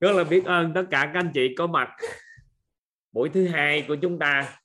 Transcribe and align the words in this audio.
rất 0.00 0.12
là 0.12 0.24
biết 0.24 0.44
ơn 0.44 0.72
tất 0.74 0.84
cả 0.90 1.10
các 1.14 1.18
anh 1.20 1.30
chị 1.34 1.54
có 1.58 1.66
mặt. 1.66 1.96
Buổi 3.12 3.30
thứ 3.34 3.48
hai 3.48 3.84
của 3.88 3.96
chúng 4.02 4.18
ta. 4.18 4.60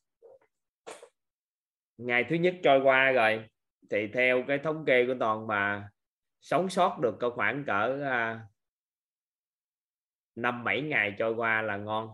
Ngày 1.98 2.26
thứ 2.30 2.36
nhất 2.36 2.56
trôi 2.64 2.82
qua 2.84 3.12
rồi. 3.12 3.50
Thì 3.90 4.08
theo 4.14 4.44
cái 4.48 4.58
thống 4.58 4.86
kê 4.86 5.06
của 5.06 5.16
toàn 5.20 5.48
mà 5.48 5.90
sống 6.42 6.70
sót 6.70 7.00
được 7.02 7.16
có 7.20 7.30
khoảng 7.30 7.64
cỡ 7.66 8.04
à, 8.04 8.42
năm 10.36 10.64
bảy 10.64 10.82
ngày 10.82 11.16
trôi 11.18 11.34
qua 11.34 11.62
là 11.62 11.78
ngon. 11.78 12.10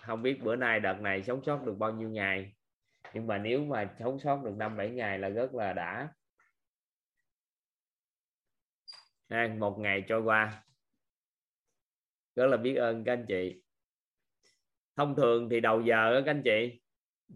Không 0.00 0.22
biết 0.22 0.42
bữa 0.42 0.56
nay 0.56 0.80
đợt 0.80 1.00
này 1.00 1.22
sống 1.22 1.44
sót 1.46 1.62
được 1.64 1.74
bao 1.78 1.92
nhiêu 1.92 2.08
ngày. 2.08 2.54
Nhưng 3.14 3.26
mà 3.26 3.38
nếu 3.38 3.64
mà 3.64 3.94
sống 3.98 4.20
sót 4.20 4.42
được 4.44 4.54
năm 4.56 4.76
bảy 4.76 4.90
ngày 4.90 5.18
là 5.18 5.28
rất 5.28 5.54
là 5.54 5.72
đã. 5.72 6.08
À, 9.28 9.54
một 9.58 9.78
ngày 9.78 10.04
trôi 10.08 10.22
qua 10.22 10.62
rất 12.40 12.46
là 12.46 12.56
biết 12.56 12.74
ơn 12.74 13.04
các 13.04 13.12
anh 13.12 13.24
chị. 13.28 13.62
Thông 14.96 15.16
thường 15.16 15.48
thì 15.50 15.60
đầu 15.60 15.80
giờ 15.80 16.12
đó 16.14 16.20
các 16.26 16.30
anh 16.30 16.42
chị 16.44 16.80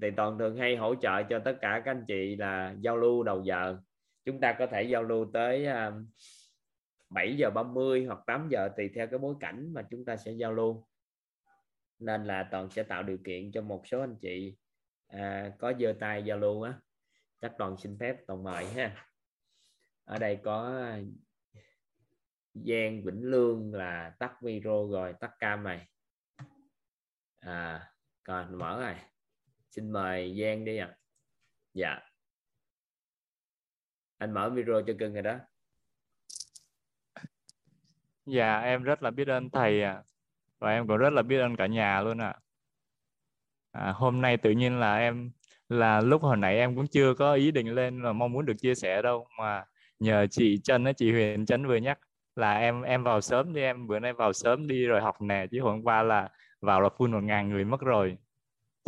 thì 0.03 0.11
toàn 0.17 0.39
thường 0.39 0.57
hay 0.57 0.77
hỗ 0.77 0.95
trợ 0.95 1.23
cho 1.23 1.39
tất 1.39 1.59
cả 1.61 1.83
các 1.85 1.91
anh 1.91 2.05
chị 2.09 2.37
là 2.37 2.75
giao 2.81 2.97
lưu 2.97 3.23
đầu 3.23 3.43
giờ. 3.43 3.79
Chúng 4.25 4.41
ta 4.41 4.57
có 4.59 4.67
thể 4.67 4.83
giao 4.83 5.03
lưu 5.03 5.31
tới 5.33 5.67
à, 5.67 5.93
7 7.11 7.37
giờ 7.37 7.51
30 7.51 8.05
hoặc 8.05 8.19
8 8.27 8.49
giờ 8.51 8.69
tùy 8.77 8.91
theo 8.95 9.07
cái 9.07 9.19
bối 9.19 9.35
cảnh 9.41 9.73
mà 9.75 9.83
chúng 9.91 10.05
ta 10.05 10.17
sẽ 10.17 10.33
giao 10.33 10.53
lưu. 10.53 10.87
Nên 11.99 12.25
là 12.25 12.49
toàn 12.51 12.71
sẽ 12.71 12.83
tạo 12.83 13.03
điều 13.03 13.19
kiện 13.25 13.53
cho 13.53 13.63
một 13.63 13.87
số 13.87 14.01
anh 14.01 14.17
chị 14.21 14.57
à, 15.07 15.53
có 15.59 15.73
giơ 15.81 15.95
tay 16.01 16.23
giao 16.23 16.39
lưu 16.39 16.63
á. 16.63 16.75
Chắc 17.41 17.53
toàn 17.59 17.77
xin 17.77 17.97
phép 18.01 18.17
toàn 18.27 18.43
mời 18.43 18.65
ha. 18.65 19.07
Ở 20.05 20.19
đây 20.19 20.39
có 20.43 20.87
Giang 22.55 23.05
Vĩnh 23.05 23.23
Lương 23.23 23.75
là 23.75 24.13
tắt 24.19 24.43
video 24.43 24.89
rồi 24.91 25.15
tắt 25.21 25.31
cam 25.39 25.65
này 25.65 25.89
à 27.41 27.91
còn 28.23 28.59
mở 28.59 28.79
này. 28.81 29.05
xin 29.71 29.93
mời 29.93 30.37
Giang 30.41 30.65
đi 30.65 30.77
ạ 30.77 30.87
à. 30.87 30.97
dạ 31.75 32.01
anh 34.19 34.35
mở 34.35 34.51
video 34.51 34.83
cho 34.87 34.93
cưng 34.99 35.13
rồi 35.13 35.23
đó 35.23 35.39
dạ 38.27 38.61
em 38.61 38.83
rất 38.83 39.03
là 39.03 39.11
biết 39.11 39.29
ơn 39.29 39.51
thầy 39.51 39.83
ạ 39.83 39.93
à. 39.93 40.03
và 40.59 40.71
em 40.71 40.87
cũng 40.87 40.97
rất 40.97 41.13
là 41.13 41.23
biết 41.23 41.39
ơn 41.39 41.57
cả 41.57 41.67
nhà 41.67 42.01
luôn 42.01 42.19
ạ 42.19 42.35
à. 43.73 43.81
à, 43.81 43.93
hôm 43.93 44.21
nay 44.21 44.37
tự 44.37 44.51
nhiên 44.51 44.81
là 44.81 44.97
em 44.97 45.33
là 45.69 46.01
lúc 46.01 46.23
hồi 46.23 46.37
nãy 46.37 46.57
em 46.57 46.77
cũng 46.77 46.87
chưa 46.87 47.15
có 47.15 47.35
ý 47.35 47.51
định 47.51 47.75
lên 47.75 48.03
là 48.03 48.13
mong 48.13 48.33
muốn 48.33 48.47
được 48.47 48.55
chia 48.59 48.75
sẻ 48.75 49.03
đâu 49.03 49.29
mà 49.39 49.65
nhờ 49.99 50.27
chị 50.31 50.61
Trân 50.65 50.85
chị 50.97 51.13
Huyền 51.13 51.47
Trân 51.47 51.67
vừa 51.67 51.77
nhắc 51.77 51.99
là 52.37 52.59
em 52.59 52.83
em 52.83 53.05
vào 53.05 53.21
sớm 53.21 53.55
đi 53.55 53.61
em 53.61 53.87
bữa 53.87 53.99
nay 53.99 54.13
vào 54.13 54.33
sớm 54.33 54.67
đi 54.67 54.87
rồi 54.87 55.01
học 55.01 55.23
nè 55.23 55.47
chứ 55.51 55.61
hôm 55.61 55.83
qua 55.83 56.03
là 56.03 56.29
vào 56.61 56.81
là 56.81 56.89
full 56.97 57.11
một 57.11 57.23
ngàn 57.23 57.49
người 57.49 57.65
mất 57.65 57.81
rồi. 57.81 58.17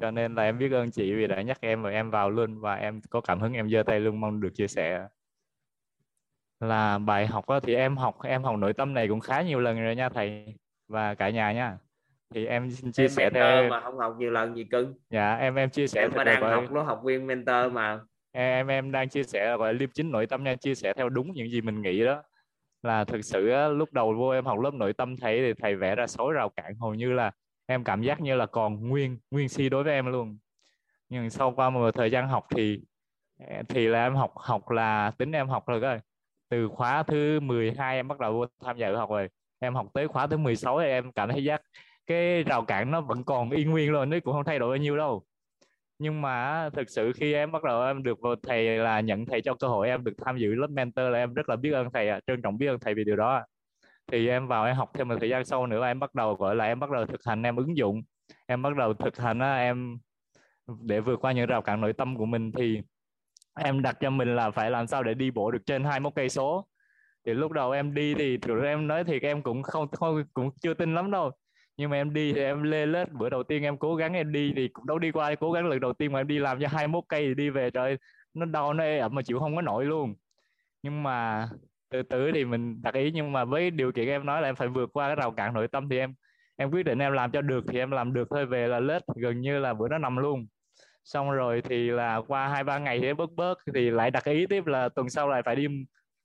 Cho 0.03 0.11
nên 0.11 0.35
là 0.35 0.43
em 0.43 0.59
biết 0.59 0.73
ơn 0.73 0.91
chị 0.91 1.15
vì 1.15 1.27
đã 1.27 1.43
nhắc 1.43 1.59
em 1.61 1.83
và 1.83 1.91
em 1.91 2.11
vào 2.11 2.31
luôn 2.31 2.61
và 2.61 2.75
em 2.75 3.01
có 3.11 3.21
cảm 3.21 3.41
hứng 3.41 3.53
em 3.53 3.71
giơ 3.71 3.83
tay 3.83 4.01
luôn 4.01 4.21
mong 4.21 4.41
được 4.41 4.51
chia 4.55 4.69
sẻ. 4.69 5.07
Là 6.61 6.99
bài 6.99 7.27
học 7.27 7.49
đó, 7.49 7.61
thì 7.61 7.75
em 7.75 7.97
học 7.97 8.23
em 8.23 8.43
học 8.43 8.57
nội 8.59 8.73
tâm 8.73 8.95
này 8.95 9.09
cũng 9.09 9.21
khá 9.21 9.43
nhiều 9.43 9.61
lần 9.61 9.81
rồi 9.81 9.97
nha 9.97 10.09
thầy 10.09 10.55
và 10.89 11.15
cả 11.15 11.31
nhà 11.31 11.53
nha. 11.53 11.79
Thì 12.35 12.47
em 12.47 12.71
xin 12.71 12.93
chia 12.93 13.05
em 13.05 13.09
sẻ 13.09 13.31
theo 13.31 13.69
mà 13.69 13.81
không 13.81 13.99
học 13.99 14.15
nhiều 14.19 14.31
lần 14.31 14.57
gì 14.57 14.65
cưng. 14.65 14.95
Dạ 15.11 15.37
em 15.37 15.55
em 15.55 15.71
chia 15.71 15.87
sẻ 15.87 16.01
em 16.01 16.11
mà 16.17 16.25
đang 16.25 16.43
học 16.43 16.65
nó 16.71 16.83
học 16.83 17.01
viên 17.05 17.27
mentor 17.27 17.73
mà. 17.73 18.01
Em 18.33 18.67
em 18.67 18.93
đang 18.93 19.09
chia 19.09 19.23
sẻ 19.23 19.57
gọi 19.57 19.75
liêm 19.75 19.91
chính 19.91 20.11
nội 20.11 20.27
tâm 20.27 20.45
nha 20.45 20.55
chia 20.55 20.75
sẻ 20.75 20.93
theo 20.97 21.09
đúng 21.09 21.33
những 21.33 21.51
gì 21.51 21.61
mình 21.61 21.83
nghĩ 21.83 22.05
đó 22.05 22.23
là 22.83 23.05
thực 23.05 23.23
sự 23.23 23.49
á, 23.49 23.69
lúc 23.69 23.93
đầu 23.93 24.15
vô 24.15 24.29
em 24.29 24.45
học 24.45 24.59
lớp 24.61 24.75
nội 24.75 24.93
tâm 24.93 25.17
thầy 25.17 25.41
thì 25.41 25.55
thầy 25.63 25.77
vẽ 25.77 25.95
ra 25.95 26.07
số 26.07 26.33
rào 26.33 26.49
cản 26.49 26.75
hầu 26.81 26.95
như 26.95 27.13
là 27.13 27.33
em 27.67 27.85
cảm 27.85 28.03
giác 28.03 28.21
như 28.21 28.35
là 28.37 28.47
còn 28.47 28.89
nguyên 28.89 29.19
nguyên 29.31 29.49
si 29.49 29.69
đối 29.69 29.85
với 29.85 29.93
em 29.93 30.07
luôn. 30.07 30.39
Nhưng 31.09 31.31
sau 31.31 31.53
qua 31.57 31.71
một 31.71 31.91
thời 31.95 32.11
gian 32.11 32.29
học 32.29 32.47
thì 32.57 32.81
thì 33.69 33.87
là 33.87 34.07
em 34.07 34.15
học 34.15 34.33
học 34.37 34.71
là 34.71 35.13
tính 35.19 35.33
em 35.33 35.49
học 35.49 35.67
rồi. 35.67 35.81
Coi 35.81 36.01
từ 36.49 36.69
khóa 36.69 37.03
thứ 37.03 37.41
12 37.41 37.97
em 37.97 38.09
bắt 38.09 38.19
đầu 38.21 38.33
vô 38.33 38.47
tham 38.65 38.79
gia 38.79 38.91
học 38.93 39.11
rồi. 39.11 39.29
Em 39.59 39.75
học 39.75 39.87
tới 39.95 40.09
khóa 40.09 40.27
thứ 40.27 40.37
16 40.37 40.79
em 40.79 41.13
cảm 41.13 41.29
thấy 41.29 41.45
giác 41.45 41.63
cái 42.07 42.43
rào 42.43 42.65
cản 42.65 42.91
nó 42.91 43.01
vẫn 43.01 43.25
còn 43.25 43.51
y 43.51 43.65
nguyên 43.65 43.93
luôn 43.93 44.11
nó 44.11 44.17
cũng 44.25 44.35
không 44.35 44.45
thay 44.45 44.59
đổi 44.59 44.69
bao 44.69 44.77
nhiêu 44.77 44.97
đâu 44.97 45.25
nhưng 45.99 46.23
mà 46.23 46.69
thực 46.73 46.91
sự 46.91 47.13
khi 47.13 47.33
em 47.33 47.53
bắt 47.53 47.65
đầu 47.65 47.83
em 47.83 48.03
được 48.03 48.19
thầy 48.43 48.79
là 48.79 49.01
nhận 49.01 49.27
thầy 49.27 49.41
cho 49.41 49.55
cơ 49.55 49.69
hội 49.69 49.89
em 49.89 50.05
được 50.05 50.13
tham 50.25 50.39
dự 50.39 50.55
lớp 50.55 50.71
mentor 50.71 51.11
là 51.11 51.19
em 51.19 51.35
rất 51.35 51.49
là 51.49 51.57
biết 51.57 51.73
ơn 51.73 51.89
thầy 51.95 52.09
trân 52.27 52.43
trọng 52.43 52.59
biết 52.59 52.67
ơn 52.67 52.79
thầy 52.81 52.95
vì 52.95 53.05
điều 53.05 53.17
đó 53.17 53.43
thì 54.13 54.29
em 54.29 54.47
vào 54.49 54.65
em 54.65 54.77
học 54.77 54.91
thêm 54.95 55.09
một 55.09 55.15
thời 55.21 55.29
gian 55.29 55.45
sau 55.45 55.67
nữa 55.67 55.87
em 55.87 56.01
bắt 56.01 56.15
đầu 56.15 56.35
gọi 56.35 56.57
là 56.57 56.65
em 56.65 56.81
bắt 56.81 56.91
đầu 56.91 57.07
thực 57.07 57.25
hành 57.25 57.43
em 57.43 57.57
ứng 57.57 57.77
dụng 57.77 58.03
em 58.47 58.63
bắt 58.63 58.77
đầu 58.77 58.95
thực 58.95 59.19
hành 59.19 59.41
em 59.41 59.99
để 60.83 61.01
vượt 61.01 61.21
qua 61.21 61.33
những 61.33 61.47
rào 61.47 61.63
cản 61.63 61.81
nội 61.81 61.93
tâm 61.93 62.17
của 62.17 62.27
mình 62.27 62.53
thì 62.53 62.81
em 63.61 63.83
đặt 63.83 63.97
cho 64.01 64.11
mình 64.11 64.37
là 64.37 64.51
phải 64.51 64.71
làm 64.71 64.87
sao 64.87 65.03
để 65.03 65.15
đi 65.15 65.31
bộ 65.31 65.51
được 65.51 65.67
trên 65.67 65.85
21 65.85 66.13
cây 66.15 66.29
số. 66.29 66.69
Thì 67.27 67.35
lúc 67.35 67.53
đầu 67.53 67.71
em 67.71 67.95
đi 67.95 68.15
thì 68.15 68.39
em 68.65 68.87
nói 68.87 69.05
thì 69.05 69.21
em 69.21 69.43
cũng 69.43 69.63
không, 69.63 69.89
không 69.91 70.25
cũng 70.35 70.51
chưa 70.63 70.75
tin 70.75 70.95
lắm 70.95 71.11
đâu 71.11 71.31
nhưng 71.77 71.91
mà 71.91 71.97
em 71.97 72.13
đi 72.13 72.33
thì 72.33 72.41
em 72.41 72.63
lê 72.63 72.87
lết. 72.87 73.13
Bữa 73.13 73.29
đầu 73.29 73.43
tiên 73.43 73.63
em 73.63 73.77
cố 73.77 73.97
gắng 73.97 74.13
em 74.15 74.33
đi 74.33 74.53
thì 74.57 74.69
cũng 74.69 74.87
đâu 74.87 74.99
đi 74.99 75.11
qua, 75.13 75.35
cố 75.35 75.53
gắng 75.53 75.67
lần 75.67 75.81
đầu 75.81 75.93
tiên 75.93 76.13
mà 76.13 76.21
em 76.21 76.27
đi 76.27 76.39
làm 76.39 76.61
cho 76.61 76.69
21 76.69 77.05
cây 77.09 77.27
thì 77.27 77.35
đi 77.35 77.51
về, 77.51 77.71
trời 77.71 77.99
nó 78.35 78.47
đau, 78.47 78.75
nó 78.75 78.85
ẩm 79.01 79.15
mà 79.15 79.23
chịu 79.23 79.39
không 79.39 79.57
có 79.57 79.63
nổi 79.63 79.85
luôn. 79.85 80.15
Nhưng 80.83 81.03
mà 81.03 81.49
từ 81.91 82.03
từ 82.03 82.33
thì 82.33 82.45
mình 82.45 82.83
đặt 82.83 82.95
ý, 82.95 83.11
nhưng 83.15 83.33
mà 83.33 83.45
với 83.45 83.71
điều 83.71 83.93
kiện 83.93 84.09
em 84.09 84.27
nói 84.27 84.43
là 84.43 84.49
em 84.49 84.57
phải 84.57 84.69
vượt 84.69 84.91
qua 84.93 85.09
cái 85.09 85.17
rào 85.17 85.31
cản 85.31 85.55
nội 85.55 85.69
tâm 85.69 85.89
thì 85.89 85.99
em 85.99 86.15
em 86.57 86.71
quyết 86.71 86.83
định 86.83 86.99
em 86.99 87.13
làm 87.13 87.31
cho 87.31 87.41
được 87.43 87.65
thì 87.69 87.79
em 87.79 87.91
làm 87.91 88.13
được 88.13 88.29
thôi, 88.31 88.47
về 88.47 88.69
là 88.69 88.81
lết, 88.81 89.03
gần 89.17 89.41
như 89.41 89.59
là 89.59 89.75
bữa 89.75 89.89
đó 89.89 89.99
nằm 89.99 90.17
luôn. 90.17 90.47
Xong 91.05 91.31
rồi 91.31 91.63
thì 91.63 91.91
là 91.91 92.21
qua 92.29 92.49
hai, 92.49 92.65
ba 92.65 92.79
ngày 92.79 93.01
thì 93.01 93.15
bớt 93.15 93.33
bớt, 93.37 93.59
thì 93.75 93.91
lại 93.91 94.11
đặt 94.11 94.25
ý 94.25 94.47
tiếp 94.47 94.67
là 94.67 94.89
tuần 94.89 95.09
sau 95.11 95.29
lại 95.29 95.43
phải 95.43 95.57
đi 95.57 95.67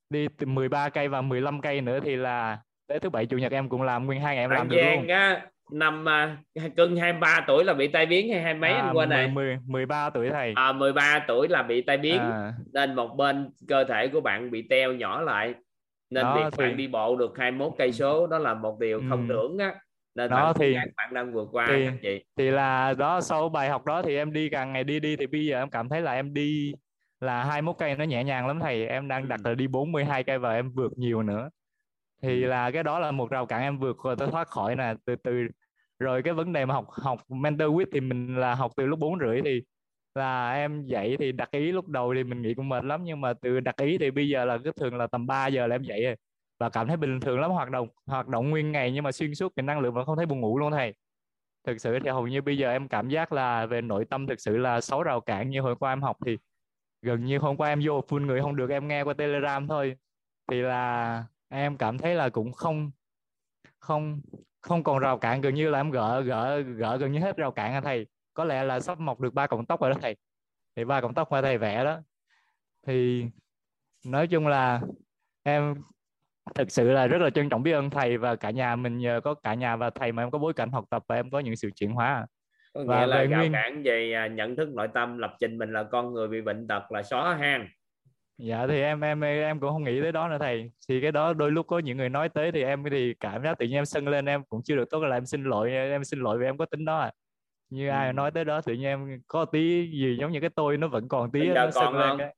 đi 0.09 0.28
13 0.45 0.89
cây 0.89 1.07
và 1.07 1.22
15 1.22 1.62
cây 1.62 1.81
nữa 1.81 2.00
thì 2.03 2.16
là 2.16 2.59
tới 2.91 3.00
thứ 3.00 3.09
bảy 3.09 3.25
chủ 3.25 3.38
nhật 3.38 3.52
em 3.52 3.69
cũng 3.69 3.81
làm 3.81 4.06
nguyên 4.06 4.22
hai 4.22 4.35
ngày 4.35 4.44
em 4.44 4.50
làm 4.50 4.69
được 4.69 4.78
luôn 4.96 5.07
á 5.07 5.41
năm 5.72 6.06
uh, 6.56 6.75
cưng 6.75 6.96
23 6.96 7.44
tuổi 7.47 7.63
là 7.63 7.74
bị 7.74 7.88
tai 7.88 8.06
biến 8.06 8.31
hay 8.31 8.41
hai 8.41 8.53
mấy 8.53 8.72
à, 8.72 8.81
anh 8.81 8.97
quên 8.97 9.09
này 9.09 9.28
10, 9.28 9.57
13 9.68 10.09
tuổi 10.09 10.29
thầy 10.29 10.53
à, 10.56 10.72
13 10.72 11.25
tuổi 11.28 11.47
là 11.47 11.63
bị 11.63 11.81
tai 11.81 11.97
biến 11.97 12.19
à. 12.19 12.53
nên 12.74 12.96
một 12.96 13.16
bên 13.18 13.50
cơ 13.68 13.84
thể 13.84 14.07
của 14.07 14.22
bạn 14.22 14.51
bị 14.51 14.68
teo 14.69 14.94
nhỏ 14.94 15.22
lại 15.22 15.53
nên 16.09 16.24
đó, 16.24 16.35
việc 16.35 16.57
thì... 16.57 16.63
bạn 16.63 16.78
đi 16.78 16.88
bộ 16.88 17.16
được 17.16 17.38
21 17.38 17.74
cây 17.78 17.91
số 17.91 18.28
đó 18.28 18.38
là 18.38 18.53
một 18.53 18.80
điều 18.80 19.01
không 19.09 19.28
ừ. 19.30 19.34
tưởng 19.34 19.57
á 19.57 19.75
nên 20.16 20.30
đó 20.30 20.46
bạn 20.46 20.53
thì 20.59 20.75
bạn 20.97 21.13
đang 21.13 21.34
vượt 21.34 21.50
qua 21.51 21.68
thì, 21.69 21.88
chị 22.01 22.24
thì 22.38 22.51
là 22.51 22.94
đó 22.94 23.22
sau 23.22 23.50
bài 23.50 23.69
học 23.69 23.85
đó 23.85 24.01
thì 24.01 24.16
em 24.16 24.34
đi 24.34 24.50
càng 24.50 24.74
ngày 24.74 24.84
đi 24.84 25.00
đi 25.00 25.16
thì 25.16 25.28
bây 25.28 25.46
giờ 25.46 25.59
em 25.59 25.69
cảm 25.69 25.90
thấy 25.90 26.01
là 26.01 26.12
em 26.12 26.34
đi 26.34 26.74
là 27.19 27.44
21 27.44 27.75
cây 27.80 27.96
nó 27.96 28.03
nhẹ 28.03 28.24
nhàng 28.24 28.47
lắm 28.47 28.59
thầy 28.59 28.88
em 28.88 29.07
đang 29.07 29.28
đặt 29.28 29.40
ừ. 29.44 29.50
là 29.50 29.56
đi 29.56 29.68
42 29.68 30.24
cây 30.24 30.40
và 30.40 30.53
em 30.53 30.72
vượt 30.72 30.91
nhiều 30.97 31.24
nữa 31.24 31.50
thì 32.22 32.44
ừ. 32.44 32.48
là 32.48 32.72
cái 32.72 32.84
đó 32.84 33.00
là 33.00 33.12
một 33.12 33.30
rào 33.32 33.46
cản 33.46 33.62
em 33.62 33.78
vượt 33.80 33.98
rồi 34.04 34.16
tôi 34.16 34.32
thoát 34.32 34.48
khỏi 34.48 34.76
nè 34.76 34.94
từ 35.06 35.16
từ. 35.16 35.48
Rồi 36.00 36.24
cái 36.24 36.34
vấn 36.34 36.54
đề 36.54 36.66
mà 36.66 36.74
học 36.74 36.86
học 36.90 37.20
mentor 37.30 37.70
with 37.70 37.86
thì 37.94 38.00
mình 38.00 38.36
là 38.36 38.56
học 38.56 38.72
từ 38.78 38.86
lúc 38.86 39.00
bốn 39.00 39.20
rưỡi 39.20 39.42
thì 39.46 39.62
là 40.16 40.54
em 40.54 40.86
dậy 40.86 41.16
thì 41.20 41.31
đặt 41.31 41.52
ý 41.52 41.72
lúc 41.72 41.88
đầu 41.88 42.14
thì 42.16 42.24
mình 42.24 42.42
nghĩ 42.42 42.54
cũng 42.54 42.70
mệt 42.70 42.84
lắm 42.84 43.04
nhưng 43.04 43.22
mà 43.22 43.34
từ 43.34 43.60
đặt 43.60 43.78
ý 43.78 43.98
thì 43.98 44.12
bây 44.12 44.30
giờ 44.30 44.46
là 44.46 44.58
cái 44.64 44.74
thường 44.80 44.96
là 44.98 45.08
tầm 45.08 45.28
3 45.28 45.48
giờ 45.48 45.68
là 45.68 45.76
em 45.76 45.84
dậy 45.84 46.04
rồi 46.04 46.16
và 46.60 46.70
cảm 46.70 46.88
thấy 46.88 46.98
bình 46.98 47.20
thường 47.20 47.40
lắm 47.40 47.52
hoạt 47.52 47.70
động 47.72 47.88
hoạt 48.06 48.28
động 48.28 48.50
nguyên 48.50 48.72
ngày 48.72 48.92
nhưng 48.92 49.04
mà 49.04 49.12
xuyên 49.12 49.36
suốt 49.36 49.54
cái 49.56 49.64
năng 49.64 49.80
lượng 49.80 49.94
mà 49.94 50.06
không 50.06 50.18
thấy 50.18 50.26
buồn 50.26 50.40
ngủ 50.42 50.60
luôn 50.60 50.72
thầy. 50.72 50.94
Thực 51.68 51.78
sự 51.81 52.00
thì 52.00 52.10
hầu 52.10 52.28
như 52.28 52.42
bây 52.42 52.58
giờ 52.58 52.72
em 52.72 52.88
cảm 52.88 53.10
giác 53.10 53.34
là 53.34 53.66
về 53.66 53.81
nội 53.81 54.06
tâm 54.06 54.28
thực 54.28 54.42
sự 54.42 54.58
là 54.58 54.81
sáu 54.81 55.04
rào 55.04 55.22
cản 55.22 55.50
như 55.50 55.62
hồi 55.62 55.76
qua 55.76 55.94
em 55.94 56.02
học 56.02 56.18
thì 56.26 56.38
gần 57.02 57.26
như 57.26 57.38
hôm 57.38 57.58
qua 57.58 57.70
em 57.70 57.81
vô 57.86 58.02
full 58.02 58.26
người 58.26 58.42
không 58.42 58.56
được 58.56 58.70
em 58.70 58.88
nghe 58.88 59.04
qua 59.04 59.14
telegram 59.14 59.68
thôi. 59.68 59.96
Thì 60.52 60.62
là 60.62 61.24
em 61.51 61.78
cảm 61.78 61.97
thấy 61.97 62.16
là 62.16 62.29
cũng 62.29 62.51
không 62.51 62.91
không 63.79 64.22
không 64.62 64.84
còn 64.84 65.00
rào 65.00 65.17
cản 65.17 65.42
gần 65.42 65.53
như 65.53 65.69
là 65.69 65.80
em 65.80 65.92
gỡ 65.92 66.21
gỡ 66.21 66.62
gỡ 66.62 66.98
gần 66.98 67.12
như 67.12 67.19
hết 67.19 67.38
rào 67.38 67.51
cản 67.51 67.74
à 67.74 67.81
thầy? 67.81 68.07
Có 68.33 68.44
lẽ 68.44 68.63
là 68.63 68.80
sắp 68.80 69.00
mọc 69.00 69.19
được 69.19 69.33
ba 69.33 69.48
cọng 69.48 69.65
tóc 69.65 69.81
rồi 69.81 69.92
đó 69.92 69.98
thầy. 70.01 70.15
Thì 70.75 70.86
ba 70.86 71.01
cọng 71.01 71.13
tóc 71.13 71.31
mà 71.31 71.42
thầy 71.42 71.57
vẽ 71.57 71.83
đó. 71.83 72.00
Thì 72.88 73.25
nói 74.06 74.27
chung 74.27 74.48
là 74.48 74.81
em 75.44 75.75
thực 76.56 76.71
sự 76.71 76.92
là 76.92 77.07
rất 77.07 77.18
là 77.18 77.30
trân 77.30 77.50
trọng 77.50 77.63
biết 77.63 77.71
ơn 77.71 77.89
thầy 77.89 78.18
và 78.18 78.36
cả 78.36 78.50
nhà 78.50 78.75
mình 78.75 78.97
nhờ 78.97 79.21
có 79.24 79.33
cả 79.33 79.54
nhà 79.54 79.75
và 79.75 79.89
thầy 79.89 80.12
mà 80.12 80.24
em 80.24 80.31
có 80.31 80.38
bối 80.38 80.54
cảnh 80.54 80.71
học 80.71 80.86
tập 80.89 81.04
và 81.07 81.15
em 81.15 81.30
có 81.30 81.39
những 81.39 81.56
sự 81.56 81.69
chuyển 81.75 81.92
hóa. 81.92 82.27
Có 82.74 82.83
và 82.88 83.00
nghĩa 83.00 83.07
là 83.07 83.24
rào 83.24 83.39
nguyên... 83.39 83.54
cản 83.54 83.83
về 83.83 84.13
à, 84.13 84.27
nhận 84.27 84.56
thức 84.56 84.69
nội 84.69 84.88
tâm 84.94 85.18
lập 85.18 85.36
trình 85.39 85.57
mình 85.57 85.74
là 85.74 85.83
con 85.83 86.13
người 86.13 86.27
bị 86.27 86.42
bệnh 86.42 86.68
tật 86.68 86.92
là 86.92 87.04
xóa 87.04 87.36
hang 87.36 87.68
dạ 88.42 88.68
thì 88.68 88.82
em 88.82 89.02
em 89.02 89.22
em 89.22 89.60
cũng 89.60 89.70
không 89.70 89.84
nghĩ 89.84 90.02
tới 90.02 90.12
đó 90.12 90.28
nữa 90.28 90.38
thầy 90.40 90.72
thì 90.90 91.02
cái 91.02 91.12
đó 91.12 91.34
đôi 91.34 91.52
lúc 91.52 91.68
có 91.68 91.80
những 91.80 91.98
người 91.98 92.10
nói 92.10 92.30
tới 92.30 92.52
thì 92.52 92.64
em 92.64 92.84
thì 92.92 93.14
cảm 93.20 93.44
giác 93.44 93.60
tự 93.60 93.66
nhiên 93.66 93.78
em 93.78 93.86
sân 93.86 94.08
lên 94.08 94.26
em 94.26 94.44
cũng 94.44 94.64
chưa 94.64 94.76
được 94.76 94.90
tốt 94.90 95.00
là 95.00 95.18
em 95.18 95.26
xin 95.26 95.44
lỗi 95.44 95.72
em 95.72 96.04
xin 96.04 96.20
lỗi 96.20 96.38
vì 96.38 96.46
em 96.46 96.58
có 96.58 96.66
tính 96.66 96.86
đó 96.86 97.00
à 97.00 97.12
như 97.70 97.88
ừ. 97.88 97.92
ai 97.92 98.14
nói 98.14 98.32
tới 98.32 98.46
đó 98.46 98.62
tự 98.62 98.74
nhiên 98.74 98.86
em 98.86 99.22
có 99.28 99.46
tí 99.46 99.92
gì 99.92 100.18
giống 100.20 100.32
như 100.32 100.40
cái 100.40 100.50
tôi 100.50 100.78
nó 100.78 100.88
vẫn 100.88 101.08
còn 101.08 101.32
tí 101.32 101.50
nó 101.50 101.72
sân 101.72 101.94
lên 101.94 102.18
cái 102.18 102.36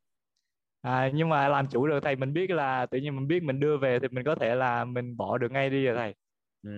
à, 0.81 1.11
nhưng 1.13 1.29
mà 1.29 1.47
làm 1.47 1.67
chủ 1.67 1.87
được 1.87 1.99
thầy 2.03 2.15
mình 2.15 2.33
biết 2.33 2.51
là 2.51 2.85
tự 2.85 2.97
nhiên 2.97 3.15
mình 3.15 3.27
biết 3.27 3.43
mình 3.43 3.59
đưa 3.59 3.77
về 3.77 3.99
thì 3.99 4.07
mình 4.07 4.25
có 4.25 4.35
thể 4.35 4.55
là 4.55 4.85
mình 4.85 5.17
bỏ 5.17 5.37
được 5.37 5.51
ngay 5.51 5.69
đi 5.69 5.85
rồi 5.85 5.95
thầy 5.95 6.15
ừ. 6.63 6.71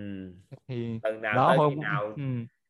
thì 0.67 0.99
lần 1.03 1.21
nào 1.21 1.33
đó 1.33 1.55
hôm 1.57 1.79
nào 1.79 2.13
ừ. 2.15 2.23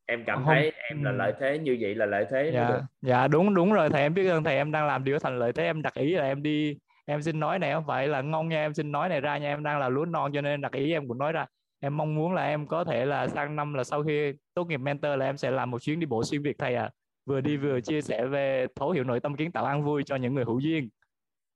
Em 0.06 0.24
cảm 0.26 0.44
hôm 0.44 0.54
thấy 0.54 0.72
em 0.90 1.04
là 1.04 1.12
lợi 1.12 1.32
thế 1.40 1.58
như 1.58 1.76
vậy 1.80 1.94
là 1.94 2.06
lợi 2.06 2.26
thế 2.30 2.50
dạ 2.54 2.80
dạ 3.02 3.28
đúng 3.28 3.54
đúng 3.54 3.72
rồi 3.72 3.88
thầy 3.90 4.02
em 4.02 4.14
biết 4.14 4.28
ơn 4.28 4.44
thầy 4.44 4.56
em 4.56 4.72
đang 4.72 4.86
làm 4.86 5.04
điều 5.04 5.18
thành 5.18 5.38
lợi 5.38 5.52
thế 5.52 5.64
em 5.64 5.82
đặt 5.82 5.94
ý 5.94 6.14
là 6.14 6.24
em 6.24 6.42
đi 6.42 6.78
em 7.06 7.22
xin 7.22 7.40
nói 7.40 7.58
này 7.58 7.72
không 7.72 7.86
phải 7.86 8.08
là 8.08 8.20
ngon 8.20 8.48
nha 8.48 8.64
em 8.64 8.74
xin 8.74 8.92
nói 8.92 9.08
này 9.08 9.20
ra 9.20 9.38
nha 9.38 9.48
em 9.48 9.62
đang 9.62 9.78
là 9.78 9.88
lúa 9.88 10.04
non 10.04 10.32
cho 10.34 10.40
nên 10.40 10.60
đặt 10.60 10.72
ý 10.72 10.92
em 10.92 11.08
cũng 11.08 11.18
nói 11.18 11.32
ra. 11.32 11.46
Em 11.80 11.96
mong 11.96 12.14
muốn 12.14 12.34
là 12.34 12.46
em 12.46 12.66
có 12.66 12.84
thể 12.84 13.06
là 13.06 13.28
sang 13.28 13.56
năm 13.56 13.74
là 13.74 13.84
sau 13.84 14.02
khi 14.02 14.32
tốt 14.54 14.64
nghiệp 14.64 14.76
mentor 14.76 15.18
là 15.18 15.26
em 15.26 15.36
sẽ 15.36 15.50
làm 15.50 15.70
một 15.70 15.82
chuyến 15.82 16.00
đi 16.00 16.06
bộ 16.06 16.24
xuyên 16.24 16.42
việt 16.42 16.58
thầy 16.58 16.74
à 16.74 16.90
vừa 17.26 17.40
đi 17.40 17.56
vừa 17.56 17.80
chia 17.80 18.00
sẻ 18.00 18.26
về 18.26 18.66
thấu 18.76 18.90
hiểu 18.90 19.04
nội 19.04 19.20
tâm 19.20 19.36
kiến 19.36 19.52
tạo 19.52 19.64
an 19.64 19.84
vui 19.84 20.02
cho 20.02 20.16
những 20.16 20.34
người 20.34 20.44
hữu 20.44 20.60
duyên. 20.60 20.88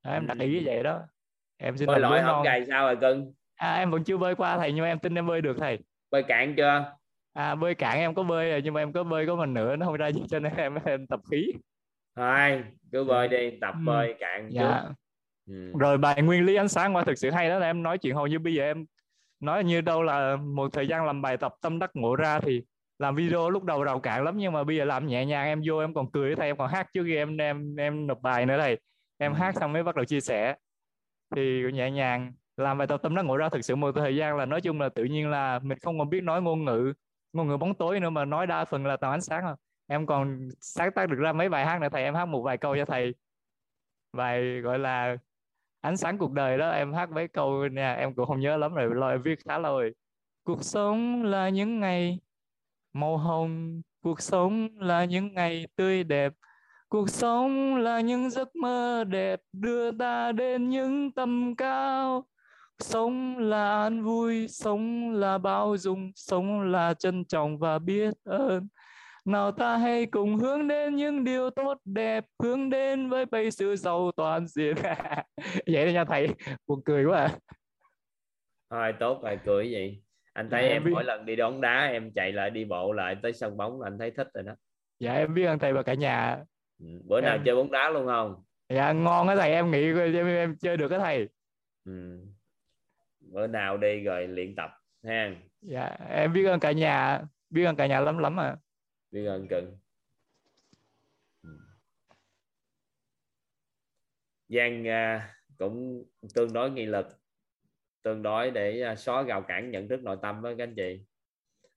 Đó, 0.04 0.12
em 0.12 0.26
đặt 0.26 0.38
ý 0.38 0.54
như 0.54 0.62
vậy 0.64 0.82
đó. 0.82 1.00
Em 1.56 1.76
xin 1.76 1.86
bơi 1.86 2.00
lúa 2.00 2.08
không 2.08 2.26
non. 2.26 2.42
gầy 2.44 2.64
sao 2.68 2.86
rồi 2.86 2.96
cưng? 2.96 3.32
À, 3.56 3.74
em 3.74 3.90
vẫn 3.90 4.04
chưa 4.04 4.16
bơi 4.16 4.34
qua 4.34 4.58
thầy 4.58 4.72
nhưng 4.72 4.84
em 4.84 4.98
tin 4.98 5.18
em 5.18 5.26
bơi 5.26 5.40
được 5.40 5.56
thầy. 5.58 5.78
Bơi 6.10 6.22
cạn 6.22 6.54
chưa 6.56 6.92
à 7.32 7.54
bơi 7.54 7.74
cạn 7.74 7.98
em 7.98 8.14
có 8.14 8.22
bơi 8.22 8.50
rồi 8.50 8.60
nhưng 8.64 8.74
mà 8.74 8.82
em 8.82 8.92
có 8.92 9.04
bơi 9.04 9.26
có 9.26 9.36
mình 9.36 9.54
nữa 9.54 9.76
nó 9.76 9.86
không 9.86 9.96
ra 9.96 10.12
gì 10.12 10.22
cho 10.28 10.38
nên 10.38 10.52
em, 10.56 10.74
em 10.84 11.06
tập 11.06 11.20
khí 11.30 11.52
thôi 12.16 12.64
cứ 12.92 13.04
bơi 13.04 13.28
dạ. 13.32 13.38
đi 13.38 13.58
tập 13.60 13.74
ừ. 13.78 13.84
bơi 13.84 14.14
cạn 14.20 14.48
dạ 14.52 14.82
trước 14.86 14.94
ừ. 15.46 15.78
rồi 15.78 15.98
bài 15.98 16.22
nguyên 16.22 16.44
lý 16.44 16.54
ánh 16.54 16.68
sáng 16.68 16.96
qua 16.96 17.04
thực 17.04 17.18
sự 17.18 17.30
hay 17.30 17.48
đó 17.48 17.58
là 17.58 17.66
em 17.66 17.82
nói 17.82 17.98
chuyện 17.98 18.14
hầu 18.14 18.26
như 18.26 18.38
bây 18.38 18.54
giờ 18.54 18.62
em 18.64 18.84
nói 19.40 19.64
như 19.64 19.80
đâu 19.80 20.02
là 20.02 20.36
một 20.36 20.72
thời 20.72 20.88
gian 20.88 21.04
làm 21.04 21.22
bài 21.22 21.36
tập 21.36 21.54
tâm 21.62 21.78
đắc 21.78 21.90
ngộ 21.94 22.16
ra 22.16 22.40
thì 22.40 22.62
làm 22.98 23.14
video 23.14 23.50
lúc 23.50 23.64
đầu 23.64 23.84
rào 23.84 24.00
cản 24.00 24.24
lắm 24.24 24.34
nhưng 24.38 24.52
mà 24.52 24.64
bây 24.64 24.76
giờ 24.76 24.84
làm 24.84 25.06
nhẹ 25.06 25.26
nhàng 25.26 25.46
em 25.46 25.62
vô 25.66 25.78
em 25.78 25.94
còn 25.94 26.10
cười 26.10 26.36
thầy 26.36 26.46
em 26.46 26.56
còn 26.56 26.68
hát 26.68 26.86
trước 26.92 27.04
khi 27.04 27.16
em 27.16 27.36
em 27.36 27.76
em 27.76 28.06
nộp 28.06 28.20
bài 28.20 28.46
nữa 28.46 28.58
thầy 28.60 28.78
em 29.18 29.32
Ừ. 29.32 29.36
hát 29.38 29.54
xong 29.60 29.72
mới 29.72 29.82
bắt 29.82 29.96
đầu 29.96 30.04
chia 30.04 30.20
sẻ 30.20 30.54
thì 31.36 31.62
nhẹ 31.72 31.90
nhàng 31.90 32.32
làm 32.56 32.78
bài 32.78 32.86
tập 32.86 33.00
tâm 33.02 33.14
đắc 33.14 33.22
ngộ 33.22 33.36
ra 33.36 33.48
thực 33.48 33.64
sự 33.64 33.76
một 33.76 33.92
thời 33.92 34.16
gian 34.16 34.36
là 34.36 34.46
nói 34.46 34.60
chung 34.60 34.80
là 34.80 34.88
tự 34.88 35.04
nhiên 35.04 35.30
là 35.30 35.58
mình 35.58 35.78
không 35.78 35.98
còn 35.98 36.10
biết 36.10 36.20
nói 36.22 36.42
ngôn 36.42 36.64
ngữ 36.64 36.92
một 37.32 37.44
người 37.44 37.58
bóng 37.58 37.74
tối 37.74 38.00
nữa 38.00 38.10
mà 38.10 38.24
nói 38.24 38.46
đa 38.46 38.64
phần 38.64 38.86
là 38.86 38.96
tạo 38.96 39.10
ánh 39.10 39.20
sáng 39.20 39.44
rồi 39.44 39.54
em 39.86 40.06
còn 40.06 40.48
sáng 40.60 40.92
tác 40.92 41.08
được 41.08 41.16
ra 41.18 41.32
mấy 41.32 41.48
bài 41.48 41.66
hát 41.66 41.80
nữa, 41.80 41.88
thầy 41.92 42.02
em 42.02 42.14
hát 42.14 42.24
một 42.24 42.42
vài 42.42 42.58
câu 42.58 42.76
cho 42.76 42.84
thầy. 42.84 43.14
Bài 44.12 44.60
gọi 44.60 44.78
là 44.78 45.16
ánh 45.80 45.96
sáng 45.96 46.18
cuộc 46.18 46.32
đời 46.32 46.58
đó, 46.58 46.70
em 46.70 46.92
hát 46.92 47.10
mấy 47.10 47.28
câu 47.28 47.66
nha, 47.66 47.94
em 47.94 48.14
cũng 48.14 48.26
không 48.26 48.40
nhớ 48.40 48.56
lắm 48.56 48.74
rồi, 48.74 48.94
lo 48.94 49.08
em 49.10 49.22
viết 49.22 49.38
khá 49.44 49.58
lâu 49.58 49.78
rồi 49.78 49.94
cuộc 50.44 50.64
sống 50.64 51.22
là 51.22 51.48
những 51.48 51.80
ngày 51.80 52.18
màu 52.92 53.16
hồng, 53.16 53.82
cuộc 54.02 54.20
sống 54.20 54.68
là 54.78 55.04
những 55.04 55.34
ngày 55.34 55.66
tươi 55.76 56.04
đẹp. 56.04 56.32
Cuộc 56.88 57.10
sống 57.10 57.76
là 57.76 58.00
những 58.00 58.30
giấc 58.30 58.56
mơ 58.56 59.04
đẹp, 59.04 59.40
đưa 59.52 59.92
ta 59.92 60.32
đến 60.32 60.68
những 60.68 61.12
tầm 61.12 61.54
cao 61.56 62.24
sống 62.80 63.38
là 63.38 63.82
an 63.82 64.02
vui 64.02 64.48
sống 64.48 65.12
là 65.12 65.38
bao 65.38 65.76
dung 65.76 66.12
sống 66.14 66.60
là 66.62 66.94
trân 66.94 67.24
trọng 67.24 67.58
và 67.58 67.78
biết 67.78 68.14
ơn 68.24 68.68
nào 69.24 69.52
ta 69.52 69.76
hãy 69.76 70.06
cùng 70.06 70.36
hướng 70.36 70.68
đến 70.68 70.96
những 70.96 71.24
điều 71.24 71.50
tốt 71.50 71.78
đẹp 71.84 72.24
hướng 72.42 72.70
đến 72.70 73.08
với 73.08 73.26
bây 73.26 73.50
sự 73.50 73.76
giàu 73.76 74.10
toàn 74.16 74.46
diện 74.46 74.74
vậy 75.66 75.86
đó 75.86 75.90
nha 75.92 76.04
thầy 76.04 76.28
buồn 76.66 76.80
cười 76.84 77.04
quá 77.04 77.18
à. 77.18 77.38
thôi 78.70 78.92
tốt 79.00 79.20
rồi 79.22 79.38
cười 79.46 79.70
gì 79.70 80.02
anh 80.32 80.50
thấy 80.50 80.62
Dạ, 80.62 80.68
em 80.68 80.76
em 80.76 80.84
biết. 80.84 80.90
mỗi 80.94 81.04
lần 81.04 81.26
đi 81.26 81.36
đón 81.36 81.60
đá 81.60 81.86
em 81.86 82.10
chạy 82.14 82.32
lại 82.32 82.50
đi 82.50 82.64
bộ 82.64 82.92
lại 82.92 83.16
tới 83.22 83.32
sân 83.32 83.56
bóng 83.56 83.80
anh 83.80 83.98
thấy 83.98 84.10
thích 84.10 84.28
rồi 84.34 84.44
đó 84.44 84.52
dạ 85.00 85.12
em 85.14 85.34
biết 85.34 85.44
ơn 85.44 85.58
thầy 85.58 85.72
và 85.72 85.82
cả 85.82 85.94
nhà 85.94 86.38
ừ. 86.78 86.86
bữa 87.04 87.20
nào 87.20 87.34
Em- 87.34 87.42
chơi 87.44 87.56
bóng 87.56 87.70
đá 87.70 87.90
luôn 87.90 88.06
không 88.06 88.34
dạ 88.68 88.92
ngon 88.92 89.28
á 89.28 89.36
thầy 89.36 89.50
em 89.52 89.70
nghĩ 89.70 89.86
em, 90.14 90.26
em 90.26 90.56
chơi 90.60 90.76
được 90.76 90.90
á 90.90 90.98
thầy 90.98 91.28
ừ. 91.84 92.20
Bữa 93.30 93.46
nào 93.46 93.76
đi 93.76 94.00
rồi 94.00 94.28
luyện 94.28 94.54
tập 94.56 94.70
ha. 95.04 95.34
Dạ 95.60 95.96
em 96.08 96.32
biết 96.32 96.44
ơn 96.44 96.60
cả 96.60 96.72
nhà 96.72 97.22
biết 97.50 97.64
ơn 97.64 97.76
cả 97.76 97.86
nhà 97.86 98.00
lắm 98.00 98.18
lắm 98.18 98.40
à. 98.40 98.56
Biết 99.10 99.26
ơn 99.26 99.46
cưng. 99.48 99.78
Ừ. 101.42 101.50
Giang 104.48 104.88
à, 104.88 105.34
cũng 105.58 106.04
tương 106.34 106.52
đối 106.52 106.70
nghị 106.70 106.86
lực 106.86 107.06
tương 108.02 108.22
đối 108.22 108.50
để 108.50 108.80
à, 108.80 108.96
xóa 108.96 109.22
rào 109.22 109.42
cản 109.42 109.70
nhận 109.70 109.88
thức 109.88 110.02
nội 110.02 110.16
tâm 110.22 110.42
đó 110.42 110.50
các 110.58 110.64
anh 110.64 110.74
chị. 110.76 111.04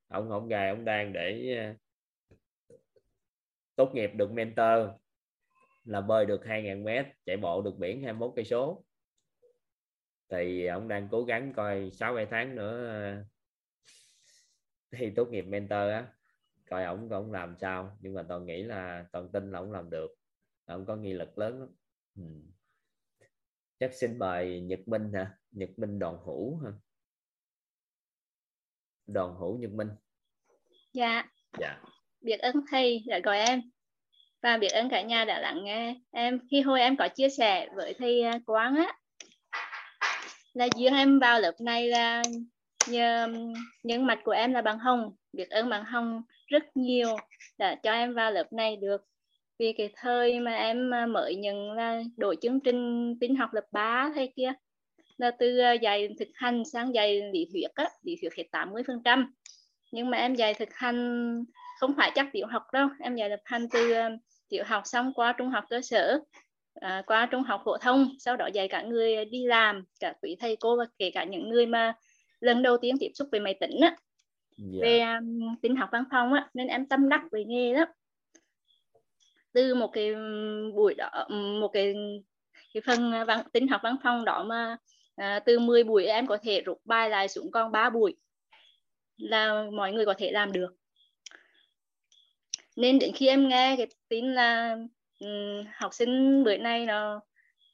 Ông 0.07 0.29
không 0.29 0.47
gài 0.47 0.69
ông 0.69 0.85
đang 0.85 1.13
để 1.13 1.55
à, 1.57 1.75
tốt 3.75 3.91
nghiệp 3.93 4.11
được 4.15 4.31
mentor 4.31 4.89
là 5.83 6.01
bơi 6.01 6.25
được 6.25 6.41
2.000 6.43 6.83
mét 6.83 7.05
chạy 7.25 7.37
bộ 7.37 7.61
được 7.61 7.77
biển 7.77 8.03
21 8.03 8.31
cây 8.35 8.45
số 8.45 8.83
thì 10.29 10.65
ông 10.65 10.87
đang 10.87 11.07
cố 11.11 11.23
gắng 11.23 11.53
coi 11.53 11.91
6 11.93 12.15
7 12.15 12.25
tháng 12.31 12.55
nữa 12.55 12.87
à, 12.87 13.23
thi 14.91 15.11
tốt 15.15 15.27
nghiệp 15.29 15.41
mentor 15.41 15.91
á 15.91 16.07
coi 16.73 16.83
ổng 16.83 17.09
ổng 17.09 17.31
làm 17.31 17.55
sao. 17.61 17.97
Nhưng 17.99 18.13
mà 18.13 18.25
toàn 18.29 18.45
nghĩ 18.45 18.63
là 18.63 19.05
toàn 19.11 19.29
tin 19.31 19.51
là 19.51 19.59
ổng 19.59 19.71
làm 19.71 19.89
được. 19.89 20.07
Ổng 20.65 20.85
có 20.85 20.95
nghị 20.95 21.13
lực 21.13 21.37
lớn 21.37 21.59
lắm. 21.59 21.69
Ừ. 22.15 22.23
chắc 23.79 23.93
xin 23.93 24.19
mời 24.19 24.61
Nhật 24.61 24.79
Minh 24.85 25.11
hả? 25.13 25.37
Nhật 25.51 25.69
Minh 25.77 25.99
đoàn 25.99 26.17
hữu 26.25 26.57
hả? 26.57 26.71
Đoàn 29.07 29.35
hữu 29.39 29.57
Nhật 29.57 29.71
Minh. 29.71 29.89
Dạ, 30.93 31.23
dạ. 31.59 31.81
Biết 32.21 32.37
ơn 32.37 32.55
thầy 32.71 33.03
đã 33.07 33.19
gọi 33.19 33.37
em. 33.37 33.61
Và 34.41 34.57
biết 34.57 34.67
ơn 34.67 34.89
cả 34.89 35.01
nhà 35.01 35.25
đã 35.25 35.39
lắng 35.39 35.63
nghe 35.63 36.01
em. 36.11 36.39
Khi 36.51 36.61
hồi 36.61 36.79
em 36.79 36.97
có 36.97 37.07
chia 37.15 37.29
sẻ 37.29 37.69
với 37.75 37.93
thầy 37.93 38.21
à, 38.21 38.39
Quang 38.45 38.75
á 38.75 38.97
là 40.53 40.67
duyên 40.75 40.93
em 40.93 41.19
vào 41.19 41.41
lớp 41.41 41.61
này 41.61 41.87
là 41.87 42.23
nhờ 42.87 43.27
những 43.83 44.05
mặt 44.05 44.19
của 44.23 44.31
em 44.31 44.53
là 44.53 44.61
bằng 44.61 44.79
Hồng. 44.79 45.15
Biết 45.33 45.49
ơn 45.49 45.69
bằng 45.69 45.85
Hồng 45.85 46.21
rất 46.47 46.77
nhiều 46.77 47.15
đã 47.57 47.75
cho 47.75 47.91
em 47.91 48.13
vào 48.13 48.31
lớp 48.31 48.53
này 48.53 48.75
được. 48.75 49.05
Vì 49.59 49.73
cái 49.73 49.89
thời 49.95 50.39
mà 50.39 50.55
em 50.55 50.93
à, 50.93 51.05
mới 51.05 51.35
nhận 51.35 51.71
là 51.71 52.03
đổi 52.17 52.35
chương 52.41 52.59
trình 52.59 53.13
tin 53.19 53.35
học 53.35 53.53
lớp 53.53 53.65
3 53.71 54.11
hay 54.15 54.33
kia, 54.35 54.53
là 55.17 55.31
từ 55.31 55.57
à, 55.57 55.73
dạy 55.73 56.09
thực 56.19 56.27
hành 56.33 56.63
sang 56.65 56.93
dạy 56.93 57.21
lý 57.33 57.47
thuyết 57.51 57.67
á, 57.75 57.89
lý 58.01 58.15
thuyết 58.21 58.35
hết 58.37 58.43
80 58.51 58.83
phần 58.87 59.01
trăm. 59.05 59.33
Nhưng 59.91 60.09
mà 60.09 60.17
em 60.17 60.35
dạy 60.35 60.53
thực 60.53 60.69
hành 60.73 61.39
không 61.79 61.93
phải 61.97 62.11
chắc 62.15 62.27
tiểu 62.33 62.47
học 62.47 62.63
đâu. 62.73 62.87
Em 62.99 63.15
dạy 63.15 63.29
thực 63.29 63.41
hành 63.45 63.67
từ 63.69 63.91
à, 63.91 64.09
tiểu 64.49 64.63
học 64.67 64.83
xong 64.85 65.13
qua 65.13 65.33
trung 65.37 65.49
học 65.49 65.65
cơ 65.69 65.81
sở 65.81 66.19
à, 66.73 67.03
qua 67.07 67.25
trung 67.31 67.43
học 67.43 67.61
phổ 67.65 67.77
thông 67.77 68.09
sau 68.19 68.37
đó 68.37 68.49
dạy 68.53 68.67
cả 68.67 68.81
người 68.81 69.25
đi 69.25 69.45
làm 69.45 69.83
cả 69.99 70.13
quý 70.21 70.35
thầy 70.39 70.55
cô 70.55 70.77
và 70.77 70.85
kể 70.97 71.11
cả 71.11 71.23
những 71.23 71.49
người 71.49 71.65
mà 71.65 71.93
lần 72.39 72.63
đầu 72.63 72.77
tiên 72.77 72.95
tiếp 72.99 73.11
xúc 73.13 73.27
với 73.31 73.39
máy 73.39 73.53
tính 73.59 73.79
á, 73.81 73.95
dạ. 74.57 74.79
về 74.81 74.99
um, 74.99 75.55
tin 75.61 75.75
học 75.75 75.89
văn 75.91 76.03
phòng 76.11 76.33
á, 76.33 76.49
nên 76.53 76.67
em 76.67 76.85
tâm 76.85 77.09
đắc 77.09 77.21
về 77.31 77.43
nghề 77.45 77.73
đó 77.73 77.85
từ 79.53 79.75
một 79.75 79.87
cái 79.93 80.13
buổi 80.75 80.93
đó 80.93 81.27
một 81.61 81.67
cái 81.67 81.95
cái 82.73 82.81
phần 82.85 83.11
văn 83.27 83.43
tin 83.53 83.67
học 83.67 83.81
văn 83.83 83.95
phòng 84.03 84.25
đó 84.25 84.43
mà 84.43 84.77
à, 85.15 85.39
từ 85.39 85.59
10 85.59 85.83
buổi 85.83 86.05
em 86.05 86.27
có 86.27 86.37
thể 86.43 86.61
rút 86.61 86.81
bài 86.85 87.09
lại 87.09 87.27
xuống 87.27 87.51
còn 87.51 87.71
3 87.71 87.89
buổi 87.89 88.15
là 89.17 89.63
mọi 89.73 89.91
người 89.91 90.05
có 90.05 90.13
thể 90.17 90.31
làm 90.31 90.51
được. 90.51 90.75
Nên 92.75 92.99
đến 92.99 93.11
khi 93.15 93.27
em 93.27 93.49
nghe 93.49 93.75
cái 93.77 93.87
tin 94.09 94.33
là 94.33 94.77
um, 95.23 95.65
học 95.75 95.93
sinh 95.93 96.43
bữa 96.43 96.57
nay 96.57 96.85
nó 96.85 97.21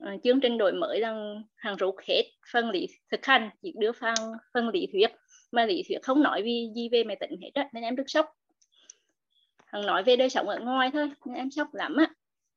uh, 0.03 0.23
chương 0.23 0.39
trình 0.39 0.57
đổi 0.57 0.73
mới 0.73 0.99
rằng 1.01 1.43
hàng 1.55 1.75
rút 1.75 1.95
hết 2.07 2.23
phân 2.51 2.69
lý 2.69 2.87
thực 3.11 3.25
hành 3.25 3.49
chỉ 3.61 3.73
đưa 3.77 3.91
phân 3.91 4.15
phân 4.53 4.69
lý 4.69 4.87
thuyết 4.91 5.11
mà 5.51 5.65
lý 5.65 5.83
thuyết 5.87 5.97
không 6.03 6.23
nói 6.23 6.41
vì 6.43 6.67
gì 6.75 6.89
về 6.89 7.03
máy 7.03 7.15
tính 7.19 7.31
hết 7.41 7.51
á 7.53 7.69
nên 7.73 7.83
em 7.83 7.95
rất 7.95 8.03
sốc. 8.07 8.25
Hằng 9.65 9.85
nói 9.85 10.03
về 10.03 10.15
đời 10.15 10.29
sống 10.29 10.49
ở 10.49 10.59
ngoài 10.59 10.89
thôi 10.93 11.11
nên 11.25 11.35
em 11.35 11.51
sốc 11.51 11.73
lắm 11.73 11.95
á. 11.95 12.07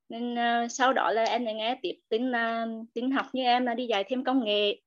Nên 0.08 0.34
uh, 0.34 0.72
sau 0.72 0.92
đó 0.92 1.10
là 1.10 1.24
em 1.24 1.44
lại 1.44 1.54
nghe 1.54 1.78
tiếp 1.82 1.94
tính 2.08 2.30
là 2.30 2.66
tin 2.94 3.10
học 3.10 3.26
như 3.32 3.42
em 3.42 3.66
là 3.66 3.74
đi 3.74 3.86
dạy 3.86 4.04
thêm 4.08 4.24
công 4.24 4.44
nghệ 4.44 4.80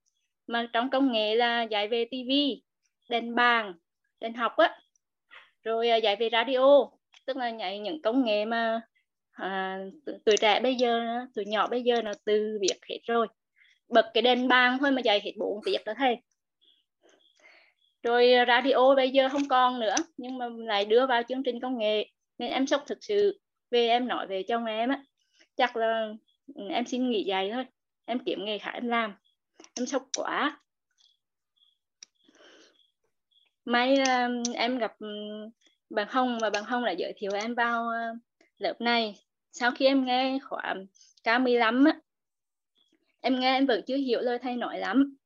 mà 0.48 0.68
trong 0.74 0.90
công 0.90 1.12
nghệ 1.12 1.36
là 1.36 1.64
dạy 1.64 1.88
về 1.88 2.06
tivi 2.12 2.62
đèn 3.10 3.36
bàn 3.36 3.74
đèn 4.20 4.34
học 4.34 4.58
á. 4.58 4.80
Rồi 5.64 5.90
uh, 5.98 6.04
dạy 6.04 6.16
về 6.16 6.30
radio 6.32 6.90
tức 7.26 7.38
là 7.38 7.50
dạy 7.50 7.80
những 7.80 8.02
công 8.02 8.26
nghệ 8.26 8.46
mà 8.46 8.82
à, 9.36 9.80
tuổi 10.26 10.38
trẻ 10.38 10.60
bây 10.60 10.76
giờ 10.76 11.02
tuổi 11.36 11.46
nhỏ 11.46 11.68
bây 11.68 11.82
giờ 11.82 12.02
nó 12.02 12.12
từ 12.26 12.58
việc 12.62 12.80
hết 12.90 13.00
rồi. 13.04 13.28
Bật 13.90 14.12
cái 14.14 14.22
đèn 14.22 14.48
bàn 14.48 14.78
thôi 14.80 14.92
mà 14.92 15.02
dạy 15.02 15.22
hết 15.24 15.32
bốn 15.38 15.60
tiết 15.66 15.78
đó 15.86 15.94
thầy. 15.98 16.18
Rồi 18.04 18.32
radio 18.48 18.96
bây 18.96 19.10
giờ 19.10 19.30
không 19.30 19.48
còn 19.48 19.80
nữa 19.80 19.96
nhưng 20.18 20.38
mà 20.38 20.46
lại 20.58 20.86
đưa 20.86 21.08
vào 21.08 21.24
chương 21.24 21.44
trình 21.44 21.60
công 21.60 21.78
nghệ 21.78 22.10
nên 22.38 22.52
em 22.52 22.68
sốc 22.68 22.84
thực 22.88 22.98
sự 23.02 23.40
về 23.72 23.88
em 23.88 24.08
nói 24.08 24.28
về 24.28 24.44
chồng 24.44 24.66
em 24.66 24.90
á. 24.90 25.04
Chắc 25.56 25.76
là 25.76 26.14
ừ, 26.56 26.68
em 26.70 26.86
xin 26.86 27.10
nghỉ 27.10 27.24
dạy 27.24 27.52
thôi 27.54 27.66
em 28.06 28.20
kiếm 28.20 28.46
nghề 28.46 28.58
khác 28.58 28.72
em 28.74 28.88
làm. 28.88 29.16
Em 29.74 29.86
sốc 29.86 30.04
quá. 30.18 30.60
May 33.66 33.98
em 34.54 34.78
gặp 34.78 34.94
ừ, 35.00 35.08
bạn 35.90 36.08
Hồng 36.10 36.38
và 36.42 36.50
bạn 36.50 36.64
Hồng 36.64 36.86
đã 36.86 36.92
giới 36.92 37.14
thiệu 37.18 37.32
em 37.34 37.56
vào 37.56 37.88
ờ, 37.88 38.14
lớp 38.58 38.82
này 38.82 39.25
sau 39.60 39.72
khi 39.72 39.86
em 39.86 40.06
nghe 40.06 40.40
khóa 40.44 40.76
K15 41.24 41.86
á, 41.86 42.00
em 43.22 43.40
nghe 43.40 43.58
em 43.58 43.66
vẫn 43.66 43.82
chưa 43.88 43.96
hiểu 43.96 44.22
lời 44.22 44.40
thầy 44.40 44.56
nói 44.56 44.80
lắm. 44.80 45.18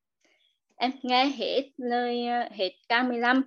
Em 0.75 0.91
nghe 1.01 1.25
hết 1.25 1.69
lời, 1.77 2.25
hết 2.51 2.71
K15 2.89 3.41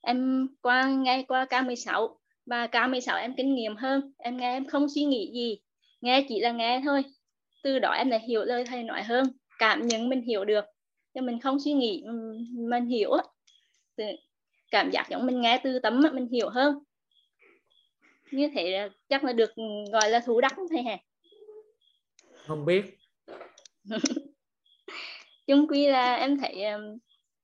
em 0.00 0.48
qua, 0.62 0.88
nghe 0.88 1.24
qua 1.28 1.46
K16 1.50 2.16
và 2.46 2.66
K16 2.66 3.20
em 3.20 3.34
kinh 3.36 3.54
nghiệm 3.54 3.76
hơn. 3.76 4.12
Em 4.18 4.36
nghe 4.36 4.52
em 4.52 4.66
không 4.66 4.88
suy 4.88 5.04
nghĩ 5.04 5.30
gì, 5.34 5.58
nghe 6.00 6.24
chỉ 6.28 6.40
là 6.40 6.52
nghe 6.52 6.80
thôi. 6.84 7.04
Từ 7.62 7.78
đó 7.78 7.90
em 7.92 8.10
lại 8.10 8.20
hiểu 8.20 8.44
lời 8.44 8.64
thầy 8.64 8.82
nói 8.82 9.02
hơn, 9.02 9.26
cảm 9.58 9.86
nhận 9.86 10.08
mình 10.08 10.22
hiểu 10.22 10.44
được. 10.44 10.64
Cho 11.14 11.20
mình 11.20 11.40
không 11.40 11.60
suy 11.60 11.72
nghĩ 11.72 12.04
mình 12.52 12.86
hiểu 12.86 13.10
cảm 14.70 14.90
giác 14.90 15.06
giống 15.10 15.26
mình 15.26 15.40
nghe 15.40 15.60
từ 15.64 15.78
tấm 15.78 16.02
mình 16.12 16.28
hiểu 16.28 16.48
hơn 16.48 16.78
như 18.30 18.50
thế 18.54 18.88
chắc 19.08 19.24
là 19.24 19.32
được 19.32 19.50
gọi 19.92 20.10
là 20.10 20.20
thú 20.20 20.40
đắc 20.40 20.56
thầy 20.70 20.82
hả? 20.82 20.96
Không 22.46 22.64
biết. 22.64 22.98
Chung 25.46 25.66
quy 25.68 25.86
là 25.86 26.14
em 26.14 26.38
thấy 26.38 26.64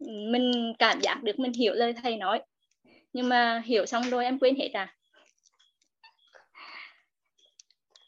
mình 0.06 0.72
cảm 0.78 1.00
giác 1.00 1.22
được 1.22 1.38
mình 1.38 1.52
hiểu 1.52 1.74
lời 1.74 1.94
thầy 2.02 2.16
nói. 2.16 2.42
Nhưng 3.12 3.28
mà 3.28 3.62
hiểu 3.64 3.86
xong 3.86 4.02
rồi 4.10 4.24
em 4.24 4.38
quên 4.38 4.56
hết 4.56 4.68
à, 4.72 4.96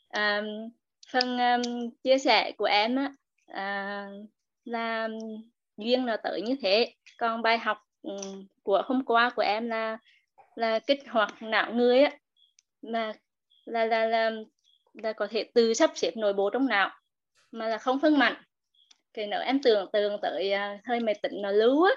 à 0.08 0.42
phần 1.12 1.38
um, 1.38 1.90
chia 2.04 2.18
sẻ 2.18 2.52
của 2.52 2.64
em 2.64 2.96
á, 2.96 3.12
à, 3.46 4.06
là 4.64 5.08
duyên 5.76 6.04
là 6.04 6.16
tới 6.16 6.42
như 6.42 6.56
thế. 6.62 6.94
Còn 7.18 7.42
bài 7.42 7.58
học 7.58 7.78
um, 8.02 8.46
của 8.62 8.82
hôm 8.86 9.04
qua 9.04 9.30
của 9.36 9.42
em 9.42 9.68
là 9.68 9.98
là 10.54 10.78
kích 10.78 10.98
hoạt 11.08 11.42
não 11.42 11.72
người 11.72 12.00
á 12.00 12.10
là 12.92 13.12
là 13.64 13.84
là 13.84 14.06
là, 14.06 14.30
là 14.94 15.12
có 15.12 15.26
thể 15.30 15.44
tự 15.54 15.74
sắp 15.74 15.90
xếp 15.94 16.16
nội 16.16 16.32
bộ 16.32 16.50
trong 16.50 16.66
não 16.66 16.90
mà 17.50 17.68
là 17.68 17.78
không 17.78 18.00
phân 18.00 18.18
mạnh 18.18 18.42
cái 19.12 19.26
nữa 19.26 19.42
em 19.44 19.62
tưởng 19.62 19.90
tượng 19.92 20.18
tới 20.22 20.52
à, 20.52 20.78
hơi 20.84 21.00
mệt 21.00 21.22
tính 21.22 21.42
nó 21.42 21.50
lưu 21.50 21.84
á 21.84 21.92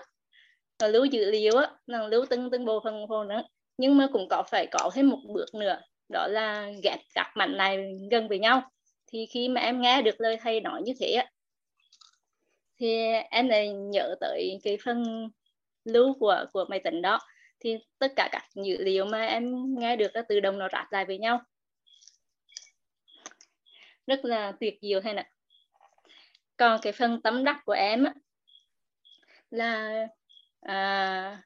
nó 0.80 0.88
lưu 0.88 1.06
dữ 1.06 1.32
liệu 1.32 1.58
á 1.58 1.72
nó 1.88 2.08
lưu 2.08 2.26
từng 2.30 2.52
từng 2.52 2.66
bộ 2.66 2.80
phận 2.84 3.06
phone 3.10 3.28
nữa 3.28 3.44
nhưng 3.78 3.98
mà 3.98 4.08
cũng 4.14 4.28
có 4.30 4.44
phải 4.52 4.68
có 4.72 4.92
thêm 4.94 5.10
một 5.10 5.20
bước 5.34 5.56
nữa 5.56 5.80
đó 6.10 6.28
là 6.28 6.72
ghép 6.84 7.00
các 7.16 7.32
mảnh 7.36 7.58
này 7.58 7.78
gần 8.12 8.28
với 8.28 8.40
nhau. 8.40 8.62
Thì 9.08 9.26
khi 9.26 9.50
mà 9.50 9.62
em 9.62 9.82
nghe 9.82 10.02
được 10.02 10.22
lời 10.22 10.38
thầy 10.42 10.62
nói 10.62 10.82
như 10.86 10.94
thế 11.00 11.12
á 11.12 11.32
thì 12.80 12.98
em 13.32 13.48
lại 13.48 13.70
nhớ 13.74 14.16
tới 14.22 14.60
cái 14.64 14.78
phần 14.86 15.30
lưu 15.84 16.14
của 16.20 16.46
của 16.54 16.66
máy 16.70 16.80
tính 16.84 17.02
đó 17.02 17.20
thì 17.60 17.78
tất 18.00 18.14
cả 18.16 18.30
các 18.32 18.44
dữ 18.66 18.84
liệu 18.84 19.06
mà 19.06 19.26
em 19.26 19.76
nghe 19.80 19.96
được 19.96 20.16
là 20.16 20.22
tự 20.30 20.40
động 20.40 20.58
nó 20.58 20.68
ráp 20.72 20.92
lại 20.92 21.06
với 21.06 21.18
nhau. 21.18 21.42
Rất 24.08 24.26
là 24.26 24.54
tuyệt 24.60 24.78
diệu 24.82 25.02
hay 25.02 25.14
nè. 25.14 25.32
còn 26.58 26.80
cái 26.82 26.94
phần 26.94 27.22
tấm 27.22 27.44
đắc 27.44 27.62
của 27.66 27.74
em 27.74 28.04
á, 28.04 28.14
là 29.50 30.08
à, 30.62 31.42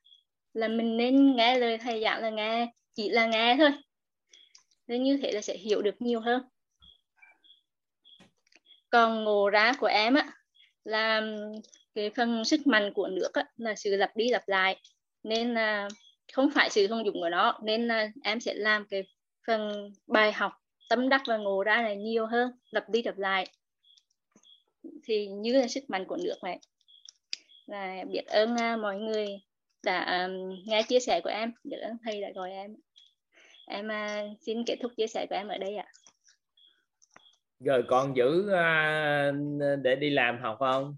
là 0.53 0.67
mình 0.67 0.97
nên 0.97 1.35
nghe 1.35 1.59
lời 1.59 1.77
thầy 1.77 2.01
giảng 2.01 2.21
là 2.21 2.29
nghe 2.29 2.71
chỉ 2.93 3.09
là 3.09 3.25
nghe 3.25 3.55
thôi. 3.59 3.71
Nên 4.87 5.03
như 5.03 5.19
thế 5.21 5.31
là 5.31 5.41
sẽ 5.41 5.57
hiểu 5.57 5.81
được 5.81 5.95
nhiều 6.01 6.19
hơn. 6.19 6.41
Còn 8.89 9.23
ngộ 9.23 9.49
ra 9.49 9.73
của 9.79 9.87
em 9.87 10.13
á 10.13 10.31
là 10.83 11.21
cái 11.93 12.09
phần 12.15 12.45
sức 12.45 12.67
mạnh 12.67 12.93
của 12.93 13.07
nước 13.07 13.33
á, 13.33 13.45
là 13.57 13.75
sự 13.75 13.95
lặp 13.95 14.15
đi 14.15 14.29
lặp 14.29 14.47
lại. 14.47 14.81
Nên 15.23 15.53
là 15.53 15.87
không 16.33 16.49
phải 16.55 16.69
sự 16.69 16.87
thông 16.87 17.05
dụng 17.05 17.15
của 17.21 17.29
nó 17.29 17.59
nên 17.63 17.87
là 17.87 18.09
em 18.23 18.39
sẽ 18.39 18.53
làm 18.53 18.85
cái 18.89 19.03
phần 19.47 19.91
bài 20.07 20.31
học 20.31 20.51
tâm 20.89 21.09
đắc 21.09 21.21
và 21.27 21.37
ngộ 21.37 21.63
ra 21.63 21.81
là 21.81 21.93
nhiều 21.93 22.25
hơn 22.25 22.51
lặp 22.71 22.89
đi 22.89 23.03
lặp 23.03 23.17
lại. 23.17 23.45
Thì 25.03 25.27
như 25.27 25.53
là 25.53 25.67
sức 25.67 25.83
mạnh 25.87 26.05
của 26.05 26.17
nước 26.23 26.35
này. 26.43 26.59
Là 27.65 28.03
biết 28.11 28.25
ơn 28.25 28.53
uh, 28.53 28.79
mọi 28.79 28.97
người 28.97 29.27
đã 29.83 30.29
nghe 30.65 30.83
chia 30.83 30.99
sẻ 30.99 31.21
của 31.23 31.29
em. 31.29 31.53
Biết 31.63 31.77
ơn 31.77 31.97
thầy 32.05 32.21
đã 32.21 32.27
gọi 32.35 32.51
em. 32.51 32.75
Em 33.67 33.87
uh, 33.87 34.37
xin 34.41 34.63
kết 34.65 34.77
thúc 34.81 34.91
chia 34.97 35.07
sẻ 35.07 35.25
của 35.29 35.35
em 35.35 35.47
ở 35.47 35.57
đây 35.57 35.75
ạ. 35.75 35.87
Rồi 37.59 37.83
con 37.87 38.15
giữ 38.15 38.41
uh, 38.41 39.81
để 39.83 39.95
đi 39.95 40.09
làm 40.09 40.39
học 40.41 40.57
không? 40.59 40.95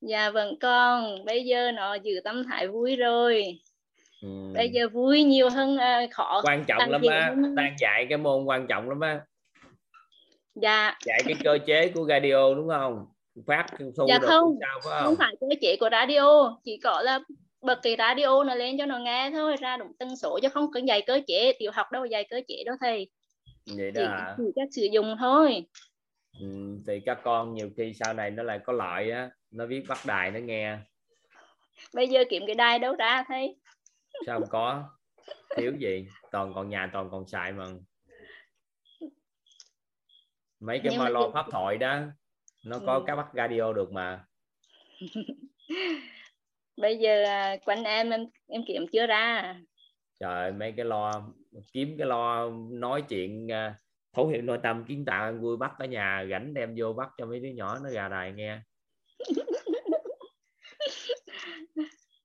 Dạ 0.00 0.30
vâng 0.30 0.58
con 0.60 1.24
bây 1.24 1.44
giờ 1.44 1.72
nó 1.72 1.94
giữ 1.94 2.20
tâm 2.24 2.44
thái 2.44 2.68
vui 2.68 2.96
rồi 2.96 3.60
ừ. 4.22 4.52
bây 4.54 4.68
giờ 4.68 4.88
vui 4.88 5.22
nhiều 5.22 5.50
hơn 5.50 5.74
uh, 5.74 6.10
khó 6.10 6.40
quan 6.44 6.64
trọng 6.64 6.90
lắm 6.90 7.02
á 7.10 7.34
đang 7.54 7.74
dạy 7.78 8.06
cái 8.08 8.18
môn 8.18 8.44
quan 8.44 8.66
trọng 8.66 8.88
lắm 8.88 9.00
á. 9.00 9.20
Dạ. 10.54 10.98
Dạy 11.04 11.20
cái 11.24 11.34
cơ 11.44 11.58
chế 11.66 11.88
của 11.88 12.06
radio 12.08 12.54
đúng 12.54 12.68
không? 12.68 13.06
Phát 13.46 13.66
thu 13.78 14.06
dạ 14.08 14.18
không 14.18 14.58
sao 14.60 14.80
phải 14.84 15.02
không? 15.02 15.04
không? 15.04 15.16
phải 15.18 15.34
cơ 15.40 15.46
chế 15.60 15.76
của 15.80 15.88
radio 15.92 16.58
chỉ 16.64 16.76
có 16.82 17.02
là 17.02 17.20
bật 17.62 17.78
cái 17.82 17.96
radio 17.98 18.44
nó 18.44 18.54
lên 18.54 18.78
cho 18.78 18.86
nó 18.86 18.98
nghe 18.98 19.30
thôi 19.30 19.56
ra 19.60 19.76
đúng 19.76 19.92
tần 19.98 20.16
số 20.16 20.38
chứ 20.42 20.48
không 20.48 20.72
cần 20.72 20.88
dạy 20.88 21.02
cơ 21.06 21.20
chế 21.26 21.52
tiểu 21.58 21.70
học 21.74 21.86
đâu 21.92 22.04
dạy 22.04 22.26
cơ 22.30 22.40
chế 22.48 22.64
đâu 22.66 22.76
thầy. 22.80 23.10
Vậy 23.76 23.90
đó 23.90 24.00
chỉ, 24.00 24.06
à? 24.06 24.34
chỉ 24.38 24.44
cách 24.56 24.68
sử 24.72 24.88
dụng 24.92 25.16
thôi. 25.18 25.64
Ừ, 26.40 26.78
thì 26.86 27.00
các 27.06 27.18
con 27.22 27.54
nhiều 27.54 27.70
khi 27.76 27.92
sau 28.04 28.14
này 28.14 28.30
nó 28.30 28.42
lại 28.42 28.58
có 28.64 28.72
lợi 28.72 29.10
á 29.10 29.30
nó 29.50 29.66
biết 29.66 29.82
bắt 29.88 29.98
đài 30.06 30.30
nó 30.30 30.38
nghe. 30.38 30.76
Bây 31.94 32.08
giờ 32.08 32.24
kiếm 32.30 32.42
cái 32.46 32.54
đài 32.54 32.78
đâu 32.78 32.94
ra 32.94 33.24
thấy 33.28 33.56
sao 34.26 34.40
không 34.40 34.48
có? 34.48 34.84
Thiếu 35.56 35.72
gì? 35.78 36.06
Toàn 36.30 36.52
còn 36.54 36.68
nhà 36.68 36.90
toàn 36.92 37.10
còn 37.10 37.26
xài 37.28 37.52
mà. 37.52 37.66
Mấy 40.60 40.80
cái 40.84 40.98
mà 40.98 41.08
lo 41.08 41.30
pháp 41.34 41.46
thoại 41.50 41.76
đó 41.76 42.00
nó 42.64 42.78
có 42.86 42.94
ừ. 42.94 43.04
cái 43.06 43.16
bắt 43.16 43.26
radio 43.34 43.72
được 43.72 43.92
mà. 43.92 44.24
Bây 46.76 46.98
giờ 46.98 47.24
à, 47.24 47.56
quanh 47.64 47.84
em 47.84 48.10
em 48.10 48.26
em 48.48 48.62
kiếm 48.66 48.86
chưa 48.92 49.06
ra? 49.06 49.54
Trời 50.20 50.52
mấy 50.52 50.72
cái 50.76 50.84
lo 50.84 51.32
kiếm 51.72 51.94
cái 51.98 52.06
lo 52.06 52.50
nói 52.70 53.02
chuyện 53.08 53.46
uh, 53.46 53.74
thấu 54.12 54.28
hiểu 54.28 54.42
nội 54.42 54.58
tâm 54.62 54.84
kiến 54.84 55.04
tạo 55.04 55.32
vui 55.32 55.56
bắt 55.56 55.72
ở 55.78 55.86
nhà 55.86 56.26
rảnh 56.30 56.54
đem 56.54 56.74
vô 56.78 56.92
bắt 56.92 57.08
cho 57.18 57.26
mấy 57.26 57.40
đứa 57.40 57.48
nhỏ 57.48 57.78
nó 57.84 57.90
gà 57.90 58.08
đài 58.08 58.32
nghe. 58.32 58.60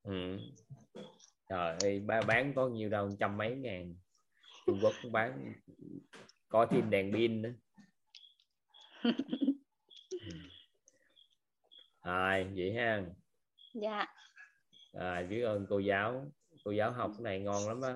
Ừ. 0.03 0.37
trời 1.49 1.75
ơi 1.81 1.99
bán 2.27 2.53
có 2.55 2.67
nhiều 2.67 2.89
đâu 2.89 3.09
trăm 3.19 3.37
mấy 3.37 3.55
ngàn. 3.55 3.95
Trung 4.65 4.79
Quốc 4.81 4.93
cũng 5.01 5.11
bán 5.11 5.53
có 6.49 6.65
thêm 6.65 6.89
đèn 6.89 7.13
pin 7.13 7.41
nữa. 7.41 7.53
Rồi 12.03 12.47
vậy 12.55 12.73
ha. 12.73 13.03
Dạ. 13.73 14.05
À, 14.93 15.23
biết 15.29 15.41
ơn 15.41 15.65
cô 15.69 15.79
giáo. 15.79 16.31
Cô 16.63 16.71
giáo 16.71 16.91
học 16.91 17.11
cái 17.17 17.23
này 17.23 17.39
ngon 17.39 17.67
lắm 17.67 17.81
á. 17.81 17.95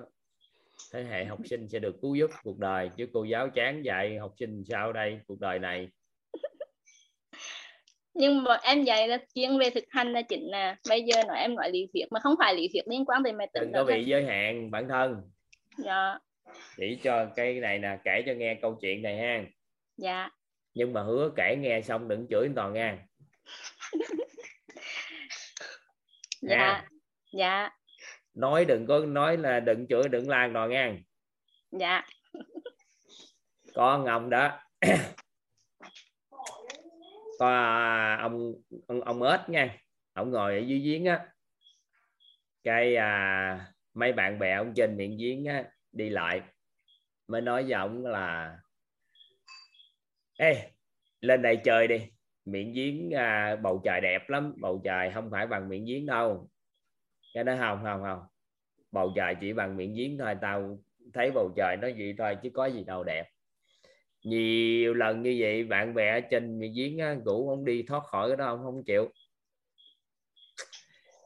Thế 0.92 1.04
hệ 1.04 1.24
học 1.24 1.38
sinh 1.44 1.68
sẽ 1.68 1.78
được 1.78 1.96
cứu 2.02 2.14
giúp 2.14 2.30
cuộc 2.42 2.58
đời 2.58 2.90
chứ 2.96 3.06
cô 3.12 3.24
giáo 3.24 3.50
chán 3.50 3.84
dạy 3.84 4.18
học 4.18 4.34
sinh 4.38 4.64
sao 4.68 4.92
đây 4.92 5.20
cuộc 5.26 5.40
đời 5.40 5.58
này 5.58 5.88
nhưng 8.14 8.42
mà 8.42 8.58
em 8.62 8.82
dạy 8.82 9.08
là 9.08 9.18
chuyên 9.34 9.58
về 9.58 9.70
thực 9.70 9.84
hành 9.90 10.12
là 10.12 10.22
chính 10.22 10.50
nè 10.52 10.76
bây 10.88 11.02
giờ 11.02 11.22
nói 11.28 11.38
em 11.38 11.54
nói 11.54 11.70
lý 11.70 11.86
thuyết 11.92 12.04
mà 12.10 12.20
không 12.20 12.34
phải 12.38 12.54
lý 12.54 12.68
thuyết 12.72 12.88
liên 12.88 13.04
quan 13.04 13.22
tới 13.24 13.32
máy 13.32 13.48
tính 13.52 13.62
đừng 13.62 13.72
có 13.72 13.84
bị 13.84 14.04
giới 14.04 14.24
hạn 14.24 14.70
bản 14.70 14.88
thân. 14.88 15.16
Dạ. 15.76 16.18
Chỉ 16.76 16.98
cho 17.02 17.26
cái 17.36 17.54
này 17.54 17.78
nè 17.78 17.98
kể 18.04 18.22
cho 18.26 18.32
nghe 18.32 18.58
câu 18.62 18.78
chuyện 18.80 19.02
này 19.02 19.16
ha. 19.16 19.44
Dạ. 19.96 20.28
Nhưng 20.74 20.92
mà 20.92 21.02
hứa 21.02 21.30
kể 21.36 21.56
nghe 21.58 21.82
xong 21.82 22.08
đừng 22.08 22.26
chửi 22.30 22.48
toàn 22.56 22.72
nha. 22.72 22.98
Dạ 26.42 26.56
nha. 26.56 26.88
dạ. 27.32 27.70
Nói 28.34 28.64
đừng 28.64 28.86
có 28.86 28.98
nói 28.98 29.36
là 29.36 29.60
đừng 29.60 29.86
chửi 29.88 30.08
đừng 30.08 30.28
lan 30.28 30.52
toàn 30.54 30.70
nha. 30.70 30.96
Dạ. 31.70 32.02
Con 33.74 34.04
ngọc 34.04 34.22
đó 34.28 34.58
có 37.40 38.16
ông 38.20 38.54
ông 38.86 39.00
ông 39.00 39.22
ếch 39.22 39.48
nha. 39.48 39.78
Ông 40.12 40.30
ngồi 40.30 40.54
ở 40.54 40.58
dưới 40.58 40.78
giếng 40.78 41.04
á. 41.04 41.26
Cái 42.64 42.96
à, 42.96 43.72
mấy 43.94 44.12
bạn 44.12 44.38
bè 44.38 44.54
ông 44.54 44.72
trên 44.76 44.96
miệng 44.96 45.16
giếng 45.18 45.44
á 45.44 45.64
đi 45.92 46.08
lại. 46.08 46.42
Mới 47.28 47.40
nói 47.40 47.62
với 47.62 47.72
ông 47.72 48.06
là 48.06 48.58
ê 50.38 50.70
lên 51.20 51.42
đây 51.42 51.56
chơi 51.64 51.88
đi. 51.88 52.06
Miệng 52.44 52.72
giếng 52.72 53.14
à, 53.14 53.56
bầu 53.56 53.80
trời 53.84 54.00
đẹp 54.02 54.30
lắm. 54.30 54.54
Bầu 54.60 54.80
trời 54.84 55.10
không 55.14 55.30
phải 55.30 55.46
bằng 55.46 55.68
miệng 55.68 55.84
giếng 55.84 56.06
đâu. 56.06 56.48
Cái 57.34 57.44
đó 57.44 57.56
không 57.58 57.80
không 57.84 58.02
không. 58.02 58.22
Bầu 58.92 59.12
trời 59.16 59.34
chỉ 59.40 59.52
bằng 59.52 59.76
miệng 59.76 59.94
giếng 59.94 60.18
thôi. 60.18 60.34
Tao 60.40 60.78
thấy 61.14 61.30
bầu 61.34 61.52
trời 61.56 61.76
nó 61.80 61.88
vậy 61.98 62.14
thôi 62.18 62.36
chứ 62.42 62.50
có 62.54 62.66
gì 62.66 62.84
đâu 62.84 63.04
đẹp 63.04 63.28
nhiều 64.22 64.94
lần 64.94 65.22
như 65.22 65.36
vậy 65.40 65.64
bạn 65.64 65.94
bè 65.94 66.20
trên 66.20 66.60
giếng 66.60 66.98
á, 66.98 67.14
ngủ 67.14 67.48
không 67.48 67.64
đi 67.64 67.82
thoát 67.82 68.04
khỏi 68.04 68.28
cái 68.28 68.36
đó 68.36 68.56
không 68.56 68.64
không 68.64 68.84
chịu. 68.84 69.10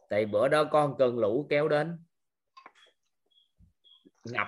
Tại 0.09 0.27
bữa 0.27 0.49
đó 0.49 0.65
con 0.65 0.95
cơn 0.99 1.19
lũ 1.19 1.47
kéo 1.51 1.69
đến. 1.69 1.99
Ngập 4.25 4.47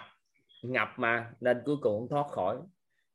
ngập 0.62 0.88
mà 0.97 1.31
nên 1.41 1.62
cuối 1.65 1.76
cùng 1.81 1.99
không 1.99 2.09
thoát 2.09 2.26
khỏi. 2.29 2.59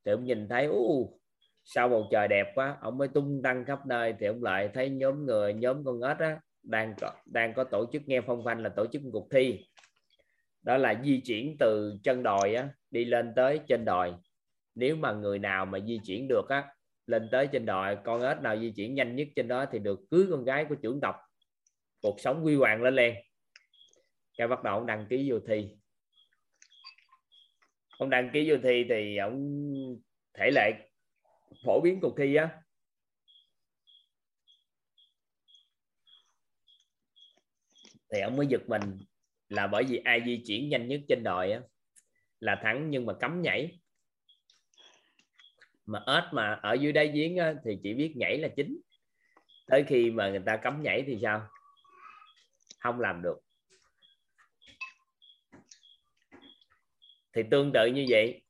Thì 0.05 0.11
ông 0.11 0.23
nhìn 0.23 0.47
thấy 0.47 0.65
u 0.65 1.19
sao 1.63 1.89
bầu 1.89 2.07
trời 2.11 2.27
đẹp 2.27 2.51
quá. 2.55 2.77
Ông 2.81 2.97
mới 2.97 3.07
tung 3.07 3.41
tăng 3.43 3.65
khắp 3.65 3.85
nơi 3.85 4.13
thì 4.19 4.27
ông 4.27 4.43
lại 4.43 4.69
thấy 4.73 4.89
nhóm 4.89 5.25
người 5.25 5.53
nhóm 5.53 5.83
con 5.85 6.01
ếch 6.01 6.19
á 6.19 6.39
đang 6.63 6.93
có 7.01 7.11
đang 7.25 7.53
có 7.53 7.63
tổ 7.63 7.85
chức 7.93 8.01
nghe 8.07 8.21
phong 8.21 8.45
phanh 8.45 8.63
là 8.63 8.69
tổ 8.69 8.85
chức 8.87 9.01
cuộc 9.13 9.27
thi. 9.31 9.65
Đó 10.61 10.77
là 10.77 11.01
di 11.03 11.21
chuyển 11.25 11.55
từ 11.59 11.97
chân 12.03 12.23
đồi 12.23 12.55
á, 12.55 12.69
đi 12.91 13.05
lên 13.05 13.33
tới 13.35 13.59
trên 13.67 13.85
đồi 13.85 14.13
nếu 14.75 14.95
mà 14.95 15.11
người 15.13 15.39
nào 15.39 15.65
mà 15.65 15.79
di 15.79 15.99
chuyển 16.05 16.27
được 16.27 16.49
á, 16.49 16.73
lên 17.07 17.29
tới 17.31 17.47
trên 17.51 17.65
đồi, 17.65 17.97
con 18.05 18.21
ếch 18.21 18.41
nào 18.41 18.59
di 18.59 18.71
chuyển 18.75 18.95
nhanh 18.95 19.15
nhất 19.15 19.27
trên 19.35 19.47
đó 19.47 19.65
thì 19.71 19.79
được 19.79 19.99
cưới 20.11 20.25
con 20.29 20.43
gái 20.43 20.65
của 20.69 20.75
trưởng 20.75 20.99
tộc. 21.01 21.15
Cuộc 22.01 22.19
sống 22.19 22.45
quy 22.45 22.55
hoàng 22.55 22.81
lên 22.81 22.95
lên 22.95 23.15
cái 24.37 24.47
bắt 24.47 24.63
đầu 24.63 24.73
ông 24.75 24.85
đăng 24.85 25.05
ký 25.09 25.31
vô 25.31 25.39
thi. 25.47 25.69
Ông 27.97 28.09
đăng 28.09 28.29
ký 28.33 28.49
vô 28.49 28.55
thi 28.63 28.85
thì 28.89 29.17
ông 29.17 29.63
thể 30.33 30.51
lệ 30.53 30.71
phổ 31.65 31.81
biến 31.81 31.99
cuộc 32.01 32.15
thi 32.17 32.35
á. 32.35 32.49
Thì 38.13 38.19
ông 38.21 38.37
mới 38.37 38.47
giật 38.47 38.61
mình 38.67 38.81
là 39.49 39.67
bởi 39.67 39.83
vì 39.83 39.97
ai 39.97 40.21
di 40.25 40.43
chuyển 40.47 40.69
nhanh 40.69 40.87
nhất 40.87 41.01
trên 41.07 41.23
đồi 41.23 41.51
á 41.51 41.61
là 42.39 42.59
thắng 42.63 42.89
nhưng 42.89 43.05
mà 43.05 43.13
cấm 43.13 43.41
nhảy 43.41 43.80
mà 45.85 46.03
ếch 46.07 46.23
mà 46.31 46.59
ở 46.61 46.73
dưới 46.73 46.91
đáy 46.91 47.07
giếng 47.07 47.37
á, 47.37 47.53
thì 47.65 47.77
chỉ 47.83 47.93
biết 47.93 48.13
nhảy 48.17 48.37
là 48.37 48.47
chính. 48.55 48.81
Tới 49.67 49.83
khi 49.87 50.11
mà 50.11 50.29
người 50.29 50.41
ta 50.45 50.57
cấm 50.57 50.83
nhảy 50.83 51.03
thì 51.07 51.19
sao? 51.21 51.47
Không 52.79 52.99
làm 52.99 53.21
được. 53.21 53.39
Thì 57.33 57.43
tương 57.51 57.71
tự 57.73 57.85
như 57.85 58.05
vậy 58.09 58.43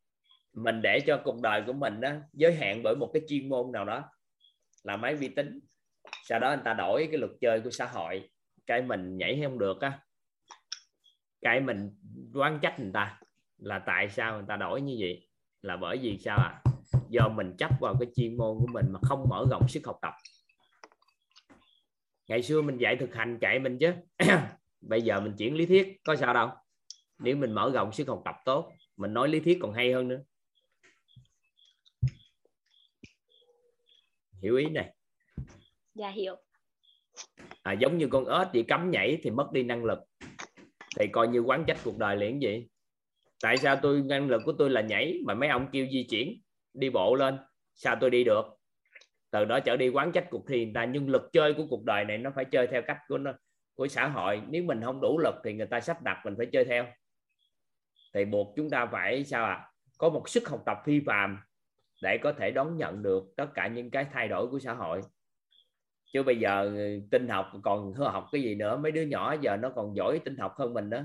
mình 0.53 0.81
để 0.81 0.99
cho 1.07 1.21
cuộc 1.23 1.41
đời 1.41 1.63
của 1.67 1.73
mình 1.73 2.01
đó 2.01 2.11
giới 2.33 2.55
hạn 2.55 2.83
bởi 2.83 2.95
một 2.95 3.09
cái 3.13 3.21
chuyên 3.27 3.49
môn 3.49 3.71
nào 3.71 3.85
đó 3.85 4.03
là 4.83 4.97
máy 4.97 5.15
vi 5.15 5.27
tính. 5.27 5.59
Sau 6.23 6.39
đó 6.39 6.49
người 6.49 6.63
ta 6.65 6.73
đổi 6.73 7.07
cái 7.11 7.19
luật 7.19 7.31
chơi 7.41 7.61
của 7.61 7.69
xã 7.69 7.85
hội. 7.85 8.29
Cái 8.67 8.81
mình 8.81 9.17
nhảy 9.17 9.41
không 9.43 9.59
được 9.59 9.81
á 9.81 9.99
cái 11.41 11.59
mình 11.59 11.89
đoán 12.33 12.59
trách 12.61 12.79
người 12.79 12.91
ta 12.93 13.19
là 13.57 13.79
tại 13.79 14.09
sao 14.09 14.33
người 14.33 14.45
ta 14.47 14.55
đổi 14.55 14.81
như 14.81 14.97
vậy? 14.99 15.27
Là 15.61 15.77
bởi 15.77 15.97
vì 15.97 16.17
sao 16.17 16.37
à 16.37 16.70
do 17.09 17.29
mình 17.29 17.55
chấp 17.57 17.71
vào 17.79 17.95
cái 17.99 18.09
chuyên 18.15 18.37
môn 18.37 18.57
của 18.59 18.67
mình 18.67 18.85
mà 18.91 18.99
không 19.03 19.29
mở 19.29 19.45
rộng 19.51 19.67
sức 19.67 19.85
học 19.85 19.97
tập. 20.01 20.13
Ngày 22.27 22.43
xưa 22.43 22.61
mình 22.61 22.77
dạy 22.77 22.95
thực 22.95 23.15
hành 23.15 23.37
chạy 23.41 23.59
mình 23.59 23.77
chứ. 23.79 23.93
Bây 24.81 25.01
giờ 25.01 25.19
mình 25.19 25.33
chuyển 25.37 25.55
lý 25.55 25.65
thuyết 25.65 25.97
có 26.03 26.15
sao 26.15 26.33
đâu. 26.33 26.49
Nếu 27.19 27.35
mình 27.35 27.51
mở 27.51 27.71
rộng 27.73 27.91
sức 27.91 28.07
học 28.07 28.21
tập 28.25 28.35
tốt 28.45 28.71
mình 28.97 29.13
nói 29.13 29.29
lý 29.29 29.39
thuyết 29.39 29.57
còn 29.61 29.73
hay 29.73 29.93
hơn 29.93 30.07
nữa. 30.07 30.21
Hiểu 34.41 34.55
ý 34.55 34.65
này. 34.65 34.95
Dạ 35.93 36.09
hiểu. 36.09 36.35
À, 37.63 37.73
giống 37.73 37.97
như 37.97 38.07
con 38.07 38.25
ếch 38.25 38.47
bị 38.53 38.63
cấm 38.63 38.91
nhảy 38.91 39.19
thì 39.23 39.29
mất 39.29 39.51
đi 39.53 39.63
năng 39.63 39.83
lực. 39.83 39.99
Thì 40.99 41.07
coi 41.11 41.27
như 41.27 41.39
quán 41.39 41.63
trách 41.67 41.77
cuộc 41.83 41.97
đời 41.97 42.17
liền 42.17 42.39
vậy. 42.41 42.69
Tại 43.43 43.57
sao 43.57 43.79
tôi 43.81 44.01
năng 44.05 44.27
lực 44.27 44.41
của 44.45 44.53
tôi 44.57 44.69
là 44.69 44.81
nhảy 44.81 45.19
mà 45.25 45.33
mấy 45.33 45.49
ông 45.49 45.67
kêu 45.71 45.87
di 45.91 46.07
chuyển 46.09 46.41
đi 46.73 46.89
bộ 46.89 47.15
lên, 47.15 47.37
sao 47.75 47.95
tôi 48.01 48.09
đi 48.09 48.23
được? 48.23 48.45
Từ 49.31 49.45
đó 49.45 49.59
trở 49.59 49.77
đi 49.77 49.89
quán 49.89 50.11
trách 50.11 50.27
cuộc 50.29 50.47
thi 50.47 50.65
người 50.65 50.73
ta, 50.73 50.85
nhưng 50.85 51.09
lực 51.09 51.29
chơi 51.33 51.53
của 51.53 51.65
cuộc 51.69 51.83
đời 51.83 52.05
này 52.05 52.17
nó 52.17 52.31
phải 52.35 52.45
chơi 52.45 52.67
theo 52.67 52.81
cách 52.81 52.97
của 53.07 53.17
nó, 53.17 53.33
của 53.75 53.87
xã 53.87 54.07
hội. 54.07 54.41
Nếu 54.49 54.63
mình 54.63 54.81
không 54.83 55.01
đủ 55.01 55.19
lực 55.19 55.35
thì 55.43 55.53
người 55.53 55.67
ta 55.67 55.79
sắp 55.79 56.01
đặt 56.01 56.21
mình 56.25 56.35
phải 56.37 56.45
chơi 56.51 56.65
theo. 56.65 56.85
Thì 58.13 58.25
buộc 58.25 58.53
chúng 58.55 58.69
ta 58.69 58.85
phải, 58.85 59.25
sao 59.25 59.45
ạ? 59.45 59.53
À? 59.53 59.71
có 60.01 60.09
một 60.09 60.29
sức 60.29 60.49
học 60.49 60.63
tập 60.65 60.77
phi 60.85 61.01
phàm 61.05 61.39
để 62.01 62.17
có 62.23 62.33
thể 62.33 62.51
đón 62.51 62.77
nhận 62.77 63.03
được 63.03 63.23
tất 63.37 63.47
cả 63.53 63.67
những 63.67 63.91
cái 63.91 64.05
thay 64.13 64.27
đổi 64.27 64.47
của 64.47 64.59
xã 64.59 64.73
hội. 64.73 65.01
Chứ 66.13 66.23
bây 66.23 66.39
giờ 66.39 66.63
ừ, 66.63 66.99
tinh 67.11 67.27
học 67.27 67.51
còn 67.63 67.93
học 67.93 68.27
cái 68.31 68.41
gì 68.41 68.55
nữa? 68.55 68.77
Mấy 68.77 68.91
đứa 68.91 69.01
nhỏ 69.01 69.35
giờ 69.41 69.57
nó 69.57 69.69
còn 69.75 69.95
giỏi 69.95 70.19
tinh 70.25 70.37
học 70.37 70.53
hơn 70.57 70.73
mình 70.73 70.89
đó. 70.89 71.01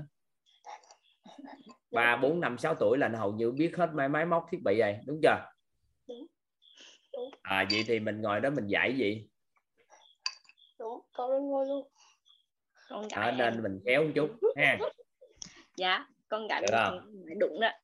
Ba, 1.91 2.15
bốn, 2.15 2.39
năm, 2.39 2.57
sáu 2.57 2.75
tuổi 2.75 2.97
là 2.97 3.07
nó 3.07 3.19
hầu 3.19 3.33
như 3.33 3.51
biết 3.51 3.77
hết 3.77 3.89
máy 3.93 4.09
máy 4.09 4.25
móc 4.25 4.45
thiết 4.51 4.63
bị 4.63 4.79
rồi, 4.79 4.97
đúng 5.05 5.19
chưa? 5.23 5.49
À 7.41 7.65
vậy 7.71 7.83
thì 7.87 7.99
mình 7.99 8.21
ngồi 8.21 8.39
đó 8.39 8.49
mình 8.49 8.67
dạy 8.67 8.97
gì? 8.97 9.27
Đúng 10.79 11.01
con 11.13 11.49
ngồi 11.49 11.65
luôn. 11.67 11.87
Con 12.89 13.07
à, 13.11 13.31
nên 13.31 13.63
mình 13.63 13.79
kéo 13.85 14.03
một 14.03 14.11
chút 14.15 14.29
ha. 14.57 14.77
Dạ 15.77 16.05
con 16.27 16.47
gái 16.47 16.61
mình 17.25 17.39
đụng 17.39 17.59
đó. 17.59 17.69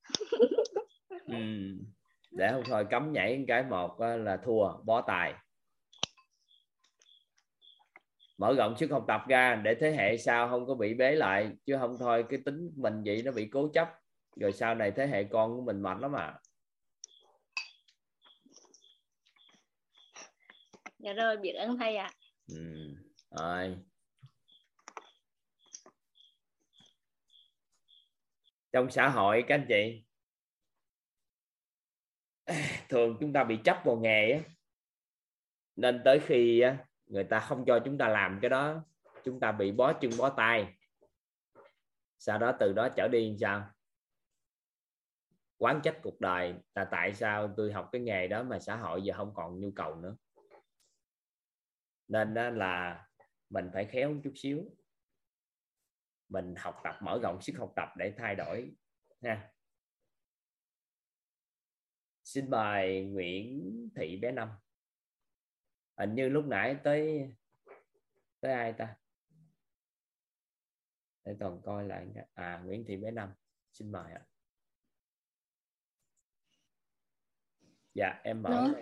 Ừ. 1.28 1.36
để 2.32 2.52
không 2.52 2.64
thôi 2.66 2.86
cấm 2.90 3.14
nhảy 3.14 3.46
cái 3.48 3.64
một 3.64 4.00
là 4.00 4.38
thua 4.38 4.72
bó 4.84 5.02
tài. 5.02 5.34
Mở 8.38 8.54
rộng 8.58 8.78
sức 8.78 8.92
học 8.92 9.06
tập 9.08 9.22
ra 9.28 9.56
để 9.56 9.76
thế 9.76 9.92
hệ 9.92 10.18
sau 10.18 10.50
không 10.50 10.68
có 10.68 10.76
bị 10.76 10.94
bế 10.94 11.12
lại 11.12 11.52
chứ 11.66 11.78
không 11.80 11.98
thôi 12.00 12.26
cái 12.30 12.40
tính 12.46 12.72
mình 12.76 13.04
vậy 13.06 13.22
nó 13.26 13.32
bị 13.32 13.50
cố 13.52 13.70
chấp. 13.74 13.90
Rồi 14.36 14.52
sau 14.52 14.76
này 14.76 14.92
thế 14.92 15.08
hệ 15.08 15.24
con 15.24 15.56
của 15.56 15.62
mình 15.62 15.82
mệt 15.82 15.98
lắm 16.00 16.12
mà 16.12 16.34
dạ 21.04 21.14
rồi, 21.14 21.38
biết 21.38 21.52
ơn 21.52 21.78
thầy 21.78 21.96
ạ 21.96 22.06
à. 22.06 22.12
ừ. 22.48 22.56
rồi 23.32 23.78
trong 28.72 28.92
xã 28.92 29.10
hội 29.10 29.44
các 29.48 29.56
anh 29.56 29.66
chị, 29.70 30.04
thường 32.90 33.18
chúng 33.20 33.34
ta 33.34 33.44
bị 33.44 33.58
chấp 33.64 33.82
vào 33.86 33.96
nghề 33.96 34.32
á, 34.32 34.40
nên 35.76 36.02
tới 36.06 36.20
khi 36.26 36.64
người 37.06 37.24
ta 37.24 37.40
không 37.40 37.66
cho 37.68 37.80
chúng 37.86 37.98
ta 37.98 38.08
làm 38.08 38.40
cái 38.42 38.50
đó, 38.50 38.86
chúng 39.24 39.40
ta 39.40 39.52
bị 39.52 39.72
bó 39.72 39.94
chân 39.94 40.12
bó 40.18 40.30
tay 40.30 40.74
sau 42.20 42.38
đó 42.38 42.52
từ 42.60 42.74
đó 42.74 42.90
trở 42.96 43.08
đi 43.08 43.36
sao 43.40 43.70
quán 45.58 45.80
trách 45.84 46.00
cuộc 46.04 46.22
đời 46.22 46.56
là 46.76 46.86
tại 46.86 47.14
sao 47.14 47.54
tôi 47.58 47.72
học 47.72 47.90
cái 47.92 48.02
nghề 48.02 48.28
đó 48.28 48.44
mà 48.44 48.60
xã 48.60 48.76
hội 48.76 49.02
giờ 49.02 49.14
không 49.18 49.34
còn 49.34 49.60
nhu 49.60 49.72
cầu 49.76 49.96
nữa 49.96 50.16
nên 52.08 52.34
đó 52.34 52.50
là 52.50 53.08
mình 53.50 53.70
phải 53.74 53.86
khéo 53.86 54.14
một 54.14 54.22
chút 54.24 54.34
xíu. 54.36 54.64
Mình 56.30 56.56
học 56.58 56.76
tập 56.84 56.96
mở 57.02 57.20
rộng 57.24 57.42
sức 57.42 57.54
học 57.58 57.74
tập 57.76 57.90
để 57.98 58.14
thay 58.18 58.36
đổi 58.36 58.76
ha. 59.24 59.50
Xin 62.24 62.50
mời 62.50 63.06
Nguyễn 63.06 63.90
Thị 63.96 64.20
bé 64.22 64.32
năm. 64.32 64.50
Hình 65.98 66.16
như 66.16 66.30
lúc 66.30 66.46
nãy 66.46 66.78
tới 66.84 67.30
tới 68.40 68.54
ai 68.54 68.74
ta? 68.74 68.96
Để 71.24 71.36
toàn 71.40 71.62
coi 71.62 71.88
lại 71.88 72.08
à 72.34 72.62
Nguyễn 72.66 72.86
Thị 72.88 72.98
bé 72.98 73.12
năm 73.12 73.34
xin 73.72 73.92
mời 73.92 74.14
ạ. 74.14 74.22
Dạ 77.94 78.22
em 78.24 78.42
mở 78.42 78.74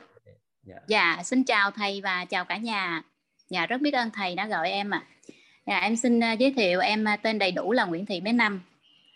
dạ. 0.64 0.76
dạ 0.88 1.24
xin 1.24 1.44
chào 1.46 1.72
thầy 1.72 2.02
và 2.02 2.26
chào 2.26 2.46
cả 2.46 2.58
nhà 2.58 3.04
dạ 3.52 3.66
rất 3.66 3.82
biết 3.82 3.94
ơn 3.94 4.12
thầy 4.12 4.36
đã 4.36 4.48
gọi 4.48 4.72
em 4.72 4.90
ạ. 4.90 5.04
À. 5.04 5.34
dạ 5.68 5.80
em 5.80 5.96
xin 5.96 6.20
uh, 6.20 6.40
giới 6.40 6.54
thiệu 6.58 6.80
em 6.80 7.06
uh, 7.14 7.22
tên 7.22 7.40
đầy 7.40 7.52
đủ 7.52 7.72
là 7.72 7.86
Nguyễn 7.86 8.06
Thị 8.06 8.22
bé 8.22 8.32
năm 8.32 8.62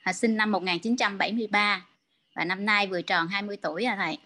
à, 0.04 0.14
sinh 0.14 0.38
năm 0.38 0.52
1973 0.52 1.86
và 2.36 2.46
năm 2.46 2.66
nay 2.66 2.88
vừa 2.88 3.02
tròn 3.02 3.28
20 3.28 3.58
tuổi 3.62 3.84
à 3.84 3.96
thầy. 3.96 4.18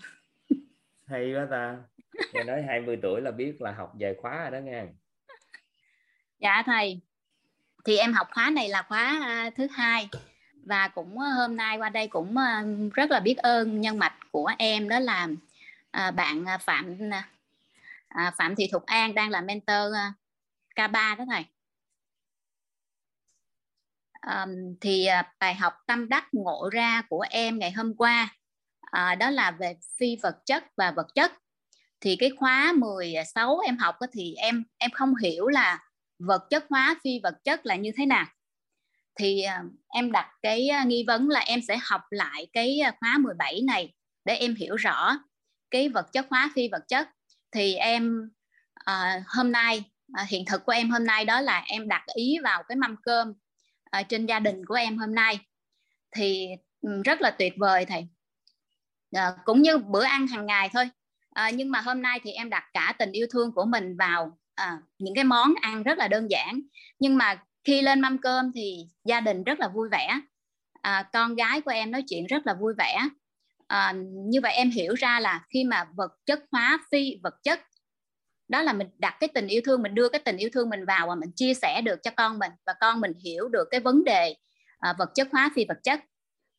Hay 1.08 1.34
quá 1.36 1.48
ta. 1.52 1.78
Nghe 2.34 2.44
nói 2.44 2.62
20 2.68 2.98
tuổi 3.02 3.22
là 3.22 3.32
biết 3.32 3.62
là 3.62 3.72
học 3.72 3.94
về 4.00 4.16
khóa 4.22 4.42
rồi 4.42 4.52
đó 4.52 4.66
nghe. 4.66 4.84
Dạ 6.40 6.64
thầy 6.66 7.00
thì 7.86 7.98
em 7.98 8.14
học 8.14 8.28
khóa 8.32 8.50
này 8.50 8.70
là 8.70 8.82
khóa 8.82 9.22
uh, 9.48 9.56
thứ 9.56 9.68
hai 9.72 10.10
và 10.66 10.88
cũng 10.88 11.18
hôm 11.18 11.56
nay 11.56 11.78
qua 11.78 11.90
đây 11.90 12.08
cũng 12.08 12.36
rất 12.94 13.12
là 13.12 13.20
biết 13.20 13.38
ơn 13.38 13.82
nhân 13.82 14.00
mạch 14.00 14.14
của 14.32 14.52
em 14.58 14.90
đó 14.90 15.00
là 15.00 15.28
bạn 15.92 16.46
phạm 16.60 17.10
à, 18.10 18.34
phạm 18.38 18.56
thị 18.56 18.68
thục 18.72 18.86
an 18.86 19.16
đang 19.16 19.30
là 19.30 19.42
mentor 19.42 19.94
à, 19.96 20.14
K3 20.76 21.18
đó 21.18 21.26
thầy. 21.30 21.46
Um, 24.28 24.76
thì 24.82 25.06
à, 25.06 25.34
bài 25.40 25.56
học 25.56 25.74
tâm 25.88 26.10
đắc 26.10 26.28
ngộ 26.32 26.70
ra 26.72 27.02
của 27.10 27.26
em 27.30 27.60
ngày 27.60 27.72
hôm 27.72 27.96
qua 27.96 28.36
à, 28.82 29.16
đó 29.16 29.30
là 29.30 29.52
về 29.52 29.76
phi 30.00 30.16
vật 30.24 30.38
chất 30.46 30.64
và 30.78 30.92
vật 30.92 31.08
chất. 31.16 31.32
Thì 32.02 32.16
cái 32.16 32.32
khóa 32.38 32.74
16 32.78 33.60
em 33.60 33.78
học 33.78 33.96
thì 34.12 34.34
em 34.34 34.64
em 34.78 34.92
không 34.92 35.16
hiểu 35.16 35.48
là 35.48 35.84
vật 36.20 36.48
chất 36.50 36.66
hóa 36.70 36.96
phi 37.04 37.20
vật 37.24 37.44
chất 37.44 37.66
là 37.66 37.76
như 37.76 37.92
thế 37.98 38.06
nào. 38.06 38.26
Thì 39.16 39.42
à, 39.42 39.64
em 39.88 40.12
đặt 40.12 40.32
cái 40.42 40.70
nghi 40.86 41.04
vấn 41.08 41.30
là 41.30 41.40
em 41.40 41.62
sẽ 41.68 41.78
học 41.84 42.02
lại 42.10 42.48
cái 42.54 42.80
khóa 43.00 43.18
17 43.18 43.62
này 43.62 43.94
để 44.26 44.36
em 44.36 44.56
hiểu 44.56 44.76
rõ 44.76 45.18
cái 45.72 45.90
vật 45.90 46.06
chất 46.14 46.26
hóa 46.30 46.52
phi 46.56 46.70
vật 46.72 46.84
chất 46.88 47.10
thì 47.52 47.76
em 47.76 48.30
uh, 48.90 49.24
hôm 49.28 49.52
nay 49.52 49.84
uh, 50.22 50.30
hiện 50.30 50.46
thực 50.46 50.66
của 50.66 50.72
em 50.72 50.90
hôm 50.90 51.06
nay 51.06 51.26
đó 51.26 51.42
là 51.42 51.64
em 51.68 51.88
đặt 51.88 52.04
ý 52.16 52.38
vào 52.44 52.64
cái 52.64 52.76
mâm 52.76 52.96
cơm 53.04 53.34
uh, 54.00 54.10
trên 54.10 54.26
gia 54.26 54.40
đình 54.40 54.66
của 54.66 54.76
em 54.76 54.98
hôm 54.98 55.16
nay. 55.16 55.40
Thì 56.12 56.48
um, 56.82 57.02
rất 57.02 57.22
là 57.22 57.32
tuyệt 57.32 57.54
vời 57.58 57.86
thầy. 57.86 58.08
Uh, 59.18 59.40
cũng 59.46 59.62
như 59.62 59.78
bữa 59.78 60.04
ăn 60.04 60.28
hàng 60.28 60.46
ngày 60.46 60.70
thôi. 60.74 60.90
À, 61.30 61.50
nhưng 61.50 61.72
mà 61.72 61.82
hôm 61.82 62.02
nay 62.02 62.20
thì 62.24 62.32
em 62.32 62.50
đặt 62.50 62.64
cả 62.74 62.94
tình 63.00 63.12
yêu 63.12 63.28
thương 63.32 63.52
của 63.52 63.66
mình 63.66 63.98
vào 63.98 64.38
à, 64.56 64.78
những 64.98 65.16
cái 65.16 65.24
món 65.24 65.54
ăn 65.62 65.84
rất 65.84 65.98
là 65.98 66.08
đơn 66.08 66.28
giản. 66.30 66.62
Nhưng 67.00 67.18
mà 67.18 67.44
khi 67.64 67.82
lên 67.82 68.02
mâm 68.02 68.18
cơm 68.18 68.52
thì 68.56 68.88
gia 69.04 69.20
đình 69.20 69.44
rất 69.44 69.60
là 69.60 69.68
vui 69.68 69.90
vẻ. 69.92 70.20
À, 70.82 71.10
con 71.14 71.36
gái 71.36 71.62
của 71.62 71.72
em 71.72 71.92
nói 71.92 72.04
chuyện 72.10 72.26
rất 72.26 72.46
là 72.46 72.54
vui 72.54 72.74
vẻ 72.78 73.00
à, 73.70 73.94
như 74.12 74.42
vậy 74.42 74.54
em 74.54 74.70
hiểu 74.70 74.94
ra 74.94 75.20
là 75.20 75.46
khi 75.54 75.64
mà 75.64 75.86
vật 75.96 76.12
chất 76.26 76.44
hóa 76.52 76.80
phi 76.92 77.20
vật 77.24 77.34
chất 77.44 77.60
đó 78.48 78.62
là 78.62 78.74
mình 78.74 78.88
đặt 78.98 79.18
cái 79.20 79.30
tình 79.34 79.48
yêu 79.48 79.62
thương 79.66 79.82
mình 79.82 79.96
đưa 79.96 80.10
cái 80.10 80.22
tình 80.26 80.38
yêu 80.38 80.50
thương 80.54 80.70
mình 80.70 80.86
vào 80.86 81.08
và 81.08 81.16
mình 81.16 81.32
chia 81.36 81.54
sẻ 81.54 81.82
được 81.82 82.04
cho 82.04 82.12
con 82.12 82.40
mình 82.40 82.52
và 82.66 82.74
con 82.80 83.02
mình 83.02 83.14
hiểu 83.24 83.50
được 83.50 83.68
cái 83.72 83.80
vấn 83.80 84.04
đề 84.04 84.36
à, 84.80 84.94
vật 84.98 85.12
chất 85.16 85.28
hóa 85.32 85.50
phi 85.56 85.66
vật 85.66 85.80
chất. 85.84 86.00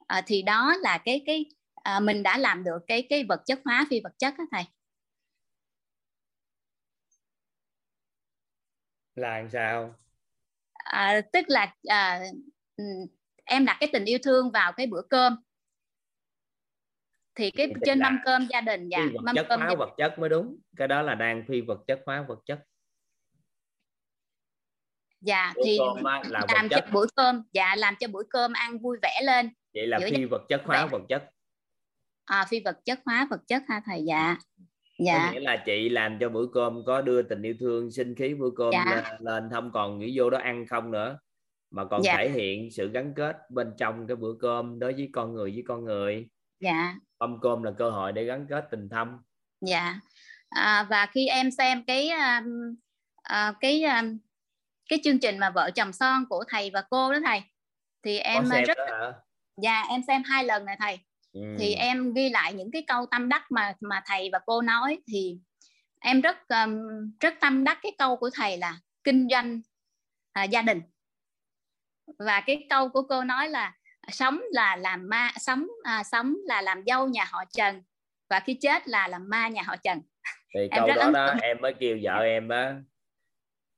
À, 0.06 0.22
thì 0.26 0.42
đó 0.42 0.74
là 0.80 0.98
cái 0.98 1.22
cái 1.26 1.44
à, 1.74 2.00
mình 2.00 2.22
đã 2.22 2.38
làm 2.38 2.64
được 2.64 2.78
cái 2.86 3.06
cái 3.10 3.24
vật 3.24 3.42
chất 3.46 3.60
hóa 3.64 3.86
phi 3.90 4.00
vật 4.04 4.12
chất 4.18 4.34
đó 4.38 4.44
thầy. 4.50 4.64
Là 9.14 9.38
làm 9.38 9.50
sao? 9.50 9.94
À, 10.72 11.20
tức 11.32 11.44
là 11.48 11.74
à, 11.88 12.20
em 13.44 13.64
đặt 13.64 13.76
cái 13.80 13.88
tình 13.92 14.04
yêu 14.04 14.18
thương 14.22 14.50
vào 14.50 14.72
cái 14.72 14.86
bữa 14.86 15.02
cơm 15.10 15.36
thì 17.34 17.50
cái 17.50 17.72
trên 17.86 17.98
mâm 17.98 18.18
cơm 18.24 18.46
gia 18.50 18.60
đình 18.60 18.88
dạ 18.88 18.98
phi 18.98 19.14
vật 19.14 19.20
mâm 19.24 19.34
chất 19.36 19.46
cơm 19.48 19.60
hóa 19.60 19.68
gia- 19.70 19.76
vật 19.76 19.90
chất 19.96 20.18
mới 20.18 20.28
đúng. 20.30 20.56
Cái 20.76 20.88
đó 20.88 21.02
là 21.02 21.14
đang 21.14 21.44
phi 21.48 21.60
vật 21.60 21.80
chất 21.86 22.00
hóa 22.06 22.24
vật 22.28 22.38
chất. 22.46 22.60
Dạ 25.20 25.52
bữa 25.56 25.62
thì 25.64 25.78
là 26.30 26.44
làm 26.48 26.68
cho 26.68 26.76
chất. 26.76 26.88
bữa 26.92 27.06
cơm 27.16 27.42
dạ 27.52 27.74
làm 27.76 27.94
cho 28.00 28.08
bữa 28.08 28.22
cơm 28.30 28.52
ăn 28.52 28.78
vui 28.78 28.98
vẻ 29.02 29.20
lên. 29.24 29.50
Vậy 29.74 29.86
là 29.86 29.98
phi 30.10 30.24
vật 30.24 30.42
chất 30.48 30.62
hóa 30.64 30.82
vẻ. 30.82 30.88
vật 30.92 31.02
chất. 31.08 31.30
À, 32.24 32.44
phi 32.48 32.60
vật 32.64 32.78
chất 32.84 32.98
hóa 33.04 33.26
vật 33.30 33.40
chất 33.46 33.62
ha 33.68 33.80
thầy 33.86 34.04
dạ. 34.04 34.36
Có 34.98 35.04
dạ 35.06 35.30
nghĩa 35.32 35.40
là 35.40 35.62
chị 35.66 35.88
làm 35.88 36.18
cho 36.20 36.28
bữa 36.28 36.46
cơm 36.54 36.84
có 36.86 37.02
đưa 37.02 37.22
tình 37.22 37.42
yêu 37.42 37.54
thương 37.60 37.90
sinh 37.90 38.14
khí 38.14 38.34
bữa 38.34 38.50
cơm 38.56 38.70
Dạ. 38.72 38.84
lên, 38.90 39.04
lên 39.20 39.50
không 39.52 39.70
còn 39.72 39.98
nghĩ 39.98 40.18
vô 40.18 40.30
đó 40.30 40.38
ăn 40.38 40.66
không 40.66 40.90
nữa. 40.90 41.18
Mà 41.70 41.84
còn 41.84 42.02
Dạ. 42.02 42.14
thể 42.16 42.30
hiện 42.30 42.70
sự 42.70 42.90
gắn 42.92 43.12
kết 43.16 43.36
bên 43.50 43.72
trong 43.78 44.06
cái 44.06 44.16
bữa 44.16 44.34
cơm 44.40 44.78
đối 44.78 44.92
với 44.92 45.08
con 45.12 45.34
người 45.34 45.50
với 45.50 45.62
con 45.68 45.84
người. 45.84 46.28
Dạ 46.60 46.94
mâm 47.20 47.40
cơm 47.40 47.62
là 47.62 47.70
cơ 47.78 47.90
hội 47.90 48.12
để 48.12 48.24
gắn 48.24 48.46
kết 48.50 48.64
tình 48.70 48.88
thâm. 48.88 49.18
Dạ. 49.60 50.00
À, 50.48 50.86
và 50.90 51.06
khi 51.06 51.26
em 51.26 51.50
xem 51.50 51.84
cái 51.84 52.10
um, 52.10 52.76
à, 53.22 53.54
cái 53.60 53.82
um, 53.84 54.18
cái 54.88 55.00
chương 55.04 55.18
trình 55.18 55.38
mà 55.38 55.50
vợ 55.50 55.70
chồng 55.74 55.92
son 55.92 56.24
của 56.28 56.44
thầy 56.48 56.70
và 56.70 56.82
cô 56.90 57.12
đó 57.12 57.18
thầy 57.24 57.42
thì 58.02 58.18
em 58.18 58.46
xem 58.50 58.64
rất 58.64 58.76
đó 58.76 59.12
dạ 59.62 59.82
em 59.88 60.02
xem 60.06 60.22
hai 60.22 60.44
lần 60.44 60.64
này 60.64 60.76
thầy. 60.80 60.98
Ừ. 61.32 61.40
thì 61.58 61.74
em 61.74 62.14
ghi 62.14 62.28
lại 62.28 62.54
những 62.54 62.70
cái 62.70 62.84
câu 62.86 63.06
tâm 63.06 63.28
đắc 63.28 63.50
mà 63.50 63.74
mà 63.80 64.02
thầy 64.06 64.28
và 64.32 64.38
cô 64.46 64.62
nói. 64.62 64.98
Thì 65.06 65.38
em 66.00 66.20
rất 66.20 66.36
um, 66.48 66.78
rất 67.20 67.34
tâm 67.40 67.64
đắc 67.64 67.78
cái 67.82 67.92
câu 67.98 68.16
của 68.16 68.30
thầy 68.34 68.56
là 68.56 68.78
kinh 69.04 69.28
doanh 69.30 69.60
à, 70.32 70.44
gia 70.44 70.62
đình. 70.62 70.82
Và 72.18 72.40
cái 72.40 72.66
câu 72.70 72.88
của 72.88 73.02
cô 73.02 73.24
nói 73.24 73.48
là 73.48 73.74
sống 74.08 74.40
là 74.50 74.76
làm 74.76 75.08
ma 75.08 75.30
sống 75.36 75.66
à, 75.82 76.02
sống 76.02 76.36
là 76.44 76.62
làm 76.62 76.82
dâu 76.86 77.08
nhà 77.08 77.24
họ 77.30 77.44
Trần 77.52 77.82
và 78.30 78.40
khi 78.40 78.54
chết 78.60 78.88
là 78.88 79.08
làm 79.08 79.28
ma 79.28 79.48
nhà 79.48 79.62
họ 79.62 79.76
Trần. 79.76 80.00
Thì 80.54 80.60
em 80.60 80.70
câu 80.76 80.86
rất 80.86 80.94
đó 80.96 81.10
đó 81.10 81.34
em 81.42 81.56
mới 81.60 81.74
kêu 81.80 81.98
vợ 82.02 82.20
em 82.22 82.48
á 82.48 82.74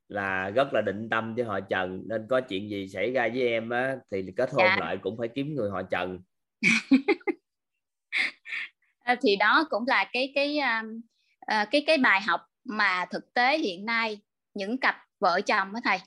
là 0.09 0.51
rất 0.51 0.69
là 0.73 0.81
định 0.81 1.09
tâm 1.11 1.35
với 1.35 1.45
họ 1.45 1.61
Trần 1.61 2.03
nên 2.07 2.27
có 2.31 2.41
chuyện 2.41 2.71
gì 2.71 2.89
xảy 2.89 3.11
ra 3.11 3.29
với 3.29 3.49
em 3.49 3.71
á 3.71 3.97
thì 4.11 4.25
kết 4.37 4.51
hôn 4.53 4.65
Dạ. 4.67 4.77
lại 4.81 4.97
cũng 5.03 5.19
phải 5.19 5.29
kiếm 5.35 5.55
người 5.55 5.71
họ 5.71 5.83
Trần. 5.83 6.19
À, 8.99 9.15
thì 9.23 9.37
đó 9.37 9.65
cũng 9.71 9.85
là 9.87 10.11
cái 10.13 10.33
cái 10.35 10.59
um, 10.59 11.01
à, 11.41 11.65
cái 11.71 11.85
cái 11.87 11.99
bài 11.99 12.21
học 12.21 12.41
mà 12.65 13.07
thực 13.11 13.35
tế 13.35 13.59
hiện 13.59 13.85
nay 13.85 14.21
những 14.55 14.79
cặp 14.79 14.97
vợ 15.21 15.41
chồng 15.41 15.75
á 15.75 15.81
thầy 15.85 15.99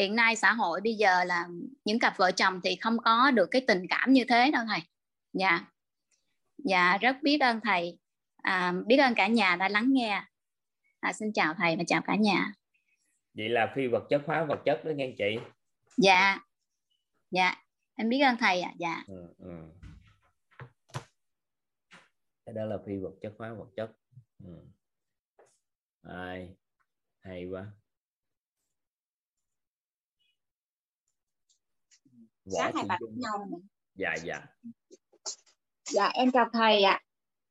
hiện 0.00 0.16
nay 0.16 0.36
xã 0.36 0.52
hội 0.52 0.80
bây 0.80 0.94
giờ 0.94 1.24
là 1.24 1.48
những 1.84 1.98
cặp 1.98 2.16
vợ 2.16 2.32
chồng 2.32 2.60
thì 2.64 2.76
không 2.76 2.98
có 2.98 3.30
được 3.30 3.48
cái 3.50 3.64
tình 3.66 3.86
cảm 3.88 4.12
như 4.12 4.24
thế 4.28 4.50
đâu 4.50 4.64
thầy. 4.68 4.80
Dạ. 5.32 5.66
Dạ 6.58 6.98
rất 6.98 7.16
biết 7.22 7.38
ơn 7.40 7.60
thầy. 7.60 7.98
À, 8.36 8.74
biết 8.86 8.96
ơn 8.96 9.14
cả 9.14 9.26
nhà 9.26 9.56
đã 9.56 9.68
lắng 9.68 9.92
nghe. 9.92 10.24
À, 11.00 11.12
xin 11.12 11.32
chào 11.32 11.54
thầy 11.54 11.76
và 11.76 11.84
chào 11.86 12.02
cả 12.06 12.16
nhà. 12.16 12.52
Vậy 13.34 13.48
là 13.48 13.72
phi 13.76 13.86
vật 13.86 14.06
chất 14.10 14.22
hóa 14.26 14.44
vật 14.44 14.58
chất 14.64 14.84
đó 14.84 14.90
nghe 14.96 15.14
chị. 15.18 15.38
Dạ. 15.96 16.38
Dạ 17.30 17.54
em 17.94 18.08
biết 18.08 18.20
ơn 18.20 18.36
thầy 18.36 18.60
ạ. 18.60 18.72
Dạ. 18.78 19.04
Ừ, 19.06 19.34
ừ. 19.38 19.50
cái 22.46 22.54
đó 22.54 22.64
là 22.64 22.76
phi 22.86 22.96
vật 22.96 23.12
chất 23.22 23.32
hóa 23.38 23.54
vật 23.54 23.68
chất. 23.76 23.90
Ừ. 24.44 24.52
Ai, 26.02 26.48
hay 27.20 27.44
quá 27.44 27.66
sáng 32.58 32.72
hai 32.74 32.84
bạn 32.88 32.98
Dung. 33.00 33.20
nhau 33.20 33.60
dạ 33.94 34.14
dạ. 34.24 34.40
Dạ 35.90 36.10
em 36.14 36.30
chào 36.32 36.46
thầy 36.52 36.82
ạ. 36.82 37.00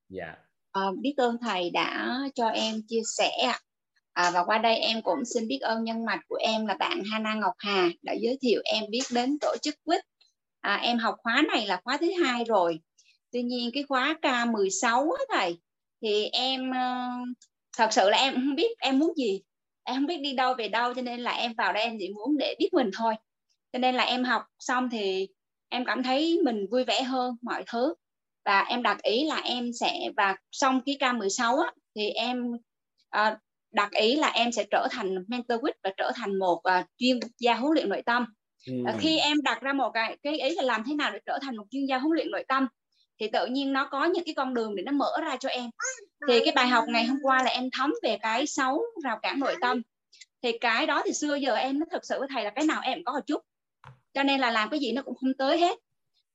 Dạ. 0.09 0.35
Ờ, 0.71 0.91
biết 1.01 1.13
ơn 1.17 1.38
thầy 1.41 1.69
đã 1.69 2.19
cho 2.35 2.47
em 2.47 2.81
chia 2.88 3.01
sẻ 3.17 3.29
ạ. 3.47 3.59
à, 4.13 4.31
và 4.31 4.43
qua 4.43 4.57
đây 4.57 4.75
em 4.75 5.01
cũng 5.01 5.25
xin 5.25 5.47
biết 5.47 5.59
ơn 5.62 5.83
nhân 5.83 6.05
mạch 6.05 6.19
của 6.27 6.35
em 6.35 6.65
là 6.65 6.73
bạn 6.73 7.01
Hana 7.12 7.33
Ngọc 7.33 7.53
Hà 7.57 7.89
đã 8.01 8.13
giới 8.21 8.38
thiệu 8.41 8.62
em 8.65 8.83
biết 8.89 9.03
đến 9.12 9.39
tổ 9.39 9.55
chức 9.62 9.75
quýt. 9.83 10.01
À, 10.62 10.75
em 10.75 10.97
học 10.97 11.15
khóa 11.23 11.43
này 11.53 11.67
là 11.67 11.81
khóa 11.83 11.97
thứ 11.97 12.07
hai 12.23 12.43
rồi. 12.43 12.79
Tuy 13.31 13.43
nhiên 13.43 13.69
cái 13.73 13.83
khóa 13.83 14.15
K16 14.21 15.12
á 15.12 15.23
thầy 15.33 15.59
thì 16.01 16.25
em 16.25 16.71
ờ, 16.71 17.09
thật 17.77 17.89
sự 17.91 18.09
là 18.09 18.17
em 18.17 18.33
không 18.33 18.55
biết 18.55 18.77
em 18.79 18.99
muốn 18.99 19.13
gì. 19.17 19.41
Em 19.83 19.95
không 19.95 20.05
biết 20.05 20.17
đi 20.17 20.33
đâu 20.33 20.53
về 20.57 20.67
đâu 20.67 20.93
cho 20.93 21.01
nên 21.01 21.19
là 21.19 21.31
em 21.31 21.53
vào 21.57 21.73
đây 21.73 21.83
em 21.83 21.95
chỉ 21.99 22.09
muốn 22.13 22.38
để 22.38 22.55
biết 22.59 22.69
mình 22.73 22.89
thôi 22.93 23.13
cho 23.73 23.79
nên 23.79 23.95
là 23.95 24.03
em 24.03 24.23
học 24.23 24.43
xong 24.60 24.89
thì 24.89 25.27
em 25.69 25.86
cảm 25.86 26.03
thấy 26.03 26.39
mình 26.43 26.67
vui 26.71 26.84
vẻ 26.84 27.01
hơn 27.01 27.36
mọi 27.41 27.63
thứ. 27.71 27.93
Và 28.45 28.62
em 28.62 28.84
đặt 28.84 29.01
ý 29.03 29.25
là 29.25 29.36
em 29.36 29.71
sẽ 29.79 30.10
và 30.17 30.36
xong 30.51 30.82
cái 30.86 30.97
K16 30.99 31.62
á, 31.63 31.71
thì 31.95 32.10
em 32.10 32.51
à, 33.10 33.38
đặt 33.71 33.91
ý 33.91 34.15
là 34.15 34.27
em 34.27 34.51
sẽ 34.51 34.65
trở 34.71 34.88
thành 34.91 35.25
mentor 35.27 35.62
quýt 35.62 35.75
và 35.84 35.91
trở 35.97 36.12
thành 36.15 36.39
một 36.39 36.63
à, 36.63 36.86
chuyên 36.97 37.19
gia 37.39 37.55
huấn 37.55 37.73
luyện 37.73 37.89
nội 37.89 38.01
tâm. 38.05 38.25
Ừ. 38.67 38.73
khi 38.99 39.17
em 39.17 39.41
đặt 39.41 39.62
ra 39.62 39.73
một 39.73 39.91
cái 39.93 40.17
cái 40.23 40.39
ý 40.39 40.55
là 40.55 40.63
làm 40.63 40.84
thế 40.88 40.93
nào 40.93 41.12
để 41.12 41.19
trở 41.25 41.39
thành 41.41 41.58
một 41.58 41.63
chuyên 41.71 41.86
gia 41.86 41.97
huấn 41.97 42.12
luyện 42.15 42.32
nội 42.32 42.43
tâm 42.47 42.67
thì 43.19 43.27
tự 43.34 43.45
nhiên 43.45 43.73
nó 43.73 43.88
có 43.91 44.05
những 44.05 44.23
cái 44.25 44.34
con 44.34 44.53
đường 44.53 44.75
để 44.75 44.84
nó 44.84 44.91
mở 44.91 45.12
ra 45.21 45.38
cho 45.39 45.49
em. 45.49 45.69
Thì 46.27 46.39
cái 46.45 46.53
bài 46.55 46.67
học 46.67 46.84
ngày 46.88 47.05
hôm 47.05 47.17
qua 47.23 47.43
là 47.43 47.49
em 47.49 47.69
thấm 47.73 47.93
về 48.03 48.17
cái 48.21 48.47
sáu 48.47 48.82
rào 49.03 49.19
cản 49.21 49.39
nội 49.39 49.55
tâm. 49.62 49.82
Thì 50.43 50.58
cái 50.58 50.86
đó 50.86 51.01
thì 51.05 51.13
xưa 51.13 51.36
giờ 51.36 51.55
em 51.55 51.79
nó 51.79 51.86
thực 51.91 52.05
sự 52.05 52.19
với 52.19 52.27
thầy 52.34 52.43
là 52.43 52.49
cái 52.49 52.65
nào 52.65 52.82
em 52.84 53.03
có 53.05 53.13
một 53.13 53.19
chút 53.27 53.41
cho 54.13 54.23
nên 54.23 54.39
là 54.39 54.51
làm 54.51 54.69
cái 54.69 54.79
gì 54.79 54.91
nó 54.91 55.01
cũng 55.01 55.15
không 55.15 55.33
tới 55.37 55.59
hết. 55.59 55.77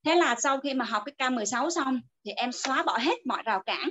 Thế 0.04 0.14
là 0.14 0.36
sau 0.42 0.60
khi 0.60 0.74
mà 0.74 0.84
học 0.84 1.02
cái 1.06 1.30
K16 1.30 1.70
xong 1.70 2.00
thì 2.24 2.32
em 2.36 2.52
xóa 2.52 2.82
bỏ 2.82 2.98
hết 2.98 3.26
mọi 3.26 3.42
rào 3.44 3.62
cản. 3.66 3.90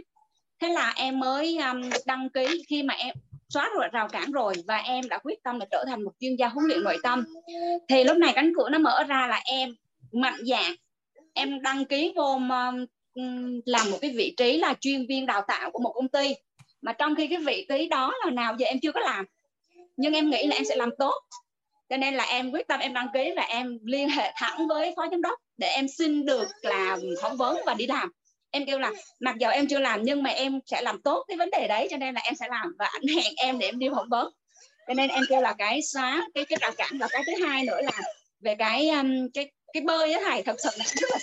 Thế 0.61 0.69
là 0.69 0.93
em 0.95 1.19
mới 1.19 1.57
um, 1.57 1.89
đăng 2.05 2.29
ký 2.29 2.63
khi 2.69 2.83
mà 2.83 2.93
em 2.93 3.15
xóa 3.49 3.69
rồi 3.75 3.87
rào 3.91 4.07
cản 4.07 4.31
rồi 4.31 4.53
và 4.67 4.77
em 4.77 5.09
đã 5.09 5.17
quyết 5.17 5.43
tâm 5.43 5.59
là 5.59 5.65
trở 5.71 5.83
thành 5.87 6.03
một 6.03 6.11
chuyên 6.19 6.35
gia 6.35 6.47
huấn 6.47 6.65
luyện 6.65 6.83
nội 6.83 6.97
tâm. 7.03 7.25
Thì 7.89 8.03
lúc 8.03 8.17
này 8.17 8.31
cánh 8.35 8.53
cửa 8.57 8.69
nó 8.69 8.77
mở 8.77 9.03
ra 9.03 9.27
là 9.27 9.41
em 9.45 9.75
mạnh 10.11 10.39
dạn. 10.45 10.75
Em 11.33 11.61
đăng 11.61 11.85
ký 11.85 12.13
vô 12.15 12.23
um, 12.23 12.49
um, 13.13 13.59
làm 13.65 13.91
một 13.91 13.97
cái 14.01 14.13
vị 14.17 14.33
trí 14.37 14.57
là 14.57 14.73
chuyên 14.79 15.05
viên 15.09 15.25
đào 15.25 15.41
tạo 15.47 15.71
của 15.71 15.79
một 15.79 15.91
công 15.95 16.07
ty. 16.07 16.33
Mà 16.81 16.93
trong 16.93 17.15
khi 17.15 17.27
cái 17.27 17.39
vị 17.39 17.65
trí 17.69 17.87
đó 17.87 18.13
là 18.25 18.31
nào 18.31 18.55
giờ 18.59 18.65
em 18.65 18.79
chưa 18.79 18.91
có 18.91 18.99
làm. 18.99 19.25
Nhưng 19.97 20.13
em 20.13 20.29
nghĩ 20.29 20.47
là 20.47 20.55
em 20.55 20.65
sẽ 20.65 20.75
làm 20.75 20.89
tốt 20.97 21.15
cho 21.93 21.97
nên 21.97 22.13
là 22.13 22.23
em 22.23 22.51
quyết 22.51 22.67
tâm 22.67 22.79
em 22.79 22.93
đăng 22.93 23.07
ký 23.13 23.33
và 23.35 23.41
em 23.41 23.79
liên 23.83 24.09
hệ 24.09 24.31
thẳng 24.35 24.67
với 24.67 24.93
phó 24.95 25.07
giám 25.11 25.21
đốc 25.21 25.39
để 25.57 25.67
em 25.67 25.87
xin 25.87 26.25
được 26.25 26.47
làm 26.61 26.99
phỏng 27.21 27.37
vấn 27.37 27.57
và 27.65 27.73
đi 27.73 27.87
làm. 27.87 28.11
Em 28.51 28.65
kêu 28.65 28.79
là 28.79 28.91
mặc 29.19 29.35
dù 29.39 29.47
em 29.47 29.67
chưa 29.67 29.79
làm 29.79 30.03
nhưng 30.03 30.23
mà 30.23 30.29
em 30.29 30.59
sẽ 30.65 30.81
làm 30.81 31.01
tốt 31.01 31.25
cái 31.27 31.37
vấn 31.37 31.49
đề 31.49 31.67
đấy 31.67 31.87
cho 31.91 31.97
nên 31.97 32.15
là 32.15 32.21
em 32.23 32.35
sẽ 32.35 32.47
làm 32.49 32.75
và 32.79 32.85
ảnh 32.85 33.07
hẹn 33.15 33.33
em 33.37 33.59
để 33.59 33.67
em 33.67 33.79
đi 33.79 33.87
phỏng 33.95 34.09
vấn. 34.09 34.33
Cho 34.87 34.93
nên 34.93 35.09
em 35.09 35.23
kêu 35.29 35.41
là 35.41 35.53
cái 35.57 35.81
xóa 35.81 36.27
cái 36.33 36.45
cái 36.45 36.57
rào 36.61 36.71
cản 36.77 36.97
và 36.99 37.07
cái 37.11 37.23
thứ 37.27 37.45
hai 37.45 37.63
nữa 37.63 37.81
là 37.81 38.01
về 38.41 38.55
cái 38.55 38.89
um, 38.89 39.29
cái 39.33 39.51
cái 39.73 39.81
bơi 39.81 40.13
á 40.13 40.19
thầy 40.23 40.43
thật 40.43 40.55
sự 40.63 40.69
là 40.77 40.85
rất 40.87 41.09
là 41.11 41.17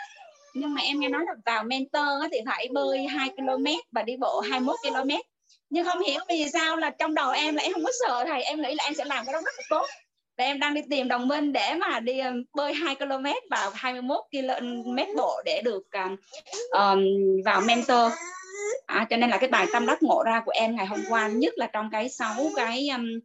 nhưng 0.54 0.74
mà 0.74 0.80
em 0.82 1.00
nghe 1.00 1.08
nói 1.08 1.22
là 1.26 1.34
vào 1.46 1.64
mentor 1.64 2.22
á 2.22 2.28
thì 2.32 2.38
phải 2.46 2.68
bơi 2.72 3.06
2 3.06 3.28
km 3.28 3.66
và 3.92 4.02
đi 4.02 4.16
bộ 4.16 4.40
21 4.40 4.76
km. 4.82 5.10
Nhưng 5.70 5.84
không 5.84 6.02
hiểu 6.02 6.20
vì 6.28 6.46
sao 6.52 6.76
là 6.76 6.90
trong 6.90 7.14
đầu 7.14 7.30
em 7.30 7.54
là 7.54 7.62
em 7.62 7.72
không 7.72 7.84
có 7.84 7.92
sợ 8.06 8.24
thầy 8.24 8.42
em 8.42 8.62
nghĩ 8.62 8.74
là 8.74 8.84
em 8.84 8.94
sẽ 8.94 9.04
làm 9.04 9.26
cái 9.26 9.32
đó 9.32 9.40
rất 9.44 9.54
là 9.56 9.62
tốt 9.70 9.86
và 10.38 10.44
em 10.44 10.60
đang 10.60 10.74
đi 10.74 10.80
tìm 10.90 11.08
đồng 11.08 11.28
minh 11.28 11.52
để 11.52 11.74
mà 11.80 12.00
đi 12.00 12.18
ờ, 12.18 12.32
bơi 12.54 12.74
2 12.74 12.94
km 12.94 13.26
và 13.50 13.70
21 13.74 14.18
km 14.32 15.16
bộ 15.16 15.42
để 15.44 15.62
được 15.64 15.82
um, 16.70 17.06
vào 17.44 17.60
mentor. 17.60 18.12
À, 18.86 19.06
cho 19.10 19.16
nên 19.16 19.30
là 19.30 19.38
cái 19.38 19.50
bài 19.50 19.66
tâm 19.72 19.86
đắc 19.86 20.02
ngộ 20.02 20.22
ra 20.26 20.42
của 20.44 20.52
em 20.54 20.76
ngày 20.76 20.86
hôm 20.86 21.00
qua 21.08 21.28
nhất 21.28 21.54
là 21.56 21.66
trong 21.66 21.90
cái 21.92 22.08
sáu 22.08 22.50
cái 22.56 22.88
um, 22.88 23.20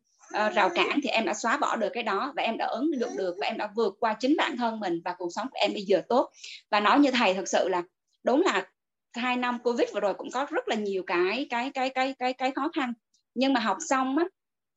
uh, 0.47 0.53
rào 0.55 0.69
cản 0.69 0.99
thì 1.03 1.09
em 1.09 1.25
đã 1.25 1.33
xóa 1.33 1.57
bỏ 1.57 1.75
được 1.75 1.89
cái 1.93 2.03
đó 2.03 2.33
và 2.35 2.43
em 2.43 2.57
đã 2.57 2.65
ứng 2.65 2.99
dụng 2.99 3.17
được 3.17 3.35
và 3.39 3.47
em 3.47 3.57
đã 3.57 3.69
vượt 3.75 3.95
qua 3.99 4.13
chính 4.19 4.35
bản 4.37 4.57
thân 4.57 4.79
mình 4.79 5.01
và 5.05 5.15
cuộc 5.17 5.29
sống 5.35 5.47
của 5.51 5.59
em 5.61 5.73
bây 5.73 5.83
giờ 5.83 6.01
tốt. 6.09 6.31
Và 6.71 6.79
nói 6.79 6.99
như 6.99 7.11
thầy 7.11 7.33
thật 7.33 7.47
sự 7.47 7.69
là 7.69 7.83
đúng 8.23 8.41
là 8.41 8.67
hai 9.13 9.35
năm 9.37 9.59
covid 9.63 9.89
vừa 9.93 9.99
rồi 9.99 10.13
cũng 10.13 10.31
có 10.33 10.47
rất 10.51 10.67
là 10.67 10.75
nhiều 10.75 11.03
cái 11.07 11.47
cái 11.49 11.71
cái 11.73 11.89
cái 11.89 12.13
cái 12.19 12.33
cái 12.33 12.51
khó 12.51 12.69
khăn. 12.75 12.93
Nhưng 13.35 13.53
mà 13.53 13.59
học 13.59 13.77
xong 13.89 14.17
á 14.17 14.25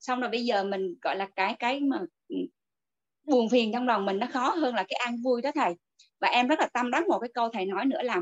xong 0.00 0.20
rồi 0.20 0.30
bây 0.30 0.44
giờ 0.44 0.64
mình 0.64 0.94
gọi 1.02 1.16
là 1.16 1.28
cái 1.36 1.56
cái 1.58 1.80
mà 1.80 1.98
buồn 3.24 3.48
phiền 3.50 3.72
trong 3.72 3.86
lòng 3.86 4.06
mình 4.06 4.18
nó 4.18 4.26
khó 4.32 4.48
hơn 4.48 4.74
là 4.74 4.84
cái 4.88 5.00
an 5.04 5.16
vui 5.24 5.42
đó 5.42 5.50
thầy. 5.54 5.74
Và 6.20 6.28
em 6.28 6.48
rất 6.48 6.60
là 6.60 6.68
tâm 6.72 6.90
đắc 6.90 7.06
một 7.06 7.18
cái 7.18 7.30
câu 7.34 7.48
thầy 7.52 7.66
nói 7.66 7.84
nữa 7.84 8.02
là 8.02 8.20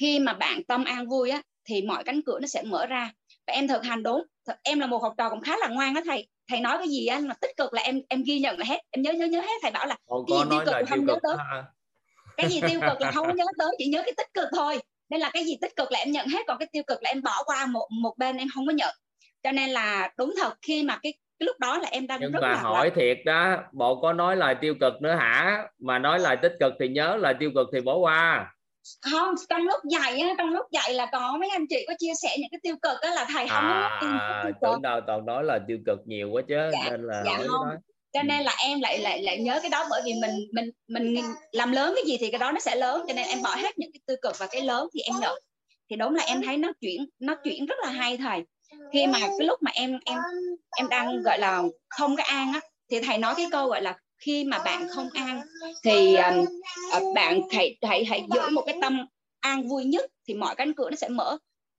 khi 0.00 0.18
mà 0.18 0.32
bạn 0.32 0.64
tâm 0.64 0.84
an 0.84 1.08
vui 1.08 1.30
á 1.30 1.42
thì 1.64 1.82
mọi 1.82 2.04
cánh 2.04 2.20
cửa 2.26 2.38
nó 2.40 2.46
sẽ 2.46 2.62
mở 2.62 2.86
ra. 2.86 3.12
Và 3.46 3.52
em 3.52 3.68
thực 3.68 3.84
hành 3.84 4.02
đúng 4.02 4.22
em 4.62 4.80
là 4.80 4.86
một 4.86 5.02
học 5.02 5.14
trò 5.18 5.30
cũng 5.30 5.40
khá 5.40 5.56
là 5.56 5.68
ngoan 5.68 5.94
đó 5.94 6.00
thầy. 6.04 6.28
Thầy 6.48 6.60
nói 6.60 6.78
cái 6.78 6.88
gì 6.88 7.06
á 7.06 7.18
mà 7.18 7.34
tích 7.40 7.56
cực 7.56 7.74
là 7.74 7.82
em 7.82 8.02
em 8.08 8.22
ghi 8.22 8.38
nhận 8.38 8.58
là 8.58 8.64
hết. 8.68 8.80
Em 8.90 9.02
nhớ 9.02 9.12
nhớ 9.12 9.26
nhớ 9.26 9.40
hết 9.40 9.58
thầy 9.62 9.70
bảo 9.70 9.86
là 9.86 9.96
cái 10.06 10.38
gì 10.38 10.44
tiêu 10.50 10.60
cực 10.66 10.74
là 10.74 10.82
không 10.88 11.06
nhớ 11.06 11.18
tới. 11.22 11.36
cái 12.36 12.48
gì 12.48 12.60
tiêu 12.66 12.80
cực 12.80 13.00
là 13.00 13.10
không 13.12 13.36
nhớ 13.36 13.44
tới 13.58 13.68
chỉ 13.78 13.86
nhớ 13.86 14.02
cái 14.04 14.14
tích 14.16 14.34
cực 14.34 14.48
thôi. 14.56 14.80
Nên 15.08 15.20
là 15.20 15.30
cái 15.32 15.44
gì 15.44 15.56
tích 15.60 15.76
cực 15.76 15.92
là 15.92 15.98
em 15.98 16.12
nhận 16.12 16.28
hết 16.28 16.40
còn 16.46 16.58
cái 16.58 16.68
tiêu 16.72 16.82
cực 16.86 17.02
là 17.02 17.10
em 17.10 17.22
bỏ 17.22 17.42
qua 17.46 17.66
một 17.66 17.88
một 17.90 18.14
bên 18.18 18.36
em 18.36 18.48
không 18.54 18.66
có 18.66 18.72
nhận. 18.72 18.94
Cho 19.42 19.52
nên 19.52 19.70
là 19.70 20.10
đúng 20.16 20.34
thật 20.40 20.54
khi 20.62 20.82
mà 20.82 20.98
cái, 21.02 21.14
cái 21.38 21.46
lúc 21.46 21.58
đó 21.58 21.78
là 21.78 21.88
em 21.92 22.06
đang 22.06 22.20
nhưng 22.20 22.32
rất 22.32 22.40
mà 22.42 22.48
là 22.48 22.56
hỏi 22.56 22.90
thiệt 22.94 23.18
đó 23.24 23.56
bộ 23.72 24.00
có 24.00 24.12
nói 24.12 24.36
lời 24.36 24.54
tiêu 24.60 24.74
cực 24.80 25.02
nữa 25.02 25.14
hả? 25.14 25.64
Mà 25.78 25.98
nói 25.98 26.18
lời 26.18 26.36
tích 26.42 26.52
cực 26.60 26.72
thì 26.80 26.88
nhớ 26.88 27.16
lời 27.16 27.34
tiêu 27.40 27.50
cực 27.54 27.68
thì 27.72 27.80
bỏ 27.80 27.96
qua. 27.96 28.52
Không 29.12 29.34
trong 29.48 29.62
lúc 29.62 29.80
dạy 29.90 30.18
á 30.20 30.28
trong 30.38 30.48
lúc 30.48 30.66
dạy 30.72 30.94
là 30.94 31.06
có 31.12 31.36
mấy 31.40 31.48
anh 31.50 31.66
chị 31.68 31.84
có 31.88 31.94
chia 31.98 32.12
sẻ 32.22 32.36
những 32.38 32.48
cái 32.50 32.58
tiêu 32.62 32.76
cực 32.82 33.00
á 33.00 33.10
là 33.14 33.26
thầy 33.34 33.48
không 33.48 33.64
có 33.68 33.88
à 34.00 34.40
tiêu 34.44 34.52
tưởng 34.62 34.82
đâu 34.82 35.00
toàn 35.06 35.26
nói 35.26 35.44
là 35.44 35.58
tiêu 35.68 35.78
cực 35.86 35.98
nhiều 36.06 36.30
quá 36.32 36.42
chứ 36.48 36.56
Dạ, 36.72 36.90
nên 36.90 37.02
là 37.02 37.22
dạ 37.26 37.38
không. 37.48 37.66
cho 38.12 38.22
nên 38.22 38.42
là 38.42 38.54
em 38.64 38.80
lại 38.80 38.98
lại 38.98 39.22
lại 39.22 39.38
nhớ 39.38 39.58
cái 39.62 39.70
đó 39.70 39.86
bởi 39.90 40.02
vì 40.04 40.12
mình 40.22 40.30
mình 40.52 40.70
mình 40.88 41.16
làm 41.52 41.72
lớn 41.72 41.92
cái 41.96 42.04
gì 42.06 42.16
thì 42.20 42.30
cái 42.30 42.38
đó 42.38 42.52
nó 42.52 42.60
sẽ 42.60 42.76
lớn 42.76 43.04
cho 43.08 43.14
nên 43.14 43.26
em 43.28 43.38
bỏ 43.42 43.54
hết 43.56 43.78
những 43.78 43.90
cái 43.92 44.00
tiêu 44.06 44.16
cực 44.22 44.38
và 44.38 44.46
cái 44.50 44.62
lớn 44.62 44.88
thì 44.94 45.00
em 45.00 45.14
nhận. 45.20 45.38
Thì 45.90 45.96
đúng 45.96 46.14
là 46.14 46.24
em 46.24 46.42
thấy 46.42 46.56
nó 46.56 46.72
chuyển 46.80 47.06
nó 47.18 47.34
chuyển 47.44 47.66
rất 47.66 47.76
là 47.82 47.88
hay 47.90 48.16
thầy 48.16 48.44
khi 48.92 49.06
mà 49.06 49.18
cái 49.20 49.46
lúc 49.46 49.62
mà 49.62 49.70
em 49.74 49.98
em 50.04 50.18
em 50.76 50.88
đang 50.88 51.22
gọi 51.22 51.38
là 51.38 51.62
không 51.88 52.16
có 52.16 52.22
an 52.22 52.52
á 52.52 52.60
thì 52.90 53.00
thầy 53.00 53.18
nói 53.18 53.34
cái 53.36 53.46
câu 53.50 53.68
gọi 53.68 53.82
là 53.82 53.98
khi 54.18 54.44
mà 54.44 54.58
bạn 54.58 54.88
không 54.94 55.08
an 55.14 55.40
thì 55.84 56.16
uh, 56.96 57.14
bạn 57.14 57.40
hãy 57.52 57.76
hãy 57.82 58.04
hãy 58.04 58.26
giữ 58.34 58.40
một 58.50 58.62
cái 58.66 58.78
tâm 58.82 59.06
an 59.40 59.68
vui 59.68 59.84
nhất 59.84 60.10
thì 60.28 60.34
mọi 60.34 60.54
cánh 60.54 60.74
cửa 60.74 60.90
nó 60.90 60.96
sẽ 60.96 61.08
mở. 61.08 61.38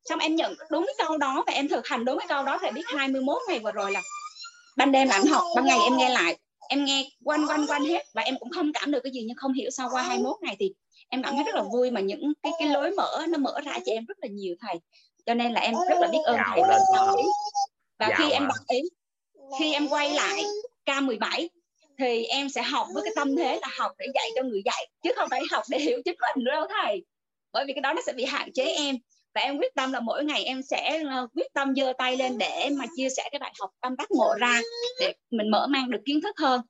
Xong 0.09 0.19
em 0.19 0.35
nhận 0.35 0.53
đúng 0.71 0.85
cái 0.85 1.07
câu 1.07 1.17
đó 1.17 1.43
và 1.47 1.53
em 1.53 1.67
thực 1.67 1.87
hành 1.87 2.05
đúng 2.05 2.19
cái 2.19 2.27
câu 2.27 2.43
đó 2.43 2.57
thầy 2.61 2.71
biết 2.71 2.83
21 2.85 3.37
ngày 3.47 3.59
vừa 3.59 3.71
rồi 3.71 3.91
là 3.91 4.01
ban 4.77 4.91
đêm 4.91 5.09
ảnh 5.09 5.25
học 5.25 5.43
ban 5.55 5.65
ngày 5.65 5.77
em 5.83 5.97
nghe 5.97 6.09
lại 6.09 6.37
em 6.69 6.85
nghe 6.85 7.09
quanh 7.23 7.47
quanh 7.47 7.65
quanh 7.67 7.85
hết 7.85 8.03
và 8.13 8.21
em 8.21 8.35
cũng 8.39 8.49
không 8.49 8.73
cảm 8.73 8.91
được 8.91 8.99
cái 9.03 9.11
gì 9.11 9.23
nhưng 9.27 9.37
không 9.37 9.53
hiểu 9.53 9.69
sao 9.69 9.89
qua 9.91 10.01
21 10.01 10.35
ngày 10.41 10.55
thì 10.59 10.73
em 11.09 11.23
cảm 11.23 11.35
thấy 11.35 11.43
rất 11.43 11.55
là 11.55 11.63
vui 11.73 11.91
mà 11.91 12.01
những 12.01 12.33
cái 12.43 12.51
cái 12.59 12.67
lối 12.67 12.91
mở 12.91 13.25
nó 13.29 13.37
mở 13.37 13.61
ra 13.65 13.79
cho 13.85 13.91
em 13.91 14.05
rất 14.05 14.17
là 14.21 14.27
nhiều 14.27 14.55
thầy 14.59 14.79
cho 15.25 15.33
nên 15.33 15.51
là 15.51 15.61
em 15.61 15.73
rất 15.89 15.99
là 15.99 16.07
biết 16.07 16.21
ơn. 16.25 16.37
thầy 16.45 16.61
lên 16.69 16.81
đồng 16.95 17.15
ý 17.17 17.23
và 17.99 18.07
Giàu 18.09 18.17
khi 18.17 18.31
em 18.31 18.43
à? 18.43 18.47
đồng 18.47 18.65
ý 18.67 18.81
khi 19.59 19.73
em 19.73 19.87
quay 19.87 20.13
lại 20.13 20.43
K17 20.85 21.47
thì 21.99 22.25
em 22.25 22.49
sẽ 22.49 22.61
học 22.61 22.87
với 22.93 23.03
cái 23.03 23.13
tâm 23.15 23.35
thế 23.35 23.59
là 23.61 23.67
học 23.77 23.91
để 23.97 24.05
dạy 24.15 24.29
cho 24.35 24.43
người 24.43 24.61
dạy 24.65 24.87
chứ 25.03 25.11
không 25.15 25.29
phải 25.29 25.41
học 25.51 25.63
để 25.69 25.79
hiểu 25.79 26.01
chính 26.05 26.15
mình 26.19 26.43
nữa 26.43 26.51
đâu 26.51 26.67
thầy. 26.69 27.03
Bởi 27.53 27.65
vì 27.67 27.73
cái 27.73 27.81
đó 27.81 27.93
nó 27.93 28.01
sẽ 28.05 28.13
bị 28.13 28.25
hạn 28.25 28.53
chế 28.53 28.63
em. 28.63 28.95
Và 29.35 29.41
em 29.41 29.57
quyết 29.57 29.75
tâm 29.75 29.91
là 29.91 29.99
mỗi 29.99 30.23
ngày 30.23 30.43
em 30.43 30.61
sẽ 30.61 31.01
ờ, 31.09 31.27
quyết 31.35 31.53
tâm 31.53 31.75
giơ 31.75 31.93
tay 31.97 32.17
lên 32.17 32.37
để 32.37 32.69
mà 32.71 32.85
chia 32.95 33.09
sẻ 33.17 33.29
cái 33.31 33.39
bài 33.39 33.53
học 33.59 33.69
tâm 33.81 33.95
đắc 33.97 34.11
ngộ 34.11 34.35
ra 34.39 34.61
để 34.99 35.13
mình 35.31 35.49
mở 35.51 35.67
mang 35.67 35.91
được 35.91 35.99
kiến 36.05 36.21
thức 36.21 36.35
hơn. 36.37 36.61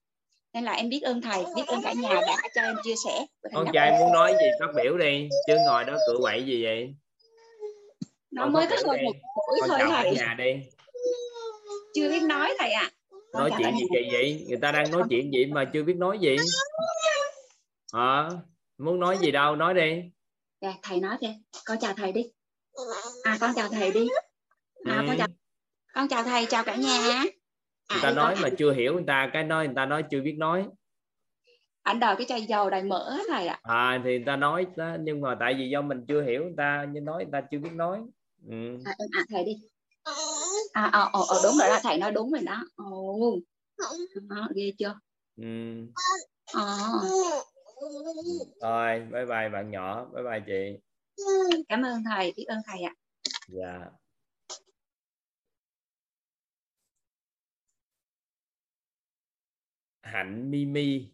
Nên 0.54 0.64
là 0.64 0.72
em 0.72 0.90
biết 0.90 1.02
ơn 1.04 1.22
thầy 1.22 1.44
biết 1.56 1.64
ơn 1.68 1.82
cả 1.84 1.94
nhà 1.94 2.14
đã 2.14 2.38
cho 2.56 2.62
em 2.62 2.76
chia 2.84 2.96
sẻ. 3.06 3.26
Con 3.54 3.68
trai 3.74 4.00
muốn 4.00 4.14
nói 4.14 4.34
gì 4.40 4.46
phát 4.60 4.82
biểu 4.84 4.98
đi 4.98 5.30
chứ 5.48 5.58
ngồi 5.66 5.84
đó 5.84 5.98
cựa 6.08 6.18
quậy 6.22 6.44
gì 6.46 6.64
vậy 6.64 6.94
nó 8.32 8.44
con 8.44 8.54
mới 8.54 8.68
có 8.70 8.76
đi. 8.76 9.04
một 9.04 9.14
buổi 9.48 9.60
con 9.62 9.70
thôi 9.70 9.90
thầy. 9.90 10.16
nhà 10.16 10.36
đi. 10.38 10.54
Chưa 11.94 12.10
biết 12.10 12.24
nói 12.24 12.54
thầy 12.60 12.72
ạ. 12.72 12.92
Con 13.34 13.50
nói 13.50 13.52
chuyện 13.58 13.78
gì 13.78 13.86
kỳ 13.94 14.10
vậy? 14.12 14.46
Người 14.50 14.58
ta 14.62 14.72
đang 14.72 14.92
nói 14.92 15.04
chuyện 15.10 15.32
gì 15.34 15.46
mà 15.46 15.66
chưa 15.74 15.84
biết 15.84 15.96
nói 15.98 16.20
gì. 16.20 16.36
Hả? 17.94 18.30
Muốn 18.78 19.00
nói 19.00 19.18
gì 19.18 19.32
đâu 19.32 19.56
nói 19.56 19.74
đi. 19.74 20.02
Dạ, 20.62 20.74
thầy 20.84 21.00
nói 21.00 21.18
đi. 21.22 21.28
Con 21.66 21.78
chào 21.82 21.94
thầy 21.94 22.12
đi. 22.12 22.24
À 23.24 23.38
con 23.42 23.52
chào 23.56 23.70
thầy 23.70 23.92
đi. 23.92 24.08
À, 24.86 24.96
con 25.08 25.08
Ừ. 25.08 25.16
chào 25.18 25.28
con 25.94 26.08
chào 26.08 26.24
thầy 26.24 26.46
chào 26.46 26.64
cả 26.64 26.76
nhà. 26.76 27.00
À, 27.88 27.96
người 27.96 28.02
ta 28.02 28.08
con 28.10 28.16
nói 28.16 28.36
mà 28.42 28.50
chưa 28.58 28.74
hiểu 28.74 28.94
người 28.94 29.04
ta 29.08 29.30
cái 29.34 29.44
nói 29.44 29.66
người 29.66 29.76
ta 29.76 29.86
nói 29.86 30.04
chưa 30.12 30.22
biết 30.22 30.36
nói. 30.38 30.66
Ảnh 31.84 32.00
đòi 32.00 32.16
cái 32.16 32.26
chai 32.30 32.42
dầu 32.42 32.70
đầy 32.70 32.84
mỡ 32.84 33.18
thầy 33.30 33.48
ạ. 33.48 33.60
À 33.64 34.02
thì 34.04 34.10
người 34.10 34.24
ta 34.26 34.36
nói 34.36 34.66
đó, 34.76 34.96
nhưng 35.00 35.22
mà 35.22 35.36
tại 35.40 35.54
vì 35.54 35.70
do 35.70 35.82
mình 35.82 36.06
chưa 36.08 36.22
hiểu 36.24 36.44
người 36.44 36.54
ta 36.58 36.86
nhưng 36.92 37.06
nói 37.06 37.24
người 37.24 37.32
ta 37.32 37.48
chưa 37.52 37.58
biết 37.60 37.72
nói 37.74 38.00
ừ. 38.48 38.78
à, 38.86 38.96
em 39.00 39.10
à 39.12 39.26
thầy 39.30 39.46
đi. 39.46 39.62
À 40.74 40.90
ờ 40.94 41.10
ờ 41.14 41.22
ờ, 41.30 41.40
đúng 41.44 41.58
rồi 41.60 41.70
đó 41.70 41.80
thầy 41.84 41.98
nói 41.98 42.12
đúng 42.12 42.32
rồi 42.32 42.42
đó. 42.42 42.64
Ồ. 42.76 43.40
Đó, 44.30 44.48
ghê 44.56 44.74
chưa? 44.78 45.00
Ừ. 45.36 45.44
ờ. 46.54 46.78
Rồi 48.62 49.00
bye 49.00 49.26
bye 49.26 49.50
bạn 49.50 49.72
nhỏ 49.72 50.06
bye 50.06 50.24
bye 50.24 50.44
chị. 50.46 50.80
Cảm 51.70 51.82
ơn 51.82 52.04
thầy 52.04 52.34
biết 52.38 52.46
ơn 52.48 52.60
thầy 52.66 52.82
ạ. 52.82 52.94
Dạ. 53.48 53.86
Hạnh 60.02 60.52
mimi. 60.52 61.10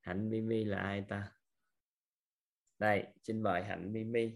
Hạnh 0.00 0.30
mimi 0.30 0.64
là 0.64 0.78
ai 0.78 1.04
ta? 1.08 1.32
Đây 2.78 3.04
xin 3.22 3.42
mời 3.42 3.62
hạnh 3.62 3.92
mimi 3.92 4.32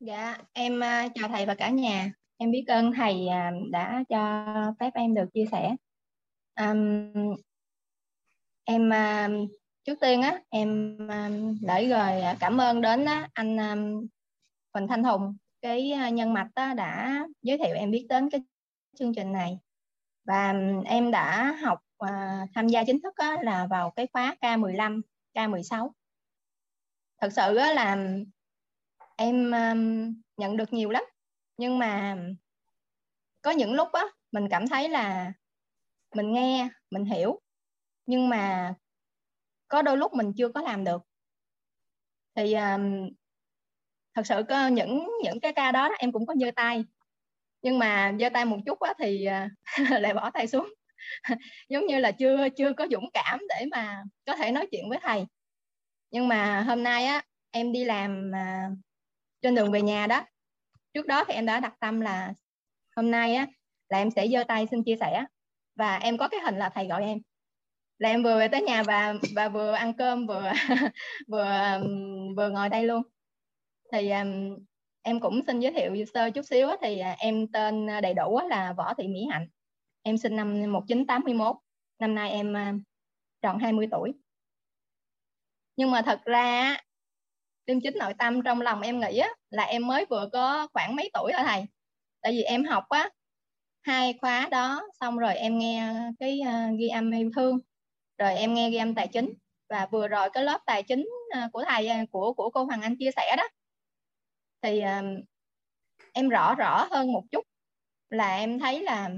Dạ, 0.00 0.38
em 0.52 0.80
à, 0.80 1.08
chào 1.14 1.28
thầy 1.28 1.46
và 1.46 1.54
cả 1.54 1.70
nhà. 1.70 2.12
Em 2.36 2.50
biết 2.50 2.64
ơn 2.66 2.92
thầy 2.96 3.26
à, 3.28 3.52
đã 3.70 4.04
cho 4.08 4.46
phép 4.80 4.90
em 4.94 5.14
được 5.14 5.26
chia 5.34 5.44
sẻ. 5.52 5.76
Um, 6.60 7.12
em 8.64 8.92
à, 8.92 9.28
trước 9.84 10.00
tiên 10.00 10.22
á, 10.22 10.40
em 10.48 10.98
à, 11.10 11.30
gửi 11.68 11.84
lời 11.84 12.22
cảm 12.40 12.60
ơn 12.60 12.80
đến 12.80 13.06
anh 13.32 13.56
Huỳnh 14.74 14.88
Thanh 14.88 15.04
Hùng, 15.04 15.36
cái 15.62 15.92
nhân 16.12 16.34
mạch 16.34 16.50
á, 16.54 16.74
đã 16.74 17.20
giới 17.42 17.58
thiệu 17.58 17.74
em 17.74 17.90
biết 17.90 18.06
đến 18.08 18.30
cái 18.30 18.40
chương 18.98 19.14
trình 19.14 19.32
này. 19.32 19.58
Và 20.24 20.54
em 20.84 21.10
đã 21.10 21.56
học 21.62 21.80
à, 21.98 22.46
tham 22.54 22.68
gia 22.68 22.84
chính 22.84 23.00
thức 23.02 23.14
á, 23.16 23.36
là 23.42 23.66
vào 23.70 23.90
cái 23.90 24.06
khóa 24.12 24.36
K15, 24.40 25.00
K16. 25.34 25.90
Thật 27.20 27.28
sự 27.32 27.56
á, 27.56 27.72
là 27.72 27.96
em 29.16 29.50
um, 29.50 30.14
nhận 30.36 30.56
được 30.56 30.72
nhiều 30.72 30.90
lắm. 30.90 31.04
Nhưng 31.56 31.78
mà 31.78 32.18
có 33.42 33.50
những 33.50 33.74
lúc 33.74 33.88
á 33.92 34.04
mình 34.32 34.48
cảm 34.50 34.68
thấy 34.68 34.88
là 34.88 35.32
mình 36.14 36.32
nghe 36.32 36.68
mình 36.90 37.04
hiểu. 37.04 37.40
Nhưng 38.06 38.28
mà 38.28 38.74
có 39.68 39.82
đôi 39.82 39.96
lúc 39.96 40.14
mình 40.14 40.32
chưa 40.36 40.48
có 40.48 40.60
làm 40.60 40.84
được. 40.84 41.02
Thì 42.34 42.54
um, 42.54 43.08
thật 44.14 44.22
sự 44.26 44.42
có 44.48 44.68
những 44.68 45.08
những 45.24 45.40
cái 45.40 45.52
ca 45.52 45.72
đó, 45.72 45.88
đó 45.88 45.94
em 45.98 46.12
cũng 46.12 46.26
có 46.26 46.34
giơ 46.40 46.50
tay. 46.56 46.84
Nhưng 47.62 47.78
mà 47.78 48.12
giơ 48.20 48.28
tay 48.30 48.44
một 48.44 48.58
chút 48.66 48.80
á 48.80 48.94
thì 48.98 49.26
uh, 49.26 49.52
lại 50.00 50.14
bỏ 50.14 50.30
tay 50.30 50.46
xuống. 50.46 50.68
Giống 51.68 51.86
như 51.86 51.98
là 51.98 52.12
chưa 52.12 52.48
chưa 52.56 52.72
có 52.72 52.86
dũng 52.90 53.10
cảm 53.14 53.40
để 53.48 53.66
mà 53.70 54.02
có 54.26 54.36
thể 54.36 54.52
nói 54.52 54.66
chuyện 54.70 54.88
với 54.88 54.98
thầy. 55.02 55.24
Nhưng 56.10 56.28
mà 56.28 56.62
hôm 56.62 56.82
nay 56.82 57.06
á 57.06 57.22
em 57.50 57.72
đi 57.72 57.84
làm 57.84 58.32
trên 59.46 59.54
đường 59.54 59.72
về 59.72 59.82
nhà 59.82 60.06
đó. 60.06 60.24
Trước 60.94 61.06
đó 61.06 61.24
thì 61.24 61.34
em 61.34 61.46
đã 61.46 61.60
đặt 61.60 61.74
tâm 61.80 62.00
là 62.00 62.34
hôm 62.96 63.10
nay 63.10 63.34
á 63.34 63.46
là 63.88 63.98
em 63.98 64.10
sẽ 64.10 64.28
giơ 64.28 64.44
tay 64.48 64.66
xin 64.70 64.84
chia 64.84 64.96
sẻ 65.00 65.24
và 65.74 65.96
em 65.96 66.18
có 66.18 66.28
cái 66.28 66.40
hình 66.40 66.56
là 66.56 66.68
thầy 66.68 66.86
gọi 66.86 67.02
em. 67.02 67.18
Là 67.98 68.08
em 68.08 68.22
vừa 68.22 68.38
về 68.38 68.48
tới 68.48 68.62
nhà 68.62 68.82
và 68.82 69.14
và 69.36 69.48
vừa 69.48 69.72
ăn 69.72 69.94
cơm 69.94 70.26
vừa 70.26 70.52
vừa 71.28 71.80
vừa 72.36 72.50
ngồi 72.50 72.68
đây 72.68 72.84
luôn. 72.86 73.02
Thì 73.92 74.10
um, 74.10 74.58
em 75.02 75.20
cũng 75.20 75.40
xin 75.46 75.60
giới 75.60 75.72
thiệu 75.72 76.04
sơ 76.14 76.30
chút 76.30 76.42
xíu 76.42 76.68
á, 76.68 76.76
thì 76.82 76.98
à, 76.98 77.16
em 77.18 77.46
tên 77.52 77.86
đầy 78.02 78.14
đủ 78.14 78.36
á, 78.36 78.46
là 78.46 78.72
Võ 78.72 78.94
Thị 78.94 79.08
Mỹ 79.08 79.26
Hạnh. 79.30 79.48
Em 80.02 80.16
sinh 80.16 80.36
năm 80.36 80.72
1981 80.72 81.56
năm 81.98 82.14
nay 82.14 82.30
em 82.30 82.56
à, 82.56 82.74
tròn 83.42 83.58
20 83.58 83.88
tuổi. 83.90 84.12
Nhưng 85.76 85.90
mà 85.90 86.02
thật 86.02 86.20
ra 86.24 86.76
chân 87.66 87.80
chính 87.82 87.98
nội 87.98 88.14
tâm 88.18 88.42
trong 88.42 88.60
lòng 88.60 88.80
em 88.80 89.00
nghĩ 89.00 89.18
á, 89.18 89.28
là 89.50 89.64
em 89.64 89.86
mới 89.86 90.06
vừa 90.10 90.28
có 90.32 90.68
khoảng 90.72 90.96
mấy 90.96 91.10
tuổi 91.14 91.32
thôi 91.36 91.44
thầy. 91.46 91.64
Tại 92.20 92.32
vì 92.32 92.42
em 92.42 92.64
học 92.64 92.84
á 92.88 93.10
hai 93.82 94.18
khóa 94.20 94.48
đó 94.50 94.88
xong 95.00 95.18
rồi 95.18 95.34
em 95.34 95.58
nghe 95.58 95.94
cái 96.18 96.40
uh, 96.42 96.78
ghi 96.78 96.88
âm 96.88 97.10
yêu 97.10 97.30
thương. 97.36 97.58
Rồi 98.18 98.34
em 98.34 98.54
nghe 98.54 98.70
ghi 98.70 98.76
âm 98.76 98.94
tài 98.94 99.08
chính 99.08 99.34
và 99.68 99.86
vừa 99.86 100.08
rồi 100.08 100.30
cái 100.32 100.44
lớp 100.44 100.60
tài 100.66 100.82
chính 100.82 101.08
uh, 101.44 101.52
của 101.52 101.64
thầy 101.68 101.90
uh, 102.02 102.10
của 102.10 102.32
của 102.34 102.50
cô 102.50 102.64
Hoàng 102.64 102.82
Anh 102.82 102.96
chia 102.98 103.10
sẻ 103.16 103.34
đó. 103.36 103.48
Thì 104.62 104.82
uh, 104.82 105.24
em 106.12 106.28
rõ 106.28 106.54
rõ 106.54 106.88
hơn 106.90 107.12
một 107.12 107.22
chút 107.30 107.44
là 108.10 108.36
em 108.36 108.58
thấy 108.58 108.82
là 108.82 109.10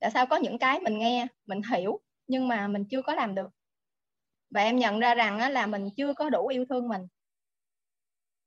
tại 0.00 0.10
sao 0.10 0.26
có 0.26 0.36
những 0.36 0.58
cái 0.58 0.80
mình 0.80 0.98
nghe 0.98 1.26
mình 1.46 1.60
hiểu 1.70 2.00
nhưng 2.26 2.48
mà 2.48 2.68
mình 2.68 2.84
chưa 2.90 3.02
có 3.02 3.14
làm 3.14 3.34
được. 3.34 3.48
Và 4.50 4.62
em 4.62 4.76
nhận 4.76 5.00
ra 5.00 5.14
rằng 5.14 5.52
là 5.52 5.66
mình 5.66 5.88
chưa 5.96 6.14
có 6.14 6.30
đủ 6.30 6.46
yêu 6.46 6.64
thương 6.68 6.88
mình 6.88 7.02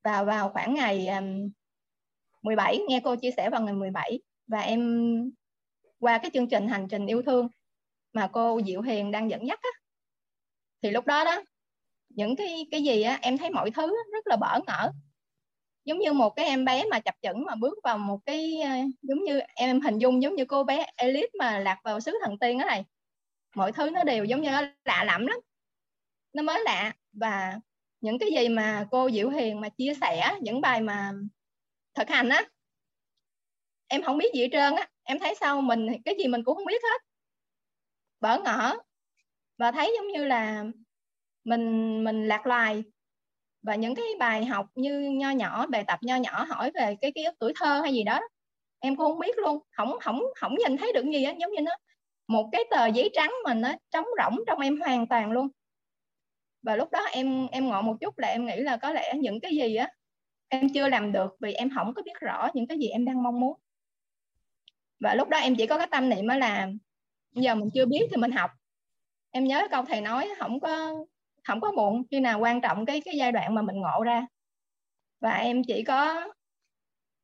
và 0.03 0.23
vào 0.23 0.49
khoảng 0.49 0.73
ngày 0.73 1.07
um, 1.07 1.49
17 2.41 2.79
nghe 2.89 3.01
cô 3.03 3.15
chia 3.15 3.31
sẻ 3.37 3.49
vào 3.49 3.61
ngày 3.61 3.73
17 3.73 4.19
và 4.47 4.59
em 4.59 5.31
qua 5.99 6.17
cái 6.17 6.31
chương 6.33 6.49
trình 6.49 6.67
hành 6.67 6.87
trình 6.89 7.05
yêu 7.05 7.21
thương 7.21 7.47
mà 8.13 8.29
cô 8.33 8.61
Diệu 8.65 8.81
Hiền 8.81 9.11
đang 9.11 9.29
dẫn 9.29 9.47
dắt 9.47 9.59
á 9.61 9.69
thì 10.81 10.91
lúc 10.91 11.05
đó 11.05 11.23
đó 11.23 11.43
những 12.09 12.35
cái 12.35 12.67
cái 12.71 12.83
gì 12.83 13.01
á 13.01 13.19
em 13.21 13.37
thấy 13.37 13.49
mọi 13.49 13.71
thứ 13.71 13.95
rất 14.13 14.27
là 14.27 14.35
bỡ 14.35 14.59
ngỡ. 14.67 14.91
Giống 15.85 15.99
như 15.99 16.13
một 16.13 16.29
cái 16.29 16.45
em 16.45 16.65
bé 16.65 16.83
mà 16.91 16.99
chập 16.99 17.15
chững 17.21 17.45
mà 17.45 17.55
bước 17.55 17.79
vào 17.83 17.97
một 17.97 18.19
cái 18.25 18.61
ờ, 18.61 18.71
giống 19.01 19.23
như 19.23 19.39
em 19.55 19.81
hình 19.81 19.97
dung 19.97 20.21
giống 20.21 20.35
như 20.35 20.45
cô 20.45 20.63
bé 20.63 20.85
Elite 20.95 21.31
mà 21.39 21.59
lạc 21.59 21.79
vào 21.83 21.99
xứ 21.99 22.17
thần 22.21 22.39
tiên 22.39 22.59
đó 22.59 22.65
này 22.65 22.85
mọi 23.55 23.71
thứ 23.71 23.89
nó 23.89 24.03
đều 24.03 24.25
giống 24.25 24.41
như 24.41 24.49
lạ 24.85 25.03
lẫm 25.07 25.27
lắm. 25.27 25.39
Nó 26.33 26.43
mới 26.43 26.63
lạ 26.63 26.93
và 27.11 27.59
những 28.03 28.19
cái 28.19 28.29
gì 28.31 28.49
mà 28.49 28.87
cô 28.91 29.09
Diệu 29.09 29.29
Hiền 29.29 29.61
mà 29.61 29.69
chia 29.69 29.93
sẻ, 30.01 30.35
những 30.41 30.61
bài 30.61 30.81
mà 30.81 31.11
thực 31.95 32.09
hành 32.09 32.29
á, 32.29 32.43
em 33.87 34.03
không 34.03 34.17
biết 34.17 34.33
gì 34.33 34.41
hết 34.41 34.49
trơn 34.51 34.75
á. 34.75 34.87
Em 35.03 35.19
thấy 35.19 35.35
sao 35.35 35.61
mình, 35.61 35.87
cái 36.05 36.15
gì 36.19 36.27
mình 36.27 36.43
cũng 36.43 36.55
không 36.55 36.65
biết 36.65 36.83
hết. 36.83 37.01
Bỡ 38.19 38.39
ngỡ. 38.39 38.77
Và 39.57 39.71
thấy 39.71 39.93
giống 39.97 40.07
như 40.07 40.25
là 40.25 40.65
mình 41.43 42.03
mình 42.03 42.27
lạc 42.27 42.47
loài. 42.47 42.83
Và 43.63 43.75
những 43.75 43.95
cái 43.95 44.05
bài 44.19 44.45
học 44.45 44.65
như 44.75 44.99
nho 44.99 45.31
nhỏ, 45.31 45.67
bài 45.67 45.83
tập 45.87 45.99
nho 46.03 46.15
nhỏ 46.15 46.43
hỏi 46.43 46.71
về 46.75 46.95
cái 47.01 47.11
ký 47.15 47.23
ức 47.23 47.35
tuổi 47.39 47.53
thơ 47.59 47.81
hay 47.81 47.93
gì 47.93 48.03
đó, 48.03 48.19
em 48.79 48.95
cũng 48.95 49.05
không 49.07 49.19
biết 49.19 49.37
luôn. 49.37 49.59
Không 49.71 49.99
không 50.01 50.21
không 50.35 50.55
nhìn 50.55 50.77
thấy 50.77 50.93
được 50.93 51.05
gì 51.05 51.23
á. 51.23 51.33
Giống 51.39 51.51
như 51.51 51.61
nó, 51.61 51.71
một 52.27 52.49
cái 52.51 52.63
tờ 52.71 52.87
giấy 52.87 53.09
trắng 53.13 53.33
mà 53.45 53.53
nó 53.53 53.73
trống 53.91 54.05
rỗng 54.23 54.39
trong 54.47 54.59
em 54.59 54.81
hoàn 54.81 55.07
toàn 55.07 55.31
luôn 55.31 55.49
và 56.63 56.75
lúc 56.75 56.91
đó 56.91 56.99
em 57.11 57.47
em 57.51 57.69
ngộ 57.69 57.81
một 57.81 57.95
chút 58.01 58.19
là 58.19 58.27
em 58.27 58.45
nghĩ 58.45 58.55
là 58.57 58.77
có 58.77 58.91
lẽ 58.91 59.13
những 59.19 59.39
cái 59.39 59.55
gì 59.55 59.75
á, 59.75 59.89
em 60.49 60.69
chưa 60.73 60.89
làm 60.89 61.11
được 61.11 61.35
vì 61.39 61.53
em 61.53 61.69
không 61.75 61.93
có 61.93 62.01
biết 62.01 62.19
rõ 62.21 62.49
những 62.53 62.67
cái 62.67 62.77
gì 62.79 62.87
em 62.87 63.05
đang 63.05 63.23
mong 63.23 63.39
muốn. 63.39 63.59
Và 64.99 65.15
lúc 65.15 65.29
đó 65.29 65.37
em 65.37 65.55
chỉ 65.55 65.67
có 65.67 65.77
cái 65.77 65.87
tâm 65.91 66.09
niệm 66.09 66.27
đó 66.27 66.35
là 66.37 66.69
giờ 67.31 67.55
mình 67.55 67.69
chưa 67.73 67.85
biết 67.85 68.07
thì 68.11 68.17
mình 68.17 68.31
học. 68.31 68.51
Em 69.31 69.43
nhớ 69.43 69.67
câu 69.71 69.85
thầy 69.85 70.01
nói 70.01 70.29
không 70.39 70.59
có 70.59 70.93
không 71.43 71.61
có 71.61 71.71
muộn 71.71 72.03
khi 72.11 72.19
nào 72.19 72.39
quan 72.39 72.61
trọng 72.61 72.85
cái 72.85 73.01
cái 73.05 73.15
giai 73.17 73.31
đoạn 73.31 73.55
mà 73.55 73.61
mình 73.61 73.75
ngộ 73.75 74.03
ra. 74.03 74.27
Và 75.19 75.31
em 75.31 75.61
chỉ 75.67 75.83
có 75.83 76.27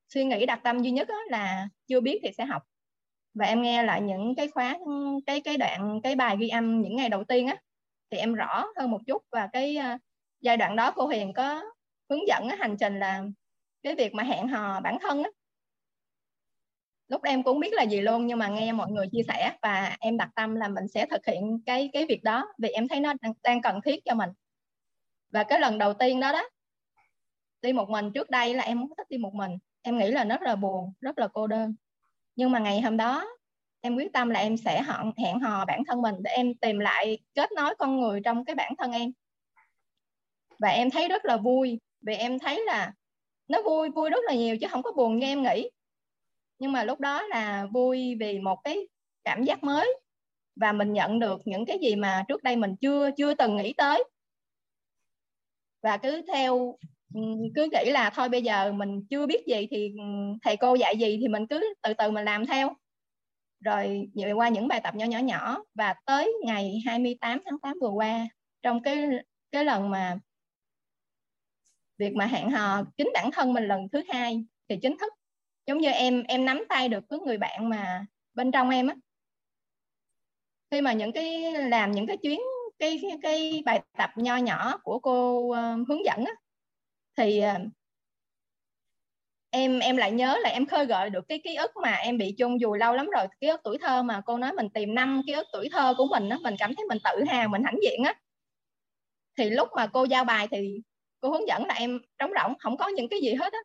suy 0.10 0.26
nghĩ 0.26 0.46
đặt 0.46 0.60
tâm 0.64 0.82
duy 0.82 0.92
nhất 0.92 1.08
là 1.30 1.68
chưa 1.88 2.02
biết 2.02 2.20
thì 2.24 2.30
sẽ 2.38 2.46
học. 2.46 2.62
Và 3.34 3.46
em 3.46 3.62
nghe 3.62 3.84
lại 3.84 4.02
những 4.02 4.36
cái 4.36 4.48
khóa, 4.48 4.78
cái 5.26 5.42
cái 5.42 5.58
đoạn, 5.58 6.02
cái 6.04 6.16
bài 6.16 6.38
ghi 6.40 6.50
âm 6.50 6.82
những 6.82 6.96
ngày 6.96 7.10
đầu 7.10 7.24
tiên 7.24 7.48
á 7.48 7.58
thì 8.12 8.18
em 8.18 8.34
rõ 8.34 8.66
hơn 8.78 8.92
một 8.92 9.00
chút 9.08 9.24
và 9.32 9.50
cái 9.54 9.78
uh, 9.78 10.02
giai 10.42 10.58
đoạn 10.58 10.76
đó 10.76 10.92
cô 10.96 11.08
Hiền 11.08 11.34
có 11.34 11.64
hướng 12.10 12.28
dẫn 12.28 12.50
cái 12.50 12.58
hành 12.58 12.78
trình 12.80 13.00
là 13.00 13.24
cái 13.84 13.96
việc 13.96 14.14
mà 14.14 14.24
hẹn 14.24 14.48
hò 14.48 14.80
bản 14.80 14.98
thân 15.02 15.24
á. 15.24 15.30
Lúc 17.08 17.24
em 17.24 17.44
cũng 17.44 17.60
biết 17.60 17.74
là 17.74 17.84
gì 17.84 18.02
luôn 18.02 18.28
nhưng 18.28 18.40
mà 18.40 18.48
nghe 18.48 18.72
mọi 18.72 18.92
người 18.92 19.08
chia 19.12 19.22
sẻ 19.28 19.58
và 19.62 19.98
em 20.00 20.18
đặt 20.18 20.30
tâm 20.36 20.56
là 20.56 20.68
mình 20.68 20.88
sẽ 20.88 21.06
thực 21.06 21.26
hiện 21.26 21.60
cái 21.66 21.90
cái 21.94 22.06
việc 22.06 22.24
đó 22.24 22.54
vì 22.58 22.70
em 22.70 22.88
thấy 22.88 23.00
nó 23.00 23.14
đang, 23.22 23.34
đang 23.44 23.62
cần 23.62 23.82
thiết 23.86 24.06
cho 24.06 24.16
mình. 24.16 24.30
Và 25.30 25.44
cái 25.44 25.60
lần 25.60 25.78
đầu 25.78 25.94
tiên 25.94 26.20
đó 26.20 26.32
đó 26.32 26.50
đi 27.62 27.74
một 27.74 27.90
mình 27.90 28.12
trước 28.12 28.30
đây 28.30 28.54
là 28.54 28.64
em 28.64 28.78
không 28.78 28.96
thích 28.98 29.10
đi 29.10 29.18
một 29.18 29.34
mình. 29.34 29.52
Em 29.82 29.98
nghĩ 29.98 30.12
là 30.12 30.24
rất 30.24 30.42
là 30.42 30.56
buồn 30.56 30.94
rất 31.02 31.18
là 31.18 31.28
cô 31.28 31.48
đơn. 31.48 31.76
Nhưng 32.36 32.52
mà 32.52 32.60
ngày 32.60 32.82
hôm 32.82 32.98
đó 32.98 33.28
em 33.82 33.96
quyết 33.96 34.14
tâm 34.14 34.30
là 34.30 34.40
em 34.40 34.58
sẽ 34.58 34.84
hẹn, 34.84 35.12
hẹn 35.18 35.40
hò 35.40 35.66
bản 35.66 35.84
thân 35.88 36.02
mình 36.02 36.16
để 36.20 36.32
em 36.32 36.54
tìm 36.56 36.80
lại 36.80 37.20
kết 37.34 37.52
nối 37.52 37.76
con 37.80 38.00
người 38.00 38.22
trong 38.26 38.46
cái 38.46 38.56
bản 38.56 38.74
thân 38.78 38.92
em. 38.92 39.12
Và 40.60 40.70
em 40.70 40.90
thấy 40.90 41.08
rất 41.08 41.26
là 41.26 41.38
vui 41.38 41.80
vì 42.02 42.16
em 42.16 42.40
thấy 42.40 42.64
là 42.66 42.94
nó 43.48 43.62
vui 43.62 43.90
vui 43.90 44.10
rất 44.10 44.24
là 44.24 44.34
nhiều 44.34 44.58
chứ 44.58 44.68
không 44.70 44.84
có 44.84 44.92
buồn 44.92 45.20
như 45.20 45.26
em 45.26 45.44
nghĩ. 45.44 45.70
Nhưng 46.60 46.72
mà 46.72 46.84
lúc 46.84 47.00
đó 47.00 47.24
là 47.24 47.68
vui 47.74 48.16
vì 48.20 48.40
một 48.40 48.60
cái 48.64 48.88
cảm 49.24 49.44
giác 49.44 49.64
mới 49.64 49.94
và 50.56 50.72
mình 50.72 50.94
nhận 50.94 51.20
được 51.20 51.42
những 51.46 51.66
cái 51.66 51.78
gì 51.82 51.96
mà 51.96 52.24
trước 52.28 52.44
đây 52.44 52.56
mình 52.56 52.76
chưa 52.82 53.10
chưa 53.18 53.34
từng 53.34 53.58
nghĩ 53.58 53.74
tới. 53.74 54.04
Và 55.84 55.98
cứ 55.98 56.22
theo 56.34 56.78
ừ, 57.14 57.22
cứ 57.56 57.68
nghĩ 57.72 57.92
là 57.92 58.10
thôi 58.10 58.30
bây 58.30 58.42
giờ 58.42 58.72
mình 58.72 59.06
chưa 59.10 59.26
biết 59.26 59.44
gì 59.48 59.68
thì 59.72 59.94
ừ, 59.98 60.04
thầy 60.42 60.58
cô 60.58 60.76
dạy 60.76 60.98
gì 60.98 61.18
thì 61.22 61.28
mình 61.28 61.48
cứ 61.48 61.74
từ 61.82 61.94
từ 61.94 62.12
mình 62.12 62.26
làm 62.26 62.46
theo 62.46 62.76
rồi 63.60 64.10
qua 64.36 64.50
những 64.50 64.68
bài 64.68 64.82
tập 64.84 64.96
nhỏ 64.96 65.06
nhỏ 65.06 65.20
nhỏ 65.20 65.64
và 65.74 65.96
tới 66.06 66.34
ngày 66.46 66.82
28 66.86 67.42
tháng 67.46 67.60
8 67.60 67.74
vừa 67.82 67.90
qua 67.90 68.28
trong 68.62 68.82
cái 68.82 69.08
cái 69.52 69.66
lần 69.66 69.90
mà 69.90 70.20
việc 71.98 72.16
mà 72.16 72.26
hẹn 72.26 72.52
hò 72.52 72.84
chính 72.98 73.10
bản 73.14 73.30
thân 73.34 73.54
mình 73.54 73.68
lần 73.68 73.90
thứ 73.92 74.04
hai 74.08 74.44
thì 74.70 74.78
chính 74.82 74.98
thức 74.98 75.14
giống 75.66 75.78
như 75.78 75.90
em 75.90 76.24
em 76.24 76.46
nắm 76.46 76.64
tay 76.70 76.90
được 76.90 77.04
cái 77.10 77.20
người 77.20 77.38
bạn 77.38 77.70
mà 77.70 78.06
bên 78.34 78.52
trong 78.52 78.70
em 78.70 78.88
á. 78.88 78.96
Khi 80.72 80.82
mà 80.82 80.94
những 80.94 81.12
cái 81.12 81.54
làm 81.54 81.92
những 81.92 82.08
cái 82.08 82.18
chuyến 82.18 82.40
cái 82.80 83.00
cái, 83.02 83.18
cái 83.22 83.64
bài 83.66 83.82
tập 83.98 84.10
nho 84.16 84.38
nhỏ 84.38 84.78
của 84.84 85.00
cô 85.00 85.38
uh, 85.40 85.88
hướng 85.88 86.06
dẫn 86.06 86.26
á 86.26 86.34
thì 87.18 87.42
uh, 87.56 87.72
em 89.50 89.80
em 89.80 89.98
lại 89.98 90.12
nhớ 90.12 90.38
là 90.42 90.50
em 90.50 90.66
khơi 90.66 90.86
gợi 90.86 91.10
được 91.10 91.26
cái 91.28 91.40
ký 91.44 91.56
ức 91.56 91.72
mà 91.84 91.92
em 91.94 92.18
bị 92.18 92.36
chôn 92.38 92.58
vùi 92.64 92.80
lâu 92.80 92.94
lắm 92.94 93.10
rồi, 93.16 93.26
ký 93.42 93.48
ức 93.48 93.62
tuổi 93.64 93.78
thơ 93.82 94.04
mà 94.04 94.22
cô 94.26 94.38
nói 94.38 94.54
mình 94.54 94.70
tìm 94.74 94.96
năm, 94.96 95.22
ký 95.28 95.34
ức 95.34 95.48
tuổi 95.54 95.70
thơ 95.72 95.94
của 95.98 96.06
mình 96.12 96.30
á, 96.30 96.38
mình 96.44 96.56
cảm 96.60 96.76
thấy 96.76 96.86
mình 96.90 96.98
tự 97.04 97.24
hào, 97.28 97.48
mình 97.50 97.64
hãnh 97.64 97.78
diện 97.84 98.04
á. 98.04 98.14
Thì 99.38 99.50
lúc 99.50 99.68
mà 99.76 99.88
cô 99.88 100.04
giao 100.04 100.24
bài 100.26 100.48
thì 100.52 100.82
cô 101.22 101.30
hướng 101.32 101.48
dẫn 101.48 101.66
là 101.66 101.74
em 101.74 102.00
trống 102.20 102.32
rỗng 102.44 102.54
không 102.60 102.78
có 102.78 102.88
những 102.88 103.10
cái 103.10 103.20
gì 103.22 103.34
hết 103.34 103.54
á. 103.54 103.60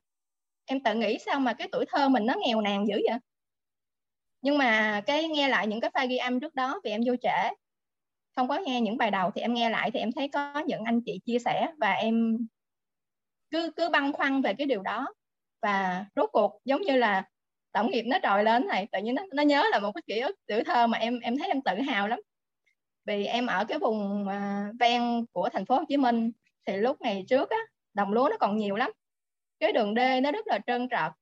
Em 0.67 0.81
tự 0.83 0.95
nghĩ 0.95 1.19
sao 1.19 1.41
mà 1.41 1.53
cái 1.55 1.69
tuổi 1.73 1.85
thơ 1.89 2.09
mình 2.09 2.27
nó 2.27 2.35
nghèo 2.47 2.61
nàn 2.61 2.87
dữ 2.89 2.95
vậy? 3.11 3.19
Nhưng 4.43 4.59
mà 4.59 5.01
cái 5.07 5.29
nghe 5.29 5.49
lại 5.49 5.67
những 5.67 5.81
cái 5.81 5.91
file 5.95 6.09
ghi 6.09 6.17
âm 6.17 6.41
trước 6.41 6.55
đó 6.55 6.81
vì 6.85 6.91
em 6.91 7.01
vô 7.07 7.15
trễ. 7.23 7.55
Không 8.37 8.49
có 8.49 8.59
nghe 8.59 8.81
những 8.81 8.97
bài 8.97 9.11
đầu 9.11 9.31
thì 9.35 9.41
em 9.41 9.55
nghe 9.55 9.71
lại 9.71 9.91
thì 9.95 10.01
em 10.01 10.13
thấy 10.13 10.29
có 10.29 10.63
những 10.67 10.85
anh 10.85 11.01
chị 11.07 11.21
chia 11.27 11.39
sẻ 11.45 11.69
và 11.81 11.93
em 11.93 12.39
cứ 13.51 13.71
cứ 13.77 13.91
băn 13.91 14.13
khoăn 14.13 14.43
về 14.43 14.55
cái 14.59 14.67
điều 14.67 14.83
đó 14.83 15.07
và 15.65 16.05
rốt 16.17 16.31
cuộc 16.33 16.61
giống 16.65 16.83
như 16.83 16.97
là 16.97 17.25
tổng 17.73 17.91
nghiệp 17.91 18.03
nó 18.03 18.19
trồi 18.23 18.45
lên 18.45 18.67
này 18.67 18.89
tự 18.93 18.99
nhiên 18.99 19.15
nó, 19.15 19.23
nó 19.33 19.43
nhớ 19.43 19.65
là 19.71 19.79
một 19.79 19.93
cái 19.93 20.03
ký 20.07 20.21
ức 20.21 20.37
tuổi 20.47 20.65
thơ 20.65 20.87
mà 20.87 20.99
em 20.99 21.21
em 21.21 21.39
thấy 21.39 21.49
em 21.49 21.63
tự 21.63 21.75
hào 21.81 22.09
lắm. 22.09 22.21
Vì 23.05 23.27
em 23.27 23.47
ở 23.47 23.65
cái 23.65 23.79
vùng 23.79 24.27
uh, 24.27 24.81
ven 24.81 25.27
của 25.33 25.49
thành 25.53 25.67
phố 25.67 25.77
Hồ 25.77 25.85
Chí 25.89 25.97
Minh 25.97 26.33
thì 26.67 26.77
lúc 26.77 27.01
ngày 27.01 27.25
trước 27.29 27.51
á 27.51 27.57
đồng 27.95 28.13
lúa 28.13 28.29
nó 28.31 28.37
còn 28.41 28.57
nhiều 28.57 28.77
lắm. 28.77 28.91
Cái 29.61 29.73
đường 29.73 29.95
đê 29.95 30.21
nó 30.21 30.33
rất 30.33 30.47
là 30.47 30.59
trơn 30.67 30.89
trợt 30.89 31.13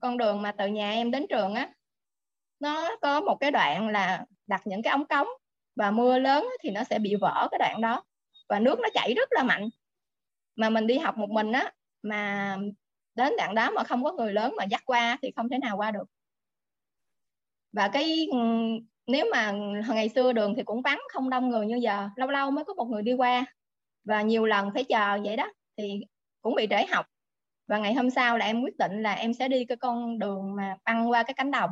con 0.00 0.16
đường 0.16 0.42
mà 0.42 0.52
từ 0.52 0.66
nhà 0.66 0.90
em 0.90 1.10
đến 1.10 1.26
trường 1.28 1.54
á 1.54 1.72
nó 2.60 2.96
có 3.00 3.20
một 3.20 3.36
cái 3.40 3.50
đoạn 3.50 3.88
là 3.88 4.24
đặt 4.46 4.62
những 4.64 4.82
cái 4.82 4.90
ống 4.90 5.06
cống 5.06 5.28
và 5.76 5.90
mưa 5.90 6.18
lớn 6.18 6.48
thì 6.62 6.70
nó 6.70 6.84
sẽ 6.84 6.98
bị 6.98 7.14
vỡ 7.14 7.48
cái 7.50 7.58
đoạn 7.58 7.80
đó. 7.80 8.04
Và 8.48 8.58
nước 8.58 8.80
nó 8.80 8.88
chảy 8.94 9.14
rất 9.14 9.28
là 9.32 9.42
mạnh. 9.42 9.68
Mà 10.56 10.70
mình 10.70 10.86
đi 10.86 10.98
học 10.98 11.16
một 11.16 11.30
mình 11.30 11.52
á 11.52 11.72
mà 12.02 12.56
đến 13.16 13.32
đoạn 13.38 13.54
đó 13.54 13.70
mà 13.70 13.84
không 13.84 14.04
có 14.04 14.12
người 14.12 14.32
lớn 14.32 14.54
mà 14.58 14.64
dắt 14.64 14.82
qua 14.84 15.18
thì 15.22 15.30
không 15.36 15.48
thể 15.48 15.58
nào 15.58 15.76
qua 15.76 15.90
được. 15.90 16.04
Và 17.72 17.88
cái 17.88 18.28
ừ, 18.32 18.38
nếu 19.06 19.26
mà 19.32 19.52
ngày 19.88 20.08
xưa 20.08 20.32
đường 20.32 20.54
thì 20.56 20.62
cũng 20.62 20.82
vắng, 20.82 21.00
không 21.12 21.30
đông 21.30 21.48
người 21.48 21.66
như 21.66 21.76
giờ, 21.76 22.08
lâu 22.16 22.28
lâu 22.28 22.50
mới 22.50 22.64
có 22.64 22.74
một 22.74 22.84
người 22.84 23.02
đi 23.02 23.12
qua. 23.12 23.44
Và 24.04 24.22
nhiều 24.22 24.46
lần 24.46 24.70
phải 24.74 24.84
chờ 24.84 25.18
vậy 25.24 25.36
đó, 25.36 25.52
thì 25.76 26.00
cũng 26.40 26.54
bị 26.54 26.66
trễ 26.70 26.86
học. 26.86 27.06
Và 27.66 27.78
ngày 27.78 27.94
hôm 27.94 28.10
sau 28.10 28.38
là 28.38 28.46
em 28.46 28.62
quyết 28.62 28.76
định 28.76 29.02
là 29.02 29.12
em 29.12 29.34
sẽ 29.34 29.48
đi 29.48 29.64
cái 29.64 29.76
con 29.76 30.18
đường 30.18 30.56
mà 30.56 30.76
băng 30.84 31.10
qua 31.10 31.22
cái 31.22 31.34
cánh 31.34 31.50
đồng. 31.50 31.70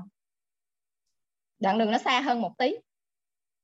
Đoạn 1.59 1.79
đường 1.79 1.91
nó 1.91 1.99
xa 1.99 2.21
hơn 2.21 2.41
một 2.41 2.59
tí. 2.59 2.77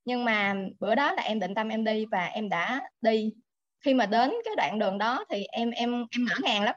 Nhưng 0.05 0.25
mà 0.25 0.55
bữa 0.81 0.95
đó 0.95 1.13
là 1.13 1.23
em 1.23 1.41
định 1.41 1.55
tâm 1.55 1.69
em 1.69 1.85
đi 1.85 2.07
và 2.07 2.27
em 2.27 2.49
đã 2.49 2.89
đi. 3.01 3.33
Khi 3.85 3.95
mà 3.95 4.07
đến 4.07 4.33
cái 4.45 4.57
đoạn 4.57 4.79
đường 4.79 4.99
đó 4.99 5.25
thì 5.31 5.45
em 5.45 5.71
em 5.71 6.07
em 6.11 6.25
ngỡ 6.27 6.35
ngàng 6.43 6.63
lắm 6.63 6.75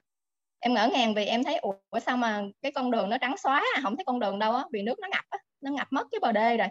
em 0.63 0.73
ngỡ 0.73 0.89
ngàng 0.93 1.13
vì 1.13 1.26
em 1.26 1.43
thấy 1.43 1.56
ủa 1.56 1.99
sao 2.06 2.17
mà 2.17 2.41
cái 2.62 2.71
con 2.71 2.91
đường 2.91 3.10
nó 3.10 3.17
trắng 3.17 3.38
xóa 3.38 3.63
à? 3.76 3.82
không 3.84 3.95
thấy 3.95 4.04
con 4.06 4.19
đường 4.19 4.39
đâu 4.39 4.55
á 4.55 4.64
vì 4.72 4.82
nước 4.82 4.99
nó 4.99 5.07
ngập 5.11 5.26
á 5.30 5.38
nó 5.61 5.72
ngập 5.72 5.88
mất 5.91 6.07
cái 6.11 6.20
bờ 6.20 6.32
đê 6.32 6.57
rồi. 6.57 6.68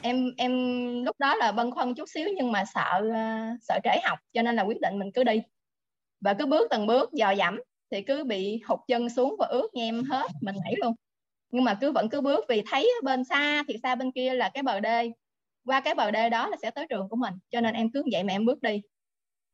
Em 0.00 0.30
em 0.36 0.52
lúc 1.04 1.16
đó 1.18 1.34
là 1.34 1.52
băn 1.52 1.70
khoăn 1.70 1.94
chút 1.94 2.08
xíu 2.08 2.28
nhưng 2.36 2.52
mà 2.52 2.64
sợ 2.74 3.00
uh, 3.08 3.58
sợ 3.62 3.78
trễ 3.84 3.90
học 4.04 4.18
cho 4.32 4.42
nên 4.42 4.56
là 4.56 4.62
quyết 4.62 4.80
định 4.80 4.98
mình 4.98 5.10
cứ 5.14 5.24
đi. 5.24 5.42
Và 6.20 6.34
cứ 6.34 6.46
bước 6.46 6.68
từng 6.70 6.86
bước 6.86 7.12
dò 7.12 7.30
dẫm 7.30 7.60
thì 7.90 8.02
cứ 8.02 8.24
bị 8.24 8.60
hụt 8.64 8.80
chân 8.88 9.08
xuống 9.08 9.36
và 9.38 9.46
ướt 9.46 9.68
nhem 9.74 10.04
hết 10.04 10.26
mình 10.40 10.56
nhảy 10.64 10.74
luôn. 10.82 10.94
Nhưng 11.50 11.64
mà 11.64 11.78
cứ 11.80 11.92
vẫn 11.92 12.08
cứ 12.08 12.20
bước 12.20 12.44
vì 12.48 12.62
thấy 12.70 12.90
bên 13.02 13.24
xa 13.24 13.62
thì 13.68 13.76
xa 13.82 13.94
bên 13.94 14.12
kia 14.12 14.34
là 14.34 14.48
cái 14.48 14.62
bờ 14.62 14.80
đê. 14.80 15.10
Qua 15.64 15.80
cái 15.80 15.94
bờ 15.94 16.10
đê 16.10 16.30
đó 16.30 16.48
là 16.48 16.56
sẽ 16.62 16.70
tới 16.70 16.86
trường 16.90 17.08
của 17.08 17.16
mình 17.16 17.34
cho 17.50 17.60
nên 17.60 17.74
em 17.74 17.90
cứ 17.90 18.02
vậy 18.12 18.24
mà 18.24 18.32
em 18.32 18.44
bước 18.44 18.62
đi. 18.62 18.82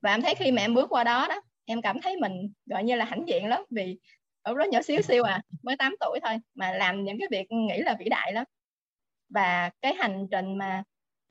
Và 0.02 0.10
em 0.10 0.22
thấy 0.22 0.34
khi 0.34 0.52
mà 0.52 0.62
em 0.62 0.74
bước 0.74 0.86
qua 0.90 1.04
đó 1.04 1.26
đó 1.28 1.40
em 1.64 1.82
cảm 1.82 2.00
thấy 2.02 2.16
mình 2.16 2.52
gọi 2.66 2.84
như 2.84 2.96
là 2.96 3.04
hãnh 3.04 3.28
diện 3.28 3.46
lắm 3.46 3.62
vì 3.70 3.98
ở 4.42 4.54
đó 4.54 4.64
nhỏ 4.64 4.82
xíu 4.82 5.02
xíu 5.02 5.22
à 5.22 5.42
mới 5.62 5.76
8 5.76 5.94
tuổi 6.00 6.18
thôi 6.24 6.38
mà 6.54 6.72
làm 6.72 7.04
những 7.04 7.18
cái 7.18 7.28
việc 7.30 7.46
nghĩ 7.50 7.78
là 7.78 7.96
vĩ 7.98 8.08
đại 8.08 8.32
lắm. 8.32 8.44
Và 9.28 9.70
cái 9.82 9.94
hành 9.94 10.26
trình 10.30 10.58
mà 10.58 10.82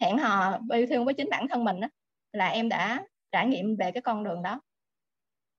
hẹn 0.01 0.17
hò 0.17 0.59
yêu 0.73 0.87
thương 0.89 1.05
với 1.05 1.13
chính 1.13 1.29
bản 1.29 1.47
thân 1.47 1.63
mình 1.63 1.79
đó, 1.79 1.87
là 2.31 2.47
em 2.47 2.69
đã 2.69 3.05
trải 3.31 3.47
nghiệm 3.47 3.75
về 3.75 3.91
cái 3.91 4.01
con 4.01 4.23
đường 4.23 4.43
đó. 4.43 4.61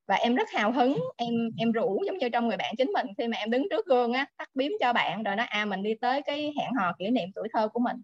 Và 0.09 0.17
em 0.17 0.35
rất 0.35 0.49
hào 0.51 0.73
hứng 0.73 0.99
em 1.17 1.35
em 1.59 1.73
rủ 1.73 2.03
giống 2.07 2.19
như 2.19 2.29
trong 2.29 2.49
người 2.49 2.57
bạn 2.57 2.75
chính 2.79 2.93
mình 2.93 3.07
khi 3.19 3.29
mà 3.29 3.37
em 3.37 3.51
đứng 3.51 3.67
trước 3.71 3.87
gương 3.87 4.13
á 4.13 4.27
tắt 4.37 4.49
biếm 4.55 4.71
cho 4.81 4.93
bạn 4.93 5.23
rồi 5.23 5.37
nói 5.37 5.47
à 5.47 5.65
mình 5.65 5.83
đi 5.83 5.95
tới 6.01 6.23
cái 6.23 6.53
hẹn 6.59 6.73
hò 6.79 6.93
kỷ 6.99 7.11
niệm 7.11 7.29
tuổi 7.35 7.49
thơ 7.53 7.69
của 7.69 7.81
mình. 7.81 7.97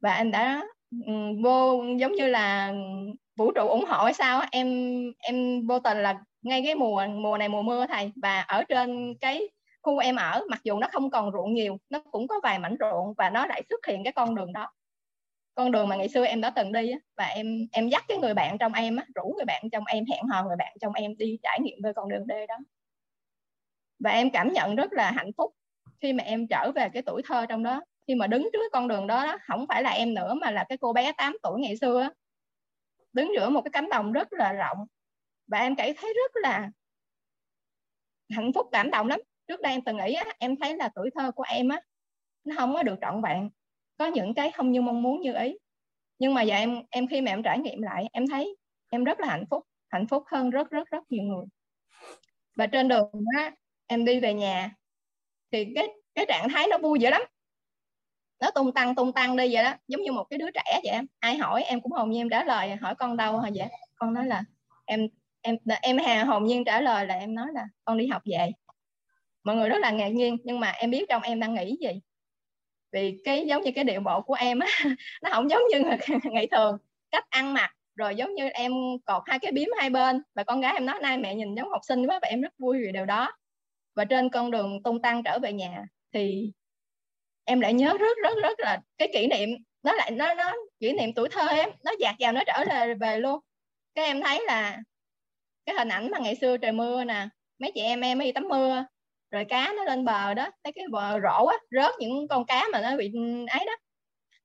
Và 0.00 0.14
em 0.14 0.30
đã 0.30 0.62
um, 1.06 1.42
vô 1.42 1.84
giống 1.98 2.12
như 2.12 2.26
là 2.26 2.74
vũ 3.36 3.52
trụ 3.52 3.68
ủng 3.68 3.84
hộ 3.84 4.04
hay 4.04 4.14
sao 4.14 4.42
em 4.52 4.66
em 5.18 5.66
vô 5.66 5.78
tình 5.78 5.98
là 5.98 6.20
ngay 6.42 6.62
cái 6.64 6.74
mùa 6.74 7.06
mùa 7.06 7.38
này 7.38 7.48
mùa 7.48 7.62
mưa 7.62 7.86
thầy 7.86 8.12
và 8.22 8.40
ở 8.40 8.64
trên 8.64 9.14
cái 9.20 9.48
khu 9.82 9.98
em 9.98 10.16
ở 10.16 10.42
mặc 10.50 10.60
dù 10.64 10.78
nó 10.78 10.88
không 10.92 11.10
còn 11.10 11.32
ruộng 11.32 11.54
nhiều 11.54 11.78
nó 11.90 12.00
cũng 12.10 12.28
có 12.28 12.40
vài 12.42 12.58
mảnh 12.58 12.76
ruộng 12.80 13.14
và 13.18 13.30
nó 13.30 13.46
lại 13.46 13.62
xuất 13.70 13.86
hiện 13.86 14.04
cái 14.04 14.12
con 14.12 14.34
đường 14.34 14.52
đó. 14.52 14.72
Con 15.54 15.72
đường 15.72 15.88
mà 15.88 15.96
ngày 15.96 16.08
xưa 16.08 16.24
em 16.24 16.40
đã 16.40 16.50
từng 16.50 16.72
đi 16.72 16.92
và 17.16 17.24
em 17.24 17.66
em 17.72 17.88
dắt 17.88 18.04
cái 18.08 18.18
người 18.18 18.34
bạn 18.34 18.58
trong 18.58 18.72
em 18.72 18.96
rủ 19.14 19.34
người 19.36 19.44
bạn 19.44 19.62
trong 19.72 19.84
em 19.86 20.04
hẹn 20.10 20.24
hò 20.26 20.44
người 20.44 20.56
bạn 20.58 20.76
trong 20.80 20.92
em 20.92 21.16
đi 21.18 21.38
trải 21.42 21.60
nghiệm 21.60 21.78
về 21.84 21.92
con 21.96 22.08
đường 22.08 22.26
đê 22.26 22.46
đó. 22.46 22.56
Và 23.98 24.10
em 24.10 24.30
cảm 24.30 24.52
nhận 24.52 24.76
rất 24.76 24.92
là 24.92 25.10
hạnh 25.10 25.30
phúc 25.36 25.54
khi 26.00 26.12
mà 26.12 26.24
em 26.24 26.46
trở 26.46 26.72
về 26.74 26.88
cái 26.88 27.02
tuổi 27.02 27.22
thơ 27.28 27.46
trong 27.48 27.62
đó. 27.62 27.82
Khi 28.06 28.14
mà 28.14 28.26
đứng 28.26 28.48
trước 28.52 28.72
con 28.72 28.88
đường 28.88 29.06
đó, 29.06 29.26
đó 29.26 29.38
không 29.48 29.66
phải 29.68 29.82
là 29.82 29.90
em 29.90 30.14
nữa 30.14 30.34
mà 30.34 30.50
là 30.50 30.64
cái 30.68 30.78
cô 30.78 30.92
bé 30.92 31.12
8 31.12 31.36
tuổi 31.42 31.60
ngày 31.60 31.76
xưa 31.76 32.10
đứng 33.12 33.32
giữa 33.36 33.50
một 33.50 33.62
cái 33.62 33.70
cánh 33.72 33.88
đồng 33.88 34.12
rất 34.12 34.32
là 34.32 34.52
rộng. 34.52 34.78
Và 35.46 35.58
em 35.58 35.76
cảm 35.76 35.86
thấy 35.96 36.14
rất 36.14 36.32
là 36.42 36.70
hạnh 38.30 38.52
phúc 38.54 38.66
cảm 38.72 38.90
động 38.90 39.08
lắm. 39.08 39.20
Trước 39.48 39.60
đây 39.60 39.72
em 39.72 39.82
từng 39.84 39.96
nghĩ 39.96 40.14
á, 40.14 40.24
em 40.38 40.56
thấy 40.56 40.76
là 40.76 40.90
tuổi 40.94 41.10
thơ 41.14 41.30
của 41.30 41.44
em 41.48 41.68
á 41.68 41.80
nó 42.44 42.54
không 42.58 42.74
có 42.74 42.82
được 42.82 42.94
trọn 43.00 43.22
vẹn. 43.22 43.50
Có 43.98 44.06
những 44.06 44.34
cái 44.34 44.50
không 44.52 44.72
như 44.72 44.80
mong 44.80 45.02
muốn 45.02 45.20
như 45.20 45.34
ý. 45.34 45.58
Nhưng 46.18 46.34
mà 46.34 46.42
giờ 46.42 46.54
em 46.54 46.82
em 46.90 47.06
khi 47.06 47.20
mà 47.20 47.30
em 47.30 47.42
trải 47.42 47.58
nghiệm 47.58 47.82
lại 47.82 48.08
em 48.12 48.26
thấy 48.28 48.56
em 48.90 49.04
rất 49.04 49.20
là 49.20 49.26
hạnh 49.28 49.44
phúc 49.50 49.64
hạnh 49.88 50.06
phúc 50.06 50.22
hơn 50.26 50.50
rất 50.50 50.70
rất 50.70 50.90
rất 50.90 51.04
nhiều 51.08 51.22
người. 51.22 51.44
Và 52.56 52.66
trên 52.66 52.88
đường 52.88 53.10
á 53.36 53.52
em 53.86 54.04
đi 54.04 54.20
về 54.20 54.34
nhà 54.34 54.70
thì 55.52 55.66
cái 55.74 55.88
cái 56.14 56.26
trạng 56.28 56.48
thái 56.48 56.66
nó 56.70 56.78
vui 56.78 56.98
dữ 57.00 57.10
lắm 57.10 57.22
nó 58.42 58.50
tung 58.50 58.72
tăng 58.72 58.94
tung 58.94 59.12
tăng 59.12 59.36
đi 59.36 59.54
vậy 59.54 59.64
đó. 59.64 59.74
Giống 59.88 60.02
như 60.02 60.12
một 60.12 60.24
cái 60.30 60.38
đứa 60.38 60.50
trẻ 60.50 60.80
vậy 60.84 60.92
em. 60.92 61.06
Ai 61.18 61.36
hỏi, 61.36 61.62
em 61.62 61.80
cũng 61.80 61.92
hồn 61.92 62.10
nhiên 62.10 62.28
trả 62.30 62.44
lời. 62.44 62.76
Hỏi 62.76 62.94
con 62.94 63.16
đâu 63.16 63.38
hả 63.38 63.50
vậy? 63.54 63.68
Con 63.94 64.14
nói 64.14 64.26
là, 64.26 64.42
em 64.84 65.08
em 65.42 65.56
em 65.82 65.98
hà 65.98 66.24
hồn 66.24 66.44
nhiên 66.44 66.64
trả 66.64 66.80
lời 66.80 67.06
là 67.06 67.14
em 67.14 67.34
nói 67.34 67.46
là 67.52 67.68
con 67.84 67.98
đi 67.98 68.06
học 68.06 68.22
về. 68.24 68.50
Mọi 69.44 69.56
người 69.56 69.68
rất 69.68 69.78
là 69.78 69.90
ngạc 69.90 70.08
nhiên, 70.08 70.36
nhưng 70.44 70.60
mà 70.60 70.70
em 70.70 70.90
biết 70.90 71.04
trong 71.08 71.22
em 71.22 71.40
đang 71.40 71.54
nghĩ 71.54 71.76
gì. 71.80 72.00
Vì 72.92 73.20
cái, 73.24 73.46
giống 73.46 73.62
như 73.62 73.70
cái 73.74 73.84
điệu 73.84 74.00
bộ 74.00 74.20
của 74.20 74.34
em 74.34 74.58
á, 74.58 74.66
nó 75.22 75.30
không 75.32 75.50
giống 75.50 75.62
như 75.70 75.82
ngày 76.32 76.46
thường. 76.46 76.78
Cách 77.10 77.24
ăn 77.30 77.54
mặc, 77.54 77.70
rồi 77.96 78.14
giống 78.16 78.34
như 78.34 78.48
em 78.48 78.72
cột 79.04 79.22
hai 79.26 79.38
cái 79.38 79.52
biếm 79.52 79.68
hai 79.78 79.90
bên. 79.90 80.22
Và 80.34 80.44
con 80.44 80.60
gái 80.60 80.74
em 80.74 80.86
nói, 80.86 80.98
nay 81.02 81.18
mẹ 81.18 81.34
nhìn 81.34 81.54
giống 81.54 81.70
học 81.70 81.80
sinh 81.84 82.06
quá 82.06 82.18
và 82.22 82.28
em 82.28 82.40
rất 82.40 82.52
vui 82.58 82.78
vì 82.78 82.92
điều 82.92 83.06
đó. 83.06 83.32
Và 83.94 84.04
trên 84.04 84.30
con 84.30 84.50
đường 84.50 84.82
tung 84.82 85.02
tăng 85.02 85.22
trở 85.22 85.38
về 85.38 85.52
nhà 85.52 85.86
thì 86.12 86.52
em 87.44 87.60
lại 87.60 87.72
nhớ 87.72 87.96
rất 87.98 88.16
rất 88.22 88.38
rất 88.42 88.60
là 88.60 88.80
cái 88.98 89.08
kỷ 89.12 89.26
niệm 89.26 89.48
nó 89.82 89.92
lại 89.92 90.10
nó 90.10 90.34
nó 90.34 90.52
kỷ 90.80 90.92
niệm 90.92 91.14
tuổi 91.14 91.28
thơ 91.28 91.46
em 91.46 91.70
nó 91.84 91.92
dạt 92.00 92.14
vào 92.18 92.32
nó 92.32 92.40
trở 92.46 92.64
về 92.70 92.94
về 92.94 93.18
luôn. 93.18 93.40
Cái 93.94 94.04
em 94.04 94.22
thấy 94.22 94.44
là 94.46 94.78
cái 95.66 95.76
hình 95.78 95.88
ảnh 95.88 96.10
mà 96.10 96.18
ngày 96.18 96.34
xưa 96.34 96.56
trời 96.56 96.72
mưa 96.72 97.04
nè 97.04 97.28
mấy 97.58 97.72
chị 97.74 97.80
em 97.80 98.00
em 98.00 98.18
đi 98.18 98.32
tắm 98.32 98.48
mưa 98.48 98.84
rồi 99.30 99.44
cá 99.44 99.72
nó 99.76 99.84
lên 99.84 100.04
bờ 100.04 100.34
đó 100.34 100.50
thấy 100.64 100.72
cái 100.72 100.84
bờ 100.90 101.20
rổ 101.20 101.46
á 101.46 101.56
rớt 101.70 101.94
những 101.98 102.28
con 102.28 102.46
cá 102.46 102.64
mà 102.72 102.80
nó 102.80 102.96
bị 102.96 103.12
ấy 103.50 103.66
đó 103.66 103.72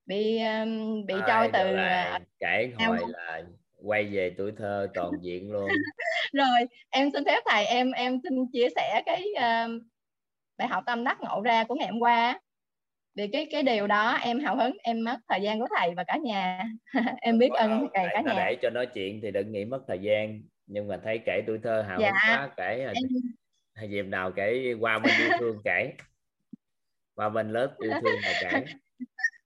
bị 0.06 0.40
bị 1.08 1.14
à, 1.14 1.28
trôi 1.28 1.50
từ 1.54 1.72
là 1.72 2.20
kể 2.40 2.72
hồi 2.78 2.98
là 3.08 3.42
quay 3.84 4.06
về 4.06 4.34
tuổi 4.38 4.52
thơ 4.58 4.88
toàn 4.94 5.12
diện 5.22 5.52
luôn. 5.52 5.70
Rồi 6.34 6.68
em 6.90 7.10
xin 7.14 7.26
phép 7.26 7.40
thầy 7.50 7.66
em 7.66 7.92
em 7.92 8.20
xin 8.24 8.34
chia 8.54 8.68
sẻ 8.76 9.02
cái 9.06 9.24
uh, 9.36 9.82
bài 10.58 10.68
học 10.68 10.84
tâm 10.86 11.04
đắc 11.04 11.18
ngộ 11.22 11.42
ra 11.42 11.64
của 11.64 11.76
ngày 11.76 11.88
hôm 11.88 12.00
qua 12.00 12.40
vì 13.18 13.28
cái 13.28 13.48
cái 13.52 13.64
điều 13.64 13.88
đó 13.88 14.12
em 14.14 14.40
hào 14.40 14.58
hứng 14.58 14.78
em 14.84 15.04
mất 15.04 15.18
thời 15.30 15.42
gian 15.42 15.60
của 15.60 15.68
thầy 15.78 15.94
và 15.96 16.04
cả 16.08 16.18
nhà. 16.18 16.64
Em 17.22 17.40
biết 17.40 17.50
ơn 17.52 17.88
thầy 17.94 18.06
cả 18.14 18.22
nhà. 18.22 18.34
để 18.36 18.58
cho 18.62 18.70
nói 18.70 18.86
chuyện 18.86 19.20
thì 19.22 19.32
đừng 19.32 19.52
nghĩ 19.52 19.66
mất 19.66 19.80
thời 19.88 20.00
gian 20.00 20.42
nhưng 20.66 20.88
mà 20.88 21.00
thấy 21.04 21.20
kể 21.26 21.42
tuổi 21.48 21.60
thơ 21.64 21.82
hào 21.82 22.00
dạ, 22.02 22.12
hứng 22.12 22.38
quá 22.38 22.50
kể 22.58 22.86
em, 22.86 22.94
hay 23.76 23.90
dịp 23.90 24.04
nào 24.04 24.32
kể 24.32 24.74
qua 24.80 25.00
bên 25.00 25.14
yêu 25.20 25.30
thương 25.40 25.62
kể. 25.64 25.94
Qua 27.16 27.30
bên 27.30 27.54
lớp 27.54 27.76
yêu 27.80 27.92
thương 28.02 28.16
và 28.26 28.34
kể. 28.42 28.66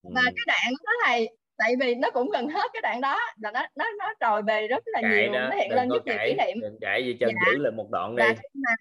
Và 0.03 0.21
cái 0.23 0.45
đoạn 0.47 0.73
đó 0.85 0.91
thầy 1.05 1.29
tại 1.57 1.73
vì 1.79 1.95
nó 1.95 2.11
cũng 2.11 2.29
gần 2.29 2.47
hết 2.47 2.69
cái 2.73 2.81
đoạn 2.81 3.01
đó 3.01 3.19
là 3.41 3.51
nó 3.51 3.67
nó 3.75 3.85
nó 3.99 4.13
trồi 4.19 4.41
về 4.41 4.67
rất 4.67 4.83
là 4.85 5.01
kể 5.01 5.09
nhiều 5.09 5.33
đó, 5.33 5.49
nó 5.49 5.55
hiện 5.55 5.71
lên 5.71 5.89
rất 5.89 6.05
nhiều 6.05 6.17
kỷ 6.25 6.33
niệm. 6.33 6.61
đừng 6.61 6.77
kể 6.81 6.99
gì 6.99 7.17
chân 7.19 7.29
dạ. 7.29 7.51
giữ 7.51 7.57
lên 7.57 7.75
một 7.75 7.87
đoạn 7.91 8.15
đi. 8.15 8.23
mà, 8.53 8.71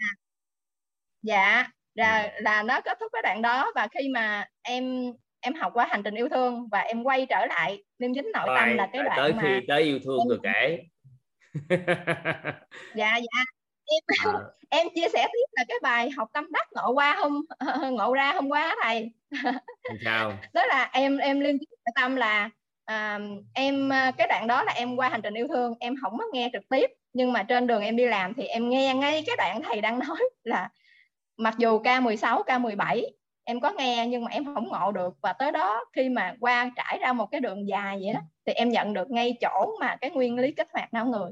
dạ 1.22 1.66
là 1.94 2.22
ừ. 2.22 2.28
là 2.40 2.62
nó 2.62 2.80
kết 2.80 2.98
thúc 3.00 3.12
cái 3.12 3.22
đoạn 3.22 3.42
đó 3.42 3.72
và 3.74 3.88
khi 3.88 4.08
mà 4.08 4.46
em 4.62 5.12
em 5.40 5.54
học 5.54 5.72
qua 5.74 5.86
hành 5.90 6.02
trình 6.02 6.14
yêu 6.14 6.28
thương 6.28 6.68
và 6.68 6.80
em 6.80 7.02
quay 7.02 7.26
trở 7.26 7.46
lại 7.46 7.82
liêm 7.98 8.14
chính 8.14 8.32
nội 8.32 8.46
tâm 8.58 8.76
là 8.76 8.88
cái 8.92 9.02
đoạn 9.02 9.16
tới 9.16 9.32
mà 9.32 9.42
khi 9.42 9.66
tới 9.68 9.82
yêu 9.82 9.98
thương 10.04 10.18
em... 10.18 10.28
rồi 10.28 10.38
kể 10.42 10.78
dạ 12.94 13.16
dạ 13.16 13.44
em 13.84 14.02
à. 14.24 14.40
em 14.70 14.86
chia 14.94 15.08
sẻ 15.12 15.28
tiếp 15.32 15.46
là 15.52 15.64
cái 15.68 15.78
bài 15.82 16.10
học 16.10 16.28
tâm 16.32 16.46
đắc 16.50 16.68
ngộ 16.72 16.92
qua 16.92 17.14
hôm 17.14 17.44
ngộ 17.92 18.14
ra 18.14 18.32
hôm 18.32 18.48
qua 18.48 18.76
thầy 18.82 19.10
sao 20.04 20.32
đó 20.52 20.66
là 20.66 20.90
em 20.92 21.18
em 21.18 21.40
liên 21.40 21.58
tâm 21.94 22.16
là 22.16 22.50
à, 22.84 23.18
em 23.54 23.90
cái 24.16 24.26
đoạn 24.28 24.46
đó 24.46 24.64
là 24.64 24.72
em 24.72 24.96
qua 24.96 25.08
hành 25.08 25.22
trình 25.22 25.34
yêu 25.34 25.48
thương 25.48 25.74
em 25.80 25.94
không 26.02 26.18
có 26.18 26.24
nghe 26.32 26.50
trực 26.52 26.68
tiếp 26.68 26.90
nhưng 27.12 27.32
mà 27.32 27.42
trên 27.42 27.66
đường 27.66 27.82
em 27.82 27.96
đi 27.96 28.06
làm 28.06 28.34
thì 28.34 28.44
em 28.44 28.68
nghe 28.68 28.94
ngay 28.94 29.22
cái 29.26 29.36
đoạn 29.36 29.62
thầy 29.62 29.80
đang 29.80 29.98
nói 29.98 30.18
là 30.44 30.68
mặc 31.40 31.54
dù 31.58 31.80
K16 31.82 32.42
K17 32.44 33.02
em 33.44 33.60
có 33.60 33.72
nghe 33.72 34.06
nhưng 34.06 34.24
mà 34.24 34.30
em 34.30 34.54
không 34.54 34.68
ngộ 34.68 34.92
được. 34.92 35.14
Và 35.22 35.32
tới 35.32 35.52
đó 35.52 35.84
khi 35.92 36.08
mà 36.08 36.34
qua 36.40 36.70
trải 36.76 36.98
ra 37.00 37.12
một 37.12 37.26
cái 37.26 37.40
đường 37.40 37.68
dài 37.68 37.98
vậy 38.04 38.14
đó 38.14 38.20
thì 38.46 38.52
em 38.52 38.68
nhận 38.68 38.92
được 38.92 39.10
ngay 39.10 39.36
chỗ 39.40 39.76
mà 39.80 39.96
cái 40.00 40.10
nguyên 40.10 40.38
lý 40.38 40.52
kích 40.52 40.68
hoạt 40.72 40.94
não 40.94 41.06
người. 41.06 41.30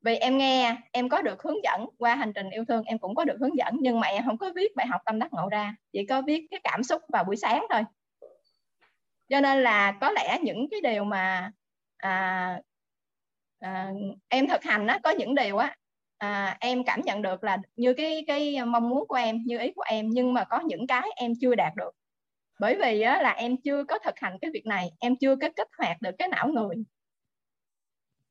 Vì 0.00 0.16
em 0.16 0.38
nghe 0.38 0.76
em 0.92 1.08
có 1.08 1.22
được 1.22 1.42
hướng 1.42 1.64
dẫn 1.64 1.86
qua 1.98 2.14
hành 2.14 2.32
trình 2.32 2.50
yêu 2.50 2.64
thương 2.68 2.84
em 2.84 2.98
cũng 2.98 3.14
có 3.14 3.24
được 3.24 3.36
hướng 3.40 3.56
dẫn 3.56 3.76
nhưng 3.80 4.00
mà 4.00 4.08
em 4.08 4.24
không 4.26 4.38
có 4.38 4.50
viết 4.54 4.76
bài 4.76 4.86
học 4.86 5.00
tâm 5.04 5.18
đắc 5.18 5.32
ngộ 5.32 5.48
ra 5.48 5.74
chỉ 5.92 6.06
có 6.06 6.22
viết 6.22 6.46
cái 6.50 6.60
cảm 6.64 6.82
xúc 6.82 7.02
vào 7.08 7.24
buổi 7.24 7.36
sáng 7.36 7.66
thôi. 7.70 7.82
Cho 9.28 9.40
nên 9.40 9.62
là 9.62 9.92
có 10.00 10.10
lẽ 10.10 10.38
những 10.42 10.68
cái 10.70 10.80
điều 10.80 11.04
mà 11.04 11.52
à, 11.96 12.60
à, 13.58 13.92
em 14.28 14.48
thực 14.48 14.62
hành 14.62 14.86
á, 14.86 14.98
có 15.02 15.10
những 15.10 15.34
điều 15.34 15.56
á 15.56 15.76
à, 16.22 16.56
em 16.60 16.84
cảm 16.84 17.00
nhận 17.04 17.22
được 17.22 17.44
là 17.44 17.58
như 17.76 17.94
cái 17.94 18.24
cái 18.26 18.64
mong 18.64 18.88
muốn 18.88 19.08
của 19.08 19.14
em 19.14 19.42
như 19.44 19.58
ý 19.58 19.72
của 19.76 19.84
em 19.86 20.10
nhưng 20.10 20.34
mà 20.34 20.44
có 20.44 20.60
những 20.60 20.86
cái 20.86 21.10
em 21.16 21.32
chưa 21.40 21.54
đạt 21.54 21.72
được. 21.76 21.90
Bởi 22.60 22.78
vì 22.82 23.00
á, 23.00 23.22
là 23.22 23.30
em 23.30 23.56
chưa 23.64 23.84
có 23.84 23.98
thực 23.98 24.18
hành 24.18 24.38
cái 24.40 24.50
việc 24.54 24.66
này 24.66 24.90
em 25.00 25.16
chưa 25.16 25.36
có 25.36 25.48
kích 25.56 25.68
hoạt 25.78 26.02
được 26.02 26.10
cái 26.18 26.28
não 26.28 26.48
người. 26.48 26.76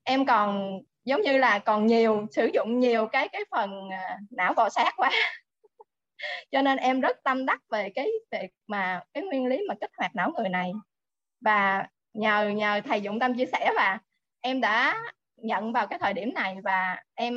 Em 0.04 0.26
còn 0.26 0.80
giống 1.04 1.22
như 1.22 1.38
là 1.38 1.60
còn 1.60 1.88
nhiều 1.88 2.28
sử 2.32 2.50
dụng 2.54 2.80
nhiều 2.80 3.08
cái 3.08 3.30
cái 3.30 3.42
phần 3.52 3.90
à, 3.90 4.18
não 4.30 4.54
bò 4.54 4.70
sát 4.70 4.94
quá. 4.98 5.12
Cho 6.52 6.62
nên 6.62 6.78
em 6.78 7.02
rất 7.02 7.18
tâm 7.24 7.46
đắc 7.46 7.62
về 7.72 7.90
cái 7.96 8.08
việc 8.32 8.50
mà 8.68 9.02
cái 9.14 9.24
nguyên 9.24 9.46
lý 9.46 9.60
mà 9.68 9.76
kích 9.82 9.92
hoạt 9.98 10.16
não 10.16 10.32
người 10.38 10.50
này. 10.50 10.72
Và 11.42 11.88
nhờ 12.14 12.50
nhờ 12.50 12.82
thầy 12.86 13.02
dụng 13.02 13.20
tâm 13.20 13.38
chia 13.38 13.46
sẻ 13.46 13.72
và 13.76 14.00
em 14.42 14.62
đã 14.62 15.02
nhận 15.38 15.74
vào 15.74 15.88
cái 15.88 16.00
thời 16.00 16.14
điểm 16.14 16.34
này 16.34 16.58
và 16.64 17.04
em 17.14 17.36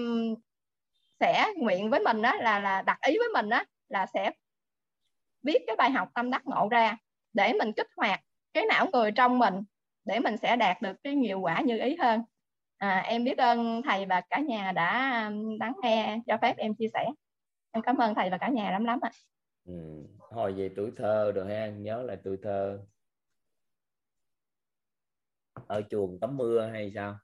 sẽ 1.25 1.53
nguyện 1.57 1.91
với 1.91 2.01
mình 2.01 2.23
đó 2.23 2.35
là 2.35 2.59
là 2.61 2.83
đặt 2.83 2.99
ý 3.07 3.19
với 3.19 3.29
mình 3.35 3.49
đó 3.49 3.65
là 3.89 4.07
sẽ 4.07 4.31
viết 5.43 5.59
cái 5.67 5.77
bài 5.77 5.91
học 5.91 6.09
tâm 6.15 6.31
đắc 6.31 6.43
ngộ 6.47 6.69
ra 6.71 6.97
để 7.33 7.53
mình 7.53 7.73
kích 7.73 7.87
hoạt 7.97 8.21
cái 8.53 8.65
não 8.69 8.87
người 8.93 9.13
trong 9.13 9.39
mình 9.39 9.55
để 10.05 10.21
mình 10.21 10.37
sẽ 10.37 10.57
đạt 10.57 10.83
được 10.83 10.97
cái 11.03 11.15
nhiều 11.15 11.41
quả 11.41 11.61
như 11.61 11.79
ý 11.79 11.97
hơn. 11.97 12.23
À, 12.79 12.99
em 12.99 13.25
biết 13.25 13.39
ơn 13.39 13.83
thầy 13.85 14.07
và 14.07 14.21
cả 14.31 14.39
nhà 14.39 14.73
đã 14.73 15.21
lắng 15.61 15.73
nghe 15.83 16.19
cho 16.27 16.39
phép 16.43 16.57
em 16.57 16.75
chia 16.75 16.89
sẻ. 16.95 17.05
Em 17.71 17.83
cảm 17.83 17.97
ơn 17.97 18.15
thầy 18.15 18.31
và 18.31 18.39
cả 18.39 18.49
nhà 18.49 18.71
lắm 18.71 18.85
lắm 18.85 18.99
ạ. 19.03 19.11
Ừ. 19.67 19.73
hồi 20.19 20.53
về 20.53 20.71
tuổi 20.77 20.91
thơ 20.97 21.33
rồi 21.33 21.49
ha 21.49 21.67
nhớ 21.67 22.03
lại 22.03 22.17
tuổi 22.25 22.37
thơ. 22.43 22.79
Ở 25.67 25.83
chuồng 25.91 26.21
tắm 26.21 26.37
mưa 26.37 26.71
hay 26.73 26.93
sao? 26.95 27.19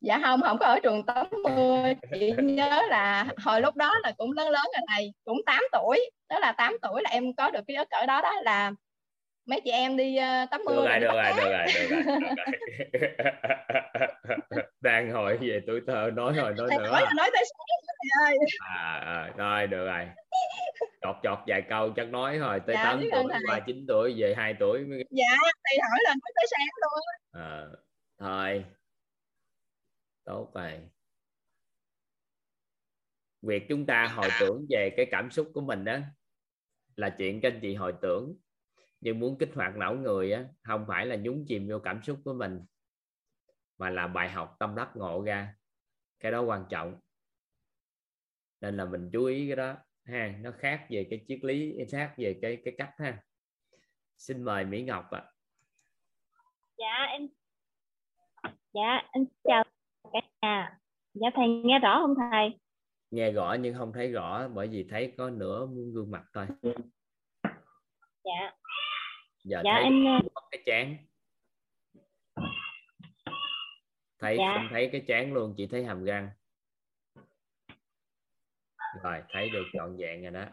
Dạ 0.00 0.20
không 0.22 0.40
không 0.42 0.58
có 0.58 0.66
ở 0.66 0.78
trường 0.82 1.06
tắm 1.06 1.26
mưa 1.44 1.92
chị 2.20 2.32
nhớ 2.42 2.82
là 2.88 3.26
hồi 3.44 3.60
lúc 3.60 3.76
đó 3.76 3.94
là 4.02 4.12
cũng 4.16 4.32
lớn 4.32 4.50
lớn 4.50 4.64
rồi 4.64 4.86
thầy 4.88 5.12
cũng 5.24 5.38
8 5.46 5.62
tuổi. 5.72 6.10
Đó 6.28 6.38
là 6.38 6.52
8 6.52 6.76
tuổi 6.82 7.02
là 7.02 7.10
em 7.10 7.34
có 7.34 7.50
được 7.50 7.60
cái 7.66 7.76
ức 7.76 7.90
ở 7.90 8.06
đó 8.06 8.20
đó 8.22 8.32
là 8.42 8.72
mấy 9.46 9.60
chị 9.60 9.70
em 9.70 9.96
đi 9.96 10.18
uh, 10.18 10.50
tắm 10.50 10.60
mưa 10.66 10.74
được 10.74 10.86
rồi, 10.86 11.00
được 11.00 11.08
rồi, 11.12 11.32
được 11.36 11.50
rồi, 11.50 11.66
được 11.74 11.96
rồi, 11.96 12.20
được 12.92 13.08
rồi. 14.50 14.64
đang 14.80 15.10
hỏi 15.10 15.38
về 15.40 15.60
tuổi 15.66 15.80
thơ 15.86 16.10
nói 16.14 16.32
rồi 16.36 16.54
nói 16.56 16.68
nữa. 16.70 16.90
nói, 16.92 17.02
nói 17.16 17.30
tới 17.32 17.44
sáng 17.44 17.68
ơi. 18.26 18.36
À, 18.58 19.00
à, 19.04 19.30
rồi 19.36 19.66
được 19.66 19.86
rồi. 19.86 20.06
Chọt 21.02 21.16
chọt 21.22 21.38
vài 21.46 21.62
câu 21.68 21.90
chắc 21.96 22.08
nói 22.08 22.38
rồi 22.38 22.60
tới 22.66 22.76
dạ, 22.76 22.84
8 22.84 23.02
tuổi 23.12 23.24
qua 23.48 23.60
9 23.66 23.84
tuổi 23.88 24.14
về 24.18 24.34
2 24.36 24.54
tuổi 24.60 24.84
dạ 25.10 25.36
thầy 25.64 25.78
hỏi 25.90 25.98
là 26.02 26.10
nói 26.10 26.32
tới 26.34 26.46
sáng 26.50 26.66
luôn. 26.80 27.00
À, 27.32 27.62
thôi 28.20 28.64
tốt 30.28 30.50
rồi 30.54 30.88
việc 33.42 33.66
chúng 33.68 33.86
ta 33.86 34.06
hồi 34.06 34.28
tưởng 34.40 34.66
về 34.70 34.94
cái 34.96 35.06
cảm 35.10 35.30
xúc 35.30 35.50
của 35.54 35.60
mình 35.60 35.84
đó 35.84 35.98
là 36.96 37.14
chuyện 37.18 37.40
các 37.40 37.52
anh 37.52 37.60
chị 37.62 37.74
hồi 37.74 37.94
tưởng. 38.02 38.36
Nhưng 39.00 39.20
muốn 39.20 39.38
kích 39.38 39.50
hoạt 39.54 39.76
não 39.76 39.94
người 39.94 40.32
á, 40.32 40.44
không 40.62 40.84
phải 40.88 41.06
là 41.06 41.16
nhúng 41.16 41.44
chìm 41.48 41.68
vô 41.68 41.78
cảm 41.78 42.02
xúc 42.02 42.20
của 42.24 42.34
mình, 42.34 42.60
mà 43.78 43.90
là 43.90 44.06
bài 44.06 44.30
học 44.30 44.56
tâm 44.58 44.74
đắc 44.76 44.90
ngộ 44.94 45.24
ra. 45.24 45.54
Cái 46.20 46.32
đó 46.32 46.42
quan 46.42 46.64
trọng. 46.70 47.00
Nên 48.60 48.76
là 48.76 48.84
mình 48.84 49.10
chú 49.12 49.24
ý 49.24 49.46
cái 49.46 49.56
đó 49.56 49.76
ha. 50.04 50.38
Nó 50.40 50.52
khác 50.58 50.86
về 50.90 51.06
cái 51.10 51.24
triết 51.28 51.44
lý 51.44 51.76
khác 51.90 52.14
về 52.16 52.38
cái 52.42 52.62
cái 52.64 52.74
cách 52.78 52.94
ha. 52.98 53.22
Xin 54.16 54.42
mời 54.42 54.64
mỹ 54.64 54.82
ngọc 54.82 55.10
ạ. 55.10 55.20
À. 55.20 55.32
dạ 56.78 57.04
em 57.10 57.28
dạ 58.72 59.08
em 59.12 59.24
chào 59.44 59.64
cả 60.12 60.20
nhà 60.42 60.78
dạ 61.14 61.28
thầy 61.34 61.48
nghe 61.48 61.78
rõ 61.78 62.00
không 62.00 62.14
thầy? 62.30 62.58
Nghe 63.10 63.32
rõ 63.32 63.56
nhưng 63.60 63.74
không 63.74 63.92
thấy 63.92 64.12
rõ 64.12 64.48
bởi 64.48 64.68
vì 64.68 64.86
thấy 64.90 65.14
có 65.18 65.30
nửa 65.30 65.66
gương 65.94 66.10
mặt 66.10 66.22
thôi. 66.34 66.46
Dạ. 68.24 68.52
Giờ 69.44 69.62
dạ 69.64 69.72
thấy 69.74 69.82
em 69.82 70.04
cái 70.50 70.62
chán. 70.66 70.96
Thấy 74.20 74.36
dạ. 74.38 74.54
không 74.56 74.66
thấy 74.70 74.88
cái 74.92 75.04
chán 75.08 75.32
luôn 75.32 75.54
chỉ 75.56 75.66
thấy 75.66 75.84
hàm 75.84 76.04
răng. 76.04 76.30
Rồi 79.02 79.22
thấy 79.28 79.50
được 79.50 79.64
trọn 79.72 79.96
vẹn 79.96 80.22
rồi 80.22 80.30
đó. 80.30 80.44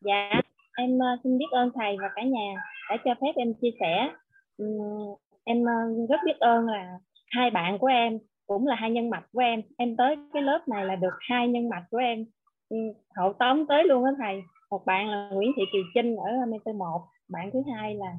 Dạ 0.00 0.30
em 0.78 0.96
uh, 0.96 1.20
xin 1.24 1.38
biết 1.38 1.50
ơn 1.50 1.70
thầy 1.74 1.96
và 2.00 2.10
cả 2.16 2.22
nhà 2.22 2.54
đã 2.90 2.96
cho 3.04 3.14
phép 3.20 3.32
em 3.36 3.54
chia 3.60 3.70
sẻ. 3.80 4.14
Um, 4.56 5.16
em 5.44 5.62
uh, 5.62 6.10
rất 6.10 6.16
biết 6.26 6.36
ơn 6.40 6.66
là 6.66 6.98
hai 7.30 7.50
bạn 7.50 7.78
của 7.78 7.86
em 7.86 8.18
cũng 8.46 8.66
là 8.66 8.74
hai 8.74 8.90
nhân 8.90 9.10
mạch 9.10 9.24
của 9.32 9.40
em. 9.40 9.62
Em 9.76 9.96
tới 9.96 10.16
cái 10.32 10.42
lớp 10.42 10.68
này 10.68 10.84
là 10.84 10.96
được 10.96 11.14
hai 11.20 11.48
nhân 11.48 11.68
mạch 11.68 11.84
của 11.90 11.98
em. 11.98 12.24
Ừ, 12.68 12.76
hậu 13.16 13.32
tống 13.32 13.66
tới 13.66 13.84
luôn 13.84 14.04
đó 14.04 14.10
thầy. 14.18 14.42
Một 14.70 14.86
bạn 14.86 15.08
là 15.08 15.28
Nguyễn 15.32 15.52
Thị 15.56 15.62
Kiều 15.72 15.82
Trinh 15.94 16.16
ở 16.16 16.32
mt1 16.46 17.00
bạn 17.28 17.50
thứ 17.52 17.62
hai 17.74 17.94
là 17.94 18.12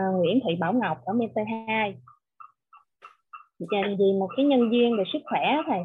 uh, 0.00 0.14
Nguyễn 0.14 0.40
Thị 0.44 0.54
Bảo 0.60 0.72
Ngọc 0.72 0.98
ở 1.04 1.14
mt2 1.14 1.92
vì 3.98 4.12
một 4.18 4.28
cái 4.36 4.46
nhân 4.46 4.72
duyên 4.72 4.96
về 4.98 5.04
sức 5.12 5.18
khỏe 5.24 5.56
thầy. 5.66 5.80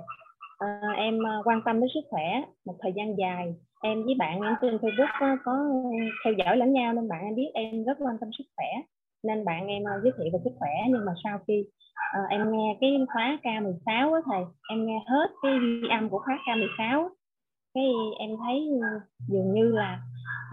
À, 0.58 0.82
em 0.98 1.24
ờ, 1.24 1.42
quan 1.46 1.62
tâm 1.66 1.80
đến 1.80 1.90
sức 1.94 2.02
khỏe 2.10 2.42
một 2.66 2.76
thời 2.80 2.94
gian 2.96 3.18
dài. 3.18 3.54
Em 3.82 4.04
với 4.04 4.16
bạn 4.16 4.42
em 4.42 4.56
trên 4.62 4.78
Facebook 4.78 5.08
có, 5.20 5.38
có 5.44 5.54
theo 6.24 6.34
dõi 6.34 6.58
lẫn 6.58 6.74
nhau 6.74 6.94
nên 6.94 7.08
bạn 7.08 7.24
em 7.24 7.36
biết 7.36 7.52
em 7.54 7.84
rất 7.84 7.98
quan 8.00 8.18
tâm 8.20 8.30
sức 8.38 8.44
khỏe 8.56 8.66
nên 9.28 9.46
bạn 9.46 9.68
em 9.68 9.84
ờ, 9.84 9.92
giới 10.04 10.12
thiệu 10.18 10.28
về 10.34 10.40
sức 10.44 10.54
khỏe 10.60 10.70
nhưng 10.90 11.06
mà 11.06 11.14
sau 11.24 11.40
khi 11.48 11.66
uh, 12.20 12.30
em 12.30 12.52
nghe 12.52 12.78
cái 12.82 12.92
khóa 13.14 13.38
K16 13.44 14.14
á 14.14 14.20
thầy 14.26 14.44
em 14.70 14.86
nghe 14.86 15.04
hết 15.08 15.28
cái 15.42 15.52
ghi 15.60 15.88
âm 15.90 16.10
của 16.10 16.20
khóa 16.20 16.38
K16 16.48 17.10
cái 17.74 17.84
em 18.20 18.30
thấy 18.46 18.70
dường 19.28 19.54
như 19.54 19.72
là 19.72 20.00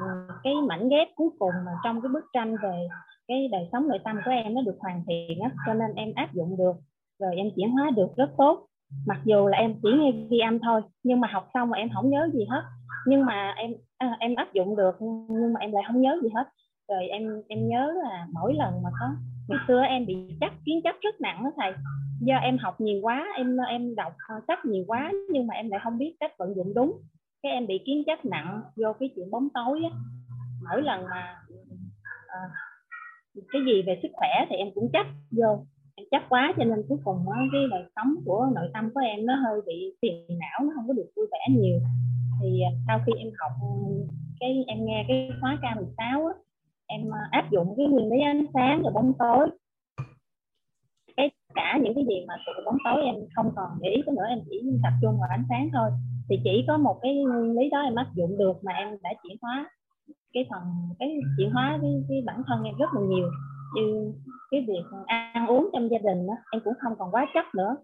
ờ, 0.01 0.07
cái 0.43 0.55
mảnh 0.69 0.89
ghép 0.89 1.09
cuối 1.15 1.29
cùng 1.39 1.53
mà 1.67 1.73
trong 1.85 2.01
cái 2.03 2.09
bức 2.09 2.25
tranh 2.33 2.57
về 2.63 2.89
cái 3.29 3.49
đời 3.53 3.69
sống 3.73 3.89
nội 3.89 3.99
tâm 4.05 4.21
của 4.25 4.31
em 4.31 4.55
nó 4.55 4.63
được 4.63 4.77
hoàn 4.81 5.03
thiện 5.09 5.41
á 5.41 5.51
cho 5.67 5.75
nên 5.75 5.95
em 5.95 6.13
áp 6.15 6.35
dụng 6.35 6.57
được 6.59 6.77
rồi 7.19 7.37
em 7.37 7.51
chuyển 7.57 7.71
hóa 7.71 7.91
được 7.91 8.17
rất 8.17 8.31
tốt. 8.39 8.67
Mặc 9.07 9.21
dù 9.25 9.47
là 9.47 9.59
em 9.59 9.75
chỉ 9.83 9.89
nghe 9.99 10.13
ghi 10.31 10.39
âm 10.39 10.59
thôi 10.59 10.83
nhưng 11.03 11.21
mà 11.21 11.29
học 11.33 11.49
xong 11.55 11.71
mà 11.71 11.79
em 11.79 11.89
không 11.95 12.11
nhớ 12.11 12.29
gì 12.33 12.45
hết. 12.51 12.63
Nhưng 13.07 13.25
mà 13.25 13.55
em 13.57 13.75
à, 13.99 14.17
em 14.21 14.35
áp 14.35 14.53
dụng 14.53 14.77
được 14.77 14.97
nhưng 15.01 15.53
mà 15.53 15.61
em 15.61 15.73
lại 15.73 15.83
không 15.87 16.01
nhớ 16.01 16.19
gì 16.23 16.29
hết 16.35 16.49
rồi 16.89 17.07
em 17.07 17.43
em 17.49 17.69
nhớ 17.69 17.93
là 18.03 18.27
mỗi 18.33 18.55
lần 18.55 18.83
mà 18.83 18.91
có 19.01 19.07
ngày 19.49 19.59
xưa 19.69 19.83
em 19.83 20.07
bị 20.07 20.17
chắc 20.41 20.53
kiến 20.65 20.81
chấp 20.85 20.95
rất 21.01 21.21
nặng 21.21 21.45
đó 21.45 21.51
thầy. 21.57 21.73
Do 22.21 22.37
em 22.37 22.59
học 22.59 22.81
nhiều 22.81 22.99
quá 23.03 23.27
em 23.37 23.57
em 23.69 23.95
đọc 23.95 24.13
sách 24.49 24.65
nhiều 24.65 24.85
quá 24.87 25.13
nhưng 25.31 25.47
mà 25.47 25.55
em 25.55 25.71
lại 25.71 25.81
không 25.85 25.99
biết 25.99 26.17
cách 26.21 26.33
vận 26.39 26.55
dụng 26.57 26.75
đúng. 26.75 26.93
Cái 27.43 27.53
em 27.53 27.67
bị 27.67 27.79
kiến 27.87 28.03
chấp 28.07 28.25
nặng 28.25 28.63
vô 28.77 28.93
cái 29.01 29.11
chuyện 29.17 29.31
bóng 29.31 29.49
tối 29.55 29.81
á. 29.91 29.91
Mỗi 30.71 30.83
lần 30.83 31.05
mà 31.05 31.37
à, 32.27 32.41
cái 33.53 33.63
gì 33.67 33.83
về 33.87 33.99
sức 34.03 34.09
khỏe 34.13 34.47
thì 34.51 34.57
em 34.57 34.69
cũng 34.75 34.91
chấp 34.93 35.07
vô. 35.31 35.67
Em 35.97 36.07
chấp 36.11 36.23
quá 36.29 36.53
cho 36.57 36.65
nên 36.65 36.85
cuối 36.89 36.99
cùng 37.05 37.17
đó, 37.27 37.33
cái 37.53 37.63
đời 37.71 37.83
sống 37.97 38.15
của 38.25 38.47
nội 38.55 38.71
tâm 38.75 38.91
của 38.95 39.01
em 39.01 39.27
nó 39.27 39.35
hơi 39.35 39.61
bị 39.67 39.97
phiền 40.03 40.39
não 40.39 40.61
nó 40.61 40.73
không 40.75 40.89
có 40.89 40.95
được 40.95 41.11
vui 41.17 41.27
vẻ 41.33 41.39
nhiều. 41.49 41.81
Thì 42.41 42.61
ờ, 42.63 42.71
sau 42.87 43.01
khi 43.07 43.13
em 43.19 43.29
học 43.39 43.53
cái 44.41 44.65
em 44.67 44.79
nghe 44.85 45.05
cái 45.09 45.31
khóa 45.41 45.59
K16 45.63 46.27
á, 46.27 46.35
em 46.87 47.01
à, 47.15 47.23
áp 47.31 47.51
dụng 47.51 47.75
cái 47.77 47.87
nguyên 47.87 48.11
lý 48.11 48.21
ánh 48.21 48.47
sáng 48.55 48.83
và 48.85 48.91
bóng 48.95 49.13
tối. 49.19 49.51
Cái 51.17 51.31
cả 51.55 51.79
những 51.83 51.95
cái 51.95 52.05
gì 52.09 52.25
mà 52.29 52.35
từ 52.47 52.53
bóng 52.65 52.79
tối 52.85 53.03
em 53.05 53.15
không 53.35 53.51
còn 53.57 53.71
để 53.81 53.89
ý 53.91 54.03
nữa 54.07 54.27
em 54.29 54.39
chỉ 54.51 54.61
tập 54.83 54.93
trung 55.03 55.19
vào 55.21 55.29
ánh 55.31 55.45
sáng 55.49 55.69
thôi. 55.73 55.91
Thì 56.29 56.37
chỉ 56.45 56.65
có 56.69 56.79
một 56.79 56.99
cái 57.03 57.15
nguyên 57.15 57.59
lý 57.59 57.71
đó 57.71 57.81
em 57.81 57.95
áp 57.95 58.07
dụng 58.15 58.39
được 58.39 58.65
mà 58.65 58.73
em 58.73 58.89
đã 59.03 59.11
chuyển 59.23 59.37
hóa 59.43 59.71
cái 60.35 60.47
phần 60.51 60.63
cái 60.99 61.09
chuyển 61.39 61.51
hóa 61.51 61.79
cái, 61.83 61.91
cái 62.09 62.23
bản 62.27 62.43
thân 62.47 62.65
em 62.65 62.75
rất 62.79 62.95
là 62.95 63.01
nhiều. 63.01 63.31
Như 63.75 64.13
cái 64.51 64.65
việc 64.69 64.85
ăn 65.07 65.47
uống 65.47 65.71
trong 65.73 65.91
gia 65.91 65.99
đình 65.99 66.27
đó, 66.27 66.35
em 66.53 66.63
cũng 66.65 66.75
không 66.81 66.93
còn 66.99 67.11
quá 67.11 67.27
chấp 67.35 67.45
nữa. 67.55 67.77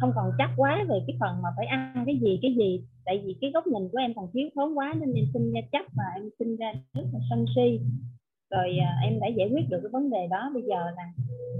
Không 0.00 0.12
còn 0.14 0.30
chắc 0.38 0.50
quá 0.56 0.84
về 0.88 1.00
cái 1.06 1.16
phần 1.20 1.42
mà 1.42 1.48
phải 1.56 1.66
ăn 1.66 2.02
cái 2.06 2.18
gì 2.22 2.38
cái 2.42 2.54
gì. 2.58 2.84
Tại 3.04 3.22
vì 3.24 3.36
cái 3.40 3.50
góc 3.54 3.66
nhìn 3.66 3.88
của 3.92 3.98
em 3.98 4.12
còn 4.16 4.26
thiếu 4.32 4.48
thốn 4.54 4.74
quá 4.74 4.94
nên 5.00 5.14
em 5.14 5.24
sinh 5.32 5.52
ra 5.52 5.60
chấp 5.72 5.84
và 5.96 6.04
em 6.14 6.30
sinh 6.38 6.56
ra 6.56 6.72
rất 6.94 7.04
là 7.12 7.20
sân 7.30 7.44
si 7.56 7.80
rồi 8.50 8.78
à, 8.78 8.90
em 9.02 9.20
đã 9.20 9.26
giải 9.26 9.48
quyết 9.52 9.68
được 9.70 9.80
cái 9.82 9.90
vấn 9.92 10.10
đề 10.10 10.26
đó. 10.30 10.50
Bây 10.54 10.62
giờ 10.62 10.90
là 10.96 11.04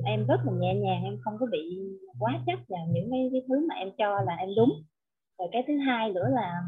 em 0.05 0.27
rất 0.27 0.41
là 0.45 0.53
nhẹ 0.53 0.75
nhàng 0.75 1.05
em 1.05 1.19
không 1.21 1.35
có 1.41 1.47
bị 1.53 1.79
quá 2.19 2.41
chấp 2.47 2.59
vào 2.69 2.87
những 2.93 3.11
cái, 3.11 3.29
cái 3.33 3.43
thứ 3.49 3.67
mà 3.69 3.75
em 3.75 3.89
cho 3.99 4.21
là 4.21 4.35
em 4.35 4.49
đúng. 4.57 4.73
Rồi 5.39 5.49
cái 5.53 5.65
thứ 5.69 5.75
hai 5.87 6.13
nữa 6.13 6.29
là 6.31 6.63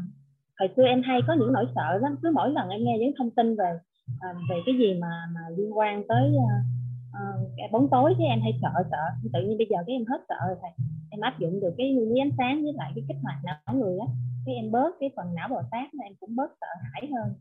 hồi 0.59 0.69
xưa 0.75 0.85
em 0.85 1.01
hay 1.01 1.19
có 1.27 1.33
những 1.39 1.53
nỗi 1.53 1.65
sợ 1.75 1.97
lắm. 2.01 2.15
Cứ 2.21 2.31
mỗi 2.35 2.51
lần 2.51 2.69
em 2.69 2.83
nghe 2.83 2.97
những 2.99 3.13
thông 3.17 3.31
tin 3.31 3.55
về 3.55 3.71
à, 4.19 4.29
về 4.49 4.61
cái 4.65 4.75
gì 4.75 4.93
mà 5.01 5.11
mà 5.35 5.41
liên 5.57 5.77
quan 5.77 6.03
tới 6.07 6.31
uh, 6.35 7.71
bóng 7.71 7.87
tối 7.91 8.13
thì 8.17 8.23
em 8.25 8.41
hay 8.41 8.59
sợ 8.61 8.83
sợ. 8.91 9.29
Tự 9.33 9.41
nhiên 9.41 9.57
bây 9.57 9.67
giờ 9.69 9.77
cái 9.87 9.95
em 9.95 10.05
hết 10.05 10.21
sợ 10.29 10.47
rồi 10.47 10.57
thầy. 10.61 10.71
Em 11.09 11.21
áp 11.21 11.39
dụng 11.39 11.59
được 11.59 11.73
cái 11.77 11.93
nguyên 11.93 12.09
lý 12.13 12.19
ánh 12.19 12.31
sáng 12.37 12.63
với 12.63 12.73
lại 12.73 12.91
cái 12.95 13.03
kích 13.07 13.17
hoạt 13.23 13.37
não 13.45 13.75
người 13.75 13.97
á. 13.99 14.07
Cái 14.45 14.55
em 14.55 14.71
bớt 14.71 14.91
cái 14.99 15.09
phần 15.15 15.35
não 15.35 15.47
bò 15.49 15.61
sát 15.71 15.87
em 16.03 16.13
cũng 16.19 16.35
bớt 16.35 16.51
sợ 16.61 16.67
hãi 16.81 17.09
hơn 17.15 17.33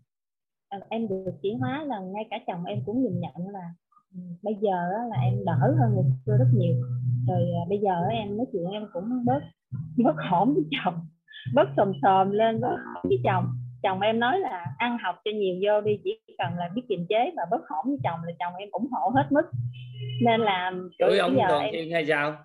em 0.89 1.09
được 1.09 1.33
chuyển 1.43 1.59
hóa 1.59 1.85
là 1.85 2.01
ngay 2.01 2.25
cả 2.31 2.39
chồng 2.47 2.65
em 2.65 2.79
cũng 2.87 3.03
nhìn 3.03 3.21
nhận 3.21 3.49
là 3.53 3.71
um, 4.15 4.37
bây 4.43 4.55
giờ 4.61 4.77
là 5.11 5.17
em 5.23 5.45
đỡ 5.45 5.75
hơn 5.81 5.95
ngày 5.95 6.05
xưa 6.27 6.37
rất 6.39 6.49
nhiều. 6.55 6.75
Rồi 7.29 7.43
uh, 7.63 7.69
bây 7.69 7.79
giờ 7.79 8.07
em 8.11 8.37
nói 8.37 8.47
chuyện 8.53 8.71
em 8.73 8.87
cũng 8.93 9.25
bớt 9.25 9.43
bớt 9.97 10.17
hổn 10.31 10.55
với 10.55 10.65
chồng 10.71 10.95
bớt 11.55 11.69
sồm 11.77 11.93
sòm 12.03 12.31
lên 12.31 12.61
với 13.03 13.19
chồng. 13.25 13.45
Chồng 13.83 14.01
em 14.01 14.21
nói 14.21 14.39
là 14.39 14.67
ăn 14.79 14.99
học 15.03 15.17
cho 15.25 15.31
nhiều 15.35 15.55
vô 15.63 15.81
đi 15.81 15.99
chỉ 16.05 16.19
cần 16.39 16.55
là 16.57 16.69
biết 16.75 16.83
kiềm 16.89 17.07
chế 17.09 17.33
và 17.37 17.43
bất 17.51 17.61
hổn 17.69 17.85
với 17.87 17.99
chồng 18.05 18.21
là 18.25 18.33
chồng 18.39 18.55
em 18.59 18.69
ủng 18.73 18.89
hộ 18.93 19.09
hết 19.15 19.27
mức. 19.31 19.51
Nên 20.25 20.41
là 20.41 20.73
chửi 20.99 21.19
ông 21.19 21.37
giờ 21.37 21.47
còn 21.49 21.63
em... 21.63 21.93
hay 21.93 22.07
sao 22.07 22.37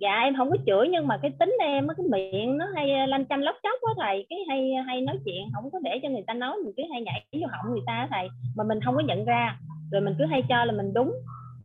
dạ 0.00 0.20
em 0.24 0.34
không 0.36 0.50
có 0.50 0.56
chửi 0.66 0.88
nhưng 0.88 1.06
mà 1.06 1.18
cái 1.22 1.30
tính 1.38 1.56
em 1.60 1.88
cái 1.96 2.06
miệng 2.10 2.58
nó 2.58 2.66
hay 2.74 2.92
ờ, 2.92 3.06
lanh 3.06 3.26
chanh 3.28 3.42
lóc 3.42 3.56
chóc 3.62 3.78
quá 3.80 3.94
thầy. 4.00 4.26
Cái 4.30 4.38
hay 4.48 4.72
ờ, 4.72 4.82
hay 4.82 5.00
nói 5.00 5.18
chuyện 5.24 5.42
không 5.54 5.70
có 5.70 5.78
để 5.82 6.00
cho 6.02 6.08
người 6.08 6.24
ta 6.26 6.34
nói, 6.34 6.56
mình 6.64 6.72
cứ 6.76 6.82
hay 6.92 7.02
nhảy 7.02 7.26
vô 7.32 7.46
họng 7.50 7.72
người 7.72 7.82
ta 7.86 8.08
thầy, 8.10 8.28
mà 8.56 8.64
mình 8.64 8.80
không 8.84 8.94
có 8.94 9.00
nhận 9.00 9.24
ra. 9.24 9.58
Rồi 9.92 10.00
mình 10.00 10.14
cứ 10.18 10.24
hay 10.24 10.42
cho 10.48 10.64
là 10.64 10.72
mình 10.72 10.94
đúng. 10.94 11.12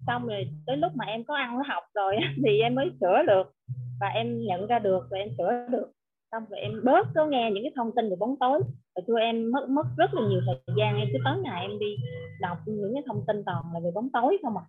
Xong 0.08 0.28
rồi 0.28 0.48
tới 0.66 0.78
lúc 0.78 0.92
mà 0.96 1.06
em 1.06 1.24
có 1.24 1.36
ăn 1.36 1.58
nó 1.58 1.64
học 1.68 1.84
rồi 1.96 2.18
thì 2.46 2.60
em 2.60 2.76
mới 2.76 2.92
sửa 3.02 3.24
được. 3.28 3.54
Và 4.00 4.08
em 4.08 4.42
nhận 4.46 4.68
ra 4.68 4.80
được 4.80 5.08
và 5.12 5.18
em 5.18 5.30
sửa 5.38 5.52
được. 5.70 5.92
Xong 6.32 6.44
rồi 6.50 6.60
em 6.60 6.72
bớt 6.84 7.08
có 7.16 7.26
nghe 7.26 7.52
những 7.52 7.64
cái 7.64 7.72
thông 7.76 7.92
tin 7.96 8.10
về 8.10 8.16
bóng 8.20 8.36
tối. 8.40 8.60
Rồi 8.96 9.04
tôi 9.08 9.22
em, 9.22 9.52
mất 9.52 9.70
mất 9.70 9.86
rất 9.98 10.14
là 10.14 10.22
nhiều 10.30 10.42
thời 10.46 10.76
gian. 10.78 10.98
Em 10.98 11.08
cứ 11.14 11.20
tối 11.26 11.36
ngày 11.44 11.62
em 11.62 11.80
đi 11.80 11.96
đọc 12.42 12.58
những 12.66 12.94
cái 12.94 13.04
thông 13.08 13.24
tin 13.28 13.44
toàn 13.46 13.64
là 13.74 13.80
về 13.80 13.92
bóng 13.96 14.10
tối 14.14 14.38
không 14.44 14.58
à 14.58 14.64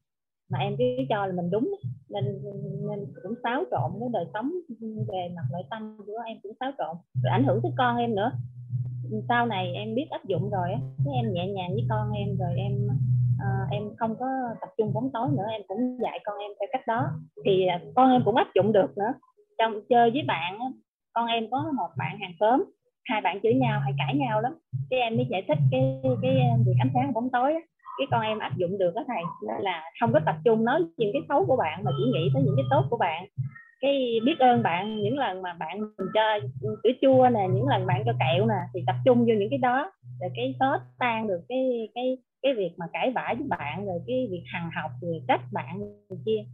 mà 0.50 0.58
em 0.58 0.76
cứ 0.78 0.84
cho 1.08 1.26
là 1.26 1.32
mình 1.32 1.50
đúng. 1.50 1.74
Nên 2.08 2.24
nên 2.88 3.06
cũng 3.22 3.34
xáo 3.42 3.64
trộn 3.70 3.90
cái 4.00 4.08
đời 4.12 4.26
sống 4.34 4.52
về 5.08 5.28
mặt 5.36 5.42
nội 5.52 5.62
tâm 5.70 5.96
của 6.06 6.18
em 6.26 6.38
cũng 6.42 6.52
xáo 6.60 6.72
trộn. 6.78 6.96
Rồi 7.22 7.30
ảnh 7.30 7.44
hưởng 7.44 7.60
tới 7.62 7.72
con 7.78 7.96
em 7.96 8.14
nữa. 8.14 8.30
Sau 9.28 9.46
này 9.46 9.72
em 9.74 9.94
biết 9.94 10.06
áp 10.10 10.24
dụng 10.24 10.50
rồi 10.50 10.72
á 10.72 10.80
em 11.14 11.32
nhẹ 11.32 11.46
nhàng 11.46 11.70
với 11.72 11.86
con 11.88 12.12
em 12.12 12.36
rồi 12.38 12.54
em 12.56 12.88
à, 13.40 13.66
em 13.70 13.82
không 13.96 14.16
có 14.16 14.26
tập 14.60 14.68
trung 14.78 14.92
bóng 14.94 15.10
tối 15.12 15.28
nữa 15.32 15.46
em 15.52 15.62
cũng 15.68 15.98
dạy 16.02 16.20
con 16.24 16.38
em 16.38 16.50
theo 16.60 16.68
cách 16.72 16.86
đó. 16.86 17.10
Thì 17.44 17.66
à, 17.66 17.80
con 17.94 18.10
em 18.10 18.22
cũng 18.24 18.36
áp 18.36 18.48
dụng 18.54 18.72
được 18.72 18.98
nữa. 18.98 19.12
Trong 19.58 19.72
chơi 19.88 20.10
với 20.10 20.22
bạn 20.22 20.58
con 21.12 21.26
em 21.26 21.50
có 21.50 21.72
một 21.76 21.88
bạn 21.96 22.18
hàng 22.18 22.32
xóm 22.40 22.64
hai 23.04 23.20
bạn 23.20 23.40
chửi 23.42 23.54
nhau 23.54 23.80
hay 23.80 23.92
cãi 23.98 24.14
nhau 24.16 24.40
lắm. 24.40 24.52
Cái 24.90 25.00
em 25.00 25.16
mới 25.16 25.26
giải 25.30 25.42
thích 25.48 25.58
cái 25.70 26.00
cái 26.22 26.40
ờ, 26.40 26.56
việc 26.66 26.74
ánh 26.78 26.90
sáng 26.94 27.12
bóng 27.12 27.30
tối 27.30 27.52
á 27.52 27.60
cái 27.98 28.06
con 28.10 28.22
em 28.22 28.38
áp 28.38 28.56
dụng 28.56 28.78
được 28.78 28.94
đó 28.94 29.04
thầy 29.06 29.22
nên 29.48 29.62
là 29.62 29.82
không 30.00 30.12
có 30.12 30.20
tập 30.26 30.36
trung 30.44 30.64
nói 30.64 30.80
những 30.96 31.10
cái 31.12 31.22
xấu 31.28 31.44
của 31.46 31.56
bạn 31.56 31.84
mà 31.84 31.90
chỉ 31.98 32.04
nghĩ 32.12 32.30
tới 32.34 32.42
những 32.42 32.56
cái 32.56 32.64
tốt 32.70 32.84
của 32.90 32.96
bạn. 32.96 33.26
Cái 33.80 34.20
biết 34.24 34.38
ơn 34.38 34.62
bạn 34.62 35.00
những 35.00 35.18
lần 35.18 35.42
mà 35.42 35.52
bạn 35.52 35.80
mình 35.80 36.08
cho 36.14 36.38
sữa 36.60 36.90
chua 37.00 37.28
nè 37.28 37.48
những 37.54 37.68
lần 37.68 37.86
bạn 37.86 38.02
cho 38.06 38.12
kẹo 38.20 38.46
nè 38.46 38.60
thì 38.74 38.80
tập 38.86 38.96
trung 39.04 39.18
vô 39.18 39.34
những 39.34 39.50
cái 39.50 39.58
đó 39.58 39.92
rồi 40.20 40.30
cái 40.36 40.54
xóa 40.58 40.80
tan 40.98 41.26
được 41.26 41.40
cái 41.48 41.88
cái 41.94 42.18
cái 42.42 42.54
việc 42.54 42.70
mà 42.76 42.86
cãi 42.92 43.12
vã 43.14 43.34
với 43.38 43.46
bạn 43.48 43.86
rồi 43.86 43.98
cái 44.06 44.28
việc 44.30 44.42
hằng 44.52 44.70
học 44.74 44.90
rồi 45.00 45.22
trách 45.28 45.40
bạn 45.52 45.80
kia. 46.26 46.44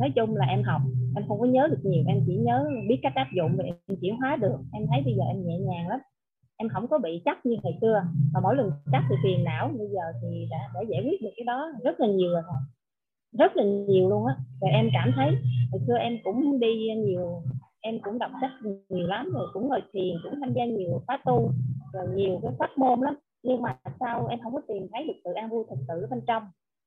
Nói 0.00 0.10
chung 0.14 0.36
là 0.36 0.46
em 0.46 0.62
học 0.62 0.80
em 1.16 1.24
không 1.28 1.40
có 1.40 1.46
nhớ 1.46 1.68
được 1.70 1.80
nhiều 1.82 2.04
em 2.08 2.20
chỉ 2.26 2.36
nhớ 2.36 2.68
biết 2.88 2.98
cách 3.02 3.14
áp 3.14 3.28
dụng 3.36 3.56
và 3.56 3.64
em 3.64 3.96
chuyển 4.00 4.16
hóa 4.16 4.36
được. 4.36 4.58
Em 4.72 4.86
thấy 4.90 5.02
bây 5.04 5.14
giờ 5.14 5.22
em 5.28 5.46
nhẹ 5.46 5.58
nhàng 5.58 5.88
lắm 5.88 6.00
em 6.62 6.68
không 6.68 6.88
có 6.88 6.98
bị 6.98 7.22
chắc 7.24 7.46
như 7.46 7.56
ngày 7.62 7.78
xưa. 7.80 8.02
Và 8.34 8.40
mỗi 8.42 8.56
lần 8.56 8.70
chắc 8.92 9.02
thì 9.08 9.16
phiền 9.22 9.44
não. 9.44 9.70
Bây 9.78 9.88
giờ 9.88 10.00
thì 10.22 10.46
đã, 10.50 10.58
đã 10.74 10.80
giải 10.88 11.02
quyết 11.04 11.22
được 11.22 11.30
cái 11.36 11.44
đó 11.44 11.72
rất 11.84 12.00
là 12.00 12.06
nhiều 12.06 12.32
rồi. 12.32 12.42
Rất 13.38 13.56
là 13.56 13.64
nhiều 13.64 14.08
luôn 14.10 14.26
á. 14.26 14.34
Và 14.60 14.68
em 14.68 14.90
cảm 14.92 15.12
thấy 15.16 15.30
hồi 15.70 15.80
xưa 15.86 15.96
em 15.98 16.18
cũng 16.24 16.60
đi 16.60 16.94
nhiều 16.96 17.42
em 17.80 18.00
cũng 18.02 18.18
đọc 18.18 18.30
sách 18.40 18.50
nhiều 18.88 19.06
lắm 19.06 19.30
rồi 19.32 19.48
cũng 19.52 19.68
ngồi 19.68 19.80
thiền 19.92 20.16
cũng 20.22 20.40
tham 20.40 20.52
gia 20.54 20.64
nhiều 20.64 21.02
khóa 21.06 21.18
tu 21.24 21.52
rồi 21.92 22.06
nhiều 22.14 22.40
cái 22.42 22.52
pháp 22.58 22.78
môn 22.78 23.00
lắm. 23.00 23.14
Nhưng 23.42 23.62
mà 23.62 23.78
sao 24.00 24.26
em 24.26 24.38
không 24.42 24.54
có 24.54 24.60
tìm 24.68 24.86
thấy 24.92 25.06
được 25.06 25.20
sự 25.24 25.32
an 25.32 25.48
vui 25.50 25.64
thật 25.68 25.76
sự 25.88 26.00
ở 26.00 26.06
bên 26.10 26.20
trong? 26.26 26.42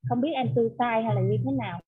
Không 0.09 0.21
biết 0.21 0.32
em 0.34 0.47
tư 0.55 0.71
sai 0.80 1.03
hay 1.03 1.15
là 1.15 1.21
như 1.21 1.38
thế 1.45 1.51
nào. 1.51 1.80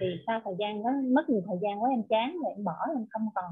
Thì 0.00 0.06
sau 0.26 0.40
thời 0.44 0.54
gian 0.58 0.82
đó 0.82 0.90
mất 1.14 1.28
nhiều 1.28 1.40
thời 1.46 1.58
gian 1.62 1.82
quá 1.82 1.90
em 1.90 2.02
chán 2.08 2.36
rồi 2.44 2.52
em 2.56 2.64
bỏ 2.64 2.76
em 2.96 3.06
không 3.10 3.28
còn 3.34 3.50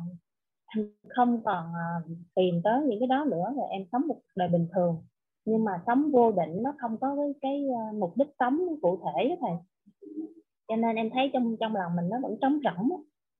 em 0.76 0.90
không 1.08 1.40
còn 1.44 1.64
uh, 1.66 2.18
tìm 2.34 2.60
tới 2.64 2.82
những 2.86 3.00
cái 3.00 3.06
đó 3.06 3.24
nữa 3.30 3.52
rồi 3.56 3.66
em 3.70 3.84
sống 3.92 4.06
một 4.08 4.20
đời 4.36 4.48
bình 4.48 4.68
thường. 4.74 4.96
Nhưng 5.44 5.64
mà 5.64 5.72
sống 5.86 6.10
vô 6.12 6.32
định 6.32 6.62
nó 6.62 6.74
không 6.78 6.96
có 7.00 7.16
cái, 7.16 7.34
cái 7.40 7.66
uh, 7.68 7.94
mục 7.94 8.12
đích 8.16 8.28
sống 8.38 8.58
cụ 8.82 8.98
thể 9.04 9.28
đó 9.28 9.34
thầy. 9.40 9.52
Cho 10.68 10.76
nên 10.76 10.96
em 10.96 11.10
thấy 11.10 11.30
trong 11.32 11.56
trong 11.60 11.76
lòng 11.76 11.96
mình 11.96 12.08
nó 12.08 12.16
vẫn 12.22 12.36
trống 12.40 12.58
rỗng 12.64 12.88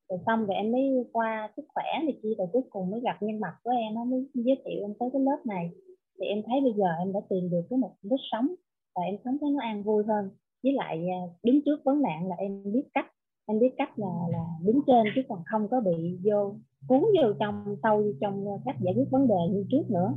rồi 0.09 0.19
xong 0.25 0.45
rồi 0.45 0.55
em 0.55 0.71
mới 0.71 1.05
qua 1.11 1.49
sức 1.55 1.65
khỏe 1.73 1.83
thì 2.01 2.13
chia 2.23 2.33
rồi 2.37 2.47
cuối 2.53 2.61
cùng 2.69 2.91
mới 2.91 3.01
gặp 3.01 3.17
nhân 3.21 3.39
mặt 3.39 3.55
của 3.63 3.71
em 3.71 3.93
nó 3.93 4.03
mới 4.03 4.27
giới 4.33 4.61
thiệu 4.65 4.81
em 4.81 4.93
tới 4.99 5.09
cái 5.13 5.21
lớp 5.21 5.37
này. 5.45 5.71
Thì 6.19 6.25
em 6.25 6.41
thấy 6.47 6.61
bây 6.61 6.73
giờ 6.73 6.87
em 6.99 7.13
đã 7.13 7.19
tìm 7.29 7.49
được 7.49 7.61
cái 7.69 7.79
mục 7.79 7.91
đích 8.01 8.19
sống 8.31 8.47
và 8.95 9.01
em 9.01 9.15
sống 9.25 9.37
thấy 9.41 9.51
nó 9.51 9.59
an 9.61 9.83
vui 9.83 10.03
hơn. 10.07 10.29
Với 10.63 10.73
lại 10.73 11.07
ờ, 11.09 11.33
đứng 11.43 11.61
trước 11.65 11.83
vấn 11.83 12.01
nạn 12.01 12.29
là 12.29 12.35
em 12.35 12.63
biết 12.73 12.83
cách 12.93 13.05
em 13.45 13.59
biết 13.59 13.73
cách 13.77 13.99
là 13.99 14.27
là 14.31 14.43
đứng 14.65 14.81
trên 14.87 15.03
chứ 15.15 15.21
còn 15.29 15.43
không 15.51 15.67
có 15.71 15.81
bị 15.81 16.19
vô 16.23 16.55
cuốn 16.87 16.99
vô 16.99 17.33
trong 17.39 17.75
sâu 17.83 18.03
trong 18.21 18.45
cách 18.65 18.75
giải 18.79 18.93
quyết 18.97 19.05
vấn 19.11 19.27
đề 19.27 19.35
như 19.51 19.65
trước 19.71 19.83
nữa. 19.89 20.13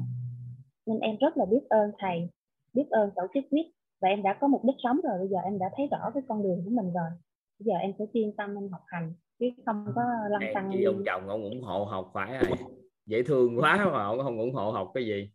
Nên 0.87 0.99
em 0.99 1.17
rất 1.21 1.37
là 1.37 1.45
biết 1.45 1.69
ơn 1.69 1.91
thầy 1.99 2.29
biết 2.75 2.87
ơn 2.91 3.11
tổ 3.17 3.23
chức 3.35 3.45
quyết 3.51 3.67
và 4.03 4.09
em 4.09 4.23
đã 4.23 4.39
có 4.41 4.49
mục 4.49 4.65
đích 4.65 4.77
sống 4.83 5.01
rồi. 5.05 5.19
Bây 5.19 5.29
giờ 5.29 5.39
em 5.45 5.59
đã 5.59 5.67
thấy 5.77 5.87
rõ 5.91 6.11
cái 6.15 6.23
con 6.29 6.43
đường 6.43 6.63
của 6.65 6.71
mình 6.71 6.93
rồi. 6.93 7.11
Bây 7.59 7.65
giờ 7.65 7.75
em 7.75 7.93
sẽ 7.99 8.05
yên 8.13 8.37
tâm 8.37 8.57
em 8.57 8.69
học 8.69 8.83
hành 8.87 9.15
chứ 9.39 9.47
không 9.67 9.87
có 9.95 10.03
lăn 10.31 10.43
tăng 10.55 10.71
đi. 10.71 10.85
ông 10.85 11.03
chồng 11.07 11.29
ông 11.29 11.43
ủng 11.43 11.63
hộ 11.63 11.85
học 11.85 12.11
phải 12.15 12.39
rồi 12.39 12.59
dễ 13.07 13.23
thương 13.23 13.59
quá 13.59 13.89
mà 13.93 14.05
ông 14.05 14.19
không 14.23 14.39
ủng 14.39 14.55
hộ 14.55 14.71
học 14.71 14.91
cái 14.95 15.07
gì? 15.07 15.31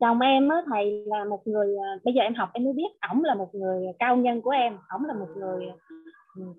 Chồng 0.00 0.20
em 0.20 0.48
á 0.48 0.56
thầy 0.70 1.04
là 1.06 1.24
một 1.24 1.46
người 1.46 1.76
à, 1.76 1.88
bây 2.04 2.14
giờ 2.14 2.22
em 2.22 2.34
học 2.34 2.48
em 2.52 2.64
mới 2.64 2.72
biết 2.72 2.88
ổng 3.12 3.24
là 3.24 3.34
một 3.34 3.54
người 3.54 3.86
cao 3.98 4.16
nhân 4.16 4.42
của 4.42 4.50
em 4.50 4.76
ổng 4.88 5.04
là 5.04 5.14
một 5.14 5.28
người 5.36 5.66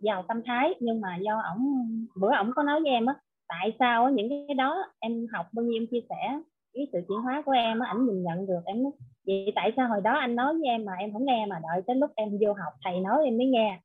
giàu 0.01 0.23
tâm 0.27 0.41
thái, 0.45 0.73
nhưng 0.79 1.01
mà 1.01 1.17
do 1.17 1.41
ổng, 1.53 1.85
bữa 2.21 2.35
ổng 2.37 2.51
có 2.55 2.63
nói 2.63 2.81
với 2.81 2.91
em 2.91 3.05
á, 3.05 3.13
tại 3.47 3.75
sao 3.79 4.09
những 4.09 4.29
cái 4.29 4.55
đó 4.55 4.85
em 4.99 5.27
học, 5.33 5.45
bao 5.53 5.65
nhiêu 5.65 5.81
em 5.81 5.87
chia 5.91 6.01
sẻ, 6.09 6.39
cái 6.73 6.87
sự 6.93 6.99
chuyển 7.07 7.19
hóa 7.19 7.41
của 7.45 7.51
em 7.51 7.79
á, 7.79 7.87
ảnh 7.87 8.05
nhìn 8.05 8.23
nhận 8.23 8.47
được, 8.47 8.59
em 8.65 8.83
nói, 8.83 8.91
vậy 9.27 9.51
tại 9.55 9.73
sao 9.77 9.89
hồi 9.89 10.01
đó 10.01 10.13
anh 10.13 10.35
nói 10.35 10.53
với 10.53 10.67
em 10.67 10.85
mà 10.85 10.93
em 10.99 11.13
không 11.13 11.25
nghe, 11.25 11.45
mà 11.49 11.59
đợi 11.63 11.81
tới 11.87 11.95
lúc 11.95 12.11
em 12.15 12.29
vô 12.41 12.53
học, 12.53 12.73
thầy 12.83 12.99
nói 12.99 13.25
em 13.25 13.37
mới 13.37 13.47
nghe. 13.47 13.79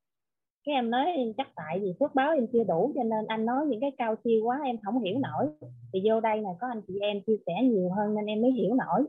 Cái 0.67 0.75
em 0.75 0.91
nói 0.91 1.35
chắc 1.37 1.49
tại 1.57 1.81
vì 1.81 1.95
phước 2.01 2.15
báo 2.15 2.33
em 2.33 2.47
chưa 2.53 2.65
đủ, 2.65 2.93
cho 2.95 3.03
nên 3.03 3.27
anh 3.27 3.47
nói 3.47 3.67
những 3.67 3.81
cái 3.81 3.91
cao 3.99 4.15
siêu 4.25 4.45
quá, 4.45 4.61
em 4.65 4.77
không 4.85 5.03
hiểu 5.03 5.19
nổi. 5.19 5.47
Thì 5.93 6.03
vô 6.05 6.21
đây 6.21 6.41
này 6.41 6.53
có 6.61 6.67
anh 6.69 6.83
chị 6.89 6.95
em 7.01 7.21
chia 7.27 7.37
sẻ 7.47 7.53
nhiều 7.63 7.91
hơn 7.97 8.15
nên 8.15 8.27
em 8.27 8.43
mới 8.43 8.51
hiểu 8.51 8.75
nổi. 8.75 9.07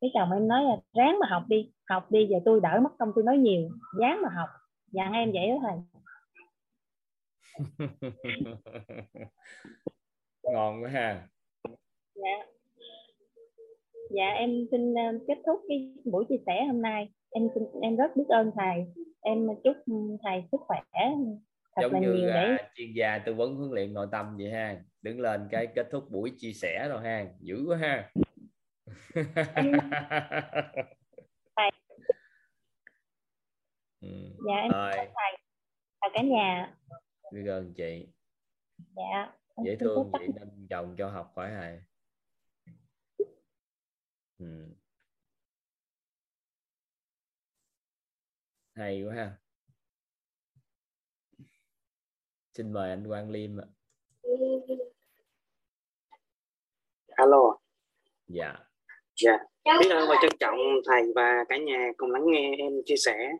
Cái 0.00 0.10
chồng 0.14 0.32
em 0.32 0.48
nói 0.48 0.64
là, 0.64 0.76
ráng 0.94 1.18
mà 1.20 1.26
học 1.30 1.42
đi 1.48 1.70
học 1.90 2.10
đi, 2.10 2.26
giờ 2.30 2.38
tôi 2.44 2.60
đỡ 2.60 2.80
mất 2.82 2.90
công 2.98 3.12
tôi 3.14 3.24
nói 3.24 3.38
nhiều, 3.38 3.68
ráng 3.98 4.22
mà 4.22 4.28
học. 4.36 4.48
Dặn 4.92 5.12
em 5.12 5.30
vậy 5.32 5.48
đó 5.48 5.56
thầy. 5.62 5.78
ngon 10.42 10.82
quá 10.82 10.90
ha. 10.90 11.28
Dạ. 12.14 12.46
Dạ 14.10 14.28
em 14.28 14.50
xin 14.70 14.94
ờ, 14.94 15.02
kết 15.28 15.38
thúc 15.46 15.60
cái 15.68 15.94
buổi 16.04 16.24
chia 16.28 16.42
sẻ 16.46 16.64
hôm 16.66 16.82
nay. 16.82 17.08
Em 17.30 17.48
xin 17.54 17.64
em 17.82 17.96
rất 17.96 18.16
biết 18.16 18.28
ơn 18.28 18.50
thầy. 18.56 18.86
Em 19.20 19.46
chúc 19.64 19.76
thầy 20.22 20.44
sức 20.52 20.60
khỏe 20.60 20.80
thật 21.76 21.82
giống 21.82 21.92
là 21.92 21.98
như 22.00 22.12
nhiều 22.12 22.30
để 22.34 22.56
chuyên 22.74 22.92
gia 22.92 23.18
tư 23.18 23.34
vấn 23.34 23.54
huấn 23.54 23.70
luyện 23.70 23.94
nội 23.94 24.06
tâm 24.12 24.36
vậy 24.36 24.50
ha. 24.50 24.80
Đứng 25.02 25.20
lên 25.20 25.48
cái 25.50 25.66
kết 25.74 25.88
thúc 25.90 26.10
buổi 26.10 26.32
chia 26.38 26.52
sẻ 26.52 26.88
rồi 26.88 27.02
ha. 27.02 27.26
Dữ 27.40 27.64
quá 27.68 27.76
ha. 27.76 28.10
Ừ. 34.00 34.08
dạ 34.46 34.54
em 34.54 34.70
rồi. 34.72 34.92
thầy 34.96 35.36
chào 36.00 36.10
cả 36.14 36.22
nhà 36.22 36.74
biết 37.32 37.46
ơn 37.46 37.74
chị. 37.74 38.06
Dạ 38.96 39.32
dễ 39.64 39.76
thương 39.80 40.10
chị 40.18 40.26
nên 40.34 40.66
chồng 40.70 40.94
cho 40.98 41.08
học 41.10 41.32
khỏi 41.34 41.50
hài. 41.50 41.80
Ừ. 44.38 44.74
hay 48.74 49.02
quá 49.02 49.14
ha. 49.14 49.30
Xin 52.54 52.72
mời 52.72 52.90
anh 52.90 53.04
Quang 53.08 53.30
Liêm 53.30 53.60
ạ. 53.60 53.66
Alo. 57.06 57.58
Dạ. 58.28 58.54
Dạ. 59.16 59.38
Biết 59.64 59.90
ơn 59.90 60.08
và 60.08 60.16
trân 60.22 60.30
trọng 60.40 60.56
thầy 60.86 61.02
và 61.14 61.44
cả 61.48 61.56
nhà 61.56 61.88
cùng 61.96 62.10
lắng 62.10 62.22
nghe 62.26 62.54
em 62.58 62.72
chia 62.84 62.96
sẻ. 62.96 63.32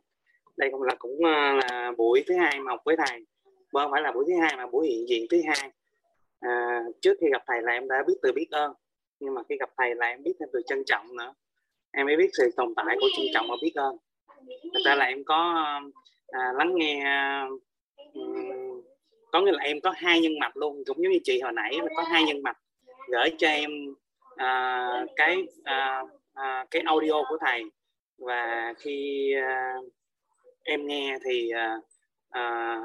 Đây 0.57 0.69
cũng 0.73 0.83
là 0.83 0.95
cũng 0.99 1.19
ờ, 1.25 1.55
là 1.55 1.93
buổi 1.99 2.25
thứ 2.27 2.35
hai 2.37 2.61
mà 2.61 2.71
học 2.71 2.81
với 2.85 2.97
thầy 3.07 3.27
mà 3.73 3.83
không 3.83 3.93
phải 3.93 4.03
là 4.03 4.13
buổi 4.13 4.25
thứ 4.29 4.33
hai 4.41 4.57
mà 4.57 4.67
buổi 4.67 4.89
hiện 4.89 5.09
diện 5.09 5.27
thứ 5.31 5.41
hai. 5.47 5.71
À, 6.41 6.83
trước 7.01 7.15
khi 7.21 7.27
gặp 7.33 7.43
thầy 7.47 7.63
là 7.63 7.73
em 7.73 7.89
đã 7.89 7.97
biết 8.07 8.15
từ 8.23 8.33
biết 8.33 8.47
ơn. 8.51 8.73
Nhưng 9.21 9.35
mà 9.35 9.43
khi 9.49 9.57
gặp 9.61 9.71
thầy 9.77 9.95
là 9.95 10.07
em 10.07 10.23
biết 10.23 10.33
thêm 10.41 10.49
từ 10.53 10.61
trân 10.67 10.83
trọng 10.87 11.17
nữa. 11.17 11.35
Em 11.93 12.07
mới 12.07 12.17
biết 12.17 12.31
sự 12.33 12.51
tồn 12.57 12.75
tại 12.75 12.97
của 13.01 13.09
trân 13.17 13.27
trọng 13.35 13.47
và 13.49 13.57
biết 13.63 13.73
ơn. 13.75 13.97
Thật 14.47 14.81
ra 14.85 14.95
là 14.95 15.05
em 15.05 15.25
có 15.25 15.65
à, 16.29 16.53
lắng 16.57 16.73
nghe 16.75 17.05
um, 18.15 18.83
có 19.33 19.41
nghĩa 19.41 19.53
là 19.53 19.63
em 19.63 19.81
có 19.81 19.93
hai 19.97 20.21
nhân 20.21 20.39
mạch 20.39 20.57
luôn. 20.57 20.83
Cũng 20.87 21.03
giống 21.03 21.13
như 21.13 21.19
chị 21.25 21.41
hồi 21.41 21.53
nãy 21.53 21.73
là 21.83 21.89
có 21.97 22.03
hai 22.03 22.25
nhân 22.25 22.43
mạch. 22.43 22.59
Gửi 23.09 23.31
cho 23.39 23.49
em 23.49 23.71
à, 24.37 25.07
cái 25.17 25.47
à, 25.65 26.03
à, 26.35 26.67
cái 26.71 26.83
audio 26.87 27.23
của 27.29 27.39
thầy. 27.41 27.65
Và 28.19 28.75
khi 28.79 29.33
à, 29.43 29.75
em 30.63 30.87
nghe 30.87 31.19
thì 31.25 31.51
à, 31.51 31.79
à, 32.31 32.79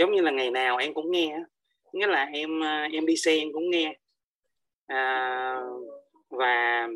giống 0.00 0.12
như 0.12 0.22
là 0.22 0.30
ngày 0.30 0.50
nào 0.50 0.76
em 0.76 0.94
cũng 0.94 1.10
nghe 1.10 1.38
nghĩa 1.92 2.06
là 2.06 2.24
em 2.32 2.64
à, 2.64 2.88
em 2.92 3.06
đi 3.06 3.16
xe 3.16 3.36
em 3.36 3.48
cũng 3.52 3.70
nghe. 3.70 3.98
À, 4.86 5.56
và 6.30 6.88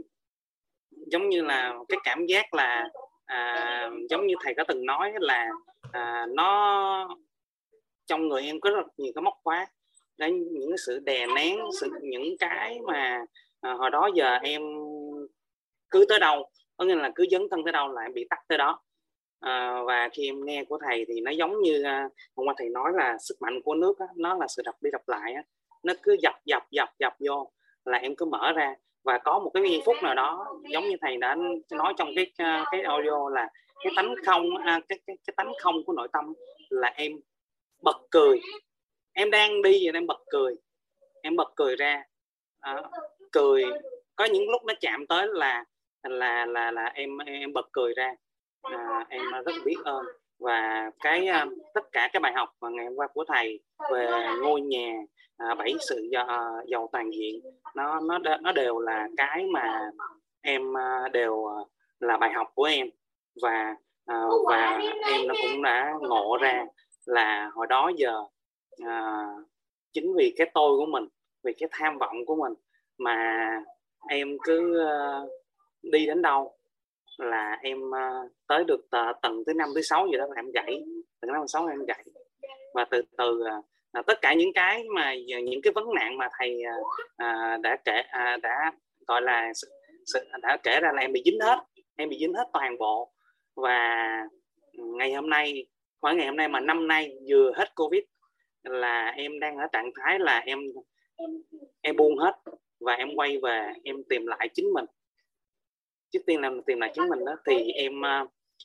giống 1.07 1.29
như 1.29 1.43
là 1.43 1.75
cái 1.89 1.99
cảm 2.05 2.27
giác 2.27 2.55
là 2.55 2.89
à, 3.25 3.91
giống 4.11 4.27
như 4.27 4.35
thầy 4.45 4.55
có 4.55 4.65
từng 4.69 4.87
nói 4.87 5.13
là 5.17 5.49
à, 5.93 6.27
nó 6.35 7.09
trong 8.07 8.29
người 8.29 8.43
em 8.43 8.61
có 8.61 8.71
rất 8.71 8.87
nhiều 8.97 9.13
cái 9.15 9.23
móc 9.23 9.35
khóa. 9.43 9.67
Đấy 10.19 10.33
những 10.33 10.71
cái 10.71 10.79
sự 10.87 10.99
đè 10.99 11.27
nén 11.27 11.59
sự 11.81 11.91
những 12.03 12.37
cái 12.39 12.79
mà 12.87 13.25
à, 13.61 13.73
hồi 13.73 13.91
đó 13.91 14.11
giờ 14.15 14.39
em 14.43 14.63
cứ 15.91 16.05
tới 16.09 16.19
đâu 16.19 16.51
có 16.77 16.85
nghĩa 16.85 16.95
là 16.95 17.13
cứ 17.15 17.27
dấn 17.31 17.43
thân 17.51 17.65
tới 17.65 17.73
đâu 17.73 17.89
lại 17.93 18.09
bị 18.15 18.27
tắt 18.31 18.39
tới 18.49 18.59
đó 18.59 18.81
à, 19.45 19.83
và 19.87 20.09
khi 20.13 20.29
em 20.29 20.45
nghe 20.45 20.65
của 20.65 20.79
thầy 20.87 21.05
thì 21.09 21.21
nó 21.21 21.31
giống 21.31 21.61
như 21.63 21.83
à, 21.83 22.09
hôm 22.37 22.47
qua 22.47 22.55
thầy 22.59 22.69
nói 22.69 22.93
là 22.95 23.17
sức 23.19 23.35
mạnh 23.41 23.63
của 23.65 23.75
nước 23.75 23.99
á, 23.99 24.07
nó 24.17 24.35
là 24.35 24.47
sự 24.49 24.63
đập 24.65 24.75
đi 24.81 24.91
đập 24.91 25.03
lại 25.07 25.33
á. 25.33 25.43
nó 25.83 25.95
cứ 26.03 26.17
dập 26.23 26.35
dập 26.45 26.63
dập 26.71 26.89
dập 26.99 27.15
vô 27.19 27.53
là 27.85 27.99
em 27.99 28.17
cứ 28.17 28.25
mở 28.25 28.53
ra. 28.53 28.75
Và 29.05 29.19
có 29.19 29.39
một 29.39 29.51
cái 29.55 29.63
giây 29.71 29.83
phút 29.87 29.97
nào 30.03 30.15
đó 30.15 30.47
giống 30.73 30.85
như 30.85 30.97
thầy 31.01 31.17
đã 31.17 31.37
nói 31.71 31.95
trong 31.97 32.09
cái 32.17 32.33
à, 32.37 32.65
cái 32.71 32.83
audio 32.83 33.29
là 33.29 33.49
cái 33.85 33.93
tánh 33.97 34.15
không 34.27 34.57
à, 34.57 34.81
cái, 34.89 34.99
cái 35.07 35.17
cái 35.27 35.35
tánh 35.37 35.53
không 35.63 35.85
của 35.87 35.93
nội 35.93 36.09
tâm 36.13 36.35
là 36.69 36.89
em 36.89 37.13
bật 37.83 37.97
cười. 38.11 38.41
Em 39.13 39.31
đang 39.31 39.63
đi 39.63 39.87
và 39.87 39.99
em 39.99 40.07
bật 40.07 40.21
cười. 40.31 40.55
Em 41.23 41.37
bật 41.37 41.53
cười 41.57 41.77
ra 41.77 42.05
à, 42.61 42.83
cười. 43.33 43.65
Có 44.17 44.25
những 44.25 44.51
lúc 44.51 44.65
nó 44.65 44.75
chạm 44.81 45.07
tới 45.07 45.27
là 45.33 45.65
là 46.03 46.47
là 46.47 46.71
là 46.71 46.85
em 46.85 47.19
em 47.19 47.53
bật 47.53 47.69
cười 47.73 47.95
ra 47.97 48.15
à, 48.65 49.07
em 49.09 49.23
rất 49.47 49.53
biết 49.65 49.77
ơn. 49.85 50.05
Và 50.39 50.91
cái 51.01 51.29
uh, 51.29 51.53
tất 51.75 51.93
cả 51.93 52.09
các 52.13 52.23
bài 52.23 52.33
học 52.33 52.49
mà 52.61 52.69
ngày 52.69 52.87
hôm 52.87 52.97
qua 52.97 53.07
của 53.07 53.25
thầy 53.29 53.61
về 53.93 54.27
ngôi 54.43 54.61
nhà 54.61 54.95
uh, 55.51 55.59
bảy 55.59 55.75
sự 55.89 56.11
uh, 56.23 56.69
giàu 56.69 56.89
toàn 56.93 57.11
diện 57.11 57.41
nó 57.75 58.01
nó 58.01 58.19
nó 58.43 58.53
đều 58.53 58.79
là 58.79 59.09
cái 59.17 59.47
mà 59.53 59.91
em 60.41 60.73
uh, 60.73 61.13
đều 61.13 61.35
uh, 61.35 61.69
là 62.01 62.17
bài 62.17 62.33
học 62.33 62.49
của 62.55 62.65
em. 62.65 62.91
Và 63.43 63.77
uh, 64.13 64.47
và 64.49 64.81
em 65.07 65.29
nó 65.29 65.35
cũng 65.43 65.63
đã 65.63 65.95
ngộ 66.01 66.39
ra 66.41 66.67
là 67.07 67.51
hồi 67.55 67.67
đó 67.67 67.91
giờ 67.97 68.19
uh, 68.83 69.49
chính 69.93 70.15
vì 70.17 70.35
cái 70.37 70.51
tôi 70.55 70.77
của 70.79 70.87
mình 70.87 71.09
vì 71.45 71.53
cái 71.53 71.69
tham 71.73 71.99
vọng 71.99 72.17
của 72.27 72.37
mình 72.37 72.53
mà 72.99 73.49
em 74.09 74.37
cứ 74.45 74.83
uh, 74.83 75.31
đi 75.83 76.07
đến 76.07 76.23
đâu 76.23 76.57
là 77.19 77.59
em 77.63 77.91
ờ, 77.91 78.29
tới 78.49 78.65
được 78.65 78.87
ờ, 78.91 79.13
tầng 79.23 79.43
thứ 79.47 79.53
năm 79.55 79.69
thứ 79.75 79.81
sáu 79.83 80.07
gì 80.07 80.19
đó 80.19 80.27
là 80.27 80.35
em 80.37 80.51
gãy. 80.55 80.85
Tầng 81.21 81.33
năm 81.33 81.49
sáu 81.49 81.67
em 81.67 81.85
gãy. 81.87 82.05
Và 82.75 82.85
từ 82.91 83.03
từ 83.19 83.45
à, 83.93 84.03
tất 84.03 84.19
cả 84.23 84.35
những 84.35 84.53
cái 84.55 84.85
mà 84.95 85.15
những 85.45 85.63
cái 85.63 85.73
vấn 85.73 85.85
nạn 85.95 86.19
mà 86.19 86.29
thầy 86.39 86.63
à, 87.17 87.59
đã 87.63 87.77
kể 87.85 88.03
à, 88.09 88.37
đã 88.43 88.73
gọi 89.07 89.23
là 89.23 89.53
đã 90.43 90.57
kể 90.63 90.81
ra 90.81 90.93
là 90.95 91.01
em 91.01 91.13
bị 91.13 91.23
dính 91.25 91.41
hết. 91.41 91.59
Em 91.97 92.09
bị 92.09 92.19
dính 92.21 92.35
hết 92.35 92.49
toàn 92.53 92.79
bộ. 92.79 93.13
Và 93.57 94.07
ngày 94.73 95.13
hôm 95.13 95.31
nay 95.31 95.67
khoảng 96.01 96.17
ngày 96.17 96.27
hôm 96.27 96.37
nay 96.37 96.49
mà 96.49 96.61
năm 96.61 96.89
nay 96.89 97.17
vừa 97.29 97.53
hết 97.57 97.75
covid 97.75 98.03
là 98.63 99.13
em 99.17 99.41
đang 99.41 99.57
ở 99.57 99.67
trạng 99.73 99.91
thái 99.97 100.19
là 100.19 100.39
em 100.39 100.59
em 101.81 101.97
buông 101.97 102.19
hết 102.19 102.33
và 102.81 102.95
em 102.95 103.09
quay 103.17 103.39
về 103.43 103.73
em 103.85 103.97
tìm 104.09 104.27
lại 104.27 104.49
chính 104.55 104.73
mình 104.75 104.85
trước 106.15 106.27
tiên 106.27 106.41
là 106.41 106.51
tìm 106.67 106.81
lại 106.81 106.91
chính 106.95 107.09
mình 107.09 107.25
đó. 107.25 107.33
Thì 107.47 107.73
em 107.73 107.93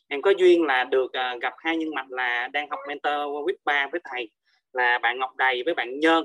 em 0.07 0.21
có 0.21 0.31
duyên 0.37 0.63
là 0.63 0.83
được 0.83 1.11
gặp 1.41 1.53
hai 1.57 1.77
nhân 1.77 1.95
mạch 1.95 2.11
là 2.11 2.47
đang 2.53 2.69
học 2.69 2.79
mentor 2.87 3.13
with 3.13 3.55
ba 3.65 3.87
với 3.91 4.01
thầy 4.11 4.29
là 4.73 4.99
bạn 4.99 5.19
Ngọc 5.19 5.35
Đầy 5.35 5.63
với 5.63 5.73
bạn 5.73 5.99
Nhơn. 5.99 6.23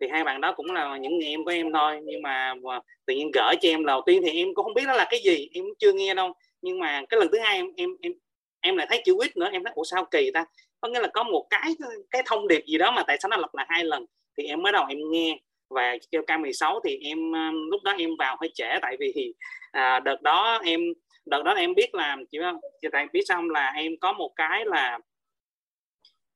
Thì 0.00 0.08
hai 0.08 0.24
bạn 0.24 0.40
đó 0.40 0.52
cũng 0.52 0.70
là 0.70 0.96
những 0.96 1.18
người 1.18 1.28
em 1.28 1.44
của 1.44 1.50
em 1.50 1.72
thôi 1.72 2.00
nhưng 2.04 2.22
mà 2.22 2.54
tự 3.06 3.14
nhiên 3.14 3.30
gửi 3.34 3.54
cho 3.60 3.68
em 3.68 3.86
đầu 3.86 4.02
tiên 4.06 4.22
thì 4.24 4.30
em 4.38 4.54
cũng 4.54 4.64
không 4.64 4.74
biết 4.74 4.84
nó 4.86 4.92
là 4.92 5.06
cái 5.10 5.20
gì 5.24 5.48
em 5.52 5.64
cũng 5.64 5.74
chưa 5.78 5.92
nghe 5.92 6.14
đâu. 6.14 6.32
Nhưng 6.62 6.78
mà 6.78 7.02
cái 7.08 7.20
lần 7.20 7.28
thứ 7.32 7.38
hai 7.38 7.56
em 7.56 7.66
em 7.76 7.90
em 8.02 8.12
em 8.60 8.76
lại 8.76 8.86
thấy 8.90 9.02
chữ 9.04 9.14
quýt 9.14 9.36
nữa 9.36 9.48
em 9.52 9.64
thấy 9.64 9.72
ủa 9.76 9.84
sao 9.84 10.04
kỳ 10.10 10.30
ta? 10.34 10.44
Có 10.80 10.88
nghĩa 10.88 11.00
là 11.00 11.08
có 11.14 11.22
một 11.22 11.46
cái 11.50 11.74
cái 12.10 12.22
thông 12.26 12.48
điệp 12.48 12.64
gì 12.66 12.78
đó 12.78 12.90
mà 12.90 13.02
tại 13.06 13.16
sao 13.20 13.28
nó 13.28 13.36
lặp 13.36 13.54
lại 13.54 13.66
hai 13.68 13.84
lần 13.84 14.06
thì 14.38 14.44
em 14.44 14.62
mới 14.62 14.72
đầu 14.72 14.84
em 14.88 14.98
nghe 15.10 15.38
và 15.70 15.96
kêu 16.10 16.22
K16 16.22 16.80
thì 16.84 16.98
em 17.02 17.32
um, 17.32 17.70
lúc 17.70 17.82
đó 17.84 17.94
em 17.98 18.10
vào 18.18 18.36
hơi 18.40 18.50
trễ 18.54 18.78
tại 18.82 18.96
vì 19.00 19.34
à, 19.72 20.00
đợt 20.00 20.22
đó 20.22 20.60
em 20.64 20.80
đợt 21.26 21.42
đó 21.42 21.54
em 21.54 21.74
biết 21.74 21.94
là 21.94 22.16
chị 22.32 22.38
chị 22.82 22.88
tại 22.92 23.06
biết 23.12 23.22
xong 23.28 23.50
là 23.50 23.72
em 23.76 23.96
có 24.00 24.12
một 24.12 24.32
cái 24.36 24.64
là 24.64 24.98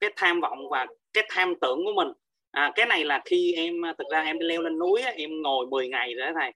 cái 0.00 0.10
tham 0.16 0.40
vọng 0.40 0.68
và 0.70 0.86
cái 1.12 1.24
tham 1.30 1.54
tưởng 1.60 1.84
của 1.84 1.92
mình. 1.92 2.08
À, 2.50 2.72
cái 2.74 2.86
này 2.86 3.04
là 3.04 3.22
khi 3.24 3.54
em 3.56 3.84
à, 3.84 3.94
thực 3.98 4.06
ra 4.10 4.22
em 4.22 4.38
đi 4.38 4.46
leo 4.46 4.62
lên 4.62 4.78
núi 4.78 5.02
em 5.02 5.42
ngồi 5.42 5.66
10 5.66 5.88
ngày 5.88 6.14
rồi 6.14 6.26
đó 6.26 6.32
thầy. 6.40 6.52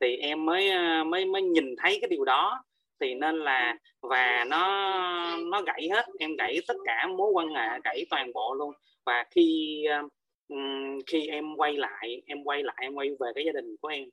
Thì 0.00 0.16
em 0.16 0.46
mới 0.46 0.70
à, 0.70 1.04
mới 1.04 1.24
mới 1.24 1.42
nhìn 1.42 1.74
thấy 1.78 1.98
cái 2.00 2.08
điều 2.10 2.24
đó. 2.24 2.64
Thì 3.00 3.14
nên 3.14 3.38
là 3.38 3.76
và 4.02 4.44
nó 4.48 4.66
nó 5.36 5.62
gãy 5.62 5.88
hết 5.92 6.06
em 6.18 6.36
gãy 6.36 6.60
tất 6.68 6.76
cả 6.84 7.06
mối 7.06 7.30
quan 7.32 7.48
hệ 7.48 7.80
gãy 7.84 8.04
toàn 8.10 8.32
bộ 8.32 8.54
luôn. 8.54 8.74
Và 9.06 9.24
khi 9.30 9.84
à, 9.90 10.02
um, 10.48 11.00
khi 11.06 11.26
em 11.26 11.56
quay 11.56 11.72
lại 11.72 12.22
em 12.26 12.44
quay 12.44 12.62
lại 12.62 12.76
em 12.80 12.94
quay 12.94 13.10
về 13.20 13.32
cái 13.34 13.44
gia 13.44 13.52
đình 13.52 13.76
của 13.80 13.88
em 13.88 14.04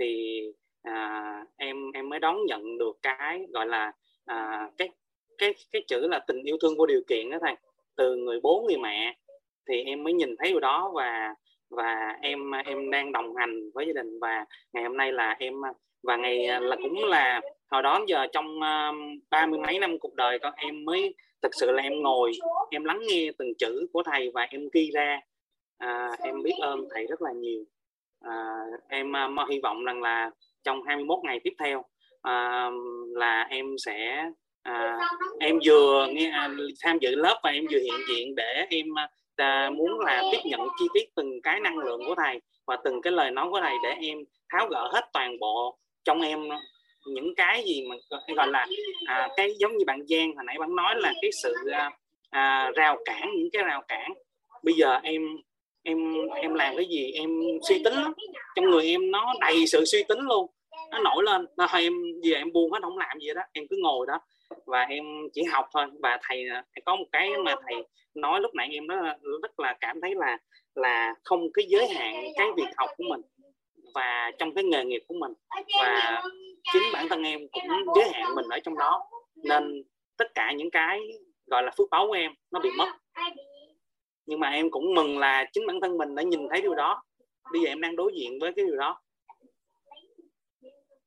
thì 0.00 0.40
à, 0.82 1.44
em 1.56 1.92
em 1.92 2.08
mới 2.08 2.20
đón 2.20 2.36
nhận 2.46 2.78
được 2.78 2.92
cái 3.02 3.46
gọi 3.52 3.66
là 3.66 3.92
à, 4.24 4.70
cái 4.78 4.88
cái 5.38 5.54
cái 5.72 5.82
chữ 5.88 6.06
là 6.08 6.18
tình 6.26 6.42
yêu 6.42 6.56
thương 6.62 6.76
vô 6.78 6.86
điều 6.86 7.00
kiện 7.08 7.30
đó 7.30 7.38
thầy. 7.40 7.54
Từ 7.96 8.16
người 8.16 8.40
bố 8.42 8.64
người 8.68 8.78
mẹ 8.78 9.16
thì 9.68 9.82
em 9.82 10.04
mới 10.04 10.12
nhìn 10.12 10.36
thấy 10.38 10.50
điều 10.50 10.60
đó 10.60 10.92
và 10.94 11.34
và 11.70 12.16
em 12.20 12.50
em 12.50 12.90
đang 12.90 13.12
đồng 13.12 13.36
hành 13.36 13.70
với 13.74 13.86
gia 13.86 13.92
đình 14.02 14.18
và 14.20 14.44
ngày 14.72 14.84
hôm 14.84 14.96
nay 14.96 15.12
là 15.12 15.36
em 15.38 15.54
và 16.02 16.16
ngày 16.16 16.46
à, 16.46 16.60
là 16.60 16.76
cũng 16.76 17.04
là 17.04 17.40
hồi 17.70 17.82
đó 17.82 18.04
giờ 18.06 18.26
trong 18.32 18.60
à, 18.60 18.92
ba 19.30 19.46
mươi 19.46 19.58
mấy 19.58 19.78
năm 19.78 19.98
cuộc 19.98 20.14
đời 20.14 20.38
con 20.38 20.52
em 20.56 20.84
mới 20.84 21.14
thực 21.42 21.54
sự 21.54 21.70
là 21.70 21.82
em 21.82 22.02
ngồi 22.02 22.32
em 22.70 22.84
lắng 22.84 23.00
nghe 23.08 23.30
từng 23.38 23.54
chữ 23.58 23.86
của 23.92 24.02
thầy 24.02 24.30
và 24.34 24.46
em 24.50 24.68
ghi 24.72 24.90
ra 24.94 25.20
à, 25.78 26.10
em 26.22 26.42
biết 26.42 26.54
ơn 26.60 26.88
thầy 26.94 27.06
rất 27.06 27.22
là 27.22 27.32
nhiều. 27.32 27.64
À, 28.20 28.64
em 28.88 29.12
uh, 29.42 29.48
hy 29.50 29.60
vọng 29.62 29.84
rằng 29.84 30.02
là 30.02 30.30
trong 30.64 30.82
21 30.82 31.18
ngày 31.24 31.40
tiếp 31.44 31.52
theo 31.58 31.84
à, 32.22 32.70
là 33.14 33.46
em 33.50 33.66
sẽ 33.78 34.30
à, 34.62 34.98
em 35.40 35.58
vừa 35.64 36.06
nghe 36.10 36.30
à, 36.30 36.50
tham 36.82 36.98
dự 36.98 37.14
lớp 37.14 37.40
và 37.42 37.50
em 37.50 37.64
vừa 37.72 37.78
hiện 37.78 38.00
diện 38.08 38.34
để 38.34 38.66
em 38.70 38.86
à, 39.36 39.70
muốn 39.70 40.00
là 40.00 40.22
tiếp 40.32 40.38
nhận 40.44 40.60
chi 40.78 40.84
tiết 40.94 41.14
từng 41.16 41.42
cái 41.42 41.60
năng 41.60 41.78
lượng 41.78 42.00
của 42.06 42.14
thầy 42.14 42.40
và 42.66 42.76
từng 42.84 43.02
cái 43.02 43.12
lời 43.12 43.30
nói 43.30 43.46
của 43.50 43.60
thầy 43.60 43.74
để 43.82 43.94
em 44.00 44.18
tháo 44.48 44.66
gỡ 44.66 44.90
hết 44.92 45.04
toàn 45.12 45.38
bộ 45.38 45.78
trong 46.04 46.20
em 46.20 46.48
những 47.06 47.34
cái 47.34 47.64
gì 47.66 47.84
mà 47.88 47.96
gọi 48.36 48.48
là 48.48 48.66
à, 49.06 49.28
cái 49.36 49.54
giống 49.58 49.76
như 49.76 49.84
bạn 49.86 50.06
Giang 50.06 50.34
hồi 50.34 50.44
nãy 50.46 50.56
bạn 50.60 50.76
nói 50.76 50.94
là 50.98 51.12
cái 51.22 51.30
sự 51.42 51.54
à, 51.72 51.90
à, 52.30 52.70
rào 52.74 52.96
cản 53.04 53.30
những 53.36 53.48
cái 53.52 53.64
rào 53.64 53.82
cản. 53.88 54.12
Bây 54.62 54.74
giờ 54.74 55.00
em 55.02 55.22
em 55.86 56.14
em 56.34 56.54
làm 56.54 56.76
cái 56.76 56.86
gì? 56.86 57.12
Em 57.12 57.30
suy 57.68 57.82
tính 57.84 57.94
lắm. 57.94 58.12
Trong 58.56 58.70
người 58.70 58.86
em 58.86 59.10
nó 59.10 59.34
đầy 59.40 59.66
sự 59.66 59.84
suy 59.84 60.02
tính 60.08 60.20
luôn. 60.20 60.46
Nó 60.90 60.98
nổi 60.98 61.22
lên. 61.24 61.46
Nó 61.56 61.66
em 61.66 61.92
về 62.24 62.32
em 62.32 62.52
buông 62.52 62.72
hết, 62.72 62.78
không 62.82 62.98
làm 62.98 63.18
gì 63.18 63.28
đó 63.34 63.42
em 63.52 63.64
cứ 63.70 63.76
ngồi 63.82 64.06
đó. 64.06 64.20
Và 64.66 64.82
em 64.82 65.04
chỉ 65.34 65.42
học 65.42 65.66
thôi. 65.72 65.86
Và 66.02 66.18
thầy 66.22 66.44
có 66.84 66.96
một 66.96 67.06
cái 67.12 67.30
mà 67.44 67.54
thầy 67.66 67.74
nói 68.14 68.40
lúc 68.40 68.54
nãy 68.54 68.68
em 68.72 68.88
đó, 68.88 68.96
rất 69.42 69.60
là 69.60 69.76
cảm 69.80 70.00
thấy 70.00 70.14
là 70.14 70.38
là 70.74 71.14
không 71.24 71.52
cái 71.54 71.64
giới 71.68 71.88
hạn 71.88 72.24
cái 72.36 72.48
việc 72.56 72.68
học 72.76 72.90
của 72.96 73.04
mình 73.08 73.20
và 73.94 74.30
trong 74.38 74.54
cái 74.54 74.64
nghề 74.64 74.84
nghiệp 74.84 75.02
của 75.08 75.14
mình. 75.20 75.32
Và 75.82 76.22
chính 76.72 76.82
bản 76.92 77.08
thân 77.08 77.22
em 77.22 77.40
cũng 77.52 77.62
giới 77.96 78.08
hạn 78.12 78.34
mình 78.34 78.46
ở 78.50 78.58
trong 78.58 78.78
đó. 78.78 79.10
Nên 79.44 79.82
tất 80.16 80.34
cả 80.34 80.52
những 80.52 80.70
cái 80.70 81.00
gọi 81.46 81.62
là 81.62 81.70
phước 81.78 81.90
báu 81.90 82.06
của 82.06 82.12
em 82.12 82.32
nó 82.50 82.60
bị 82.60 82.70
mất 82.78 82.88
nhưng 84.26 84.40
mà 84.40 84.48
em 84.50 84.70
cũng 84.70 84.94
mừng 84.94 85.18
là 85.18 85.44
chính 85.52 85.66
bản 85.66 85.80
thân 85.80 85.98
mình 85.98 86.14
đã 86.14 86.22
nhìn 86.22 86.48
thấy 86.50 86.60
điều 86.62 86.74
đó. 86.74 87.02
Bây 87.52 87.62
giờ 87.62 87.68
em 87.68 87.80
đang 87.80 87.96
đối 87.96 88.12
diện 88.16 88.38
với 88.40 88.52
cái 88.56 88.64
điều 88.64 88.76
đó. 88.76 89.00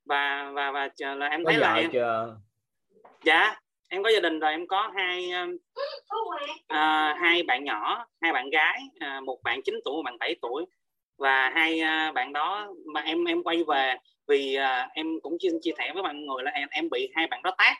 Và 0.05 0.51
và 0.53 0.71
và 0.71 1.15
là 1.15 1.27
em 1.27 1.43
thấy 1.45 1.57
là 1.57 1.73
em 1.73 1.89
chưa? 1.91 2.37
dạ 3.23 3.55
em 3.89 4.03
có 4.03 4.09
gia 4.09 4.19
đình 4.19 4.39
rồi. 4.39 4.51
Em 4.51 4.67
có 4.67 4.91
hai 4.95 5.31
uh, 6.15 7.17
hai 7.21 7.43
bạn 7.43 7.63
nhỏ 7.63 8.05
hai 8.21 8.33
bạn 8.33 8.49
gái 8.49 8.81
uh, 8.95 9.23
một 9.23 9.39
bạn 9.43 9.61
9 9.63 9.79
tuổi 9.85 9.95
một 9.95 10.01
bạn 10.05 10.17
7 10.19 10.35
tuổi. 10.41 10.65
Và 11.17 11.49
hai 11.49 11.81
uh, 11.81 12.13
bạn 12.13 12.33
đó 12.33 12.73
mà 12.93 13.01
em 13.01 13.25
em 13.25 13.43
quay 13.43 13.63
về 13.67 13.95
vì 14.27 14.57
uh, 14.57 14.91
em 14.93 15.19
cũng 15.21 15.37
chia 15.39 15.49
chia 15.61 15.71
sẻ 15.77 15.91
với 15.93 16.03
mọi 16.03 16.13
người 16.13 16.43
là 16.43 16.51
em 16.51 16.67
em 16.71 16.89
bị 16.89 17.11
hai 17.15 17.27
bạn 17.27 17.41
đó 17.43 17.51
tác 17.57 17.75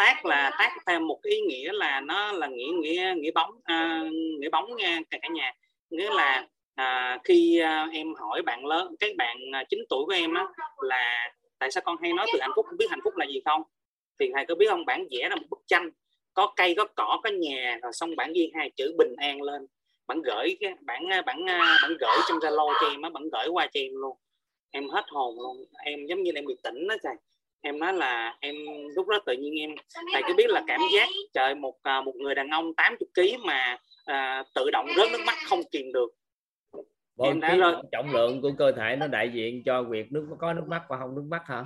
tác 0.00 0.26
là 0.26 0.50
tác 0.58 0.72
thêm 0.86 1.06
một 1.06 1.22
ý 1.22 1.40
nghĩa 1.40 1.72
là 1.72 2.00
nó 2.00 2.32
là 2.32 2.46
nghĩa 2.46 2.72
nghĩa 2.82 3.14
nghĩa 3.16 3.30
bóng 3.30 3.50
uh, 3.50 4.12
nghĩa 4.40 4.48
bóng 4.52 4.76
nha 4.76 5.00
cả, 5.10 5.18
nhà. 5.30 5.52
Nghĩa 5.90 6.10
là 6.10 6.46
à, 6.74 7.18
khi 7.24 7.58
à, 7.58 7.88
em 7.92 8.14
hỏi 8.14 8.42
bạn 8.42 8.66
lớn 8.66 8.94
cái 9.00 9.14
bạn 9.18 9.36
à, 9.52 9.64
9 9.70 9.78
tuổi 9.88 10.04
của 10.06 10.12
em 10.12 10.34
á 10.34 10.46
là 10.82 11.32
tại 11.58 11.70
sao 11.70 11.82
con 11.86 11.96
hay 12.02 12.12
nói 12.12 12.26
từ 12.32 12.38
hạnh 12.40 12.50
phúc 12.56 12.66
không 12.68 12.76
biết 12.76 12.90
hạnh 12.90 13.00
phúc 13.04 13.16
là 13.16 13.26
gì 13.26 13.40
không? 13.44 13.62
Thì 14.20 14.30
thầy 14.34 14.46
có 14.46 14.54
biết 14.54 14.66
không? 14.70 14.84
Bản 14.84 15.06
vẽ 15.10 15.28
là 15.28 15.36
một 15.36 15.46
bức 15.50 15.60
tranh 15.66 15.90
có 16.34 16.52
cây 16.56 16.74
có 16.76 16.84
cỏ 16.96 17.20
có 17.22 17.30
nhà 17.30 17.78
rồi 17.82 17.92
xong 17.92 18.16
bản 18.16 18.32
ghi 18.32 18.50
hai 18.54 18.70
chữ 18.76 18.94
bình 18.98 19.14
an 19.16 19.42
lên. 19.42 19.66
Bạn 20.06 20.22
gửi 20.22 20.56
cái 20.60 20.74
bản 20.80 21.08
bản 21.26 21.46
bản 21.82 21.96
gửi 22.00 22.16
trong 22.28 22.38
zalo 22.38 22.74
cho 22.80 22.88
em 22.88 23.02
á 23.02 23.10
bạn 23.10 23.28
gửi 23.32 23.48
qua 23.48 23.66
cho 23.66 23.80
em 23.80 23.92
luôn. 23.96 24.16
Em 24.70 24.88
hết 24.88 25.04
hồn 25.08 25.36
luôn. 25.40 25.64
Em 25.84 26.06
giống 26.06 26.22
như 26.22 26.32
em 26.34 26.46
bị 26.46 26.54
tỉnh 26.62 26.88
đó 26.88 26.94
trời 27.02 27.14
em 27.62 27.78
nói 27.78 27.92
là 27.92 28.36
em 28.40 28.54
lúc 28.96 29.08
đó 29.08 29.18
tự 29.26 29.32
nhiên 29.32 29.54
em 29.60 29.70
thầy 30.12 30.22
cứ 30.28 30.34
biết 30.36 30.50
là 30.50 30.62
cảm 30.66 30.80
giác 30.94 31.08
trời 31.34 31.54
một 31.54 31.74
à, 31.82 32.00
một 32.00 32.16
người 32.16 32.34
đàn 32.34 32.48
ông 32.48 32.74
80 32.74 33.08
kg 33.14 33.46
mà 33.46 33.76
à, 34.04 34.44
tự 34.54 34.70
động 34.70 34.86
rớt 34.96 35.12
nước 35.12 35.20
mắt 35.26 35.36
không 35.48 35.60
kìm 35.72 35.92
được. 35.92 36.08
Bộ 37.16 37.24
em 37.24 37.40
đã 37.40 37.56
rồi 37.56 37.74
trọng 37.92 38.12
lượng 38.12 38.42
của 38.42 38.52
cơ 38.58 38.72
thể 38.72 38.96
nó 38.96 39.06
đại 39.06 39.30
diện 39.34 39.62
cho 39.64 39.82
việc 39.82 40.12
nước 40.12 40.26
có 40.38 40.52
nước 40.52 40.64
mắt 40.66 40.82
và 40.88 40.96
không 40.98 41.14
nước 41.14 41.24
mắt 41.28 41.42
hả? 41.46 41.64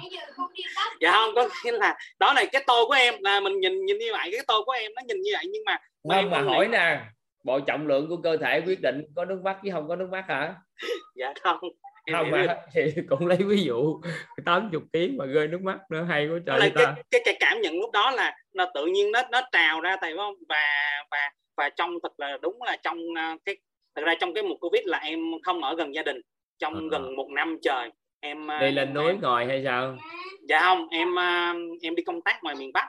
Dạ 1.01 1.13
không 1.13 1.35
có 1.35 1.49
nghĩa 1.65 1.73
là 1.73 1.99
đó 2.19 2.33
là 2.33 2.45
cái 2.53 2.65
tôi 2.67 2.87
của 2.87 2.95
em. 2.95 3.15
Là 3.21 3.41
mình 3.41 3.61
nhìn 3.61 3.85
nhìn 3.85 3.99
như 3.99 4.13
vậy 4.13 4.29
cái 4.33 4.41
tôi 4.47 4.63
của 4.67 4.73
em 4.73 4.93
nó 4.95 5.03
nhìn 5.07 5.23
như 5.23 5.31
vậy 5.35 5.45
nhưng 5.53 5.63
mà 5.67 5.79
không 6.09 6.31
mà 6.31 6.41
hỏi 6.41 6.69
nè 6.69 7.01
bộ 7.45 7.61
trọng 7.61 7.87
lượng 7.87 8.09
của 8.09 8.17
cơ 8.17 8.37
thể 8.37 8.63
quyết 8.67 8.81
định 8.83 9.03
có 9.17 9.25
nước 9.25 9.41
mắt 9.45 9.59
chứ 9.65 9.71
không 9.73 9.89
có 9.89 9.97
nước 9.97 10.09
mắt 10.11 10.25
hả? 10.29 10.55
Dạ 11.15 11.33
không. 11.43 11.59
em 11.63 11.94
không 12.13 12.31
mà 12.31 12.57
thì 12.73 12.93
cũng 13.09 13.27
lấy 13.27 13.39
ví 13.39 13.65
dụ 13.65 14.01
80 14.45 14.81
kg 14.93 15.17
mà 15.17 15.27
rơi 15.27 15.49
nước 15.49 15.63
mắt 15.63 15.79
nữa 15.91 16.07
hay 16.09 16.29
quá 16.29 16.39
trời 16.47 16.59
là 16.59 16.69
cái, 16.75 16.87
cái, 17.11 17.21
cái 17.25 17.37
cảm 17.41 17.61
nhận 17.61 17.81
lúc 17.81 17.91
đó 17.93 18.11
là 18.11 18.37
nó 18.55 18.71
tự 18.75 18.87
nhiên 18.87 19.13
nó 19.13 19.23
nó 19.33 19.41
trào 19.53 19.81
ra 19.81 19.97
thầy 20.01 20.17
không? 20.17 20.35
Và 20.49 20.65
và 21.11 21.31
và 21.57 21.69
trong 21.69 21.99
thật 22.03 22.13
là 22.21 22.39
đúng 22.43 22.63
là 22.63 22.77
trong 22.83 22.99
uh, 22.99 23.41
cái 23.45 23.57
thật 23.97 24.03
ra 24.05 24.15
trong 24.21 24.35
cái 24.35 24.43
một 24.43 24.57
covid 24.61 24.83
là 24.85 24.99
em 24.99 25.19
không 25.43 25.65
ở 25.65 25.75
gần 25.75 25.95
gia 25.95 26.03
đình. 26.03 26.21
Trong 26.59 26.75
à. 26.75 26.89
gần 26.91 27.17
một 27.17 27.29
năm 27.31 27.59
trời 27.63 27.91
em 28.21 28.49
đi 28.61 28.71
lên 28.71 28.95
núi 28.95 29.07
em, 29.07 29.21
ngồi 29.21 29.47
hay 29.47 29.63
sao? 29.65 29.97
Dạ 30.49 30.61
không 30.61 30.89
em 30.91 31.09
em 31.83 31.95
đi 31.95 32.03
công 32.03 32.23
tác 32.23 32.45
ngoài 32.45 32.57
miền 32.59 32.71
bắc. 32.73 32.89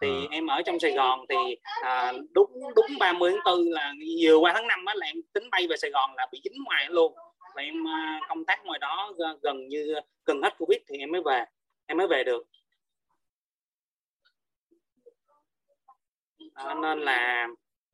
Thì 0.00 0.08
à. 0.08 0.28
em 0.30 0.46
ở 0.46 0.62
trong 0.62 0.78
Sài 0.78 0.92
Gòn 0.92 1.20
thì 1.28 1.56
à, 1.82 2.12
đúng 2.34 2.50
đúng 2.76 2.98
30 2.98 3.30
tháng 3.30 3.56
4 3.56 3.70
là 3.70 3.94
vừa 4.22 4.36
qua 4.36 4.52
tháng 4.54 4.66
5 4.66 4.84
á 4.84 4.94
là 4.96 5.06
em 5.06 5.16
tính 5.32 5.50
bay 5.50 5.66
về 5.70 5.76
Sài 5.76 5.90
Gòn 5.90 6.10
là 6.16 6.26
bị 6.32 6.40
dính 6.44 6.64
ngoài 6.64 6.86
luôn 6.90 7.14
và 7.56 7.62
em 7.62 7.74
công 8.28 8.44
tác 8.44 8.64
ngoài 8.64 8.78
đó 8.78 9.12
gần 9.42 9.68
như 9.68 9.94
gần 10.24 10.42
hết 10.42 10.58
Covid 10.58 10.78
thì 10.88 10.98
em 10.98 11.12
mới 11.12 11.22
về 11.24 11.44
em 11.86 11.98
mới 11.98 12.06
về 12.06 12.24
được. 12.24 12.46
À, 16.54 16.74
nên 16.82 17.00
là 17.00 17.48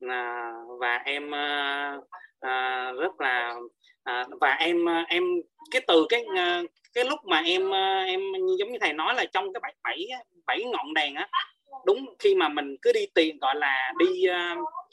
à, 0.08 0.52
và 0.80 0.96
em 0.96 1.34
à, 1.34 1.96
à, 2.40 2.92
rất 2.92 3.20
là 3.20 3.54
à, 4.02 4.26
và 4.40 4.50
em 4.52 4.88
à, 4.88 5.04
em 5.08 5.24
cái 5.70 5.82
từ 5.86 6.06
cái 6.08 6.24
à, 6.36 6.62
cái 6.94 7.04
lúc 7.04 7.20
mà 7.24 7.40
em 7.40 7.74
à, 7.74 8.04
em 8.06 8.20
giống 8.58 8.72
như 8.72 8.78
thầy 8.80 8.92
nói 8.92 9.14
là 9.14 9.24
trong 9.32 9.52
cái 9.52 9.60
bảy 9.60 9.74
bảy 9.82 10.08
bảy 10.46 10.64
ngọn 10.64 10.94
đèn 10.94 11.14
á 11.14 11.28
đúng 11.86 12.14
khi 12.18 12.34
mà 12.34 12.48
mình 12.48 12.76
cứ 12.82 12.92
đi 12.92 13.06
tìm 13.14 13.38
gọi 13.38 13.54
là 13.54 13.92
đi 13.98 14.26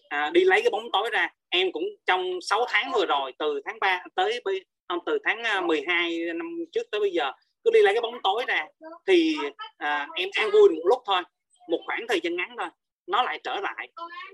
à, 0.10 0.30
đi 0.34 0.44
lấy 0.44 0.62
cái 0.62 0.70
bóng 0.72 0.92
tối 0.94 1.10
ra. 1.14 1.30
Em 1.50 1.72
cũng 1.72 1.84
trong 2.06 2.40
6 2.42 2.66
tháng 2.70 2.92
vừa 2.92 3.06
rồi 3.06 3.34
từ 3.40 3.62
tháng 3.66 3.78
3 3.82 4.04
tới 4.16 4.42
không 4.88 5.00
từ 5.06 5.20
tháng 5.24 5.44
à, 5.44 5.62
12 5.62 6.20
năm 6.36 6.48
trước 6.72 6.92
tới 6.92 7.02
bây 7.02 7.12
giờ 7.12 7.32
cứ 7.64 7.72
đi 7.74 7.82
lấy 7.82 7.94
cái 7.94 8.02
bóng 8.02 8.22
tối 8.24 8.44
ra. 8.48 8.66
Thì 9.08 9.36
à, 9.78 10.08
em 10.16 10.30
an 10.36 10.52
vui 10.52 10.70
một 10.70 10.84
lúc 10.86 11.02
thôi 11.06 11.22
một 11.70 11.80
khoảng 11.86 12.06
thời 12.08 12.20
gian 12.24 12.36
ngắn 12.36 12.56
thôi 12.58 12.68
nó 13.08 13.24
lại 13.24 13.40
trở 13.44 13.60
lại. 13.60 13.90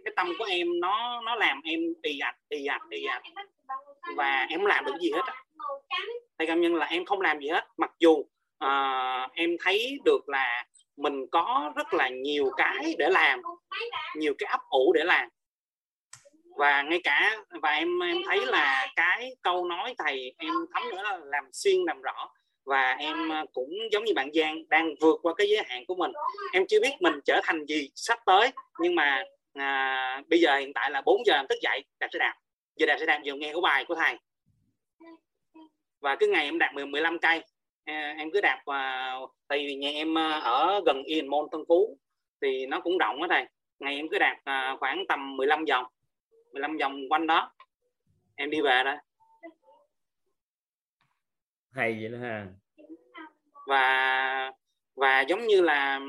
Cái 0.05 0.13
tâm 0.15 0.33
của 0.39 0.45
em 0.45 0.79
nó 0.79 1.21
nó 1.21 1.35
làm 1.35 1.61
em 1.63 1.79
ì 2.01 2.19
ạch 2.19 2.35
ì 2.49 2.65
ạch 2.65 2.81
ì 2.89 3.05
ạch. 3.05 3.23
Và 4.15 4.45
em 4.49 4.59
không 4.59 4.67
làm 4.67 4.85
được 4.85 4.95
gì 5.01 5.11
hết 5.11 5.21
thầy 6.37 6.47
cảm 6.47 6.61
nhân 6.61 6.75
là 6.75 6.85
em 6.85 7.05
không 7.05 7.21
làm 7.21 7.39
gì 7.39 7.47
hết. 7.47 7.67
Mặc 7.77 7.91
dù 7.99 8.25
à, 8.57 9.29
em 9.33 9.57
thấy 9.59 9.99
được 10.05 10.29
là 10.29 10.65
mình 10.97 11.27
có 11.31 11.73
rất 11.75 11.93
là 11.93 12.09
nhiều 12.09 12.49
cái 12.57 12.95
để 12.97 13.09
làm 13.09 13.41
nhiều 14.15 14.33
cái 14.37 14.47
ấp 14.51 14.59
ủ 14.69 14.93
để 14.93 15.03
làm 15.03 15.29
và 16.55 16.81
ngay 16.81 17.01
cả 17.03 17.37
và 17.61 17.69
em 17.69 17.99
em 17.99 18.17
thấy 18.25 18.45
là 18.45 18.87
cái 18.95 19.35
câu 19.41 19.65
nói 19.65 19.95
thầy 19.97 20.33
em 20.37 20.53
thấm 20.73 20.83
nữa 20.89 21.01
là 21.03 21.19
làm 21.23 21.43
xuyên 21.53 21.77
làm 21.85 22.01
rõ. 22.01 22.29
Và 22.65 22.95
em 22.99 23.31
cũng 23.53 23.73
giống 23.91 24.03
như 24.03 24.13
bạn 24.15 24.29
Giang 24.33 24.69
đang 24.69 24.95
vượt 25.01 25.19
qua 25.21 25.33
cái 25.37 25.47
giới 25.49 25.63
hạn 25.67 25.85
của 25.85 25.95
mình. 25.95 26.11
Em 26.53 26.65
chưa 26.67 26.79
biết 26.81 26.91
mình 26.99 27.13
trở 27.25 27.41
thành 27.43 27.65
gì 27.65 27.89
sắp 27.95 28.19
tới 28.25 28.51
nhưng 28.79 28.95
mà 28.95 29.23
à, 29.53 30.21
bây 30.29 30.39
giờ 30.39 30.57
hiện 30.57 30.73
tại 30.73 30.91
là 30.91 31.01
4 31.01 31.25
giờ 31.25 31.33
em 31.33 31.47
thức 31.49 31.57
dậy 31.61 31.83
đạp 31.99 32.07
xe 32.13 32.19
đạp. 32.19 32.33
Giờ 32.75 32.85
đạp 32.85 32.97
xe 32.99 33.05
đạp 33.05 33.21
vừa 33.25 33.33
nghe 33.33 33.53
của 33.53 33.61
bài 33.61 33.85
của 33.87 33.95
thầy. 33.95 34.17
Và 36.01 36.15
cứ 36.15 36.27
ngày 36.27 36.43
em 36.43 36.59
đạp 36.59 36.71
10 36.73 36.85
15 36.85 37.19
cây 37.19 37.41
à, 37.85 38.15
em 38.17 38.31
cứ 38.31 38.41
đạp 38.41 38.61
vào 38.65 39.33
tại 39.47 39.57
vì 39.67 39.75
nhà 39.75 39.89
em 39.89 40.17
à, 40.17 40.39
ở 40.39 40.81
gần 40.85 41.03
Yên 41.03 41.27
Môn 41.27 41.45
Tân 41.51 41.61
Phú 41.67 41.97
thì 42.41 42.65
nó 42.65 42.79
cũng 42.79 42.97
rộng 42.97 43.21
đó 43.21 43.27
thầy. 43.29 43.45
Ngày 43.79 43.95
em 43.95 44.09
cứ 44.09 44.19
đạp 44.19 44.37
à, 44.43 44.75
khoảng 44.79 45.03
tầm 45.07 45.37
15 45.37 45.65
vòng 45.65 45.85
15 46.55 46.77
vòng 46.77 46.99
quanh 47.09 47.27
đó. 47.27 47.53
Em 48.35 48.49
đi 48.49 48.61
về 48.61 48.83
đó 48.83 48.95
hay 51.75 51.97
vậy 52.01 52.09
đó 52.09 52.17
ha. 52.21 52.45
Và 53.67 54.51
và 54.95 55.21
giống 55.21 55.47
như 55.47 55.61
là 55.61 55.99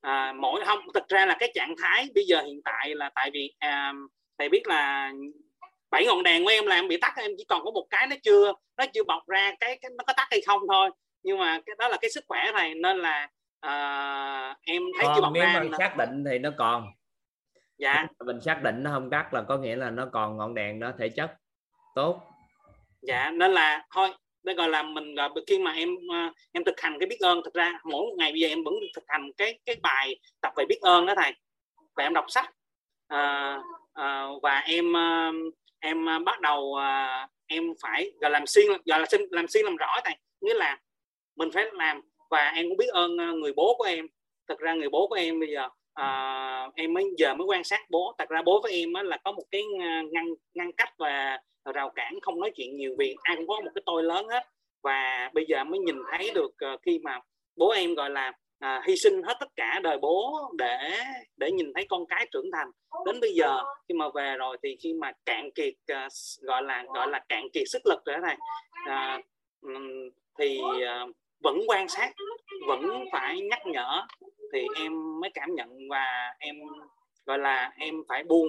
à, 0.00 0.32
mỗi 0.32 0.64
không 0.64 0.78
thực 0.94 1.08
ra 1.08 1.26
là 1.26 1.36
cái 1.40 1.52
trạng 1.54 1.74
thái 1.82 2.08
bây 2.14 2.24
giờ 2.24 2.42
hiện 2.42 2.60
tại 2.64 2.94
là 2.94 3.10
tại 3.14 3.30
vì 3.34 3.54
à, 3.58 3.92
thầy 4.38 4.48
biết 4.48 4.66
là 4.66 5.12
bảy 5.90 6.06
ngọn 6.06 6.22
đèn 6.22 6.44
của 6.44 6.50
em 6.50 6.66
là 6.66 6.74
em 6.74 6.88
bị 6.88 6.96
tắt 6.96 7.14
em 7.16 7.30
chỉ 7.38 7.44
còn 7.48 7.64
có 7.64 7.70
một 7.70 7.86
cái 7.90 8.06
nó 8.06 8.16
chưa 8.22 8.52
nó 8.76 8.84
chưa 8.94 9.04
bọc 9.04 9.28
ra 9.28 9.52
cái, 9.60 9.78
cái 9.82 9.90
nó 9.98 10.04
có 10.06 10.12
tắt 10.16 10.26
hay 10.30 10.40
không 10.46 10.60
thôi. 10.72 10.90
Nhưng 11.22 11.38
mà 11.38 11.60
cái 11.66 11.76
đó 11.78 11.88
là 11.88 11.96
cái 12.00 12.10
sức 12.10 12.24
khỏe 12.28 12.52
này 12.54 12.74
nên 12.74 12.98
là 12.98 13.28
uh, 13.66 14.56
em 14.62 14.82
thấy 14.98 15.06
còn 15.06 15.14
chưa 15.16 15.22
bọc 15.22 15.32
nếu 15.32 15.44
ra 15.44 15.62
mà 15.70 15.78
xác 15.78 15.96
định 15.96 16.24
thì 16.30 16.38
nó 16.38 16.50
còn 16.58 16.86
dạ. 17.78 18.06
Mình 18.24 18.40
xác 18.40 18.62
định 18.62 18.82
nó 18.82 18.90
không 18.90 19.10
tắt 19.10 19.34
là 19.34 19.42
có 19.42 19.56
nghĩa 19.56 19.76
là 19.76 19.90
nó 19.90 20.08
còn 20.12 20.36
ngọn 20.36 20.54
đèn 20.54 20.80
đó 20.80 20.92
thể 20.98 21.08
chất. 21.08 21.34
Tốt. 21.94 22.20
Dạ 23.02 23.30
nên 23.30 23.52
là 23.52 23.86
thôi 23.94 24.08
đây 24.42 24.54
gọi 24.54 24.68
là 24.68 24.82
mình 24.82 25.14
gọi 25.14 25.30
khi 25.46 25.58
mà 25.58 25.72
em 25.72 25.94
uh, 25.94 26.34
em 26.52 26.64
thực 26.64 26.80
hành 26.80 26.96
cái 27.00 27.06
biết 27.06 27.20
ơn 27.20 27.40
thực 27.44 27.54
ra 27.54 27.72
mỗi 27.84 28.06
một 28.06 28.14
ngày 28.18 28.32
bây 28.32 28.40
giờ 28.40 28.48
em 28.48 28.64
vẫn 28.64 28.74
thực 28.94 29.04
hành 29.08 29.30
cái 29.36 29.58
cái 29.66 29.76
bài 29.82 30.20
tập 30.40 30.52
về 30.56 30.64
biết 30.68 30.78
ơn 30.80 31.06
đó 31.06 31.14
thầy. 31.16 31.32
Và 31.96 32.04
em 32.04 32.14
đọc 32.14 32.24
sách 32.28 32.50
uh, 33.14 33.60
uh, 34.00 34.42
và 34.42 34.58
em 34.58 34.92
em 35.80 36.24
bắt 36.24 36.40
đầu 36.40 36.60
uh, 36.60 37.30
em 37.46 37.72
phải 37.82 38.12
gọi 38.20 38.30
làm 38.30 38.46
xuyên 38.46 38.66
gọi 38.66 39.00
là 39.00 39.06
làm 39.30 39.48
xuyên 39.48 39.64
làm 39.64 39.76
rõ 39.76 39.96
thầy. 40.04 40.16
Nghĩa 40.40 40.54
là 40.54 40.80
mình 41.36 41.50
phải 41.54 41.64
làm 41.72 42.00
và 42.30 42.48
em 42.48 42.68
cũng 42.68 42.76
biết 42.76 42.88
ơn 42.92 43.16
người 43.40 43.52
bố 43.56 43.74
của 43.78 43.84
em. 43.84 44.06
Thật 44.48 44.58
ra 44.58 44.72
người 44.72 44.88
bố 44.88 45.06
của 45.08 45.14
em 45.14 45.40
bây 45.40 45.48
giờ 45.48 45.68
à, 45.96 46.68
em 46.74 46.94
mới 46.94 47.04
giờ 47.18 47.34
mới 47.34 47.46
quan 47.46 47.64
sát 47.64 47.80
bố. 47.90 48.14
Thật 48.18 48.28
ra 48.28 48.42
bố 48.42 48.60
với 48.62 48.72
em 48.72 48.92
á, 48.92 49.02
là 49.02 49.18
có 49.24 49.32
một 49.32 49.44
cái 49.50 49.62
ờ, 49.80 49.86
ngăn 50.12 50.24
ngăn 50.54 50.72
cách 50.72 50.94
và 50.98 51.38
rào 51.74 51.90
cản 51.90 52.20
không 52.22 52.40
nói 52.40 52.50
chuyện 52.56 52.76
nhiều 52.76 52.94
vì 52.98 53.16
ai 53.22 53.36
cũng 53.36 53.46
có 53.46 53.60
một 53.60 53.70
cái 53.74 53.82
tôi 53.86 54.02
lớn 54.02 54.28
hết. 54.28 54.42
Và 54.82 55.30
bây 55.34 55.44
giờ 55.48 55.64
mới 55.64 55.78
nhìn 55.78 55.96
thấy 56.10 56.30
được 56.34 56.50
uh, 56.74 56.80
khi 56.82 56.98
mà 56.98 57.20
bố 57.56 57.70
em 57.70 57.94
gọi 57.94 58.10
là 58.10 58.32
à, 58.58 58.82
hy 58.86 58.96
sinh 58.96 59.22
hết 59.22 59.36
tất 59.40 59.48
cả 59.56 59.80
đời 59.82 59.98
bố 59.98 60.50
để 60.58 60.98
để 61.36 61.50
nhìn 61.50 61.72
thấy 61.74 61.86
con 61.88 62.06
cái 62.06 62.26
trưởng 62.32 62.50
thành. 62.52 62.70
Đến 63.06 63.20
bây 63.20 63.34
giờ 63.34 63.62
khi 63.88 63.94
mà 63.94 64.08
về 64.14 64.34
rồi 64.38 64.56
thì 64.62 64.76
khi 64.82 64.94
mà 64.94 65.12
cạn 65.26 65.50
kiệt 65.54 65.74
uh, 65.92 66.12
gọi 66.42 66.62
là 66.62 66.84
gọi 66.94 67.08
là 67.08 67.24
cạn 67.28 67.48
kiệt 67.52 67.64
sức 67.66 67.82
lực 67.86 68.04
rồi 68.04 68.16
này 68.22 68.36
à, 68.86 69.20
thì 70.38 70.60
uh, 70.62 71.16
vẫn 71.40 71.60
quan 71.68 71.88
sát 71.88 72.12
vẫn 72.68 73.04
phải 73.12 73.40
nhắc 73.40 73.66
nhở 73.66 74.06
thì 74.52 74.66
em 74.76 75.20
mới 75.20 75.30
cảm 75.34 75.54
nhận 75.54 75.68
và 75.90 76.34
em 76.38 76.56
gọi 77.26 77.38
là 77.38 77.72
em 77.78 77.94
phải 78.08 78.24
buông 78.24 78.48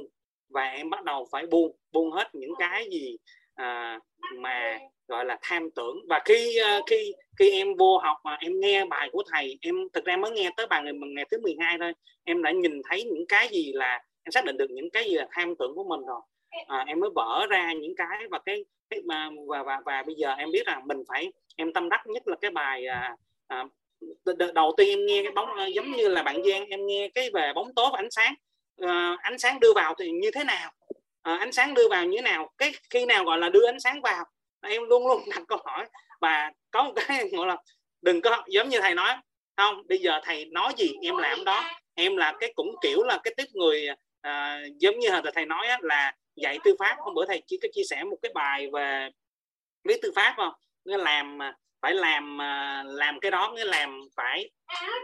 và 0.49 0.63
em 0.63 0.89
bắt 0.89 1.03
đầu 1.03 1.27
phải 1.31 1.45
buông 1.45 1.75
buông 1.91 2.11
hết 2.11 2.35
những 2.35 2.53
cái 2.59 2.87
gì 2.91 3.17
à, 3.55 3.99
mà 4.35 4.79
gọi 5.07 5.25
là 5.25 5.37
tham 5.41 5.69
tưởng. 5.75 5.97
Và 6.09 6.21
khi 6.25 6.59
uh, 6.77 6.83
khi 6.89 7.13
khi 7.39 7.51
em 7.51 7.75
vô 7.75 7.97
học 7.97 8.17
mà 8.23 8.37
em 8.39 8.59
nghe 8.59 8.85
bài 8.85 9.09
của 9.11 9.23
thầy 9.31 9.57
em 9.61 9.75
thực 9.93 10.05
ra 10.05 10.17
mới 10.17 10.31
nghe 10.31 10.49
tới 10.57 10.67
bài 10.67 10.81
ngày 10.83 10.93
ngày 11.15 11.25
thứ 11.31 11.37
12 11.43 11.77
thôi 11.79 11.93
em 12.23 12.41
đã 12.41 12.51
nhìn 12.51 12.81
thấy 12.89 13.03
những 13.03 13.25
cái 13.27 13.47
gì 13.51 13.71
là 13.73 14.03
em 14.23 14.31
xác 14.31 14.45
định 14.45 14.57
được 14.57 14.71
những 14.71 14.89
cái 14.89 15.03
gì 15.03 15.15
là 15.15 15.27
tham 15.31 15.55
tưởng 15.59 15.75
của 15.75 15.83
mình 15.83 16.05
rồi. 16.05 16.21
À, 16.67 16.83
em 16.87 16.99
mới 16.99 17.09
vỡ 17.15 17.47
ra 17.49 17.73
những 17.73 17.95
cái 17.95 18.27
và 18.31 18.39
cái, 18.45 18.65
cái 18.89 19.01
mà 19.05 19.29
và, 19.47 19.63
và 19.63 19.81
và 19.85 20.03
bây 20.03 20.15
giờ 20.15 20.33
em 20.33 20.51
biết 20.51 20.67
rằng 20.67 20.87
mình 20.87 21.03
phải 21.07 21.31
em 21.55 21.73
tâm 21.73 21.89
đắc 21.89 22.07
nhất 22.07 22.27
là 22.27 22.35
cái 22.41 22.51
bài 22.51 22.85
à, 22.85 23.15
à, 23.47 23.65
đầu 24.53 24.73
tiên 24.77 24.89
em 24.89 25.05
nghe 25.05 25.23
cái 25.23 25.31
bóng 25.31 25.49
ờ, 25.55 25.67
giống 25.67 25.91
như 25.91 26.07
là 26.07 26.23
bạn 26.23 26.43
Giang 26.43 26.65
em 26.65 26.85
nghe 26.85 27.09
cái 27.15 27.29
về 27.33 27.53
bóng 27.55 27.73
tối 27.75 27.89
và 27.93 27.99
ánh 27.99 28.11
sáng. 28.11 28.33
À, 28.81 29.17
ánh 29.21 29.37
sáng 29.39 29.59
đưa 29.59 29.73
vào 29.73 29.95
thì 29.99 30.11
như 30.11 30.31
thế 30.31 30.43
nào? 30.43 30.71
À, 31.21 31.37
ánh 31.37 31.51
sáng 31.51 31.73
đưa 31.73 31.89
vào 31.89 32.05
như 32.05 32.17
thế 32.17 32.21
nào? 32.21 32.51
Cái 32.57 32.73
khi 32.89 33.05
nào 33.05 33.25
gọi 33.25 33.37
là 33.37 33.49
đưa 33.49 33.65
ánh 33.67 33.79
sáng 33.79 34.01
vào? 34.01 34.25
Em 34.61 34.83
luôn 34.83 35.07
luôn 35.07 35.21
đặt 35.29 35.41
câu 35.47 35.57
hỏi. 35.65 35.85
Và 36.21 36.51
có 36.71 36.83
một 36.83 36.93
cái 36.95 37.29
gọi 37.31 37.47
là 37.47 37.57
đừng 38.01 38.21
có 38.21 38.43
giống 38.47 38.69
như 38.69 38.79
thầy 38.81 38.95
nói 38.95 39.13
không 39.57 39.87
bây 39.87 39.97
giờ 39.97 40.19
thầy 40.23 40.45
nói 40.45 40.73
gì 40.77 40.91
em 41.01 41.17
làm 41.17 41.43
đó. 41.43 41.69
Em 41.95 42.17
là 42.17 42.33
cái 42.39 42.53
cũng 42.55 42.75
kiểu 42.81 43.03
là 43.03 43.19
cái 43.23 43.33
tiếp 43.37 43.45
người 43.53 43.87
à, 44.21 44.61
giống 44.77 44.99
như 44.99 45.09
thầy 45.35 45.45
nói 45.45 45.67
á, 45.67 45.79
là 45.81 46.13
dạy 46.35 46.59
tư 46.63 46.75
pháp. 46.79 46.95
Hôm 46.99 47.13
bữa 47.13 47.25
thầy 47.25 47.41
chỉ 47.47 47.57
có 47.61 47.67
chia 47.73 47.83
sẻ 47.89 48.03
một 48.03 48.17
cái 48.21 48.31
bài 48.35 48.67
về 48.73 49.09
viết 49.83 49.99
tư 50.01 50.11
pháp 50.15 50.33
không? 50.37 50.53
Nghĩa 50.85 50.97
làm 50.97 51.41
à, 51.41 51.57
phải 51.81 51.93
làm 51.93 52.41
à, 52.41 52.83
làm 52.85 53.19
cái 53.19 53.31
đó 53.31 53.53
nghĩa 53.55 53.65
làm 53.65 54.01
phải 54.15 54.49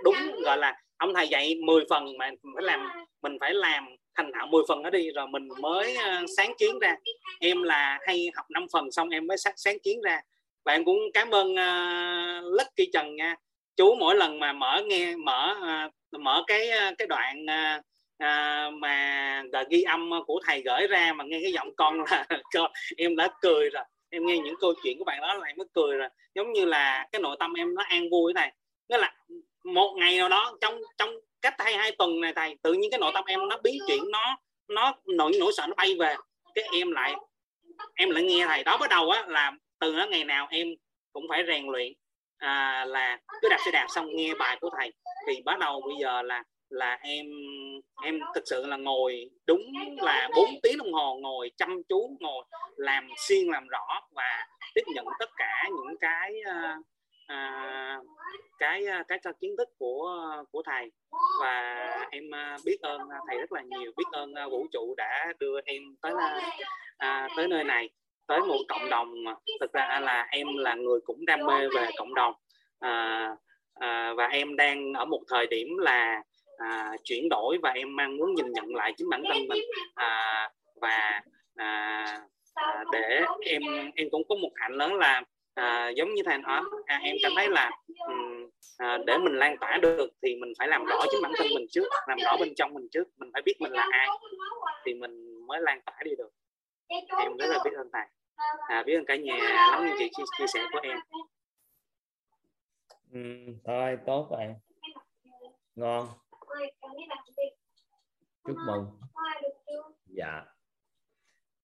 đúng 0.03 0.15
gọi 0.43 0.57
là 0.57 0.75
ông 0.97 1.13
thầy 1.13 1.27
dạy 1.27 1.55
10 1.65 1.83
phần 1.89 2.17
mà 2.17 2.29
phải 2.55 2.63
làm 2.63 2.89
mình 3.21 3.37
phải 3.39 3.53
làm 3.53 3.85
thành 4.15 4.31
thạo 4.33 4.47
10 4.47 4.63
phần 4.67 4.83
đó 4.83 4.89
đi 4.89 5.11
rồi 5.11 5.27
mình 5.27 5.47
mới 5.61 5.97
uh, 5.97 6.29
sáng 6.37 6.53
kiến 6.59 6.79
ra. 6.79 6.95
em 7.39 7.63
là 7.63 7.99
hay 8.07 8.27
học 8.35 8.45
5 8.49 8.65
phần 8.73 8.91
xong 8.91 9.09
em 9.09 9.27
mới 9.27 9.37
sáng, 9.37 9.53
sáng 9.57 9.77
kiến 9.83 10.01
ra. 10.01 10.21
Và 10.65 10.73
em 10.73 10.85
cũng 10.85 10.99
cảm 11.13 11.31
ơn 11.31 11.51
uh, 11.51 12.53
Lucky 12.59 12.89
Trần 12.93 13.15
nha. 13.15 13.35
Chú 13.75 13.95
mỗi 13.99 14.15
lần 14.15 14.39
mà 14.39 14.53
mở 14.53 14.81
nghe 14.85 15.15
mở 15.15 15.55
uh, 15.85 16.21
mở 16.21 16.43
cái 16.47 16.69
cái 16.97 17.07
đoạn 17.07 17.45
uh, 17.45 17.81
uh, 18.23 18.73
mà 18.73 19.43
ghi 19.69 19.81
âm 19.81 20.09
của 20.27 20.39
thầy 20.45 20.61
gửi 20.61 20.87
ra 20.87 21.13
mà 21.13 21.23
nghe 21.27 21.39
cái 21.41 21.51
giọng 21.51 21.75
con 21.75 22.03
là 22.11 22.25
con 22.53 22.71
em 22.97 23.15
đã 23.15 23.29
cười 23.41 23.69
rồi 23.69 23.83
em 24.13 24.25
nghe 24.25 24.37
những 24.37 24.55
câu 24.59 24.73
chuyện 24.83 24.97
của 24.99 25.05
bạn 25.05 25.21
đó 25.21 25.33
lại 25.33 25.53
mới 25.57 25.67
cười 25.73 25.97
rồi. 25.97 26.09
Giống 26.35 26.53
như 26.53 26.65
là 26.65 27.07
cái 27.11 27.21
nội 27.21 27.35
tâm 27.39 27.53
em 27.53 27.75
nó 27.75 27.83
an 27.83 28.09
vui 28.09 28.33
này. 28.33 28.53
Nghĩa 28.89 28.97
là 28.97 29.13
một 29.63 29.95
ngày 29.97 30.17
nào 30.17 30.29
đó 30.29 30.57
trong 30.61 30.81
trong 30.97 31.09
cách 31.41 31.55
hai 31.59 31.77
hai 31.77 31.91
tuần 31.91 32.21
này 32.21 32.33
thầy 32.35 32.55
tự 32.61 32.73
nhiên 32.73 32.91
cái 32.91 32.99
nội 32.99 33.11
tâm 33.13 33.23
em 33.27 33.47
nó 33.47 33.57
biến 33.63 33.77
chuyển 33.87 34.11
nó 34.11 34.37
nó 34.67 34.93
nỗi 35.05 35.31
nỗi 35.39 35.51
sợ 35.57 35.65
nó 35.67 35.73
bay 35.75 35.95
về. 35.99 36.15
Cái 36.55 36.65
em 36.73 36.91
lại 36.91 37.15
em 37.95 38.09
lại 38.09 38.23
nghe 38.23 38.45
thầy. 38.47 38.63
Đó 38.63 38.77
bắt 38.77 38.89
đầu 38.89 39.09
á 39.09 39.25
là 39.27 39.51
từ 39.79 39.97
đó 39.97 40.05
ngày 40.09 40.23
nào 40.23 40.47
em 40.51 40.67
cũng 41.13 41.25
phải 41.29 41.43
rèn 41.47 41.67
luyện 41.67 41.93
à, 42.37 42.85
là 42.85 43.19
cứ 43.41 43.49
đạp 43.49 43.59
xe 43.65 43.71
đạp 43.71 43.87
xong 43.89 44.15
nghe 44.15 44.33
bài 44.33 44.57
của 44.61 44.69
thầy. 44.77 44.93
Thì 45.27 45.41
bắt 45.45 45.59
đầu 45.59 45.81
bây 45.81 45.95
giờ 46.01 46.21
là 46.21 46.43
là 46.73 46.99
em 47.01 47.25
em 48.03 48.19
thực 48.35 48.43
sự 48.45 48.65
là 48.65 48.77
ngồi 48.77 49.29
đúng 49.47 49.61
là 49.97 50.29
4 50.35 50.49
tiếng 50.63 50.77
đồng 50.77 50.93
hồ 50.93 51.15
ngồi 51.21 51.51
chăm 51.57 51.83
chú 51.89 52.17
ngồi 52.19 52.45
làm 52.77 53.09
xuyên 53.17 53.47
làm 53.47 53.67
rõ 53.67 54.01
và 54.11 54.47
tiếp 54.75 54.81
nhận 54.95 55.05
tất 55.19 55.29
cả 55.37 55.69
những 55.69 55.97
cái 55.99 56.33
uh, 56.49 56.85
à, 57.27 57.99
cái 58.59 58.85
ờ, 58.85 59.03
cái 59.07 59.19
cho 59.23 59.31
kiến 59.39 59.55
thức 59.57 59.69
của 59.77 60.09
của 60.51 60.61
thầy. 60.65 60.91
Và 61.41 61.87
em 62.11 62.23
biết 62.65 62.77
ơn 62.81 63.01
thầy 63.27 63.37
rất 63.37 63.51
là 63.51 63.61
nhiều 63.61 63.91
biết 63.97 64.05
ơn 64.11 64.33
vũ 64.51 64.67
trụ 64.71 64.95
đã 64.97 65.33
đưa 65.39 65.59
em 65.65 65.83
tới 66.01 66.13
à, 66.97 67.27
tới 67.37 67.47
nơi 67.47 67.63
này 67.63 67.89
tới 68.27 68.39
một 68.39 68.59
cộng 68.67 68.89
đồng. 68.89 69.13
Thực 69.59 69.73
ra 69.73 69.99
là 69.99 70.27
em 70.31 70.47
là 70.57 70.75
người 70.75 70.99
cũng 71.05 71.25
đam 71.25 71.39
mê 71.45 71.67
về 71.75 71.89
cộng 71.97 72.13
đồng 72.13 72.33
à, 72.79 73.29
à, 73.73 74.13
và 74.17 74.27
em 74.27 74.55
đang 74.55 74.93
ở 74.93 75.05
một 75.05 75.21
thời 75.29 75.47
điểm 75.47 75.77
là 75.77 76.23
à, 76.57 76.95
chuyển 77.03 77.29
đổi 77.29 77.57
và 77.61 77.69
em 77.69 77.95
mang 77.95 78.17
muốn 78.17 78.33
nhìn 78.33 78.51
nhận 78.51 78.75
lại 78.75 78.93
chính 78.97 79.09
bản 79.09 79.23
thân 79.29 79.47
mình. 79.47 79.63
À, 79.95 80.49
và 80.81 81.21
à, 81.55 82.05
à, 82.53 82.83
để 82.91 83.21
em 83.45 83.61
em 83.95 84.09
cũng 84.11 84.21
có 84.29 84.35
một 84.35 84.51
hạnh 84.55 84.71
lớn 84.71 84.93
là 84.93 85.23
à, 85.53 85.89
giống 85.89 86.13
như 86.13 86.21
thầy 86.25 86.37
nói 86.37 86.61
à, 86.85 86.99
em 87.03 87.15
cảm 87.23 87.31
thấy 87.35 87.49
là 87.49 87.71
um, 88.07 88.49
à, 88.77 88.97
để 89.05 89.17
mình 89.17 89.33
lan 89.33 89.57
tỏa 89.57 89.77
được 89.77 90.09
thì 90.21 90.35
mình 90.35 90.53
phải 90.59 90.67
làm 90.67 90.85
rõ 90.85 91.05
chính 91.11 91.21
bản 91.21 91.31
thân 91.37 91.47
mình 91.55 91.65
trước 91.71 91.87
làm 92.07 92.17
rõ 92.17 92.37
bên 92.39 92.55
trong 92.55 92.73
mình 92.73 92.87
trước 92.91 93.03
mình 93.17 93.29
phải 93.33 93.41
biết 93.41 93.53
mình 93.59 93.71
là 93.71 93.87
ai 93.91 94.07
thì 94.85 94.93
mình 94.93 95.47
mới 95.47 95.61
lan 95.61 95.81
tỏa 95.85 95.95
đi 96.03 96.11
được. 96.17 96.29
Em 97.19 97.37
rất 97.37 97.47
là 97.49 97.59
biết 97.63 97.71
ơn 97.77 97.89
thầy. 97.93 98.05
À, 98.67 98.83
biết 98.83 98.95
ơn 98.95 99.05
cả 99.05 99.15
nhà 99.15 99.35
lắng 99.71 99.85
nghe 99.85 99.93
chị 99.99 100.09
chia, 100.17 100.23
chia 100.37 100.47
sẻ 100.47 100.65
của 100.71 100.79
em. 100.83 100.99
Ừ, 103.13 103.19
thôi 103.65 103.97
tốt 104.05 104.27
rồi. 104.31 104.55
Ngon 105.75 106.07
chúc 108.43 108.57
mừng. 108.67 108.99
Dạ. 110.05 110.45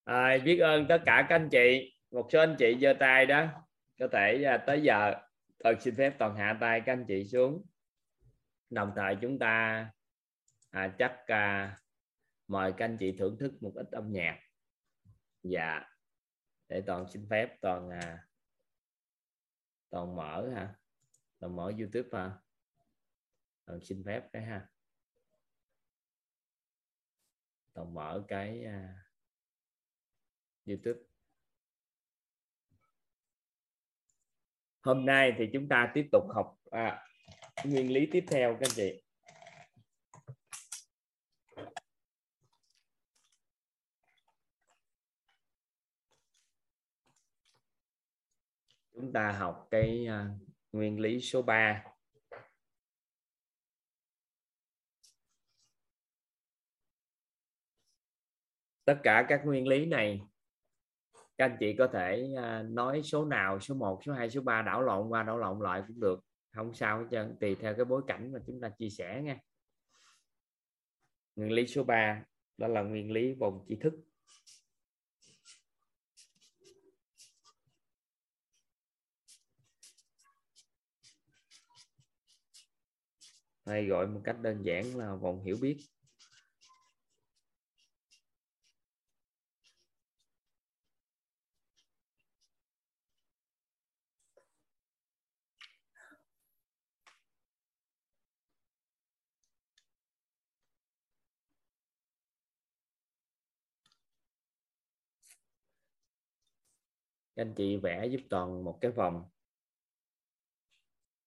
À, 0.04 0.38
biết 0.46 0.60
ơn 0.60 0.86
tất 0.90 1.02
cả 1.06 1.26
các 1.30 1.36
anh 1.36 1.50
chị? 1.52 1.96
Một 2.12 2.28
số 2.32 2.40
anh 2.40 2.56
chị 2.60 2.78
giơ 2.82 2.94
tay 3.00 3.26
đó. 3.26 3.48
Có 4.00 4.08
thể 4.12 4.44
à, 4.44 4.64
tới 4.68 4.82
giờ 4.82 5.14
tôi 5.60 5.76
xin 5.80 5.96
phép 5.96 6.16
toàn 6.20 6.36
hạ 6.36 6.58
tay 6.62 6.82
các 6.86 6.94
anh 6.94 7.06
chị 7.08 7.26
xuống. 7.26 7.66
Đồng 8.70 8.94
thời 8.96 9.18
chúng 9.22 9.40
ta 9.40 9.86
à, 10.70 10.96
chắc 11.00 11.28
à, 11.28 11.78
mời 12.48 12.74
các 12.78 12.86
anh 12.86 12.98
chị 12.98 13.16
thưởng 13.18 13.38
thức 13.40 13.54
một 13.62 13.72
ít 13.76 13.88
âm 13.92 14.12
nhạc. 14.12 14.40
Dạ. 15.44 15.84
Để 16.68 16.84
toàn 16.86 17.06
xin 17.14 17.28
phép 17.30 17.58
toàn 17.62 17.90
à, 17.90 18.28
toàn 19.90 20.16
mở 20.16 20.50
ha 20.56 20.76
toàn 21.40 21.56
mở 21.56 21.74
youtube 21.80 22.10
ha 22.12 22.32
toàn 23.66 23.80
xin 23.82 24.04
phép 24.06 24.24
cái 24.34 24.42
ha 24.42 24.68
toàn 27.80 27.94
mở 27.94 28.24
cái 28.28 28.66
uh, 28.66 28.96
youtube. 30.66 31.00
Hôm 34.82 35.06
nay 35.06 35.34
thì 35.38 35.50
chúng 35.54 35.68
ta 35.70 35.92
tiếp 35.94 36.08
tục 36.12 36.24
học 36.36 36.58
à, 36.72 37.06
nguyên 37.66 37.92
lý 37.92 38.08
tiếp 38.12 38.26
theo 38.28 38.58
các 38.60 38.70
anh 38.70 38.76
chị. 38.76 39.02
Chúng 48.94 49.14
ta 49.14 49.32
học 49.32 49.68
cái 49.72 50.08
uh, 50.08 50.50
nguyên 50.72 51.00
lý 51.00 51.20
số 51.22 51.42
3 51.42 51.84
tất 58.90 59.00
cả 59.04 59.26
các 59.30 59.42
nguyên 59.46 59.68
lý 59.68 59.86
này, 59.86 60.22
các 61.38 61.46
anh 61.46 61.58
chị 61.60 61.76
có 61.78 61.88
thể 61.88 62.28
à, 62.38 62.64
nói 62.64 63.02
số 63.04 63.26
nào, 63.26 63.60
số 63.60 63.76
1 63.76 64.02
số 64.06 64.14
2 64.14 64.30
số 64.30 64.42
3 64.42 64.62
đảo 64.62 64.82
lộn 64.82 65.08
qua, 65.08 65.24
đảo 65.24 65.38
lộn 65.38 65.60
lại 65.60 65.84
cũng 65.88 66.00
được. 66.00 66.20
Không 66.56 66.74
sao 66.74 67.00
hết 67.00 67.06
trơn, 67.12 67.38
tùy 67.40 67.56
theo 67.56 67.76
cái 67.76 67.86
bối 67.86 68.02
cảnh 68.08 68.32
mà 68.32 68.40
chúng 68.48 68.62
ta 68.62 68.70
chia 68.70 68.90
sẻ 68.90 69.22
nha. 69.22 69.38
Nguyên 71.36 71.52
lý 71.52 71.68
số 71.68 71.84
3 71.84 72.24
đó 72.58 72.68
là 72.68 72.82
nguyên 72.82 73.12
lý 73.12 73.34
vòng 73.34 73.66
tri 73.68 73.76
thức. 73.76 73.94
Hay 83.66 83.86
gọi 83.86 84.08
một 84.08 84.22
cách 84.24 84.42
đơn 84.42 84.66
giản 84.66 84.98
là 84.98 85.16
vòng 85.16 85.44
hiểu 85.44 85.58
biết. 85.62 85.78
Các 107.40 107.46
anh 107.46 107.54
chị 107.56 107.78
vẽ 107.78 108.08
giúp 108.12 108.20
toàn 108.30 108.64
một 108.64 108.78
cái 108.82 108.92
vòng 108.92 109.30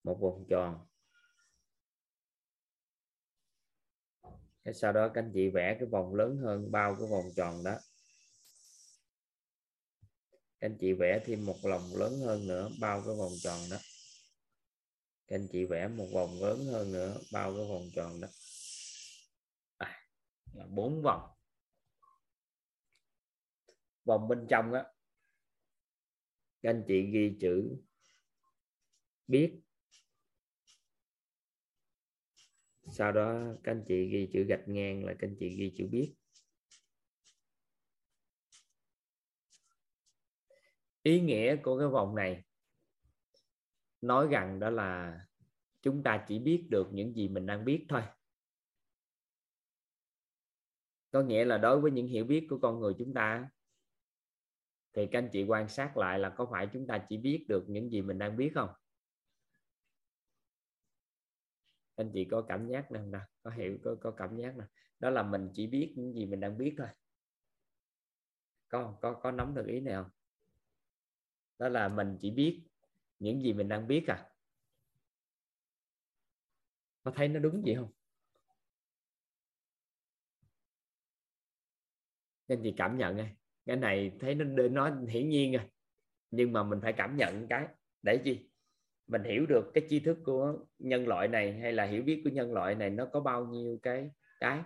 một 0.03 0.19
vòng 0.21 0.45
tròn. 0.49 0.87
Cái 4.65 4.75
sau 4.75 4.93
đó 4.93 5.11
các 5.15 5.23
anh 5.23 5.31
chị 5.35 5.49
vẽ 5.49 5.77
cái 5.81 5.89
vòng 5.89 6.15
lớn 6.15 6.37
hơn 6.37 6.71
bao 6.71 6.97
cái 6.99 7.09
vòng 7.09 7.25
tròn 7.37 7.65
đó. 7.65 7.79
Các 10.31 10.67
anh 10.67 10.77
chị 10.81 10.93
vẽ 10.93 11.21
thêm 11.27 11.47
một 11.47 11.57
lòng 11.63 11.97
lớn 11.97 12.21
hơn 12.21 12.47
nữa 12.47 12.71
bao 12.81 13.03
cái 13.07 13.15
vòng 13.17 13.33
tròn 13.43 13.61
đó. 13.71 13.77
Các 15.27 15.37
anh 15.37 15.49
chị 15.53 15.65
vẽ 15.65 15.89
một 15.89 16.07
vòng 16.15 16.43
lớn 16.43 16.67
hơn 16.73 16.93
nữa 16.93 17.17
bao 17.33 17.57
cái 17.57 17.67
vòng 17.69 17.89
tròn 17.95 18.21
đó. 18.21 18.29
À, 19.79 20.07
là 20.53 20.67
bốn 20.67 21.03
vòng. 21.03 21.31
Vòng 24.05 24.29
bên 24.29 24.47
trong 24.51 24.73
á 24.73 24.92
các 26.63 26.71
anh 26.71 26.85
chị 26.89 27.03
ghi 27.13 27.37
chữ 27.41 27.77
biết. 29.27 29.61
Sau 32.93 33.13
đó 33.13 33.55
các 33.65 33.73
anh 33.73 33.85
chị 33.89 34.09
ghi 34.09 34.29
chữ 34.33 34.45
gạch 34.45 34.65
ngang 34.67 35.05
là 35.05 35.15
các 35.19 35.29
anh 35.29 35.37
chị 35.41 35.57
ghi 35.57 35.73
chữ 35.77 35.87
biết. 35.91 36.15
Ý 41.03 41.21
nghĩa 41.21 41.57
của 41.57 41.79
cái 41.79 41.89
vòng 41.89 42.15
này 42.15 42.45
nói 44.01 44.29
rằng 44.31 44.61
đó 44.61 44.71
là 44.71 45.21
chúng 45.83 46.03
ta 46.03 46.25
chỉ 46.29 46.39
biết 46.39 46.67
được 46.71 46.89
những 46.93 47.15
gì 47.15 47.29
mình 47.29 47.47
đang 47.47 47.65
biết 47.65 47.87
thôi. 47.89 48.03
Có 51.11 51.23
nghĩa 51.23 51.45
là 51.45 51.59
đối 51.59 51.81
với 51.81 51.91
những 51.91 52.07
hiểu 52.07 52.25
biết 52.25 52.47
của 52.51 52.59
con 52.63 52.81
người 52.81 52.95
chúng 52.99 53.15
ta 53.15 53.51
thì 54.93 55.07
các 55.07 55.19
anh 55.19 55.29
chị 55.33 55.45
quan 55.45 55.69
sát 55.69 55.97
lại 55.97 56.19
là 56.19 56.29
có 56.37 56.47
phải 56.51 56.69
chúng 56.73 56.87
ta 56.87 57.07
chỉ 57.09 57.17
biết 57.17 57.45
được 57.49 57.65
những 57.69 57.91
gì 57.91 58.03
mình 58.03 58.19
đang 58.19 58.37
biết 58.37 58.53
không? 58.55 58.71
Anh 61.97 62.11
chị 62.15 62.25
có 62.31 62.43
cảm 62.43 62.69
giác 62.69 62.91
nào 62.93 63.03
không 63.13 63.21
có 63.43 63.51
hiểu 63.51 63.79
có, 63.85 63.97
có 64.01 64.11
cảm 64.11 64.37
giác 64.37 64.57
nè 64.57 64.65
đó 64.99 65.11
là 65.11 65.23
mình 65.23 65.51
chỉ 65.55 65.67
biết 65.67 65.95
những 65.97 66.15
gì 66.15 66.27
mình 66.27 66.41
đang 66.41 66.59
biết 66.59 66.75
thôi. 66.79 66.89
Có 68.69 68.99
có 69.03 69.21
có 69.23 69.31
nắm 69.31 69.55
được 69.55 69.67
ý 69.67 69.81
này 69.81 69.95
không? 69.95 70.11
Đó 71.59 71.69
là 71.69 71.89
mình 71.89 72.19
chỉ 72.21 72.31
biết 72.31 72.69
những 73.19 73.43
gì 73.43 73.53
mình 73.53 73.69
đang 73.69 73.89
biết 73.89 74.05
à? 74.07 74.29
Có 77.05 77.13
thấy 77.15 77.29
nó 77.29 77.41
đúng 77.41 77.63
vậy 77.67 77.75
không? 77.75 77.93
Anh 82.49 82.61
chị 82.63 82.75
cảm 82.77 82.99
nhận 82.99 83.17
ngay 83.17 83.37
cái 83.67 83.77
này 83.77 84.13
thấy 84.21 84.35
nó 84.35 84.45
nó 84.69 85.01
hiển 85.09 85.29
nhiên 85.29 85.53
rồi. 85.53 85.63
Nhưng 86.31 86.53
mà 86.53 86.63
mình 86.63 86.81
phải 86.83 86.93
cảm 86.93 87.17
nhận 87.17 87.47
cái, 87.49 87.67
để 88.03 88.19
chi? 88.25 88.51
Mình 89.07 89.25
hiểu 89.25 89.47
được 89.47 89.71
cái 89.75 89.87
tri 89.89 90.01
thức 90.01 90.19
của 90.25 90.59
nhân 90.79 91.09
loại 91.09 91.29
này 91.29 91.53
hay 91.53 91.73
là 91.73 91.85
hiểu 91.85 92.03
biết 92.03 92.21
của 92.25 92.31
nhân 92.31 92.53
loại 92.53 92.75
này 92.75 92.91
nó 92.91 93.07
có 93.07 93.21
bao 93.21 93.47
nhiêu 93.47 93.79
cái 93.83 94.11
cái. 94.41 94.63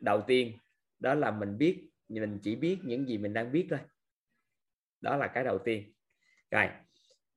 Đầu 0.00 0.22
tiên, 0.26 0.58
đó 0.98 1.14
là 1.14 1.30
mình 1.30 1.58
biết, 1.58 1.90
mình 2.08 2.38
chỉ 2.42 2.56
biết 2.56 2.78
những 2.84 3.08
gì 3.08 3.18
mình 3.18 3.32
đang 3.32 3.52
biết 3.52 3.66
thôi. 3.70 3.78
Đó 5.00 5.16
là 5.16 5.26
cái 5.26 5.44
đầu 5.44 5.58
tiên. 5.58 5.92
Rồi, 6.50 6.68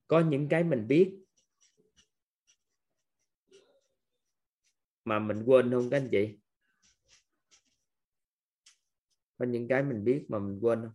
có 0.07 0.19
những 0.19 0.49
cái 0.49 0.63
mình 0.63 0.87
biết 0.87 1.19
mà 5.05 5.19
mình 5.19 5.43
quên 5.45 5.71
không 5.71 5.89
các 5.89 5.97
anh 5.97 6.09
chị? 6.11 6.39
Có 9.37 9.45
những 9.45 9.67
cái 9.67 9.83
mình 9.83 10.03
biết 10.03 10.25
mà 10.29 10.39
mình 10.39 10.59
quên 10.61 10.81
không? 10.81 10.93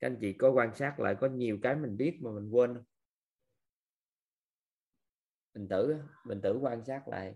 Các 0.00 0.06
anh 0.06 0.18
chị 0.20 0.32
có 0.32 0.50
quan 0.50 0.74
sát 0.74 1.00
lại 1.00 1.16
có 1.20 1.26
nhiều 1.28 1.58
cái 1.62 1.76
mình 1.76 1.96
biết 1.96 2.18
mà 2.22 2.30
mình 2.30 2.50
quên 2.50 2.74
không? 2.74 2.84
Mình 5.54 5.68
tử 5.68 5.94
mình 6.24 6.40
tử 6.40 6.58
quan 6.60 6.84
sát 6.84 7.08
lại. 7.08 7.34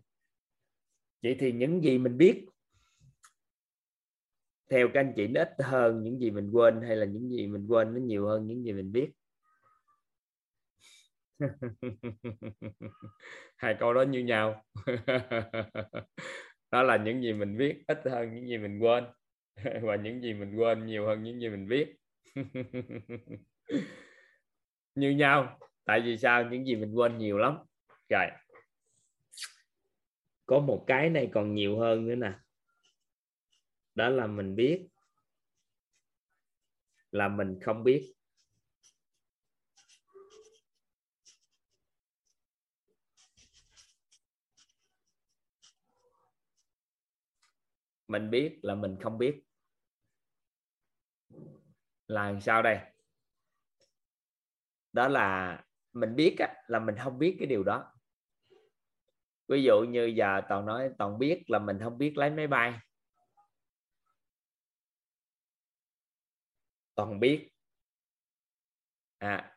Vậy 1.23 1.37
thì 1.39 1.53
những 1.53 1.85
gì 1.85 1.99
mình 1.99 2.17
biết, 2.19 2.47
theo 4.71 4.89
các 4.95 5.01
anh 5.01 5.13
chị 5.17 5.27
nó 5.29 5.41
ít 5.41 5.49
hơn 5.59 6.03
những 6.03 6.19
gì 6.19 6.31
mình 6.31 6.51
quên 6.51 6.83
hay 6.83 6.97
là 6.97 7.07
những 7.07 7.31
gì 7.31 7.47
mình 7.47 7.67
quên 7.67 7.95
nó 7.95 8.01
nhiều 8.01 8.27
hơn 8.27 8.47
những 8.47 8.65
gì 8.65 8.73
mình 8.73 8.93
biết? 8.93 9.11
Hai 13.57 13.77
câu 13.81 13.95
đó 13.95 14.03
như 14.03 14.19
nhau. 14.19 14.65
đó 16.75 16.83
là 16.83 16.97
những 16.97 17.23
gì 17.23 17.33
mình 17.33 17.57
viết 17.57 17.83
ít 17.87 18.01
hơn 18.05 18.35
những 18.35 18.49
gì 18.49 18.59
mình 18.59 18.79
quên. 18.79 19.05
Và 19.83 19.97
những 19.97 20.23
gì 20.23 20.35
mình 20.35 20.57
quên 20.57 20.87
nhiều 20.87 21.07
hơn 21.07 21.23
những 21.23 21.41
gì 21.41 21.49
mình 21.49 21.69
viết 21.69 21.97
như 24.95 25.11
nhau, 25.11 25.59
tại 25.85 26.01
vì 26.01 26.19
sao? 26.19 26.45
Những 26.45 26.67
gì 26.67 26.77
mình 26.77 26.95
quên 26.95 27.19
nhiều 27.19 27.39
lắm. 27.39 27.59
Rồi. 28.09 28.27
Có 30.47 30.59
một 30.59 30.85
cái 30.87 31.11
này 31.11 31.31
còn 31.33 31.55
nhiều 31.55 31.79
hơn 31.79 32.07
nữa 32.07 32.15
nè. 32.15 32.33
Đó 33.95 34.09
là 34.09 34.27
mình 34.27 34.57
biết 34.57 34.87
là 37.11 37.29
mình 37.29 37.59
không 37.61 37.85
biết. 37.85 38.14
Mình 48.09 48.31
biết 48.31 48.59
là 48.63 48.75
mình 48.75 48.97
không 49.03 49.19
biết. 49.19 49.43
Là 52.07 52.41
sao 52.41 52.63
đây? 52.63 52.79
Đó 54.93 55.09
là 55.09 55.61
mình 55.93 56.17
biết 56.17 56.37
á, 56.39 56.55
là 56.69 56.79
mình 56.79 56.95
không 57.05 57.19
biết 57.19 57.37
cái 57.39 57.47
điều 57.47 57.65
đó. 57.65 57.93
Ví 59.49 59.63
dụ 59.63 59.81
như 59.89 60.05
giờ 60.05 60.41
toàn 60.49 60.67
nói 60.67 60.91
toàn 60.99 61.19
biết 61.19 61.43
là 61.47 61.59
mình 61.59 61.79
không 61.83 61.99
biết 61.99 62.17
lái 62.17 62.31
máy 62.31 62.47
bay. 62.47 62.79
Toàn 66.95 67.21
biết. 67.21 67.51
À 69.19 69.55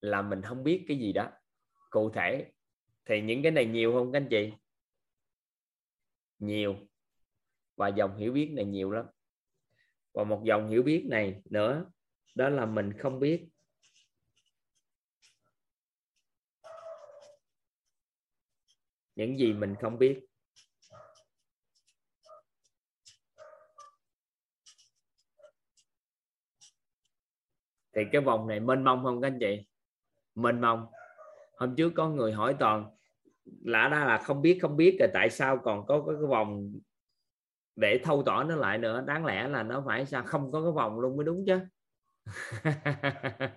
là 0.00 0.22
mình 0.22 0.42
không 0.42 0.64
biết 0.64 0.84
cái 0.88 0.98
gì 0.98 1.12
đó. 1.12 1.30
Cụ 1.90 2.10
thể. 2.10 2.52
Thì 3.04 3.20
những 3.20 3.42
cái 3.42 3.52
này 3.52 3.66
nhiều 3.66 3.92
không 3.92 4.12
các 4.12 4.18
anh 4.18 4.28
chị? 4.30 4.52
Nhiều 6.38 6.89
và 7.80 7.88
dòng 7.88 8.16
hiểu 8.16 8.32
biết 8.32 8.50
này 8.52 8.64
nhiều 8.64 8.90
lắm. 8.90 9.06
Và 10.14 10.24
một 10.24 10.42
dòng 10.44 10.70
hiểu 10.70 10.82
biết 10.82 11.06
này 11.10 11.42
nữa, 11.50 11.84
đó 12.34 12.48
là 12.48 12.66
mình 12.66 12.92
không 12.98 13.20
biết. 13.20 13.48
Những 19.14 19.38
gì 19.38 19.52
mình 19.52 19.74
không 19.80 19.98
biết. 19.98 20.20
Thì 27.96 28.02
cái 28.12 28.20
vòng 28.20 28.48
này 28.48 28.60
mênh 28.60 28.84
mông 28.84 29.04
không 29.04 29.20
các 29.20 29.28
anh 29.28 29.38
chị? 29.40 29.66
Mênh 30.34 30.60
mông. 30.60 30.86
Hôm 31.56 31.76
trước 31.76 31.92
có 31.96 32.08
người 32.08 32.32
hỏi 32.32 32.56
toàn 32.58 32.96
lạ 33.64 33.88
ra 33.88 34.04
là 34.04 34.18
không 34.18 34.42
biết 34.42 34.58
không 34.62 34.76
biết, 34.76 34.96
rồi 35.00 35.08
tại 35.14 35.30
sao 35.30 35.58
còn 35.64 35.86
có 35.86 36.04
cái 36.06 36.16
vòng 36.28 36.72
để 37.76 38.00
thâu 38.04 38.22
tỏ 38.26 38.44
nó 38.44 38.56
lại 38.56 38.78
nữa, 38.78 39.04
đáng 39.06 39.24
lẽ 39.26 39.48
là 39.48 39.62
nó 39.62 39.82
phải 39.86 40.06
sao? 40.06 40.22
Không 40.22 40.52
có 40.52 40.62
cái 40.62 40.72
vòng 40.72 41.00
luôn 41.00 41.16
mới 41.16 41.24
đúng 41.24 41.44
chứ. 41.46 41.58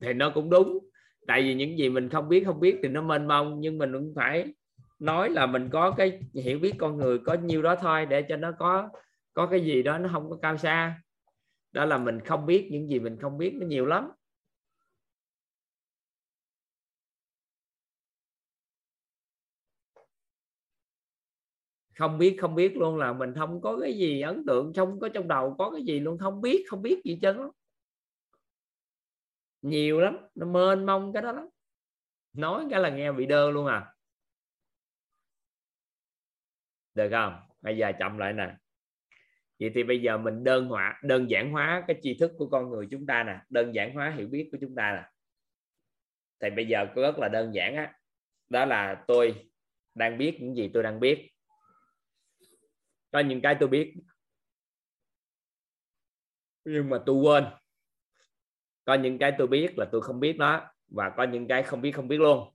Thì 0.00 0.12
nó 0.12 0.30
cũng 0.30 0.50
đúng. 0.50 0.78
Tại 1.26 1.42
vì 1.42 1.54
những 1.54 1.78
gì 1.78 1.88
mình 1.88 2.08
không 2.08 2.28
biết 2.28 2.44
không 2.46 2.60
biết 2.60 2.78
thì 2.82 2.88
nó 2.88 3.02
mênh 3.02 3.28
mông, 3.28 3.60
nhưng 3.60 3.78
mình 3.78 3.92
cũng 3.92 4.12
phải 4.16 4.54
nói 4.98 5.30
là 5.30 5.46
mình 5.46 5.68
có 5.72 5.90
cái 5.90 6.20
hiểu 6.34 6.58
biết 6.58 6.72
con 6.78 6.96
người, 6.96 7.18
có 7.18 7.34
nhiêu 7.34 7.62
đó 7.62 7.76
thôi 7.76 8.06
để 8.06 8.22
cho 8.22 8.36
nó 8.36 8.52
có 8.52 8.88
có 9.34 9.46
cái 9.46 9.60
gì 9.60 9.82
đó 9.82 9.98
nó 9.98 10.08
không 10.12 10.30
có 10.30 10.36
cao 10.42 10.56
xa. 10.56 11.00
Đó 11.72 11.84
là 11.84 11.98
mình 11.98 12.20
không 12.20 12.46
biết 12.46 12.68
những 12.70 12.88
gì 12.88 12.98
mình 12.98 13.16
không 13.20 13.38
biết, 13.38 13.54
nó 13.60 13.66
nhiều 13.66 13.86
lắm. 13.86 14.10
Không 21.98 22.18
biết 22.18 22.36
không 22.40 22.54
biết 22.54 22.76
luôn 22.76 22.96
là 22.96 23.12
mình 23.12 23.34
không 23.34 23.60
có 23.60 23.78
cái 23.82 23.98
gì 23.98 24.20
ấn 24.20 24.44
tượng 24.46 24.72
không 24.74 25.00
có 25.00 25.08
trong 25.08 25.28
đầu 25.28 25.54
có 25.58 25.70
cái 25.70 25.82
gì 25.82 26.00
luôn, 26.00 26.18
không 26.18 26.40
biết 26.40 26.64
không 26.68 26.82
biết 26.82 27.00
gì 27.04 27.18
chân 27.22 27.40
lắm 27.40 27.50
nhiều 29.62 30.00
lắm, 30.00 30.16
nó 30.34 30.46
mênh 30.46 30.86
mông 30.86 31.12
cái 31.12 31.22
đó 31.22 31.32
lắm. 31.32 31.48
Nói 32.32 32.66
cái 32.70 32.80
là 32.80 32.90
nghe 32.90 33.12
bị 33.12 33.26
đơ 33.26 33.50
luôn 33.50 33.66
à. 33.66 33.94
Được 36.94 37.08
không? 37.10 37.40
Bây 37.60 37.76
giờ 37.76 37.92
chậm 37.98 38.18
lại 38.18 38.32
nè. 38.32 38.56
Vậy 39.60 39.70
thì 39.74 39.82
bây 39.82 40.02
giờ 40.02 40.18
mình 40.18 40.44
đơn 40.44 40.66
hóa, 40.66 41.00
đơn 41.02 41.30
giản 41.30 41.52
hóa 41.52 41.84
cái 41.86 41.98
tri 42.02 42.18
thức 42.18 42.32
của 42.38 42.48
con 42.48 42.70
người 42.70 42.88
chúng 42.90 43.06
ta 43.06 43.24
nè. 43.24 43.40
Đơn 43.48 43.74
giản 43.74 43.94
hóa 43.94 44.14
hiểu 44.16 44.28
biết 44.28 44.48
của 44.52 44.58
chúng 44.60 44.74
ta 44.74 44.92
nè. 44.92 45.10
Thì 46.40 46.56
bây 46.56 46.66
giờ 46.66 46.86
có 46.94 47.02
rất 47.02 47.18
là 47.18 47.28
đơn 47.28 47.54
giản 47.54 47.76
á. 47.76 47.92
Đó 48.48 48.64
là 48.64 49.04
tôi 49.06 49.50
đang 49.94 50.18
biết 50.18 50.38
những 50.40 50.56
gì 50.56 50.70
tôi 50.74 50.82
đang 50.82 51.00
biết 51.00 51.30
có 53.16 53.20
những 53.20 53.40
cái 53.42 53.56
tôi 53.60 53.68
biết. 53.68 53.94
Nhưng 56.64 56.90
mà 56.90 56.98
tôi 57.06 57.16
quên. 57.16 57.44
Có 58.84 58.94
những 58.94 59.18
cái 59.18 59.32
tôi 59.38 59.46
biết 59.46 59.78
là 59.78 59.86
tôi 59.92 60.02
không 60.02 60.20
biết 60.20 60.36
nó, 60.38 60.70
và 60.88 61.10
có 61.16 61.22
những 61.22 61.48
cái 61.48 61.62
không 61.62 61.80
biết 61.80 61.92
không 61.92 62.08
biết 62.08 62.20
luôn. 62.20 62.54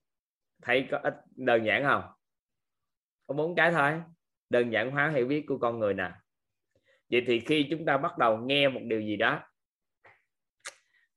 Thấy 0.62 0.88
có 0.91 0.97
ít 1.03 1.14
đơn 1.36 1.66
giản 1.66 1.84
không? 1.84 2.03
Có 3.28 3.34
bốn 3.34 3.55
cái 3.55 3.72
thôi. 3.72 4.01
Đơn 4.49 4.72
giản 4.72 4.91
hóa 4.91 5.09
hiểu 5.09 5.28
biết 5.28 5.45
của 5.47 5.57
con 5.57 5.80
người 5.80 5.93
nè. 5.93 6.12
Vậy 7.09 7.24
thì 7.28 7.39
khi 7.39 7.68
chúng 7.70 7.86
ta 7.86 7.97
bắt 7.97 8.18
đầu 8.18 8.38
nghe 8.38 8.70
một 8.70 8.82
điều 8.84 9.01
gì 9.01 9.16
đó, 9.16 9.43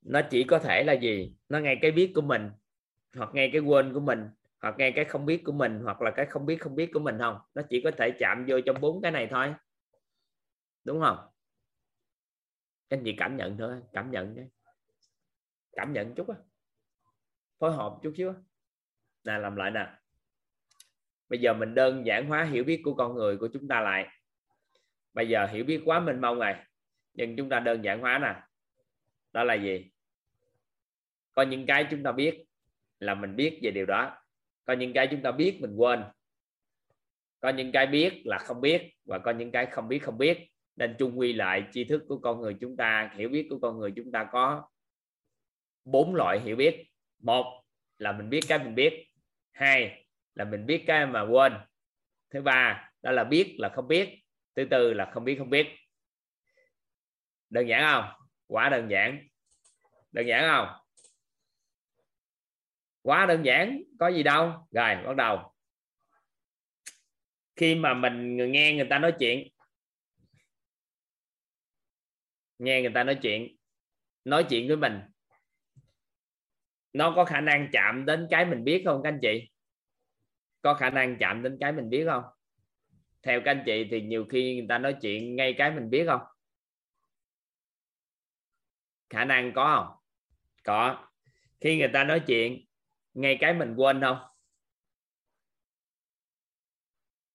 nó 0.03 0.21
chỉ 0.31 0.45
có 0.45 0.59
thể 0.59 0.85
là 0.85 0.93
gì? 0.93 1.37
Nó 1.49 1.59
ngay 1.59 1.79
cái 1.83 1.91
biết 1.91 2.13
của 2.15 2.23
mình, 2.23 2.51
hoặc 3.17 3.31
ngay 3.35 3.51
cái 3.53 3.61
quên 3.61 3.93
của 3.93 4.01
mình 4.01 4.29
hoặc 4.65 4.75
ngay 4.79 4.93
cái 4.97 5.05
không 5.05 5.27
biết 5.27 5.43
của 5.45 5.53
mình, 5.53 5.81
hoặc 5.85 6.03
là 6.03 6.11
cái 6.11 6.27
không 6.27 6.47
biết 6.47 6.57
không 6.61 6.75
biết 6.75 6.91
của 6.93 7.01
mình 7.01 7.19
không? 7.19 7.39
Nó 7.55 7.63
chỉ 7.71 7.81
có 7.85 7.91
thể 7.99 8.11
chạm 8.19 8.45
vô 8.49 8.61
trong 8.67 8.81
bốn 8.81 9.03
cái 9.03 9.11
này 9.13 9.29
thôi. 9.31 9.55
Đúng 10.85 11.01
không? 11.01 11.19
Anh 12.89 13.03
chị 13.05 13.15
cảm 13.19 13.37
nhận 13.37 13.59
thôi, 13.59 13.77
cảm 13.93 14.11
nhận 14.11 14.37
cái, 14.37 14.49
cảm 15.73 15.93
nhận 15.93 16.15
chút 16.15 16.29
á. 16.29 16.35
Phối 17.59 17.73
hợp 17.73 17.99
chút 18.03 18.15
xíu 18.17 18.35
nè, 19.25 19.39
làm 19.39 19.57
lại 19.57 19.71
nè. 19.71 19.93
Bây 21.29 21.41
giờ 21.41 21.55
mình 21.55 21.75
đơn 21.75 22.07
giản 22.07 22.29
hóa 22.29 22.45
hiểu 22.45 22.65
biết 22.65 22.81
của 22.85 22.95
con 22.95 23.15
người 23.15 23.37
của 23.37 23.49
chúng 23.53 23.69
ta 23.69 23.81
lại. 23.81 24.09
Bây 25.13 25.29
giờ 25.29 25.47
hiểu 25.47 25.65
biết 25.65 25.83
quá 25.85 26.01
mênh 26.01 26.21
mông 26.21 26.39
này 26.39 26.67
nhưng 27.13 27.37
chúng 27.37 27.49
ta 27.49 27.61
đơn 27.61 27.85
giản 27.85 28.01
hóa 28.01 28.19
nè. 28.19 28.43
Đó 29.33 29.45
là 29.45 29.55
gì? 29.55 29.91
Có 31.35 31.43
những 31.43 31.67
cái 31.67 31.87
chúng 31.91 32.03
ta 32.03 32.13
biết 32.13 32.45
là 32.99 33.15
mình 33.15 33.37
biết 33.37 33.61
về 33.63 33.71
điều 33.71 33.87
đó 33.87 34.24
có 34.65 34.73
những 34.73 34.93
cái 34.93 35.09
chúng 35.11 35.23
ta 35.23 35.33
biết 35.33 35.59
mình 35.61 35.77
quên. 35.77 36.05
Có 37.41 37.49
những 37.49 37.73
cái 37.73 37.87
biết 37.87 38.23
là 38.25 38.39
không 38.39 38.61
biết 38.61 38.95
và 39.05 39.19
có 39.19 39.31
những 39.31 39.51
cái 39.51 39.67
không 39.67 39.89
biết 39.89 39.99
không 39.99 40.19
biết. 40.19 40.51
Nên 40.77 40.97
chung 40.99 41.19
quy 41.19 41.33
lại, 41.33 41.65
tri 41.73 41.85
thức 41.85 42.03
của 42.09 42.19
con 42.19 42.41
người 42.41 42.57
chúng 42.61 42.77
ta, 42.77 43.11
hiểu 43.17 43.29
biết 43.29 43.47
của 43.51 43.59
con 43.59 43.79
người 43.79 43.93
chúng 43.97 44.13
ta 44.13 44.29
có 44.33 44.69
bốn 45.85 46.15
loại 46.15 46.41
hiểu 46.41 46.57
biết. 46.57 46.87
Một 47.19 47.63
là 47.99 48.13
mình 48.13 48.31
biết 48.31 48.41
cái 48.49 48.59
mình 48.59 48.75
biết. 48.75 49.07
Hai 49.53 50.07
là 50.35 50.45
mình 50.45 50.67
biết 50.67 50.85
cái 50.87 51.07
mà 51.07 51.23
quên. 51.23 51.53
Thứ 52.31 52.43
ba, 52.43 52.91
đó 53.03 53.11
là 53.11 53.25
biết 53.25 53.57
là 53.59 53.69
không 53.69 53.89
biết. 53.89 54.09
Thứ 54.57 54.65
tư 54.71 54.95
là 54.95 55.11
không 55.15 55.25
biết 55.25 55.37
không 55.39 55.51
biết. 55.51 55.67
Đơn 57.51 57.69
giản 57.69 57.83
không? 57.93 58.27
Quá 58.47 58.69
đơn 58.69 58.91
giản. 58.91 59.29
Đơn 60.13 60.27
giản 60.27 60.49
không? 60.49 60.84
Quá 63.05 63.27
đơn 63.27 63.45
giản, 63.45 63.83
có 63.99 64.09
gì 64.09 64.23
đâu. 64.23 64.67
Rồi, 64.71 64.97
bắt 65.07 65.17
đầu. 65.17 65.53
Khi 67.57 67.75
mà 67.75 67.95
mình 67.95 68.37
nghe 68.53 68.75
người 68.75 68.87
ta 68.91 68.99
nói 68.99 69.15
chuyện, 69.19 69.49
nghe 72.59 72.81
người 72.81 72.93
ta 72.95 73.05
nói 73.05 73.19
chuyện 73.23 73.57
nói 74.25 74.47
chuyện 74.51 74.69
với 74.69 74.77
mình, 74.77 75.01
nó 76.93 77.13
có 77.17 77.25
khả 77.25 77.41
năng 77.41 77.69
chạm 77.73 78.05
đến 78.07 78.27
cái 78.31 78.45
mình 78.45 78.65
biết 78.65 78.83
không, 78.85 79.01
các 79.03 79.09
anh 79.09 79.19
chị? 79.23 79.51
Có 80.63 80.75
khả 80.75 80.91
năng 80.91 81.17
chạm 81.21 81.43
đến 81.43 81.57
cái 81.61 81.73
mình 81.73 81.91
biết 81.91 82.05
không? 82.07 82.25
Theo 83.23 83.41
các 83.45 83.51
anh 83.51 83.63
chị 83.67 83.89
thì 83.91 84.01
nhiều 84.01 84.27
khi 84.31 84.57
người 84.57 84.67
ta 84.69 84.79
nói 84.79 84.97
chuyện 85.03 85.37
ngay 85.37 85.55
cái 85.59 85.71
mình 85.71 85.91
biết 85.91 86.05
không? 86.07 86.23
Khả 89.11 89.25
năng 89.25 89.53
có 89.55 89.77
không? 89.77 89.97
Có. 90.65 91.09
Khi 91.61 91.79
người 91.79 91.91
ta 91.93 92.05
nói 92.05 92.23
chuyện 92.27 92.65
ngay 93.15 93.37
cái 93.41 93.55
mình 93.55 93.75
quên 93.77 94.01
không? 94.01 94.19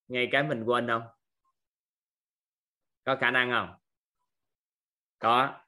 Ngay 0.07 0.29
cái 0.31 0.43
mình 0.43 0.63
quên 0.63 0.87
không? 0.87 1.03
Có 3.03 3.15
khả 3.15 3.31
năng 3.31 3.51
không? 3.51 3.75
Có. 5.19 5.61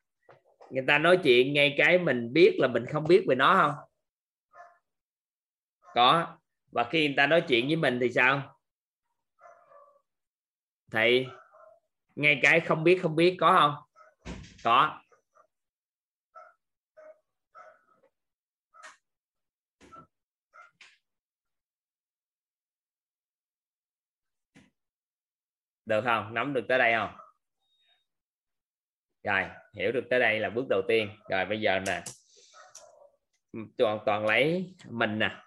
Người 0.70 0.84
ta 0.88 0.98
nói 0.98 1.20
chuyện 1.24 1.54
ngay 1.54 1.76
cái 1.78 2.00
mình 2.00 2.34
biết 2.34 2.56
là 2.60 2.68
mình 2.68 2.86
không 2.86 3.08
biết 3.08 3.26
về 3.28 3.36
nó 3.36 3.56
không? 3.56 3.90
Có. 5.94 6.38
Và 6.72 6.84
khi 6.92 7.08
người 7.08 7.16
ta 7.18 7.28
nói 7.28 7.44
chuyện 7.48 7.68
với 7.68 7.76
mình 7.76 8.00
thì 8.02 8.12
sao? 8.12 8.58
Thì, 10.92 11.26
ngay 12.16 12.40
cái 12.44 12.60
không 12.60 12.84
biết 12.84 13.00
không 13.02 13.16
biết 13.16 13.38
có 13.40 13.58
không? 13.60 13.76
Có. 14.64 15.01
Được 25.91 26.01
không? 26.03 26.34
Nắm 26.34 26.53
được 26.53 26.65
tới 26.68 26.77
đây 26.77 26.93
không? 26.93 27.15
Rồi, 29.23 29.43
hiểu 29.73 29.91
được 29.91 30.03
tới 30.09 30.19
đây 30.19 30.39
là 30.39 30.49
bước 30.49 30.65
đầu 30.69 30.81
tiên. 30.88 31.09
Rồi, 31.30 31.45
bây 31.45 31.61
giờ 31.61 31.80
nè. 31.80 32.03
Toàn 33.77 33.99
toàn 34.05 34.26
lấy 34.26 34.73
mình 34.89 35.19
nè. 35.19 35.43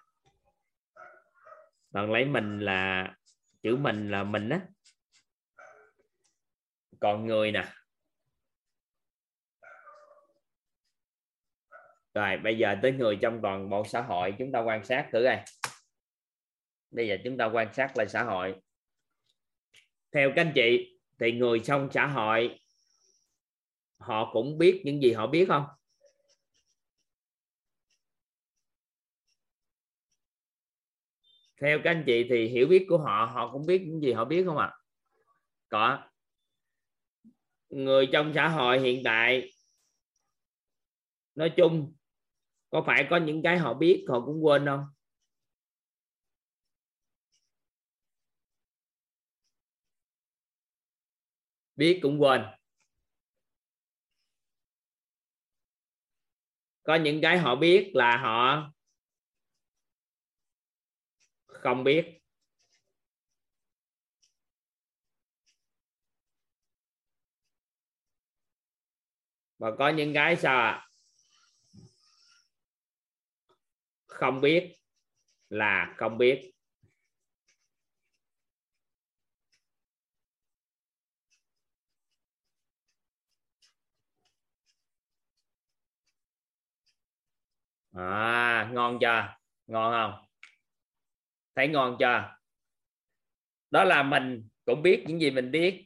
Toàn 1.93 2.11
lấy 2.11 2.25
mình 2.25 2.59
là, 2.59 3.13
chữ 3.63 3.75
mình 3.75 4.11
là 4.11 4.23
mình 4.23 4.49
á. 4.49 4.59
Còn 6.99 7.25
người 7.25 7.51
nè. 7.51 7.65
Rồi, 12.13 12.37
bây 12.37 12.57
giờ 12.57 12.75
tới 12.81 12.91
người 12.91 13.17
trong 13.21 13.39
toàn 13.41 13.69
bộ 13.69 13.83
xã 13.85 14.01
hội, 14.01 14.33
chúng 14.39 14.51
ta 14.51 14.59
quan 14.59 14.85
sát 14.85 15.09
thử 15.11 15.23
đây 15.23 15.39
bây 16.91 17.07
giờ 17.07 17.17
chúng 17.23 17.37
ta 17.37 17.45
quan 17.45 17.73
sát 17.73 17.97
lại 17.97 18.07
xã 18.07 18.23
hội 18.23 18.55
theo 20.15 20.31
các 20.35 20.41
anh 20.41 20.51
chị, 20.55 20.99
thì 21.19 21.31
người 21.31 21.59
trong 21.59 21.89
xã 21.91 22.07
hội, 22.07 22.59
họ 23.97 24.33
cũng 24.33 24.57
biết 24.57 24.81
những 24.85 25.01
gì 25.01 25.13
họ 25.13 25.27
biết 25.27 25.45
không? 25.47 25.65
Theo 31.61 31.79
các 31.83 31.89
anh 31.89 32.03
chị 32.07 32.25
thì 32.29 32.47
hiểu 32.47 32.67
biết 32.67 32.85
của 32.89 32.97
họ 32.97 33.31
họ 33.33 33.51
cũng 33.51 33.65
biết 33.65 33.81
những 33.85 34.01
gì 34.01 34.11
họ 34.13 34.25
biết 34.25 34.43
không 34.45 34.57
ạ? 34.57 34.65
À? 34.65 34.77
có. 35.69 36.09
Người 37.69 38.07
trong 38.11 38.31
xã 38.35 38.47
hội 38.47 38.79
hiện 38.79 39.01
tại, 39.03 39.51
nói 41.35 41.53
chung, 41.57 41.93
có 42.69 42.83
phải 42.87 43.07
có 43.09 43.17
những 43.17 43.43
cái 43.43 43.57
họ 43.57 43.73
biết, 43.73 44.05
họ 44.09 44.21
cũng 44.25 44.45
quên 44.45 44.65
không? 44.65 44.94
Biết 51.75 51.99
cũng 52.01 52.21
quên. 52.21 52.41
Có 56.83 56.95
những 56.95 57.21
cái 57.21 57.37
họ 57.37 57.55
biết 57.55 57.91
là 57.93 58.17
họ 58.17 58.71
không 61.47 61.83
biết. 61.83 62.05
Và 69.57 69.71
có 69.77 69.89
những 69.89 70.13
cái 70.13 70.35
sao 70.35 70.57
à? 70.57 70.85
không 74.15 74.41
biết 74.41 74.75
là 75.49 75.93
không 75.97 76.17
biết. 76.17 76.54
À 87.95 88.69
ngon 88.73 88.97
chưa? 89.01 89.35
Ngon 89.67 89.91
không? 89.91 90.25
Thấy 91.55 91.67
ngon 91.67 91.95
chưa? 91.99 92.35
Đó 93.71 93.83
là 93.83 94.03
mình 94.03 94.47
cũng 94.65 94.81
biết 94.81 95.03
những 95.07 95.21
gì 95.21 95.31
mình 95.31 95.51
biết 95.51 95.85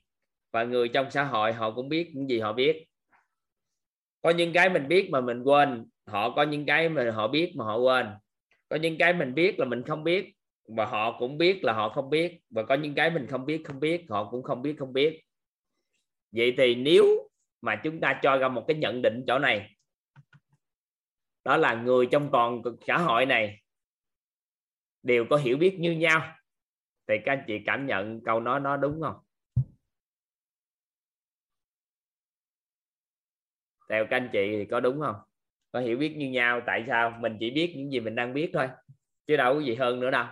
và 0.52 0.64
người 0.64 0.90
trong 0.90 1.11
xã 1.11 1.23
hội 1.23 1.53
họ 1.53 1.72
cũng 1.72 1.90
biết 1.90 2.11
những 2.14 2.30
gì 2.30 2.40
họ 2.40 2.53
biết. 2.53 2.86
Có 4.22 4.30
những 4.30 4.53
cái 4.53 4.69
mình 4.69 4.88
biết 4.88 5.10
mà 5.11 5.22
mình 5.22 5.44
quên, 5.44 5.86
họ 6.06 6.36
có 6.36 6.44
những 6.44 6.65
cái 6.65 6.90
mà 6.90 7.11
họ 7.11 7.27
biết 7.27 7.53
mà 7.56 7.65
họ 7.65 7.77
quên. 7.77 8.07
Có 8.69 8.76
những 8.76 8.98
cái 8.98 9.14
mình 9.14 9.34
biết 9.34 9.60
là 9.60 9.65
mình 9.65 9.84
không 9.84 10.03
biết 10.03 10.36
và 10.68 10.86
họ 10.86 11.19
cũng 11.19 11.38
biết 11.38 11.64
là 11.64 11.73
họ 11.73 11.90
không 11.90 12.10
biết. 12.10 12.40
Và 12.49 12.64
có 12.64 12.76
những 12.76 12.95
cái 12.95 13.10
mình 13.10 13.27
không 13.27 13.45
biết 13.45 13.61
không 13.65 13.80
biết, 13.80 14.06
họ 14.10 14.30
cũng 14.31 14.44
không 14.44 14.61
biết 14.61 14.76
không 14.80 14.94
biết. 14.94 15.22
Vậy 16.31 16.53
thì 16.57 16.76
nếu 16.76 17.30
mà 17.61 17.81
chúng 17.84 17.99
ta 17.99 18.19
cho 18.23 18.38
ra 18.38 18.48
một 18.48 18.65
cái 18.68 18.77
nhận 18.77 19.02
định 19.02 19.23
chỗ 19.27 19.40
này 19.40 19.76
đó 21.44 21.57
là 21.57 21.74
người 21.74 22.07
trong 22.11 22.30
toàn 22.32 22.61
xã 22.88 22.98
hội 22.98 23.26
này. 23.26 23.61
Đều 25.03 25.26
có 25.30 25.38
hiểu 25.38 25.57
biết 25.57 25.78
như 25.80 25.91
nhau. 25.91 26.36
Thì 27.07 27.16
các 27.26 27.32
anh 27.32 27.44
chị 27.48 27.60
cảm 27.66 27.86
nhận 27.86 28.24
câu 28.24 28.40
nói 28.40 28.60
nó 28.60 28.78
đúng 28.78 29.02
không? 29.02 29.16
Theo 33.90 34.06
các 34.10 34.18
anh 34.18 34.30
chị 34.34 34.56
thì 34.57 34.66
có 34.66 34.80
đúng 34.80 34.99
không? 35.02 35.16
Có 35.72 35.80
hiểu 35.80 35.98
biết 35.98 36.16
như 36.18 36.30
nhau, 36.30 36.61
tại 36.66 36.84
sao? 36.88 37.18
Mình 37.20 37.38
chỉ 37.40 37.52
biết 37.52 37.74
những 37.78 37.91
gì 37.91 37.99
mình 37.99 38.16
đang 38.16 38.34
biết 38.34 38.49
thôi, 38.53 38.68
chứ 39.28 39.38
đâu 39.38 39.53
có 39.53 39.60
gì 39.60 39.76
hơn 39.76 39.99
nữa 39.99 40.11
đâu. 40.11 40.26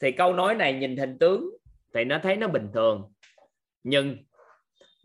Thì 0.00 0.12
câu 0.12 0.32
nói 0.32 0.54
này 0.54 0.72
nhìn 0.72 0.96
hình 0.96 1.18
tướng 1.20 1.50
thì 1.94 2.04
nó 2.04 2.18
thấy 2.22 2.36
nó 2.36 2.48
bình 2.48 2.70
thường, 2.74 3.12
nhưng 3.82 4.16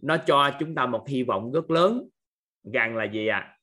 nó 0.01 0.17
cho 0.27 0.51
chúng 0.59 0.75
ta 0.75 0.85
một 0.85 1.05
hy 1.07 1.23
vọng 1.23 1.51
rất 1.51 1.71
lớn 1.71 2.09
rằng 2.64 2.95
là 2.95 3.03
gì 3.03 3.27
ạ 3.27 3.40
à? 3.40 3.57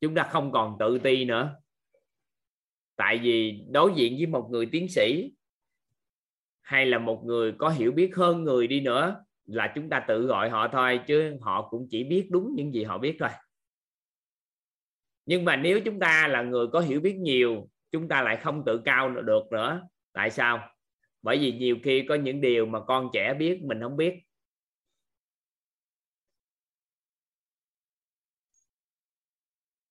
chúng 0.00 0.14
ta 0.14 0.28
không 0.30 0.52
còn 0.52 0.76
tự 0.78 0.98
ti 0.98 1.24
nữa. 1.24 1.56
Tại 2.96 3.18
vì 3.18 3.64
đối 3.70 3.92
diện 3.96 4.16
với 4.16 4.26
một 4.26 4.48
người 4.50 4.68
tiến 4.72 4.88
sĩ 4.88 5.32
hay 6.60 6.86
là 6.86 6.98
một 6.98 7.22
người 7.24 7.52
có 7.58 7.68
hiểu 7.68 7.92
biết 7.92 8.16
hơn 8.16 8.44
người 8.44 8.66
đi 8.66 8.80
nữa 8.80 9.24
là 9.44 9.72
chúng 9.74 9.88
ta 9.88 10.04
tự 10.08 10.26
gọi 10.26 10.50
họ 10.50 10.68
thôi, 10.68 11.00
chứ 11.06 11.36
họ 11.40 11.68
cũng 11.68 11.86
chỉ 11.90 12.04
biết 12.04 12.28
đúng 12.30 12.54
những 12.54 12.74
gì 12.74 12.84
họ 12.84 12.98
biết 12.98 13.16
thôi. 13.18 13.28
Nhưng 15.26 15.44
mà 15.44 15.56
nếu 15.56 15.80
chúng 15.84 15.98
ta 15.98 16.28
là 16.28 16.42
người 16.42 16.66
có 16.72 16.80
hiểu 16.80 17.00
biết 17.00 17.16
nhiều, 17.16 17.68
chúng 17.90 18.08
ta 18.08 18.22
lại 18.22 18.36
không 18.36 18.62
tự 18.66 18.82
cao 18.84 19.10
được 19.10 19.42
nữa. 19.50 19.88
Tại 20.12 20.30
sao? 20.30 20.68
Bởi 21.22 21.38
vì 21.38 21.52
nhiều 21.52 21.76
khi 21.84 22.04
có 22.08 22.14
những 22.14 22.40
điều 22.40 22.66
mà 22.66 22.80
con 22.84 23.10
trẻ 23.12 23.34
biết, 23.34 23.62
mình 23.62 23.80
không 23.82 23.96
biết. 23.96 24.14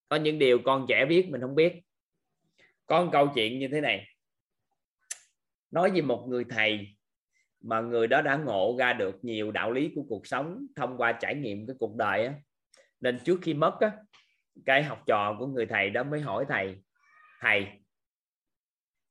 Có 0.10 0.16
những 0.16 0.40
điều 0.40 0.60
con 0.66 0.86
trẻ 0.90 1.06
biết, 1.06 1.28
mình 1.30 1.42
không 1.42 1.56
biết. 1.56 1.82
Có 2.86 3.04
một 3.04 3.10
câu 3.14 3.32
chuyện 3.36 3.60
như 3.60 3.68
thế 3.72 3.82
này. 3.82 4.08
Nói 5.72 5.92
về 5.92 6.02
một 6.02 6.26
người 6.30 6.46
thầy 6.50 6.98
mà 7.62 7.82
người 7.82 8.08
đó 8.08 8.22
đã 8.22 8.36
ngộ 8.36 8.76
ra 8.80 8.94
được 8.94 9.16
nhiều 9.22 9.52
đạo 9.52 9.72
lý 9.72 9.92
của 9.96 10.04
cuộc 10.10 10.28
sống 10.28 10.68
thông 10.76 10.98
qua 10.98 11.12
trải 11.12 11.36
nghiệm 11.36 11.68
cái 11.68 11.76
cuộc 11.80 11.96
đời 11.96 12.26
á. 12.26 12.34
Nên 13.00 13.20
trước 13.24 13.40
khi 13.42 13.54
mất 13.54 13.78
á, 13.80 13.92
cái 14.66 14.84
học 14.84 15.04
trò 15.08 15.36
của 15.40 15.48
người 15.48 15.66
thầy 15.66 15.90
đó 15.90 16.04
mới 16.04 16.22
hỏi 16.22 16.46
thầy 16.50 16.78
thầy, 17.40 17.68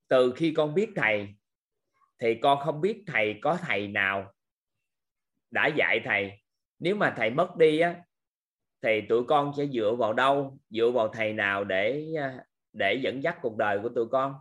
từ 0.08 0.32
khi 0.36 0.52
con 0.56 0.74
biết 0.74 0.88
thầy 0.96 1.34
thì 2.18 2.34
con 2.42 2.58
không 2.64 2.80
biết 2.80 3.04
thầy 3.06 3.38
có 3.42 3.58
thầy 3.62 3.88
nào 3.88 4.34
đã 5.50 5.66
dạy 5.66 6.00
thầy? 6.04 6.42
Nếu 6.78 6.96
mà 6.96 7.14
thầy 7.16 7.30
mất 7.30 7.56
đi 7.56 7.78
á 7.78 8.02
thì 8.82 9.00
tụi 9.08 9.24
con 9.24 9.52
sẽ 9.56 9.66
dựa 9.66 9.94
vào 9.98 10.12
đâu? 10.12 10.58
Dựa 10.70 10.90
vào 10.90 11.08
thầy 11.08 11.32
nào 11.32 11.64
để 11.64 12.06
à, 12.18 12.44
để 12.72 13.00
dẫn 13.02 13.22
dắt 13.22 13.38
cuộc 13.42 13.56
đời 13.56 13.78
của 13.82 13.88
tụi 13.88 14.08
con? 14.08 14.34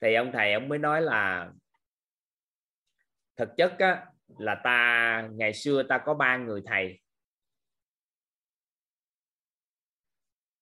Thì 0.00 0.14
ông 0.14 0.30
thầy 0.32 0.52
ông 0.52 0.68
mới 0.68 0.78
nói 0.78 1.02
là 1.02 1.52
thực 3.36 3.48
chất 3.56 3.74
á, 3.78 4.06
là 4.38 4.60
ta 4.64 5.28
ngày 5.32 5.54
xưa 5.54 5.82
ta 5.82 5.98
có 5.98 6.14
ba 6.14 6.36
người 6.36 6.62
thầy. 6.66 7.00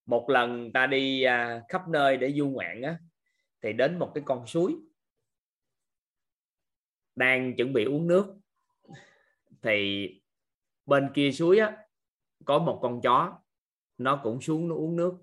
Một 0.07 0.31
lần 0.31 0.73
ta 0.73 0.87
đi 0.87 1.23
à, 1.23 1.63
khắp 1.69 1.89
nơi 1.89 2.17
để 2.17 2.33
du 2.33 2.49
ngoạn 2.49 2.83
á 2.83 2.99
thì 3.63 3.73
đến 3.73 3.99
một 3.99 4.13
cái 4.15 4.25
con 4.27 4.47
suối 4.47 4.77
đang 7.17 7.57
chuẩn 7.57 7.73
bị 7.73 7.85
uống 7.85 8.07
nước. 8.07 8.37
Thì 9.63 10.20
bên 10.91 11.11
kia 11.15 11.33
suối 11.33 11.59
á, 11.59 11.77
có 12.45 12.59
một 12.59 12.79
con 12.83 13.01
chó, 13.01 13.39
nó 13.99 14.21
cũng 14.23 14.41
xuống 14.41 14.69
nó 14.69 14.75
uống 14.75 14.97
nước. 14.97 15.15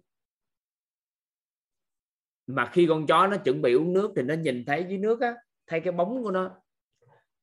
Mà 2.48 2.70
khi 2.74 2.86
con 2.90 3.08
chó 3.08 3.28
nó 3.28 3.38
chuẩn 3.38 3.62
bị 3.62 3.74
uống 3.74 3.94
nước 3.94 4.14
thì 4.16 4.22
nó 4.22 4.34
nhìn 4.34 4.64
thấy 4.66 4.86
dưới 4.90 4.98
nước 4.98 5.22
á, 5.22 5.36
thấy 5.68 5.80
cái 5.80 5.94
bóng 5.94 6.24
của 6.24 6.32
nó. 6.32 6.52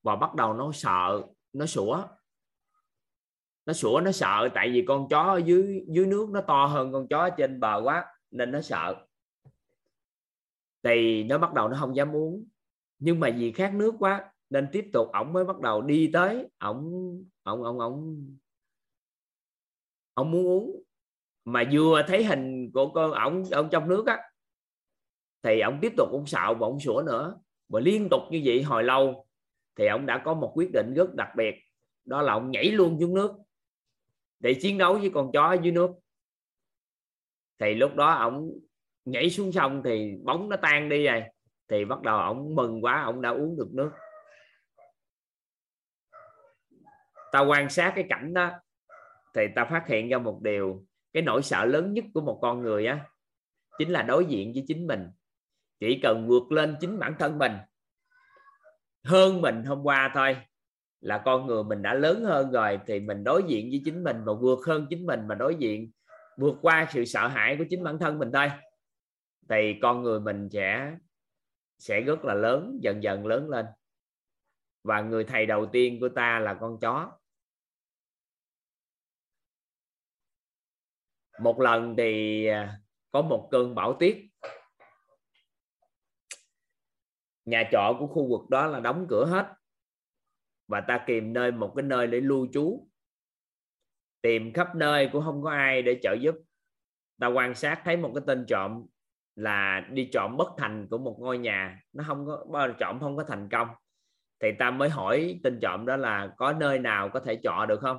Và 0.03 0.17
bắt 0.17 0.35
đầu 0.35 0.55
nó 0.55 0.73
sợ, 0.73 1.23
nó 1.53 1.67
sủa. 1.67 2.07
Nó 3.67 3.73
sủa, 3.73 4.01
nó 4.01 4.13
sợ, 4.13 4.49
tại 4.55 4.71
vì 4.71 4.85
con 4.89 5.09
chó 5.09 5.23
ở 5.23 5.37
dưới 5.37 5.85
dưới 5.89 6.07
nước 6.07 6.31
nó 6.31 6.41
to 6.41 6.67
hơn 6.67 6.93
con 6.93 7.09
chó 7.09 7.31
trên 7.39 7.61
bờ 7.61 7.81
quá, 7.85 8.05
nên 8.31 8.51
nó 8.51 8.61
sợ. 8.61 9.07
Thì 10.83 11.25
nó 11.25 11.39
bắt 11.39 11.55
đầu 11.55 11.69
nó 11.69 11.77
không 11.81 11.97
dám 11.97 12.17
uống. 12.17 12.45
Nhưng 12.99 13.21
mà 13.21 13.31
vì 13.37 13.53
khát 13.53 13.75
nước 13.75 13.95
quá 13.99 14.34
nên 14.51 14.69
tiếp 14.73 14.91
tục 14.93 15.09
ổng 15.13 15.33
mới 15.33 15.45
bắt 15.45 15.61
đầu 15.61 15.83
đi 15.83 16.11
tới. 16.13 16.49
Ổng 16.59 16.93
ổng 17.43 17.63
ổng 17.63 17.79
ổng 17.79 18.27
ổng 20.15 20.31
muốn 20.31 20.47
uống. 20.47 20.83
Mà 21.45 21.65
vừa 21.73 22.03
thấy 22.09 22.25
hình 22.25 22.71
của 22.75 22.91
con 22.95 23.13
ổng 23.13 23.45
ổng 23.51 23.69
trong 23.73 23.89
nước 23.89 24.07
á, 24.07 24.19
thì 25.43 25.61
ổng 25.61 25.79
tiếp 25.83 25.93
tục 25.97 26.09
ổng 26.13 26.27
xạo 26.27 26.55
và 26.55 26.67
ổng 26.67 26.81
sủa 26.81 27.03
nữa. 27.07 27.41
Và 27.69 27.81
liên 27.81 28.09
tục 28.11 28.21
như 28.31 28.43
vậy 28.45 28.63
hồi 28.63 28.85
lâu, 28.85 29.27
thì 29.77 29.87
ổng 29.87 30.07
đã 30.07 30.23
có 30.25 30.35
một 30.35 30.53
quyết 30.55 30.71
định 30.73 30.95
rất 30.95 31.15
đặc 31.15 31.29
biệt. 31.37 31.55
Đó 32.05 32.23
là 32.23 32.33
ổng 32.33 32.51
nhảy 32.51 32.65
luôn 32.65 32.99
xuống 33.01 33.15
nước, 33.15 33.33
để 34.41 34.55
chiến 34.55 34.79
đấu 34.79 34.99
với 34.99 35.11
con 35.15 35.33
chó 35.33 35.53
dưới 35.53 35.73
nước. 35.73 35.91
Thì 37.59 37.75
lúc 37.75 37.95
đó 37.95 38.11
ổng 38.11 38.59
nhảy 39.05 39.31
xuống 39.31 39.53
sông 39.53 39.83
thì 39.85 40.17
bóng 40.25 40.49
nó 40.49 40.57
tan 40.57 40.89
đi 40.89 41.07
rồi. 41.07 41.23
Thì 41.69 41.85
bắt 41.85 42.03
đầu 42.03 42.19
ổng 42.19 42.55
mừng 42.55 42.85
quá, 42.85 43.03
ổng 43.03 43.23
đã 43.23 43.31
uống 43.31 43.57
được 43.57 43.69
nước. 43.73 43.91
Ta 47.35 47.41
quan 47.41 47.71
sát 47.71 47.93
cái 47.97 48.05
cảnh 48.09 48.35
đó, 48.35 48.51
thì 49.35 49.43
ta 49.57 49.65
phát 49.65 49.85
hiện 49.87 50.09
ra 50.09 50.19
một 50.19 50.43
điều, 50.43 50.85
cái 51.13 51.23
nỗi 51.23 51.43
sợ 51.43 51.65
lớn 51.65 51.93
nhất 51.93 52.05
của 52.15 52.21
một 52.21 52.39
con 52.43 52.63
người 52.63 52.87
á, 52.87 53.07
chính 53.79 53.91
là 53.91 54.03
đối 54.03 54.25
diện 54.25 54.53
với 54.53 54.65
chính 54.69 54.87
mình. 54.87 55.11
Chỉ 55.81 56.01
cần 56.03 56.27
vượt 56.29 56.53
lên 56.53 56.77
chính 56.81 56.99
bản 56.99 57.15
thân 57.19 57.39
mình, 57.39 57.53
hơn 59.05 59.41
mình 59.41 59.65
hôm 59.65 59.83
qua 59.83 60.11
thôi, 60.15 60.37
là 61.01 61.23
con 61.25 61.47
người 61.47 61.65
mình 61.65 61.83
đã 61.83 61.95
lớn 61.95 62.25
hơn 62.25 62.51
rồi, 62.53 62.81
thì 62.87 63.01
mình 63.01 63.25
đối 63.25 63.43
diện 63.43 63.69
với 63.71 63.83
chính 63.85 64.05
mình 64.05 64.25
và 64.25 64.33
vượt 64.33 64.59
hơn 64.67 64.87
chính 64.91 65.07
mình 65.07 65.29
mà 65.29 65.35
đối 65.35 65.55
diện, 65.55 65.91
vượt 66.37 66.57
qua 66.63 66.87
sự 66.91 67.05
sợ 67.05 67.29
hãi 67.29 67.57
của 67.57 67.65
chính 67.71 67.85
bản 67.85 67.99
thân 67.99 68.19
mình 68.19 68.33
thôi, 68.33 68.51
thì 69.49 69.75
con 69.83 70.03
người 70.03 70.21
mình 70.21 70.49
sẽ 70.53 70.97
sẽ 71.79 72.01
rất 72.01 72.25
là 72.25 72.35
lớn, 72.35 72.79
dần 72.83 73.03
dần 73.03 73.27
lớn 73.27 73.51
lên. 73.51 73.67
Và 74.85 75.01
người 75.01 75.25
thầy 75.25 75.47
đầu 75.47 75.67
tiên 75.67 76.01
của 76.01 76.09
ta 76.09 76.39
là 76.39 76.55
con 76.55 76.79
chó. 76.81 77.13
Một 81.41 81.61
lần 81.61 81.95
thì 81.97 82.47
à, 82.47 82.79
có 83.11 83.23
một 83.23 83.49
cơn 83.51 83.75
bão 83.75 83.97
tuyết. 84.01 84.17
Nhà 87.45 87.69
trọ 87.73 87.97
của 87.99 88.07
khu 88.07 88.29
vực 88.29 88.51
đó 88.51 88.67
là 88.67 88.81
đóng 88.81 89.07
cửa 89.09 89.27
hết. 89.27 89.47
Và 90.69 90.81
ta 90.81 91.05
tìm 91.07 91.33
nơi, 91.33 91.53
một 91.53 91.73
cái 91.77 91.83
nơi 91.83 92.07
để 92.07 92.21
lưu 92.21 92.47
trú. 92.53 92.89
Tìm 94.23 94.53
khắp 94.53 94.75
nơi 94.75 95.09
cũng 95.13 95.25
không 95.25 95.43
có 95.43 95.51
ai 95.51 95.83
để 95.83 95.99
trợ 96.03 96.13
giúp. 96.13 96.35
Ta 97.21 97.27
quan 97.27 97.55
sát 97.55 97.83
thấy 97.85 97.97
một 97.97 98.11
cái 98.15 98.25
tên 98.27 98.45
trộm 98.49 98.87
là 99.37 99.81
đi 99.91 100.09
trộm 100.13 100.37
bất 100.37 100.49
thành 100.59 100.87
của 100.91 100.99
một 100.99 101.17
ngôi 101.21 101.39
nhà. 101.39 101.81
Nó 101.93 102.05
không 102.07 102.27
có 102.27 102.69
trộm 102.79 103.01
không 103.01 103.17
có 103.17 103.25
thành 103.29 103.49
công. 103.49 103.69
Thì 104.41 104.53
ta 104.59 104.71
mới 104.71 104.89
hỏi 104.89 105.41
tên 105.45 105.59
trộm 105.63 105.87
đó 105.87 105.97
là 105.97 106.35
có 106.37 106.53
nơi 106.53 106.79
nào 106.79 107.09
có 107.09 107.21
thể 107.21 107.41
trọ 107.43 107.67
được 107.69 107.81
không? 107.81 107.99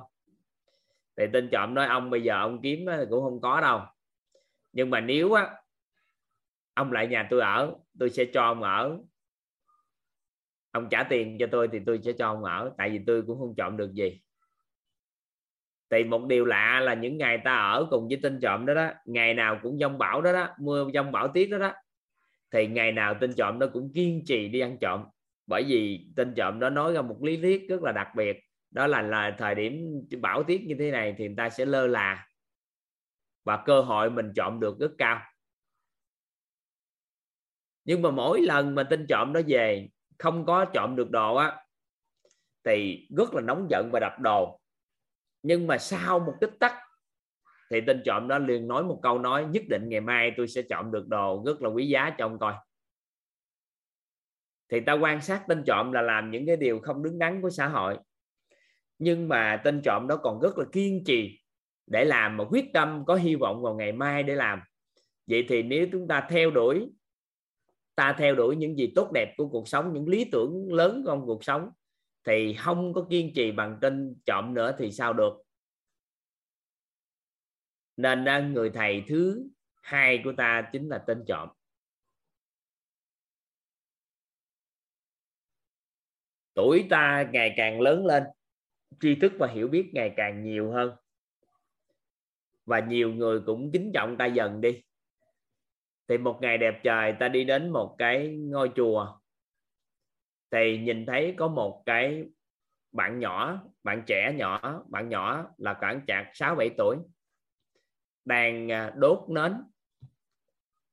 Thì 1.16 1.24
tên 1.32 1.48
trộm 1.52 1.74
nói, 1.74 1.86
ông 1.86 2.10
bây 2.10 2.22
giờ 2.22 2.40
ông 2.40 2.62
kiếm 2.62 2.86
cũng 3.10 3.22
không 3.22 3.40
có 3.40 3.60
đâu. 3.60 3.80
Nhưng 4.72 4.90
mà 4.90 5.00
nếu 5.00 5.32
á, 5.32 5.50
ông 6.74 6.92
lại 6.92 7.06
nhà 7.06 7.26
tôi 7.30 7.40
ở, 7.40 7.74
tôi 7.98 8.10
sẽ 8.10 8.24
cho 8.32 8.42
ông 8.42 8.62
ở. 8.62 8.98
Ông 10.70 10.88
trả 10.90 11.02
tiền 11.02 11.36
cho 11.40 11.46
tôi 11.52 11.68
thì 11.72 11.80
tôi 11.86 12.00
sẽ 12.04 12.12
cho 12.12 12.26
ông 12.26 12.44
ở, 12.44 12.72
tại 12.78 12.90
vì 12.90 13.00
tôi 13.06 13.22
cũng 13.22 13.38
không 13.38 13.54
chọn 13.56 13.76
được 13.76 13.92
gì. 13.92 14.20
Thì 15.90 16.04
một 16.04 16.26
điều 16.26 16.44
lạ 16.44 16.80
là 16.80 16.94
những 16.94 17.18
ngày 17.18 17.38
ta 17.44 17.56
ở 17.56 17.86
cùng 17.90 18.08
với 18.08 18.18
tên 18.22 18.38
trộm 18.42 18.66
đó 18.66 18.74
đó, 18.74 18.90
ngày 19.04 19.34
nào 19.34 19.60
cũng 19.62 19.78
dông 19.78 19.98
bão 19.98 20.22
đó 20.22 20.32
đó, 20.32 20.48
mưa 20.60 20.88
dông 20.94 21.12
bão 21.12 21.28
tiết 21.28 21.46
đó 21.46 21.58
đó, 21.58 21.72
thì 22.50 22.66
ngày 22.66 22.92
nào 22.92 23.14
tên 23.20 23.34
trộm 23.36 23.58
nó 23.58 23.66
cũng 23.72 23.92
kiên 23.94 24.22
trì 24.26 24.48
đi 24.48 24.60
ăn 24.60 24.76
trộm. 24.80 25.04
Bởi 25.46 25.64
vì 25.64 26.06
tên 26.16 26.34
trộm 26.36 26.60
đó 26.60 26.70
nói 26.70 26.92
ra 26.92 27.02
một 27.02 27.18
lý 27.22 27.36
thuyết 27.36 27.66
rất 27.68 27.82
là 27.82 27.92
đặc 27.92 28.08
biệt 28.16 28.45
đó 28.76 28.86
là 28.86 29.02
là 29.02 29.36
thời 29.38 29.54
điểm 29.54 30.02
bão 30.20 30.42
tiết 30.42 30.64
như 30.66 30.76
thế 30.78 30.90
này 30.90 31.14
thì 31.18 31.26
người 31.26 31.36
ta 31.36 31.50
sẽ 31.50 31.64
lơ 31.64 31.86
là. 31.86 32.28
Và 33.44 33.62
cơ 33.66 33.80
hội 33.80 34.10
mình 34.10 34.32
chọn 34.36 34.60
được 34.60 34.78
rất 34.80 34.90
cao. 34.98 35.20
Nhưng 37.84 38.02
mà 38.02 38.10
mỗi 38.10 38.40
lần 38.40 38.74
mà 38.74 38.82
tên 38.82 39.06
trộm 39.08 39.32
đó 39.32 39.40
về, 39.46 39.88
không 40.18 40.46
có 40.46 40.64
chọn 40.64 40.96
được 40.96 41.10
đồ 41.10 41.34
á, 41.34 41.66
thì 42.64 43.08
rất 43.16 43.34
là 43.34 43.40
nóng 43.40 43.66
giận 43.70 43.90
và 43.92 44.00
đập 44.00 44.12
đồ. 44.20 44.60
Nhưng 45.42 45.66
mà 45.66 45.78
sau 45.78 46.18
một 46.18 46.34
tích 46.40 46.52
tắc, 46.60 46.72
thì 47.70 47.80
tên 47.86 48.02
trộm 48.04 48.28
đó 48.28 48.38
liền 48.38 48.68
nói 48.68 48.84
một 48.84 49.00
câu 49.02 49.18
nói 49.18 49.44
nhất 49.44 49.62
định 49.68 49.88
ngày 49.88 50.00
mai 50.00 50.32
tôi 50.36 50.48
sẽ 50.48 50.62
chọn 50.62 50.92
được 50.92 51.08
đồ 51.08 51.42
rất 51.46 51.62
là 51.62 51.68
quý 51.68 51.88
giá 51.88 52.14
cho 52.18 52.24
ông 52.24 52.38
coi. 52.38 52.54
Thì 54.68 54.80
ta 54.80 54.92
quan 54.92 55.20
sát 55.20 55.44
tên 55.48 55.64
trộm 55.66 55.92
là 55.92 56.02
làm 56.02 56.30
những 56.30 56.46
cái 56.46 56.56
điều 56.56 56.80
không 56.80 57.02
đứng 57.02 57.18
đắn 57.18 57.42
của 57.42 57.50
xã 57.50 57.68
hội 57.68 57.98
nhưng 58.98 59.28
mà 59.28 59.60
tên 59.64 59.80
trộm 59.84 60.06
đó 60.08 60.16
còn 60.16 60.40
rất 60.40 60.58
là 60.58 60.64
kiên 60.72 61.02
trì 61.06 61.40
để 61.86 62.04
làm 62.04 62.36
mà 62.36 62.44
quyết 62.44 62.64
tâm, 62.72 63.04
có 63.06 63.14
hy 63.14 63.34
vọng 63.34 63.62
vào 63.62 63.74
ngày 63.74 63.92
mai 63.92 64.22
để 64.22 64.34
làm. 64.34 64.60
Vậy 65.26 65.46
thì 65.48 65.62
nếu 65.62 65.86
chúng 65.92 66.08
ta 66.08 66.26
theo 66.30 66.50
đuổi, 66.50 66.90
ta 67.94 68.14
theo 68.18 68.34
đuổi 68.34 68.56
những 68.56 68.76
gì 68.78 68.92
tốt 68.94 69.10
đẹp 69.12 69.34
của 69.36 69.48
cuộc 69.48 69.68
sống, 69.68 69.92
những 69.92 70.08
lý 70.08 70.24
tưởng 70.32 70.72
lớn 70.72 71.02
trong 71.06 71.26
cuộc 71.26 71.44
sống, 71.44 71.70
thì 72.24 72.54
không 72.54 72.94
có 72.94 73.06
kiên 73.10 73.32
trì 73.34 73.52
bằng 73.52 73.78
tên 73.80 74.16
trộm 74.26 74.54
nữa 74.54 74.76
thì 74.78 74.92
sao 74.92 75.12
được? 75.12 75.32
Nên 77.96 78.24
à, 78.24 78.40
người 78.40 78.70
thầy 78.70 79.04
thứ 79.08 79.48
hai 79.82 80.20
của 80.24 80.32
ta 80.36 80.68
chính 80.72 80.88
là 80.88 81.04
tên 81.06 81.24
trộm. 81.26 81.48
Tuổi 86.54 86.86
ta 86.90 87.28
ngày 87.32 87.54
càng 87.56 87.80
lớn 87.80 88.06
lên 88.06 88.22
tri 89.00 89.14
thức 89.14 89.32
và 89.38 89.46
hiểu 89.46 89.68
biết 89.68 89.90
ngày 89.94 90.14
càng 90.16 90.42
nhiều 90.42 90.70
hơn. 90.70 90.96
Và 92.64 92.80
nhiều 92.80 93.12
người 93.12 93.40
cũng 93.40 93.70
kính 93.72 93.90
trọng 93.94 94.16
ta 94.16 94.26
dần 94.26 94.60
đi. 94.60 94.82
Thì 96.08 96.18
một 96.18 96.38
ngày 96.40 96.58
đẹp 96.58 96.80
trời, 96.82 97.14
ta 97.20 97.28
đi 97.28 97.44
đến 97.44 97.70
một 97.70 97.94
cái 97.98 98.28
ngôi 98.28 98.70
chùa. 98.76 99.18
Thì 100.50 100.78
nhìn 100.78 101.06
thấy 101.06 101.34
có 101.38 101.48
một 101.48 101.82
cái 101.86 102.24
bạn 102.92 103.18
nhỏ, 103.18 103.62
bạn 103.82 104.02
trẻ 104.06 104.32
nhỏ, 104.36 104.84
bạn 104.88 105.08
nhỏ 105.08 105.50
là 105.56 105.74
khoảng 105.74 106.00
chạc 106.06 106.26
6 106.32 106.54
7 106.54 106.70
tuổi, 106.78 106.96
đang 108.24 108.72
à, 108.72 108.92
đốt 108.96 109.18
nến. 109.28 109.52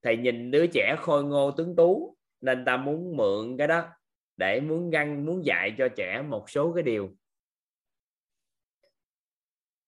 Thì 0.04 0.18
nhìn 0.18 0.52
đứa 0.52 0.68
trẻ 0.68 0.96
khôi 1.00 1.24
ngô 1.24 1.52
tướng 1.52 1.76
tú, 1.76 2.18
nên 2.42 2.66
ta 2.66 2.78
muốn 2.78 3.18
mượn 3.18 3.58
cái 3.58 3.68
đó 3.68 3.90
để 4.38 4.62
muốn 4.62 4.90
găng, 4.90 5.26
muốn 5.26 5.46
dạy 5.46 5.76
cho 5.78 5.88
trẻ 5.96 6.22
một 6.22 6.50
số 6.50 6.74
cái 6.74 6.84
điều 6.84 7.16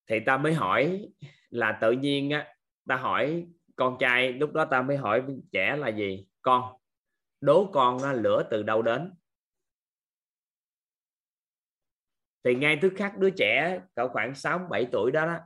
thì 0.07 0.19
ta 0.19 0.37
mới 0.37 0.53
hỏi 0.53 1.09
là 1.49 1.77
tự 1.81 1.91
nhiên 1.91 2.29
á 2.29 2.55
ta 2.87 2.95
hỏi 2.95 3.47
con 3.75 3.97
trai 3.99 4.33
lúc 4.33 4.53
đó 4.53 4.65
ta 4.65 4.81
mới 4.81 4.97
hỏi 4.97 5.23
trẻ 5.51 5.75
là 5.75 5.87
gì? 5.87 6.27
Con. 6.41 6.77
Đố 7.41 7.69
con 7.73 8.03
á, 8.03 8.13
lửa 8.13 8.47
từ 8.51 8.63
đâu 8.63 8.81
đến? 8.81 9.13
Thì 12.43 12.55
ngay 12.55 12.79
tức 12.81 12.93
khắc 12.95 13.17
đứa 13.17 13.29
trẻ 13.29 13.79
cỡ 13.95 14.07
khoảng 14.07 14.35
6 14.35 14.67
7 14.69 14.87
tuổi 14.91 15.11
đó, 15.11 15.25
đó 15.25 15.39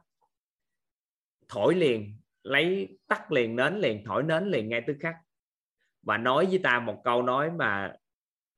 thổi 1.48 1.76
liền 1.76 2.20
lấy 2.44 2.98
tắt 3.08 3.32
liền 3.32 3.56
nến 3.56 3.80
liền 3.80 4.04
thổi 4.06 4.24
nến 4.24 4.52
liền 4.52 4.70
ngay 4.70 4.82
tức 4.88 4.98
khắc. 5.00 5.16
Và 6.02 6.18
nói 6.18 6.46
với 6.46 6.60
ta 6.64 6.80
một 6.80 7.02
câu 7.04 7.24
nói 7.24 7.52
mà 7.52 7.94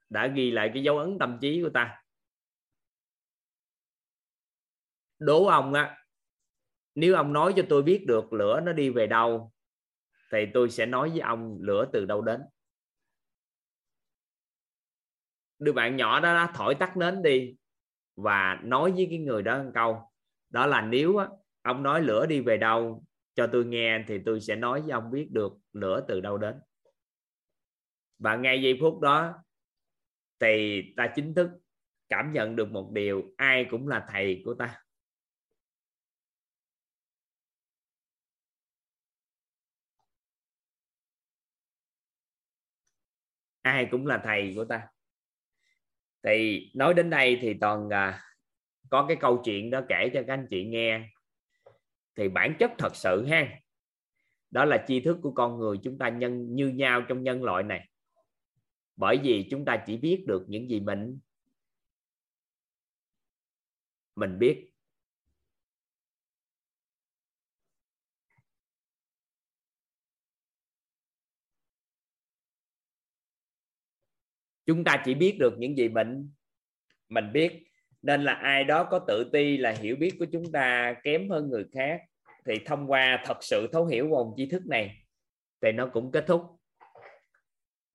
đã 0.10 0.28
ghi 0.28 0.52
lại 0.52 0.72
cái 0.74 0.84
dấu 0.84 0.98
ấn 0.98 1.20
tâm 1.20 1.38
trí 1.42 1.62
của 1.64 1.70
ta. 1.70 2.01
Đố 5.22 5.46
ông 5.46 5.74
á 5.74 5.98
nếu 6.96 7.16
ông 7.16 7.34
nói 7.34 7.54
cho 7.56 7.64
tôi 7.70 7.84
biết 7.84 8.06
được 8.08 8.34
lửa 8.34 8.62
nó 8.66 8.74
đi 8.74 8.90
về 8.90 9.08
đâu 9.08 9.52
thì 10.32 10.46
tôi 10.54 10.70
sẽ 10.70 10.86
nói 10.86 11.10
với 11.10 11.20
ông 11.20 11.58
lửa 11.62 11.90
từ 11.94 12.06
đâu 12.06 12.22
đến. 12.22 12.42
Đứa 15.60 15.72
bạn 15.72 15.98
nhỏ 15.98 16.20
đó, 16.20 16.34
đó 16.34 16.52
thổi 16.56 16.76
tắt 16.76 16.98
nến 16.98 17.22
đi 17.22 17.56
và 18.16 18.60
nói 18.64 18.92
với 18.92 19.08
cái 19.10 19.20
người 19.20 19.44
đó 19.44 19.64
một 19.64 19.72
câu. 19.74 20.12
Đó 20.50 20.66
là 20.66 20.82
nếu 20.82 21.18
á, 21.18 21.28
ông 21.62 21.84
nói 21.84 22.02
lửa 22.02 22.26
đi 22.26 22.40
về 22.42 22.58
đâu 22.58 23.04
cho 23.36 23.48
tôi 23.48 23.66
nghe 23.66 24.04
thì 24.08 24.20
tôi 24.26 24.42
sẽ 24.42 24.56
nói 24.56 24.82
với 24.82 24.92
ông 24.92 25.12
biết 25.12 25.28
được 25.32 25.54
lửa 25.74 26.06
từ 26.08 26.22
đâu 26.22 26.38
đến. 26.38 26.56
Và 28.20 28.36
ngay 28.36 28.62
giây 28.62 28.78
phút 28.82 29.00
đó 29.00 29.34
thì 30.40 30.84
ta 30.98 31.14
chính 31.16 31.34
thức 31.34 31.50
cảm 32.10 32.34
nhận 32.34 32.56
được 32.56 32.72
một 32.72 32.92
điều 32.94 33.24
ai 33.38 33.68
cũng 33.72 33.88
là 33.88 34.06
thầy 34.10 34.42
của 34.46 34.54
ta. 34.54 34.82
Ai 43.62 43.88
cũng 43.92 44.08
là 44.08 44.22
thầy 44.24 44.54
của 44.56 44.66
ta. 44.66 44.88
Thì 46.24 46.70
nói 46.76 46.94
đến 46.94 47.10
đây 47.10 47.38
thì 47.42 47.54
toàn 47.62 47.90
à, 47.90 48.22
có 48.90 49.06
cái 49.08 49.18
câu 49.20 49.42
chuyện 49.46 49.70
đó 49.70 49.82
kể 49.90 50.10
cho 50.14 50.24
các 50.28 50.34
anh 50.34 50.48
chị 50.50 50.66
nghe. 50.66 51.10
Thì 52.16 52.30
bản 52.30 52.56
chất 52.60 52.72
thật 52.78 52.96
sự 52.96 53.26
ha 53.26 53.58
đó 54.52 54.66
là 54.66 54.86
tri 54.88 55.00
thức 55.00 55.18
của 55.22 55.32
con 55.32 55.58
người 55.58 55.78
chúng 55.84 55.98
ta 55.98 56.10
nhân 56.10 56.56
như 56.56 56.68
nhau 56.68 57.02
trong 57.02 57.24
nhân 57.24 57.44
loại 57.44 57.64
này. 57.64 57.90
Bởi 58.96 59.20
vì 59.24 59.48
chúng 59.52 59.66
ta 59.66 59.84
chỉ 59.86 59.98
biết 59.98 60.24
được 60.28 60.46
những 60.48 60.70
gì 60.70 60.80
mình 60.80 61.20
mình 64.16 64.40
biết. 64.40 64.71
Chúng 74.66 74.84
ta 74.84 75.02
chỉ 75.06 75.14
biết 75.14 75.38
được 75.40 75.54
những 75.58 75.78
gì 75.78 75.90
mình 75.90 76.30
mình 77.10 77.32
biết. 77.34 77.64
Nên 78.02 78.24
là 78.24 78.34
ai 78.34 78.64
đó 78.64 78.84
có 78.84 79.00
tự 79.08 79.30
ti 79.34 79.58
là 79.58 79.72
hiểu 79.72 79.96
biết 79.96 80.12
của 80.20 80.26
chúng 80.32 80.52
ta 80.52 80.96
kém 81.04 81.30
hơn 81.30 81.50
người 81.50 81.66
khác, 81.72 82.02
thì 82.46 82.54
thông 82.66 82.92
qua 82.92 83.24
thật 83.26 83.38
sự 83.42 83.68
thấu 83.72 83.86
hiểu 83.86 84.10
vòng 84.10 84.34
tri 84.38 84.46
thức 84.46 84.66
này, 84.66 85.06
thì 85.62 85.72
nó 85.72 85.88
cũng 85.88 86.12
kết 86.12 86.24
thúc. 86.28 86.42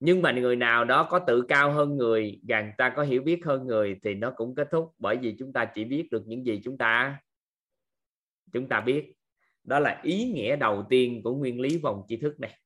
Nhưng 0.01 0.23
mà 0.23 0.33
người 0.33 0.57
nào 0.57 0.85
đó 0.85 1.09
có 1.11 1.19
tự 1.19 1.45
cao 1.49 1.73
hơn 1.73 1.97
người 1.97 2.41
gần 2.49 2.71
ta 2.79 2.93
có 2.97 3.03
hiểu 3.03 3.23
biết 3.23 3.41
hơn 3.45 3.67
người 3.67 3.99
thì 4.03 4.15
nó 4.15 4.33
cũng 4.37 4.55
kết 4.55 4.69
thúc, 4.71 4.95
bởi 4.99 5.17
vì 5.17 5.37
chúng 5.39 5.53
ta 5.53 5.65
chỉ 5.75 5.85
biết 5.85 6.09
được 6.11 6.23
những 6.27 6.47
gì 6.47 6.61
chúng 6.65 6.79
ta 6.79 7.19
chúng 8.53 8.69
ta 8.69 8.81
biết. 8.81 9.13
Đó 9.65 9.79
là 9.79 10.01
ý 10.03 10.25
nghĩa 10.25 10.57
đầu 10.57 10.87
tiên 10.91 11.21
của 11.25 11.35
nguyên 11.35 11.61
lý 11.61 11.79
vòng 11.79 12.03
tri 12.09 12.17
thức 12.17 12.41
này. 12.41 12.59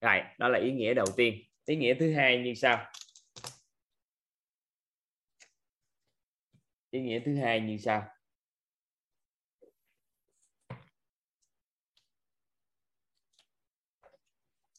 Rồi, 0.00 0.20
đó 0.38 0.48
là 0.48 0.58
ý 0.58 0.72
nghĩa 0.72 0.94
đầu 0.94 1.06
tiên 1.16 1.34
ý 1.68 1.76
nghĩa 1.76 1.94
thứ 2.00 2.12
hai 2.12 2.38
như 2.38 2.54
sau 2.54 2.86
ý 6.90 7.00
nghĩa 7.00 7.20
thứ 7.24 7.36
hai 7.36 7.60
như 7.60 7.76
sau 7.78 8.08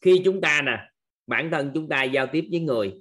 khi 0.01 0.21
chúng 0.25 0.41
ta 0.41 0.61
nè, 0.65 0.91
bản 1.27 1.49
thân 1.51 1.71
chúng 1.73 1.89
ta 1.89 2.03
giao 2.03 2.27
tiếp 2.31 2.47
với 2.51 2.59
người, 2.59 2.93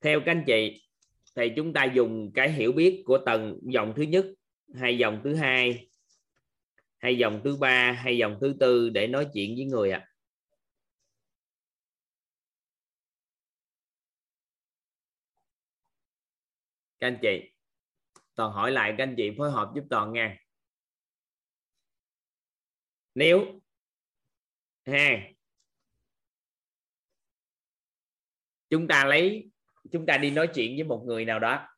theo 0.00 0.20
các 0.26 0.32
anh 0.32 0.44
chị, 0.46 0.82
thì 1.36 1.52
chúng 1.56 1.72
ta 1.72 1.84
dùng 1.84 2.30
cái 2.34 2.52
hiểu 2.52 2.72
biết 2.72 3.02
của 3.06 3.18
tầng 3.26 3.58
dòng 3.62 3.92
thứ 3.96 4.02
nhất, 4.02 4.26
hay 4.74 4.98
dòng 4.98 5.20
thứ 5.24 5.34
hai, 5.34 5.88
hay 6.98 7.18
dòng 7.18 7.40
thứ 7.44 7.56
ba, 7.56 7.92
hay 7.92 8.18
dòng 8.18 8.38
thứ 8.40 8.56
tư 8.60 8.88
để 8.88 9.06
nói 9.06 9.26
chuyện 9.34 9.54
với 9.56 9.64
người 9.64 9.90
ạ 9.90 9.98
à. 9.98 10.13
Các 17.04 17.08
anh 17.08 17.18
chị, 17.22 17.50
toàn 18.34 18.52
hỏi 18.52 18.72
lại 18.72 18.94
các 18.98 19.04
anh 19.04 19.14
chị 19.16 19.30
phối 19.38 19.50
hợp 19.50 19.72
giúp 19.74 19.84
toàn 19.90 20.12
nha 20.12 20.38
nếu 23.14 23.60
ha 24.86 25.18
chúng 28.70 28.88
ta 28.88 29.04
lấy, 29.04 29.50
chúng 29.92 30.06
ta 30.06 30.18
đi 30.18 30.30
nói 30.30 30.48
chuyện 30.54 30.76
với 30.76 30.84
một 30.84 31.04
người 31.06 31.24
nào 31.24 31.38
đó, 31.38 31.68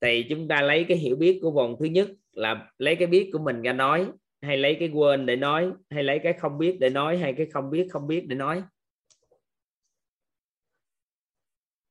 thì 0.00 0.26
chúng 0.30 0.48
ta 0.48 0.62
lấy 0.62 0.84
cái 0.88 0.98
hiểu 0.98 1.16
biết 1.16 1.38
của 1.42 1.50
vòng 1.50 1.76
thứ 1.80 1.84
nhất 1.84 2.08
là 2.32 2.72
lấy 2.78 2.96
cái 2.96 3.06
biết 3.06 3.30
của 3.32 3.38
mình 3.38 3.62
ra 3.62 3.72
nói, 3.72 4.10
hay 4.40 4.56
lấy 4.56 4.76
cái 4.80 4.88
quên 4.88 5.26
để 5.26 5.36
nói, 5.36 5.72
hay 5.90 6.02
lấy 6.02 6.20
cái 6.22 6.32
không 6.32 6.58
biết 6.58 6.76
để 6.80 6.90
nói, 6.90 7.18
hay 7.18 7.34
cái 7.36 7.46
không 7.52 7.70
biết 7.70 7.86
không 7.90 8.06
biết 8.06 8.26
để 8.28 8.36
nói. 8.36 8.62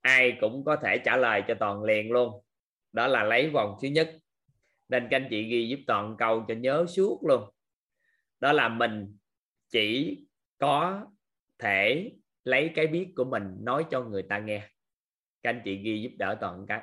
Ai 0.05 0.37
cũng 0.41 0.65
có 0.65 0.75
thể 0.75 0.97
trả 1.05 1.17
lời 1.17 1.43
cho 1.47 1.55
toàn 1.59 1.83
liền 1.83 2.11
luôn. 2.11 2.43
Đó 2.91 3.07
là 3.07 3.23
lấy 3.23 3.49
vòng 3.49 3.77
thứ 3.81 3.87
nhất. 3.87 4.17
Nên 4.89 5.07
các 5.11 5.17
anh 5.17 5.27
chị 5.29 5.43
ghi 5.43 5.67
giúp 5.67 5.79
toàn 5.87 6.15
câu 6.17 6.45
cho 6.47 6.53
nhớ 6.53 6.85
suốt 6.95 7.23
luôn. 7.27 7.49
Đó 8.39 8.53
là 8.53 8.69
mình 8.69 9.17
chỉ 9.69 10.19
có 10.57 11.05
thể 11.59 12.11
lấy 12.43 12.71
cái 12.75 12.87
biết 12.87 13.13
của 13.15 13.23
mình 13.23 13.43
nói 13.59 13.85
cho 13.91 14.03
người 14.03 14.23
ta 14.23 14.39
nghe. 14.39 14.69
Các 15.43 15.49
anh 15.49 15.61
chị 15.65 15.75
ghi 15.75 16.01
giúp 16.01 16.15
đỡ 16.17 16.37
toàn 16.41 16.65
cái 16.67 16.81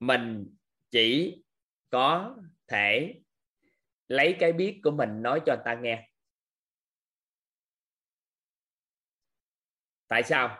mình 0.00 0.56
chỉ 0.90 1.42
có 1.90 2.36
thể 2.68 3.14
lấy 4.08 4.36
cái 4.40 4.52
biết 4.52 4.80
của 4.84 4.90
mình 4.90 5.22
nói 5.22 5.40
cho 5.46 5.54
người 5.54 5.64
ta 5.64 5.74
nghe. 5.74 6.09
Tại 10.10 10.22
sao? 10.22 10.58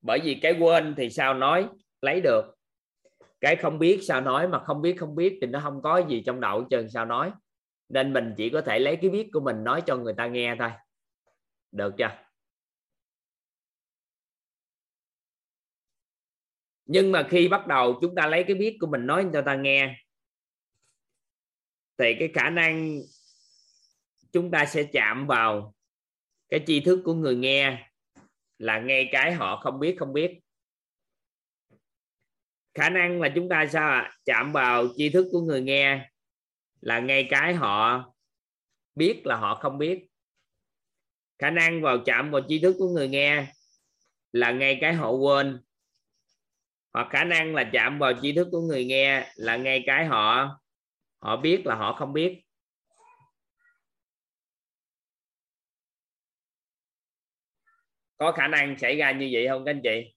Bởi 0.00 0.20
vì 0.24 0.38
cái 0.42 0.56
quên 0.60 0.94
thì 0.96 1.10
sao 1.10 1.34
nói, 1.34 1.68
lấy 2.00 2.20
được. 2.20 2.44
Cái 3.40 3.56
không 3.56 3.78
biết 3.78 4.00
sao 4.02 4.20
nói, 4.20 4.48
mà 4.48 4.64
không 4.64 4.82
biết 4.82 4.96
không 4.98 5.14
biết 5.14 5.38
thì 5.40 5.46
nó 5.46 5.60
không 5.62 5.82
có 5.82 6.02
gì 6.08 6.22
trong 6.26 6.40
đầu 6.40 6.66
trơn, 6.70 6.90
sao 6.90 7.04
nói. 7.06 7.32
Nên 7.88 8.12
mình 8.12 8.34
chỉ 8.36 8.50
có 8.50 8.60
thể 8.60 8.78
lấy 8.78 8.96
cái 8.96 9.10
biết 9.10 9.28
của 9.32 9.40
mình 9.40 9.64
nói 9.64 9.82
cho 9.86 9.96
người 9.96 10.14
ta 10.16 10.26
nghe 10.26 10.56
thôi. 10.58 10.70
Được 11.72 11.94
chưa? 11.98 12.10
Nhưng 16.86 17.12
mà 17.12 17.26
khi 17.30 17.48
bắt 17.48 17.66
đầu 17.66 17.98
chúng 18.00 18.14
ta 18.14 18.26
lấy 18.26 18.44
cái 18.44 18.56
biết 18.56 18.76
của 18.80 18.86
mình 18.86 19.06
nói 19.06 19.26
cho 19.32 19.42
ta 19.42 19.54
nghe, 19.54 19.96
thì 21.98 22.14
cái 22.18 22.30
khả 22.34 22.50
năng 22.50 23.00
chúng 24.32 24.50
ta 24.50 24.66
sẽ 24.66 24.82
chạm 24.92 25.26
vào 25.26 25.74
cái 26.48 26.60
tri 26.66 26.80
thức 26.80 27.02
của 27.04 27.14
người 27.14 27.36
nghe 27.36 27.89
là 28.60 28.78
ngay 28.78 29.08
cái 29.12 29.32
họ 29.32 29.56
không 29.56 29.80
biết 29.80 29.96
không 29.98 30.12
biết. 30.12 30.40
Khả 32.74 32.90
năng 32.90 33.20
là 33.20 33.28
chúng 33.34 33.48
ta 33.48 33.66
sao 33.72 33.90
ạ? 33.90 34.12
Chạm 34.24 34.52
vào 34.52 34.86
tri 34.96 35.10
thức 35.10 35.26
của 35.32 35.40
người 35.40 35.60
nghe 35.60 36.10
là 36.80 37.00
ngay 37.00 37.26
cái 37.30 37.54
họ 37.54 38.04
biết 38.94 39.22
là 39.24 39.36
họ 39.36 39.54
không 39.54 39.78
biết. 39.78 40.06
Khả 41.38 41.50
năng 41.50 41.82
vào 41.82 41.98
chạm 42.06 42.30
vào 42.30 42.40
tri 42.48 42.58
thức 42.58 42.76
của 42.78 42.88
người 42.88 43.08
nghe 43.08 43.46
là 44.32 44.52
ngay 44.52 44.78
cái 44.80 44.94
họ 44.94 45.10
quên. 45.10 45.60
Hoặc 46.92 47.08
khả 47.10 47.24
năng 47.24 47.54
là 47.54 47.70
chạm 47.72 47.98
vào 47.98 48.12
tri 48.22 48.32
thức 48.32 48.48
của 48.52 48.60
người 48.60 48.84
nghe 48.84 49.32
là 49.34 49.56
ngay 49.56 49.82
cái 49.86 50.06
họ 50.06 50.58
họ 51.18 51.36
biết 51.36 51.66
là 51.66 51.74
họ 51.74 51.92
không 51.92 52.12
biết. 52.12 52.42
Có 58.20 58.32
khả 58.32 58.48
năng 58.48 58.78
xảy 58.78 58.96
ra 58.96 59.12
như 59.12 59.28
vậy 59.32 59.46
không 59.48 59.64
các 59.64 59.70
anh 59.70 59.80
chị? 59.84 60.14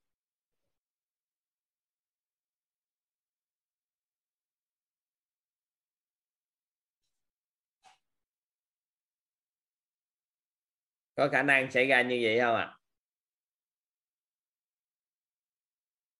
Có 11.15 11.29
khả 11.31 11.43
năng 11.43 11.71
xảy 11.71 11.85
ra 11.87 12.01
như 12.01 12.19
vậy 12.23 12.39
không 12.39 12.55
ạ? 12.55 12.63
À? 12.63 12.77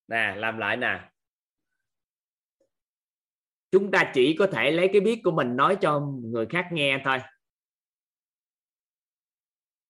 nè, 0.07 0.35
làm 0.37 0.57
lại 0.57 0.77
nè. 0.77 1.09
Chúng 3.71 3.91
ta 3.91 4.11
chỉ 4.13 4.35
có 4.39 4.47
thể 4.47 4.71
lấy 4.71 4.89
cái 4.93 5.01
biết 5.01 5.21
của 5.23 5.31
mình 5.31 5.55
nói 5.55 5.77
cho 5.81 5.99
người 5.99 6.45
khác 6.49 6.67
nghe 6.71 7.01
thôi. 7.05 7.17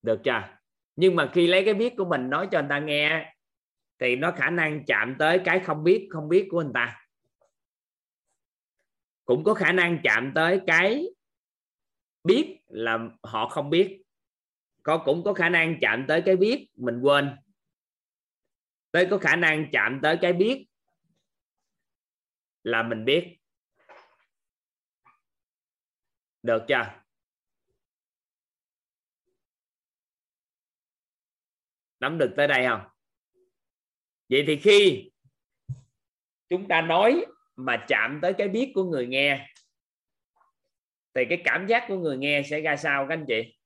Được 0.01 0.19
chưa? 0.23 0.52
Nhưng 0.95 1.15
mà 1.15 1.29
khi 1.33 1.47
lấy 1.47 1.65
cái 1.65 1.73
biết 1.73 1.93
của 1.97 2.05
mình 2.05 2.29
nói 2.29 2.47
cho 2.51 2.59
người 2.61 2.69
ta 2.69 2.79
nghe, 2.79 3.35
thì 3.99 4.15
nó 4.15 4.31
khả 4.31 4.49
năng 4.49 4.85
chạm 4.85 5.15
tới 5.19 5.41
cái 5.45 5.59
không 5.59 5.83
biết 5.83 6.07
không 6.11 6.29
biết 6.29 6.47
của 6.51 6.61
người 6.61 6.71
ta. 6.73 7.07
Cũng 9.25 9.43
có 9.43 9.53
khả 9.53 9.71
năng 9.71 9.99
chạm 10.03 10.31
tới 10.35 10.61
cái 10.67 11.07
biết 12.23 12.59
là 12.67 12.99
họ 13.23 13.49
không 13.49 13.69
biết. 13.69 14.01
Có, 14.83 14.97
cũng 15.05 15.23
có 15.23 15.33
khả 15.33 15.49
năng 15.49 15.77
chạm 15.81 16.05
tới 16.07 16.21
cái 16.25 16.35
biết 16.35 16.69
mình 16.75 17.01
quên. 17.01 17.35
Tới 18.91 19.07
có 19.11 19.17
khả 19.17 19.35
năng 19.35 19.71
chạm 19.71 19.99
tới 20.03 20.17
cái 20.21 20.33
biết 20.33 20.65
là 22.63 22.83
mình 22.83 23.05
biết. 23.05 23.37
Được 26.43 26.63
chưa? 26.67 27.02
Nắm 32.03 32.17
được 32.17 32.33
tới 32.37 32.47
đây 32.47 32.65
không? 32.67 32.81
Vậy 34.29 34.43
thì 34.47 34.55
khi 34.55 35.11
chúng 36.49 36.67
ta 36.67 36.81
nói 36.81 37.25
mà 37.55 37.85
chạm 37.87 38.19
tới 38.21 38.33
cái 38.37 38.47
biết 38.47 38.71
của 38.75 38.83
người 38.83 39.07
nghe, 39.07 39.49
thì 41.13 41.25
cái 41.29 41.41
cảm 41.45 41.67
giác 41.67 41.85
của 41.87 41.97
người 41.97 42.17
nghe 42.17 42.41
sẽ 42.49 42.61
ra 42.61 42.75
sao 42.75 43.05
các 43.09 43.13
anh 43.13 43.25
chị? 43.27 43.57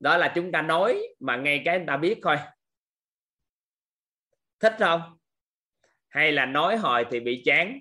Đó 0.00 0.16
là 0.16 0.32
chúng 0.34 0.52
ta 0.52 0.62
nói 0.62 1.02
mà 1.20 1.36
ngay 1.36 1.62
cái 1.64 1.78
người 1.78 1.86
ta 1.86 1.96
biết 1.96 2.18
thôi. 2.22 2.36
Thích 4.60 4.74
không? 4.78 5.18
Hay 6.08 6.32
là 6.32 6.46
nói 6.46 6.76
hồi 6.76 7.06
thì 7.10 7.20
bị 7.20 7.42
chán? 7.44 7.78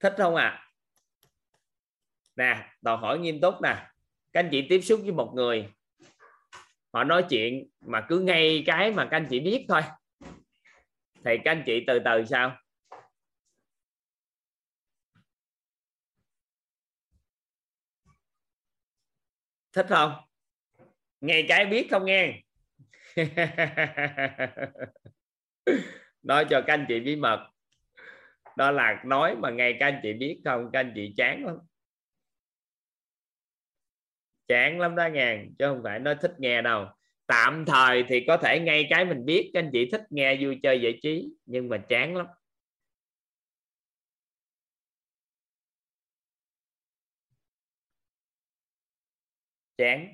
Thích 0.00 0.14
không 0.16 0.34
ạ? 0.34 0.44
à? 0.44 0.69
Nè, 2.40 2.72
đòi 2.82 2.96
hỏi 2.96 3.18
nghiêm 3.18 3.40
túc 3.40 3.54
nè. 3.62 3.86
Các 4.32 4.40
anh 4.40 4.48
chị 4.52 4.66
tiếp 4.68 4.80
xúc 4.80 5.00
với 5.02 5.12
một 5.12 5.32
người, 5.34 5.68
họ 6.92 7.04
nói 7.04 7.24
chuyện 7.30 7.68
mà 7.80 8.06
cứ 8.08 8.20
ngay 8.20 8.62
cái 8.66 8.92
mà 8.92 9.08
các 9.10 9.16
anh 9.16 9.26
chị 9.30 9.40
biết 9.40 9.66
thôi. 9.68 9.80
Thì 11.24 11.38
các 11.44 11.50
anh 11.50 11.62
chị 11.66 11.84
từ 11.86 11.98
từ 12.04 12.24
sao? 12.24 12.56
Thích 19.72 19.86
không? 19.88 20.12
Ngay 21.20 21.46
cái 21.48 21.66
biết 21.66 21.88
không 21.90 22.04
nghe? 22.04 22.42
Nói 26.22 26.46
cho 26.50 26.62
các 26.66 26.74
anh 26.74 26.84
chị 26.88 27.00
bí 27.00 27.16
mật. 27.16 27.50
Đó 28.56 28.70
là 28.70 29.02
nói 29.04 29.36
mà 29.36 29.50
ngay 29.50 29.76
các 29.80 29.86
anh 29.86 30.00
chị 30.02 30.12
biết 30.12 30.40
không, 30.44 30.70
các 30.72 30.80
anh 30.80 30.92
chị 30.94 31.14
chán 31.16 31.44
lắm 31.46 31.56
chán 34.50 34.80
lắm 34.80 34.96
đó 34.96 35.08
ngàn 35.12 35.54
chứ 35.58 35.66
không 35.68 35.80
phải 35.84 35.98
nói 35.98 36.16
thích 36.22 36.32
nghe 36.38 36.62
đâu. 36.62 36.86
Tạm 37.26 37.64
thời 37.66 38.04
thì 38.08 38.24
có 38.28 38.36
thể 38.36 38.60
ngay 38.60 38.86
cái 38.90 39.04
mình 39.04 39.24
biết, 39.24 39.50
các 39.54 39.60
anh 39.60 39.70
chị 39.72 39.88
thích 39.92 40.02
nghe 40.10 40.36
vui 40.40 40.58
chơi 40.62 40.80
giải 40.82 40.98
trí, 41.02 41.28
nhưng 41.46 41.68
mà 41.68 41.78
chán 41.78 42.16
lắm. 42.16 42.26
Chán. 49.78 50.08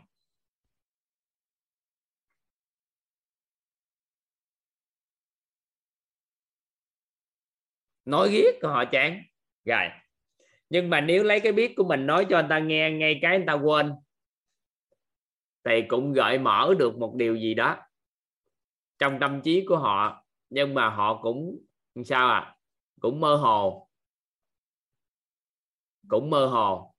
Nói 8.04 8.30
ghét 8.32 8.52
họ 8.62 8.84
chán. 8.84 9.22
Rồi. 9.64 9.88
Nhưng 10.70 10.90
mà 10.90 11.00
nếu 11.00 11.24
lấy 11.24 11.40
cái 11.40 11.52
biết 11.52 11.74
của 11.76 11.84
mình 11.84 12.06
nói 12.06 12.26
cho 12.30 12.36
anh 12.36 12.46
ta 12.50 12.58
nghe, 12.58 12.90
ngay 12.90 13.18
cái 13.22 13.32
anh 13.32 13.46
ta 13.46 13.52
quên 13.52 13.92
thì 15.66 15.82
cũng 15.88 16.12
gợi 16.12 16.38
mở 16.38 16.74
được 16.78 16.98
một 16.98 17.14
điều 17.14 17.36
gì 17.36 17.54
đó 17.54 17.76
trong 18.98 19.18
tâm 19.20 19.40
trí 19.44 19.64
của 19.68 19.78
họ 19.78 20.24
nhưng 20.50 20.74
mà 20.74 20.88
họ 20.88 21.22
cũng 21.22 21.58
sao 22.04 22.28
à 22.28 22.56
cũng 23.00 23.20
mơ 23.20 23.36
hồ. 23.36 23.88
Cũng 26.08 26.30
mơ 26.30 26.46
hồ. 26.46 26.94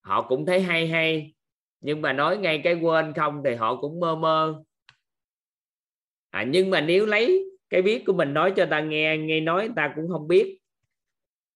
Họ 0.00 0.22
cũng 0.22 0.46
thấy 0.46 0.62
hay 0.62 0.88
hay 0.88 1.34
nhưng 1.80 2.02
mà 2.02 2.12
nói 2.12 2.38
ngay 2.38 2.60
cái 2.64 2.74
quên 2.74 3.12
không 3.16 3.42
thì 3.44 3.54
họ 3.54 3.76
cũng 3.80 4.00
mơ 4.00 4.16
mơ. 4.16 4.62
À, 6.30 6.44
nhưng 6.48 6.70
mà 6.70 6.80
nếu 6.80 7.06
lấy 7.06 7.44
cái 7.68 7.82
biết 7.82 8.02
của 8.06 8.12
mình 8.12 8.34
nói 8.34 8.52
cho 8.56 8.66
ta 8.70 8.80
nghe 8.80 9.16
nghe 9.16 9.40
nói 9.40 9.70
ta 9.76 9.92
cũng 9.96 10.08
không 10.08 10.28
biết 10.28 10.58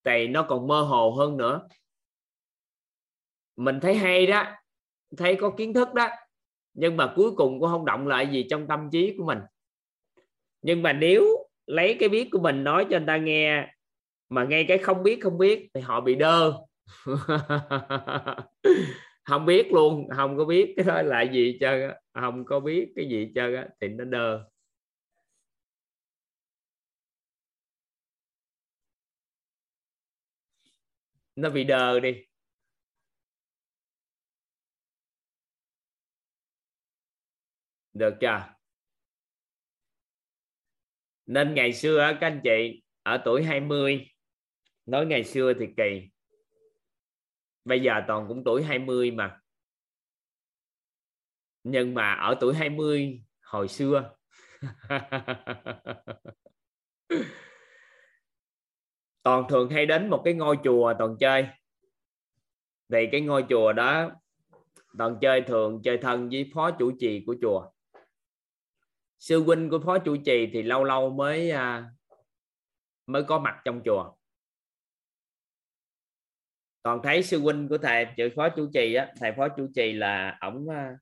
thì 0.05 0.29
nó 0.29 0.47
còn 0.49 0.67
mơ 0.67 0.83
hồ 0.83 1.11
hơn 1.11 1.37
nữa. 1.37 1.69
Mình 3.57 3.81
thấy 3.81 3.95
hay 3.95 4.27
đó 4.27 4.45
thấy 5.17 5.37
có 5.37 5.51
kiến 5.51 5.75
thức 5.75 5.95
đó, 5.95 6.09
nhưng 6.75 6.97
mà 6.97 7.13
cuối 7.17 7.31
cùng 7.37 7.61
cũng 7.61 7.69
không 7.69 7.85
động 7.85 8.09
lại 8.09 8.27
gì 8.27 8.47
trong 8.51 8.67
tâm 8.67 8.89
trí 8.93 9.15
của 9.19 9.25
mình. 9.25 9.39
Nhưng 10.63 10.83
mà 10.83 10.93
nếu 10.93 11.25
lấy 11.67 11.97
cái 12.01 12.09
biết 12.09 12.29
của 12.33 12.39
mình 12.39 12.65
nói 12.65 12.87
cho 12.91 12.99
người 12.99 13.07
ta 13.07 13.17
nghe, 13.17 13.75
mà 14.29 14.45
ngay 14.45 14.65
cái 14.69 14.79
không 14.79 15.03
biết 15.03 15.19
không 15.23 15.39
biết 15.39 15.69
thì 15.75 15.81
họ 15.81 16.01
bị 16.01 16.15
đơ. 16.15 16.53
Không 19.25 19.47
biết 19.47 19.73
luôn, 19.73 20.09
không 20.17 20.37
có 20.39 20.45
biết 20.45 20.75
cái 20.77 20.85
đó 20.87 21.03
là 21.03 21.23
gì 21.23 21.57
chơi 21.61 21.89
không 22.15 22.45
có 22.45 22.61
biết 22.61 22.93
cái 22.97 23.09
gì 23.09 23.33
chơi 23.35 23.57
thì 23.81 23.89
nó 23.89 24.05
đơ. 24.05 24.45
Nó 31.37 31.51
bị 31.51 31.65
đờ 31.65 32.01
đi. 32.01 32.15
Được 37.95 38.15
chưa? 38.21 38.43
Nên 41.27 41.55
ngày 41.55 41.73
xưa 41.73 42.13
các 42.21 42.27
anh 42.27 42.41
chị, 42.45 42.83
ở 43.03 43.23
tuổi 43.25 43.45
20 43.45 44.07
nói 44.87 45.07
ngày 45.07 45.25
xưa 45.25 45.53
thì 45.61 45.67
kỳ. 45.77 46.11
Bây 47.65 47.81
giờ 47.81 48.03
toàn 48.07 48.29
cũng 48.29 48.45
tuổi 48.45 48.63
20 48.63 49.11
mà. 49.11 49.41
Nhưng 51.65 51.95
mà 51.95 52.15
ở 52.15 52.35
tuổi 52.41 52.55
20 52.55 53.23
hồi 53.43 53.69
xưa. 53.69 54.15
Toàn 59.23 59.45
thường 59.49 59.71
hay 59.71 59.87
đến 59.87 60.11
một 60.11 60.23
cái 60.25 60.35
ngôi 60.35 60.59
chùa 60.65 60.95
toàn 60.99 61.17
chơi. 61.21 61.47
Thì 62.93 63.07
cái 63.13 63.21
ngôi 63.21 63.45
chùa 63.49 63.73
đó, 63.73 64.11
toàn 64.99 65.19
chơi 65.21 65.41
thường, 65.41 65.81
chơi 65.85 65.99
thân 65.99 66.29
với 66.29 66.51
phó 66.55 66.71
chủ 66.71 66.93
trì 66.99 67.23
của 67.27 67.37
chùa 67.43 67.74
sư 69.25 69.43
huynh 69.43 69.71
của 69.71 69.79
phó 69.85 69.99
chủ 69.99 70.17
trì 70.17 70.51
thì 70.53 70.63
lâu 70.63 70.85
lâu 70.85 71.11
mới 71.11 71.51
à, 71.51 71.91
mới 73.07 73.25
có 73.25 73.39
mặt 73.39 73.63
trong 73.65 73.83
chùa. 73.85 74.15
Còn 76.83 77.01
thấy 77.03 77.23
sư 77.23 77.41
huynh 77.41 77.69
của 77.69 77.79
thầy 77.79 78.07
chữ 78.17 78.29
phó 78.37 78.49
chủ 78.49 78.71
trì 78.75 78.95
á 78.95 79.13
thầy 79.17 79.33
phó 79.37 79.49
chủ 79.49 79.69
trì 79.75 79.93
là 79.93 80.39
ổng 80.41 80.69
à, 80.69 80.99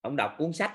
ổng 0.00 0.16
đọc 0.16 0.34
cuốn 0.38 0.52
sách. 0.52 0.72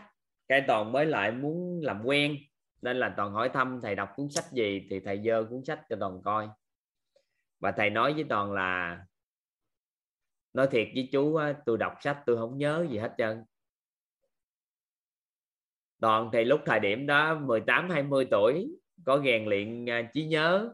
Cái 0.47 0.63
toàn 0.67 0.91
mới 0.91 1.05
lại 1.05 1.31
muốn 1.31 1.81
làm 1.83 2.01
quen 2.05 2.37
nên 2.81 2.97
là 2.97 3.13
toàn 3.17 3.31
hỏi 3.31 3.49
thăm 3.53 3.79
thầy 3.83 3.95
đọc 3.95 4.09
cuốn 4.15 4.29
sách 4.29 4.51
gì 4.51 4.87
thì 4.89 4.99
thầy 4.99 5.21
dơ 5.25 5.45
cuốn 5.49 5.65
sách 5.65 5.81
cho 5.89 5.95
toàn 5.99 6.21
coi. 6.23 6.49
Và 7.59 7.71
thầy 7.71 7.89
nói 7.89 8.13
với 8.13 8.25
toàn 8.29 8.51
là 8.51 9.01
nói 10.53 10.67
thiệt 10.71 10.87
với 10.95 11.09
chú 11.11 11.39
tôi 11.65 11.77
đọc 11.77 11.93
sách 12.01 12.23
tôi 12.25 12.37
không 12.37 12.57
nhớ 12.57 12.87
gì 12.89 12.97
hết 12.97 13.13
trơn 13.17 13.43
toàn 16.03 16.29
thì 16.33 16.43
lúc 16.43 16.61
thời 16.65 16.79
điểm 16.79 17.05
đó 17.07 17.39
18 17.39 17.89
20 17.89 18.27
tuổi 18.31 18.67
có 19.05 19.21
rèn 19.25 19.45
luyện 19.45 19.89
à, 19.89 20.09
trí 20.13 20.23
nhớ 20.23 20.69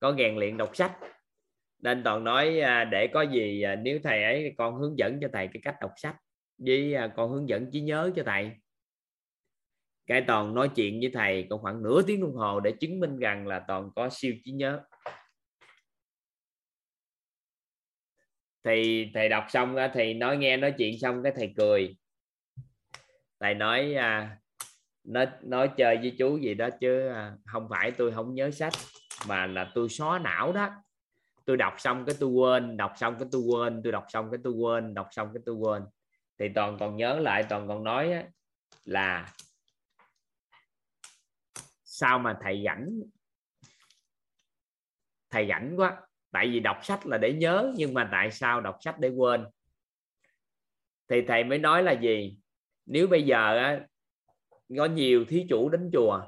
có 0.00 0.14
rèn 0.18 0.36
luyện 0.36 0.56
đọc 0.56 0.76
sách. 0.76 0.92
Nên 1.78 2.02
toàn 2.04 2.24
nói 2.24 2.60
à, 2.60 2.84
để 2.84 3.06
có 3.14 3.22
gì 3.22 3.62
à, 3.62 3.76
nếu 3.76 3.98
thầy 4.02 4.24
ấy 4.24 4.54
con 4.58 4.74
hướng 4.74 4.98
dẫn 4.98 5.18
cho 5.20 5.28
thầy 5.32 5.48
cái 5.52 5.60
cách 5.64 5.74
đọc 5.80 5.92
sách 5.96 6.16
với 6.58 6.94
con 7.16 7.30
hướng 7.32 7.48
dẫn 7.48 7.70
trí 7.72 7.80
nhớ 7.80 8.10
cho 8.16 8.22
thầy. 8.26 8.50
Cái 10.06 10.24
toàn 10.26 10.54
nói 10.54 10.70
chuyện 10.76 11.00
với 11.00 11.10
thầy 11.14 11.46
còn 11.50 11.60
khoảng 11.60 11.82
nửa 11.82 12.02
tiếng 12.02 12.20
đồng 12.20 12.34
hồ 12.34 12.60
để 12.60 12.72
chứng 12.80 13.00
minh 13.00 13.18
rằng 13.18 13.46
là 13.46 13.64
toàn 13.68 13.90
có 13.96 14.08
siêu 14.12 14.34
trí 14.44 14.52
nhớ. 14.52 14.82
Thì 18.64 19.10
thầy 19.14 19.28
đọc 19.28 19.44
xong 19.48 19.76
thì 19.94 20.14
nói 20.14 20.36
nghe 20.36 20.56
nói 20.56 20.74
chuyện 20.78 20.98
xong 20.98 21.22
cái 21.22 21.32
thầy 21.36 21.54
cười. 21.56 21.96
Thầy 23.40 23.54
nói 23.54 23.94
à, 23.94 24.39
nói 25.04 25.26
nói 25.42 25.70
chơi 25.76 25.96
với 25.96 26.16
chú 26.18 26.38
gì 26.38 26.54
đó 26.54 26.68
chứ 26.80 27.08
à, 27.08 27.32
không 27.46 27.68
phải 27.70 27.90
tôi 27.90 28.12
không 28.12 28.34
nhớ 28.34 28.50
sách 28.50 28.72
mà 29.28 29.46
là 29.46 29.70
tôi 29.74 29.88
xóa 29.88 30.18
não 30.18 30.52
đó. 30.52 30.70
Tôi 31.44 31.56
đọc 31.56 31.74
xong 31.78 32.04
cái 32.06 32.16
tôi 32.20 32.30
quên 32.30 32.76
đọc 32.76 32.92
xong 32.96 33.18
cái 33.18 33.28
tôi 33.32 33.42
quên 33.42 33.80
tôi 33.82 33.92
đọc 33.92 34.04
xong 34.08 34.30
cái 34.30 34.40
tôi 34.44 34.52
quên 34.52 34.94
đọc 34.94 35.08
xong 35.10 35.30
cái 35.34 35.42
tôi 35.46 35.54
quên. 35.54 35.82
Thì 36.38 36.48
toàn 36.54 36.76
còn 36.80 36.96
nhớ 36.96 37.18
lại 37.18 37.44
toàn 37.48 37.68
còn 37.68 37.84
nói 37.84 38.24
là 38.84 39.32
sao 41.84 42.18
mà 42.18 42.38
thầy 42.42 42.62
rảnh? 42.66 42.88
Thầy 45.30 45.48
rảnh 45.48 45.74
quá. 45.76 46.00
Tại 46.32 46.48
vì 46.48 46.60
đọc 46.60 46.76
sách 46.82 47.06
là 47.06 47.18
để 47.18 47.32
nhớ 47.32 47.72
nhưng 47.76 47.94
mà 47.94 48.08
tại 48.12 48.30
sao 48.30 48.60
đọc 48.60 48.76
sách 48.80 48.98
để 48.98 49.08
quên? 49.08 49.46
Thì 51.08 51.22
thầy 51.28 51.44
mới 51.44 51.58
nói 51.58 51.82
là 51.82 51.92
gì? 51.92 52.36
Nếu 52.86 53.06
bây 53.06 53.22
giờ 53.22 53.56
á, 53.58 53.80
có 54.78 54.84
nhiều 54.84 55.24
thí 55.24 55.46
chủ 55.48 55.68
đến 55.68 55.90
chùa 55.92 56.22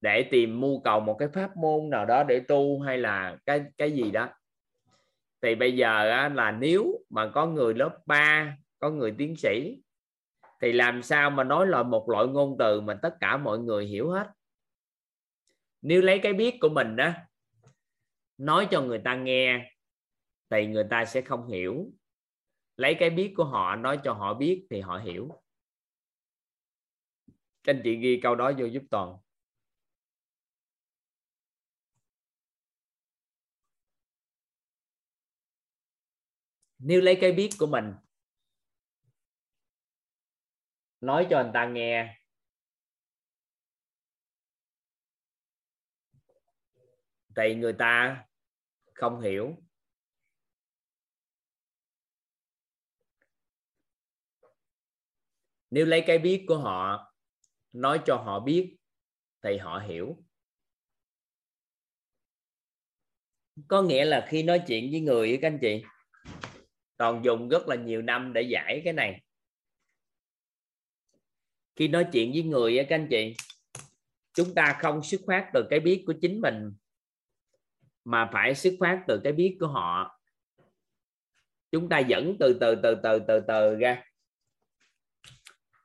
để 0.00 0.28
tìm 0.30 0.60
mưu 0.60 0.80
cầu 0.80 1.00
một 1.00 1.16
cái 1.18 1.28
pháp 1.28 1.56
môn 1.56 1.90
nào 1.90 2.06
đó 2.06 2.24
để 2.24 2.40
tu 2.40 2.80
hay 2.80 2.98
là 2.98 3.38
cái 3.46 3.64
cái 3.78 3.92
gì 3.92 4.10
đó. 4.10 4.28
Thì 5.42 5.54
bây 5.54 5.76
giờ 5.76 6.10
á, 6.10 6.28
là 6.28 6.50
nếu 6.50 7.04
mà 7.10 7.30
có 7.34 7.46
người 7.46 7.74
lớp 7.74 7.98
3 8.06 8.56
có 8.78 8.90
người 8.90 9.14
tiến 9.18 9.36
sĩ 9.36 9.82
thì 10.60 10.72
làm 10.72 11.02
sao 11.02 11.30
mà 11.30 11.44
nói 11.44 11.66
là 11.66 11.82
một 11.82 12.08
loại 12.08 12.26
ngôn 12.26 12.56
từ 12.58 12.80
mà 12.80 12.94
tất 13.02 13.16
cả 13.20 13.36
mọi 13.36 13.58
người 13.58 13.86
hiểu 13.86 14.10
hết? 14.10 14.30
Nếu 15.82 16.02
lấy 16.02 16.18
cái 16.18 16.32
biết 16.32 16.54
của 16.60 16.68
mình 16.68 16.96
đó 16.96 17.12
nói 18.38 18.68
cho 18.70 18.82
người 18.82 18.98
ta 18.98 19.14
nghe 19.14 19.72
thì 20.50 20.66
người 20.66 20.84
ta 20.90 21.04
sẽ 21.04 21.20
không 21.20 21.46
hiểu. 21.46 21.90
Lấy 22.76 22.94
cái 22.94 23.10
biết 23.10 23.34
của 23.36 23.44
họ 23.44 23.76
nói 23.76 23.98
cho 24.04 24.12
họ 24.12 24.34
biết 24.34 24.66
thì 24.70 24.80
họ 24.80 24.98
hiểu 24.98 25.30
các 27.62 27.72
anh 27.76 27.80
chị 27.84 27.96
ghi 27.96 28.20
câu 28.22 28.34
đó 28.34 28.52
vô 28.58 28.66
giúp 28.66 28.82
toàn. 28.90 29.18
Nếu 36.78 37.00
lấy 37.00 37.18
cái 37.20 37.32
biết 37.32 37.50
của 37.58 37.66
mình, 37.66 37.94
nói 41.00 41.26
cho 41.30 41.42
người 41.42 41.50
ta 41.54 41.66
nghe. 41.66 42.16
Thì 47.36 47.54
người 47.54 47.72
ta 47.78 48.24
không 48.94 49.20
hiểu. 49.20 49.56
Nếu 55.70 55.86
lấy 55.86 56.04
cái 56.06 56.18
biết 56.18 56.44
của 56.48 56.58
họ 56.58 57.09
nói 57.72 58.00
cho 58.06 58.16
họ 58.16 58.40
biết, 58.40 58.76
thì 59.42 59.56
họ 59.56 59.78
hiểu. 59.78 60.24
Có 63.68 63.82
nghĩa 63.82 64.04
là 64.04 64.26
khi 64.28 64.42
nói 64.42 64.62
chuyện 64.66 64.90
với 64.90 65.00
người 65.00 65.38
các 65.42 65.48
anh 65.48 65.58
chị 65.60 65.82
toàn 66.96 67.24
dùng 67.24 67.48
rất 67.48 67.68
là 67.68 67.76
nhiều 67.76 68.02
năm 68.02 68.32
để 68.32 68.42
giải 68.42 68.82
cái 68.84 68.92
này. 68.92 69.22
Khi 71.76 71.88
nói 71.88 72.06
chuyện 72.12 72.32
với 72.32 72.42
người 72.42 72.86
các 72.88 72.94
anh 72.94 73.08
chị, 73.10 73.34
chúng 74.34 74.54
ta 74.54 74.78
không 74.80 75.02
xuất 75.02 75.20
phát 75.26 75.50
từ 75.54 75.66
cái 75.70 75.80
biết 75.80 76.04
của 76.06 76.14
chính 76.20 76.40
mình, 76.40 76.72
mà 78.04 78.30
phải 78.32 78.54
xuất 78.54 78.74
phát 78.80 79.04
từ 79.08 79.20
cái 79.24 79.32
biết 79.32 79.56
của 79.60 79.66
họ. 79.66 80.20
Chúng 81.72 81.88
ta 81.88 81.98
dẫn 81.98 82.36
từ 82.40 82.58
từ 82.60 82.74
từ 82.82 82.94
từ 83.02 83.20
từ 83.28 83.40
từ 83.48 83.74
ra 83.74 84.04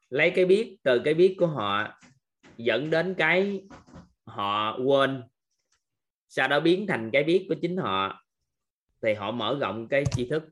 lấy 0.10 0.30
cái 0.30 0.46
biết, 0.46 0.78
từ 0.84 1.02
cái 1.06 1.14
biết 1.14 1.36
của 1.40 1.48
họ 1.48 2.00
dẫn 2.58 2.90
đến 2.90 3.16
cái 3.18 3.62
họ 4.26 4.80
quên. 4.86 5.24
Sau 6.28 6.48
đó 6.48 6.60
biến 6.60 6.88
thành 6.88 7.10
cái 7.14 7.24
biết 7.24 7.46
của 7.50 7.56
chính 7.62 7.78
họ, 7.78 8.24
thì 9.02 9.14
họ 9.14 9.32
mở 9.32 9.58
rộng 9.62 9.88
cái 9.88 10.04
tri 10.12 10.30
thức. 10.30 10.44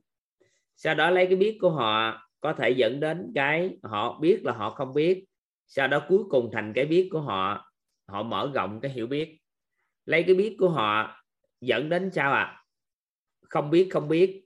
Sau 0.75 0.95
đó 0.95 1.09
lấy 1.09 1.25
cái 1.25 1.35
biết 1.35 1.57
của 1.61 1.69
họ 1.69 2.21
có 2.39 2.53
thể 2.53 2.69
dẫn 2.69 2.99
đến 2.99 3.31
cái 3.35 3.77
họ 3.83 4.19
biết 4.19 4.41
là 4.43 4.53
họ 4.53 4.69
không 4.69 4.93
biết. 4.93 5.25
Sau 5.67 5.87
đó 5.87 6.01
cuối 6.07 6.23
cùng 6.29 6.49
thành 6.53 6.73
cái 6.75 6.85
biết 6.85 7.09
của 7.11 7.21
họ 7.21 7.71
họ 8.07 8.23
mở 8.23 8.51
rộng 8.53 8.79
cái 8.81 8.91
hiểu 8.91 9.07
biết. 9.07 9.37
Lấy 10.05 10.23
cái 10.23 10.35
biết 10.35 10.55
của 10.59 10.69
họ 10.69 11.21
dẫn 11.61 11.89
đến 11.89 12.11
sao 12.13 12.33
à 12.33 12.63
không 13.49 13.69
biết 13.69 13.89
không 13.91 14.07
biết. 14.07 14.43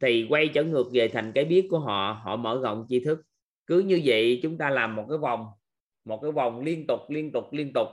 Thì 0.00 0.26
quay 0.28 0.48
trở 0.54 0.64
ngược 0.64 0.86
về 0.92 1.08
thành 1.08 1.32
cái 1.34 1.44
biết 1.44 1.66
của 1.70 1.78
họ 1.78 2.20
họ 2.24 2.36
mở 2.36 2.60
rộng 2.62 2.86
tri 2.88 3.04
thức 3.04 3.22
cứ 3.72 3.78
như 3.78 4.00
vậy 4.04 4.40
chúng 4.42 4.58
ta 4.58 4.70
làm 4.70 4.96
một 4.96 5.06
cái 5.08 5.18
vòng 5.18 5.46
một 6.04 6.20
cái 6.22 6.32
vòng 6.32 6.60
liên 6.60 6.86
tục 6.86 7.00
liên 7.08 7.32
tục 7.32 7.52
liên 7.52 7.72
tục. 7.72 7.88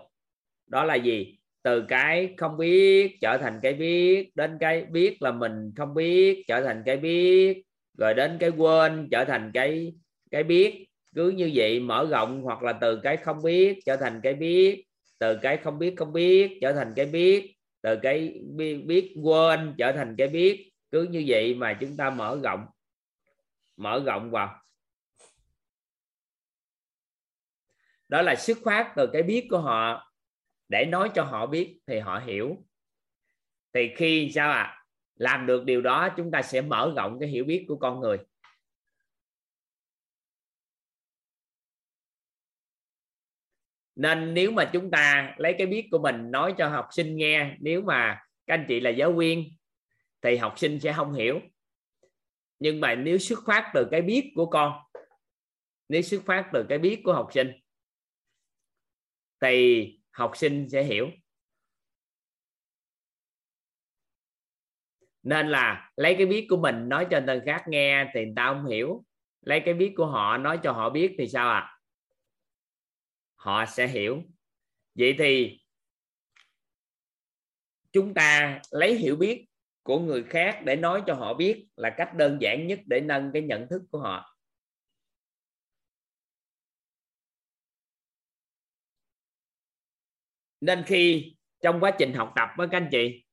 Đó 0.68 0.84
là 0.84 0.96
gì? 0.96 1.38
Từ 1.64 1.82
cái 1.82 2.34
không 2.38 2.58
biết 2.58 3.18
trở 3.22 3.38
thành 3.38 3.60
cái 3.62 3.74
biết 3.74 4.36
đến 4.36 4.58
cái 4.60 4.86
biết 4.86 5.22
là 5.22 5.32
mình 5.32 5.72
không 5.76 5.94
biết 5.94 6.44
trở 6.48 6.62
thành 6.62 6.84
cái 6.86 6.98
biết 6.98 7.64
rồi 7.98 8.14
đến 8.14 8.38
cái 8.40 8.50
quên 8.50 9.08
trở 9.12 9.26
thành 9.26 9.52
cái 9.54 9.94
cái 10.32 10.44
biết. 10.44 10.88
Cứ 11.16 11.30
như 11.30 11.52
vậy 11.54 11.80
mở 11.80 12.08
rộng 12.12 12.42
hoặc 12.42 12.64
là 12.64 12.74
từ 12.74 13.00
cái 13.04 13.18
không 13.18 13.44
biết 13.44 13.80
trở 13.86 13.96
thành 13.96 14.20
cái 14.24 14.34
biết 14.34 14.86
từ 15.20 15.38
cái 15.42 15.58
không 15.58 15.80
biết 15.80 15.94
không 15.98 16.14
biết 16.14 16.58
trở 16.62 16.74
thành 16.74 16.94
cái 16.96 17.06
biết 17.06 17.56
từ 17.82 17.96
cái 17.96 18.40
biết, 18.56 18.78
biết 18.86 19.14
quên 19.24 19.74
trở 19.78 19.92
thành 19.92 20.16
cái 20.18 20.28
biết. 20.28 20.72
Cứ 20.92 21.04
như 21.04 21.24
vậy 21.28 21.54
mà 21.54 21.74
chúng 21.74 21.98
ta 21.98 22.10
mở 22.10 22.40
rộng 22.44 22.66
mở 23.78 24.04
rộng 24.06 24.32
vào. 24.32 24.59
Đó 28.10 28.22
là 28.22 28.36
xuất 28.36 28.58
phát 28.66 28.94
từ 28.96 29.10
cái 29.14 29.24
biết 29.24 29.48
của 29.50 29.60
họ. 29.60 30.12
Để 30.70 30.86
nói 30.86 31.12
cho 31.16 31.24
họ 31.24 31.48
biết 31.48 31.80
thì 31.88 32.00
họ 32.00 32.22
hiểu. 32.26 32.66
Thì 33.74 33.94
khi 33.96 34.32
sao 34.36 34.52
ạ? 34.52 34.64
À? 34.64 34.80
làm 35.20 35.46
được 35.46 35.66
điều 35.66 35.82
đó, 35.82 36.10
chúng 36.18 36.32
ta 36.32 36.42
sẽ 36.42 36.62
mở 36.62 36.94
rộng 36.96 37.20
cái 37.20 37.30
hiểu 37.30 37.46
biết 37.46 37.66
của 37.68 37.76
con 37.76 38.00
người. 38.00 38.18
Nên 43.96 44.34
nếu 44.34 44.52
mà 44.52 44.70
chúng 44.74 44.92
ta 44.92 45.36
lấy 45.38 45.56
cái 45.58 45.68
biết 45.68 45.88
của 45.92 46.00
mình 46.00 46.32
nói 46.32 46.54
cho 46.58 46.70
học 46.70 46.88
sinh 46.92 47.18
nghe, 47.18 47.56
nếu 47.60 47.82
mà 47.82 48.22
các 48.48 48.54
anh 48.54 48.66
chị 48.68 48.80
là 48.80 48.90
giáo 48.90 49.12
viên, 49.12 49.44
thì 50.22 50.38
học 50.38 50.60
sinh 50.60 50.80
sẽ 50.80 50.94
không 50.94 51.14
hiểu. 51.14 51.40
Nhưng 52.60 52.80
mà 52.80 52.96
nếu 52.96 53.18
xuất 53.18 53.40
phát 53.46 53.72
từ 53.74 53.88
cái 53.92 54.02
biết 54.02 54.32
của 54.36 54.46
con, 54.46 54.74
nếu 55.90 56.02
xuất 56.02 56.22
phát 56.26 56.50
từ 56.54 56.66
cái 56.70 56.78
biết 56.78 57.02
của 57.04 57.14
học 57.14 57.30
sinh 57.34 57.52
thì 59.42 59.86
học 60.12 60.32
sinh 60.36 60.70
sẽ 60.70 60.84
hiểu. 60.84 61.10
Nên 65.24 65.48
là 65.50 65.92
lấy 65.96 66.16
cái 66.18 66.26
biết 66.26 66.48
của 66.50 66.58
mình 66.58 66.90
nói 66.90 67.08
cho 67.12 67.22
người 67.22 67.42
khác 67.46 67.64
nghe 67.68 68.12
thì 68.14 68.26
người 68.26 68.34
ta 68.36 68.54
không 68.54 68.66
hiểu. 68.66 69.06
Lấy 69.42 69.62
cái 69.66 69.74
biết 69.74 69.94
của 69.98 70.06
họ 70.06 70.38
nói 70.38 70.60
cho 70.64 70.72
họ 70.72 70.90
biết 70.90 71.16
thì 71.18 71.28
sao 71.28 71.50
ạ? 71.50 71.60
À? 71.60 71.80
họ 73.40 73.66
sẽ 73.66 73.88
hiểu. 73.88 74.24
Vậy 74.96 75.16
thì 75.18 75.60
chúng 77.92 78.14
ta 78.14 78.62
lấy 78.72 78.96
hiểu 78.96 79.16
biết 79.16 79.46
của 79.84 80.00
người 80.00 80.24
khác 80.24 80.62
để 80.66 80.76
nói 80.76 81.04
cho 81.08 81.14
họ 81.14 81.34
biết 81.34 81.68
là 81.76 81.90
cách 81.90 82.16
đơn 82.16 82.38
giản 82.42 82.68
nhất 82.68 82.80
để 82.86 83.00
nâng 83.02 83.32
cái 83.34 83.42
nhận 83.42 83.68
thức 83.68 83.82
của 83.92 84.00
họ. 84.00 84.39
Nên 90.62 90.84
khi 90.84 91.34
trong 91.62 91.80
quá 91.80 91.92
trình 91.92 92.14
học 92.14 92.34
tập 92.36 92.50
với 92.58 92.68
các 92.72 92.78
anh 92.78 92.90
chị, 92.92 93.24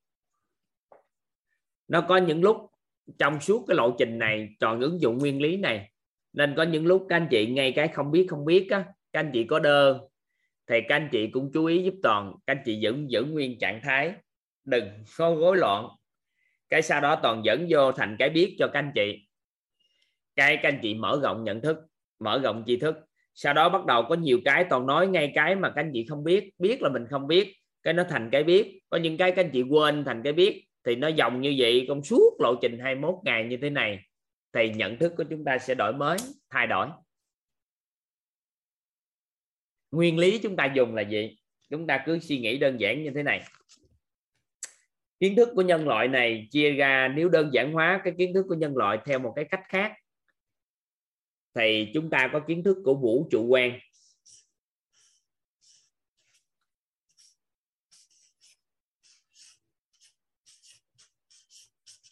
nó 1.88 2.00
có 2.00 2.16
những 2.16 2.42
lúc 2.42 2.56
trong 3.18 3.40
suốt 3.40 3.64
cái 3.68 3.76
lộ 3.76 3.94
trình 3.98 4.18
này 4.18 4.48
toàn 4.60 4.80
ứng 4.80 5.00
dụng 5.00 5.18
nguyên 5.18 5.42
lý 5.42 5.56
này. 5.56 5.90
Nên 6.32 6.54
có 6.56 6.62
những 6.62 6.86
lúc 6.86 7.06
các 7.08 7.16
anh 7.16 7.28
chị 7.30 7.46
ngay 7.46 7.72
cái 7.76 7.88
không 7.88 8.10
biết 8.10 8.26
không 8.30 8.44
biết 8.44 8.68
á, 8.70 8.84
các 9.12 9.20
anh 9.20 9.30
chị 9.32 9.44
có 9.44 9.58
đơn 9.58 10.00
thì 10.66 10.80
các 10.88 10.96
anh 10.96 11.08
chị 11.12 11.26
cũng 11.26 11.50
chú 11.54 11.64
ý 11.64 11.82
giúp 11.82 11.94
toàn, 12.02 12.32
các 12.46 12.56
anh 12.56 12.62
chị 12.64 12.80
giữ 12.80 12.96
giữ 13.08 13.24
nguyên 13.24 13.58
trạng 13.58 13.80
thái, 13.82 14.14
đừng 14.64 14.88
có 15.16 15.36
rối 15.40 15.56
loạn. 15.56 15.86
Cái 16.70 16.82
sau 16.82 17.00
đó 17.00 17.16
toàn 17.22 17.42
dẫn 17.44 17.66
vô 17.70 17.92
thành 17.92 18.16
cái 18.18 18.30
biết 18.30 18.56
cho 18.58 18.68
các 18.72 18.78
anh 18.78 18.92
chị. 18.94 19.28
Cái 20.36 20.56
các 20.56 20.68
anh 20.68 20.78
chị 20.82 20.94
mở 20.94 21.20
rộng 21.22 21.44
nhận 21.44 21.60
thức, 21.60 21.76
mở 22.18 22.40
rộng 22.42 22.64
tri 22.66 22.76
thức 22.76 22.96
sau 23.36 23.54
đó 23.54 23.68
bắt 23.68 23.86
đầu 23.86 24.02
có 24.08 24.14
nhiều 24.14 24.38
cái 24.44 24.64
toàn 24.70 24.86
nói 24.86 25.08
ngay 25.08 25.32
cái 25.34 25.56
mà 25.56 25.68
các 25.70 25.82
anh 25.82 25.90
chị 25.94 26.06
không 26.08 26.24
biết 26.24 26.50
biết 26.58 26.82
là 26.82 26.88
mình 26.88 27.06
không 27.10 27.26
biết, 27.26 27.56
cái 27.82 27.94
nó 27.94 28.04
thành 28.08 28.28
cái 28.32 28.44
biết. 28.44 28.80
Có 28.90 28.98
những 28.98 29.16
cái 29.16 29.30
các 29.30 29.44
anh 29.44 29.50
chị 29.52 29.62
quên 29.62 30.04
thành 30.04 30.22
cái 30.22 30.32
biết, 30.32 30.64
thì 30.84 30.96
nó 30.96 31.08
dòng 31.08 31.40
như 31.40 31.54
vậy 31.58 31.84
trong 31.88 32.04
suốt 32.04 32.36
lộ 32.40 32.54
trình 32.62 32.78
21 32.78 33.14
ngày 33.24 33.44
như 33.44 33.56
thế 33.56 33.70
này, 33.70 34.00
thì 34.52 34.68
nhận 34.68 34.98
thức 34.98 35.12
của 35.16 35.24
chúng 35.30 35.44
ta 35.44 35.58
sẽ 35.58 35.74
đổi 35.74 35.92
mới, 35.92 36.18
thay 36.50 36.66
đổi. 36.66 36.86
Nguyên 39.90 40.18
lý 40.18 40.38
chúng 40.38 40.56
ta 40.56 40.72
dùng 40.74 40.94
là 40.94 41.02
gì? 41.02 41.36
Chúng 41.70 41.86
ta 41.86 42.02
cứ 42.06 42.18
suy 42.18 42.38
nghĩ 42.38 42.58
đơn 42.58 42.80
giản 42.80 43.02
như 43.02 43.10
thế 43.14 43.22
này. 43.22 43.42
Kiến 45.20 45.36
thức 45.36 45.48
của 45.54 45.62
nhân 45.62 45.88
loại 45.88 46.08
này 46.08 46.48
chia 46.50 46.70
ra, 46.70 47.08
nếu 47.08 47.28
đơn 47.28 47.50
giản 47.52 47.72
hóa 47.72 48.00
cái 48.04 48.14
kiến 48.18 48.34
thức 48.34 48.46
của 48.48 48.54
nhân 48.54 48.76
loại 48.76 48.98
theo 49.04 49.18
một 49.18 49.32
cái 49.36 49.44
cách 49.44 49.62
khác 49.68 49.92
thì 51.56 51.90
chúng 51.94 52.10
ta 52.10 52.30
có 52.32 52.40
kiến 52.48 52.62
thức 52.64 52.76
của 52.84 52.94
vũ 52.94 53.28
trụ 53.30 53.46
quan 53.46 53.78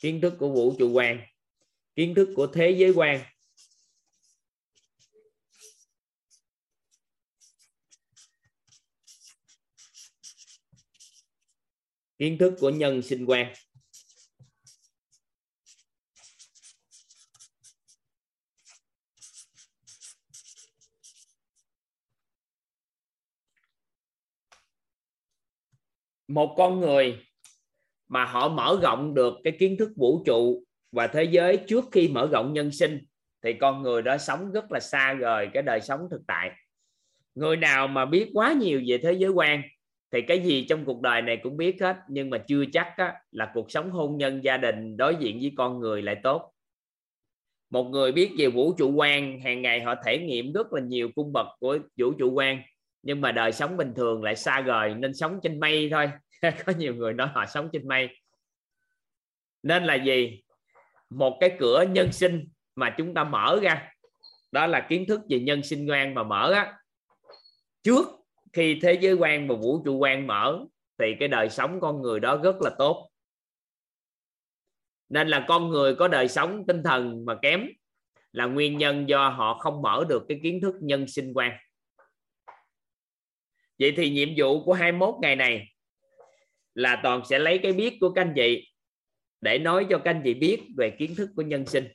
kiến 0.00 0.20
thức 0.20 0.34
của 0.38 0.48
vũ 0.48 0.74
trụ 0.78 0.92
quan 0.92 1.20
kiến 1.94 2.14
thức 2.14 2.28
của 2.36 2.46
thế 2.46 2.70
giới 2.70 2.92
quan 2.96 3.24
kiến 12.18 12.38
thức 12.38 12.54
của 12.60 12.70
nhân 12.70 13.02
sinh 13.02 13.26
quan 13.26 13.54
một 26.28 26.54
con 26.56 26.80
người 26.80 27.18
mà 28.08 28.24
họ 28.24 28.48
mở 28.48 28.78
rộng 28.82 29.14
được 29.14 29.34
cái 29.44 29.56
kiến 29.58 29.76
thức 29.78 29.90
vũ 29.96 30.22
trụ 30.26 30.64
và 30.92 31.06
thế 31.06 31.24
giới 31.24 31.56
trước 31.56 31.84
khi 31.92 32.08
mở 32.08 32.28
rộng 32.32 32.52
nhân 32.52 32.70
sinh 32.70 33.00
thì 33.42 33.52
con 33.52 33.82
người 33.82 34.02
đó 34.02 34.18
sống 34.18 34.52
rất 34.52 34.72
là 34.72 34.80
xa 34.80 35.12
rời 35.12 35.48
cái 35.54 35.62
đời 35.62 35.80
sống 35.80 36.00
thực 36.10 36.20
tại. 36.26 36.50
Người 37.34 37.56
nào 37.56 37.88
mà 37.88 38.06
biết 38.06 38.30
quá 38.34 38.52
nhiều 38.52 38.82
về 38.86 38.98
thế 38.98 39.12
giới 39.12 39.30
quan 39.30 39.62
thì 40.12 40.22
cái 40.22 40.38
gì 40.40 40.66
trong 40.68 40.84
cuộc 40.84 41.00
đời 41.00 41.22
này 41.22 41.40
cũng 41.42 41.56
biết 41.56 41.82
hết 41.82 41.96
nhưng 42.08 42.30
mà 42.30 42.38
chưa 42.38 42.64
chắc 42.72 42.88
á, 42.96 43.14
là 43.30 43.50
cuộc 43.54 43.70
sống 43.70 43.90
hôn 43.90 44.16
nhân 44.16 44.44
gia 44.44 44.56
đình 44.56 44.96
đối 44.96 45.16
diện 45.16 45.38
với 45.40 45.52
con 45.56 45.80
người 45.80 46.02
lại 46.02 46.16
tốt. 46.22 46.52
Một 47.70 47.84
người 47.84 48.12
biết 48.12 48.30
về 48.38 48.48
vũ 48.48 48.72
trụ 48.78 48.92
quan 48.92 49.40
hàng 49.40 49.62
ngày 49.62 49.80
họ 49.80 49.94
thể 50.06 50.18
nghiệm 50.18 50.52
rất 50.52 50.72
là 50.72 50.80
nhiều 50.80 51.08
cung 51.14 51.32
bậc 51.32 51.46
của 51.60 51.78
vũ 51.96 52.12
trụ 52.12 52.30
quan 52.30 52.62
nhưng 53.04 53.20
mà 53.20 53.32
đời 53.32 53.52
sống 53.52 53.76
bình 53.76 53.92
thường 53.96 54.22
lại 54.22 54.36
xa 54.36 54.60
rời 54.60 54.94
nên 54.94 55.14
sống 55.14 55.40
trên 55.42 55.60
mây 55.60 55.88
thôi. 55.90 56.10
Có 56.66 56.72
nhiều 56.78 56.94
người 56.94 57.12
nói 57.12 57.28
họ 57.34 57.46
sống 57.46 57.68
trên 57.72 57.88
mây. 57.88 58.08
Nên 59.62 59.84
là 59.84 59.94
gì? 59.94 60.42
Một 61.10 61.36
cái 61.40 61.56
cửa 61.58 61.84
nhân 61.90 62.12
sinh 62.12 62.48
mà 62.76 62.94
chúng 62.98 63.14
ta 63.14 63.24
mở 63.24 63.58
ra, 63.62 63.92
đó 64.52 64.66
là 64.66 64.86
kiến 64.88 65.04
thức 65.08 65.20
về 65.28 65.40
nhân 65.40 65.62
sinh 65.62 65.90
quan 65.90 66.14
mà 66.14 66.22
mở 66.22 66.52
á. 66.52 66.78
Trước 67.82 68.06
khi 68.52 68.78
thế 68.82 68.98
giới 69.00 69.14
quan 69.14 69.48
và 69.48 69.54
vũ 69.54 69.82
trụ 69.84 69.96
quan 69.96 70.26
mở, 70.26 70.64
thì 70.98 71.14
cái 71.20 71.28
đời 71.28 71.50
sống 71.50 71.80
con 71.80 72.02
người 72.02 72.20
đó 72.20 72.36
rất 72.36 72.56
là 72.60 72.70
tốt. 72.78 73.10
Nên 75.08 75.28
là 75.28 75.44
con 75.48 75.68
người 75.68 75.94
có 75.94 76.08
đời 76.08 76.28
sống 76.28 76.66
tinh 76.66 76.82
thần 76.82 77.24
mà 77.24 77.34
kém 77.42 77.66
là 78.32 78.46
nguyên 78.46 78.78
nhân 78.78 79.08
do 79.08 79.28
họ 79.28 79.58
không 79.58 79.82
mở 79.82 80.04
được 80.08 80.22
cái 80.28 80.40
kiến 80.42 80.60
thức 80.60 80.74
nhân 80.80 81.08
sinh 81.08 81.32
quan 81.34 81.52
vậy 83.78 83.92
thì 83.96 84.10
nhiệm 84.10 84.28
vụ 84.36 84.64
của 84.64 84.72
21 84.72 85.14
ngày 85.22 85.36
này 85.36 85.68
là 86.74 87.00
toàn 87.02 87.22
sẽ 87.24 87.38
lấy 87.38 87.58
cái 87.58 87.72
biết 87.72 87.96
của 88.00 88.10
các 88.10 88.22
anh 88.22 88.32
chị 88.36 88.68
để 89.40 89.58
nói 89.58 89.86
cho 89.90 89.98
các 89.98 90.10
anh 90.10 90.22
chị 90.24 90.34
biết 90.34 90.60
về 90.76 90.96
kiến 90.98 91.14
thức 91.16 91.30
của 91.36 91.42
nhân 91.42 91.66
sinh. 91.66 91.88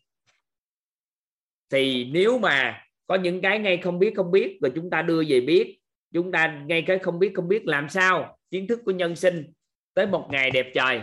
Thì 1.69 2.05
nếu 2.05 2.39
mà 2.39 2.83
có 3.07 3.15
những 3.15 3.41
cái 3.41 3.59
ngay 3.59 3.77
không 3.77 3.99
biết 3.99 4.13
không 4.15 4.31
biết 4.31 4.57
rồi 4.61 4.71
chúng 4.75 4.89
ta 4.89 5.01
đưa 5.01 5.23
về 5.27 5.41
biết, 5.41 5.79
chúng 6.13 6.31
ta 6.31 6.63
ngay 6.67 6.81
cái 6.87 6.99
không 6.99 7.19
biết 7.19 7.31
không 7.35 7.47
biết 7.47 7.65
làm 7.65 7.89
sao 7.89 8.37
kiến 8.51 8.67
thức 8.67 8.79
của 8.85 8.91
nhân 8.91 9.15
sinh 9.15 9.53
tới 9.93 10.07
một 10.07 10.27
ngày 10.31 10.51
đẹp 10.51 10.71
trời 10.73 11.01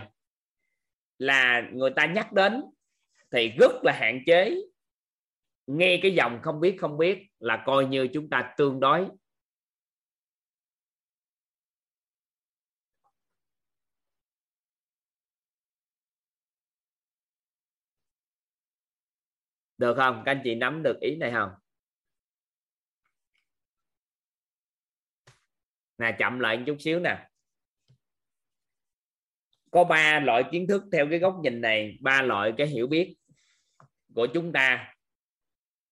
là 1.18 1.70
người 1.72 1.90
ta 1.90 2.06
nhắc 2.06 2.32
đến 2.32 2.62
thì 3.30 3.48
rất 3.48 3.72
là 3.84 3.92
hạn 3.92 4.22
chế. 4.26 4.56
Nghe 5.66 5.98
cái 6.02 6.14
dòng 6.14 6.40
không 6.42 6.60
biết 6.60 6.76
không 6.78 6.98
biết 6.98 7.18
là 7.38 7.62
coi 7.66 7.86
như 7.86 8.08
chúng 8.12 8.30
ta 8.30 8.54
tương 8.56 8.80
đối 8.80 9.06
được 19.78 19.94
không? 19.96 20.22
Các 20.26 20.32
anh 20.32 20.40
chị 20.44 20.54
nắm 20.54 20.82
được 20.82 21.00
ý 21.00 21.16
này 21.16 21.32
không? 21.32 21.50
Nè, 25.98 26.16
chậm 26.18 26.40
lại 26.40 26.56
một 26.56 26.62
chút 26.66 26.76
xíu 26.80 27.00
nè. 27.00 27.28
Có 29.70 29.84
ba 29.84 30.20
loại 30.20 30.44
kiến 30.52 30.66
thức 30.66 30.82
theo 30.92 31.06
cái 31.10 31.18
góc 31.18 31.36
nhìn 31.42 31.60
này, 31.60 31.98
ba 32.00 32.22
loại 32.22 32.52
cái 32.56 32.66
hiểu 32.66 32.86
biết 32.86 33.16
của 34.14 34.26
chúng 34.34 34.52
ta. 34.52 34.94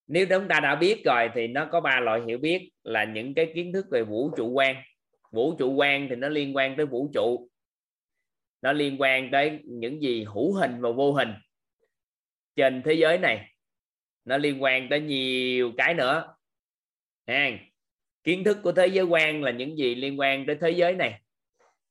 Nếu 0.07 0.27
chúng 0.31 0.49
ta 0.49 0.61
đã 0.61 0.75
biết 0.75 1.03
rồi 1.05 1.31
thì 1.35 1.47
nó 1.47 1.69
có 1.73 1.81
ba 1.81 2.01
loại 2.01 2.21
hiểu 2.27 2.39
biết 2.39 2.71
là 2.83 3.05
những 3.05 3.35
cái 3.35 3.53
kiến 3.55 3.73
thức 3.73 3.87
về 3.91 4.03
vũ 4.03 4.31
trụ 4.37 4.51
quan. 4.51 4.77
Vũ 5.31 5.57
trụ 5.59 5.73
quan 5.73 6.07
thì 6.11 6.17
nó 6.17 6.29
liên 6.29 6.57
quan 6.57 6.77
tới 6.77 6.87
vũ 6.87 7.11
trụ. 7.15 7.49
Nó 8.63 8.73
liên 8.73 9.01
quan 9.01 9.29
tới 9.33 9.61
những 9.65 10.03
gì 10.03 10.25
hữu 10.25 10.55
hình 10.55 10.81
và 10.81 10.91
vô 10.91 11.13
hình 11.13 11.35
trên 12.57 12.83
thế 12.85 12.95
giới 12.95 13.19
này 13.19 13.54
nó 14.25 14.37
liên 14.37 14.63
quan 14.63 14.89
tới 14.89 15.01
nhiều 15.01 15.73
cái 15.77 15.95
nữa. 15.95 16.35
Ha 17.27 17.51
kiến 18.25 18.45
thức 18.45 18.59
của 18.63 18.73
thế 18.73 18.87
giới 18.87 19.05
quan 19.05 19.43
là 19.43 19.51
những 19.51 19.79
gì 19.79 19.95
liên 19.95 20.21
quan 20.21 20.47
tới 20.47 20.57
thế 20.61 20.71
giới 20.71 20.95
này. 20.95 21.21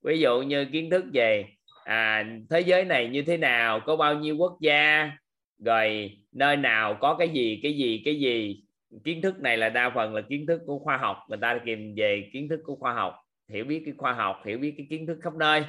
Ví 0.02 0.20
dụ 0.20 0.42
như 0.42 0.66
kiến 0.66 0.90
thức 0.90 1.06
về 1.14 1.46
à, 1.84 2.26
thế 2.50 2.60
giới 2.60 2.86
này 2.86 3.10
như 3.10 3.22
thế 3.22 3.38
nào 3.38 3.80
có 3.80 3.96
bao 3.96 4.16
nhiêu 4.20 4.38
quốc 4.38 4.58
gia 4.62 5.12
rồi 5.60 6.18
nơi 6.32 6.58
nào 6.58 6.98
có 7.02 7.16
cái 7.16 7.30
gì 7.30 7.60
cái 7.64 7.78
gì 7.78 8.02
cái 8.06 8.20
gì. 8.20 8.64
Kiến 9.04 9.22
thức 9.22 9.40
này 9.40 9.58
là 9.58 9.70
đa 9.70 9.92
phần 9.96 10.16
là 10.16 10.22
kiến 10.22 10.46
thức 10.46 10.62
của 10.66 10.80
khoa 10.80 10.98
học. 10.98 11.18
Người 11.30 11.38
ta 11.42 11.60
kìm 11.66 11.96
về 11.96 12.30
kiến 12.34 12.50
thức 12.50 12.60
của 12.66 12.76
khoa 12.76 12.94
học 12.94 13.16
hiểu 13.50 13.66
biết 13.66 13.82
cái 13.86 13.94
khoa 13.98 14.14
học 14.14 14.42
hiểu 14.46 14.58
biết 14.58 14.74
cái 14.78 14.88
kiến 14.90 15.08
thức 15.08 15.20
khắp 15.22 15.34
nơi. 15.34 15.64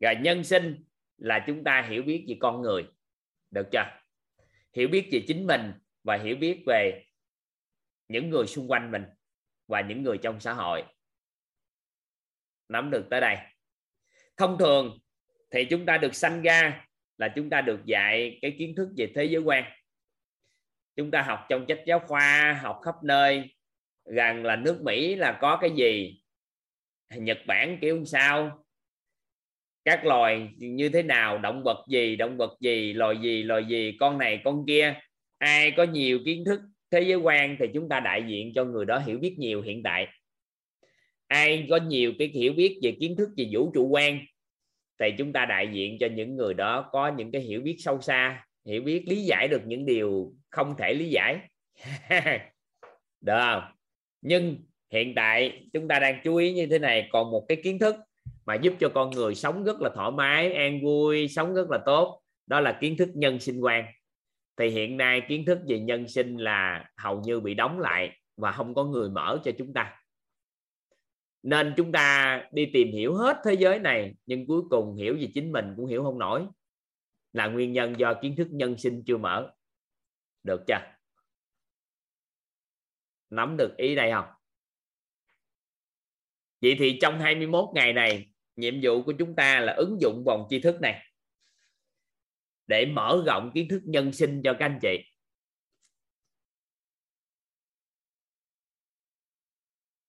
Rồi 0.00 0.14
nhân 0.20 0.44
sinh 0.44 0.84
là 1.18 1.44
chúng 1.46 1.64
ta 1.64 1.86
hiểu 1.90 2.02
biết 2.02 2.24
về 2.28 2.36
con 2.40 2.62
người. 2.62 2.84
Được 3.50 3.70
chưa? 3.72 4.01
Hiểu 4.72 4.88
biết 4.88 5.08
về 5.12 5.24
chính 5.28 5.46
mình 5.46 5.72
và 6.02 6.16
hiểu 6.16 6.36
biết 6.36 6.62
về 6.66 7.04
những 8.08 8.30
người 8.30 8.46
xung 8.46 8.70
quanh 8.70 8.90
mình 8.90 9.04
và 9.66 9.80
những 9.80 10.02
người 10.02 10.18
trong 10.18 10.40
xã 10.40 10.52
hội. 10.52 10.82
Nắm 12.68 12.90
được 12.90 13.06
tới 13.10 13.20
đây. 13.20 13.36
Thông 14.36 14.58
thường 14.58 14.98
thì 15.50 15.64
chúng 15.64 15.86
ta 15.86 15.98
được 15.98 16.14
sanh 16.14 16.42
ra 16.42 16.86
là 17.18 17.28
chúng 17.36 17.50
ta 17.50 17.60
được 17.60 17.80
dạy 17.84 18.38
cái 18.42 18.56
kiến 18.58 18.74
thức 18.76 18.88
về 18.96 19.12
thế 19.14 19.24
giới 19.24 19.42
quan. 19.42 19.64
Chúng 20.96 21.10
ta 21.10 21.22
học 21.22 21.40
trong 21.48 21.64
sách 21.68 21.80
giáo 21.86 21.98
khoa, 21.98 22.60
học 22.62 22.80
khắp 22.84 22.94
nơi, 23.04 23.56
rằng 24.04 24.44
là 24.44 24.56
nước 24.56 24.82
Mỹ 24.82 25.14
là 25.14 25.38
có 25.40 25.58
cái 25.60 25.70
gì, 25.76 26.22
Nhật 27.16 27.38
Bản 27.46 27.78
kiểu 27.80 28.04
sao 28.04 28.61
các 29.84 30.04
loài 30.04 30.48
như 30.58 30.88
thế 30.88 31.02
nào, 31.02 31.38
động 31.38 31.62
vật 31.62 31.84
gì, 31.88 32.16
động 32.16 32.36
vật 32.36 32.56
gì, 32.60 32.92
loài 32.92 33.16
gì 33.22 33.42
loài 33.42 33.64
gì, 33.64 33.96
con 34.00 34.18
này, 34.18 34.40
con 34.44 34.66
kia. 34.66 34.94
Ai 35.38 35.70
có 35.70 35.82
nhiều 35.82 36.18
kiến 36.24 36.44
thức 36.44 36.60
thế 36.90 37.00
giới 37.00 37.16
quan 37.16 37.56
thì 37.58 37.66
chúng 37.74 37.88
ta 37.88 38.00
đại 38.00 38.24
diện 38.26 38.52
cho 38.54 38.64
người 38.64 38.84
đó 38.84 38.98
hiểu 38.98 39.18
biết 39.18 39.38
nhiều 39.38 39.62
hiện 39.62 39.82
tại. 39.82 40.06
Ai 41.26 41.66
có 41.70 41.76
nhiều 41.76 42.12
cái 42.18 42.28
hiểu 42.28 42.52
biết 42.52 42.78
về 42.82 42.96
kiến 43.00 43.16
thức 43.16 43.28
về 43.36 43.46
vũ 43.52 43.70
trụ 43.74 43.88
quan 43.88 44.18
thì 44.98 45.10
chúng 45.18 45.32
ta 45.32 45.46
đại 45.46 45.68
diện 45.72 45.96
cho 46.00 46.06
những 46.06 46.36
người 46.36 46.54
đó 46.54 46.88
có 46.92 47.08
những 47.08 47.32
cái 47.32 47.42
hiểu 47.42 47.60
biết 47.60 47.76
sâu 47.78 48.00
xa, 48.00 48.46
hiểu 48.66 48.82
biết 48.82 49.04
lý 49.08 49.22
giải 49.24 49.48
được 49.48 49.62
những 49.66 49.86
điều 49.86 50.32
không 50.50 50.74
thể 50.78 50.94
lý 50.94 51.08
giải. 51.10 51.38
Được 53.20 53.38
không? 53.38 53.62
Nhưng 54.20 54.56
hiện 54.92 55.14
tại 55.14 55.66
chúng 55.72 55.88
ta 55.88 55.98
đang 55.98 56.20
chú 56.24 56.36
ý 56.36 56.52
như 56.52 56.66
thế 56.66 56.78
này, 56.78 57.08
còn 57.12 57.30
một 57.30 57.44
cái 57.48 57.60
kiến 57.64 57.78
thức 57.78 57.96
mà 58.46 58.54
giúp 58.54 58.74
cho 58.80 58.88
con 58.94 59.10
người 59.10 59.34
sống 59.34 59.64
rất 59.64 59.80
là 59.80 59.90
thoải 59.94 60.10
mái, 60.10 60.52
an 60.52 60.80
vui, 60.82 61.28
sống 61.28 61.54
rất 61.54 61.70
là 61.70 61.78
tốt. 61.86 62.22
Đó 62.46 62.60
là 62.60 62.78
kiến 62.80 62.96
thức 62.96 63.08
nhân 63.14 63.40
sinh 63.40 63.60
quan. 63.60 63.84
Thì 64.56 64.68
hiện 64.68 64.96
nay 64.96 65.22
kiến 65.28 65.44
thức 65.46 65.58
về 65.68 65.80
nhân 65.80 66.08
sinh 66.08 66.36
là 66.36 66.90
hầu 66.96 67.20
như 67.20 67.40
bị 67.40 67.54
đóng 67.54 67.78
lại 67.78 68.20
và 68.36 68.52
không 68.52 68.74
có 68.74 68.84
người 68.84 69.10
mở 69.10 69.40
cho 69.44 69.52
chúng 69.58 69.72
ta. 69.74 69.98
Nên 71.42 71.74
chúng 71.76 71.92
ta 71.92 72.42
đi 72.52 72.70
tìm 72.72 72.88
hiểu 72.92 73.14
hết 73.14 73.36
thế 73.44 73.54
giới 73.54 73.78
này, 73.78 74.14
nhưng 74.26 74.46
cuối 74.46 74.62
cùng 74.70 74.96
hiểu 74.96 75.16
về 75.20 75.28
chính 75.34 75.52
mình 75.52 75.74
cũng 75.76 75.86
hiểu 75.86 76.02
không 76.02 76.18
nổi. 76.18 76.46
Là 77.32 77.46
nguyên 77.46 77.72
nhân 77.72 77.94
do 77.98 78.14
kiến 78.22 78.34
thức 78.36 78.48
nhân 78.50 78.78
sinh 78.78 79.02
chưa 79.06 79.16
mở. 79.16 79.52
Được 80.42 80.60
chưa? 80.66 80.78
Nắm 83.30 83.56
được 83.56 83.76
ý 83.76 83.94
đây 83.94 84.10
không? 84.12 84.24
Vậy 86.60 86.76
thì 86.78 86.98
trong 87.02 87.20
21 87.20 87.64
ngày 87.74 87.92
này 87.92 88.31
nhiệm 88.56 88.74
vụ 88.82 89.02
của 89.02 89.12
chúng 89.18 89.36
ta 89.36 89.60
là 89.60 89.72
ứng 89.72 90.00
dụng 90.00 90.24
vòng 90.26 90.46
tri 90.50 90.60
thức 90.60 90.80
này 90.80 91.02
để 92.66 92.86
mở 92.86 93.22
rộng 93.26 93.50
kiến 93.54 93.68
thức 93.68 93.82
nhân 93.84 94.12
sinh 94.12 94.40
cho 94.44 94.56
các 94.58 94.66
anh 94.66 94.78
chị. 94.82 94.98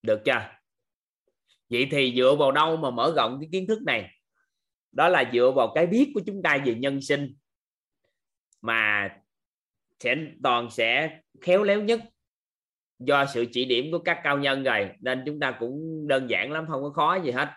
Được 0.02 0.22
chưa? 0.26 0.50
Vậy 1.70 1.88
thì 1.92 2.14
dựa 2.18 2.36
vào 2.36 2.52
đâu 2.52 2.78
mà 2.78 2.92
mở 2.92 3.14
rộng 3.16 3.38
cái 3.42 3.50
kiến 3.52 3.68
thức 3.68 3.82
này? 3.82 4.10
Đó 4.92 5.10
là 5.10 5.32
dựa 5.34 5.52
vào 5.56 5.72
cái 5.76 5.88
biết 5.88 6.12
của 6.14 6.22
chúng 6.26 6.42
ta 6.44 6.58
về 6.66 6.76
nhân 6.76 7.02
sinh 7.02 7.36
mà 8.62 9.10
sẽ, 10.00 10.16
toàn 10.44 10.70
sẽ 10.72 11.20
khéo 11.42 11.64
léo 11.64 11.82
nhất 11.82 12.02
do 13.00 13.26
sự 13.34 13.46
chỉ 13.52 13.66
điểm 13.66 13.92
của 13.92 14.00
các 14.00 14.20
cao 14.24 14.40
nhân 14.40 14.64
rồi. 14.64 14.90
Nên 15.00 15.24
chúng 15.26 15.40
ta 15.40 15.58
cũng 15.60 16.08
đơn 16.08 16.30
giản 16.30 16.52
lắm, 16.52 16.66
không 16.70 16.82
có 16.82 16.90
khó 16.90 17.22
gì 17.24 17.32
hết 17.32 17.50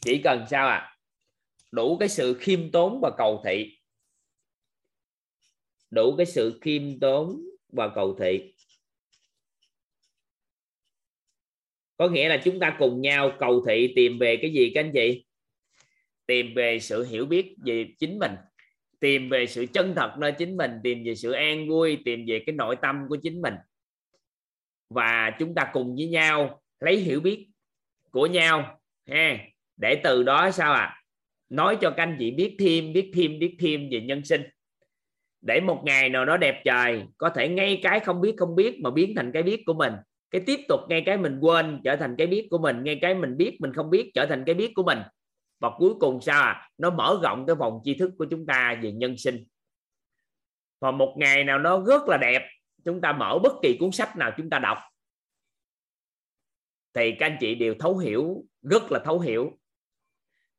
chỉ 0.00 0.20
cần 0.24 0.44
sao 0.50 0.68
à? 0.68 0.96
Đủ 1.72 1.96
cái 1.98 2.08
sự 2.08 2.34
khiêm 2.34 2.70
tốn 2.70 3.00
và 3.02 3.10
cầu 3.18 3.42
thị. 3.44 3.78
Đủ 5.90 6.16
cái 6.16 6.26
sự 6.26 6.58
khiêm 6.60 7.00
tốn 7.00 7.40
và 7.68 7.88
cầu 7.94 8.16
thị. 8.20 8.54
Có 11.96 12.08
nghĩa 12.08 12.28
là 12.28 12.40
chúng 12.44 12.60
ta 12.60 12.76
cùng 12.78 13.00
nhau 13.00 13.32
cầu 13.38 13.64
thị 13.66 13.92
tìm 13.96 14.18
về 14.18 14.38
cái 14.42 14.52
gì 14.52 14.72
các 14.74 14.80
anh 14.80 14.92
chị? 14.94 15.24
Tìm 16.26 16.54
về 16.54 16.78
sự 16.78 17.04
hiểu 17.04 17.26
biết 17.26 17.56
về 17.64 17.86
chính 17.98 18.18
mình. 18.18 18.32
Tìm 19.00 19.28
về 19.28 19.46
sự 19.46 19.66
chân 19.72 19.92
thật 19.96 20.14
nơi 20.18 20.32
chính 20.38 20.56
mình. 20.56 20.70
Tìm 20.82 21.04
về 21.04 21.14
sự 21.14 21.32
an 21.32 21.68
vui. 21.68 21.98
Tìm 22.04 22.24
về 22.28 22.42
cái 22.46 22.54
nội 22.54 22.76
tâm 22.82 22.96
của 23.08 23.16
chính 23.22 23.42
mình. 23.42 23.54
Và 24.88 25.36
chúng 25.38 25.54
ta 25.54 25.70
cùng 25.72 25.96
với 25.96 26.08
nhau 26.08 26.62
lấy 26.80 26.96
hiểu 26.96 27.20
biết 27.20 27.48
của 28.10 28.26
nhau 28.26 28.80
ha 29.06 29.38
để 29.78 30.00
từ 30.04 30.22
đó 30.22 30.50
sao 30.50 30.72
à 30.72 31.02
nói 31.48 31.78
cho 31.80 31.90
các 31.90 32.02
anh 32.02 32.16
chị 32.18 32.30
biết 32.30 32.56
thêm 32.58 32.92
biết 32.92 33.10
thêm 33.14 33.38
biết 33.38 33.56
thêm 33.60 33.88
về 33.90 34.00
nhân 34.00 34.24
sinh. 34.24 34.42
Để 35.40 35.60
một 35.60 35.82
ngày 35.84 36.08
nào 36.08 36.24
đó 36.24 36.36
đẹp 36.36 36.62
trời, 36.64 37.02
có 37.16 37.30
thể 37.30 37.48
ngay 37.48 37.80
cái 37.82 38.00
không 38.00 38.20
biết 38.20 38.34
không 38.38 38.54
biết 38.56 38.80
mà 38.80 38.90
biến 38.90 39.12
thành 39.16 39.32
cái 39.32 39.42
biết 39.42 39.62
của 39.66 39.74
mình. 39.74 39.92
Cái 40.30 40.42
tiếp 40.46 40.60
tục 40.68 40.80
ngay 40.88 41.02
cái 41.06 41.16
mình 41.16 41.38
quên 41.40 41.80
trở 41.84 41.96
thành 41.96 42.14
cái 42.18 42.26
biết 42.26 42.46
của 42.50 42.58
mình, 42.58 42.84
ngay 42.84 42.98
cái 43.02 43.14
mình 43.14 43.36
biết, 43.36 43.56
mình 43.60 43.72
không 43.72 43.90
biết 43.90 44.10
trở 44.14 44.26
thành 44.26 44.44
cái 44.46 44.54
biết 44.54 44.72
của 44.74 44.82
mình. 44.82 44.98
Và 45.60 45.70
cuối 45.78 45.94
cùng 46.00 46.20
sao 46.20 46.42
à 46.42 46.70
nó 46.78 46.90
mở 46.90 47.20
rộng 47.22 47.46
cái 47.46 47.56
vòng 47.56 47.80
tri 47.84 47.94
thức 47.94 48.10
của 48.18 48.26
chúng 48.30 48.46
ta 48.46 48.78
về 48.82 48.92
nhân 48.92 49.16
sinh. 49.18 49.44
Và 50.80 50.90
một 50.90 51.14
ngày 51.18 51.44
nào 51.44 51.58
đó 51.58 51.84
rất 51.86 52.02
là 52.08 52.16
đẹp, 52.16 52.42
chúng 52.84 53.00
ta 53.00 53.12
mở 53.12 53.38
bất 53.42 53.52
kỳ 53.62 53.76
cuốn 53.76 53.92
sách 53.92 54.16
nào 54.16 54.30
chúng 54.36 54.50
ta 54.50 54.58
đọc, 54.58 54.78
thì 56.94 57.12
các 57.18 57.26
anh 57.26 57.36
chị 57.40 57.54
đều 57.54 57.74
thấu 57.78 57.98
hiểu, 57.98 58.44
rất 58.62 58.92
là 58.92 58.98
thấu 59.04 59.20
hiểu 59.20 59.58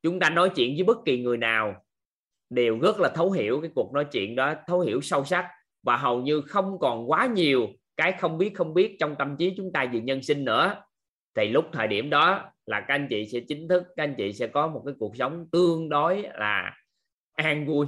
chúng 0.04 0.20
ta 0.20 0.30
nói 0.30 0.52
chuyện 0.56 0.76
với 0.76 0.84
bất 0.84 0.98
kỳ 1.06 1.22
người 1.22 1.38
nào 1.38 1.86
đều 2.50 2.80
rất 2.80 3.00
là 3.00 3.10
thấu 3.10 3.32
hiểu 3.32 3.62
cái 3.62 3.72
cuộc 3.76 3.94
nói 3.94 4.06
chuyện 4.12 4.36
đó, 4.36 4.54
thấu 4.68 4.80
hiểu 4.80 5.02
sâu 5.02 5.26
sắc 5.26 5.50
và 5.84 5.98
hầu 5.98 6.22
như 6.22 6.42
không 6.42 6.80
còn 6.80 7.12
quá 7.12 7.26
nhiều 7.26 7.68
cái 7.98 8.12
không 8.12 8.38
biết 8.38 8.52
không 8.56 8.74
biết 8.74 8.96
trong 9.00 9.16
tâm 9.20 9.36
trí 9.38 9.54
chúng 9.58 9.72
ta 9.74 9.86
về 9.94 10.00
nhân 10.00 10.24
sinh 10.24 10.46
nữa. 10.46 10.84
Thì 11.36 11.50
lúc 11.50 11.66
thời 11.74 11.88
điểm 11.88 12.10
đó 12.10 12.52
là 12.66 12.80
các 12.80 12.94
anh 12.94 13.08
chị 13.10 13.26
sẽ 13.32 13.40
chính 13.48 13.68
thức, 13.68 13.84
các 13.98 14.04
anh 14.04 14.16
chị 14.18 14.34
sẽ 14.34 14.48
có 14.48 14.68
một 14.68 14.84
cái 14.86 14.96
cuộc 15.00 15.16
sống 15.16 15.46
tương 15.52 15.90
đối 15.90 16.22
là 16.34 16.78
an 17.34 17.66
vui. 17.66 17.86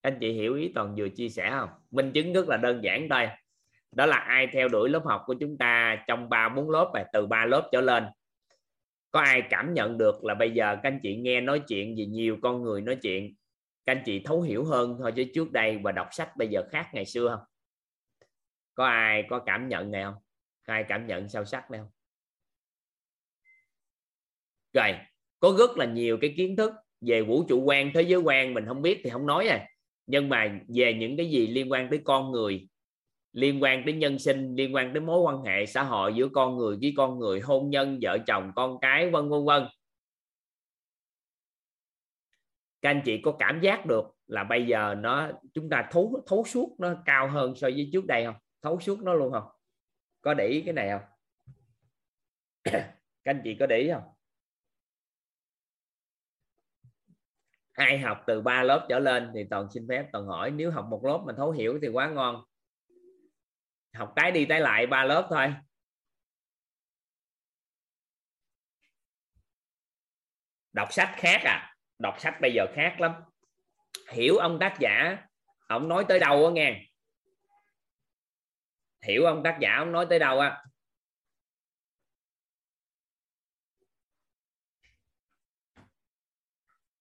Anh 0.00 0.18
chị 0.20 0.32
hiểu 0.32 0.54
ý 0.54 0.72
toàn 0.74 0.94
vừa 0.96 1.08
chia 1.08 1.28
sẻ 1.28 1.50
không? 1.50 1.68
Minh 1.90 2.12
chứng 2.12 2.32
rất 2.32 2.48
là 2.48 2.56
đơn 2.56 2.84
giản 2.84 3.08
thôi 3.10 3.28
đó 3.94 4.06
là 4.06 4.16
ai 4.16 4.46
theo 4.46 4.68
đuổi 4.68 4.88
lớp 4.88 5.02
học 5.04 5.22
của 5.26 5.34
chúng 5.34 5.58
ta 5.58 6.04
trong 6.06 6.28
ba, 6.28 6.48
bốn 6.48 6.70
lớp 6.70 6.90
và 6.94 7.04
từ 7.12 7.26
ba 7.26 7.46
lớp 7.46 7.68
trở 7.72 7.80
lên 7.80 8.04
có 9.14 9.20
ai 9.20 9.42
cảm 9.50 9.74
nhận 9.74 9.98
được 9.98 10.24
là 10.24 10.34
bây 10.34 10.50
giờ 10.50 10.76
các 10.82 10.88
anh 10.88 11.00
chị 11.02 11.16
nghe 11.16 11.40
nói 11.40 11.62
chuyện 11.68 11.94
về 11.98 12.06
nhiều 12.06 12.36
con 12.42 12.62
người 12.62 12.80
nói 12.80 12.96
chuyện, 13.02 13.34
các 13.86 13.92
anh 13.92 14.02
chị 14.06 14.22
thấu 14.24 14.42
hiểu 14.42 14.64
hơn 14.64 14.96
thôi 14.98 15.12
chứ 15.16 15.24
trước 15.34 15.52
đây 15.52 15.78
và 15.82 15.92
đọc 15.92 16.08
sách 16.12 16.36
bây 16.36 16.48
giờ 16.48 16.62
khác 16.70 16.88
ngày 16.92 17.06
xưa 17.06 17.28
không? 17.36 17.46
Có 18.74 18.86
ai 18.86 19.24
có 19.30 19.38
cảm 19.38 19.68
nhận 19.68 19.90
này 19.90 20.02
không? 20.02 20.14
Có 20.66 20.72
ai 20.72 20.84
cảm 20.88 21.06
nhận 21.06 21.28
sâu 21.28 21.44
sắc 21.44 21.70
này 21.70 21.80
không? 21.80 21.90
Rồi, 24.72 24.98
có 25.40 25.54
rất 25.58 25.70
là 25.76 25.84
nhiều 25.84 26.18
cái 26.20 26.34
kiến 26.36 26.56
thức 26.56 26.72
về 27.00 27.22
vũ 27.22 27.44
trụ 27.48 27.62
quan, 27.62 27.90
thế 27.94 28.02
giới 28.02 28.20
quan 28.20 28.54
mình 28.54 28.64
không 28.66 28.82
biết 28.82 29.00
thì 29.04 29.10
không 29.10 29.26
nói 29.26 29.44
này 29.44 29.70
nhưng 30.06 30.28
mà 30.28 30.60
về 30.76 30.94
những 30.94 31.16
cái 31.16 31.30
gì 31.30 31.46
liên 31.46 31.72
quan 31.72 31.90
tới 31.90 32.00
con 32.04 32.30
người 32.30 32.68
liên 33.34 33.62
quan 33.62 33.82
tới 33.84 33.94
nhân 33.94 34.18
sinh, 34.18 34.54
liên 34.54 34.74
quan 34.74 34.92
tới 34.92 35.00
mối 35.00 35.20
quan 35.20 35.42
hệ 35.42 35.66
xã 35.66 35.82
hội 35.82 36.14
giữa 36.14 36.28
con 36.32 36.56
người 36.56 36.78
với 36.80 36.94
con 36.96 37.18
người, 37.18 37.40
hôn 37.40 37.70
nhân, 37.70 37.98
vợ 38.02 38.18
chồng, 38.26 38.52
con 38.56 38.78
cái, 38.80 39.10
vân 39.10 39.28
vân 39.28 39.44
vân. 39.44 39.66
Các 42.82 42.90
anh 42.90 43.02
chị 43.04 43.20
có 43.22 43.36
cảm 43.38 43.60
giác 43.60 43.86
được 43.86 44.04
là 44.26 44.44
bây 44.44 44.66
giờ 44.66 44.94
nó, 44.98 45.30
chúng 45.54 45.68
ta 45.70 45.88
thấu 45.90 46.22
thấu 46.26 46.44
suốt 46.44 46.76
nó 46.78 46.94
cao 47.04 47.28
hơn 47.28 47.54
so 47.56 47.68
với 47.68 47.90
trước 47.92 48.06
đây 48.06 48.24
không? 48.24 48.36
Thấu 48.62 48.80
suốt 48.80 49.02
nó 49.02 49.14
luôn 49.14 49.32
không? 49.32 49.48
Có 50.20 50.34
để 50.34 50.46
ý 50.46 50.62
cái 50.62 50.74
này 50.74 50.90
không? 50.90 51.08
Các 53.24 53.30
anh 53.30 53.40
chị 53.44 53.56
có 53.60 53.66
để 53.66 53.78
ý 53.78 53.90
không? 53.92 54.02
Ai 57.72 57.98
học 57.98 58.22
từ 58.26 58.40
ba 58.40 58.62
lớp 58.62 58.86
trở 58.88 58.98
lên 58.98 59.30
thì 59.34 59.44
toàn 59.50 59.70
xin 59.70 59.86
phép 59.88 60.08
toàn 60.12 60.26
hỏi. 60.26 60.50
Nếu 60.50 60.70
học 60.70 60.86
một 60.90 61.04
lớp 61.04 61.22
mà 61.26 61.32
thấu 61.36 61.50
hiểu 61.50 61.78
thì 61.82 61.88
quá 61.88 62.10
ngon 62.10 62.44
học 63.94 64.12
tái 64.16 64.32
đi 64.32 64.44
tái 64.44 64.60
lại 64.60 64.86
ba 64.86 65.04
lớp 65.04 65.26
thôi. 65.30 65.54
Đọc 70.72 70.92
sách 70.92 71.14
khác 71.16 71.40
à? 71.44 71.76
Đọc 71.98 72.20
sách 72.20 72.34
bây 72.40 72.52
giờ 72.54 72.66
khác 72.74 72.96
lắm. 73.00 73.12
Hiểu 74.12 74.36
ông 74.36 74.58
tác 74.60 74.76
giả, 74.80 75.26
ông 75.68 75.88
nói 75.88 76.04
tới 76.08 76.18
đâu 76.18 76.46
á 76.46 76.52
nghe? 76.52 76.86
Hiểu 79.02 79.24
ông 79.24 79.42
tác 79.44 79.58
giả, 79.60 79.76
ông 79.76 79.92
nói 79.92 80.06
tới 80.10 80.18
đâu 80.18 80.38
á? 80.38 80.64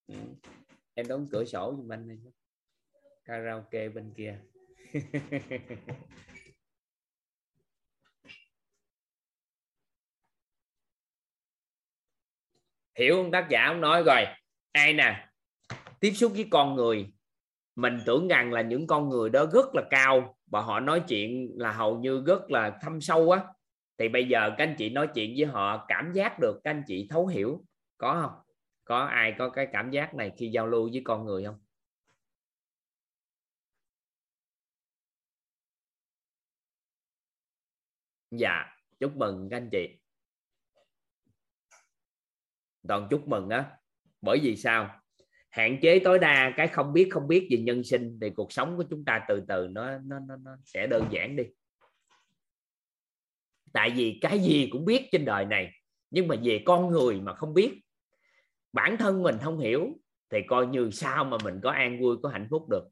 Ừ. 0.07 0.15
Em 0.93 1.07
đóng 1.07 1.27
cửa 1.31 1.45
sổ 1.45 1.75
giùm 1.77 1.91
anh 1.91 2.07
đi. 2.09 2.15
Karaoke 3.25 3.89
bên 3.89 4.13
kia. 4.17 4.39
hiểu 12.95 13.17
ông 13.17 13.31
tác 13.31 13.47
giả 13.49 13.65
ông 13.65 13.81
nói 13.81 14.03
rồi. 14.03 14.25
Ai 14.71 14.93
nè? 14.93 15.29
Tiếp 15.99 16.11
xúc 16.11 16.31
với 16.35 16.47
con 16.51 16.75
người. 16.75 17.13
Mình 17.75 17.99
tưởng 18.05 18.27
rằng 18.27 18.51
là 18.51 18.61
những 18.61 18.87
con 18.87 19.09
người 19.09 19.29
đó 19.29 19.45
rất 19.53 19.75
là 19.75 19.83
cao 19.89 20.37
và 20.45 20.61
họ 20.61 20.79
nói 20.79 21.03
chuyện 21.07 21.51
là 21.55 21.71
hầu 21.71 21.99
như 21.99 22.23
rất 22.27 22.51
là 22.51 22.77
thâm 22.81 23.01
sâu 23.01 23.31
á. 23.31 23.43
Thì 23.97 24.09
bây 24.09 24.27
giờ 24.27 24.49
các 24.57 24.63
anh 24.63 24.75
chị 24.77 24.89
nói 24.89 25.07
chuyện 25.15 25.33
với 25.37 25.45
họ, 25.45 25.85
cảm 25.87 26.11
giác 26.13 26.39
được 26.39 26.61
các 26.63 26.71
anh 26.71 26.83
chị 26.87 27.07
thấu 27.09 27.27
hiểu. 27.27 27.65
Có 27.97 28.21
không? 28.21 28.41
Có 28.85 28.99
ai 29.05 29.35
có 29.37 29.49
cái 29.49 29.67
cảm 29.73 29.91
giác 29.91 30.13
này 30.15 30.31
khi 30.37 30.49
giao 30.53 30.67
lưu 30.67 30.89
với 30.91 31.01
con 31.05 31.25
người 31.25 31.45
không? 31.45 31.59
Dạ 38.31 38.65
chúc 38.99 39.15
mừng 39.15 39.47
các 39.49 39.57
anh 39.57 39.69
chị 39.71 40.02
toàn 42.87 43.07
chúc 43.09 43.27
mừng 43.27 43.49
á. 43.49 43.65
Bởi 44.21 44.39
vì 44.43 44.55
sao? 44.55 44.99
Hạn 45.49 45.77
chế 45.81 45.99
tối 45.99 46.19
đa 46.19 46.53
cái 46.57 46.67
không 46.67 46.93
biết 46.93 47.07
không 47.11 47.27
biết 47.27 47.47
về 47.51 47.57
nhân 47.57 47.83
sinh 47.83 48.17
thì 48.21 48.29
cuộc 48.29 48.51
sống 48.51 48.77
của 48.77 48.83
chúng 48.89 49.05
ta 49.05 49.25
từ 49.27 49.43
từ 49.47 49.67
nó 49.71 49.97
nó 49.97 50.19
nó, 50.19 50.35
nó 50.35 50.51
sẽ 50.65 50.87
đơn 50.87 51.07
giản 51.11 51.35
đi. 51.35 51.43
Tại 53.73 53.89
vì 53.89 54.17
cái 54.21 54.39
gì 54.39 54.69
cũng 54.71 54.85
biết 54.85 55.09
trên 55.11 55.25
đời 55.25 55.45
này 55.45 55.71
nhưng 56.09 56.27
mà 56.27 56.35
về 56.43 56.63
con 56.65 56.91
người 56.91 57.21
mà 57.21 57.33
không 57.33 57.53
biết 57.53 57.81
bản 58.73 58.97
thân 58.97 59.23
mình 59.23 59.35
không 59.41 59.59
hiểu 59.59 59.87
thì 60.29 60.39
coi 60.47 60.67
như 60.67 60.89
sao 60.91 61.25
mà 61.25 61.37
mình 61.43 61.59
có 61.63 61.71
an 61.71 62.01
vui 62.01 62.17
có 62.23 62.29
hạnh 62.29 62.47
phúc 62.49 62.69
được. 62.69 62.89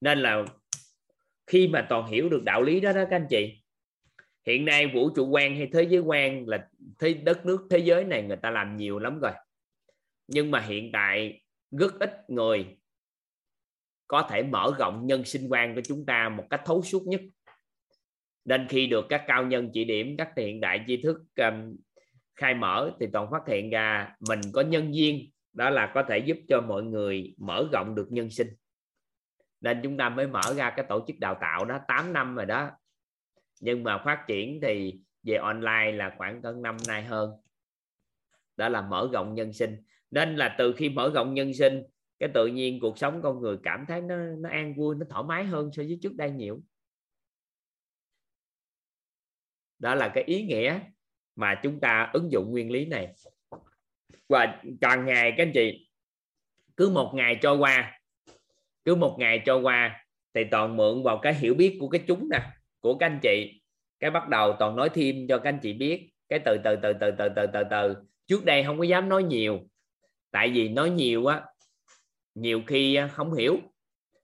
Nên 0.00 0.18
là 0.18 0.44
khi 1.46 1.68
mà 1.68 1.86
toàn 1.88 2.06
hiểu 2.06 2.28
được 2.28 2.44
đạo 2.44 2.62
lý 2.62 2.80
đó 2.80 2.92
đó 2.92 3.04
các 3.10 3.16
anh 3.16 3.26
chị 3.30 3.62
hiện 4.46 4.64
nay 4.64 4.86
vũ 4.94 5.10
trụ 5.16 5.28
quan 5.28 5.56
hay 5.56 5.68
thế 5.72 5.82
giới 5.82 6.00
quan 6.00 6.48
là 6.48 6.68
thế 6.98 7.14
đất 7.14 7.46
nước 7.46 7.66
thế 7.70 7.78
giới 7.78 8.04
này 8.04 8.22
người 8.22 8.36
ta 8.36 8.50
làm 8.50 8.76
nhiều 8.76 8.98
lắm 8.98 9.20
rồi. 9.20 9.32
Nhưng 10.26 10.50
mà 10.50 10.60
hiện 10.60 10.90
tại 10.92 11.42
rất 11.70 11.94
ít 12.00 12.30
người 12.30 12.76
có 14.08 14.28
thể 14.30 14.42
mở 14.42 14.72
rộng 14.78 15.06
nhân 15.06 15.24
sinh 15.24 15.48
quan 15.48 15.74
của 15.74 15.80
chúng 15.84 16.06
ta 16.06 16.28
một 16.28 16.44
cách 16.50 16.60
thấu 16.64 16.82
suốt 16.82 17.02
nhất. 17.06 17.20
Nên 18.44 18.66
khi 18.68 18.86
được 18.86 19.06
các 19.08 19.24
cao 19.26 19.46
nhân 19.46 19.70
chỉ 19.72 19.84
điểm 19.84 20.16
các 20.18 20.28
hiện 20.36 20.60
đại 20.60 20.84
tri 20.86 21.02
thức 21.02 21.16
um, 21.36 21.76
khai 22.34 22.54
mở 22.54 22.92
thì 23.00 23.06
toàn 23.12 23.30
phát 23.30 23.42
hiện 23.48 23.70
ra 23.70 24.14
mình 24.28 24.40
có 24.52 24.60
nhân 24.62 24.94
duyên 24.94 25.30
đó 25.52 25.70
là 25.70 25.92
có 25.94 26.02
thể 26.02 26.18
giúp 26.18 26.36
cho 26.48 26.60
mọi 26.60 26.82
người 26.82 27.34
mở 27.38 27.68
rộng 27.72 27.94
được 27.94 28.06
nhân 28.10 28.30
sinh. 28.30 28.48
Nên 29.60 29.80
chúng 29.82 29.96
ta 29.96 30.08
mới 30.08 30.26
mở 30.26 30.54
ra 30.56 30.70
cái 30.70 30.86
tổ 30.88 31.04
chức 31.06 31.18
đào 31.18 31.38
tạo 31.40 31.64
đó 31.64 31.80
8 31.88 32.12
năm 32.12 32.36
rồi 32.36 32.46
đó 32.46 32.70
nhưng 33.60 33.82
mà 33.84 34.02
phát 34.04 34.24
triển 34.26 34.60
thì 34.62 35.00
về 35.22 35.34
online 35.34 35.92
là 35.92 36.14
khoảng 36.18 36.42
cỡ 36.42 36.52
năm 36.52 36.76
nay 36.88 37.02
hơn. 37.02 37.30
Đó 38.56 38.68
là 38.68 38.82
mở 38.82 39.08
rộng 39.12 39.34
nhân 39.34 39.52
sinh. 39.52 39.82
Nên 40.10 40.36
là 40.36 40.54
từ 40.58 40.74
khi 40.76 40.88
mở 40.88 41.10
rộng 41.14 41.34
nhân 41.34 41.54
sinh, 41.54 41.82
cái 42.18 42.28
tự 42.34 42.46
nhiên 42.46 42.80
cuộc 42.80 42.98
sống 42.98 43.22
con 43.22 43.40
người 43.40 43.58
cảm 43.62 43.84
thấy 43.88 44.00
nó 44.00 44.16
nó 44.16 44.48
an 44.48 44.74
vui, 44.74 44.94
nó 44.94 45.06
thoải 45.10 45.24
mái 45.24 45.44
hơn 45.44 45.70
so 45.72 45.82
với 45.82 45.98
trước 46.02 46.14
đây 46.14 46.30
nhiều. 46.30 46.60
Đó 49.78 49.94
là 49.94 50.08
cái 50.14 50.24
ý 50.24 50.42
nghĩa 50.42 50.80
mà 51.36 51.60
chúng 51.62 51.80
ta 51.80 52.10
ứng 52.12 52.32
dụng 52.32 52.50
nguyên 52.50 52.70
lý 52.70 52.86
này. 52.86 53.14
Và 54.28 54.62
càng 54.80 55.06
ngày, 55.06 55.34
các 55.36 55.42
anh 55.42 55.52
chị, 55.54 55.90
cứ 56.76 56.88
một 56.88 57.12
ngày 57.14 57.38
trôi 57.42 57.56
qua, 57.56 58.00
cứ 58.84 58.94
một 58.94 59.16
ngày 59.18 59.42
trôi 59.46 59.60
qua 59.60 60.06
thì 60.34 60.44
toàn 60.50 60.76
mượn 60.76 61.02
vào 61.02 61.18
cái 61.22 61.34
hiểu 61.34 61.54
biết 61.54 61.76
của 61.80 61.88
cái 61.88 62.04
chúng 62.06 62.28
nè 62.28 62.59
của 62.80 62.94
các 62.94 63.06
anh 63.06 63.18
chị. 63.22 63.62
Cái 64.00 64.10
bắt 64.10 64.28
đầu 64.28 64.56
toàn 64.58 64.76
nói 64.76 64.88
thêm 64.94 65.26
cho 65.28 65.38
các 65.38 65.48
anh 65.48 65.58
chị 65.62 65.72
biết. 65.72 66.10
Cái 66.28 66.38
từ 66.44 66.56
từ 66.64 66.76
từ 66.82 66.92
từ 66.92 67.10
từ 67.18 67.28
từ 67.36 67.46
từ 67.52 67.62
từ. 67.70 67.94
Trước 68.26 68.44
đây 68.44 68.64
không 68.64 68.78
có 68.78 68.84
dám 68.84 69.08
nói 69.08 69.22
nhiều. 69.22 69.60
Tại 70.30 70.50
vì 70.50 70.68
nói 70.68 70.90
nhiều 70.90 71.26
á 71.26 71.42
nhiều 72.34 72.62
khi 72.66 72.98
không 73.12 73.34
hiểu. 73.34 73.58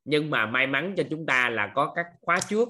Nhưng 0.05 0.31
mà 0.31 0.47
may 0.47 0.67
mắn 0.67 0.95
cho 0.97 1.03
chúng 1.11 1.27
ta 1.27 1.51
là 1.51 1.73
có 1.75 1.93
các 1.97 2.07
khóa 2.21 2.41
trước. 2.49 2.69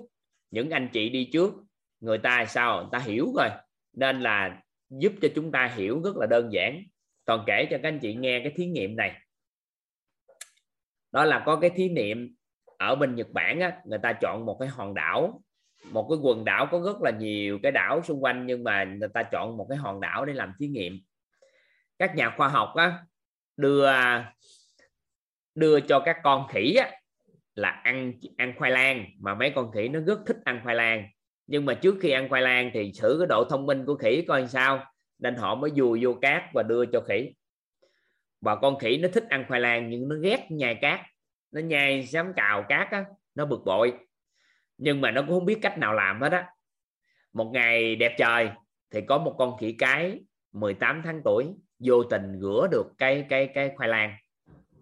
Những 0.51 0.71
anh 0.71 0.89
chị 0.93 1.09
đi 1.09 1.29
trước 1.33 1.55
người 2.01 2.19
ta 2.19 2.45
sao? 2.45 2.81
Người 2.81 2.89
ta 2.93 2.99
hiểu 2.99 3.33
rồi. 3.37 3.49
Nên 3.93 4.21
là 4.21 4.63
giúp 4.91 5.13
cho 5.23 5.29
chúng 5.35 5.53
ta 5.53 5.73
hiểu 5.77 6.03
rất 6.05 6.17
là 6.17 6.27
đơn 6.27 6.53
giản. 6.53 6.83
Toàn 7.25 7.45
kể 7.47 7.67
cho 7.71 7.79
các 7.83 7.89
anh 7.89 7.99
chị 7.99 8.15
nghe 8.15 8.41
cái 8.41 8.53
thí 8.57 8.67
nghiệm 8.67 8.97
này. 8.97 9.21
Đó 11.13 11.25
là 11.25 11.43
có 11.47 11.57
cái 11.57 11.71
thí 11.71 11.89
nghiệm 11.89 12.35
ở 12.79 12.95
bên 12.95 13.15
Nhật 13.15 13.31
Bản 13.33 13.61
á, 13.61 13.81
người 13.85 13.99
ta 14.03 14.13
chọn 14.13 14.47
một 14.47 14.57
cái 14.61 14.69
hòn 14.69 14.95
đảo 14.95 15.43
một 15.91 16.07
cái 16.11 16.19
quần 16.23 16.45
đảo 16.45 16.69
có 16.71 16.81
rất 16.85 17.03
là 17.03 17.11
nhiều 17.11 17.59
cái 17.63 17.73
đảo 17.73 18.03
xung 18.05 18.25
quanh 18.25 18.47
nhưng 18.47 18.65
mà 18.65 18.85
người 18.85 19.09
ta 19.15 19.23
chọn 19.23 19.57
một 19.57 19.67
cái 19.69 19.79
hòn 19.79 20.01
đảo 20.01 20.25
để 20.25 20.33
làm 20.33 20.53
thí 20.59 20.67
nghiệm. 20.69 21.01
Các 21.99 22.17
nhà 22.17 22.35
khoa 22.37 22.49
học 22.49 22.73
á, 22.75 22.99
đưa 23.57 23.91
đưa 25.55 25.81
cho 25.81 26.01
các 26.01 26.17
con 26.23 26.49
khỉ 26.49 26.75
á, 26.75 26.91
là 27.55 27.71
ăn 27.71 28.13
ăn 28.37 28.55
khoai 28.59 28.71
lang 28.71 29.07
mà 29.21 29.35
mấy 29.35 29.53
con 29.55 29.73
khỉ 29.73 29.89
nó 29.89 30.01
rất 30.01 30.19
thích 30.27 30.37
ăn 30.45 30.61
khoai 30.63 30.75
lang. 30.75 31.09
Nhưng 31.47 31.65
mà 31.65 31.75
trước 31.75 31.97
khi 32.01 32.11
ăn 32.11 32.29
khoai 32.29 32.43
lang 32.43 32.71
thì 32.75 32.93
thử 33.01 33.17
cái 33.19 33.27
độ 33.27 33.45
thông 33.51 33.67
minh 33.67 33.87
của 33.87 33.95
khỉ 33.95 34.25
coi 34.29 34.47
sao 34.47 34.85
nên 35.19 35.37
họ 35.37 35.55
mới 35.55 35.71
dùi 35.77 36.01
vô 36.03 36.15
cát 36.15 36.43
và 36.55 36.63
đưa 36.63 36.87
cho 36.87 37.01
khỉ. 37.01 37.35
Và 38.41 38.57
con 38.57 38.79
khỉ 38.79 38.99
nó 38.99 39.09
thích 39.13 39.25
ăn 39.29 39.45
khoai 39.49 39.61
lang 39.61 39.91
nhưng 39.91 40.09
nó 40.09 40.17
ghét 40.17 40.47
nhai 40.51 40.75
cát. 40.75 41.01
Nó 41.53 41.61
nhai 41.61 42.03
dám 42.03 42.33
cào 42.37 42.65
cát 42.69 42.91
á 42.91 43.05
nó 43.35 43.47
bực 43.47 43.63
bội 43.65 43.93
nhưng 44.79 45.01
mà 45.01 45.11
nó 45.11 45.23
cũng 45.23 45.31
không 45.31 45.45
biết 45.45 45.59
cách 45.63 45.79
nào 45.79 45.95
làm 45.95 46.21
hết 46.21 46.33
á. 46.33 46.47
Một 47.33 47.51
ngày 47.55 47.97
đẹp 47.97 48.15
trời 48.19 48.51
thì 48.91 49.01
có 49.01 49.19
một 49.19 49.35
con 49.39 49.59
khỉ 49.59 49.73
cái 49.79 50.21
18 50.53 51.03
tháng 51.05 51.21
tuổi 51.25 51.47
vô 51.79 52.03
tình 52.03 52.39
rửa 52.41 52.69
được 52.71 52.87
cái 52.99 53.27
cái 53.29 53.49
cái 53.55 53.71
khoai 53.77 53.89
lang. 53.89 54.17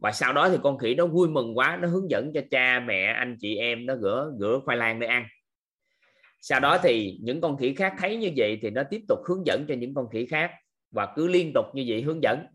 Và 0.01 0.13
sau 0.13 0.33
đó 0.33 0.49
thì 0.49 0.57
con 0.63 0.79
khỉ 0.79 0.95
nó 0.95 1.07
vui 1.07 1.29
mừng 1.29 1.59
quá, 1.59 1.79
nó 1.83 1.89
hướng 1.89 2.11
dẫn 2.11 2.31
cho 2.35 2.41
cha, 2.51 2.81
mẹ, 2.81 3.05
anh 3.05 3.37
chị 3.41 3.57
em 3.57 3.87
nó 3.87 3.97
rửa 3.97 4.33
rửa 4.41 4.61
khoai 4.65 4.77
lang 4.77 5.01
để 5.01 5.07
ăn. 5.07 5.27
Sau 6.41 6.61
đó 6.61 6.79
thì 6.83 7.19
những 7.23 7.41
con 7.41 7.57
khỉ 7.57 7.75
khác 7.75 7.95
thấy 7.99 8.17
như 8.17 8.31
vậy 8.37 8.59
thì 8.63 8.71
nó 8.71 8.83
tiếp 8.91 9.01
tục 9.09 9.19
hướng 9.29 9.47
dẫn 9.47 9.65
cho 9.69 9.75
những 9.75 9.95
con 9.95 10.09
khỉ 10.13 10.27
khác 10.27 10.51
và 10.91 11.13
cứ 11.17 11.29
liên 11.29 11.53
tục 11.55 11.67
như 11.75 11.85
vậy 11.89 12.03
hướng 12.03 12.23
dẫn. 12.23 12.47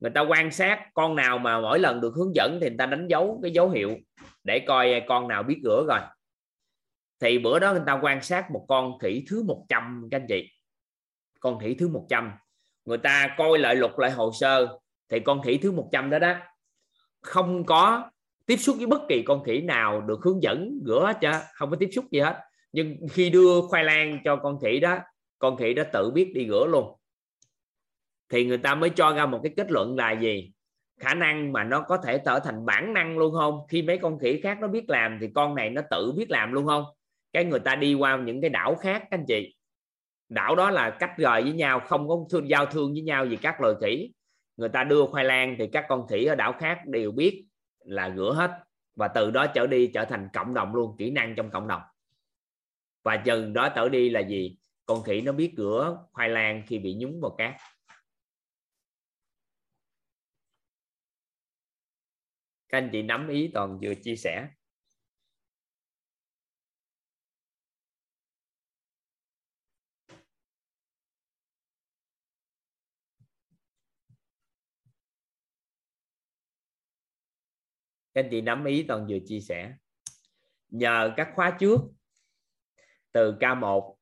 Người 0.00 0.10
ta 0.10 0.20
quan 0.20 0.50
sát 0.50 0.90
con 0.94 1.14
nào 1.14 1.38
mà 1.38 1.60
mỗi 1.60 1.78
lần 1.78 2.00
được 2.00 2.14
hướng 2.14 2.34
dẫn 2.34 2.58
thì 2.60 2.68
người 2.68 2.78
ta 2.78 2.86
đánh 2.86 3.06
dấu 3.08 3.40
cái 3.42 3.50
dấu 3.50 3.70
hiệu 3.70 3.96
để 4.44 4.64
coi 4.66 5.02
con 5.08 5.28
nào 5.28 5.42
biết 5.42 5.60
rửa 5.64 5.84
rồi. 5.88 6.00
Thì 7.20 7.38
bữa 7.38 7.58
đó 7.58 7.72
người 7.72 7.82
ta 7.86 7.98
quan 8.02 8.22
sát 8.22 8.50
một 8.50 8.64
con 8.68 8.98
khỉ 8.98 9.24
thứ 9.30 9.42
100 9.42 10.08
các 10.10 10.20
anh 10.20 10.26
chị. 10.28 10.48
Con 11.40 11.58
khỉ 11.58 11.74
thứ 11.74 11.88
100 11.88 12.32
người 12.84 12.98
ta 12.98 13.34
coi 13.38 13.58
lại 13.58 13.74
lục 13.74 13.98
lại 13.98 14.10
hồ 14.10 14.32
sơ, 14.32 14.78
thì 15.08 15.20
con 15.20 15.42
khỉ 15.42 15.58
thứ 15.58 15.72
100 15.72 16.10
đó 16.10 16.18
đó, 16.18 16.34
không 17.20 17.64
có 17.66 18.10
tiếp 18.46 18.56
xúc 18.56 18.76
với 18.76 18.86
bất 18.86 19.00
kỳ 19.08 19.22
con 19.22 19.44
khỉ 19.44 19.60
nào 19.60 20.00
được 20.00 20.20
hướng 20.22 20.42
dẫn 20.42 20.80
rửa 20.86 21.04
hết 21.06 21.18
chứ 21.20 21.28
không 21.54 21.70
có 21.70 21.76
tiếp 21.80 21.88
xúc 21.92 22.04
gì 22.10 22.20
hết. 22.20 22.40
Nhưng 22.72 22.96
khi 23.12 23.30
đưa 23.30 23.60
khoai 23.60 23.84
lang 23.84 24.18
cho 24.24 24.36
con 24.36 24.58
khỉ 24.60 24.80
đó, 24.80 24.98
con 25.38 25.56
khỉ 25.56 25.74
đó 25.74 25.82
tự 25.92 26.10
biết 26.10 26.32
đi 26.34 26.48
rửa 26.48 26.66
luôn. 26.66 26.96
Thì 28.28 28.44
người 28.44 28.58
ta 28.58 28.74
mới 28.74 28.90
cho 28.90 29.12
ra 29.12 29.26
một 29.26 29.40
cái 29.42 29.52
kết 29.56 29.70
luận 29.70 29.96
là 29.96 30.12
gì? 30.12 30.52
Khả 31.04 31.14
năng 31.14 31.52
mà 31.52 31.64
nó 31.64 31.80
có 31.80 31.96
thể 31.96 32.18
trở 32.24 32.38
thành 32.38 32.66
bản 32.66 32.92
năng 32.92 33.18
luôn 33.18 33.34
không? 33.34 33.60
Khi 33.68 33.82
mấy 33.82 33.98
con 33.98 34.18
khỉ 34.18 34.40
khác 34.40 34.58
nó 34.60 34.68
biết 34.68 34.90
làm 34.90 35.18
thì 35.20 35.28
con 35.34 35.54
này 35.54 35.70
nó 35.70 35.82
tự 35.90 36.12
biết 36.12 36.30
làm 36.30 36.52
luôn 36.52 36.66
không? 36.66 36.84
Cái 37.32 37.44
người 37.44 37.60
ta 37.60 37.76
đi 37.76 37.94
qua 37.94 38.16
những 38.16 38.40
cái 38.40 38.50
đảo 38.50 38.74
khác 38.74 38.98
các 38.98 39.08
anh 39.10 39.24
chị. 39.28 39.54
Đảo 40.28 40.56
đó 40.56 40.70
là 40.70 40.90
cách 40.90 41.10
rời 41.16 41.42
với 41.42 41.52
nhau 41.52 41.80
không 41.80 42.08
có 42.08 42.24
thương, 42.30 42.48
giao 42.48 42.66
thương 42.66 42.92
với 42.92 43.02
nhau 43.02 43.24
vì 43.24 43.36
các 43.36 43.60
loài 43.60 43.74
khỉ. 43.80 44.12
Người 44.56 44.68
ta 44.68 44.84
đưa 44.84 45.06
khoai 45.06 45.24
lang 45.24 45.56
thì 45.58 45.66
các 45.66 45.86
con 45.88 46.06
khỉ 46.06 46.24
ở 46.24 46.34
đảo 46.34 46.52
khác 46.52 46.78
đều 46.86 47.12
biết 47.12 47.44
là 47.84 48.14
rửa 48.16 48.32
hết 48.36 48.50
và 48.96 49.08
từ 49.08 49.30
đó 49.30 49.46
trở 49.46 49.66
đi 49.66 49.86
trở 49.94 50.04
thành 50.04 50.28
cộng 50.32 50.54
đồng 50.54 50.74
luôn 50.74 50.96
kỹ 50.98 51.10
năng 51.10 51.34
trong 51.34 51.50
cộng 51.50 51.68
đồng. 51.68 51.82
Và 53.04 53.16
chừng 53.16 53.52
đó 53.52 53.68
trở 53.68 53.88
đi 53.88 54.10
là 54.10 54.20
gì? 54.20 54.56
Con 54.86 55.02
khỉ 55.02 55.20
nó 55.20 55.32
biết 55.32 55.52
rửa 55.56 55.98
khoai 56.12 56.28
lang 56.28 56.62
khi 56.66 56.78
bị 56.78 56.94
nhúng 56.94 57.20
vào 57.20 57.30
cát. 57.30 57.54
các 62.74 62.78
anh 62.78 62.88
chị 62.92 63.02
nắm 63.02 63.28
ý 63.28 63.50
toàn 63.54 63.78
vừa 63.82 63.94
chia 63.94 64.16
sẻ. 64.16 64.48
Các 78.14 78.24
anh 78.24 78.28
chị 78.30 78.40
nắm 78.40 78.64
ý 78.64 78.84
toàn 78.88 79.06
vừa 79.08 79.18
chia 79.26 79.40
sẻ. 79.40 79.74
Nhờ 80.68 81.12
các 81.16 81.28
khóa 81.34 81.56
trước, 81.60 81.80
từ 83.12 83.34
K1 83.40 83.96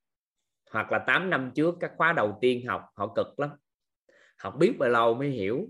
hoặc 0.70 0.92
là 0.92 1.04
8 1.06 1.30
năm 1.30 1.52
trước, 1.54 1.74
các 1.80 1.92
khóa 1.96 2.12
đầu 2.12 2.38
tiên 2.40 2.66
học, 2.66 2.82
họ 2.94 3.12
cực 3.16 3.40
lắm. 3.40 3.50
Học 4.38 4.54
biết 4.58 4.76
bao 4.78 4.88
lâu 4.88 5.14
mới 5.14 5.30
hiểu. 5.30 5.68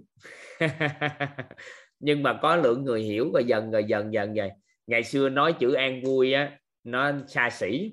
nhưng 2.03 2.23
mà 2.23 2.39
có 2.43 2.57
lượng 2.57 2.85
người 2.85 3.03
hiểu 3.03 3.31
và 3.35 3.41
dần 3.41 3.70
rồi 3.70 3.85
dần 3.85 4.12
dần 4.12 4.35
vậy. 4.35 4.51
Ngày 4.87 5.03
xưa 5.05 5.29
nói 5.29 5.53
chữ 5.53 5.73
an 5.73 6.03
vui 6.03 6.33
á 6.33 6.59
nó 6.85 7.12
xa 7.29 7.51
xỉ. 7.51 7.93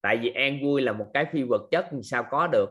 Tại 0.00 0.16
vì 0.16 0.30
an 0.30 0.58
vui 0.62 0.82
là 0.82 0.92
một 0.92 1.06
cái 1.14 1.26
phi 1.32 1.42
vật 1.42 1.68
chất 1.70 1.86
sao 2.02 2.24
có 2.30 2.46
được. 2.46 2.70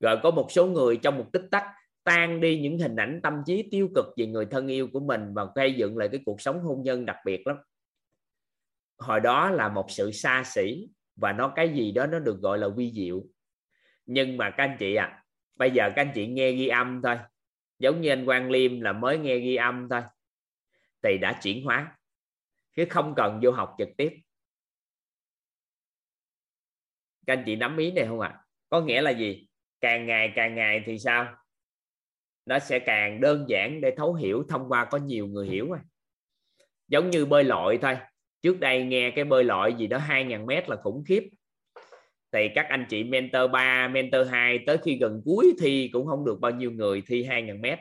Rồi 0.00 0.16
có 0.22 0.30
một 0.30 0.52
số 0.52 0.66
người 0.66 0.96
trong 0.96 1.18
một 1.18 1.26
tích 1.32 1.44
tắc 1.50 1.64
tan 2.04 2.40
đi 2.40 2.60
những 2.60 2.78
hình 2.78 2.96
ảnh 2.96 3.20
tâm 3.22 3.34
trí 3.46 3.68
tiêu 3.70 3.88
cực 3.94 4.06
về 4.16 4.26
người 4.26 4.46
thân 4.46 4.66
yêu 4.66 4.88
của 4.92 5.00
mình 5.00 5.34
và 5.34 5.46
gây 5.54 5.74
dựng 5.74 5.98
lại 5.98 6.08
cái 6.12 6.20
cuộc 6.26 6.40
sống 6.40 6.60
hôn 6.60 6.82
nhân 6.82 7.06
đặc 7.06 7.16
biệt 7.24 7.46
lắm. 7.46 7.56
Hồi 8.98 9.20
đó 9.20 9.50
là 9.50 9.68
một 9.68 9.86
sự 9.90 10.12
xa 10.12 10.42
xỉ 10.46 10.88
và 11.16 11.32
nó 11.32 11.52
cái 11.56 11.68
gì 11.68 11.92
đó 11.92 12.06
nó 12.06 12.18
được 12.18 12.40
gọi 12.40 12.58
là 12.58 12.68
vi 12.68 12.92
diệu. 12.92 13.22
Nhưng 14.06 14.36
mà 14.36 14.50
các 14.50 14.64
anh 14.64 14.76
chị 14.78 14.94
ạ 14.94 15.04
à, 15.04 15.22
bây 15.56 15.70
giờ 15.70 15.90
các 15.96 16.02
anh 16.02 16.12
chị 16.14 16.26
nghe 16.26 16.52
ghi 16.52 16.68
âm 16.68 17.00
thôi 17.02 17.16
giống 17.82 18.00
như 18.00 18.08
anh 18.08 18.26
Quang 18.26 18.50
Liêm 18.50 18.80
là 18.80 18.92
mới 18.92 19.18
nghe 19.18 19.38
ghi 19.38 19.56
âm 19.56 19.88
thôi. 19.90 20.02
Thì 21.02 21.18
đã 21.18 21.40
chuyển 21.42 21.64
hóa, 21.64 21.96
chứ 22.76 22.84
không 22.90 23.14
cần 23.16 23.40
vô 23.42 23.50
học 23.50 23.74
trực 23.78 23.88
tiếp. 23.96 24.12
Các 27.26 27.32
anh 27.38 27.42
chị 27.46 27.56
nắm 27.56 27.76
ý 27.76 27.92
này 27.92 28.06
không 28.06 28.20
ạ? 28.20 28.28
À? 28.28 28.38
có 28.68 28.80
nghĩa 28.80 29.02
là 29.02 29.10
gì? 29.10 29.46
Càng 29.80 30.06
ngày 30.06 30.32
càng 30.34 30.54
ngày 30.54 30.82
thì 30.86 30.98
sao? 30.98 31.36
Nó 32.46 32.58
sẽ 32.58 32.78
càng 32.78 33.20
đơn 33.20 33.46
giản 33.48 33.80
để 33.80 33.94
thấu 33.96 34.14
hiểu 34.14 34.44
thông 34.48 34.68
qua 34.68 34.84
có 34.84 34.98
nhiều 34.98 35.26
người 35.26 35.48
hiểu 35.48 35.70
rồi 35.70 35.80
giống 36.88 37.10
như 37.10 37.26
bơi 37.26 37.44
lội 37.44 37.78
thôi. 37.82 37.96
Trước 38.42 38.60
đây 38.60 38.84
nghe 38.84 39.12
cái 39.16 39.24
bơi 39.24 39.44
lội 39.44 39.74
gì 39.74 39.86
đó 39.86 39.98
2.000 39.98 40.46
mét 40.46 40.68
là 40.68 40.76
khủng 40.76 41.04
khiếp 41.06 41.30
thì 42.32 42.48
các 42.54 42.66
anh 42.68 42.86
chị 42.88 43.04
mentor 43.04 43.50
3, 43.50 43.88
mentor 43.88 44.28
2 44.30 44.58
tới 44.66 44.78
khi 44.78 44.98
gần 45.00 45.22
cuối 45.24 45.54
thi 45.60 45.90
cũng 45.92 46.06
không 46.06 46.24
được 46.24 46.40
bao 46.40 46.50
nhiêu 46.50 46.70
người 46.70 47.02
thi 47.06 47.22
2.000 47.22 47.60
mét. 47.60 47.78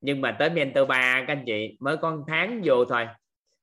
Nhưng 0.00 0.20
mà 0.20 0.36
tới 0.38 0.50
mentor 0.50 0.88
3 0.88 1.24
các 1.26 1.32
anh 1.32 1.42
chị 1.46 1.76
mới 1.80 1.96
có 1.96 2.10
một 2.10 2.24
tháng 2.28 2.60
vô 2.64 2.84
thôi. 2.84 3.06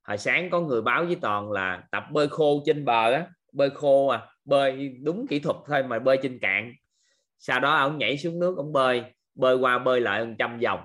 Hồi 0.04 0.18
sáng 0.18 0.50
có 0.50 0.62
người 0.62 0.82
báo 0.82 1.06
với 1.06 1.18
toàn 1.22 1.52
là 1.52 1.84
tập 1.91 2.04
bơi 2.12 2.28
khô 2.28 2.64
trên 2.66 2.86
bờ 2.86 3.12
á 3.12 3.28
bơi 3.52 3.70
khô 3.70 4.08
à 4.08 4.22
bơi 4.46 4.98
đúng 5.04 5.28
kỹ 5.28 5.40
thuật 5.40 5.56
thôi 5.68 5.84
mà 5.84 6.00
bơi 6.00 6.18
trên 6.24 6.40
cạn. 6.40 6.74
Sau 7.38 7.60
đó 7.60 7.76
ông 7.76 7.98
nhảy 7.98 8.18
xuống 8.18 8.40
nước 8.40 8.58
ông 8.58 8.74
bơi 8.74 9.04
bơi 9.36 9.56
qua 9.56 9.80
bơi 9.80 10.02
lại 10.02 10.26
100 10.26 10.60
vòng. 10.60 10.80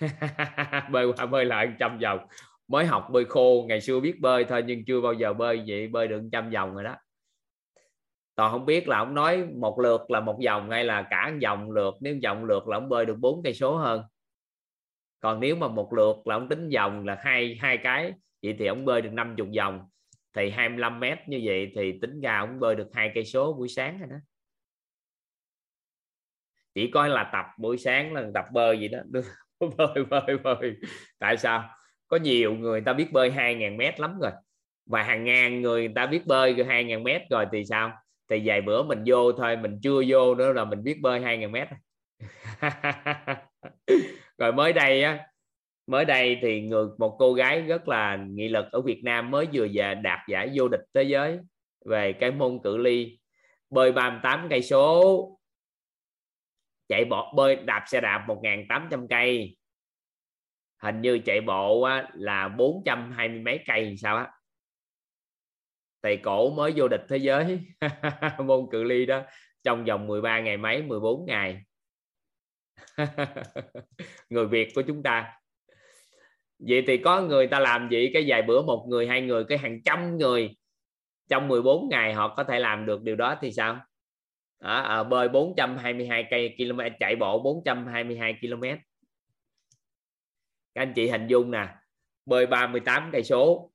Bơi 0.90 1.12
qua 1.12 1.26
bơi 1.26 1.44
lại 1.44 1.66
100 1.66 1.98
vòng. 1.98 2.18
Mới 2.68 2.86
học 2.86 3.08
bơi 3.10 3.24
khô 3.24 3.64
ngày 3.68 3.80
xưa 3.80 4.00
biết 4.00 4.20
bơi 4.20 4.44
thôi 4.44 4.62
nhưng 4.66 4.84
chưa 4.84 5.00
bao 5.00 5.12
giờ 5.12 5.32
bơi 5.32 5.62
vậy 5.66 5.88
bơi 5.88 6.08
được 6.08 6.22
trăm 6.32 6.50
vòng 6.50 6.74
rồi 6.74 6.84
đó 6.84 6.96
toàn 8.34 8.52
không 8.52 8.66
biết 8.66 8.88
là 8.88 8.98
ông 8.98 9.14
nói 9.14 9.46
một 9.46 9.78
lượt 9.78 10.10
là 10.10 10.20
một 10.20 10.38
vòng 10.46 10.70
hay 10.70 10.84
là 10.84 11.06
cả 11.10 11.32
vòng 11.42 11.70
lượt, 11.70 11.94
nếu 12.00 12.16
vòng 12.22 12.44
lượt 12.44 12.68
là 12.68 12.76
ông 12.76 12.88
bơi 12.88 13.06
được 13.06 13.16
bốn 13.18 13.42
cây 13.44 13.54
số 13.54 13.76
hơn. 13.76 14.02
Còn 15.20 15.40
nếu 15.40 15.56
mà 15.56 15.68
một 15.68 15.92
lượt 15.92 16.16
là 16.24 16.34
ông 16.34 16.48
tính 16.48 16.68
vòng 16.74 17.06
là 17.06 17.16
hai 17.20 17.58
hai 17.60 17.78
cái, 17.78 18.12
vậy 18.42 18.56
thì 18.58 18.66
ông 18.66 18.84
bơi 18.84 19.02
được 19.02 19.12
50 19.12 19.48
vòng. 19.56 19.80
Thì 20.36 20.50
25 20.50 21.00
mét 21.00 21.18
như 21.28 21.40
vậy 21.44 21.72
thì 21.74 21.98
tính 22.02 22.20
ra 22.20 22.38
ông 22.38 22.60
bơi 22.60 22.76
được 22.76 22.88
hai 22.92 23.10
cây 23.14 23.24
số 23.24 23.52
buổi 23.52 23.68
sáng 23.68 23.98
rồi 23.98 24.08
đó. 24.10 24.16
Chỉ 26.74 26.90
coi 26.90 27.08
là 27.08 27.30
tập 27.32 27.46
buổi 27.58 27.78
sáng 27.78 28.12
là 28.12 28.24
tập 28.34 28.44
bơi 28.52 28.80
gì 28.80 28.88
đó. 28.88 28.98
Bơi 29.76 30.04
bơi 30.10 30.38
bơi 30.44 30.76
tại 31.18 31.36
sao? 31.36 31.70
Có 32.06 32.16
nhiều 32.16 32.54
người 32.54 32.80
ta 32.80 32.92
biết 32.92 33.12
bơi 33.12 33.30
2.000 33.30 33.76
mét 33.76 34.00
lắm 34.00 34.18
rồi. 34.20 34.30
Và 34.86 35.02
hàng 35.02 35.24
ngàn 35.24 35.62
người 35.62 35.88
ta 35.94 36.06
biết 36.06 36.26
bơi 36.26 36.54
2.000 36.54 37.02
mét 37.02 37.22
rồi 37.30 37.46
thì 37.52 37.64
sao? 37.64 37.99
Thì 38.30 38.42
vài 38.44 38.60
bữa 38.60 38.82
mình 38.82 39.02
vô 39.06 39.32
thôi, 39.32 39.56
mình 39.56 39.78
chưa 39.82 40.02
vô 40.08 40.34
nữa 40.34 40.52
là 40.52 40.64
mình 40.64 40.84
biết 40.84 40.98
bơi 41.00 41.20
2.000 41.20 41.50
mét 41.50 41.68
rồi. 44.38 44.52
Mới 44.52 44.72
đây 44.72 45.02
á, 45.02 45.26
mới 45.86 46.04
đây 46.04 46.38
thì 46.42 46.60
ngược 46.60 46.96
một 46.98 47.16
cô 47.18 47.34
gái 47.34 47.62
rất 47.62 47.88
là 47.88 48.16
nghị 48.30 48.48
lực 48.48 48.66
ở 48.72 48.80
Việt 48.80 49.00
Nam 49.04 49.30
mới 49.30 49.46
vừa 49.52 49.66
về 49.72 49.94
đạt 49.94 50.18
giải 50.28 50.50
vô 50.54 50.68
địch 50.68 50.80
thế 50.94 51.02
giới 51.02 51.38
về 51.84 52.12
cái 52.12 52.30
môn 52.30 52.58
cự 52.64 52.76
ly, 52.76 53.18
bơi 53.70 53.92
38 53.92 54.46
cây 54.50 54.62
số. 54.62 55.26
Chạy 56.88 57.04
bộ, 57.04 57.32
bơi, 57.36 57.56
đạp 57.56 57.84
xe 57.86 58.00
đạp 58.00 58.24
1.800 58.28 59.06
cây. 59.10 59.56
Hình 60.82 61.00
như 61.00 61.18
chạy 61.18 61.40
bộ 61.40 61.88
là 62.14 62.48
420 62.48 63.40
mấy 63.40 63.60
cây 63.66 63.96
sao 63.96 64.16
á 64.16 64.30
thầy 66.02 66.16
cổ 66.16 66.50
mới 66.50 66.72
vô 66.76 66.88
địch 66.88 67.04
thế 67.08 67.16
giới. 67.16 67.60
Môn 68.38 68.66
cự 68.70 68.84
ly 68.84 69.06
đó 69.06 69.22
trong 69.62 69.84
vòng 69.84 70.06
13 70.06 70.40
ngày 70.40 70.56
mấy 70.56 70.82
14 70.82 71.26
ngày. 71.26 71.62
Người 74.28 74.46
Việt 74.46 74.68
của 74.74 74.82
chúng 74.82 75.02
ta. 75.02 75.40
Vậy 76.58 76.84
thì 76.86 76.98
có 76.98 77.22
người 77.22 77.46
ta 77.46 77.60
làm 77.60 77.88
vậy 77.90 78.10
cái 78.14 78.24
vài 78.26 78.42
bữa 78.42 78.62
một 78.62 78.86
người 78.88 79.06
hai 79.06 79.20
người 79.20 79.44
cái 79.44 79.58
hàng 79.58 79.82
trăm 79.84 80.16
người 80.16 80.56
trong 81.28 81.48
14 81.48 81.88
ngày 81.88 82.14
họ 82.14 82.34
có 82.36 82.44
thể 82.44 82.58
làm 82.58 82.86
được 82.86 83.02
điều 83.02 83.16
đó 83.16 83.36
thì 83.40 83.52
sao? 83.52 83.80
À, 84.58 84.80
à, 84.80 85.02
bơi 85.02 85.28
422 85.28 86.26
cây 86.30 86.54
km 86.58 86.80
chạy 87.00 87.16
bộ 87.16 87.42
422 87.42 88.38
km. 88.40 88.62
Các 90.74 90.82
anh 90.82 90.92
chị 90.96 91.08
hình 91.08 91.26
dung 91.26 91.50
nè 91.50 91.68
bơi 92.26 92.46
38 92.46 93.10
cây 93.12 93.24
số 93.24 93.70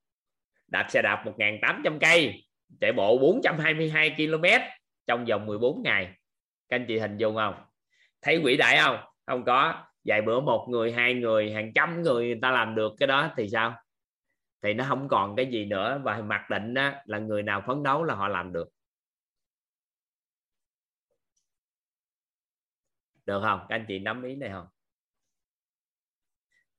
đạp 0.68 0.88
xe 0.90 1.02
đạp 1.02 1.24
1.800 1.26 2.00
cây 2.00 2.46
chạy 2.82 2.94
bộ 2.94 3.18
422 3.18 4.16
km 4.18 4.46
trong 5.08 5.26
vòng 5.26 5.46
14 5.46 5.82
ngày. 5.84 6.06
Các 6.70 6.76
anh 6.76 6.86
chị 6.88 7.00
hình 7.00 7.18
dung 7.18 7.36
không? 7.36 7.56
Thấy 8.22 8.42
quỷ 8.44 8.58
đại 8.58 8.78
không? 8.84 8.98
Không 9.26 9.46
có. 9.46 9.86
Vài 10.06 10.22
bữa 10.22 10.40
một 10.40 10.68
người 10.70 10.92
hai 10.92 11.14
người 11.14 11.54
hàng 11.54 11.72
trăm 11.74 12.02
người 12.02 12.26
người 12.26 12.40
ta 12.42 12.52
làm 12.52 12.76
được 12.76 12.94
cái 13.00 13.08
đó 13.08 13.34
thì 13.38 13.50
sao? 13.50 13.76
Thì 14.62 14.74
nó 14.74 14.86
không 14.88 15.08
còn 15.08 15.36
cái 15.36 15.46
gì 15.46 15.66
nữa 15.66 16.02
và 16.04 16.22
mặc 16.22 16.50
định 16.50 16.74
đó, 16.74 16.92
là 17.06 17.20
người 17.20 17.44
nào 17.44 17.64
phấn 17.68 17.84
đấu 17.84 18.04
là 18.04 18.16
họ 18.16 18.28
làm 18.28 18.54
được. 18.54 18.70
Được 23.26 23.42
không? 23.42 23.66
Các 23.70 23.76
anh 23.76 23.86
chị 23.88 24.00
nắm 24.00 24.24
ý 24.24 24.36
này 24.36 24.50
không? 24.50 24.68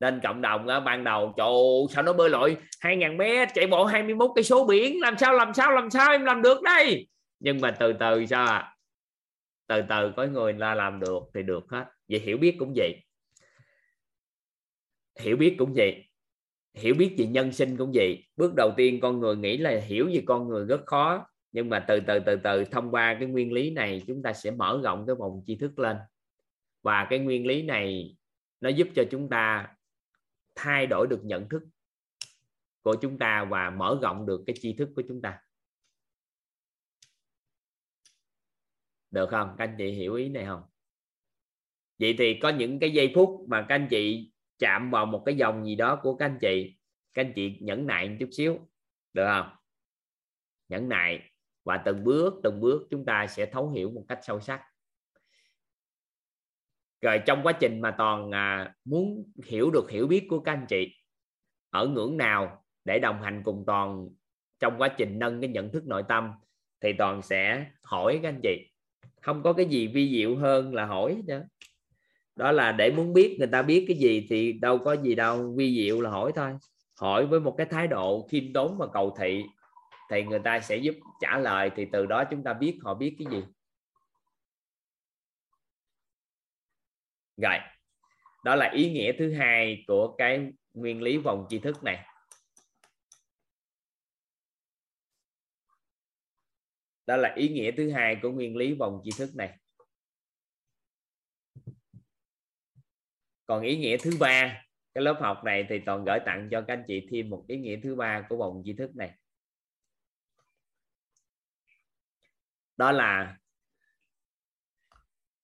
Nên 0.01 0.21
cộng 0.23 0.41
đồng 0.41 0.67
đó, 0.67 0.81
ban 0.81 1.05
đầu 1.05 1.35
chỗ 1.37 1.87
sao 1.91 2.03
nó 2.03 2.13
bơi 2.13 2.31
lội? 2.31 2.57
2.000 2.81 3.17
mét 3.17 3.49
chạy 3.55 3.67
bộ 3.67 3.85
21 3.85 4.31
cây 4.35 4.45
số 4.45 4.67
biển 4.67 5.01
làm 5.01 5.19
sao 5.19 5.33
làm 5.33 5.55
sao 5.55 5.73
làm 5.73 5.91
sao 5.91 6.13
em 6.13 6.25
làm 6.25 6.43
được 6.43 6.63
đây? 6.63 7.09
Nhưng 7.41 7.61
mà 7.61 7.71
từ 7.71 7.93
từ 7.93 8.27
sao 8.27 8.47
à 8.47 8.77
từ 9.67 9.83
từ 9.89 10.13
có 10.17 10.27
người 10.27 10.53
là 10.53 10.75
làm 10.75 11.01
được 11.01 11.23
thì 11.35 11.43
được 11.43 11.65
hết. 11.69 11.85
Vậy 12.09 12.21
hiểu 12.21 12.39
biết 12.39 12.57
cũng 12.59 12.73
vậy. 12.77 13.03
Hiểu 15.21 15.37
biết 15.37 15.55
cũng 15.59 15.75
vậy. 15.77 16.05
Hiểu 16.75 16.95
biết 16.95 17.15
về 17.19 17.27
nhân 17.27 17.53
sinh 17.53 17.77
cũng 17.77 17.93
vậy. 17.95 18.25
Bước 18.37 18.55
đầu 18.57 18.71
tiên 18.77 19.01
con 19.01 19.21
người 19.21 19.37
nghĩ 19.37 19.57
là 19.57 19.81
hiểu 19.87 20.11
về 20.13 20.23
con 20.27 20.49
người 20.49 20.67
rất 20.67 20.81
khó. 20.87 21.27
Nhưng 21.53 21.71
mà 21.71 21.85
từ 21.89 22.01
từ 22.01 22.19
từ 22.19 22.37
từ 22.37 22.65
thông 22.65 22.91
qua 22.91 23.17
cái 23.21 23.29
nguyên 23.29 23.53
lý 23.53 23.71
này 23.71 24.03
chúng 24.07 24.23
ta 24.23 24.33
sẽ 24.33 24.51
mở 24.51 24.81
rộng 24.85 25.05
cái 25.07 25.17
vòng 25.17 25.43
tri 25.47 25.57
thức 25.57 25.79
lên. 25.79 25.97
Và 26.83 27.07
cái 27.11 27.19
nguyên 27.19 27.47
lý 27.47 27.63
này 27.63 28.17
nó 28.61 28.69
giúp 28.69 28.89
cho 28.95 29.05
chúng 29.11 29.29
ta 29.29 29.69
thay 30.57 30.87
đổi 30.87 31.07
được 31.11 31.21
nhận 31.25 31.49
thức 31.49 31.63
của 32.83 32.97
chúng 33.03 33.19
ta 33.19 33.45
và 33.51 33.71
mở 33.71 33.99
rộng 34.03 34.27
được 34.27 34.43
cái 34.47 34.57
tri 34.61 34.73
thức 34.73 34.89
của 34.97 35.03
chúng 35.09 35.23
ta. 35.23 35.43
Được 39.11 39.29
không? 39.31 39.55
Các 39.59 39.65
anh 39.65 39.75
chị 39.79 39.91
hiểu 39.91 40.15
ý 40.15 40.29
này 40.29 40.45
không? 40.45 40.63
Vậy 41.99 42.15
thì 42.19 42.39
có 42.43 42.49
những 42.49 42.79
cái 42.79 42.91
giây 42.91 43.13
phút 43.15 43.45
mà 43.49 43.67
các 43.69 43.75
anh 43.75 43.87
chị 43.91 44.33
chạm 44.59 44.91
vào 44.91 45.07
một 45.07 45.23
cái 45.27 45.37
dòng 45.37 45.65
gì 45.65 45.75
đó 45.75 46.01
của 46.03 46.17
các 46.17 46.27
anh 46.27 46.39
chị, 46.41 46.77
các 47.15 47.25
anh 47.25 47.33
chị 47.37 47.59
nhẫn 47.61 47.87
nại 47.87 48.09
một 48.09 48.17
chút 48.21 48.29
xíu, 48.33 48.59
được 49.13 49.27
không? 49.27 49.57
Nhẫn 50.69 50.89
nại 50.89 51.31
và 51.65 51.83
từng 51.85 52.05
bước 52.05 52.35
từng 52.43 52.61
bước 52.61 52.87
chúng 52.91 53.05
ta 53.05 53.27
sẽ 53.27 53.47
thấu 53.47 53.71
hiểu 53.71 53.91
một 53.91 54.05
cách 54.09 54.21
sâu 54.23 54.41
sắc 54.41 54.63
rồi 57.03 57.19
trong 57.27 57.43
quá 57.43 57.53
trình 57.53 57.81
mà 57.81 57.91
toàn 57.91 58.31
à, 58.31 58.75
muốn 58.85 59.33
hiểu 59.45 59.71
được 59.71 59.91
hiểu 59.91 60.07
biết 60.07 60.27
của 60.29 60.39
các 60.39 60.53
anh 60.53 60.67
chị 60.69 60.95
ở 61.71 61.87
ngưỡng 61.87 62.17
nào 62.17 62.65
để 62.85 62.99
đồng 62.99 63.23
hành 63.23 63.43
cùng 63.45 63.65
toàn 63.67 64.09
trong 64.61 64.79
quá 64.79 64.89
trình 64.89 65.19
nâng 65.19 65.41
cái 65.41 65.51
nhận 65.51 65.73
thức 65.73 65.87
nội 65.87 66.03
tâm 66.09 66.31
thì 66.81 66.93
toàn 66.93 67.23
sẽ 67.23 67.67
hỏi 67.83 68.21
các 68.23 68.29
anh 68.29 68.41
chị. 68.43 68.71
Không 69.21 69.43
có 69.43 69.53
cái 69.53 69.67
gì 69.67 69.87
vi 69.87 70.11
diệu 70.11 70.37
hơn 70.37 70.75
là 70.75 70.87
hỏi 70.87 71.23
nữa 71.27 71.45
đó 72.37 72.53
là 72.53 72.73
để 72.73 72.91
muốn 72.91 73.13
biết 73.13 73.37
người 73.39 73.49
ta 73.49 73.63
biết 73.63 73.85
cái 73.89 73.97
gì 73.97 74.27
thì 74.29 74.53
đâu 74.53 74.79
có 74.79 74.93
gì 74.93 75.15
đâu 75.15 75.55
vi 75.57 75.77
diệu 75.77 76.01
là 76.01 76.11
hỏi 76.11 76.33
thôi. 76.35 76.51
Hỏi 77.01 77.27
với 77.27 77.41
một 77.41 77.55
cái 77.59 77.67
thái 77.67 77.87
độ 77.87 78.27
khiêm 78.31 78.53
tốn 78.53 78.79
và 78.79 78.87
cầu 78.87 79.17
thị 79.19 79.45
thì 80.11 80.23
người 80.23 80.39
ta 80.39 80.61
sẽ 80.61 80.77
giúp 80.77 80.95
trả 81.21 81.39
lời 81.39 81.71
thì 81.77 81.87
từ 81.93 82.07
đó 82.07 82.25
chúng 82.25 82.43
ta 82.43 82.53
biết 82.53 82.79
họ 82.83 82.95
biết 82.95 83.17
cái 83.19 83.27
gì. 83.31 83.45
Rồi, 87.37 87.59
đó 88.45 88.55
là 88.55 88.71
ý 88.71 88.91
nghĩa 88.91 89.13
thứ 89.19 89.35
hai 89.35 89.85
của 89.87 90.15
cái 90.19 90.53
nguyên 90.75 91.03
lý 91.03 91.17
vòng 91.17 91.47
tri 91.49 91.59
thức 91.59 91.85
này. 91.85 92.07
Đó 97.07 97.17
là 97.17 97.35
ý 97.37 97.49
nghĩa 97.49 97.71
thứ 97.77 97.91
hai 97.91 98.17
của 98.23 98.31
nguyên 98.31 98.57
lý 98.57 98.75
vòng 98.75 99.01
tri 99.05 99.11
thức 99.19 99.37
này. 99.37 99.59
Còn 103.47 103.63
ý 103.63 103.77
nghĩa 103.77 103.97
thứ 104.03 104.11
ba, 104.21 104.65
cái 104.95 105.05
lớp 105.05 105.19
học 105.21 105.45
này 105.45 105.67
thì 105.69 105.79
toàn 105.87 106.05
gửi 106.05 106.19
tặng 106.27 106.49
cho 106.51 106.65
các 106.69 106.75
anh 106.75 106.85
chị 106.87 107.09
thêm 107.11 107.31
một 107.31 107.45
ý 107.49 107.57
nghĩa 107.57 107.77
thứ 107.83 107.95
ba 107.95 108.27
của 108.29 108.37
vòng 108.37 108.63
tri 108.65 108.73
thức 108.73 108.97
này. 108.97 109.19
Đó 112.77 112.93
là 112.93 113.37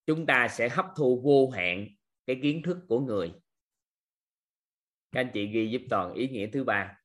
chúng 0.06 0.26
ta 0.26 0.48
sẽ 0.48 0.68
hấp 0.68 0.86
thu 0.96 1.20
vô 1.24 1.50
hạn 1.50 1.88
cái 2.26 2.38
kiến 2.42 2.62
thức 2.64 2.78
của 2.88 3.00
người. 3.00 3.32
Các 5.12 5.20
anh 5.20 5.30
chị 5.34 5.46
ghi 5.46 5.70
giúp 5.70 5.82
toàn 5.90 6.14
ý 6.14 6.28
nghĩa 6.28 6.50
thứ 6.52 6.64
ba. 6.64 6.98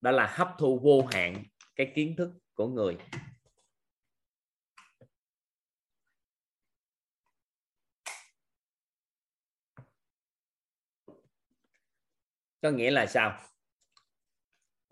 Đó 0.00 0.10
là 0.10 0.34
hấp 0.36 0.48
thu 0.58 0.78
vô 0.78 1.06
hạn 1.06 1.44
cái 1.76 1.92
kiến 1.94 2.14
thức 2.18 2.32
của 2.54 2.68
người. 2.68 2.98
Có 12.62 12.70
nghĩa 12.70 12.90
là 12.90 13.06
sao? 13.06 13.53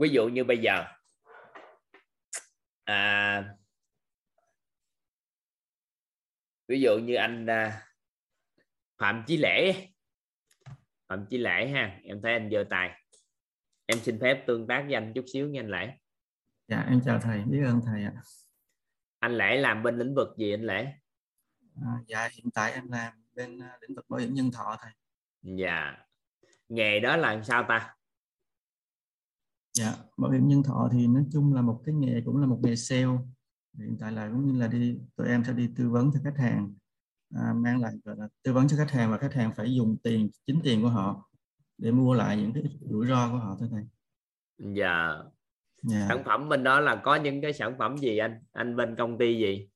Ví 0.02 0.08
dụ 0.08 0.28
như 0.28 0.44
bây 0.44 0.58
giờ. 0.58 0.84
À, 2.84 3.54
ví 6.68 6.80
dụ 6.80 6.98
như 6.98 7.14
anh 7.14 7.46
à, 7.46 7.82
phạm 8.98 9.24
chí 9.26 9.36
lễ. 9.36 9.88
Phạm 11.08 11.26
chí 11.30 11.38
lễ 11.38 11.68
ha 11.68 12.00
em 12.04 12.20
thấy 12.22 12.32
anh 12.32 12.50
giơ 12.52 12.64
tay. 12.70 13.02
Em 13.86 13.98
xin 13.98 14.18
phép 14.20 14.44
tương 14.46 14.66
tác 14.66 14.82
với 14.86 14.94
anh 14.94 15.12
chút 15.14 15.24
xíu 15.32 15.48
nha 15.48 15.60
anh 15.60 15.70
lễ. 15.70 15.92
Dạ 16.68 16.86
em 16.88 17.00
chào 17.04 17.20
thầy 17.22 17.42
biết 17.42 17.62
ơn 17.66 17.80
thầy 17.86 18.04
ạ. 18.04 18.12
Anh 19.18 19.32
lễ 19.32 19.56
làm 19.56 19.82
bên 19.82 19.98
lĩnh 19.98 20.14
vực 20.14 20.28
gì 20.38 20.52
anh 20.52 20.62
lễ? 20.62 20.92
À, 21.82 21.92
dạ 22.06 22.28
hiện 22.32 22.50
tại 22.54 22.72
em 22.72 22.90
làm 22.90 23.24
bên 23.32 23.56
uh, 23.56 23.82
lĩnh 23.82 23.96
vực 23.96 24.04
bảo 24.08 24.20
hiểm 24.20 24.34
nhân 24.34 24.50
thọ 24.52 24.76
thầy. 24.80 24.92
Dạ. 25.42 25.96
Nghề 26.68 27.00
đó 27.00 27.16
là 27.16 27.42
sao 27.42 27.64
ta 27.68 27.94
dạ 29.72 29.94
bảo 30.16 30.30
hiểm 30.30 30.48
nhân 30.48 30.62
thọ 30.62 30.88
thì 30.92 31.06
nói 31.06 31.24
chung 31.32 31.54
là 31.54 31.62
một 31.62 31.82
cái 31.86 31.94
nghề 31.94 32.20
cũng 32.24 32.36
là 32.40 32.46
một 32.46 32.60
nghề 32.62 32.76
sale. 32.76 33.18
Hiện 33.78 33.96
tại 34.00 34.12
là 34.12 34.28
cũng 34.28 34.46
như 34.46 34.60
là 34.60 34.66
đi 34.66 34.98
tụi 35.16 35.28
em 35.28 35.44
sẽ 35.44 35.52
đi 35.52 35.68
tư 35.76 35.90
vấn 35.90 36.10
cho 36.14 36.20
khách 36.24 36.38
hàng 36.38 36.74
à, 37.34 37.52
mang 37.52 37.80
lại 37.80 37.92
gọi 38.04 38.16
là 38.16 38.28
tư 38.42 38.52
vấn 38.52 38.68
cho 38.68 38.76
khách 38.76 38.90
hàng 38.90 39.10
và 39.10 39.18
khách 39.18 39.34
hàng 39.34 39.52
phải 39.56 39.74
dùng 39.74 39.96
tiền 40.02 40.30
chính 40.46 40.60
tiền 40.64 40.82
của 40.82 40.88
họ 40.88 41.28
để 41.78 41.90
mua 41.90 42.14
lại 42.14 42.36
những 42.36 42.52
cái 42.52 42.62
rủi 42.80 43.06
ro 43.06 43.30
của 43.30 43.38
họ 43.38 43.56
thôi 43.60 43.68
thầy. 43.72 43.84
Dạ. 44.58 45.14
Dạ. 45.82 46.06
sản 46.08 46.22
phẩm 46.24 46.48
bên 46.48 46.64
đó 46.64 46.80
là 46.80 47.00
có 47.04 47.16
những 47.16 47.40
cái 47.42 47.52
sản 47.52 47.74
phẩm 47.78 47.98
gì 47.98 48.18
anh? 48.18 48.42
Anh 48.52 48.76
bên 48.76 48.96
công 48.96 49.18
ty 49.18 49.38
gì? 49.38 49.68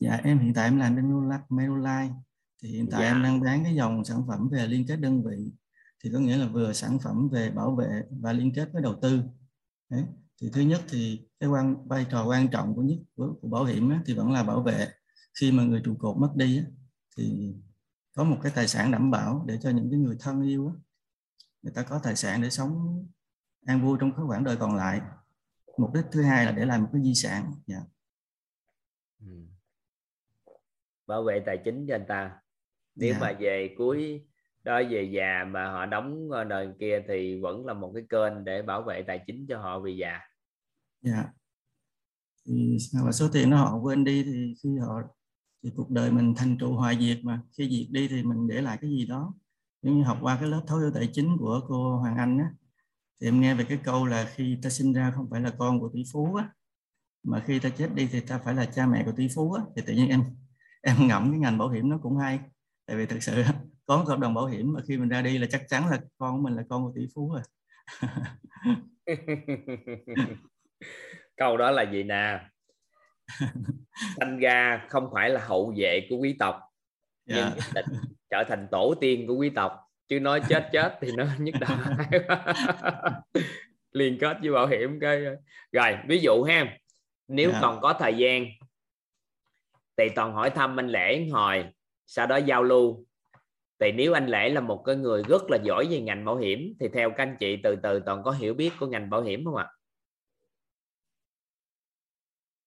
Dạ 0.00 0.20
em 0.24 0.38
hiện 0.38 0.54
tại 0.54 0.64
em 0.64 0.78
làm 0.78 0.96
bên 0.96 1.28
Manulife 1.48 2.10
thì 2.62 2.68
hiện 2.68 2.88
tại 2.90 3.00
Dạ. 3.02 3.08
em 3.08 3.22
đang 3.22 3.40
bán 3.40 3.64
cái 3.64 3.74
dòng 3.74 4.04
sản 4.04 4.22
phẩm 4.28 4.48
về 4.52 4.66
liên 4.66 4.84
kết 4.88 4.96
đơn 4.96 5.22
vị 5.22 5.52
thì 6.04 6.10
có 6.12 6.18
nghĩa 6.18 6.36
là 6.36 6.46
vừa 6.48 6.72
sản 6.72 6.98
phẩm 6.98 7.28
về 7.28 7.50
bảo 7.50 7.74
vệ 7.76 8.02
và 8.10 8.32
liên 8.32 8.52
kết 8.54 8.68
với 8.72 8.82
đầu 8.82 8.98
tư 9.02 9.22
Đấy. 9.88 10.04
thì 10.40 10.50
thứ 10.52 10.60
nhất 10.60 10.80
thì 10.88 11.28
cái 11.40 11.48
quan 11.48 11.88
vai 11.88 12.06
trò 12.10 12.26
quan 12.26 12.48
trọng 12.48 12.74
của 12.74 12.82
nhất 12.82 12.98
của, 13.16 13.34
của 13.42 13.48
bảo 13.48 13.64
hiểm 13.64 13.90
á, 13.90 14.02
thì 14.06 14.14
vẫn 14.14 14.32
là 14.32 14.42
bảo 14.42 14.62
vệ 14.62 14.88
khi 15.40 15.52
mà 15.52 15.62
người 15.64 15.80
trụ 15.84 15.94
cột 15.98 16.16
mất 16.16 16.32
đi 16.34 16.58
á, 16.58 16.64
thì 17.16 17.54
có 18.12 18.24
một 18.24 18.38
cái 18.42 18.52
tài 18.54 18.68
sản 18.68 18.90
đảm 18.90 19.10
bảo 19.10 19.44
để 19.46 19.58
cho 19.62 19.70
những 19.70 19.90
cái 19.90 19.98
người 20.00 20.16
thân 20.20 20.42
yêu 20.42 20.68
á, 20.68 20.74
người 21.62 21.72
ta 21.74 21.82
có 21.82 22.00
tài 22.02 22.16
sản 22.16 22.42
để 22.42 22.50
sống 22.50 23.04
an 23.66 23.82
vui 23.82 23.98
trong 24.00 24.12
cái 24.16 24.24
quãng 24.28 24.44
đời 24.44 24.56
còn 24.56 24.74
lại 24.76 25.00
mục 25.78 25.94
đích 25.94 26.04
thứ 26.12 26.22
hai 26.22 26.46
là 26.46 26.52
để 26.52 26.64
làm 26.66 26.82
một 26.82 26.88
cái 26.92 27.02
di 27.02 27.14
sản 27.14 27.52
dạ. 27.66 27.80
Ừ. 29.20 29.32
bảo 31.06 31.22
vệ 31.22 31.42
tài 31.46 31.58
chính 31.64 31.86
cho 31.88 31.94
anh 31.94 32.04
ta 32.08 32.36
nếu 32.94 33.12
Dạ. 33.14 33.20
mà 33.20 33.32
về 33.40 33.74
cuối 33.78 34.26
đó, 34.64 34.80
về 34.90 35.02
già 35.02 35.44
mà 35.44 35.70
họ 35.70 35.86
đóng 35.86 36.30
đời 36.48 36.68
kia 36.80 37.02
thì 37.08 37.40
vẫn 37.40 37.66
là 37.66 37.74
một 37.74 37.92
cái 37.94 38.04
kênh 38.08 38.44
để 38.44 38.62
bảo 38.62 38.82
vệ 38.82 39.02
tài 39.02 39.20
chính 39.26 39.46
cho 39.48 39.58
họ 39.58 39.80
về 39.80 39.90
già. 40.00 40.20
Dạ. 41.02 41.24
Thì 42.46 42.76
sao 42.80 43.04
mà 43.04 43.12
số 43.12 43.28
tiền 43.32 43.50
nó 43.50 43.56
họ 43.56 43.78
quên 43.78 44.04
đi 44.04 44.24
thì 44.24 44.54
khi 44.62 44.68
họ, 44.78 45.02
thì 45.62 45.70
cuộc 45.76 45.90
đời 45.90 46.10
mình 46.10 46.34
thành 46.36 46.56
trụ 46.60 46.72
hoài 46.72 46.96
diệt 47.00 47.18
mà. 47.24 47.40
Khi 47.58 47.68
diệt 47.70 47.92
đi 47.92 48.08
thì 48.08 48.22
mình 48.22 48.48
để 48.48 48.60
lại 48.60 48.78
cái 48.80 48.90
gì 48.90 49.06
đó. 49.06 49.34
Giống 49.82 49.98
như 49.98 50.04
học 50.04 50.18
qua 50.20 50.36
cái 50.40 50.48
lớp 50.48 50.62
thấu 50.66 50.78
hiểu 50.78 50.90
tài 50.94 51.08
chính 51.12 51.36
của 51.38 51.60
cô 51.68 51.96
Hoàng 51.96 52.16
Anh 52.16 52.38
á, 52.38 52.50
thì 53.20 53.28
em 53.28 53.40
nghe 53.40 53.54
về 53.54 53.64
cái 53.64 53.78
câu 53.84 54.06
là 54.06 54.30
khi 54.34 54.58
ta 54.62 54.70
sinh 54.70 54.92
ra 54.92 55.12
không 55.16 55.28
phải 55.30 55.40
là 55.40 55.50
con 55.58 55.80
của 55.80 55.90
tỷ 55.94 56.02
phú 56.12 56.34
á, 56.34 56.48
mà 57.22 57.42
khi 57.46 57.58
ta 57.58 57.68
chết 57.68 57.94
đi 57.94 58.08
thì 58.12 58.20
ta 58.20 58.38
phải 58.38 58.54
là 58.54 58.64
cha 58.64 58.86
mẹ 58.86 59.02
của 59.04 59.12
tỷ 59.16 59.28
phú 59.34 59.52
á, 59.52 59.62
thì 59.76 59.82
tự 59.86 59.92
nhiên 59.92 60.08
em 60.08 60.24
em 60.82 60.96
ngẫm 61.08 61.30
cái 61.30 61.38
ngành 61.38 61.58
bảo 61.58 61.68
hiểm 61.68 61.88
nó 61.88 61.98
cũng 62.02 62.16
hay, 62.16 62.40
tại 62.86 62.96
vì 62.96 63.06
thực 63.06 63.22
sự 63.22 63.42
có 63.90 63.96
một 63.96 64.04
hợp 64.08 64.18
đồng 64.18 64.34
bảo 64.34 64.46
hiểm 64.46 64.72
mà 64.72 64.80
khi 64.88 64.96
mình 64.96 65.08
ra 65.08 65.22
đi 65.22 65.38
là 65.38 65.46
chắc 65.50 65.62
chắn 65.68 65.88
là 65.90 65.98
con 66.18 66.36
của 66.36 66.42
mình 66.42 66.56
là 66.56 66.62
con 66.68 66.84
của 66.84 66.92
tỷ 66.96 67.06
phú 67.14 67.32
rồi. 67.34 67.42
Câu 71.36 71.56
đó 71.56 71.70
là 71.70 71.82
gì 71.82 72.02
nè? 72.02 72.40
Sanh 74.16 74.38
ra 74.38 74.86
không 74.88 75.08
phải 75.14 75.30
là 75.30 75.44
hậu 75.44 75.74
vệ 75.76 76.06
của 76.10 76.16
quý 76.16 76.36
tộc 76.38 76.60
nhưng 77.26 77.36
Dạ. 77.38 77.52
nhất 77.56 77.64
định 77.74 77.84
trở 78.30 78.44
thành 78.48 78.68
tổ 78.70 78.94
tiên 79.00 79.26
của 79.26 79.34
quý 79.34 79.50
tộc. 79.50 79.72
Chứ 80.08 80.20
nói 80.20 80.42
chết 80.48 80.68
chết 80.72 80.98
thì 81.00 81.12
nó 81.16 81.26
nhất 81.38 81.54
định 81.60 81.78
liên 83.92 84.18
kết 84.20 84.36
với 84.42 84.52
bảo 84.52 84.66
hiểm 84.66 84.98
cái 85.00 85.24
rồi 85.72 85.96
ví 86.08 86.18
dụ 86.18 86.42
ha 86.42 86.76
nếu 87.28 87.50
Dạ. 87.52 87.58
còn 87.62 87.80
có 87.80 87.96
thời 87.98 88.14
gian 88.16 88.44
thì 89.96 90.04
toàn 90.14 90.32
hỏi 90.32 90.50
thăm 90.50 90.80
anh 90.80 90.88
lễ 90.88 91.28
hồi 91.32 91.64
sau 92.06 92.26
đó 92.26 92.36
giao 92.36 92.62
lưu 92.62 93.06
thì 93.80 93.92
nếu 93.92 94.12
anh 94.12 94.26
lễ 94.26 94.48
là 94.48 94.60
một 94.60 94.82
cái 94.86 94.96
người 94.96 95.22
rất 95.22 95.42
là 95.50 95.58
giỏi 95.62 95.86
về 95.90 96.00
ngành 96.00 96.24
bảo 96.24 96.36
hiểm 96.36 96.74
thì 96.80 96.88
theo 96.88 97.10
các 97.10 97.22
anh 97.22 97.36
chị 97.40 97.56
từ 97.62 97.76
từ 97.82 98.00
toàn 98.06 98.22
có 98.22 98.30
hiểu 98.30 98.54
biết 98.54 98.72
của 98.80 98.86
ngành 98.86 99.10
bảo 99.10 99.22
hiểm 99.22 99.44
không 99.44 99.56
ạ? 99.56 99.68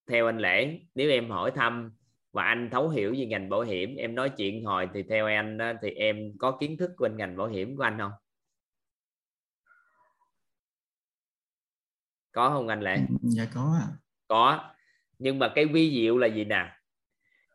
Theo 0.10 0.26
anh 0.26 0.38
lễ 0.38 0.80
nếu 0.95 1.10
em 1.10 1.30
hỏi 1.30 1.52
thăm 1.56 1.95
và 2.31 2.44
anh 2.44 2.69
thấu 2.72 2.90
hiểu 2.90 3.15
về 3.18 3.26
ngành 3.26 3.49
bảo 3.49 3.61
hiểm 3.61 3.95
em 3.95 4.15
nói 4.15 4.30
chuyện 4.38 4.65
hồi 4.65 4.90
thì 4.94 5.03
theo 5.03 5.26
anh 5.26 5.57
á, 5.57 5.73
thì 5.81 5.90
em 5.90 6.38
có 6.40 6.57
kiến 6.60 6.77
thức 6.77 6.91
bên 6.99 7.18
ngành 7.18 7.38
bảo 7.38 7.48
hiểm 7.48 7.77
của 7.77 7.84
anh 7.84 7.98
không? 7.99 8.11
Có 12.31 12.49
không 12.49 12.68
anh 12.68 12.81
lễ? 12.81 12.98
Dạ 13.22 13.48
có 13.53 13.77
ạ. 13.81 13.88
Có. 14.27 14.73
Nhưng 15.19 15.40
mà 15.40 15.52
cái 15.56 15.65
vi 15.65 15.91
diệu 15.91 16.18
là 16.18 16.27
gì 16.27 16.44
nè? 16.44 16.72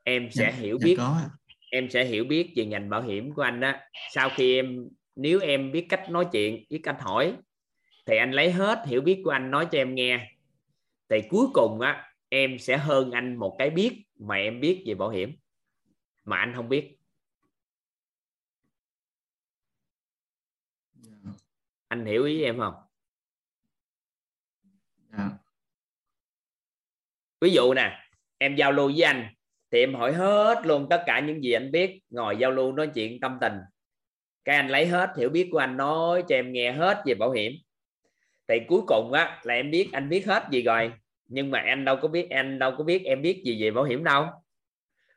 Em 0.04 0.28
sẽ 0.30 0.52
Dạ, 0.52 0.58
hiểu 0.58 0.78
dạ 0.80 0.84
biết 0.84 0.94
có. 0.98 1.20
Em 1.70 1.90
sẽ 1.90 2.04
hiểu 2.04 2.24
biết 2.24 2.52
về 2.56 2.64
ngành 2.64 2.90
bảo 2.90 3.02
hiểm 3.02 3.34
của 3.34 3.42
anh 3.42 3.60
đó 3.60 3.72
sau 4.10 4.30
khi 4.34 4.54
em 4.56 4.88
nếu 5.16 5.40
em 5.40 5.72
biết 5.72 5.86
cách 5.88 6.10
nói 6.10 6.26
chuyện 6.32 6.64
biết 6.70 6.80
cách 6.82 6.96
hỏi 7.00 7.36
thì 8.06 8.16
anh 8.16 8.32
lấy 8.32 8.52
hết 8.52 8.82
hiểu 8.86 9.00
biết 9.00 9.20
của 9.24 9.30
anh 9.30 9.50
nói 9.50 9.68
cho 9.72 9.78
em 9.78 9.94
nghe 9.94 10.30
thì 11.08 11.16
cuối 11.28 11.46
cùng 11.54 11.80
á 11.80 12.12
em 12.28 12.58
sẽ 12.58 12.76
hơn 12.76 13.10
anh 13.10 13.36
một 13.36 13.56
cái 13.58 13.70
biết 13.70 14.04
mà 14.18 14.34
em 14.36 14.60
biết 14.60 14.84
về 14.86 14.94
bảo 14.94 15.08
hiểm 15.08 15.36
mà 16.24 16.36
anh 16.36 16.52
không 16.56 16.68
biết 16.68 16.94
Dạ. 20.92 21.12
anh 21.88 22.06
hiểu 22.06 22.24
ý 22.24 22.42
em 22.42 22.58
không 22.58 22.74
Dạ. 25.12 25.30
ví 27.40 27.50
dụ 27.50 27.74
nè 27.74 28.10
em 28.38 28.56
giao 28.56 28.72
lưu 28.72 28.86
với 28.86 29.02
anh 29.02 29.34
thì 29.70 29.78
em 29.78 29.94
hỏi 29.94 30.12
hết 30.12 30.66
luôn 30.66 30.86
tất 30.90 31.02
cả 31.06 31.20
những 31.20 31.44
gì 31.44 31.52
anh 31.52 31.72
biết 31.72 32.00
ngồi 32.10 32.36
giao 32.36 32.50
lưu 32.50 32.72
nói 32.72 32.90
chuyện 32.94 33.20
tâm 33.20 33.38
tình. 33.40 33.52
Cái 34.44 34.56
anh 34.56 34.68
lấy 34.68 34.86
hết 34.86 35.10
hiểu 35.18 35.28
biết 35.28 35.48
của 35.52 35.58
anh 35.58 35.76
nói 35.76 36.22
cho 36.28 36.34
em 36.34 36.52
nghe 36.52 36.72
hết 36.72 37.02
về 37.06 37.14
bảo 37.14 37.30
hiểm. 37.30 37.52
Thì 38.48 38.54
cuối 38.68 38.80
cùng 38.86 39.12
á 39.12 39.40
là 39.42 39.54
em 39.54 39.70
biết 39.70 39.88
anh 39.92 40.08
biết 40.08 40.26
hết 40.26 40.42
gì 40.50 40.62
rồi. 40.62 40.92
Nhưng 41.26 41.50
mà 41.50 41.58
anh 41.58 41.84
đâu 41.84 41.96
có 42.02 42.08
biết 42.08 42.30
anh 42.30 42.58
đâu 42.58 42.74
có 42.78 42.84
biết 42.84 43.04
em 43.04 43.22
biết 43.22 43.42
gì 43.44 43.62
về 43.62 43.70
bảo 43.70 43.84
hiểm 43.84 44.04
đâu. 44.04 44.26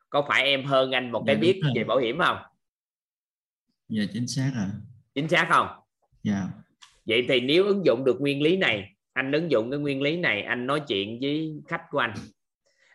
Có 0.10 0.26
phải 0.28 0.44
em 0.44 0.64
hơn 0.64 0.92
anh 0.92 1.12
một 1.12 1.24
cái 1.28 1.36
Dạ, 1.36 1.42
đúng 1.42 1.42
biết 1.42 1.60
rồi. 1.64 1.72
về 1.76 1.84
bảo 1.84 1.98
hiểm 1.98 2.20
không? 2.20 2.38
Dạ 3.90 4.04
chính 4.14 4.28
xác 4.28 4.52
ạ. 4.56 4.70
Chính 5.16 5.28
xác 5.28 5.48
không? 5.50 5.68
Dạ. 6.24 6.48
Vậy 7.06 7.26
thì 7.28 7.40
nếu 7.40 7.66
ứng 7.66 7.86
dụng 7.86 8.04
được 8.06 8.22
nguyên 8.22 8.42
lý 8.42 8.58
này 8.58 8.96
anh 9.14 9.32
ứng 9.32 9.52
dụng 9.52 9.72
cái 9.72 9.80
nguyên 9.80 10.02
lý 10.02 10.18
này 10.18 10.42
anh 10.42 10.68
nói 10.68 10.82
chuyện 10.88 11.20
với 11.22 11.54
khách 11.68 11.82
của 11.90 12.00
anh 12.00 12.14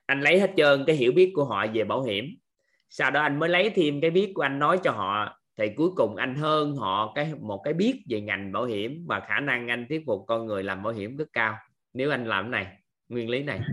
anh 0.06 0.20
lấy 0.20 0.40
hết 0.40 0.50
trơn 0.56 0.84
cái 0.86 0.96
hiểu 0.96 1.12
biết 1.12 1.32
của 1.34 1.44
họ 1.44 1.66
về 1.74 1.84
bảo 1.84 2.02
hiểm. 2.02 2.24
Sau 2.90 3.10
đó 3.10 3.22
anh 3.22 3.38
mới 3.38 3.48
lấy 3.48 3.70
thêm 3.70 4.00
cái 4.00 4.10
biết 4.10 4.32
của 4.34 4.42
anh 4.42 4.58
nói 4.58 4.78
cho 4.84 4.90
họ. 4.90 5.40
Thì 5.58 5.68
cuối 5.76 5.90
cùng 5.96 6.16
anh 6.16 6.34
hơn 6.34 6.76
họ 6.76 7.12
cái 7.14 7.34
một 7.40 7.60
cái 7.64 7.74
biết 7.74 8.04
về 8.08 8.20
ngành 8.20 8.52
bảo 8.52 8.64
hiểm 8.64 9.04
và 9.08 9.20
khả 9.20 9.40
năng 9.40 9.68
anh 9.68 9.86
thuyết 9.88 10.02
phục 10.06 10.24
con 10.28 10.46
người 10.46 10.64
làm 10.64 10.82
bảo 10.82 10.92
hiểm 10.92 11.16
rất 11.16 11.28
cao. 11.32 11.56
Nếu 11.92 12.10
anh 12.10 12.26
làm 12.26 12.44
cái 12.44 12.64
này 12.64 12.76
nguyên 13.08 13.30
lý 13.30 13.42
này. 13.42 13.60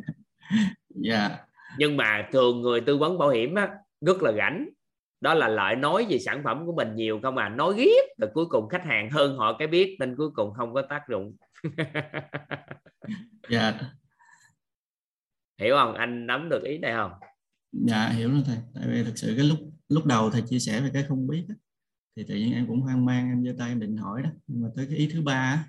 Dạ. 0.95 1.29
Nhưng 1.77 1.97
mà 1.97 2.29
thường 2.31 2.61
người 2.61 2.81
tư 2.81 2.97
vấn 2.97 3.17
bảo 3.17 3.29
hiểm 3.29 3.55
á, 3.55 3.69
rất 4.01 4.21
là 4.21 4.31
rảnh. 4.31 4.69
Đó 5.21 5.33
là 5.33 5.47
lợi 5.47 5.75
nói 5.75 6.05
về 6.09 6.19
sản 6.19 6.41
phẩm 6.43 6.65
của 6.65 6.73
mình 6.75 6.95
nhiều 6.95 7.19
không 7.23 7.37
à. 7.37 7.49
Nói 7.49 7.73
riết 7.77 8.03
rồi 8.17 8.29
cuối 8.33 8.45
cùng 8.45 8.69
khách 8.69 8.85
hàng 8.85 9.09
hơn 9.09 9.37
họ 9.37 9.57
cái 9.57 9.67
biết 9.67 9.95
nên 9.99 10.15
cuối 10.15 10.29
cùng 10.35 10.53
không 10.53 10.73
có 10.73 10.81
tác 10.81 11.01
dụng. 11.09 11.35
Dạ 13.49 13.73
hiểu 15.61 15.75
không? 15.75 15.93
Anh 15.93 16.27
nắm 16.27 16.49
được 16.49 16.63
ý 16.63 16.77
này 16.77 16.93
không? 16.93 17.11
Dạ 17.71 18.09
hiểu 18.09 18.31
rồi 18.31 18.43
thầy. 18.45 18.57
Tại 18.75 18.83
vì 18.87 19.03
thực 19.03 19.17
sự 19.17 19.33
cái 19.37 19.45
lúc 19.45 19.59
lúc 19.89 20.05
đầu 20.05 20.29
thầy 20.29 20.41
chia 20.41 20.59
sẻ 20.59 20.81
về 20.81 20.89
cái 20.93 21.03
không 21.03 21.27
biết 21.27 21.45
á, 21.49 21.55
thì 22.15 22.23
tự 22.27 22.35
nhiên 22.35 22.53
em 22.53 22.67
cũng 22.67 22.81
hoang 22.81 23.05
mang 23.05 23.29
em 23.29 23.43
giơ 23.45 23.55
tay 23.59 23.69
em 23.69 23.79
định 23.79 23.97
hỏi 23.97 24.21
đó. 24.23 24.29
Nhưng 24.47 24.63
mà 24.63 24.69
tới 24.75 24.85
cái 24.89 24.97
ý 24.97 25.09
thứ 25.13 25.21
ba 25.21 25.65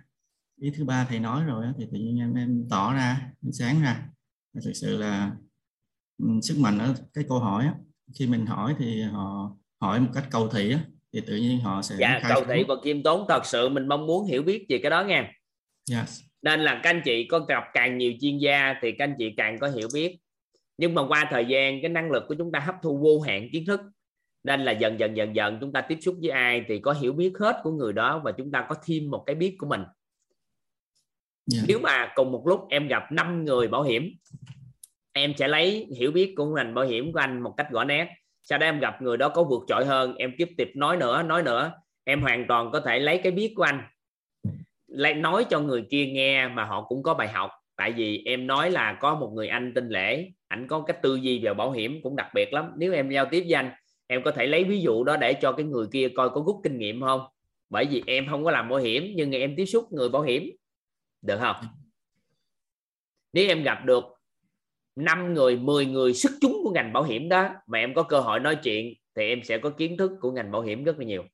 ý 0.60 0.70
thứ 0.70 0.84
ba 0.84 1.06
thầy 1.08 1.20
nói 1.20 1.44
rồi 1.44 1.64
á, 1.64 1.72
thì 1.78 1.86
tự 1.92 1.98
nhiên 1.98 2.18
em 2.18 2.34
em 2.34 2.66
tỏ 2.70 2.94
ra 2.94 3.30
em 3.44 3.52
sáng 3.52 3.82
ra. 3.82 4.08
Và 4.54 4.60
thực 4.64 4.72
sự 4.72 4.98
là 4.98 5.36
ừ, 6.18 6.28
sức 6.42 6.58
mạnh 6.58 6.78
ở 6.78 6.94
cái 7.14 7.24
câu 7.28 7.38
hỏi 7.38 7.64
á. 7.64 7.74
khi 8.18 8.26
mình 8.26 8.46
hỏi 8.46 8.74
thì 8.78 9.02
họ 9.02 9.56
hỏi 9.80 10.00
một 10.00 10.10
cách 10.14 10.24
cầu 10.30 10.48
thị 10.48 10.72
á, 10.72 10.80
thì 11.12 11.20
tự 11.20 11.36
nhiên 11.36 11.60
họ 11.60 11.82
sẽ 11.82 11.96
dạ 11.98 12.20
cầu 12.28 12.44
thị 12.48 12.64
và 12.68 12.74
kiêm 12.84 13.02
tốn 13.02 13.26
thật 13.28 13.46
sự 13.46 13.68
mình 13.68 13.88
mong 13.88 14.06
muốn 14.06 14.26
hiểu 14.26 14.42
biết 14.42 14.66
về 14.68 14.78
cái 14.82 14.90
đó 14.90 15.04
nha 15.04 15.32
dạ 15.86 16.06
nên 16.44 16.60
là 16.60 16.80
các 16.82 16.90
anh 16.90 17.00
chị 17.04 17.24
có 17.24 17.38
gặp 17.38 17.64
càng 17.72 17.98
nhiều 17.98 18.12
chuyên 18.20 18.38
gia 18.38 18.74
thì 18.82 18.92
các 18.92 19.04
anh 19.04 19.14
chị 19.18 19.34
càng 19.36 19.58
có 19.58 19.68
hiểu 19.68 19.88
biết. 19.94 20.18
Nhưng 20.78 20.94
mà 20.94 21.06
qua 21.06 21.28
thời 21.30 21.44
gian 21.44 21.82
cái 21.82 21.88
năng 21.88 22.10
lực 22.10 22.24
của 22.28 22.34
chúng 22.38 22.52
ta 22.52 22.58
hấp 22.58 22.74
thu 22.82 22.98
vô 22.98 23.20
hạn 23.20 23.48
kiến 23.52 23.64
thức 23.66 23.80
nên 24.44 24.64
là 24.64 24.72
dần 24.72 25.00
dần 25.00 25.16
dần 25.16 25.36
dần 25.36 25.58
chúng 25.60 25.72
ta 25.72 25.80
tiếp 25.80 25.98
xúc 26.00 26.16
với 26.20 26.30
ai 26.30 26.64
thì 26.68 26.78
có 26.78 26.92
hiểu 26.92 27.12
biết 27.12 27.32
hết 27.40 27.60
của 27.62 27.70
người 27.70 27.92
đó 27.92 28.20
và 28.24 28.32
chúng 28.32 28.50
ta 28.50 28.66
có 28.68 28.74
thêm 28.84 29.10
một 29.10 29.22
cái 29.26 29.36
biết 29.36 29.56
của 29.58 29.66
mình. 29.66 29.82
Dạ. 31.46 31.62
Nếu 31.68 31.78
mà 31.78 32.12
cùng 32.14 32.32
một 32.32 32.46
lúc 32.46 32.66
em 32.68 32.88
gặp 32.88 33.12
5 33.12 33.44
người 33.44 33.68
bảo 33.68 33.82
hiểm 33.82 34.16
em 35.12 35.34
sẽ 35.36 35.48
lấy 35.48 35.86
hiểu 35.96 36.12
biết 36.12 36.34
của 36.36 36.46
ngành 36.46 36.74
bảo 36.74 36.84
hiểm 36.84 37.12
của 37.12 37.18
anh 37.18 37.42
một 37.42 37.54
cách 37.56 37.70
rõ 37.70 37.84
nét. 37.84 38.08
Sau 38.42 38.58
đó 38.58 38.66
em 38.66 38.80
gặp 38.80 39.02
người 39.02 39.16
đó 39.16 39.28
có 39.28 39.44
vượt 39.44 39.64
trội 39.68 39.84
hơn 39.84 40.14
em 40.14 40.34
tiếp 40.38 40.48
tục 40.58 40.68
nói 40.74 40.96
nữa 40.96 41.22
nói 41.22 41.42
nữa. 41.42 41.72
Em 42.04 42.22
hoàn 42.22 42.44
toàn 42.48 42.70
có 42.72 42.80
thể 42.80 42.98
lấy 42.98 43.18
cái 43.18 43.32
biết 43.32 43.52
của 43.56 43.62
anh 43.62 43.82
lại 44.94 45.14
nói 45.14 45.44
cho 45.50 45.60
người 45.60 45.84
kia 45.90 46.06
nghe 46.06 46.48
mà 46.48 46.64
họ 46.64 46.84
cũng 46.88 47.02
có 47.02 47.14
bài 47.14 47.28
học. 47.28 47.50
Tại 47.76 47.92
vì 47.92 48.22
em 48.24 48.46
nói 48.46 48.70
là 48.70 48.98
có 49.00 49.14
một 49.14 49.30
người 49.34 49.48
anh 49.48 49.72
tên 49.74 49.88
lễ, 49.88 50.30
ảnh 50.48 50.66
có 50.68 50.80
cái 50.80 50.96
tư 51.02 51.14
duy 51.14 51.38
về 51.38 51.54
bảo 51.54 51.70
hiểm 51.70 52.00
cũng 52.02 52.16
đặc 52.16 52.26
biệt 52.34 52.52
lắm. 52.52 52.72
Nếu 52.76 52.92
em 52.92 53.10
giao 53.10 53.26
tiếp 53.30 53.40
với 53.40 53.52
anh, 53.52 53.70
em 54.06 54.22
có 54.22 54.30
thể 54.30 54.46
lấy 54.46 54.64
ví 54.64 54.80
dụ 54.80 55.04
đó 55.04 55.16
để 55.16 55.32
cho 55.32 55.52
cái 55.52 55.66
người 55.66 55.86
kia 55.92 56.08
coi 56.08 56.30
có 56.30 56.42
rút 56.46 56.56
kinh 56.62 56.78
nghiệm 56.78 57.00
không? 57.00 57.20
Bởi 57.70 57.84
vì 57.84 58.02
em 58.06 58.26
không 58.30 58.44
có 58.44 58.50
làm 58.50 58.68
bảo 58.68 58.78
hiểm, 58.78 59.12
nhưng 59.16 59.32
em 59.32 59.54
tiếp 59.56 59.66
xúc 59.66 59.92
người 59.92 60.08
bảo 60.08 60.22
hiểm. 60.22 60.50
Được 61.22 61.38
không? 61.38 61.56
Nếu 63.32 63.48
em 63.48 63.62
gặp 63.62 63.84
được 63.84 64.04
5 64.96 65.34
người 65.34 65.56
10 65.56 65.86
người 65.86 66.14
sức 66.14 66.32
chúng 66.40 66.60
của 66.64 66.70
ngành 66.70 66.92
bảo 66.92 67.02
hiểm 67.02 67.28
đó, 67.28 67.48
mà 67.66 67.78
em 67.78 67.94
có 67.94 68.02
cơ 68.02 68.20
hội 68.20 68.40
nói 68.40 68.56
chuyện, 68.56 68.94
thì 69.16 69.28
em 69.28 69.40
sẽ 69.44 69.58
có 69.58 69.70
kiến 69.70 69.96
thức 69.96 70.12
của 70.20 70.32
ngành 70.32 70.52
bảo 70.52 70.62
hiểm 70.62 70.84
rất 70.84 70.98
là 70.98 71.04
nhiều 71.04 71.24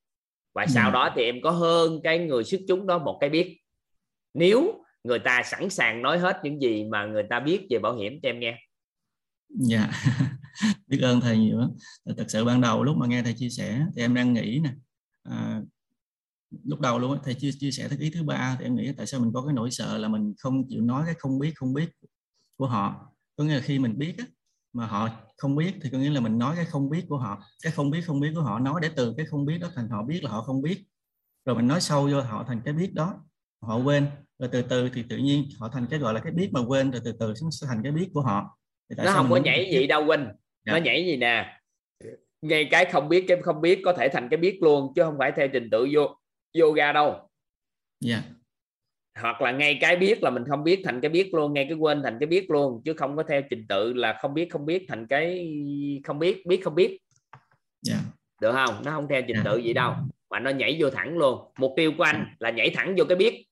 và 0.55 0.67
sau 0.67 0.89
Ừ. 0.89 0.93
đó 0.93 1.13
thì 1.17 1.23
em 1.23 1.37
có 1.43 1.51
hơn 1.51 2.01
cái 2.05 2.19
người 2.19 2.45
sức 2.45 2.61
chúng 2.69 2.87
đó 2.87 2.99
một 2.99 3.19
cái 3.21 3.31
biết. 3.31 3.59
Nếu 4.35 4.85
người 5.05 5.19
ta 5.19 5.43
sẵn 5.45 5.71
sàng 5.71 6.03
nói 6.03 6.19
hết 6.19 6.41
những 6.45 6.61
gì 6.61 6.85
mà 6.85 7.07
người 7.07 7.23
ta 7.31 7.41
biết 7.41 7.67
về 7.71 7.79
bảo 7.79 7.97
hiểm 7.97 8.21
cho 8.23 8.29
em 8.29 8.41
nghe. 8.41 8.59
Dạ 9.49 9.91
biết 10.87 10.99
ơn 11.03 11.21
thầy 11.21 11.39
nhiều 11.39 11.59
lắm. 11.59 11.71
Thật 12.17 12.25
sự 12.29 12.45
ban 12.45 12.61
đầu 12.61 12.85
lúc 12.85 12.97
mà 12.97 13.07
nghe 13.07 13.23
thầy 13.23 13.35
chia 13.35 13.49
sẻ 13.51 13.87
thì 13.97 14.03
em 14.03 14.15
đang 14.15 14.33
nghĩ 14.33 14.61
nè 14.65 14.71
à, 15.23 15.61
lúc 16.65 16.81
đầu 16.81 16.99
luôn 16.99 17.19
thầy 17.25 17.35
chia 17.35 17.51
chia 17.61 17.71
sẻ 17.71 17.89
tới 17.89 17.99
ý 17.99 18.11
thứ 18.11 18.23
ba 18.23 18.57
thì 18.59 18.65
em 18.65 18.77
nghĩ 18.77 18.93
tại 18.97 19.07
sao 19.07 19.21
mình 19.21 19.31
có 19.35 19.43
cái 19.47 19.55
nỗi 19.55 19.71
sợ 19.71 19.99
là 19.99 20.09
mình 20.09 20.35
không 20.39 20.69
chịu 20.69 20.83
nói 20.83 21.03
cái 21.07 21.15
không 21.19 21.39
biết 21.39 21.53
không 21.55 21.75
biết 21.75 21.91
của 22.57 22.67
họ. 22.67 23.13
Có 23.37 23.45
nghĩa 23.45 23.55
là 23.55 23.61
khi 23.61 23.79
mình 23.79 23.99
biết 23.99 24.15
á, 24.19 24.25
mà 24.73 24.87
họ 24.87 25.09
không 25.37 25.57
biết 25.57 25.75
thì 25.83 25.91
có 25.91 25.99
nghĩa 25.99 26.11
là 26.11 26.21
mình 26.21 26.39
nói 26.39 26.57
cái 26.57 26.65
không 26.65 26.91
biết 26.91 27.05
của 27.09 27.19
họ. 27.19 27.43
Cái 27.63 27.73
không 27.73 27.91
biết 27.91 28.01
không 28.07 28.21
biết 28.21 28.31
của 28.35 28.43
họ 28.43 28.59
nói 28.59 28.81
để 28.83 28.91
từ 28.97 29.15
cái 29.17 29.27
không 29.27 29.45
biết 29.45 29.59
đó 29.61 29.69
thành 29.75 29.89
họ 29.89 30.03
biết 30.03 30.25
là 30.25 30.31
họ 30.31 30.43
không 30.43 30.63
biết. 30.63 30.85
Rồi 31.45 31.57
mình 31.57 31.69
nói 31.69 31.81
sâu 31.81 32.09
vô 32.13 32.21
họ 32.21 32.45
thành 32.49 32.61
cái 32.65 32.75
biết 32.75 32.95
đó. 32.95 33.15
Họ 33.63 33.77
quên. 33.77 34.07
Rồi 34.39 34.49
từ 34.53 34.63
từ 34.63 34.89
thì 34.95 35.05
tự 35.09 35.17
nhiên 35.17 35.45
họ 35.59 35.69
thành 35.69 35.87
cái 35.91 35.99
gọi 35.99 36.15
là 36.15 36.21
cái 36.21 36.33
biết 36.33 36.51
mà 36.53 36.61
quên. 36.67 36.91
Rồi 36.91 37.01
từ 37.05 37.13
từ 37.13 37.27
nó 37.43 37.51
sẽ 37.51 37.67
thành 37.67 37.83
cái 37.83 37.93
biết 37.93 38.11
của 38.15 38.21
họ. 38.21 38.59
Thì 38.91 38.97
tại 38.97 39.07
nó 39.07 39.13
không 39.13 39.31
có 39.31 39.37
nhảy 39.37 39.71
gì 39.73 39.87
đâu 39.87 40.07
nó 40.07 40.17
Dạ. 40.67 40.79
nhảy 40.79 41.07
gì 41.07 41.17
nè? 41.17 41.61
Ngay 42.43 42.69
cái 42.71 42.85
không 42.93 43.09
biết 43.09 43.25
cái 43.29 43.43
không 43.43 43.61
biết 43.61 43.81
có 43.85 43.93
thể 43.93 44.09
thành 44.09 44.29
cái 44.29 44.37
biết 44.37 44.59
luôn 44.63 44.93
chứ 44.97 45.03
không 45.03 45.19
phải 45.19 45.33
theo 45.37 45.49
trình 45.49 45.69
tự 45.71 45.89
vô 45.95 46.17
yoga 46.61 46.93
đâu. 46.93 47.31
Dạ 48.01 48.23
hoặc 49.15 49.43
là 49.43 49.53
ngay 49.53 49.79
cái 49.81 49.97
biết 49.97 50.23
là 50.23 50.31
mình 50.31 50.45
không 50.49 50.65
biết 50.65 50.83
thành 50.85 51.01
cái 51.01 51.09
biết 51.09 51.35
luôn 51.35 51.53
ngay 51.53 51.67
cái 51.69 51.77
quên 51.79 52.03
thành 52.03 52.17
cái 52.21 52.27
biết 52.27 52.51
luôn 52.51 52.83
chứ 52.85 52.95
không 52.95 53.17
có 53.17 53.23
theo 53.23 53.43
trình 53.51 53.67
tự 53.69 53.93
là 53.93 54.19
không 54.21 54.35
biết 54.35 54.49
không 54.51 54.67
biết 54.67 54.85
thành 54.89 55.07
cái 55.07 55.53
không 56.05 56.19
biết 56.19 56.47
biết 56.47 56.61
không 56.65 56.75
biết. 56.75 56.99
Dạ. 57.83 57.97
Được 58.41 58.53
không? 58.53 58.83
Nó 58.85 58.91
không 58.91 59.07
theo 59.09 59.23
trình 59.23 59.37
Dạ. 59.37 59.43
tự 59.45 59.57
gì 59.57 59.73
đâu 59.73 59.95
mà 60.31 60.39
nó 60.39 60.51
nhảy 60.51 60.77
vô 60.81 60.91
thẳng 60.91 61.19
luôn. 61.19 61.53
Mục 61.59 61.73
tiêu 61.77 61.93
của 61.99 62.03
anh 62.03 62.35
là 62.39 62.51
nhảy 62.51 62.71
thẳng 62.71 62.95
vô 62.99 63.05
cái 63.05 63.17
biết. 63.17 63.47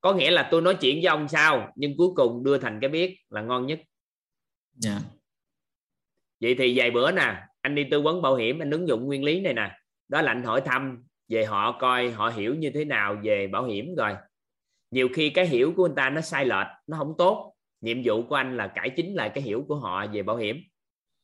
Có 0.00 0.12
nghĩa 0.14 0.30
là 0.30 0.48
tôi 0.50 0.62
nói 0.62 0.74
chuyện 0.80 0.96
với 0.96 1.06
ông 1.06 1.28
sao 1.28 1.72
nhưng 1.76 1.96
cuối 1.96 2.08
cùng 2.16 2.44
đưa 2.44 2.58
thành 2.58 2.80
cái 2.80 2.90
biết 2.90 3.18
là 3.30 3.42
ngon 3.42 3.66
nhất. 3.66 3.80
Dạ. 4.74 4.98
Vậy 6.40 6.54
thì 6.58 6.78
vài 6.78 6.90
bữa 6.90 7.12
nè 7.12 7.36
anh 7.60 7.74
đi 7.74 7.84
tư 7.90 8.00
vấn 8.00 8.22
bảo 8.22 8.34
hiểm 8.34 8.62
anh 8.62 8.70
ứng 8.70 8.88
dụng 8.88 9.06
nguyên 9.06 9.24
lý 9.24 9.40
này 9.40 9.54
nè. 9.54 9.70
Đó 10.08 10.22
là 10.22 10.32
anh 10.32 10.42
hỏi 10.42 10.60
thăm 10.60 11.04
về 11.28 11.44
họ 11.44 11.78
coi 11.80 12.10
họ 12.10 12.28
hiểu 12.28 12.54
như 12.54 12.70
thế 12.70 12.84
nào 12.84 13.16
về 13.22 13.46
bảo 13.46 13.64
hiểm 13.64 13.94
rồi 13.94 14.12
nhiều 14.90 15.08
khi 15.14 15.30
cái 15.30 15.46
hiểu 15.46 15.72
của 15.76 15.86
người 15.86 15.96
ta 15.96 16.10
nó 16.10 16.20
sai 16.20 16.44
lệch 16.44 16.66
nó 16.86 16.96
không 16.98 17.14
tốt. 17.18 17.52
Nhiệm 17.80 17.98
vụ 18.04 18.22
của 18.28 18.34
anh 18.34 18.56
là 18.56 18.66
cải 18.66 18.90
chính 18.90 19.14
lại 19.14 19.30
cái 19.34 19.42
hiểu 19.42 19.64
của 19.68 19.76
họ 19.76 20.06
về 20.12 20.22
bảo 20.22 20.36
hiểm. 20.36 20.56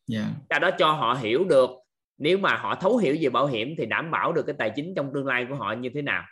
Dạ. 0.06 0.28
Sau 0.50 0.60
đó 0.60 0.70
cho 0.78 0.92
họ 0.92 1.14
hiểu 1.14 1.44
được. 1.44 1.70
Nếu 2.18 2.38
mà 2.38 2.56
họ 2.56 2.74
thấu 2.74 2.96
hiểu 2.96 3.16
về 3.20 3.28
bảo 3.28 3.46
hiểm 3.46 3.74
thì 3.78 3.86
đảm 3.86 4.10
bảo 4.10 4.32
được 4.32 4.42
cái 4.46 4.54
tài 4.58 4.72
chính 4.76 4.92
trong 4.96 5.10
tương 5.14 5.26
lai 5.26 5.46
của 5.48 5.54
họ 5.54 5.72
như 5.72 5.90
thế 5.94 6.02
nào. 6.02 6.24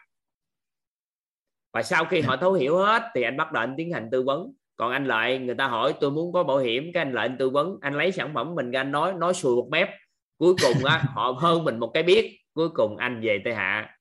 Và 1.73 1.83
sau 1.83 2.05
khi 2.05 2.21
họ 2.21 2.37
thấu 2.37 2.53
hiểu 2.53 2.79
hết 2.79 3.03
thì 3.15 3.23
anh 3.23 3.37
bắt 3.37 3.53
đầu 3.53 3.63
anh 3.63 3.75
tiến 3.77 3.93
hành 3.93 4.09
tư 4.13 4.23
vấn. 4.23 4.53
Còn 4.77 4.93
anh 4.93 5.07
lại 5.07 5.39
người 5.39 5.55
ta 5.55 5.67
hỏi 5.69 5.95
tôi 6.01 6.11
muốn 6.11 6.33
có 6.33 6.45
bảo 6.45 6.59
hiểm. 6.59 6.91
Cái 6.95 7.05
anh 7.05 7.13
lại 7.13 7.29
anh 7.29 7.37
tư 7.39 7.51
vấn 7.51 7.79
anh 7.81 7.95
lấy 7.95 8.13
sản 8.13 8.35
phẩm 8.35 8.55
mình 8.55 8.71
ra 8.71 8.81
anh 8.81 8.91
nói 8.91 9.13
nói 9.13 9.35
sùi 9.35 9.57
một 9.57 9.69
mép. 9.71 9.89
Cuối 10.39 10.55
cùng 10.63 10.85
á 10.85 11.05
họ 11.15 11.37
hơn 11.39 11.65
mình 11.65 11.79
một 11.79 11.91
cái 11.95 12.03
biết. 12.03 12.37
Cuối 12.55 12.69
cùng 12.75 12.97
anh 12.97 13.21
về 13.21 13.41
tây 13.45 13.55
hạ. 13.55 13.97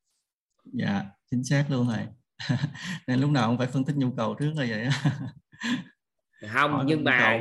Dạ 0.74 1.02
chính 1.32 1.44
xác 1.44 1.66
luôn 1.70 1.88
thầy 1.94 2.06
nên 3.08 3.20
lúc 3.20 3.30
nào 3.32 3.48
cũng 3.48 3.58
phải 3.58 3.68
phân 3.68 3.86
tích 3.86 3.96
nhu 3.96 4.12
cầu 4.18 4.36
trước 4.40 4.52
là 4.56 4.66
vậy 4.70 4.88
không 6.54 6.72
Hỏi 6.72 6.84
nhưng 6.88 7.04
mà 7.04 7.40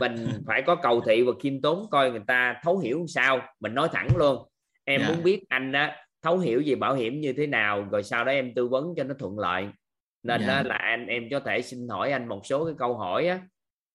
mình 0.00 0.28
phải 0.46 0.62
có 0.62 0.74
cầu 0.74 1.00
thị 1.00 1.22
và 1.22 1.32
khiêm 1.42 1.60
tốn 1.60 1.86
coi 1.90 2.10
người 2.10 2.20
ta 2.26 2.60
thấu 2.62 2.78
hiểu 2.78 3.04
sao. 3.08 3.40
Mình 3.60 3.74
nói 3.74 3.88
thẳng 3.92 4.08
luôn. 4.16 4.48
Em 4.84 5.00
Dạ. 5.00 5.08
muốn 5.08 5.22
biết 5.22 5.44
anh 5.48 5.72
á 5.72 5.96
thấu 6.22 6.38
hiểu 6.38 6.62
về 6.66 6.74
bảo 6.74 6.94
hiểm 6.94 7.20
như 7.20 7.32
thế 7.32 7.46
nào 7.46 7.84
rồi 7.90 8.02
sau 8.02 8.24
đó 8.24 8.32
em 8.32 8.54
tư 8.54 8.68
vấn 8.68 8.94
cho 8.96 9.04
nó 9.04 9.14
thuận 9.18 9.38
lợi. 9.38 9.68
Nên 10.22 10.40
Dạ. 10.40 10.46
đó 10.46 10.68
là 10.68 10.74
anh 10.74 11.06
em 11.06 11.28
có 11.30 11.40
thể 11.40 11.62
xin 11.62 11.88
hỏi 11.88 12.12
anh 12.12 12.28
một 12.28 12.46
số 12.46 12.64
cái 12.64 12.74
câu 12.78 12.96
hỏi 12.96 13.26
á 13.28 13.40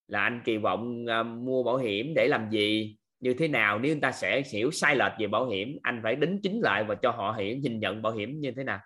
là 0.07 0.21
anh 0.21 0.41
kỳ 0.45 0.57
vọng 0.57 1.05
à, 1.09 1.23
mua 1.23 1.63
bảo 1.63 1.77
hiểm 1.77 2.13
để 2.15 2.27
làm 2.27 2.49
gì 2.51 2.97
như 3.19 3.33
thế 3.33 3.47
nào? 3.47 3.79
Nếu 3.79 3.91
người 3.91 4.01
ta 4.01 4.11
sẽ 4.11 4.41
hiểu 4.53 4.71
sai 4.71 4.95
lệch 4.95 5.11
về 5.19 5.27
bảo 5.27 5.45
hiểm 5.49 5.77
anh 5.83 5.99
phải 6.03 6.15
đính 6.15 6.39
chính 6.43 6.59
lại 6.61 6.83
và 6.83 6.95
cho 6.95 7.11
họ 7.11 7.35
hiểu 7.39 7.57
nhìn 7.57 7.79
nhận 7.79 8.01
bảo 8.01 8.13
hiểm 8.13 8.39
như 8.39 8.51
thế 8.51 8.63
nào. 8.63 8.79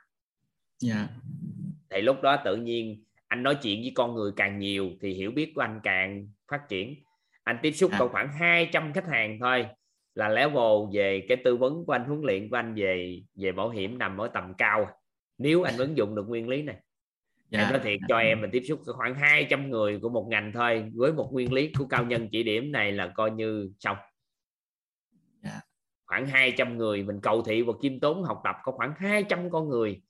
Dạ 0.80 1.08
thì 1.94 2.02
lúc 2.02 2.22
đó 2.22 2.38
tự 2.46 2.56
nhiên 2.56 3.04
anh 3.28 3.44
nói 3.44 3.56
chuyện 3.56 3.82
với 3.82 3.92
con 3.96 4.16
người 4.16 4.32
càng 4.36 4.60
nhiều 4.60 4.92
thì 5.02 5.14
hiểu 5.14 5.32
biết 5.32 5.52
của 5.56 5.62
anh 5.62 5.80
càng 5.84 6.28
phát 6.52 6.62
triển. 6.70 6.96
Anh 7.44 7.58
tiếp 7.62 7.72
xúc 7.72 7.92
À. 7.92 7.98
có 8.00 8.08
khoảng 8.08 8.34
200 8.34 8.94
khách 8.94 9.08
hàng 9.08 9.38
thôi 9.40 9.68
là 10.16 10.30
level 10.30 10.94
về 10.94 11.26
cái 11.30 11.38
tư 11.44 11.56
vấn 11.56 11.86
của 11.86 11.94
anh 11.94 12.06
huấn 12.06 12.22
luyện 12.22 12.50
của 12.50 12.56
anh 12.56 12.76
về 12.76 13.22
về 13.36 13.52
bảo 13.52 13.70
hiểm 13.70 13.98
nằm 13.98 14.18
ở 14.18 14.28
tầm 14.28 14.54
cao. 14.58 14.90
Nếu 15.38 15.64
anh 15.64 15.78
ứng 15.78 15.98
dụng 15.98 16.16
được 16.16 16.28
nguyên 16.28 16.50
lý 16.50 16.62
này. 16.62 16.76
Dạ. 17.50 17.60
Em 17.60 17.70
nói 17.70 17.80
thiệt 17.84 18.00
cho 18.08 18.18
em 18.18 18.42
mình 18.42 18.50
tiếp 18.52 18.64
xúc 18.68 18.82
khoảng 18.86 19.16
200 19.16 19.70
người 19.70 20.00
của 20.00 20.10
một 20.10 20.28
ngành 20.30 20.52
thôi 20.54 20.92
với 20.96 21.14
một 21.14 21.30
nguyên 21.32 21.54
lý 21.54 21.72
của 21.78 21.86
cao 21.86 22.06
nhân 22.06 22.30
chỉ 22.32 22.44
điểm 22.44 22.72
này 22.72 22.92
là 22.92 23.08
coi 23.08 23.32
như 23.32 23.72
xong. 23.80 23.98
Dạ. 25.44 25.62
khoảng 26.06 26.28
200 26.28 26.78
người 26.78 27.04
mình 27.04 27.20
cầu 27.22 27.42
thị 27.42 27.62
và 27.62 27.74
kiêm 27.82 28.00
tốn 28.00 28.24
học 28.24 28.42
tập 28.44 28.56
có 28.64 28.72
khoảng 28.72 28.94
200 28.98 29.50
con 29.50 29.70
người 29.70 30.02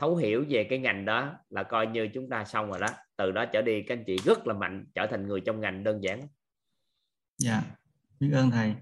thấu 0.00 0.16
hiểu 0.16 0.44
về 0.48 0.66
cái 0.70 0.78
ngành 0.78 1.04
đó 1.04 1.32
là 1.50 1.62
coi 1.62 1.86
như 1.86 2.08
chúng 2.14 2.28
ta 2.28 2.44
xong 2.44 2.70
rồi 2.70 2.80
đó. 2.80 2.86
Từ 3.16 3.32
đó 3.32 3.44
trở 3.52 3.62
đi, 3.62 3.82
các 3.82 3.98
anh 3.98 4.04
chị 4.06 4.16
rất 4.16 4.46
là 4.46 4.54
mạnh, 4.54 4.86
trở 4.94 5.06
thành 5.10 5.28
người 5.28 5.40
trong 5.40 5.60
ngành 5.60 5.84
đơn 5.84 6.02
giản. 6.02 6.20
Dạ. 7.38 7.62
Biết 8.20 8.30
ơn 8.32 8.50
thầy. 8.50 8.74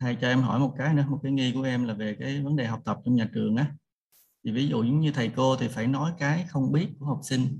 Thầy 0.00 0.16
cho 0.20 0.28
em 0.28 0.40
hỏi 0.40 0.58
một 0.58 0.74
cái 0.78 0.94
nữa, 0.94 1.04
một 1.08 1.20
cái 1.22 1.32
nghi 1.32 1.52
của 1.54 1.62
em 1.62 1.84
là 1.84 1.94
về 1.94 2.16
cái 2.20 2.40
vấn 2.40 2.56
đề 2.56 2.66
học 2.66 2.80
tập 2.84 2.98
trong 3.04 3.14
nhà 3.14 3.28
trường 3.34 3.56
á. 3.56 3.66
Thì 4.44 4.52
ví 4.52 4.68
dụ 4.68 4.84
giống 4.84 5.00
như 5.00 5.12
thầy 5.12 5.30
cô 5.36 5.56
thì 5.56 5.68
phải 5.68 5.86
nói 5.86 6.12
cái 6.18 6.46
không 6.48 6.72
biết 6.72 6.88
của 6.98 7.06
học 7.06 7.20
sinh. 7.22 7.58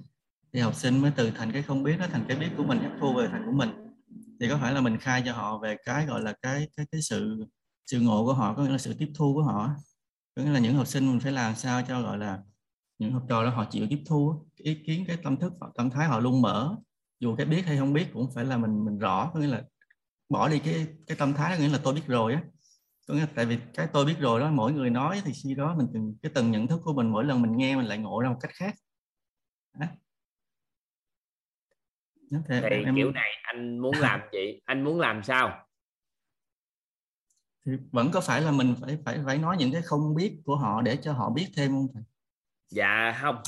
Thì 0.52 0.60
học 0.60 0.74
sinh 0.74 0.98
mới 0.98 1.12
từ 1.16 1.30
thành 1.30 1.52
cái 1.52 1.62
không 1.62 1.82
biết 1.82 1.96
nó 1.98 2.06
thành 2.06 2.24
cái 2.28 2.36
biết 2.36 2.48
của 2.56 2.64
mình, 2.64 2.78
hấp 2.78 2.92
thu 3.00 3.14
về 3.14 3.28
thành 3.30 3.42
của 3.46 3.52
mình. 3.52 3.70
Thì 4.40 4.48
có 4.48 4.58
phải 4.60 4.72
là 4.72 4.80
mình 4.80 4.98
khai 4.98 5.22
cho 5.26 5.32
họ 5.32 5.58
về 5.58 5.76
cái 5.84 6.06
gọi 6.06 6.20
là 6.20 6.34
cái 6.42 6.68
cái 6.76 6.86
cái 6.92 7.02
sự 7.02 7.44
sự 7.86 8.00
ngộ 8.00 8.24
của 8.24 8.34
họ, 8.34 8.54
có 8.54 8.62
nghĩa 8.62 8.70
là 8.70 8.78
sự 8.78 8.94
tiếp 8.98 9.08
thu 9.14 9.34
của 9.34 9.42
họ 9.42 9.70
có 10.36 10.42
nghĩa 10.42 10.50
là 10.50 10.58
những 10.58 10.74
học 10.74 10.86
sinh 10.86 11.06
mình 11.06 11.20
phải 11.20 11.32
làm 11.32 11.54
sao 11.54 11.82
cho 11.88 12.02
gọi 12.02 12.18
là 12.18 12.38
những 12.98 13.12
học 13.12 13.22
trò 13.28 13.44
đó 13.44 13.50
họ 13.50 13.64
chịu 13.70 13.86
tiếp 13.90 14.02
thu 14.06 14.46
ý 14.56 14.82
kiến 14.86 15.04
cái 15.06 15.16
tâm 15.24 15.36
thức 15.36 15.52
họ 15.60 15.72
tâm 15.74 15.90
thái 15.90 16.06
họ 16.06 16.20
luôn 16.20 16.42
mở. 16.42 16.76
Dù 17.20 17.36
cái 17.36 17.46
biết 17.46 17.62
hay 17.66 17.78
không 17.78 17.92
biết 17.92 18.06
cũng 18.12 18.30
phải 18.34 18.44
là 18.44 18.56
mình 18.56 18.84
mình 18.84 18.98
rõ 18.98 19.30
có 19.34 19.40
nghĩa 19.40 19.46
là 19.46 19.62
bỏ 20.28 20.48
đi 20.48 20.58
cái 20.58 20.86
cái 21.06 21.16
tâm 21.16 21.34
thái 21.34 21.58
nghĩa 21.58 21.68
là 21.68 21.80
tôi 21.84 21.94
biết 21.94 22.06
rồi 22.06 22.32
á. 22.34 22.42
Có 23.08 23.14
nghĩa 23.14 23.20
là 23.20 23.28
tại 23.34 23.46
vì 23.46 23.58
cái 23.74 23.88
tôi 23.92 24.04
biết 24.04 24.16
rồi 24.18 24.40
đó 24.40 24.50
mỗi 24.50 24.72
người 24.72 24.90
nói 24.90 25.22
thì 25.24 25.32
khi 25.32 25.54
đó 25.54 25.74
mình 25.78 25.86
từng 25.94 26.14
cái 26.22 26.32
từng 26.34 26.50
nhận 26.50 26.66
thức 26.66 26.80
của 26.84 26.92
mình 26.92 27.08
mỗi 27.08 27.24
lần 27.24 27.42
mình 27.42 27.56
nghe 27.56 27.76
mình 27.76 27.86
lại 27.86 27.98
ngộ 27.98 28.20
ra 28.20 28.28
một 28.28 28.38
cách 28.40 28.50
khác. 28.54 28.74
Đó. 29.78 29.86
thì 32.48 32.60
em... 32.60 32.96
kiểu 32.96 33.10
này 33.10 33.30
anh 33.42 33.78
muốn 33.78 33.94
làm 33.96 34.20
chị 34.32 34.62
anh 34.64 34.84
muốn 34.84 35.00
làm 35.00 35.22
sao? 35.22 35.66
Thì 37.66 37.72
vẫn 37.92 38.10
có 38.12 38.20
phải 38.20 38.40
là 38.40 38.52
mình 38.52 38.74
phải 38.80 38.98
phải 39.04 39.18
phải 39.24 39.38
nói 39.38 39.56
những 39.58 39.72
cái 39.72 39.82
không 39.82 40.14
biết 40.14 40.38
của 40.44 40.56
họ 40.56 40.82
để 40.82 40.96
cho 40.96 41.12
họ 41.12 41.30
biết 41.30 41.46
thêm 41.56 41.70
không 41.72 41.86
thầy 41.94 42.02
dạ 42.68 43.18
không 43.20 43.42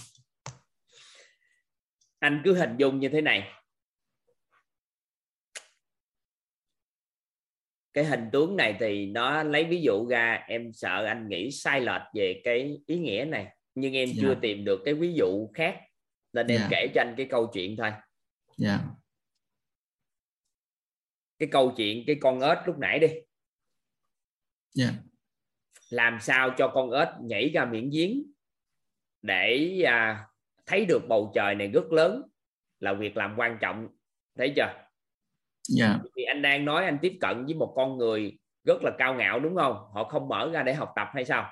anh 2.19 2.43
cứ 2.45 2.55
hình 2.55 2.77
dung 2.79 3.01
như 3.01 3.09
thế 3.09 3.21
này 3.21 3.53
cái 7.93 8.05
hình 8.05 8.29
tướng 8.33 8.57
này 8.57 8.77
thì 8.81 9.07
nó 9.07 9.43
lấy 9.43 9.65
ví 9.65 9.83
dụ 9.83 10.07
ra 10.11 10.45
em 10.49 10.73
sợ 10.73 11.05
anh 11.05 11.29
nghĩ 11.29 11.51
sai 11.51 11.81
lệch 11.81 12.03
về 12.15 12.41
cái 12.45 12.79
ý 12.87 12.99
nghĩa 12.99 13.25
này 13.29 13.57
nhưng 13.75 13.95
em 13.95 14.09
yeah. 14.09 14.19
chưa 14.21 14.35
dạ. 14.35 14.39
tìm 14.43 14.65
được 14.65 14.83
cái 14.85 14.95
ví 14.95 15.15
dụ 15.15 15.49
khác 15.55 15.81
nên 16.33 16.47
em 16.47 16.59
yeah. 16.59 16.71
Dạ. 16.71 16.77
kể 16.77 16.93
cho 16.95 17.01
anh 17.01 17.15
cái 17.17 17.27
câu 17.31 17.51
chuyện 17.55 17.77
thôi 17.77 17.89
yeah. 17.91 18.01
Dạ. 18.57 18.81
cái 21.39 21.49
câu 21.53 21.75
chuyện 21.77 22.05
cái 22.07 22.17
con 22.21 22.41
ếch 22.41 22.59
lúc 22.67 22.79
nãy 22.79 22.99
đi 22.99 23.09
yeah. 24.79 24.95
làm 25.91 26.19
sao 26.21 26.55
cho 26.59 26.71
con 26.75 26.91
ếch 26.91 27.09
nhảy 27.21 27.51
ra 27.55 27.65
miệng 27.65 27.91
giếng 27.91 28.23
để 29.23 29.81
à, 29.87 30.27
thấy 30.67 30.87
được 30.87 31.09
bầu 31.09 31.33
trời 31.35 31.55
này 31.55 31.69
rất 31.69 31.93
lớn 31.93 32.23
là 32.81 32.93
việc 32.93 33.17
làm 33.17 33.35
quan 33.37 33.59
trọng 33.61 33.89
thấy 34.39 34.53
chưa 34.57 34.89
yeah. 35.79 36.01
thì 36.17 36.23
anh 36.23 36.43
đang 36.43 36.65
nói 36.65 36.85
anh 36.85 36.99
tiếp 37.03 37.19
cận 37.21 37.45
với 37.45 37.55
một 37.55 37.73
con 37.77 37.99
người 37.99 38.39
rất 38.65 38.83
là 38.83 38.91
cao 38.99 39.15
ngạo 39.15 39.41
đúng 39.41 39.57
không 39.57 39.77
họ 39.95 40.05
không 40.05 40.29
mở 40.29 40.51
ra 40.53 40.63
để 40.63 40.75
học 40.75 40.93
tập 40.97 41.09
hay 41.15 41.25
sao 41.25 41.51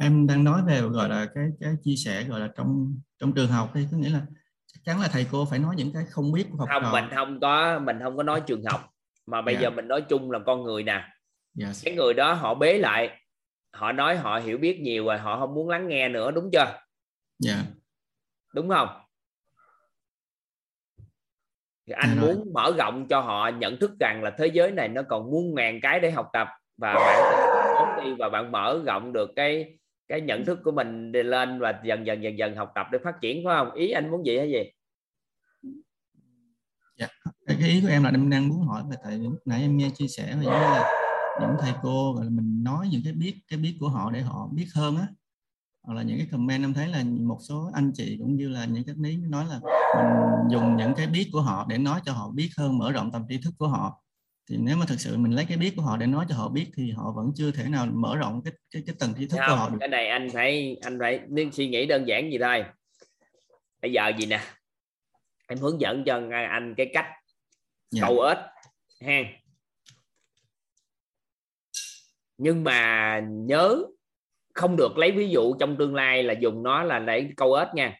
em 0.00 0.26
đang 0.26 0.44
nói 0.44 0.62
về 0.66 0.80
gọi 0.80 1.08
là 1.08 1.26
cái 1.34 1.44
cái 1.60 1.74
chia 1.82 1.96
sẻ 1.96 2.24
gọi 2.24 2.40
là 2.40 2.48
trong 2.56 2.96
trong 3.18 3.32
trường 3.34 3.50
học 3.50 3.70
thì 3.74 3.86
có 3.90 3.96
nghĩa 3.96 4.10
là 4.10 4.22
chắc 4.66 4.80
chắn 4.84 5.00
là 5.00 5.08
thầy 5.12 5.26
cô 5.32 5.44
phải 5.44 5.58
nói 5.58 5.74
những 5.76 5.92
cái 5.92 6.04
không 6.10 6.32
biết 6.32 6.46
của 6.50 6.56
học 6.56 6.68
không 6.70 6.82
trò. 6.82 6.92
mình 6.92 7.04
không 7.14 7.40
có 7.40 7.78
mình 7.78 7.98
không 8.02 8.16
có 8.16 8.22
nói 8.22 8.42
trường 8.46 8.64
học 8.64 8.80
mà 9.26 9.42
bây 9.42 9.54
yeah. 9.54 9.62
giờ 9.62 9.70
mình 9.70 9.88
nói 9.88 10.02
chung 10.08 10.30
là 10.30 10.38
con 10.46 10.62
người 10.62 10.82
nè 10.82 11.08
yes. 11.60 11.84
cái 11.84 11.94
người 11.94 12.14
đó 12.14 12.32
họ 12.32 12.54
bế 12.54 12.78
lại 12.78 13.21
họ 13.72 13.92
nói 13.92 14.16
họ 14.16 14.38
hiểu 14.38 14.58
biết 14.58 14.80
nhiều 14.80 15.04
rồi 15.04 15.18
họ 15.18 15.38
không 15.40 15.54
muốn 15.54 15.68
lắng 15.68 15.88
nghe 15.88 16.08
nữa 16.08 16.30
đúng 16.30 16.50
chưa? 16.52 16.78
Yeah. 17.46 17.66
đúng 18.54 18.68
không? 18.68 18.88
Thì 21.86 21.92
anh 21.92 22.08
yeah, 22.08 22.20
muốn 22.20 22.52
mở 22.52 22.72
rộng 22.78 23.06
cho 23.08 23.20
họ 23.20 23.48
nhận 23.48 23.76
thức 23.76 23.90
rằng 24.00 24.22
là 24.22 24.30
thế 24.38 24.46
giới 24.46 24.70
này 24.70 24.88
nó 24.88 25.02
còn 25.02 25.30
muôn 25.30 25.54
ngàn 25.54 25.80
cái 25.82 26.00
để 26.00 26.10
học 26.10 26.30
tập 26.32 26.48
và 26.76 26.94
bạn 26.94 28.04
đi 28.04 28.14
và 28.18 28.28
bạn 28.28 28.52
mở 28.52 28.82
rộng 28.86 29.12
được 29.12 29.30
cái 29.36 29.78
cái 30.08 30.20
nhận 30.20 30.44
thức 30.44 30.58
của 30.64 30.72
mình 30.72 31.12
đi 31.12 31.22
lên 31.22 31.60
và 31.60 31.80
dần 31.84 32.06
dần 32.06 32.22
dần 32.22 32.38
dần 32.38 32.56
học 32.56 32.72
tập 32.74 32.86
để 32.92 32.98
phát 33.04 33.14
triển 33.20 33.42
phải 33.44 33.56
không? 33.58 33.74
Ý 33.74 33.90
anh 33.90 34.10
muốn 34.10 34.26
gì 34.26 34.38
hay 34.38 34.50
gì? 34.50 34.70
Dạ. 36.96 37.08
cái 37.46 37.68
ý 37.68 37.80
của 37.80 37.88
em 37.88 38.04
là 38.04 38.10
em 38.10 38.30
đang 38.30 38.48
muốn 38.48 38.66
hỏi 38.66 38.82
về 38.90 38.96
tại 39.04 39.20
nãy 39.44 39.60
em 39.60 39.76
nghe 39.76 39.90
chia 39.94 40.08
sẻ 40.08 40.36
về 40.40 40.46
là 40.46 41.01
những 41.40 41.56
thầy 41.60 41.72
cô 41.82 42.14
và 42.18 42.24
mình 42.30 42.64
nói 42.64 42.88
những 42.90 43.00
cái 43.04 43.12
biết 43.12 43.40
cái 43.48 43.58
biết 43.58 43.76
của 43.80 43.88
họ 43.88 44.10
để 44.10 44.20
họ 44.20 44.48
biết 44.52 44.66
hơn 44.74 44.96
á. 44.96 45.06
Hoặc 45.82 45.94
là 45.94 46.02
những 46.02 46.18
cái 46.18 46.26
comment 46.30 46.64
em 46.64 46.74
thấy 46.74 46.88
là 46.88 47.04
một 47.04 47.38
số 47.48 47.70
anh 47.74 47.92
chị 47.94 48.16
cũng 48.20 48.36
như 48.36 48.48
là 48.48 48.64
những 48.64 48.84
cái 48.84 48.94
lý 48.98 49.16
nói 49.16 49.44
là 49.46 49.60
mình 49.96 50.50
dùng 50.50 50.76
những 50.76 50.94
cái 50.96 51.06
biết 51.06 51.28
của 51.32 51.40
họ 51.40 51.66
để 51.68 51.78
nói 51.78 52.00
cho 52.04 52.12
họ 52.12 52.30
biết 52.30 52.50
hơn 52.56 52.78
mở 52.78 52.92
rộng 52.92 53.12
tầm 53.12 53.24
tri 53.28 53.38
thức 53.38 53.54
của 53.58 53.68
họ. 53.68 54.02
Thì 54.50 54.56
nếu 54.60 54.76
mà 54.76 54.86
thực 54.86 55.00
sự 55.00 55.16
mình 55.16 55.32
lấy 55.32 55.44
cái 55.44 55.56
biết 55.56 55.76
của 55.76 55.82
họ 55.82 55.96
để 55.96 56.06
nói 56.06 56.26
cho 56.28 56.34
họ 56.34 56.48
biết 56.48 56.70
thì 56.76 56.90
họ 56.90 57.12
vẫn 57.16 57.32
chưa 57.36 57.50
thể 57.50 57.68
nào 57.68 57.86
mở 57.86 58.16
rộng 58.16 58.42
cái 58.44 58.52
cái 58.70 58.82
cái 58.86 58.96
tầng 58.98 59.14
tri 59.18 59.26
thức 59.26 59.36
không, 59.40 59.48
của 59.48 59.56
họ 59.56 59.68
được. 59.68 59.76
cái 59.80 59.88
này 59.88 60.08
anh 60.08 60.28
phải 60.32 60.76
anh 60.82 60.98
phải 61.00 61.20
nên 61.28 61.52
suy 61.52 61.68
nghĩ 61.68 61.86
đơn 61.86 62.08
giản 62.08 62.30
gì 62.30 62.38
thôi. 62.38 62.64
Bây 63.82 63.92
giờ 63.92 64.12
gì 64.18 64.26
nè? 64.26 64.40
Em 65.48 65.58
hướng 65.58 65.80
dẫn 65.80 66.04
cho 66.06 66.20
anh 66.50 66.74
cái 66.76 66.90
cách 66.94 67.06
dạ. 67.90 68.02
câu 68.06 68.20
ếch 68.20 68.38
ha 69.00 69.41
nhưng 72.42 72.64
mà 72.64 73.20
nhớ 73.28 73.82
không 74.54 74.76
được 74.76 74.98
lấy 74.98 75.12
ví 75.12 75.28
dụ 75.28 75.54
trong 75.60 75.76
tương 75.78 75.94
lai 75.94 76.22
là 76.22 76.34
dùng 76.34 76.62
nó 76.62 76.82
là 76.82 76.98
để 76.98 77.30
câu 77.36 77.54
ếch 77.54 77.68
nha. 77.74 77.96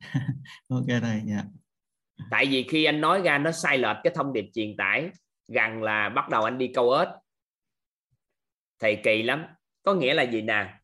Ok 0.68 0.86
thầy 1.02 1.20
dạ. 1.24 1.42
Tại 2.30 2.46
vì 2.46 2.62
khi 2.62 2.84
anh 2.84 3.00
nói 3.00 3.22
ra 3.24 3.38
nó 3.38 3.52
sai 3.52 3.78
lệch 3.78 3.96
cái 4.04 4.12
thông 4.16 4.32
điệp 4.32 4.44
truyền 4.54 4.76
tải 4.76 5.10
rằng 5.48 5.82
là 5.82 6.08
bắt 6.08 6.28
đầu 6.28 6.42
anh 6.42 6.58
đi 6.58 6.70
câu 6.74 6.90
ếch 6.90 7.08
thầy 8.80 9.00
kỳ 9.04 9.22
lắm. 9.22 9.44
Có 9.82 9.94
nghĩa 9.94 10.14
là 10.14 10.22
gì 10.22 10.42
nè? 10.42 10.74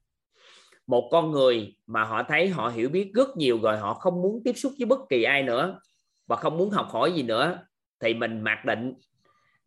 Một 0.86 1.08
con 1.12 1.30
người 1.30 1.76
mà 1.86 2.04
họ 2.04 2.22
thấy 2.22 2.48
họ 2.48 2.68
hiểu 2.68 2.88
biết 2.88 3.10
rất 3.14 3.36
nhiều 3.36 3.60
rồi 3.62 3.78
họ 3.78 3.94
không 3.94 4.22
muốn 4.22 4.42
tiếp 4.44 4.52
xúc 4.52 4.72
với 4.78 4.86
bất 4.86 4.98
kỳ 5.08 5.22
ai 5.22 5.42
nữa 5.42 5.80
và 6.26 6.36
không 6.36 6.56
muốn 6.56 6.70
học 6.70 6.88
hỏi 6.90 7.12
gì 7.12 7.22
nữa 7.22 7.58
thì 8.00 8.14
mình 8.14 8.40
mặc 8.40 8.64
định 8.64 8.94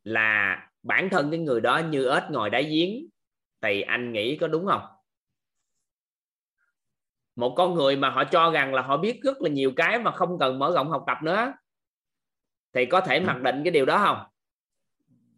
là 0.04 0.60
bản 0.84 1.10
thân 1.10 1.32
cái 1.32 1.40
người 1.40 1.62
đó 1.62 1.78
như 1.78 2.10
ếch 2.10 2.24
ngồi 2.32 2.50
đáy 2.50 2.64
giếng 2.64 3.11
thì 3.62 3.82
anh 3.82 4.14
nghĩ 4.14 4.38
có 4.38 4.48
đúng 4.48 4.66
không? 4.68 4.82
Một 7.36 7.54
con 7.58 7.74
người 7.74 7.96
mà 7.96 8.10
họ 8.10 8.24
cho 8.24 8.52
rằng 8.52 8.74
là 8.74 8.82
họ 8.82 8.98
biết 8.98 9.20
rất 9.24 9.42
là 9.42 9.50
nhiều 9.50 9.72
cái 9.76 10.00
mà 10.00 10.12
không 10.12 10.40
cần 10.40 10.60
mở 10.60 10.72
rộng 10.76 10.90
học 10.90 11.04
tập 11.08 11.18
nữa 11.24 11.54
thì 12.74 12.86
có 12.86 13.02
thể 13.02 13.20
mặc 13.20 13.42
định 13.42 13.62
cái 13.64 13.72
điều 13.72 13.86
đó 13.86 13.98
không? 13.98 14.28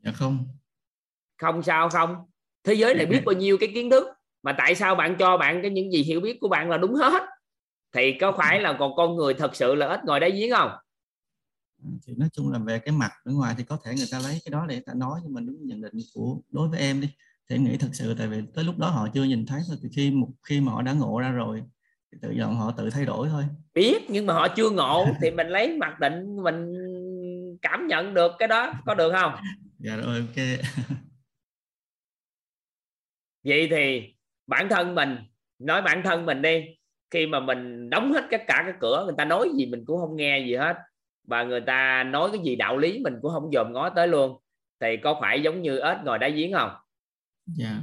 Dạ 0.04 0.12
không. 0.12 0.46
Không 1.38 1.64
sao 1.64 1.90
không? 1.90 2.16
Thế 2.64 2.74
giới 2.74 2.94
này 2.94 3.06
biết 3.06 3.22
bao 3.26 3.36
nhiêu 3.36 3.58
cái 3.60 3.72
kiến 3.74 3.90
thức 3.90 4.08
mà 4.44 4.56
tại 4.58 4.76
sao 4.76 4.96
bạn 4.96 5.16
cho 5.20 5.38
bạn 5.38 5.60
cái 5.62 5.72
những 5.72 5.92
gì 5.92 6.04
hiểu 6.04 6.20
biết 6.20 6.38
của 6.42 6.48
bạn 6.48 6.70
là 6.70 6.78
đúng 6.78 6.96
hết? 6.96 7.24
Thì 7.92 8.18
có 8.22 8.32
phải 8.32 8.62
là 8.62 8.76
còn 8.80 8.96
con 8.96 9.16
người 9.16 9.34
thật 9.34 9.56
sự 9.56 9.76
là 9.76 9.88
ít 9.88 10.00
ngồi 10.06 10.20
đáy 10.20 10.32
giếng 10.32 10.52
không? 10.52 10.72
Thì 12.08 12.14
nói 12.18 12.30
chung 12.34 12.52
là 12.52 12.60
về 12.60 12.80
cái 12.80 12.96
mặt 12.96 13.12
bên 13.26 13.36
ngoài 13.36 13.56
thì 13.58 13.64
có 13.64 13.78
thể 13.84 13.94
người 13.96 14.08
ta 14.12 14.20
lấy 14.20 14.42
cái 14.46 14.52
đó 14.52 14.66
để 14.70 14.80
ta 14.86 14.94
nói 14.96 15.20
nhưng 15.24 15.34
mà 15.34 15.42
đúng 15.42 15.68
nhận 15.68 15.82
định 15.82 15.94
của 16.14 16.38
đối 16.50 16.70
với 16.70 16.80
em 16.80 17.02
đi 17.02 17.10
thì 17.50 17.58
nghĩ 17.58 17.78
thật 17.78 17.90
sự 17.94 18.16
tại 18.18 18.28
vì 18.28 18.42
tới 18.56 18.64
lúc 18.64 18.78
đó 18.78 18.88
họ 18.88 19.08
chưa 19.14 19.24
nhìn 19.24 19.46
thấy 19.46 19.62
thôi. 19.68 19.78
Thì 19.84 19.90
khi 19.96 20.12
một 20.12 20.28
khi 20.44 20.62
mà 20.62 20.72
họ 20.72 20.82
đã 20.82 20.94
ngộ 20.94 21.20
ra 21.20 21.32
rồi 21.32 21.64
thì 22.12 22.18
tự 22.22 22.34
động 22.34 22.56
họ 22.56 22.72
tự 22.78 22.90
thay 22.90 23.06
đổi 23.06 23.30
thôi. 23.30 23.44
Biết 23.74 24.10
nhưng 24.10 24.26
mà 24.26 24.34
họ 24.34 24.48
chưa 24.48 24.70
ngộ 24.70 25.06
thì 25.22 25.32
mình 25.32 25.48
lấy 25.48 25.78
mặc 25.78 26.00
định 26.00 26.44
mình 26.44 26.74
cảm 27.62 27.88
nhận 27.88 28.14
được 28.14 28.32
cái 28.40 28.48
đó. 28.48 28.74
Có 28.86 28.96
được 28.96 29.12
không? 29.12 29.34
Dạ 29.80 29.96
rồi 29.96 30.16
ok. 30.16 30.36
Vậy 33.44 33.68
thì 33.72 34.14
bản 34.48 34.70
thân 34.70 34.96
mình 34.96 35.18
nói 35.60 35.82
bản 35.82 36.02
thân 36.04 36.26
mình 36.26 36.42
đi. 36.42 36.66
Khi 37.12 37.28
mà 37.28 37.40
mình 37.40 37.90
đóng 37.90 38.14
hết 38.14 38.28
tất 38.32 38.42
cả 38.48 38.64
cái 38.66 38.74
cửa 38.80 39.04
người 39.06 39.16
ta 39.18 39.26
nói 39.26 39.50
gì 39.58 39.66
mình 39.66 39.84
cũng 39.86 40.00
không 40.00 40.16
nghe 40.16 40.40
gì 40.40 40.56
hết. 40.56 40.78
Và 41.28 41.44
người 41.44 41.62
ta 41.62 42.04
nói 42.04 42.30
cái 42.34 42.42
gì 42.44 42.56
đạo 42.56 42.78
lý 42.78 43.00
mình 43.00 43.14
cũng 43.22 43.32
không 43.32 43.52
dòm 43.54 43.74
ngó 43.74 43.90
tới 43.90 44.08
luôn. 44.08 44.38
Thì 44.80 44.98
có 44.98 45.18
phải 45.22 45.42
giống 45.42 45.62
như 45.62 45.80
ếch 45.80 45.98
ngồi 46.06 46.20
đáy 46.20 46.32
giếng 46.32 46.54
không 46.54 46.72
yeah. 47.60 47.76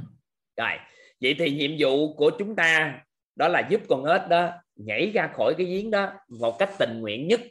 rồi 0.57 0.77
vậy 1.21 1.35
thì 1.39 1.51
nhiệm 1.51 1.71
vụ 1.79 2.13
của 2.13 2.31
chúng 2.39 2.55
ta 2.55 2.99
đó 3.35 3.47
là 3.47 3.67
giúp 3.69 3.81
con 3.89 4.05
ếch 4.05 4.29
đó 4.29 4.49
nhảy 4.75 5.11
ra 5.11 5.29
khỏi 5.35 5.55
cái 5.57 5.67
giếng 5.67 5.91
đó 5.91 6.13
một 6.39 6.59
cách 6.59 6.69
tình 6.79 6.99
nguyện 6.99 7.27
nhất 7.27 7.41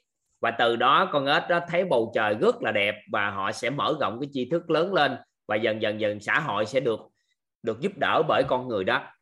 và 0.41 0.51
từ 0.51 0.77
đó 0.77 1.11
con 1.13 1.27
ếch 1.27 1.43
đó 1.49 1.61
thấy 1.69 1.85
bầu 1.85 2.13
trời 2.15 2.35
rất 2.35 2.63
là 2.63 2.73
đẹp 2.73 2.95
và 3.13 3.31
họ 3.31 3.53
sẽ 3.53 3.71
mở 3.71 3.97
rộng 4.01 4.19
cái 4.21 4.31
tri 4.33 4.51
thức 4.51 4.71
lớn 4.71 4.95
lên 4.95 5.17
và 5.47 5.57
dần 5.57 5.83
dần 5.83 6.01
dần 6.01 6.21
xã 6.21 6.41
hội 6.41 6.67
sẽ 6.67 6.81
được 6.81 7.01
được 7.63 7.81
giúp 7.81 7.93
đỡ 7.97 8.23
bởi 8.29 8.43
con 8.49 8.69
người 8.69 8.85
đó 8.85 8.95
yeah. 8.97 9.13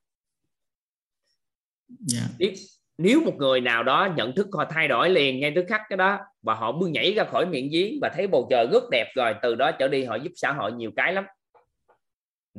Dạ. 2.06 2.22
nếu, 2.38 2.50
nếu 2.98 3.20
một 3.20 3.34
người 3.36 3.60
nào 3.60 3.82
đó 3.82 4.08
nhận 4.16 4.34
thức 4.34 4.46
họ 4.52 4.64
thay 4.70 4.88
đổi 4.88 5.10
liền 5.10 5.40
ngay 5.40 5.52
tức 5.56 5.64
khắc 5.68 5.80
cái 5.88 5.96
đó 5.96 6.18
và 6.42 6.54
họ 6.54 6.72
bước 6.72 6.88
nhảy 6.90 7.12
ra 7.12 7.24
khỏi 7.24 7.46
miệng 7.46 7.68
giếng 7.72 7.98
và 8.02 8.10
thấy 8.14 8.26
bầu 8.26 8.46
trời 8.50 8.66
rất 8.72 8.82
đẹp 8.90 9.06
rồi 9.14 9.34
từ 9.42 9.54
đó 9.54 9.70
trở 9.72 9.88
đi 9.88 10.04
họ 10.04 10.16
giúp 10.16 10.32
xã 10.36 10.52
hội 10.52 10.72
nhiều 10.72 10.90
cái 10.96 11.12
lắm 11.12 11.24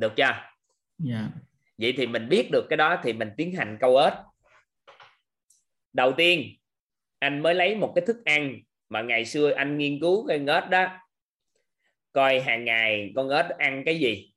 được 0.00 0.12
chưa? 0.16 0.24
Yeah. 0.24 0.44
Dạ. 0.98 1.28
vậy 1.78 1.94
thì 1.96 2.06
mình 2.06 2.28
biết 2.28 2.48
được 2.52 2.66
cái 2.70 2.76
đó 2.76 3.00
thì 3.02 3.12
mình 3.12 3.30
tiến 3.36 3.54
hành 3.54 3.76
câu 3.80 3.96
ếch. 3.96 4.12
Đầu 5.92 6.12
tiên 6.12 6.56
anh 7.18 7.42
mới 7.42 7.54
lấy 7.54 7.76
một 7.76 7.92
cái 7.94 8.06
thức 8.06 8.24
ăn 8.24 8.60
mà 8.88 9.02
ngày 9.02 9.24
xưa 9.24 9.50
anh 9.50 9.78
nghiên 9.78 10.00
cứu 10.00 10.26
cái 10.26 10.38
ếch 10.46 10.70
đó. 10.70 10.86
Coi 12.12 12.40
hàng 12.40 12.64
ngày 12.64 13.12
con 13.16 13.28
ếch 13.28 13.46
ăn 13.58 13.82
cái 13.86 13.98
gì. 13.98 14.32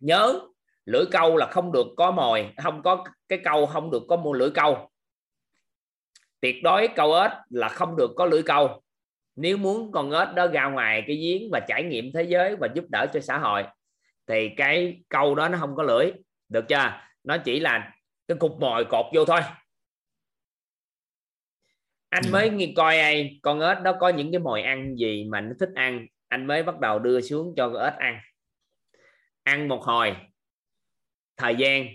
Nhớ 0.00 0.40
lưỡi 0.84 1.04
câu 1.10 1.36
là 1.36 1.46
không 1.46 1.72
được 1.72 1.86
có 1.96 2.10
mồi 2.10 2.52
không 2.56 2.82
có 2.82 3.04
cái 3.28 3.38
câu 3.44 3.66
không 3.66 3.90
được 3.90 4.02
có 4.08 4.16
mua 4.16 4.32
lưỡi 4.32 4.50
câu. 4.50 4.90
Tuyệt 6.40 6.56
đối 6.62 6.88
câu 6.88 7.14
ếch 7.14 7.32
là 7.50 7.68
không 7.68 7.96
được 7.96 8.10
có 8.16 8.26
lưỡi 8.26 8.42
câu. 8.42 8.82
Nếu 9.36 9.56
muốn 9.56 9.92
con 9.92 10.10
ếch 10.10 10.34
đó 10.34 10.46
ra 10.46 10.68
ngoài 10.68 11.04
cái 11.06 11.16
giếng 11.16 11.50
và 11.52 11.60
trải 11.68 11.82
nghiệm 11.84 12.12
thế 12.12 12.22
giới 12.22 12.56
và 12.56 12.68
giúp 12.74 12.84
đỡ 12.88 13.06
cho 13.12 13.20
xã 13.20 13.38
hội 13.38 13.64
thì 14.28 14.48
cái 14.56 15.02
câu 15.08 15.34
đó 15.34 15.48
nó 15.48 15.58
không 15.58 15.76
có 15.76 15.82
lưỡi. 15.82 16.12
Được 16.48 16.64
chưa? 16.68 17.00
Nó 17.24 17.38
chỉ 17.38 17.60
là 17.60 17.94
cái 18.28 18.36
cục 18.40 18.60
mồi 18.60 18.84
cột 18.84 19.06
vô 19.14 19.24
thôi. 19.24 19.40
Anh 22.08 22.22
Ừ. 22.26 22.30
mới 22.32 22.50
nghi 22.50 22.74
coi 22.76 22.98
ai 22.98 23.38
con 23.42 23.60
ếch 23.60 23.80
đó 23.82 23.92
có 24.00 24.08
những 24.08 24.32
cái 24.32 24.38
mồi 24.38 24.62
ăn 24.62 24.96
gì 24.96 25.24
mà 25.30 25.40
nó 25.40 25.52
thích 25.60 25.70
ăn. 25.74 26.06
Anh 26.28 26.46
mới 26.46 26.62
bắt 26.62 26.80
đầu 26.80 26.98
đưa 26.98 27.20
xuống 27.20 27.54
cho 27.56 27.68
con 27.68 27.82
ếch 27.84 27.94
ăn. 27.98 28.20
Ăn 29.42 29.68
một 29.68 29.82
hồi. 29.84 30.16
Thời 31.36 31.56
gian. 31.56 31.86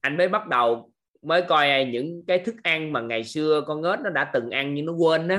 Anh 0.00 0.16
mới 0.16 0.28
bắt 0.28 0.46
đầu 0.48 0.92
mới 1.22 1.42
coi 1.48 1.70
ai 1.70 1.84
những 1.84 2.24
cái 2.26 2.38
thức 2.38 2.54
ăn 2.62 2.92
mà 2.92 3.00
ngày 3.00 3.24
xưa 3.24 3.60
con 3.66 3.82
ếch 3.82 4.00
nó 4.00 4.10
đã 4.10 4.30
từng 4.34 4.50
ăn 4.50 4.74
nhưng 4.74 4.86
nó 4.86 4.92
quên 4.92 5.28
đó 5.28 5.36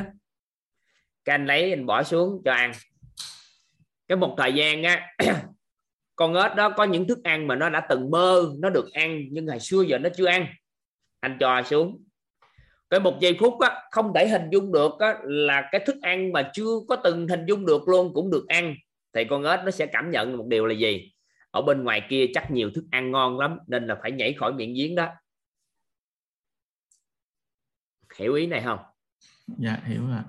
cái 1.26 1.34
anh 1.34 1.46
lấy 1.46 1.70
anh 1.70 1.86
bỏ 1.86 2.04
xuống 2.04 2.42
cho 2.46 2.54
ăn. 2.54 2.72
Cái 4.08 4.16
một 4.18 4.36
thời 4.38 4.54
gian 4.54 4.84
á 4.84 5.16
con 6.15 6.34
ếch 6.34 6.56
đó 6.56 6.69
có 6.69 6.84
những 6.84 7.07
thức 7.07 7.23
ăn 7.23 7.48
mà 7.48 7.56
nó 7.56 7.69
đã 7.69 7.85
từng 7.90 8.11
mơ 8.11 8.53
nó 8.60 8.69
được 8.69 8.91
ăn 8.94 9.22
nhưng 9.31 9.45
ngày 9.45 9.60
xưa 9.60 9.81
giờ 9.81 9.98
nó 9.98 10.10
chưa 10.15 10.26
ăn. 10.26 10.48
Anh 11.19 11.38
cho 11.40 11.61
xuống. 11.65 12.03
Cái 12.90 12.99
một 12.99 13.18
giây 13.22 13.38
phút 13.40 13.60
á, 13.60 13.81
không 13.91 14.11
thể 14.15 14.27
hình 14.27 14.49
dung 14.52 14.72
được 14.72 14.91
á, 14.99 15.18
là 15.23 15.69
cái 15.72 15.84
thức 15.85 15.95
ăn 16.02 16.31
mà 16.31 16.52
chưa 16.53 16.72
có 16.88 16.95
từng 16.95 17.27
hình 17.27 17.45
dung 17.48 17.65
được 17.65 17.88
luôn 17.88 18.14
cũng 18.14 18.31
được 18.31 18.48
ăn. 18.48 18.76
Thì 19.14 19.23
con 19.30 19.44
ếch 19.44 19.60
nó 19.65 19.72
sẽ 19.72 19.85
cảm 19.85 20.11
nhận 20.11 20.38
một 20.38 20.45
điều 20.48 20.65
là 20.65 20.73
gì? 20.73 21.14
Ở 21.52 21.61
bên 21.61 21.84
ngoài 21.84 22.02
kia 22.10 22.26
chắc 22.34 22.52
nhiều 22.52 22.72
thức 22.76 22.84
ăn 22.91 23.11
ngon 23.11 23.40
lắm 23.40 23.57
nên 23.68 23.88
là 23.88 23.99
phải 24.02 24.11
nhảy 24.11 24.34
khỏi 24.34 24.53
miệng 24.53 24.73
giếng 24.73 24.95
đó. 24.95 25.10
Hiểu 28.18 28.34
ý 28.34 28.48
này 28.48 28.61
không? 28.61 28.80
Dạ 29.48 29.81
hiểu 29.85 30.07
rồi 30.07 30.22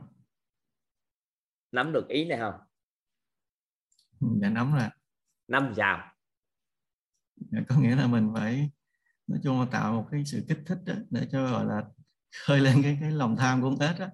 nắm 1.73 1.93
được 1.93 2.09
ý 2.09 2.25
này 2.25 2.39
không? 2.39 2.55
Dạ 4.41 4.49
nắm 4.49 4.75
rồi 4.75 4.89
nắm 5.49 5.73
sao 5.77 6.11
dạ, 7.37 7.59
có 7.69 7.77
nghĩa 7.77 7.97
là 7.97 8.07
mình 8.07 8.31
phải 8.35 8.71
nói 9.27 9.41
chung 9.43 9.61
là 9.61 9.67
tạo 9.71 9.93
một 9.93 10.09
cái 10.11 10.25
sự 10.25 10.45
kích 10.49 10.59
thích 10.67 10.79
đó, 10.87 10.95
để 11.11 11.29
cho 11.33 11.51
gọi 11.51 11.65
là 11.65 11.83
khơi 12.47 12.61
lên 12.61 12.83
cái 12.83 12.99
cái 13.01 13.11
lòng 13.11 13.37
tham 13.37 13.63
của 13.63 13.71
con 13.71 13.89
ếch 13.89 13.99
đó 13.99 14.07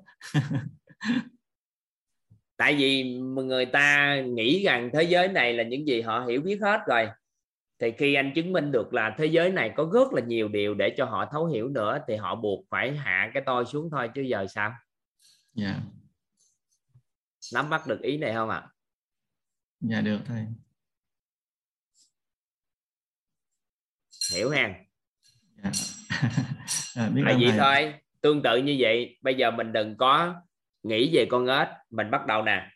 tại 2.56 2.74
vì 2.74 3.18
người 3.20 3.66
ta 3.66 4.16
nghĩ 4.20 4.64
rằng 4.64 4.90
thế 4.92 5.02
giới 5.02 5.28
này 5.28 5.52
là 5.52 5.62
những 5.62 5.86
gì 5.86 6.00
họ 6.00 6.24
hiểu 6.28 6.40
biết 6.40 6.58
hết 6.62 6.80
rồi 6.86 7.08
thì 7.78 7.92
khi 7.98 8.14
anh 8.14 8.32
chứng 8.34 8.52
minh 8.52 8.72
được 8.72 8.94
là 8.94 9.14
thế 9.18 9.26
giới 9.26 9.52
này 9.52 9.72
có 9.76 9.90
rất 9.92 10.12
là 10.12 10.22
nhiều 10.22 10.48
điều 10.48 10.74
để 10.74 10.94
cho 10.96 11.04
họ 11.04 11.28
thấu 11.32 11.46
hiểu 11.46 11.68
nữa 11.68 11.98
thì 12.08 12.16
họ 12.16 12.34
buộc 12.34 12.64
phải 12.70 12.96
hạ 12.96 13.30
cái 13.34 13.42
tôi 13.46 13.66
xuống 13.66 13.90
thôi 13.90 14.10
chứ 14.14 14.22
giờ 14.22 14.46
sao? 14.46 14.72
Dạ. 15.52 15.80
Nắm 17.54 17.70
bắt 17.70 17.86
được 17.86 18.00
ý 18.02 18.18
này 18.18 18.34
không 18.34 18.48
ạ? 18.48 18.68
Dạ 19.80 20.00
được 20.00 20.18
thầy 20.26 20.46
hiểu 24.32 24.50
ha. 24.50 24.74
À, 26.94 27.08
biết 27.14 27.22
tại 27.24 27.36
vì 27.40 27.50
thôi? 27.58 27.94
Tương 28.20 28.42
tự 28.42 28.56
như 28.56 28.76
vậy 28.78 29.18
bây 29.22 29.34
giờ 29.34 29.50
mình 29.50 29.72
đừng 29.72 29.96
có 29.96 30.34
nghĩ 30.82 31.10
về 31.12 31.26
con 31.30 31.46
ếch. 31.46 31.68
Mình 31.90 32.10
bắt 32.10 32.26
đầu 32.26 32.42
nè. 32.42 32.70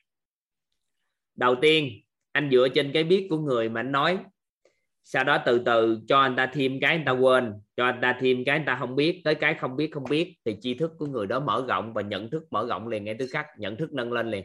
Đầu 1.34 1.54
tiên 1.62 2.00
anh 2.32 2.50
dựa 2.50 2.68
trên 2.74 2.90
cái 2.92 3.04
biết 3.04 3.26
của 3.30 3.38
người 3.38 3.68
mà 3.68 3.80
anh 3.80 3.92
nói. 3.92 4.18
Sau 5.04 5.24
đó 5.24 5.42
từ 5.46 5.62
từ 5.66 6.00
cho 6.08 6.20
anh 6.20 6.36
ta 6.36 6.46
thêm 6.46 6.80
cái 6.80 6.96
anh 6.96 7.04
ta 7.04 7.12
quên 7.12 7.52
cho 7.76 7.84
anh 7.84 7.98
ta 8.02 8.18
thêm 8.20 8.44
cái 8.44 8.56
anh 8.56 8.64
ta 8.66 8.76
không 8.76 8.96
biết. 8.96 9.20
Tới 9.24 9.34
cái 9.34 9.54
không 9.54 9.76
biết 9.76 9.90
không 9.92 10.04
biết 10.10 10.34
thì 10.44 10.56
tri 10.60 10.74
thức 10.74 10.92
của 10.98 11.06
người 11.06 11.26
đó 11.26 11.40
mở 11.40 11.64
rộng 11.68 11.92
và 11.94 12.02
nhận 12.02 12.30
thức 12.30 12.46
mở 12.50 12.66
rộng 12.68 12.88
liền 12.88 13.04
ngay 13.04 13.16
tức 13.18 13.26
khắc 13.32 13.46
nhận 13.58 13.76
thức 13.76 13.92
nâng 13.92 14.12
lên 14.12 14.30
liền. 14.30 14.44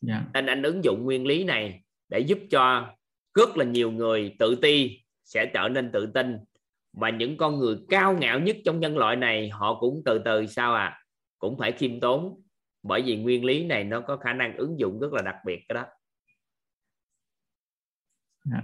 Dạ. 0.00 0.22
Nên 0.34 0.46
anh 0.46 0.62
ứng 0.62 0.84
dụng 0.84 1.04
nguyên 1.04 1.26
lý 1.26 1.44
này 1.44 1.82
để 2.08 2.18
giúp 2.18 2.38
cho 2.50 2.94
rất 3.34 3.56
là 3.56 3.64
nhiều 3.64 3.90
người 3.90 4.36
tự 4.38 4.54
ti 4.62 5.00
sẽ 5.28 5.50
trở 5.54 5.68
nên 5.68 5.90
tự 5.92 6.10
tin. 6.14 6.38
Và 6.92 7.10
những 7.10 7.36
con 7.36 7.58
người 7.58 7.76
cao 7.88 8.18
ngạo 8.18 8.40
nhất 8.40 8.56
trong 8.64 8.80
nhân 8.80 8.96
loại 8.96 9.16
này, 9.16 9.50
họ 9.50 9.80
cũng 9.80 10.02
từ 10.04 10.22
từ 10.24 10.46
sao 10.46 10.74
à? 10.74 11.04
Cũng 11.38 11.58
phải 11.58 11.72
khiêm 11.72 12.00
tốn. 12.00 12.42
Bởi 12.82 13.02
vì 13.02 13.16
nguyên 13.16 13.44
lý 13.44 13.66
này 13.66 13.84
nó 13.84 14.00
có 14.00 14.16
khả 14.16 14.32
năng 14.32 14.56
ứng 14.56 14.78
dụng 14.78 15.00
rất 15.00 15.12
là 15.12 15.22
đặc 15.22 15.36
biệt 15.46 15.64
cái 15.68 15.74
đó. 15.74 15.86
Dạ. 18.44 18.62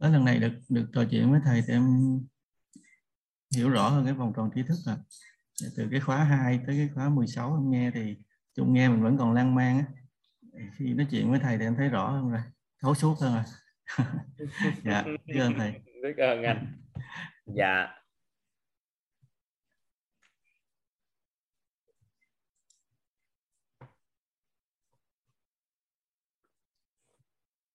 Tới 0.00 0.10
lần 0.10 0.24
này 0.24 0.38
được 0.38 0.52
được 0.68 0.86
trò 0.94 1.04
chuyện 1.10 1.30
với 1.30 1.40
thầy 1.44 1.62
thì 1.66 1.72
em 1.72 1.82
hiểu 3.56 3.70
rõ 3.70 3.88
hơn 3.88 4.04
cái 4.04 4.14
vòng 4.14 4.32
tròn 4.36 4.50
trí 4.54 4.62
thức 4.62 4.76
rồi 4.84 4.96
từ 5.76 5.88
cái 5.90 6.00
khóa 6.00 6.24
2 6.24 6.60
tới 6.66 6.76
cái 6.76 6.88
khóa 6.94 7.08
16 7.08 7.54
em 7.54 7.70
nghe 7.70 7.90
thì 7.94 8.16
chung 8.54 8.72
nghe 8.72 8.88
mình 8.88 9.02
vẫn 9.02 9.18
còn 9.18 9.32
lan 9.32 9.54
man 9.54 9.78
á. 9.78 9.86
Khi 10.76 10.94
nói 10.94 11.06
chuyện 11.10 11.30
với 11.30 11.40
thầy 11.40 11.58
thì 11.58 11.64
em 11.64 11.74
thấy 11.76 11.88
rõ 11.88 12.10
hơn 12.10 12.30
rồi, 12.30 12.40
thấu 12.82 12.94
suốt 12.94 13.14
hơn 13.20 13.34
rồi 13.34 13.44
dạ 14.84 15.04
biết 15.26 15.40
ơn 15.40 15.54
thầy 15.58 15.72
biết 16.02 16.16
ơn 16.16 16.42
anh 16.42 16.66
dạ. 17.46 18.02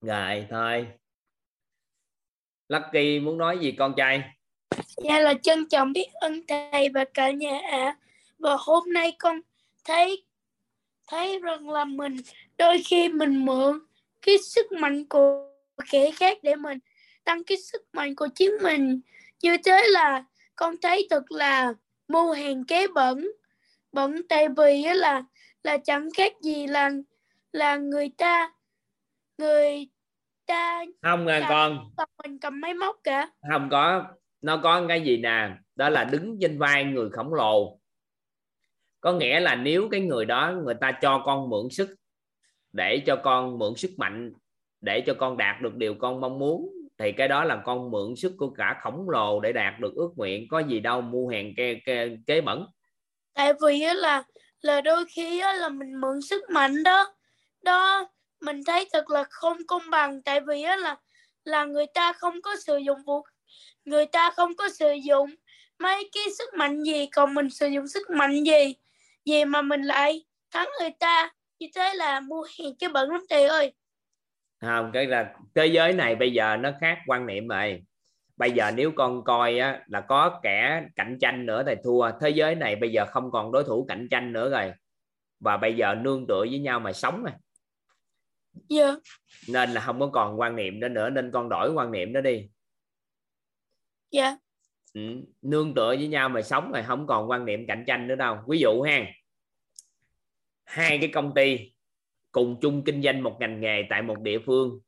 Rồi 0.02 0.48
thôi. 0.49 0.88
Lucky 2.68 3.19
muốn 3.19 3.38
nói 3.38 3.60
gì 3.60 3.72
con 3.72 3.94
trai? 3.98 4.23
Dạ 5.03 5.19
là 5.19 5.34
trân 5.34 5.69
trọng 5.69 5.94
biết 5.94 6.07
ơn 6.14 6.41
thầy 6.48 6.89
và 6.89 7.06
cả 7.14 7.31
nhà 7.31 7.60
ạ. 7.72 7.98
Và 8.38 8.56
hôm 8.60 8.94
nay 8.94 9.15
con 9.19 9.39
thấy 9.84 10.26
thấy 11.07 11.39
rằng 11.39 11.69
là 11.69 11.85
mình 11.85 12.15
đôi 12.57 12.81
khi 12.85 13.10
mình 13.10 13.45
mượn 13.45 13.80
cái 14.22 14.38
sức 14.38 14.72
mạnh 14.72 15.06
của 15.07 15.57
kẻ 15.90 16.12
khác 16.12 16.38
để 16.44 16.56
mình 16.56 16.78
tăng 17.24 17.44
cái 17.44 17.58
sức 17.58 17.82
mạnh 17.94 18.16
của 18.16 18.28
chính 18.36 18.52
mình. 18.64 19.02
Như 19.41 19.58
thế 19.66 19.84
là 19.88 20.24
con 20.56 20.76
thấy 20.82 21.08
thật 21.10 21.32
là 21.32 21.74
mưu 22.08 22.32
hàng 22.32 22.64
kế 22.66 22.88
bẩn. 22.88 23.32
Bẩn 23.91 24.22
tại 24.30 24.48
vì 24.58 24.84
là 24.84 25.24
là 25.64 25.78
chẳng 25.78 26.10
khác 26.18 26.34
gì 26.41 26.68
là 26.68 26.90
là 27.52 27.76
người 27.78 28.12
ta 28.18 28.54
người 29.38 29.90
ta 30.45 30.86
không 31.02 31.28
à 31.28 31.40
Dạ. 31.40 31.45
con 31.49 31.91
mình 32.24 32.40
cầm 32.40 32.62
máy 32.62 32.74
móc 32.74 32.95
cả. 33.04 33.30
không 33.52 33.68
có 33.72 34.06
nó 34.41 34.58
có 34.64 34.86
cái 34.88 35.02
gì 35.02 35.18
nè 35.18 35.49
đó 35.76 35.90
là 35.90 36.04
đứng 36.04 36.38
trên 36.41 36.60
vai 36.60 36.84
người 36.84 37.10
khổng 37.10 37.34
lồ 37.34 37.80
có 39.02 39.14
nghĩa 39.14 39.40
là 39.40 39.56
nếu 39.56 39.90
cái 39.91 40.02
người 40.02 40.26
đó 40.26 40.54
người 40.64 40.76
ta 40.82 40.91
cho 41.02 41.22
con 41.26 41.49
mượn 41.49 41.70
sức 41.72 41.95
để 42.72 43.04
cho 43.06 43.16
con 43.24 43.60
mượn 43.60 43.76
sức 43.76 43.91
mạnh 43.98 44.34
để 44.82 45.02
cho 45.02 45.14
con 45.14 45.38
đạt 45.38 45.62
được 45.62 45.76
điều 45.76 45.95
con 45.99 46.22
mong 46.22 46.40
muốn 46.40 46.70
thì 46.98 47.12
cái 47.12 47.28
đó 47.28 47.44
là 47.44 47.62
con 47.66 47.91
mượn 47.91 48.16
sức 48.16 48.34
của 48.38 48.49
cả 48.49 48.80
khổng 48.84 49.10
lồ 49.10 49.40
để 49.40 49.54
đạt 49.54 49.80
được 49.80 49.94
ước 49.95 50.10
nguyện. 50.16 50.48
Có 50.49 50.60
gì 50.60 50.80
đâu 50.80 51.02
mua 51.02 51.28
hàng 51.28 51.54
kế, 51.58 51.76
kế, 51.86 52.10
kế 52.28 52.41
bẩn 52.41 52.66
tại 53.34 53.54
vì 53.62 53.86
là 53.94 54.24
là 54.62 54.82
đôi 54.82 55.06
khi 55.06 55.40
là 55.40 55.70
mình 55.70 56.02
mượn 56.02 56.22
sức 56.22 56.49
mạnh 56.49 56.84
đó. 56.84 57.14
Đó 57.62 58.10
mình 58.41 58.64
thấy 58.64 58.90
thật 58.94 59.10
là 59.10 59.24
không 59.30 59.58
công 59.68 59.90
bằng. 59.90 60.22
Tại 60.22 60.40
vì 60.48 60.62
là 60.62 60.95
là 61.44 61.66
người 61.66 61.86
ta 61.94 62.14
không 62.14 62.41
có 62.41 62.56
sử 62.66 62.78
dụng 62.78 63.04
vũ 63.06 63.24
người 63.86 64.06
ta 64.06 64.32
không 64.32 64.56
có 64.56 64.70
sử 64.70 64.91
dụng 64.91 65.30
mấy 65.80 66.10
cái 66.14 66.24
sức 66.38 66.54
mạnh 66.54 66.84
gì 66.84 67.06
còn 67.06 67.34
mình 67.34 67.49
sử 67.49 67.68
dụng 67.68 67.88
sức 67.88 68.10
mạnh 68.10 68.44
gì 68.44 68.76
gì 69.26 69.45
mà 69.45 69.62
mình 69.62 69.82
lại 69.82 70.26
thắng 70.52 70.70
người 70.80 70.91
ta. 70.99 71.34
Như 71.60 71.68
thế 71.76 71.94
là 71.94 72.20
mua 72.20 72.48
hàng 72.60 72.76
cái 72.80 72.90
bẩn 72.90 73.10
lắm 73.10 73.22
thầy 73.30 73.44
ơi 73.44 73.74
không 74.62 74.92
cái 74.94 75.06
là 75.06 75.34
thế 75.56 75.66
giới 75.66 75.94
này 75.94 76.16
bây 76.16 76.34
giờ 76.34 76.58
nó 76.58 76.72
khác 76.82 77.00
quan 77.08 77.26
niệm 77.26 77.48
rồi. 77.48 77.84
Bây 78.38 78.52
giờ 78.52 78.72
nếu 78.72 78.92
con 78.96 79.24
coi 79.24 79.60
á, 79.60 79.84
là 79.88 80.02
có 80.02 80.40
kẻ 80.44 80.86
cạnh 80.96 81.18
tranh 81.22 81.46
nữa 81.46 81.64
thì 81.68 81.74
thua. 81.84 82.12
Thế 82.22 82.30
giới 82.30 82.56
này 82.56 82.76
bây 82.76 82.92
giờ 82.92 83.06
không 83.06 83.32
còn 83.32 83.52
đối 83.52 83.64
thủ 83.64 83.86
cạnh 83.90 84.08
tranh 84.12 84.34
nữa 84.34 84.50
rồi. 84.50 84.72
Và 85.40 85.58
bây 85.58 85.76
giờ 85.76 85.96
nương 85.96 86.28
tựa 86.28 86.46
với 86.50 86.60
nhau 86.60 86.80
mà 86.80 86.94
sống 86.94 87.24
rồi 87.24 87.34
dạ. 88.70 88.96
Nên 89.50 89.72
là 89.72 89.82
không 89.82 90.00
có 90.00 90.08
còn 90.14 90.40
quan 90.40 90.56
niệm 90.56 90.80
đó 90.80 90.88
nữa 90.88 91.10
nên 91.10 91.32
con 91.32 91.50
đổi 91.50 91.74
quan 91.74 91.92
niệm 91.92 92.14
đó 92.14 92.22
đi. 92.22 92.50
Dạ. 94.12 94.38
Ừ. 94.94 95.02
nương 95.42 95.74
tựa 95.74 95.96
với 95.96 96.08
nhau 96.08 96.30
mà 96.30 96.42
sống 96.42 96.72
rồi 96.72 96.84
không 96.84 97.08
còn 97.08 97.30
quan 97.30 97.46
niệm 97.46 97.68
cạnh 97.68 97.84
tranh 97.88 98.08
nữa 98.08 98.16
đâu. 98.16 98.38
Ví 98.48 98.60
dụ 98.60 98.82
ha 98.82 99.06
hai 100.66 100.98
cái 101.02 101.10
công 101.14 101.34
ty 101.34 101.72
cùng 102.38 102.60
chung 102.62 102.84
kinh 102.84 103.02
doanh 103.02 103.24
một 103.24 103.38
ngành 103.40 103.62
nghề 103.62 103.84
tại 103.90 104.02
một 104.02 104.20
địa 104.22 104.40
phương. 104.40 104.80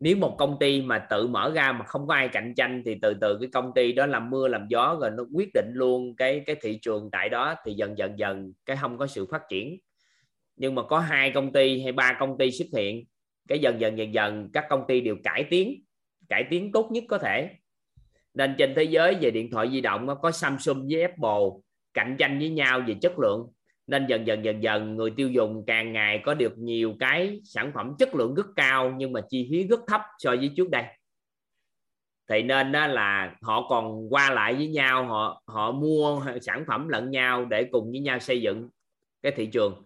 Nếu 0.00 0.16
một 0.16 0.36
công 0.38 0.56
ty 0.60 0.82
mà 0.82 0.98
tự 0.98 1.26
mở 1.26 1.52
ra 1.54 1.72
mà 1.72 1.84
không 1.84 2.06
có 2.06 2.14
ai 2.14 2.28
cạnh 2.28 2.54
tranh 2.56 2.82
thì 2.86 2.94
từ 3.02 3.14
từ 3.20 3.38
cái 3.40 3.48
công 3.52 3.72
ty 3.74 3.92
đó 3.92 4.06
làm 4.06 4.30
mưa 4.30 4.48
làm 4.48 4.66
gió 4.68 4.98
rồi 5.00 5.10
nó 5.10 5.24
quyết 5.34 5.48
định 5.54 5.70
luôn 5.74 6.16
cái 6.16 6.42
cái 6.46 6.56
thị 6.62 6.78
trường 6.82 7.08
tại 7.12 7.28
đó 7.28 7.54
thì 7.64 7.72
dần 7.72 7.98
dần 7.98 8.18
dần 8.18 8.52
cái 8.66 8.76
không 8.76 8.98
có 8.98 9.06
sự 9.06 9.26
phát 9.30 9.42
triển. 9.48 9.78
Nhưng 10.56 10.74
mà 10.74 10.82
có 10.82 10.98
hai 10.98 11.30
công 11.30 11.52
ty 11.52 11.82
hay 11.82 11.92
ba 11.92 12.16
công 12.20 12.38
ty 12.38 12.50
xuất 12.50 12.68
hiện, 12.76 13.04
cái 13.48 13.58
dần 13.58 13.80
dần 13.80 13.98
dần 13.98 14.14
dần 14.14 14.50
các 14.52 14.66
công 14.70 14.84
ty 14.88 15.00
đều 15.00 15.16
cải 15.24 15.44
tiến 15.50 15.82
cải 16.28 16.44
tiến 16.50 16.72
tốt 16.72 16.88
nhất 16.92 17.04
có 17.08 17.18
thể. 17.18 17.50
Nên 18.34 18.54
trên 18.58 18.74
thế 18.76 18.82
giới 18.82 19.14
về 19.14 19.30
điện 19.30 19.50
thoại 19.50 19.70
di 19.70 19.80
động 19.80 20.08
có 20.22 20.30
Samsung 20.30 20.88
với 20.90 21.02
Apple 21.02 21.60
cạnh 21.94 22.16
tranh 22.18 22.38
với 22.38 22.50
nhau 22.50 22.82
về 22.86 22.94
chất 23.02 23.18
lượng 23.18 23.52
nên 23.86 24.06
dần 24.06 24.26
dần 24.26 24.44
dần 24.44 24.62
dần 24.62 24.96
người 24.96 25.10
tiêu 25.16 25.28
dùng 25.28 25.64
càng 25.66 25.92
ngày 25.92 26.22
có 26.24 26.34
được 26.34 26.58
nhiều 26.58 26.94
cái 27.00 27.40
sản 27.44 27.72
phẩm 27.74 27.94
chất 27.98 28.14
lượng 28.14 28.34
rất 28.34 28.46
cao 28.56 28.94
nhưng 28.96 29.12
mà 29.12 29.20
chi 29.28 29.48
phí 29.50 29.66
rất 29.66 29.80
thấp 29.86 30.00
so 30.18 30.30
với 30.30 30.50
trước 30.56 30.70
đây. 30.70 30.84
Thì 32.28 32.42
nên 32.42 32.72
đó 32.72 32.86
là 32.86 33.36
họ 33.42 33.66
còn 33.68 34.12
qua 34.14 34.30
lại 34.30 34.54
với 34.54 34.68
nhau 34.68 35.06
họ 35.06 35.42
họ 35.46 35.72
mua 35.72 36.22
sản 36.42 36.64
phẩm 36.68 36.88
lẫn 36.88 37.10
nhau 37.10 37.44
để 37.44 37.68
cùng 37.72 37.90
với 37.90 38.00
nhau 38.00 38.18
xây 38.18 38.42
dựng 38.42 38.68
cái 39.22 39.32
thị 39.36 39.46
trường. 39.52 39.82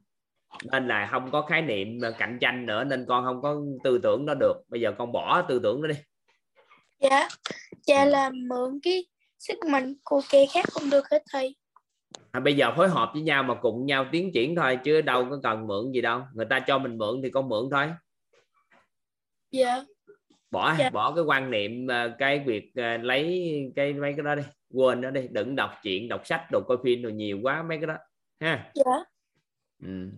Nên 0.72 0.88
là 0.88 1.08
không 1.10 1.30
có 1.30 1.42
khái 1.42 1.62
niệm 1.62 2.00
cạnh 2.18 2.38
tranh 2.40 2.66
nữa 2.66 2.84
nên 2.84 3.04
con 3.08 3.24
không 3.24 3.42
có 3.42 3.60
tư 3.84 4.00
tưởng 4.02 4.26
đó 4.26 4.34
được. 4.40 4.54
Bây 4.68 4.80
giờ 4.80 4.92
con 4.98 5.12
bỏ 5.12 5.42
tư 5.48 5.60
tưởng 5.62 5.82
đó 5.82 5.88
đi. 5.88 5.94
Dạ. 6.98 7.28
Dạ 7.86 8.04
là 8.04 8.30
mượn 8.30 8.80
cái 8.82 9.04
sức 9.38 9.58
mạnh 9.70 9.94
của 10.04 10.20
kẻ 10.30 10.46
khác 10.52 10.64
không 10.70 10.90
được 10.90 11.10
hết 11.10 11.22
thầy 11.32 11.56
à, 12.32 12.40
bây 12.40 12.56
giờ 12.56 12.72
phối 12.76 12.88
hợp 12.88 13.10
với 13.12 13.22
nhau 13.22 13.42
mà 13.42 13.54
cùng 13.54 13.86
nhau 13.86 14.06
tiến 14.12 14.30
triển 14.34 14.56
thôi 14.56 14.78
chứ 14.84 15.00
đâu 15.00 15.26
có 15.30 15.40
cần 15.42 15.66
mượn 15.66 15.92
gì 15.92 16.00
đâu. 16.00 16.22
Người 16.34 16.46
ta 16.50 16.60
cho 16.60 16.78
mình 16.78 16.98
mượn 16.98 17.20
thì 17.22 17.30
con 17.30 17.48
mượn 17.48 17.68
thôi. 17.70 17.86
Dạ. 19.50 19.84
Bỏ 20.50 20.74
Dạ. 20.78 20.90
bỏ 20.90 21.14
cái 21.14 21.24
quan 21.24 21.50
niệm 21.50 21.86
ờ, 21.86 22.14
cái 22.18 22.38
việc 22.46 22.72
ờ, 22.74 22.96
lấy 22.96 23.54
cái 23.76 23.92
mấy 23.92 24.12
cái 24.16 24.24
đó 24.24 24.34
đi. 24.34 24.42
Quên 24.74 25.00
nó 25.00 25.10
đi 25.10 25.28
đừng 25.30 25.56
đọc 25.56 25.70
chuyện 25.82 26.08
đọc 26.08 26.26
sách 26.26 26.46
đồ 26.52 26.60
coi 26.68 26.76
phim 26.84 27.02
rồi 27.02 27.12
nhiều 27.12 27.38
quá 27.42 27.62
mấy 27.62 27.78
cái 27.78 27.86
đó. 27.86 27.96
Ha? 28.40 28.72
Dạ. 28.74 28.84
Ừ. 29.82 30.08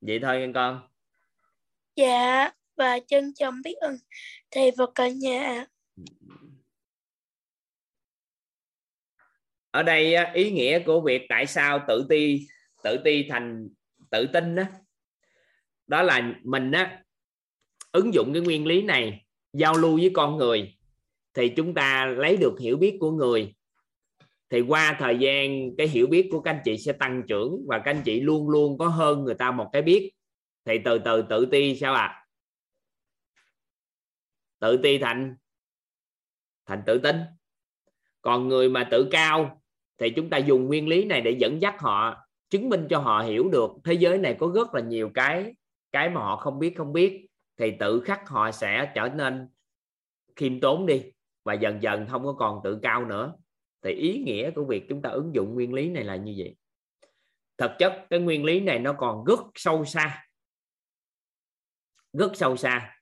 vậy 0.00 0.18
thôi 0.22 0.38
nghe 0.38 0.52
con. 0.54 0.80
Dạ 1.96 2.50
và 2.76 2.98
trân 3.06 3.34
trọng 3.34 3.54
biết 3.64 3.74
ơn 3.80 3.96
thầy 4.50 4.70
và 4.76 4.86
cả 4.94 5.08
nhà 5.08 5.42
ạ 5.46 5.66
ở 9.78 9.82
đây 9.82 10.32
ý 10.34 10.50
nghĩa 10.50 10.78
của 10.78 11.00
việc 11.00 11.26
tại 11.28 11.46
sao 11.46 11.84
tự 11.88 12.06
ti 12.08 12.46
tự 12.82 12.98
ti 13.04 13.26
thành 13.28 13.68
tự 14.10 14.26
tin 14.26 14.54
đó 14.54 14.62
đó 15.86 16.02
là 16.02 16.34
mình 16.44 16.72
á, 16.72 17.02
ứng 17.92 18.14
dụng 18.14 18.32
cái 18.32 18.42
nguyên 18.42 18.66
lý 18.66 18.82
này, 18.82 19.26
giao 19.52 19.74
lưu 19.74 19.96
với 19.96 20.10
con 20.14 20.36
người, 20.36 20.78
thì 21.34 21.48
chúng 21.48 21.74
ta 21.74 22.06
lấy 22.06 22.36
được 22.36 22.60
hiểu 22.60 22.76
biết 22.76 22.96
của 23.00 23.10
người. 23.10 23.54
Thì 24.50 24.60
qua 24.60 24.96
thời 24.98 25.18
gian, 25.18 25.76
cái 25.78 25.88
hiểu 25.88 26.06
biết 26.06 26.28
của 26.32 26.40
các 26.40 26.50
anh 26.50 26.60
chị 26.64 26.78
sẽ 26.78 26.92
tăng 26.92 27.22
trưởng 27.28 27.64
và 27.68 27.78
các 27.78 27.90
anh 27.90 28.02
chị 28.04 28.20
luôn 28.20 28.48
luôn 28.48 28.78
có 28.78 28.88
hơn 28.88 29.24
người 29.24 29.34
ta 29.34 29.50
một 29.50 29.68
cái 29.72 29.82
biết. 29.82 30.12
Thì 30.64 30.78
từ 30.84 30.98
từ 30.98 31.22
tự 31.30 31.46
ti 31.46 31.76
sao 31.76 31.94
ạ? 31.94 32.06
À? 32.06 32.24
tự 34.58 34.76
ti 34.82 34.98
thành 34.98 35.36
thành 36.66 36.82
tự 36.86 36.98
tin. 36.98 37.16
Còn 38.22 38.48
người 38.48 38.68
mà 38.68 38.88
tự 38.90 39.08
cao 39.10 39.57
thì 39.98 40.10
chúng 40.10 40.30
ta 40.30 40.36
dùng 40.36 40.66
nguyên 40.66 40.88
lý 40.88 41.04
này 41.04 41.20
để 41.20 41.30
dẫn 41.30 41.62
dắt 41.62 41.74
họ, 41.78 42.26
chứng 42.50 42.68
minh 42.68 42.86
cho 42.90 42.98
họ 42.98 43.22
hiểu 43.22 43.48
được 43.48 43.70
thế 43.84 43.92
giới 43.92 44.18
này 44.18 44.36
có 44.38 44.52
rất 44.54 44.74
là 44.74 44.80
nhiều 44.80 45.10
cái 45.14 45.54
cái 45.92 46.10
mà 46.10 46.20
họ 46.20 46.36
không 46.36 46.58
biết 46.58 46.74
không 46.76 46.92
biết. 46.92 47.26
Thì 47.56 47.72
tự 47.80 48.00
khắc 48.00 48.28
họ 48.28 48.50
sẽ 48.50 48.92
trở 48.94 49.08
nên 49.08 49.48
khiêm 50.36 50.60
tốn 50.60 50.86
đi 50.86 51.02
và 51.44 51.54
dần 51.54 51.82
dần 51.82 52.06
không 52.06 52.24
có 52.24 52.32
còn 52.32 52.60
tự 52.64 52.78
cao 52.82 53.06
nữa. 53.06 53.34
Thì 53.82 53.92
ý 53.92 54.18
nghĩa 54.18 54.50
của 54.50 54.64
việc 54.64 54.86
chúng 54.88 55.02
ta 55.02 55.10
ứng 55.10 55.34
dụng 55.34 55.54
nguyên 55.54 55.74
lý 55.74 55.88
này 55.88 56.04
là 56.04 56.16
như 56.16 56.34
vậy. 56.38 56.56
Thực 57.58 57.70
chất, 57.78 58.06
cái 58.10 58.20
nguyên 58.20 58.44
lý 58.44 58.60
này 58.60 58.78
nó 58.78 58.92
còn 58.92 59.24
rất 59.24 59.40
sâu 59.54 59.84
xa. 59.84 60.24
Rất 62.12 62.36
sâu 62.36 62.56
xa. 62.56 62.94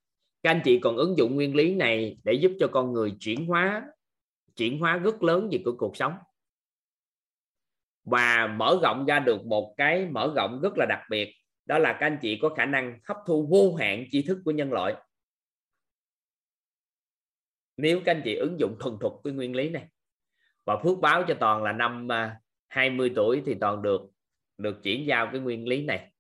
Các 0.43 0.51
anh 0.51 0.61
chị 0.65 0.81
còn 0.83 0.97
ứng 0.97 1.19
dụng 1.19 1.35
nguyên 1.35 1.57
lý 1.57 1.75
này 1.75 2.19
để 2.25 2.33
giúp 2.33 2.53
cho 2.61 2.69
con 2.73 2.93
người 2.93 3.17
chuyển 3.21 3.47
hóa 3.47 3.85
chuyển 4.57 4.79
hóa 4.79 4.97
rất 4.97 5.23
lớn 5.23 5.49
về 5.53 5.63
của 5.65 5.75
cuộc 5.79 5.97
sống 5.97 6.13
và 8.07 8.47
mở 8.47 8.79
rộng 8.83 9.07
ra 9.07 9.19
được 9.19 9.47
một 9.47 9.75
cái 9.77 10.07
mở 10.07 10.33
rộng 10.37 10.61
rất 10.63 10.73
là 10.77 10.87
đặc 10.89 11.01
biệt, 11.11 11.35
đó 11.65 11.79
là 11.79 11.93
các 11.93 12.07
anh 12.07 12.19
chị 12.23 12.39
có 12.43 12.49
khả 12.49 12.67
năng 12.67 12.99
hấp 13.05 13.17
thu 13.27 13.47
vô 13.51 13.75
hạn 13.75 14.05
tri 14.11 14.23
thức 14.23 14.39
của 14.45 14.51
nhân 14.51 14.73
loại. 14.73 14.95
Nếu 17.77 18.01
các 18.05 18.15
anh 18.15 18.23
chị 18.25 18.35
ứng 18.35 18.61
dụng 18.61 18.77
thuần 18.81 18.97
thục 19.01 19.21
cái 19.25 19.33
nguyên 19.33 19.57
lý 19.57 19.71
này, 19.71 19.89
và 20.65 20.77
phước 20.83 20.99
báo 20.99 21.25
cho 21.29 21.35
toàn 21.41 21.63
là 21.63 21.73
năm 21.73 22.13
à, 22.13 22.41
20 22.69 23.13
tuổi 23.17 23.43
thì 23.47 23.55
toàn 23.61 23.83
được 23.83 24.01
được 24.59 24.83
chuyển 24.83 25.07
giao 25.07 25.29
cái 25.33 25.41
nguyên 25.41 25.69
lý 25.69 25.85
này. 25.85 26.13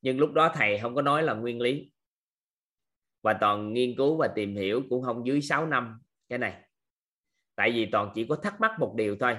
Nhưng 0.00 0.18
lúc 0.18 0.32
đó 0.32 0.52
thầy 0.54 0.78
không 0.78 0.94
có 0.94 1.02
nói 1.02 1.22
là 1.22 1.34
nguyên 1.34 1.60
lý. 1.60 1.90
Và 3.22 3.32
toàn 3.40 3.72
nghiên 3.72 3.96
cứu 3.96 4.16
và 4.16 4.28
tìm 4.34 4.56
hiểu 4.56 4.82
cũng 4.90 5.02
không 5.02 5.26
dưới 5.26 5.42
6 5.42 5.66
năm, 5.66 5.98
cái 6.28 6.38
này. 6.38 6.62
Tại 7.54 7.70
vì 7.70 7.88
toàn 7.92 8.12
chỉ 8.14 8.26
có 8.28 8.36
thắc 8.36 8.60
mắc 8.60 8.72
một 8.78 8.94
điều 8.96 9.16
thôi. 9.20 9.36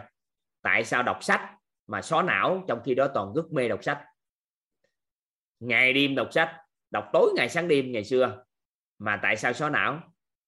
Tại 0.62 0.84
sao 0.84 1.04
đọc 1.04 1.24
sách 1.24 1.56
mà 1.88 2.02
xóa 2.02 2.24
não 2.24 2.64
trong 2.68 2.82
khi 2.86 2.96
đó 2.96 3.08
toàn 3.14 3.34
rất 3.36 3.52
mê 3.52 3.68
đọc 3.68 3.84
sách. 3.84 4.04
Ngày 5.60 5.94
đêm 5.94 6.16
đọc 6.16 6.28
sách, 6.32 6.52
đọc 6.92 7.10
tối 7.14 7.34
ngày 7.36 7.50
sáng 7.50 7.68
đêm 7.68 7.92
ngày 7.92 8.04
xưa. 8.04 8.44
Mà 9.00 9.20
tại 9.22 9.36
sao 9.36 9.54
xóa 9.54 9.70
não? 9.70 10.00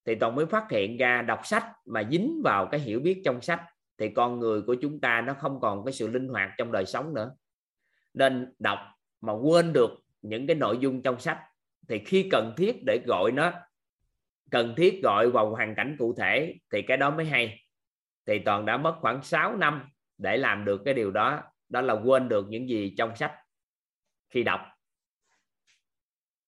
Thì 0.05 0.15
toàn 0.15 0.35
mới 0.35 0.45
phát 0.45 0.71
hiện 0.71 0.97
ra 0.97 1.21
đọc 1.21 1.41
sách 1.43 1.65
mà 1.85 2.03
dính 2.11 2.41
vào 2.43 2.67
cái 2.71 2.79
hiểu 2.79 2.99
biết 2.99 3.21
trong 3.25 3.41
sách 3.41 3.61
thì 3.97 4.09
con 4.09 4.39
người 4.39 4.61
của 4.61 4.75
chúng 4.81 4.99
ta 4.99 5.21
nó 5.21 5.33
không 5.33 5.59
còn 5.59 5.85
cái 5.85 5.93
sự 5.93 6.07
linh 6.07 6.27
hoạt 6.27 6.49
trong 6.57 6.71
đời 6.71 6.85
sống 6.85 7.13
nữa. 7.13 7.35
Nên 8.13 8.53
đọc 8.59 8.79
mà 9.21 9.33
quên 9.33 9.73
được 9.73 9.89
những 10.21 10.47
cái 10.47 10.55
nội 10.55 10.77
dung 10.77 11.01
trong 11.01 11.19
sách 11.19 11.39
thì 11.87 11.99
khi 11.99 12.29
cần 12.31 12.53
thiết 12.57 12.75
để 12.85 12.99
gọi 13.07 13.31
nó, 13.31 13.51
cần 14.51 14.73
thiết 14.77 14.99
gọi 15.03 15.29
vào 15.29 15.49
hoàn 15.49 15.75
cảnh 15.75 15.95
cụ 15.99 16.13
thể 16.17 16.55
thì 16.71 16.81
cái 16.81 16.97
đó 16.97 17.09
mới 17.09 17.25
hay. 17.25 17.63
Thì 18.25 18.39
toàn 18.39 18.65
đã 18.65 18.77
mất 18.77 18.95
khoảng 19.01 19.23
6 19.23 19.55
năm 19.57 19.89
để 20.17 20.37
làm 20.37 20.65
được 20.65 20.81
cái 20.85 20.93
điều 20.93 21.11
đó 21.11 21.43
đó 21.69 21.81
là 21.81 21.93
quên 21.93 22.29
được 22.29 22.45
những 22.49 22.69
gì 22.69 22.95
trong 22.97 23.15
sách 23.15 23.33
khi 24.29 24.43
đọc. 24.43 24.61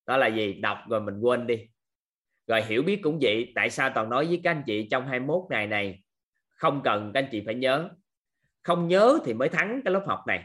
Đó 0.05 0.17
là 0.17 0.27
gì? 0.27 0.53
Đọc 0.53 0.77
rồi 0.89 1.01
mình 1.01 1.19
quên 1.19 1.47
đi. 1.47 1.67
Rồi 2.47 2.61
hiểu 2.63 2.83
biết 2.83 2.99
cũng 3.03 3.19
vậy, 3.21 3.51
tại 3.55 3.69
sao 3.69 3.89
toàn 3.95 4.09
nói 4.09 4.25
với 4.25 4.41
các 4.43 4.51
anh 4.51 4.63
chị 4.65 4.87
trong 4.91 5.07
21 5.07 5.43
ngày 5.49 5.67
này, 5.67 6.03
không 6.49 6.81
cần 6.83 7.11
các 7.13 7.23
anh 7.23 7.29
chị 7.31 7.43
phải 7.45 7.55
nhớ. 7.55 7.89
Không 8.63 8.87
nhớ 8.87 9.19
thì 9.25 9.33
mới 9.33 9.49
thắng 9.49 9.81
cái 9.85 9.93
lớp 9.93 10.03
học 10.07 10.19
này. 10.27 10.43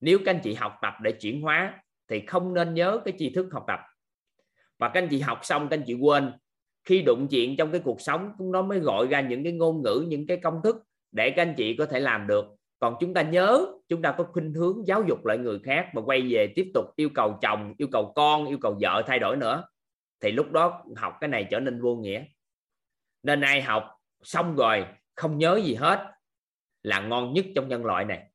Nếu 0.00 0.18
các 0.24 0.34
anh 0.34 0.40
chị 0.44 0.54
học 0.54 0.78
tập 0.82 0.94
để 1.02 1.12
chuyển 1.12 1.40
hóa, 1.40 1.82
thì 2.08 2.26
không 2.26 2.54
nên 2.54 2.74
nhớ 2.74 3.00
cái 3.04 3.14
tri 3.18 3.30
thức 3.30 3.48
học 3.52 3.64
tập. 3.66 3.80
Và 4.78 4.88
các 4.88 5.02
anh 5.02 5.08
chị 5.08 5.20
học 5.20 5.38
xong, 5.42 5.68
các 5.68 5.76
anh 5.76 5.84
chị 5.86 5.94
quên. 5.94 6.32
Khi 6.84 7.02
đụng 7.02 7.28
chuyện 7.30 7.56
trong 7.56 7.72
cái 7.72 7.80
cuộc 7.84 8.00
sống, 8.00 8.32
nó 8.38 8.62
mới 8.62 8.78
gọi 8.78 9.06
ra 9.06 9.20
những 9.20 9.44
cái 9.44 9.52
ngôn 9.52 9.82
ngữ, 9.82 10.06
những 10.08 10.26
cái 10.26 10.36
công 10.36 10.60
thức 10.64 10.76
để 11.12 11.30
các 11.30 11.42
anh 11.42 11.54
chị 11.56 11.76
có 11.76 11.86
thể 11.86 12.00
làm 12.00 12.26
được 12.26 12.44
còn 12.80 12.96
chúng 13.00 13.14
ta 13.14 13.22
nhớ, 13.22 13.66
chúng 13.88 14.02
ta 14.02 14.14
có 14.18 14.24
khuynh 14.24 14.54
hướng 14.54 14.86
giáo 14.86 15.02
dục 15.08 15.26
lại 15.26 15.38
người 15.38 15.58
khác 15.64 15.90
và 15.94 16.02
quay 16.02 16.22
về 16.30 16.52
tiếp 16.56 16.70
tục 16.74 16.84
yêu 16.96 17.08
cầu 17.14 17.38
chồng, 17.42 17.74
yêu 17.78 17.88
cầu 17.92 18.12
con, 18.16 18.46
yêu 18.46 18.58
cầu 18.60 18.78
vợ 18.80 19.02
thay 19.06 19.18
đổi 19.18 19.36
nữa, 19.36 19.64
thì 20.20 20.32
lúc 20.32 20.52
đó 20.52 20.84
học 20.96 21.16
cái 21.20 21.28
này 21.28 21.46
trở 21.50 21.60
nên 21.60 21.80
vô 21.80 21.96
nghĩa. 21.96 22.24
Nên 23.22 23.40
ai 23.40 23.62
học 23.62 23.84
xong 24.22 24.56
rồi 24.56 24.86
không 25.14 25.38
nhớ 25.38 25.60
gì 25.64 25.74
hết 25.74 26.12
là 26.82 27.00
ngon 27.00 27.32
nhất 27.32 27.44
trong 27.54 27.68
nhân 27.68 27.84
loại 27.84 28.04
này. 28.04 28.30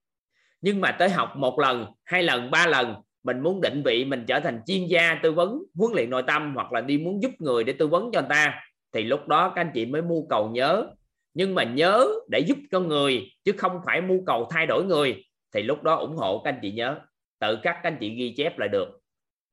Nhưng 0.61 0.81
mà 0.81 0.91
tới 0.91 1.09
học 1.09 1.35
một 1.35 1.59
lần, 1.59 1.85
hai 2.03 2.23
lần, 2.23 2.51
ba 2.51 2.67
lần, 2.67 2.95
mình 3.23 3.39
muốn 3.39 3.61
định 3.61 3.81
vị 3.85 4.05
mình 4.05 4.25
trở 4.27 4.39
thành 4.39 4.61
chuyên 4.65 4.87
gia 4.87 5.19
tư 5.23 5.31
vấn 5.31 5.63
huấn 5.75 5.93
luyện 5.93 6.09
nội 6.09 6.23
tâm 6.27 6.55
hoặc 6.55 6.73
là 6.73 6.81
đi 6.81 6.97
muốn 6.97 7.21
giúp 7.21 7.31
người 7.39 7.63
để 7.63 7.73
tư 7.73 7.87
vấn 7.87 8.11
cho 8.11 8.21
người 8.21 8.29
ta, 8.29 8.63
thì 8.91 9.03
lúc 9.03 9.27
đó 9.27 9.49
các 9.55 9.61
anh 9.61 9.71
chị 9.73 9.85
mới 9.85 10.01
mưu 10.01 10.27
cầu 10.29 10.49
nhớ 10.49 10.87
nhưng 11.35 11.55
mà 11.55 11.63
nhớ 11.63 12.07
để 12.27 12.39
giúp 12.39 12.57
cho 12.71 12.79
người 12.79 13.31
chứ 13.43 13.51
không 13.57 13.81
phải 13.85 14.01
mưu 14.01 14.23
cầu 14.25 14.47
thay 14.51 14.65
đổi 14.65 14.85
người 14.85 15.23
thì 15.51 15.63
lúc 15.63 15.83
đó 15.83 15.95
ủng 15.95 16.15
hộ 16.15 16.41
các 16.43 16.51
anh 16.51 16.59
chị 16.61 16.71
nhớ. 16.71 16.99
Tự 17.39 17.59
các 17.63 17.79
anh 17.83 17.97
chị 17.99 18.15
ghi 18.15 18.33
chép 18.37 18.59
lại 18.59 18.69
được. 18.69 18.99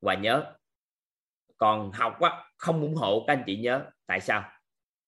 Và 0.00 0.14
nhớ 0.14 0.54
còn 1.56 1.92
học 1.92 2.20
á, 2.20 2.44
không 2.56 2.80
ủng 2.80 2.94
hộ 2.94 3.24
các 3.26 3.32
anh 3.32 3.42
chị 3.46 3.56
nhớ. 3.56 3.84
Tại 4.06 4.20
sao? 4.20 4.50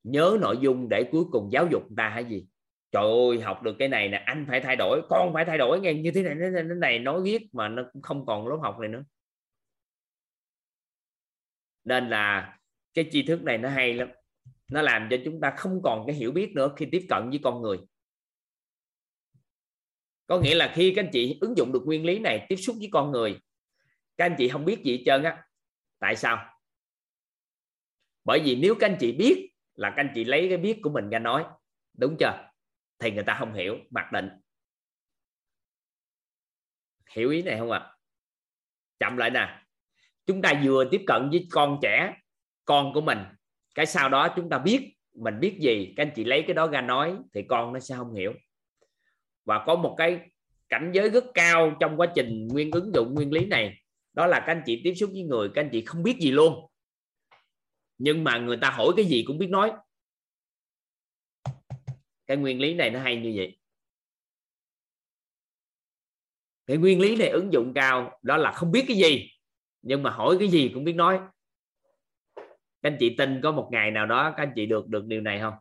Nhớ 0.03 0.37
nội 0.41 0.57
dung 0.61 0.89
để 0.89 1.09
cuối 1.13 1.25
cùng 1.33 1.49
giáo 1.53 1.67
dục 1.71 1.83
người 1.83 1.95
ta 1.97 2.09
hay 2.09 2.25
gì? 2.25 2.47
Trời 2.93 3.03
ơi 3.03 3.41
học 3.41 3.63
được 3.63 3.77
cái 3.79 3.89
này 3.89 4.09
nè 4.09 4.23
anh 4.27 4.47
phải 4.49 4.61
thay 4.61 4.77
đổi 4.77 5.03
con 5.09 5.33
phải 5.35 5.45
thay 5.45 5.59
đổi 5.59 5.81
nghe 5.81 5.95
như 5.95 6.11
thế 6.15 6.23
này 6.23 6.35
thế 6.41 6.63
này 6.63 6.99
nói 6.99 7.21
viết 7.23 7.43
mà 7.53 7.69
nó 7.69 7.83
cũng 7.93 8.03
không 8.03 8.27
còn 8.27 8.49
lớp 8.49 8.59
học 8.63 8.79
này 8.79 8.89
nữa. 8.89 9.05
Nên 11.85 12.09
là 12.09 12.59
cái 12.95 13.09
tri 13.11 13.23
thức 13.23 13.43
này 13.43 13.59
nó 13.59 13.69
hay 13.69 13.95
lắm 13.95 14.09
nó 14.69 14.82
làm 14.82 15.09
cho 15.11 15.16
chúng 15.24 15.41
ta 15.41 15.55
không 15.57 15.81
còn 15.85 16.05
cái 16.07 16.16
hiểu 16.16 16.32
biết 16.32 16.53
nữa 16.55 16.74
khi 16.77 16.86
tiếp 16.93 17.07
cận 17.09 17.31
với 17.31 17.41
con 17.43 17.62
người. 17.62 17.78
Có 20.27 20.41
nghĩa 20.41 20.55
là 20.55 20.73
khi 20.74 20.93
các 20.97 21.05
anh 21.05 21.11
chị 21.12 21.39
ứng 21.41 21.57
dụng 21.57 21.73
được 21.73 21.82
nguyên 21.85 22.05
lý 22.05 22.19
này, 22.19 22.47
tiếp 22.49 22.57
xúc 22.57 22.77
với 22.78 22.89
con 22.93 23.11
người, 23.11 23.41
các 24.16 24.24
anh 24.24 24.35
chị 24.39 24.49
không 24.49 24.65
biết 24.65 24.82
gì 24.85 24.97
hết 24.97 25.03
trơn 25.07 25.23
á. 25.23 25.47
Tại 25.99 26.16
sao? 26.16 26.51
Bởi 28.24 28.41
vì 28.45 28.57
nếu 28.57 28.74
các 28.81 28.91
anh 28.91 28.97
chị 29.01 29.12
biết 29.12 29.51
là 29.74 29.91
các 29.91 29.97
anh 29.97 30.12
chị 30.15 30.24
lấy 30.24 30.47
cái 30.49 30.59
biết 30.59 30.78
của 30.82 30.91
mình 30.91 31.11
ra 31.11 31.19
nói, 31.19 31.45
đúng 31.99 32.16
chưa? 32.20 32.51
Thì 32.99 33.11
người 33.11 33.24
ta 33.24 33.36
không 33.39 33.55
hiểu, 33.55 33.77
mặc 33.91 34.12
định. 34.12 34.28
Hiểu 37.11 37.31
ý 37.31 37.43
này 37.43 37.59
không 37.59 37.70
ạ? 37.70 37.78
À? 37.78 37.95
chậm 38.99 39.16
lại 39.16 39.31
nè. 39.31 39.61
Chúng 40.27 40.43
ta 40.43 40.62
vừa 40.65 40.85
tiếp 40.91 41.03
cận 41.07 41.31
với 41.31 41.49
con 41.51 41.78
trẻ, 41.82 42.15
con 42.65 42.93
của 42.95 43.01
mình 43.01 43.19
cái 43.75 43.87
sau 43.87 44.09
đó 44.09 44.29
chúng 44.37 44.49
ta 44.49 44.59
biết 44.59 44.97
mình 45.15 45.41
biết 45.41 45.57
gì, 45.61 45.95
các 45.97 46.03
anh 46.07 46.13
chị 46.17 46.25
lấy 46.25 46.45
cái 46.47 46.55
đó 46.55 46.67
ra 46.67 46.81
nói 46.81 47.17
thì 47.35 47.43
con 47.49 47.73
nó 47.73 47.81
sẽ 47.81 47.97
không 47.97 48.15
hiểu. 48.15 48.33
Và 49.45 49.65
có 49.67 49.77
một 49.77 49.95
cái 49.99 50.31
cảnh 50.69 50.91
giới 50.95 51.11
rất 51.11 51.25
cao 51.35 51.77
trong 51.81 51.97
quá 51.97 52.13
trình 52.15 52.49
nguyên 52.49 52.71
ứng 52.71 52.93
dụng 52.95 53.15
nguyên 53.15 53.33
lý 53.33 53.47
này, 53.47 53.75
đó 54.13 54.27
là 54.27 54.41
các 54.41 54.47
anh 54.47 54.63
chị 54.67 54.81
tiếp 54.85 54.95
xúc 54.95 55.11
với 55.13 55.23
người, 55.23 55.49
các 55.55 55.63
anh 55.63 55.69
chị 55.73 55.85
không 55.85 56.03
biết 56.03 56.17
gì 56.21 56.31
luôn. 56.31 56.71
Nhưng 57.99 58.25
mà 58.25 58.39
người 58.39 58.57
ta 58.57 58.71
hỏi 58.71 58.89
cái 58.97 59.05
gì 59.05 59.25
cũng 59.27 59.39
biết 59.39 59.51
nói. 59.51 59.73
Cái 62.27 62.37
nguyên 62.37 62.61
lý 62.61 62.75
này 62.75 62.91
nó 62.91 63.01
hay 63.01 63.17
như 63.17 63.33
vậy. 63.37 63.59
Cái 66.67 66.77
nguyên 66.77 67.01
lý 67.01 67.17
này 67.17 67.29
ứng 67.29 67.53
dụng 67.53 67.73
cao, 67.75 68.19
đó 68.23 68.37
là 68.37 68.53
không 68.53 68.73
biết 68.73 68.85
cái 68.89 68.97
gì, 68.97 69.31
nhưng 69.83 70.03
mà 70.03 70.11
hỏi 70.11 70.37
cái 70.39 70.49
gì 70.49 70.71
cũng 70.75 70.85
biết 70.85 70.93
nói 70.93 71.21
các 72.85 72.90
anh 72.90 72.98
chị 73.01 73.16
tin 73.19 73.43
có 73.43 73.52
một 73.52 73.70
ngày 73.73 73.93
nào 73.93 74.06
đó 74.06 74.35
các 74.36 74.44
anh 74.44 74.52
chị 74.56 74.66
được 74.66 74.89
được 74.89 75.06
điều 75.06 75.23
này 75.23 75.40
không? 75.40 75.55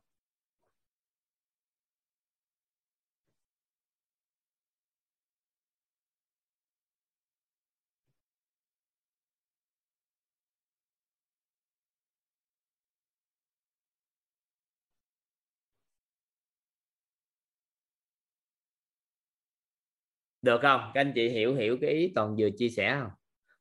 Được 20.41 20.59
không? 20.61 20.91
Các 20.93 21.01
anh 21.01 21.11
chị 21.15 21.29
hiểu 21.29 21.55
hiểu 21.55 21.77
cái 21.81 21.89
ý 21.89 22.11
toàn 22.15 22.35
vừa 22.39 22.49
chia 22.57 22.69
sẻ 22.69 22.97
không? 23.01 23.11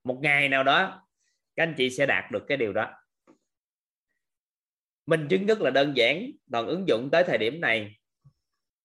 Một 0.05 0.19
ngày 0.23 0.49
nào 0.49 0.65
đó, 0.65 1.09
các 1.57 1.63
anh 1.63 1.75
chị 1.79 1.91
sẽ 1.91 2.07
đạt 2.07 2.25
được 2.33 2.45
cái 2.49 2.57
điều 2.59 2.73
đó 2.73 3.02
minh 5.07 5.27
chứng 5.31 5.47
rất 5.47 5.61
là 5.61 5.71
đơn 5.71 5.97
giản. 5.97 6.31
Toàn 6.51 6.67
ứng 6.67 6.89
dụng 6.89 7.09
tới 7.13 7.25
thời 7.25 7.39
điểm 7.39 7.61
này, 7.61 7.97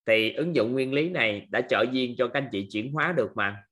thì 0.06 0.34
ứng 0.34 0.56
dụng 0.56 0.74
nguyên 0.74 0.94
lý 0.94 1.10
này 1.10 1.48
đã 1.50 1.62
trợ 1.62 1.86
duyên 1.92 2.16
cho 2.18 2.28
các 2.28 2.40
anh 2.40 2.50
chị 2.52 2.68
chuyển 2.72 2.94
hóa 2.94 3.14
được 3.18 3.32
mà. 3.36 3.64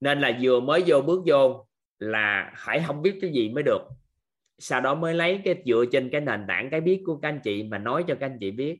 Nên 0.00 0.20
là 0.20 0.38
vừa 0.42 0.60
mới 0.60 0.82
vô 0.86 1.00
bước 1.00 1.22
vô 1.26 1.66
là 1.98 2.52
hãy 2.54 2.82
không 2.86 3.02
biết 3.02 3.18
cái 3.20 3.32
gì 3.32 3.48
mới 3.48 3.62
được. 3.62 3.82
Sau 4.58 4.80
đó 4.80 4.94
mới 4.94 5.14
lấy 5.14 5.40
cái 5.44 5.62
dựa 5.66 5.84
trên 5.92 6.10
cái 6.12 6.20
nền 6.20 6.44
tảng 6.48 6.70
cái 6.70 6.80
biết 6.80 7.02
của 7.06 7.16
các 7.16 7.28
anh 7.28 7.40
chị 7.44 7.62
mà 7.62 7.78
nói 7.78 8.04
cho 8.08 8.14
các 8.20 8.26
anh 8.26 8.38
chị 8.40 8.50
biết. 8.50 8.78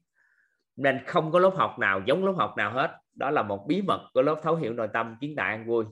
Nên 0.77 1.01
không 1.07 1.33
có 1.33 1.39
lớp 1.39 1.53
học 1.57 1.79
nào 1.79 2.03
giống 2.07 2.25
lớp 2.25 2.35
học 2.37 2.55
nào 2.57 2.73
hết. 2.73 2.99
Đó 3.15 3.31
là 3.31 3.43
một 3.43 3.65
bí 3.69 3.83
mật 3.83 4.11
của 4.15 4.23
lớp 4.23 4.41
thấu 4.43 4.57
hiểu 4.57 4.73
nội 4.73 4.89
tâm 4.93 5.17
kiến 5.21 5.35
đại 5.35 5.51
an 5.51 5.67
vui. 5.67 5.85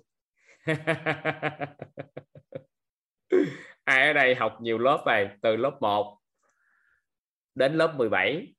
ai 3.84 4.06
ở 4.06 4.12
đây 4.12 4.34
học 4.34 4.59
nhiều 4.60 4.78
lớp 4.78 5.02
này 5.06 5.28
từ 5.42 5.56
lớp 5.56 5.76
1 5.80 6.18
đến 7.54 7.74
lớp 7.74 7.94
17 7.96 8.54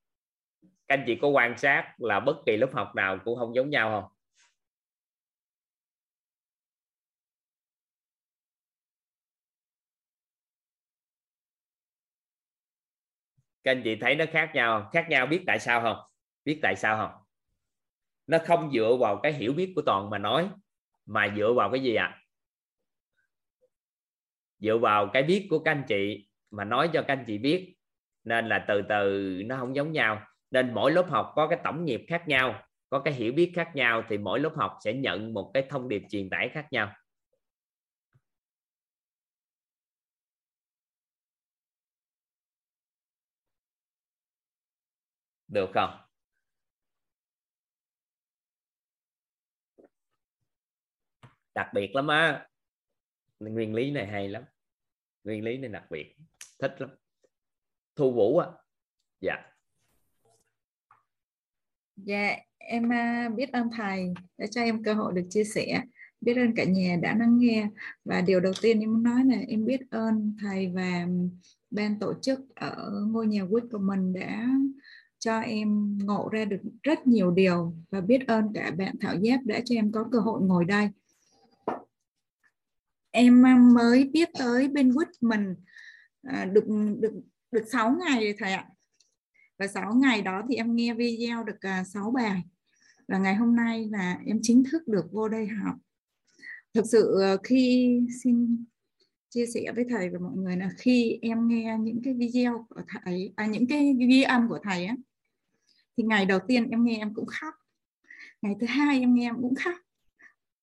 các 0.88 1.00
anh 1.00 1.04
chị 1.08 1.16
có 1.22 1.28
quan 1.28 1.58
sát 1.58 1.94
là 1.98 2.20
bất 2.20 2.38
kỳ 2.46 2.58
lớp 2.58 2.70
học 2.74 2.96
nào 2.96 3.20
cũng 3.26 3.40
không 3.40 3.56
giống 3.56 3.70
nhau 3.70 3.90
không? 4.02 4.12
Các 13.64 13.72
anh 13.72 13.82
chị 13.84 13.96
thấy 13.96 14.16
nó 14.16 14.26
khác 14.32 14.52
nhau 14.54 14.82
không? 14.82 14.92
khác 14.92 15.06
nhau 15.10 15.26
biết 15.26 15.44
tại 15.48 15.60
sao 15.60 15.82
không? 15.82 15.98
Biết 16.46 16.60
tại 16.62 16.76
sao 16.76 16.98
không? 16.98 17.24
Nó 18.28 18.38
không 18.46 18.72
dựa 18.74 18.98
vào 19.00 19.20
cái 19.24 19.34
hiểu 19.34 19.54
biết 19.54 19.74
của 19.76 19.82
toàn 19.86 20.10
mà 20.10 20.18
nói, 20.18 20.50
mà 21.06 21.34
dựa 21.38 21.54
vào 21.54 21.72
cái 21.72 21.84
gì 21.84 21.96
ạ? 21.96 22.06
à? 22.06 22.23
Dựa 24.64 24.78
vào 24.78 25.10
cái 25.14 25.24
biết 25.24 25.48
của 25.50 25.60
các 25.60 25.72
anh 25.72 25.84
chị 25.88 26.28
mà 26.52 26.64
nói 26.64 26.90
cho 26.94 27.02
các 27.02 27.14
anh 27.18 27.24
chị 27.28 27.38
biết, 27.38 27.76
nên 28.24 28.50
là 28.50 28.66
từ 28.68 28.82
từ 28.90 29.32
nó 29.46 29.58
không 29.58 29.76
giống 29.76 29.92
nhau. 29.92 30.22
Nên 30.52 30.74
mỗi 30.74 30.92
lớp 30.92 31.06
học 31.10 31.32
có 31.36 31.48
cái 31.48 31.60
tổng 31.64 31.86
nghiệp 31.86 32.02
khác 32.08 32.24
nhau, 32.28 32.64
có 32.90 33.00
cái 33.00 33.14
hiểu 33.14 33.34
biết 33.34 33.52
khác 33.56 33.72
nhau, 33.76 34.04
thì 34.10 34.18
mỗi 34.18 34.40
lớp 34.40 34.52
học 34.56 34.78
sẽ 34.86 34.94
nhận 34.94 35.34
một 35.34 35.52
cái 35.54 35.64
thông 35.70 35.90
điệp 35.90 36.02
truyền 36.10 36.30
tải 36.30 36.50
khác 36.50 36.68
nhau. 36.72 36.94
Được 45.48 45.70
không? 45.74 45.98
Đặc 51.56 51.68
biệt 51.74 51.96
lắm 51.96 52.08
á. 52.08 52.48
Nguyên 53.40 53.74
lý 53.76 53.92
này 53.92 54.08
hay 54.08 54.30
lắm 54.30 54.44
nguyên 55.24 55.44
lý 55.44 55.58
này 55.58 55.70
đặc 55.70 55.84
biệt, 55.92 56.16
thích 56.60 56.76
lắm. 56.80 56.90
Thu 57.96 58.14
vũ 58.14 58.38
á 58.38 58.48
dạ. 59.22 59.36
Dạ 61.96 62.36
em 62.58 62.90
à, 62.94 63.30
biết 63.36 63.52
ơn 63.52 63.70
thầy 63.78 64.14
đã 64.38 64.48
cho 64.52 64.62
em 64.62 64.84
cơ 64.84 64.94
hội 64.94 65.14
được 65.14 65.28
chia 65.30 65.44
sẻ. 65.44 65.82
Biết 66.22 66.38
ơn 66.38 66.56
cả 66.56 66.64
nhà 66.64 66.98
đã 67.02 67.16
lắng 67.20 67.38
nghe. 67.40 67.68
Và 68.06 68.22
điều 68.22 68.40
đầu 68.40 68.54
tiên 68.62 68.80
em 68.80 68.94
muốn 68.94 69.04
nói 69.04 69.26
là 69.26 69.38
em 69.48 69.66
biết 69.66 69.82
ơn 69.90 70.36
thầy 70.42 70.72
và 70.74 71.08
ban 71.72 72.00
tổ 72.00 72.14
chức 72.22 72.40
ở 72.56 72.92
ngôi 73.08 73.28
nhà 73.28 73.46
quýt 73.50 73.64
của 73.72 73.78
mình 73.78 74.14
đã 74.14 74.48
cho 75.20 75.40
em 75.40 75.98
ngộ 75.98 76.30
ra 76.32 76.46
được 76.46 76.62
rất 76.84 77.08
nhiều 77.08 77.32
điều. 77.32 77.76
Và 77.92 78.02
biết 78.02 78.28
ơn 78.28 78.54
cả 78.54 78.72
bạn 78.72 78.96
Thảo 79.02 79.16
Giáp 79.22 79.40
đã 79.46 79.60
cho 79.66 79.76
em 79.76 79.92
có 79.92 80.06
cơ 80.12 80.20
hội 80.20 80.42
ngồi 80.42 80.66
đây 80.66 80.90
em 83.14 83.46
à, 83.46 83.56
mới 83.74 84.04
biết 84.04 84.30
tới 84.40 84.68
bên 84.68 84.94
quýt 84.94 85.08
mình 85.22 85.56
à, 86.24 86.46
được 86.46 86.64
được 87.00 87.14
được 87.52 87.64
6 87.72 87.96
ngày 88.00 88.36
thầy 88.40 88.54
ạ. 88.54 88.68
Và 89.60 89.68
6 89.68 89.94
ngày 89.94 90.22
đó 90.22 90.42
thì 90.50 90.56
em 90.56 90.76
nghe 90.76 90.94
video 90.94 91.44
được 91.44 91.62
à, 91.62 91.84
6 91.84 92.12
bài. 92.12 92.42
Và 93.08 93.18
ngày 93.18 93.36
hôm 93.36 93.56
nay 93.56 93.88
là 93.92 94.20
em 94.26 94.40
chính 94.42 94.64
thức 94.72 94.88
được 94.88 95.06
vô 95.12 95.30
đây 95.30 95.48
học. 95.48 95.76
Thực 96.74 96.86
sự 96.92 97.22
à, 97.22 97.36
khi 97.44 98.00
xin 98.24 98.66
chia 99.30 99.46
sẻ 99.46 99.62
với 99.76 99.86
thầy 99.90 100.10
và 100.10 100.20
mọi 100.20 100.36
người 100.36 100.58
là 100.58 100.70
khi 100.78 101.20
em 101.22 101.48
nghe 101.48 101.78
những 101.80 102.02
cái 102.04 102.14
video 102.14 102.66
của 102.70 102.82
thầy 102.88 103.34
à, 103.36 103.46
những 103.46 103.68
cái 103.68 103.96
ghi 104.00 104.22
âm 104.22 104.50
của 104.50 104.60
thầy 104.64 104.86
á 104.86 104.96
thì 105.98 106.04
ngày 106.04 106.26
đầu 106.26 106.40
tiên 106.48 106.70
em 106.70 106.86
nghe 106.86 106.98
em 106.98 107.14
cũng 107.14 107.26
khóc. 107.26 107.54
Ngày 108.42 108.56
thứ 108.60 108.68
hai 108.68 109.00
em 109.00 109.16
nghe 109.16 109.28
em 109.28 109.36
cũng 109.42 109.56
khóc. 109.56 109.76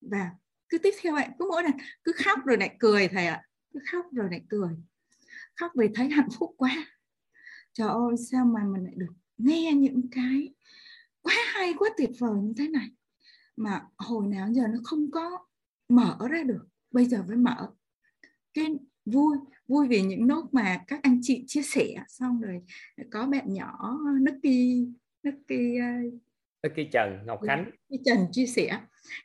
Và 0.00 0.30
cứ 0.70 0.78
tiếp 0.78 0.94
theo 1.02 1.14
ạ, 1.14 1.28
cứ 1.38 1.46
mỗi 1.48 1.62
lần 1.62 1.72
cứ 2.04 2.12
khóc 2.24 2.38
rồi 2.46 2.56
lại 2.58 2.76
cười 2.78 3.08
thầy 3.08 3.26
ạ, 3.26 3.42
cứ 3.72 3.80
khóc 3.92 4.06
rồi 4.12 4.28
lại 4.30 4.42
cười. 4.48 4.68
Khóc 5.56 5.72
vì 5.78 5.88
thấy 5.94 6.08
hạnh 6.08 6.28
phúc 6.38 6.54
quá. 6.56 6.86
Trời 7.72 7.88
ơi, 7.88 8.16
sao 8.30 8.44
mà 8.44 8.64
mình 8.64 8.84
lại 8.84 8.94
được 8.96 9.12
nghe 9.38 9.72
những 9.72 10.00
cái 10.10 10.54
quá 11.22 11.34
hay, 11.46 11.74
quá 11.78 11.90
tuyệt 11.96 12.10
vời 12.18 12.40
như 12.42 12.52
thế 12.56 12.68
này? 12.68 12.88
Mà 13.56 13.82
hồi 13.96 14.26
nào 14.26 14.48
giờ 14.52 14.66
nó 14.66 14.78
không 14.84 15.10
có 15.10 15.46
mở 15.88 16.18
ra 16.30 16.42
được, 16.42 16.66
bây 16.90 17.04
giờ 17.04 17.22
mới 17.28 17.36
mở. 17.36 17.70
Cái 18.54 18.66
vui 19.04 19.36
vui 19.68 19.88
vì 19.88 20.02
những 20.02 20.26
nốt 20.26 20.48
mà 20.52 20.84
các 20.86 21.00
anh 21.02 21.20
chị 21.22 21.44
chia 21.46 21.62
sẻ, 21.62 22.04
xong 22.08 22.40
rồi 22.40 22.62
có 23.10 23.26
bạn 23.26 23.52
nhỏ 23.52 23.98
Nucky 24.20 24.88
Nucky 25.26 25.76
ờ, 25.76 26.18
Nucky 26.66 26.88
Trần 26.92 27.26
Ngọc 27.26 27.40
Khánh. 27.46 27.64
Nucky 27.64 28.02
Trần 28.04 28.18
chia 28.32 28.46
sẻ. 28.46 28.80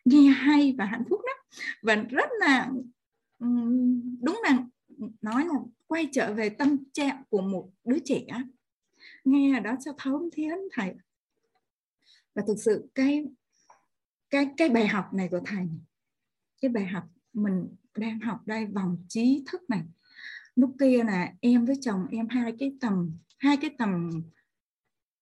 Nghe 0.06 0.30
hay 0.30 0.76
và 0.78 0.86
hạnh 0.86 1.04
phúc 1.10 1.22
lắm. 1.26 1.36
Và 1.82 1.96
rất 1.96 2.30
là 2.40 2.72
đúng 4.22 4.42
là 4.44 4.66
nói 5.22 5.46
là 5.46 5.54
quay 5.88 6.10
trở 6.12 6.34
về 6.34 6.50
tâm 6.50 6.78
trạng 6.94 7.24
của 7.30 7.42
một 7.42 7.70
đứa 7.86 7.98
trẻ. 8.06 8.26
Nghe 9.24 9.60
đó 9.60 9.76
cho 9.86 9.92
thấu 9.98 10.30
thiến 10.34 10.58
thầy. 10.72 10.94
Và 12.36 12.44
thực 12.48 12.56
sự 12.60 12.90
cái 12.96 13.26
cái 14.30 14.50
cái 14.58 14.70
bài 14.70 14.88
học 14.88 15.14
này 15.14 15.28
của 15.32 15.42
thầy 15.46 15.68
cái 16.62 16.70
bài 16.70 16.86
học 16.86 17.04
mình 17.34 17.76
đang 17.98 18.20
học 18.20 18.40
đây 18.46 18.66
vòng 18.66 19.06
trí 19.10 19.44
thức 19.52 19.70
này. 19.70 19.82
Lúc 20.56 20.76
kia 20.80 21.04
là 21.04 21.34
em 21.42 21.66
với 21.66 21.76
chồng 21.82 22.08
em 22.12 22.28
hai 22.30 22.54
cái 22.60 22.78
tầm 22.82 23.18
hai 23.38 23.58
cái 23.58 23.76
tầm 23.78 24.10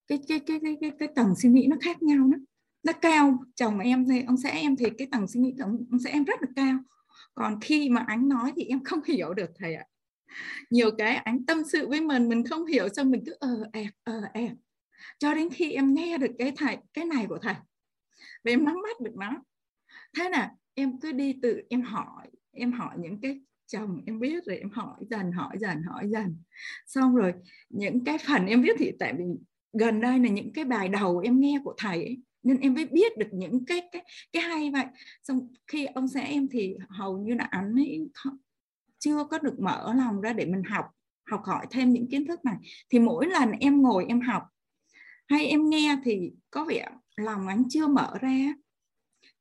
cái 0.07 0.19
cái 0.27 0.39
cái 0.39 0.59
cái 0.63 0.77
cái, 0.81 0.91
cái 0.99 1.09
tầng 1.15 1.33
suy 1.35 1.49
nghĩ 1.49 1.67
nó 1.69 1.77
khác 1.81 2.03
nhau 2.03 2.27
đó 2.31 2.37
nó 2.83 2.93
cao 2.93 3.43
chồng 3.55 3.79
em 3.79 4.05
thì 4.09 4.23
ông 4.27 4.37
sẽ 4.37 4.51
em 4.51 4.75
thì 4.75 4.85
cái 4.97 5.07
tầng 5.11 5.27
suy 5.27 5.39
nghĩ 5.39 5.53
của 5.57 5.63
ông, 5.63 5.99
sẽ 6.03 6.09
em 6.09 6.23
rất 6.23 6.41
là 6.41 6.47
cao. 6.55 6.79
Còn 7.35 7.59
khi 7.61 7.89
mà 7.89 8.03
anh 8.07 8.29
nói 8.29 8.51
thì 8.55 8.63
em 8.63 8.83
không 8.83 8.99
hiểu 9.07 9.33
được 9.33 9.49
thầy 9.55 9.75
ạ. 9.75 9.85
Nhiều 10.69 10.91
cái 10.97 11.15
anh 11.15 11.45
tâm 11.45 11.63
sự 11.71 11.87
với 11.87 12.01
mình 12.01 12.29
mình 12.29 12.43
không 12.49 12.65
hiểu 12.65 12.89
xong 12.89 13.11
mình 13.11 13.23
cứ 13.25 13.35
ờ 13.39 13.69
ẹt 13.73 13.87
ờ 14.03 14.21
ẹt 14.33 14.51
cho 15.19 15.33
đến 15.33 15.49
khi 15.49 15.71
em 15.71 15.93
nghe 15.93 16.17
được 16.17 16.31
cái 16.39 16.53
thầy 16.57 16.77
cái 16.93 17.05
này 17.05 17.25
của 17.29 17.37
thầy 17.41 17.53
và 18.43 18.51
em 18.51 18.65
nắm 18.65 18.75
bắt 18.83 19.01
được 19.01 19.15
nó 19.15 19.31
thế 20.17 20.29
là 20.29 20.51
em 20.73 20.99
cứ 20.99 21.11
đi 21.11 21.39
tự 21.41 21.61
em 21.69 21.81
hỏi 21.81 22.27
em 22.51 22.71
hỏi 22.71 22.95
những 22.99 23.21
cái 23.21 23.41
chồng 23.67 24.01
em 24.05 24.19
biết 24.19 24.45
rồi 24.45 24.57
em 24.57 24.69
hỏi 24.69 24.97
dần 25.09 25.31
hỏi 25.31 25.57
dần 25.59 25.83
hỏi 25.83 26.09
dần. 26.09 26.37
Xong 26.87 27.15
rồi 27.15 27.33
những 27.69 28.03
cái 28.03 28.17
phần 28.17 28.45
em 28.45 28.61
biết 28.61 28.75
thì 28.79 28.91
tại 28.99 29.13
vì 29.17 29.25
gần 29.73 30.01
đây 30.01 30.19
là 30.19 30.29
những 30.29 30.53
cái 30.53 30.65
bài 30.65 30.89
đầu 30.89 31.19
em 31.19 31.39
nghe 31.39 31.59
của 31.63 31.73
thầy 31.77 32.03
ấy, 32.03 32.21
nên 32.43 32.59
em 32.59 32.73
mới 32.73 32.85
biết 32.85 33.17
được 33.17 33.29
những 33.31 33.65
cái 33.65 33.81
cái 33.91 34.05
cái 34.31 34.43
hay 34.43 34.71
vậy. 34.71 34.85
Xong 35.23 35.47
khi 35.67 35.85
ông 35.85 36.07
xã 36.07 36.21
em 36.21 36.47
thì 36.51 36.75
hầu 36.89 37.17
như 37.17 37.33
là 37.33 37.43
anh 37.43 37.75
ấy 37.75 38.09
chưa 38.99 39.23
có 39.23 39.39
được 39.39 39.59
mở 39.59 39.93
lòng 39.97 40.21
ra 40.21 40.33
để 40.33 40.45
mình 40.45 40.63
học 40.63 40.85
học 41.31 41.41
hỏi 41.45 41.65
thêm 41.71 41.93
những 41.93 42.07
kiến 42.07 42.27
thức 42.27 42.45
này. 42.45 42.55
Thì 42.89 42.99
mỗi 42.99 43.27
lần 43.27 43.51
em 43.51 43.81
ngồi 43.81 44.05
em 44.07 44.21
học 44.21 44.43
hay 45.27 45.45
em 45.45 45.69
nghe 45.69 45.97
thì 46.03 46.31
có 46.51 46.65
vẻ 46.65 46.87
lòng 47.15 47.47
anh 47.47 47.63
chưa 47.69 47.87
mở 47.87 48.13
ra. 48.21 48.53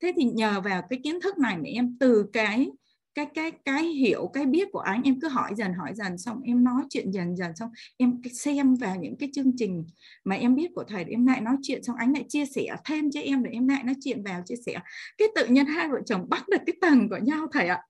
Thế 0.02 0.12
thì 0.16 0.24
nhờ 0.24 0.60
vào 0.60 0.82
cái 0.90 1.00
kiến 1.04 1.20
thức 1.20 1.38
này 1.38 1.56
mà 1.56 1.64
em 1.64 1.96
từ 2.00 2.26
cái 2.32 2.70
cái 3.14 3.26
cái 3.34 3.52
cái 3.64 3.84
hiểu, 3.84 4.30
cái 4.34 4.46
biết 4.46 4.68
của 4.72 4.78
anh, 4.78 5.02
em 5.04 5.20
cứ 5.20 5.28
hỏi 5.28 5.50
dần 5.56 5.72
hỏi 5.74 5.92
dần, 5.94 6.18
xong 6.18 6.40
em 6.44 6.64
nói 6.64 6.82
chuyện 6.90 7.10
dần 7.10 7.36
dần, 7.36 7.56
xong 7.56 7.70
em 7.96 8.22
xem 8.32 8.74
vào 8.74 8.96
những 8.96 9.16
cái 9.18 9.28
chương 9.32 9.52
trình 9.56 9.86
mà 10.24 10.36
em 10.36 10.54
biết 10.54 10.68
của 10.74 10.84
thầy 10.88 11.04
để 11.04 11.10
em 11.10 11.26
lại 11.26 11.40
nói 11.40 11.56
chuyện, 11.62 11.82
xong 11.82 11.96
anh 11.96 12.12
lại 12.12 12.24
chia 12.28 12.46
sẻ 12.46 12.66
thêm 12.84 13.10
cho 13.10 13.20
em 13.20 13.42
để 13.42 13.50
em 13.50 13.68
lại 13.68 13.82
nói 13.82 13.94
chuyện 14.00 14.22
vào, 14.24 14.42
chia 14.46 14.54
sẻ. 14.66 14.78
Cái 15.18 15.28
tự 15.34 15.46
nhiên 15.46 15.66
hai 15.66 15.88
vợ 15.88 16.00
chồng 16.06 16.28
bắt 16.28 16.48
được 16.48 16.60
cái 16.66 16.74
tầng 16.80 17.08
của 17.08 17.18
nhau, 17.22 17.46
thầy 17.52 17.68
ạ. 17.68 17.82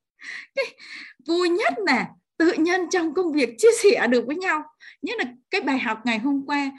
Cái 0.55 0.65
vui 1.29 1.49
nhất 1.49 1.75
là 1.87 2.09
tự 2.39 2.53
nhiên 2.53 2.81
trong 2.91 3.15
công 3.15 3.33
việc 3.33 3.55
chia 3.59 3.73
sẻ 3.83 4.07
được 4.07 4.27
với 4.27 4.37
nhau. 4.37 4.63
Nhất 5.03 5.19
là 5.19 5.25
cái 5.51 5.61
bài 5.61 5.79
học 5.79 5.99
ngày 6.05 6.19
hôm 6.19 6.47
qua, 6.47 6.73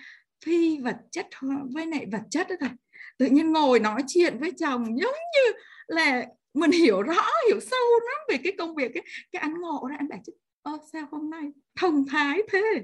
phi 0.45 0.77
vật 0.77 0.97
chất 1.11 1.27
với 1.73 1.85
lại 1.85 2.05
vật 2.11 2.21
chất 2.29 2.49
đó 2.49 2.55
thầy. 2.59 2.69
Tự 3.17 3.25
nhiên 3.25 3.51
ngồi 3.51 3.79
nói 3.79 4.03
chuyện 4.07 4.39
với 4.39 4.51
chồng 4.51 4.85
giống 4.85 5.13
như 5.35 5.53
là 5.87 6.25
mình 6.53 6.71
hiểu 6.71 7.01
rõ, 7.01 7.25
hiểu 7.47 7.59
sâu 7.59 7.99
lắm 8.05 8.17
về 8.29 8.37
cái 8.43 8.53
công 8.57 8.75
việc 8.75 8.91
cái 8.93 9.03
cái 9.31 9.39
anh 9.41 9.53
ngộ 9.61 9.87
ra 9.89 9.95
anh 9.99 10.09
bảo 10.09 10.19
chứ, 10.25 10.33
ơ, 10.61 10.77
sao 10.93 11.07
hôm 11.11 11.29
nay 11.29 11.51
thông 11.75 12.05
thái 12.07 12.41
thế? 12.51 12.83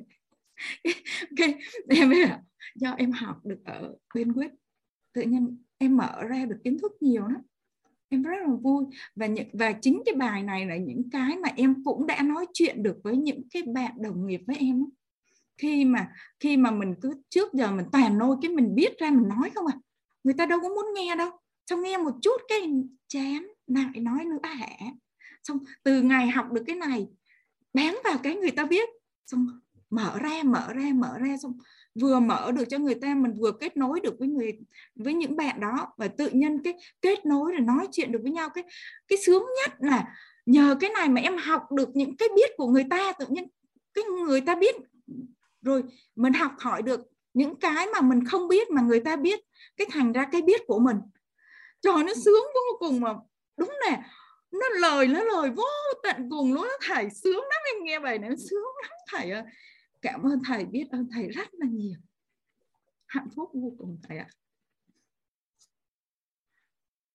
Ok 1.30 1.50
em 1.90 2.10
biết 2.10 2.30
là 2.30 2.42
do 2.76 2.92
em 2.98 3.12
học 3.12 3.46
được 3.46 3.60
ở 3.66 3.96
bên 4.16 4.34
quyết 4.34 4.52
tự 5.14 5.22
nhiên 5.22 5.64
em 5.78 5.98
mở 5.98 6.24
ra 6.30 6.46
được 6.46 6.58
kiến 6.64 6.78
thức 6.82 6.92
nhiều 7.02 7.28
lắm. 7.28 7.42
Em 8.10 8.24
rất 8.24 8.38
là 8.48 8.54
vui. 8.62 8.86
Và 9.16 9.28
những, 9.28 9.48
và 9.54 9.72
chính 9.82 10.02
cái 10.06 10.16
bài 10.16 10.44
này 10.44 10.66
là 10.66 10.78
những 10.78 11.10
cái 11.12 11.38
mà 11.38 11.50
em 11.56 11.84
cũng 11.84 12.08
đã 12.08 12.22
nói 12.22 12.46
chuyện 12.54 12.84
được 12.84 12.98
với 13.04 13.18
những 13.18 13.42
cái 13.54 13.64
bạn 13.64 13.92
đồng 14.02 14.28
nghiệp 14.28 14.42
với 14.48 14.56
em 14.60 14.86
khi 15.58 15.86
mà 15.86 16.12
khi 16.40 16.58
mà 16.58 16.72
mình 16.72 16.96
cứ, 17.02 17.14
trước 17.30 17.54
giờ 17.54 17.72
mình 17.72 17.86
toàn 17.92 18.18
nôi 18.18 18.36
cái 18.42 18.52
mình 18.52 18.76
biết 18.76 18.98
ra 19.00 19.12
mình 19.12 19.30
nói 19.30 19.50
không 19.56 19.66
à. 19.68 19.78
Người 20.24 20.34
ta 20.38 20.46
đâu 20.46 20.60
có 20.62 20.70
muốn 20.70 20.86
nghe 20.96 21.16
đâu. 21.16 21.30
Xong 21.70 21.82
nghe 21.82 21.98
một 21.98 22.14
chút 22.22 22.42
cái, 22.48 22.62
chán 23.08 23.48
lại 23.70 24.00
nói 24.00 24.26
nữa 24.26 24.38
hả? 24.44 24.68
Xong, 25.44 25.58
từ 25.84 26.02
ngày 26.02 26.28
học 26.28 26.52
được 26.52 26.64
cái 26.68 26.76
này, 26.76 27.08
bám 27.74 27.96
vào 28.04 28.18
cái 28.24 28.36
người 28.36 28.52
ta 28.52 28.66
biết, 28.66 28.90
xong 29.26 29.48
mở 29.90 30.18
ra 30.20 30.44
mở 30.44 30.74
ra 30.74 30.90
mở 30.94 31.18
ra, 31.18 31.38
xong 31.38 31.58
vừa 32.02 32.20
mở 32.20 32.52
được 32.52 32.64
cho 32.70 32.78
người 32.78 32.96
ta, 32.96 33.16
mình 33.16 33.34
vừa 33.40 33.52
kết 33.52 33.78
nối 33.78 34.00
được 34.00 34.16
với 34.20 34.28
người, 34.28 34.60
với 34.96 35.14
những 35.14 35.36
bạn 35.36 35.60
đó. 35.60 35.94
Và 35.98 36.08
tự 36.08 36.30
nhiên 36.30 36.64
cái 36.64 36.74
kết 37.02 37.26
nối 37.26 37.52
rồi 37.52 37.62
nói 37.62 37.88
chuyện 37.92 38.12
được 38.12 38.20
với 38.24 38.32
nhau, 38.32 38.50
cái 38.50 38.64
cái 39.08 39.20
sướng 39.26 39.44
nhất 39.62 39.72
là 39.80 40.16
nhờ 40.46 40.76
cái 40.80 40.90
này 40.90 41.10
mà 41.10 41.22
em 41.22 41.38
học 41.38 41.72
được 41.72 41.90
những 41.94 42.18
cái 42.18 42.30
biết 42.36 42.52
của 42.58 42.68
người 42.68 42.86
ta, 42.90 43.14
tự 43.20 43.26
nhiên 43.30 43.48
cái 43.94 44.04
người 44.04 44.42
ta 44.42 44.56
biết. 44.56 44.76
Rồi 45.62 45.84
mình 46.16 46.34
học 46.34 46.52
hỏi 46.60 46.82
được 46.82 47.02
những 47.34 47.56
cái 47.56 47.88
mà 47.94 48.02
mình 48.02 48.26
không 48.26 48.48
biết 48.48 48.70
mà 48.70 48.82
người 48.82 49.00
ta 49.00 49.16
biết, 49.16 49.40
cái 49.78 49.88
thành 49.92 50.12
ra 50.12 50.26
cái 50.32 50.42
biết 50.42 50.62
của 50.68 50.80
mình. 50.80 50.98
Trời 51.82 52.04
nó 52.04 52.14
sướng 52.14 52.44
vô 52.54 52.78
cùng 52.80 53.02
mà 53.02 53.14
đúng 53.60 53.74
là 53.88 54.12
nó 54.52 54.70
lời 54.82 55.08
nó 55.08 55.24
lời 55.24 55.50
vô 55.50 55.64
tận 56.04 56.30
cùng 56.30 56.54
luôn 56.54 56.68
thầy 56.82 57.10
sướng 57.10 57.42
lắm 57.42 57.62
em 57.76 57.84
nghe 57.84 58.00
bài 58.00 58.20
này 58.20 58.38
sướng 58.38 58.64
lắm 58.84 58.92
thầy 59.12 59.32
ơi. 59.32 59.44
Cảm 60.02 60.24
ơn 60.24 60.40
thầy 60.48 60.66
biết 60.66 60.88
ơn 60.92 61.08
thầy 61.14 61.28
rất 61.28 61.48
là 61.52 61.68
nhiều. 61.72 62.00
Hạnh 63.08 63.28
phúc 63.36 63.50
vô 63.54 63.76
cùng 63.78 64.00
thầy 64.08 64.18
ạ. 64.18 64.28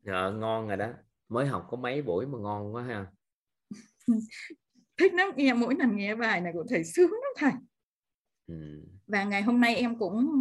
Dạ, 0.00 0.30
ngon 0.30 0.68
rồi 0.68 0.76
đó. 0.76 0.90
Mới 1.28 1.46
học 1.46 1.66
có 1.70 1.76
mấy 1.76 2.02
buổi 2.02 2.26
mà 2.26 2.38
ngon 2.38 2.74
quá 2.74 2.82
ha. 2.82 3.06
Thích 4.96 5.14
lắm 5.14 5.28
nghe 5.36 5.54
mỗi 5.54 5.74
lần 5.78 5.96
nghe 5.96 6.14
bài 6.14 6.40
này 6.40 6.52
của 6.52 6.64
thầy 6.68 6.84
sướng 6.84 7.10
lắm 7.10 7.32
thầy. 7.36 7.52
Ừ. 8.46 8.54
và 9.06 9.24
ngày 9.24 9.42
hôm 9.42 9.60
nay 9.60 9.76
em 9.76 9.98
cũng 9.98 10.40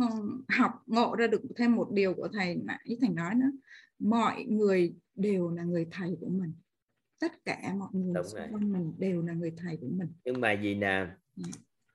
học 0.50 0.72
ngộ 0.86 1.16
ra 1.16 1.28
được 1.28 1.42
thêm 1.58 1.76
một 1.76 1.88
điều 1.92 2.14
của 2.14 2.28
thầy 2.34 2.56
nãy 2.56 2.98
thầy 3.02 3.10
nói 3.10 3.36
nữa. 3.36 3.52
Mọi 4.00 4.44
người 4.44 4.96
đều 5.16 5.50
là 5.50 5.64
người 5.64 5.88
thầy 5.92 6.18
của 6.22 6.30
mình. 6.30 6.54
Tất 7.20 7.46
cả 7.46 7.74
mọi 7.78 7.90
người 7.94 8.24
xung 8.24 8.54
quanh 8.54 8.74
mình 8.74 8.94
đều 8.98 9.22
là 9.22 9.34
người 9.34 9.54
thầy 9.58 9.78
của 9.78 9.88
mình. 9.92 10.14
Nhưng 10.26 10.42
mà 10.42 10.52
gì 10.52 10.76
nè 10.76 11.08
ừ. 11.38 11.44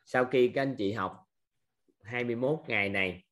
sau 0.07 0.25
khi 0.25 0.49
các 0.49 0.63
anh 0.63 0.75
chị 0.79 0.93
học 0.93 1.25
21 2.03 2.61
ngày 2.69 2.89
này 2.89 3.25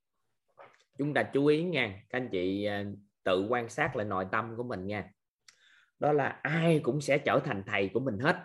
chúng 0.98 1.14
ta 1.14 1.30
chú 1.32 1.46
ý 1.46 1.64
nha 1.64 2.02
các 2.08 2.18
anh 2.18 2.28
chị 2.32 2.64
à, 2.64 2.84
tự 3.22 3.46
quan 3.48 3.68
sát 3.68 3.96
lại 3.96 4.06
nội 4.06 4.26
tâm 4.32 4.56
của 4.56 4.62
mình 4.62 4.86
nha. 4.86 5.12
Đó 5.98 6.12
là 6.12 6.40
ai 6.42 6.80
cũng 6.82 7.00
sẽ 7.00 7.18
trở 7.18 7.40
thành 7.44 7.62
thầy 7.66 7.90
của 7.94 8.00
mình 8.00 8.18
hết. 8.18 8.44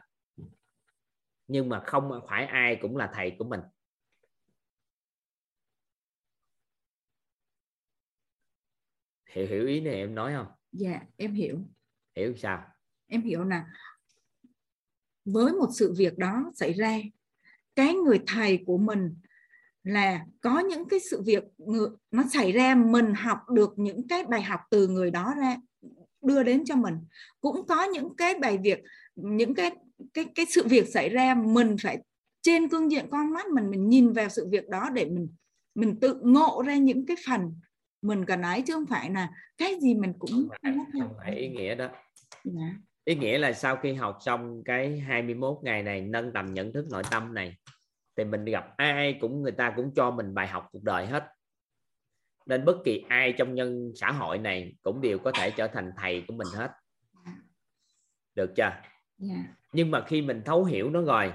Nhưng 1.48 1.70
mà 1.70 1.84
không 1.86 2.12
phải 2.28 2.46
ai 2.46 2.76
cũng 2.82 2.98
là 2.98 3.12
thầy 3.14 3.36
của 3.40 3.46
mình. 3.46 3.60
Hiểu 9.30 9.48
hiểu 9.48 9.68
ý 9.68 9.82
này 9.82 9.94
em 9.94 10.16
nói 10.16 10.34
không 10.34 10.48
dạ 10.72 11.02
em 11.18 11.34
hiểu. 11.34 11.60
Hiểu 12.16 12.36
sao? 12.38 12.64
Em 13.08 13.22
hiểu 13.22 13.44
là 13.44 13.66
với 15.26 15.54
một 15.54 15.70
sự 15.74 15.94
việc 15.98 16.18
đó 16.18 16.52
xảy 16.56 16.74
ra 16.74 16.98
cái 17.76 17.94
người 17.94 18.20
thầy 18.28 18.64
của 18.66 18.78
mình 18.78 19.16
là 19.84 20.26
có 20.42 20.60
những 20.60 20.90
cái 20.90 21.00
sự 21.00 21.22
việc 21.22 21.44
nó 22.12 22.24
xảy 22.34 22.52
ra 22.52 22.76
mình 22.76 23.14
học 23.14 23.40
được 23.50 23.74
những 23.76 24.08
cái 24.08 24.26
bài 24.26 24.42
học 24.42 24.60
từ 24.70 24.88
người 24.88 25.12
đó 25.12 25.34
ra 25.38 25.56
đưa 26.22 26.44
đến 26.44 26.66
cho 26.66 26.76
mình. 26.76 26.96
Cũng 27.42 27.68
có 27.68 27.84
những 27.84 28.16
cái 28.16 28.40
bài 28.40 28.58
việc 28.64 28.80
những 29.16 29.54
cái 29.56 29.72
cái 30.14 30.26
cái 30.36 30.46
sự 30.50 30.68
việc 30.68 30.90
xảy 30.90 31.10
ra 31.10 31.36
mình 31.36 31.76
phải 31.84 32.04
trên 32.42 32.70
cương 32.70 32.92
diện 32.92 33.06
con 33.12 33.34
mắt 33.34 33.48
mình 33.48 33.70
mình 33.70 33.90
nhìn 33.90 34.14
vào 34.14 34.30
sự 34.30 34.48
việc 34.50 34.70
đó 34.70 34.90
để 34.90 35.06
mình 35.06 35.30
mình 35.76 36.00
tự 36.00 36.20
ngộ 36.24 36.64
ra 36.66 36.76
những 36.76 37.06
cái 37.06 37.18
phần 37.28 37.60
mình 38.02 38.26
cần 38.26 38.42
ấy 38.42 38.64
chứ 38.68 38.74
không 38.74 38.86
phải 38.86 39.10
là 39.10 39.30
cái 39.58 39.80
gì 39.82 39.96
mình 39.96 40.14
cũng 40.20 40.32
không 40.32 40.48
phải, 40.62 40.74
không 40.94 41.14
phải 41.18 41.36
ý 41.36 41.50
nghĩa 41.50 41.76
đó 41.76 41.90
dạ. 42.44 42.76
ý 43.06 43.16
nghĩa 43.16 43.38
là 43.38 43.54
sau 43.54 43.76
khi 43.76 43.94
học 43.94 44.18
xong 44.22 44.64
cái 44.66 45.00
21 45.00 45.58
ngày 45.64 45.84
này 45.84 46.02
nâng 46.02 46.34
tầm 46.34 46.54
nhận 46.54 46.74
thức 46.74 46.86
nội 46.92 47.04
tâm 47.12 47.34
này 47.34 47.58
thì 48.16 48.24
mình 48.24 48.46
gặp 48.46 48.74
ai 48.78 49.18
cũng 49.22 49.42
người 49.42 49.52
ta 49.52 49.74
cũng 49.76 49.92
cho 49.96 50.12
mình 50.12 50.34
bài 50.34 50.48
học 50.48 50.68
cuộc 50.72 50.84
đời 50.84 51.06
hết 51.06 51.28
nên 52.46 52.66
bất 52.66 52.78
kỳ 52.86 53.06
ai 53.10 53.34
trong 53.38 53.56
nhân 53.56 53.92
xã 53.96 54.12
hội 54.12 54.38
này 54.38 54.76
cũng 54.82 55.02
đều 55.02 55.20
có 55.20 55.32
thể 55.32 55.52
trở 55.52 55.68
thành 55.68 55.92
thầy 55.98 56.24
của 56.28 56.34
mình 56.34 56.48
hết 56.56 56.72
được 58.36 58.54
chưa 58.56 58.64
yeah. 58.64 58.84
Dạ. 59.18 59.56
nhưng 59.74 59.92
mà 59.92 60.04
khi 60.08 60.22
mình 60.22 60.42
thấu 60.46 60.64
hiểu 60.64 60.90
nó 60.90 61.02
rồi 61.02 61.34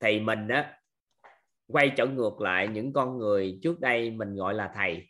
thì 0.00 0.20
mình 0.20 0.48
á 0.48 0.79
quay 1.72 1.92
trở 1.96 2.06
ngược 2.06 2.40
lại 2.40 2.68
những 2.68 2.92
con 2.92 3.18
người 3.18 3.58
trước 3.62 3.80
đây 3.80 4.10
mình 4.10 4.34
gọi 4.34 4.54
là 4.54 4.72
thầy 4.74 5.06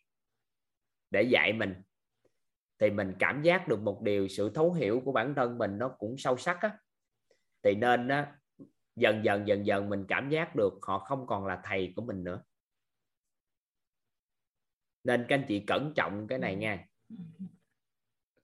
để 1.11 1.23
dạy 1.23 1.53
mình 1.53 1.75
thì 2.79 2.91
mình 2.91 3.15
cảm 3.19 3.43
giác 3.43 3.69
được 3.69 3.81
một 3.81 4.03
điều 4.03 4.29
sự 4.29 4.51
thấu 4.55 4.73
hiểu 4.73 5.03
của 5.05 5.13
bản 5.13 5.35
thân 5.35 5.59
mình 5.59 5.79
nó 5.79 5.89
cũng 5.89 6.19
sâu 6.19 6.37
sắc 6.37 6.59
á. 6.61 6.79
Thì 7.63 7.75
nên 7.75 8.09
á 8.09 8.35
dần 8.97 9.25
dần 9.25 9.49
dần 9.49 9.67
dần 9.67 9.89
mình 9.89 10.05
cảm 10.09 10.31
giác 10.31 10.57
được 10.57 10.79
họ 10.83 10.99
không 10.99 11.27
còn 11.27 11.47
là 11.47 11.61
thầy 11.65 11.93
của 11.97 12.03
mình 12.03 12.25
nữa. 12.25 12.43
Nên 15.05 15.27
các 15.29 15.39
anh 15.39 15.45
chị 15.49 15.65
cẩn 15.67 15.93
trọng 15.97 16.27
cái 16.27 16.39
này 16.39 16.57
nha. 16.57 16.87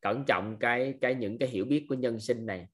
Cẩn 0.00 0.24
trọng 0.24 0.56
cái 0.60 0.94
cái 1.00 1.14
những 1.14 1.38
cái 1.38 1.48
hiểu 1.48 1.64
biết 1.64 1.86
của 1.88 1.94
nhân 1.94 2.20
sinh 2.20 2.46
này. 2.46 2.68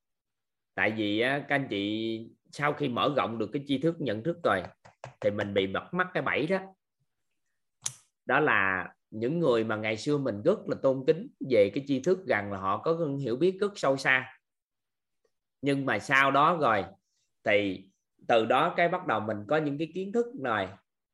Tại 0.74 0.90
vì 0.90 1.20
á, 1.20 1.44
các 1.48 1.54
anh 1.54 1.66
chị 1.70 2.30
sau 2.52 2.72
khi 2.72 2.88
mở 2.88 3.14
rộng 3.16 3.38
được 3.38 3.50
cái 3.52 3.64
tri 3.66 3.78
thức 3.78 3.96
nhận 3.98 4.22
thức 4.22 4.38
rồi, 4.44 4.62
thì 5.20 5.30
mình 5.30 5.54
bị 5.54 5.66
bật 5.66 5.94
mắc 5.94 6.08
cái 6.14 6.22
bẫy 6.22 6.46
đó. 6.46 6.58
Đó 8.26 8.40
là 8.40 8.92
những 9.10 9.38
người 9.38 9.64
mà 9.64 9.76
ngày 9.76 9.96
xưa 9.96 10.18
mình 10.18 10.42
rất 10.42 10.58
là 10.66 10.76
tôn 10.82 11.04
kính 11.06 11.28
về 11.50 11.70
cái 11.74 11.84
tri 11.86 12.00
thức 12.00 12.26
rằng 12.26 12.52
là 12.52 12.58
họ 12.58 12.78
có 12.78 13.06
hiểu 13.20 13.36
biết 13.36 13.58
rất 13.60 13.72
sâu 13.76 13.96
xa. 13.96 14.38
Nhưng 15.62 15.86
mà 15.86 15.98
sau 15.98 16.30
đó 16.30 16.58
rồi, 16.60 16.84
thì 17.44 17.88
từ 18.28 18.46
đó 18.46 18.74
cái 18.76 18.88
bắt 18.88 19.06
đầu 19.06 19.20
mình 19.20 19.38
có 19.48 19.56
những 19.56 19.78
cái 19.78 19.90
kiến 19.94 20.12
thức 20.12 20.26
rồi, 20.44 20.68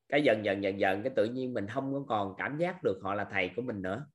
cái 0.09 0.23
dần 0.23 0.45
dần 0.45 0.63
dần 0.63 0.79
dần, 0.79 1.03
cái 1.03 1.13
tự 1.15 1.25
nhiên 1.25 1.53
mình 1.53 1.67
không 1.67 1.93
có 1.93 2.03
còn 2.07 2.33
cảm 2.37 2.57
giác 2.57 2.83
được 2.83 2.99
họ 3.03 3.13
là 3.13 3.27
thầy 3.31 3.51
của 3.55 3.61
mình 3.61 3.81
nữa. 3.81 4.05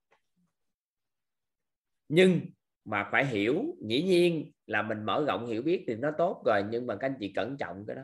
Nhưng 2.09 2.41
mà 2.85 3.09
phải 3.13 3.27
hiểu 3.27 3.77
dĩ 3.89 4.03
nhiên 4.03 4.53
là 4.67 4.83
mình 4.83 5.05
mở 5.05 5.25
rộng 5.27 5.47
hiểu 5.47 5.63
biết 5.63 5.85
thì 5.87 5.95
nó 5.95 6.11
tốt 6.19 6.43
rồi 6.47 6.63
nhưng 6.71 6.87
mà 6.87 6.97
các 6.97 7.07
anh 7.07 7.17
chị 7.21 7.33
cẩn 7.35 7.57
trọng 7.57 7.85
cái 7.87 7.97
đó. 7.97 8.03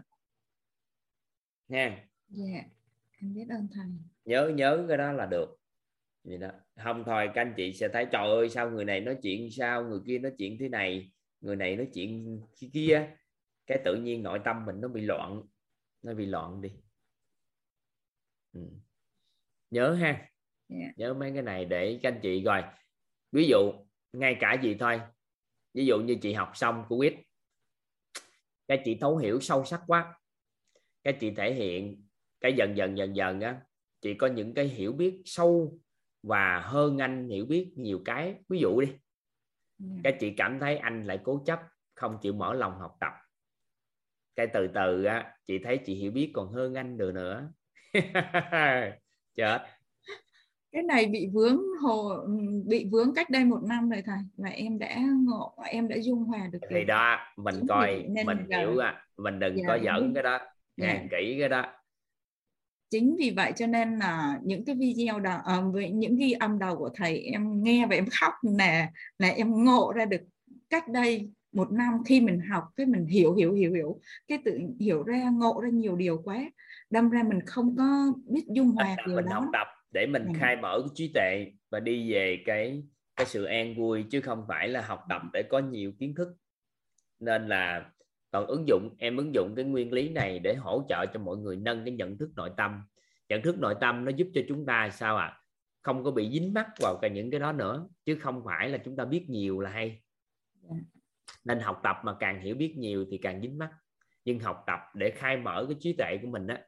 Nha. 1.68 2.06
Dạ 2.28 2.64
em 3.20 3.34
biết 3.34 3.46
ơn 3.48 3.68
thầy. 3.74 3.86
Nhớ 4.24 4.52
nhớ 4.54 4.84
cái 4.88 4.96
đó 4.96 5.12
là 5.12 5.26
được. 5.26 5.56
Vậy 6.24 6.38
đó. 6.38 6.50
Không 6.76 7.02
thôi 7.06 7.30
các 7.34 7.40
anh 7.40 7.54
chị 7.56 7.72
sẽ 7.72 7.88
thấy 7.88 8.06
trời 8.12 8.28
ơi 8.28 8.48
sao 8.48 8.70
người 8.70 8.84
này 8.84 9.00
nói 9.00 9.18
chuyện 9.22 9.50
sao 9.50 9.84
người 9.84 10.00
kia 10.06 10.18
nói 10.18 10.32
chuyện 10.38 10.56
thế 10.60 10.68
này 10.68 11.12
người 11.40 11.56
này 11.56 11.76
nói 11.76 11.88
chuyện 11.94 12.40
kia. 12.72 13.16
Cái 13.66 13.78
tự 13.84 13.96
nhiên 13.96 14.22
nội 14.22 14.40
tâm 14.44 14.64
mình 14.66 14.80
nó 14.80 14.88
bị 14.88 15.00
loạn 15.00 15.42
nó 16.02 16.14
bị 16.14 16.26
loạn 16.26 16.60
đi. 16.60 16.70
Ừ. 18.52 18.60
nhớ 19.70 19.92
ha. 19.94 20.06
Yeah. 20.06 20.30
Dạ. 20.68 20.92
nhớ 20.96 21.14
mấy 21.14 21.32
cái 21.32 21.42
này 21.42 21.64
để 21.64 21.98
các 22.02 22.12
anh 22.12 22.20
chị 22.22 22.42
rồi 22.44 22.62
ví 23.32 23.48
dụ 23.48 23.72
ngay 24.12 24.36
cả 24.40 24.56
gì 24.62 24.76
thôi. 24.80 25.00
Ví 25.74 25.86
dụ 25.86 26.00
như 26.00 26.14
chị 26.22 26.32
học 26.32 26.50
xong 26.54 26.84
của 26.88 26.96
quýt 26.96 27.14
các 28.70 28.82
chị 28.84 28.98
thấu 29.00 29.16
hiểu 29.16 29.40
sâu 29.40 29.64
sắc 29.64 29.82
quá. 29.86 30.14
Các 31.02 31.16
chị 31.20 31.30
thể 31.30 31.54
hiện 31.54 32.06
cái 32.40 32.52
dần 32.52 32.76
dần 32.76 32.98
dần 32.98 33.16
dần 33.16 33.40
á 33.40 33.60
chị 34.00 34.14
có 34.14 34.26
những 34.26 34.54
cái 34.54 34.68
hiểu 34.68 34.92
biết 34.92 35.22
sâu 35.24 35.78
và 36.22 36.60
hơn 36.60 36.98
anh 36.98 37.28
hiểu 37.28 37.46
biết 37.46 37.72
nhiều 37.76 38.02
cái. 38.04 38.34
Ví 38.48 38.58
dụ 38.58 38.80
đi 38.80 38.92
các 40.04 40.16
chị 40.20 40.34
cảm 40.36 40.58
thấy 40.60 40.76
anh 40.76 41.04
lại 41.04 41.20
cố 41.24 41.42
chấp 41.46 41.60
không 41.94 42.18
chịu 42.22 42.32
mở 42.32 42.54
lòng 42.54 42.78
học 42.78 42.96
tập. 43.00 43.12
Cái 44.36 44.46
từ 44.52 44.68
từ 44.74 45.04
á 45.04 45.34
chị 45.46 45.58
thấy 45.58 45.78
chị 45.84 45.94
hiểu 45.94 46.12
biết 46.12 46.30
còn 46.34 46.52
hơn 46.52 46.74
anh 46.74 46.98
được 46.98 47.12
nữa. 47.14 47.52
Chết 49.34 49.66
cái 50.72 50.82
này 50.82 51.06
bị 51.06 51.28
vướng 51.32 51.60
hồ 51.82 52.26
bị 52.66 52.88
vướng 52.90 53.14
cách 53.14 53.30
đây 53.30 53.44
một 53.44 53.60
năm 53.68 53.90
rồi 53.90 54.02
thầy 54.06 54.18
và 54.36 54.48
em 54.48 54.78
đã 54.78 54.96
ngộ 55.24 55.54
em 55.64 55.88
đã 55.88 55.96
dung 55.96 56.24
hòa 56.24 56.48
được 56.52 56.58
thì 56.70 56.84
đó 56.84 57.18
mình 57.36 57.54
Chính 57.54 57.66
coi 57.68 58.04
mình 58.24 58.38
giờ... 58.48 58.58
hiểu 58.58 58.78
à 58.78 59.04
mình 59.16 59.38
đừng 59.38 59.56
dạ, 59.56 59.64
có 59.68 59.78
giỡn 59.84 60.14
cái 60.14 60.22
đó 60.22 60.38
dạ. 60.76 61.02
kỹ 61.10 61.36
cái 61.38 61.48
đó 61.48 61.66
chính 62.90 63.16
vì 63.18 63.30
vậy 63.30 63.52
cho 63.56 63.66
nên 63.66 63.98
là 63.98 64.38
những 64.42 64.64
cái 64.64 64.74
video 64.74 65.20
đó 65.20 65.42
uh, 65.58 65.74
với 65.74 65.90
những 65.90 66.16
ghi 66.16 66.32
âm 66.32 66.58
đầu 66.58 66.76
của 66.76 66.90
thầy 66.94 67.18
em 67.18 67.62
nghe 67.62 67.86
và 67.86 67.94
em 67.94 68.06
khóc 68.20 68.32
là 68.42 68.88
là 69.18 69.28
em 69.28 69.64
ngộ 69.64 69.92
ra 69.92 70.04
được 70.04 70.22
cách 70.70 70.88
đây 70.88 71.30
một 71.52 71.72
năm 71.72 72.02
khi 72.06 72.20
mình 72.20 72.40
học 72.40 72.64
cái 72.76 72.86
mình 72.86 73.06
hiểu 73.06 73.34
hiểu 73.34 73.52
hiểu 73.52 73.72
hiểu 73.72 74.00
cái 74.28 74.38
tự 74.44 74.58
hiểu 74.80 75.02
ra 75.02 75.30
ngộ 75.32 75.60
ra 75.60 75.68
nhiều 75.68 75.96
điều 75.96 76.22
quá 76.24 76.50
đâm 76.90 77.10
ra 77.10 77.22
mình 77.22 77.40
không 77.46 77.76
có 77.76 78.12
biết 78.26 78.44
dung 78.48 78.70
hòa 78.70 78.96
điều 79.06 79.16
mình 79.16 79.24
đó. 79.24 79.34
học 79.34 79.44
tập 79.52 79.66
để 79.90 80.06
mình 80.06 80.24
ừ. 80.26 80.32
khai 80.36 80.56
mở 80.56 80.80
cái 80.80 80.90
trí 80.94 81.12
tuệ 81.14 81.52
và 81.70 81.80
đi 81.80 82.12
về 82.12 82.42
cái 82.46 82.82
cái 83.16 83.26
sự 83.26 83.44
an 83.44 83.74
vui 83.74 84.04
chứ 84.10 84.20
không 84.20 84.44
phải 84.48 84.68
là 84.68 84.80
học 84.80 85.04
tập 85.08 85.22
để 85.32 85.42
có 85.42 85.58
nhiều 85.58 85.92
kiến 85.98 86.14
thức 86.14 86.28
nên 87.18 87.48
là 87.48 87.90
còn 88.30 88.46
ứng 88.46 88.68
dụng 88.68 88.94
em 88.98 89.16
ứng 89.16 89.34
dụng 89.34 89.52
cái 89.56 89.64
nguyên 89.64 89.92
lý 89.92 90.08
này 90.08 90.38
để 90.38 90.54
hỗ 90.54 90.82
trợ 90.88 91.06
cho 91.06 91.20
mọi 91.20 91.36
người 91.36 91.56
nâng 91.56 91.84
cái 91.84 91.94
nhận 91.94 92.18
thức 92.18 92.30
nội 92.36 92.50
tâm 92.56 92.82
nhận 93.28 93.42
thức 93.42 93.58
nội 93.58 93.74
tâm 93.80 94.04
nó 94.04 94.10
giúp 94.10 94.28
cho 94.34 94.40
chúng 94.48 94.66
ta 94.66 94.90
sao 94.90 95.16
ạ 95.16 95.26
à? 95.26 95.36
không 95.82 96.04
có 96.04 96.10
bị 96.10 96.30
dính 96.30 96.54
mắc 96.54 96.66
vào 96.80 96.98
cả 97.02 97.08
những 97.08 97.30
cái 97.30 97.40
đó 97.40 97.52
nữa 97.52 97.88
chứ 98.04 98.16
không 98.20 98.42
phải 98.44 98.68
là 98.68 98.78
chúng 98.78 98.96
ta 98.96 99.04
biết 99.04 99.24
nhiều 99.28 99.60
là 99.60 99.70
hay 99.70 100.02
dạ. 100.62 100.76
nên 101.44 101.60
học 101.60 101.80
tập 101.82 101.96
mà 102.04 102.16
càng 102.20 102.40
hiểu 102.40 102.54
biết 102.54 102.74
nhiều 102.76 103.04
thì 103.10 103.18
càng 103.18 103.40
dính 103.40 103.58
mắc 103.58 103.70
nhưng 104.24 104.38
học 104.38 104.64
tập 104.66 104.80
để 104.94 105.10
khai 105.10 105.36
mở 105.36 105.66
cái 105.68 105.76
trí 105.80 105.92
tuệ 105.92 106.18
của 106.22 106.28
mình 106.28 106.46
á 106.46 106.62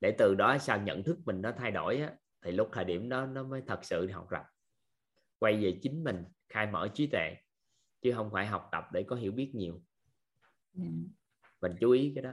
để 0.00 0.14
từ 0.18 0.34
đó 0.34 0.58
sao 0.58 0.80
nhận 0.82 1.02
thức 1.02 1.18
mình 1.24 1.42
nó 1.42 1.52
thay 1.52 1.70
đổi 1.70 1.96
á 1.96 2.10
thì 2.48 2.54
lúc 2.54 2.68
thời 2.72 2.84
điểm 2.84 3.08
đó 3.08 3.26
nó 3.26 3.42
mới 3.42 3.62
thật 3.66 3.80
sự 3.82 4.10
học 4.10 4.28
tập 4.30 4.42
quay 5.38 5.56
về 5.64 5.78
chính 5.82 6.04
mình 6.04 6.24
khai 6.48 6.66
mở 6.66 6.88
trí 6.94 7.06
tuệ 7.06 7.36
chứ 8.02 8.12
không 8.12 8.30
phải 8.32 8.46
học 8.46 8.68
tập 8.72 8.84
để 8.92 9.04
có 9.08 9.16
hiểu 9.16 9.32
biết 9.32 9.50
nhiều 9.54 9.82
yeah. 10.78 10.90
Dạ. 10.90 11.48
mình 11.60 11.72
chú 11.80 11.90
ý 11.90 12.12
cái 12.14 12.22
đó 12.22 12.32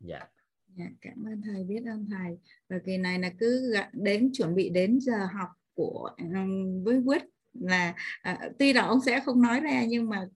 dạ 0.00 0.16
yeah. 0.16 0.32
dạ 0.76 0.86
cảm 1.00 1.24
ơn 1.26 1.42
thầy 1.42 1.64
biết 1.64 1.82
ơn 1.86 2.08
thầy 2.10 2.38
và 2.68 2.78
kỳ 2.86 2.96
này 2.96 3.18
là 3.18 3.30
cứ 3.38 3.74
đến 3.92 4.30
chuẩn 4.32 4.54
bị 4.54 4.70
đến 4.70 4.98
giờ 5.00 5.26
học 5.32 5.48
của 5.74 6.10
um, 6.18 6.84
với 6.84 7.02
quyết 7.04 7.22
là 7.52 7.94
à, 8.22 8.38
tuy 8.58 8.72
là 8.72 8.82
ông 8.82 9.00
sẽ 9.00 9.20
không 9.20 9.42
nói 9.42 9.60
ra 9.60 9.84
nhưng 9.88 10.08
mà 10.08 10.26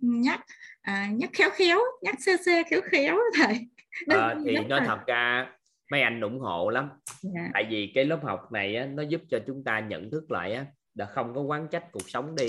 nhắc 0.00 0.40
à, 0.80 1.10
nhắc 1.12 1.30
khéo 1.32 1.50
khéo 1.52 1.78
nhắc 2.02 2.14
xe 2.20 2.36
xe 2.46 2.62
khéo 2.70 2.80
khéo 2.84 3.18
thầy 3.34 3.68
à, 4.08 4.34
thì 4.44 4.56
nói 4.58 4.80
thật 4.86 4.98
ra 5.06 5.52
mấy 5.90 6.02
anh 6.02 6.20
ủng 6.20 6.38
hộ 6.38 6.70
lắm 6.70 6.88
yeah. 6.88 7.34
Dạ. 7.34 7.50
tại 7.54 7.66
vì 7.70 7.92
cái 7.94 8.04
lớp 8.04 8.20
học 8.22 8.52
này 8.52 8.76
á, 8.76 8.86
nó 8.86 9.02
giúp 9.02 9.20
cho 9.30 9.38
chúng 9.46 9.64
ta 9.64 9.80
nhận 9.80 10.10
thức 10.10 10.30
lại 10.30 10.52
á, 10.52 10.66
đã 10.94 11.06
không 11.06 11.34
có 11.34 11.40
quán 11.40 11.68
trách 11.70 11.92
cuộc 11.92 12.10
sống 12.10 12.34
đi 12.36 12.46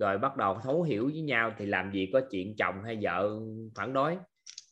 rồi 0.00 0.18
bắt 0.18 0.36
đầu 0.36 0.58
thấu 0.62 0.82
hiểu 0.82 1.04
với 1.04 1.22
nhau 1.22 1.54
thì 1.58 1.66
làm 1.66 1.92
gì 1.92 2.10
có 2.12 2.20
chuyện 2.30 2.54
chồng 2.58 2.74
hay 2.84 2.98
vợ 3.02 3.40
phản 3.74 3.92
đối 3.92 4.16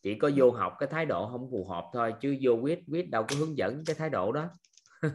chỉ 0.03 0.15
có 0.15 0.31
vô 0.37 0.51
học 0.51 0.73
cái 0.79 0.89
thái 0.93 1.07
độ 1.07 1.29
không 1.33 1.49
phù 1.51 1.65
hợp 1.65 1.85
thôi 1.93 2.15
chứ 2.21 2.37
vô 2.43 2.53
quyết 2.53 2.79
quyết 2.93 3.11
đâu 3.11 3.25
có 3.29 3.37
hướng 3.39 3.59
dẫn 3.59 3.83
cái 3.87 3.97
thái 3.99 4.11
độ 4.11 4.33
đó 4.33 4.49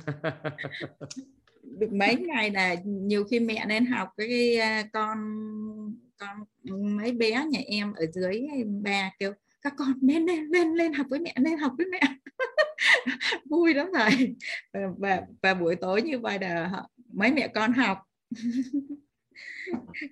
được 1.64 1.94
mấy 1.94 2.16
ngày 2.16 2.52
là 2.52 2.76
nhiều 2.84 3.24
khi 3.24 3.40
mẹ 3.40 3.66
nên 3.68 3.86
học 3.86 4.10
cái 4.18 4.56
à, 4.58 4.84
con 4.94 5.18
con 6.18 6.38
mấy 6.98 7.12
bé 7.12 7.46
nhà 7.50 7.60
em 7.66 7.94
ở 7.94 8.06
dưới 8.14 8.48
ba 8.84 9.12
kêu 9.20 9.34
các 9.62 9.74
con 9.78 9.94
lên 10.02 10.26
lên 10.26 10.46
lên 10.46 10.74
lên 10.74 10.94
học 10.94 11.08
với 11.10 11.20
mẹ 11.20 11.34
lên 11.38 11.58
học 11.58 11.74
với 11.78 11.88
mẹ. 11.92 12.02
Vui 13.50 13.74
lắm 13.74 13.88
thầy. 13.94 14.36
Và, 14.98 15.22
và 15.42 15.54
buổi 15.54 15.76
tối 15.76 16.02
như 16.02 16.20
vậy 16.20 16.40
là 16.42 16.84
mấy 17.14 17.32
mẹ 17.32 17.48
con 17.48 17.74
học. 17.74 17.98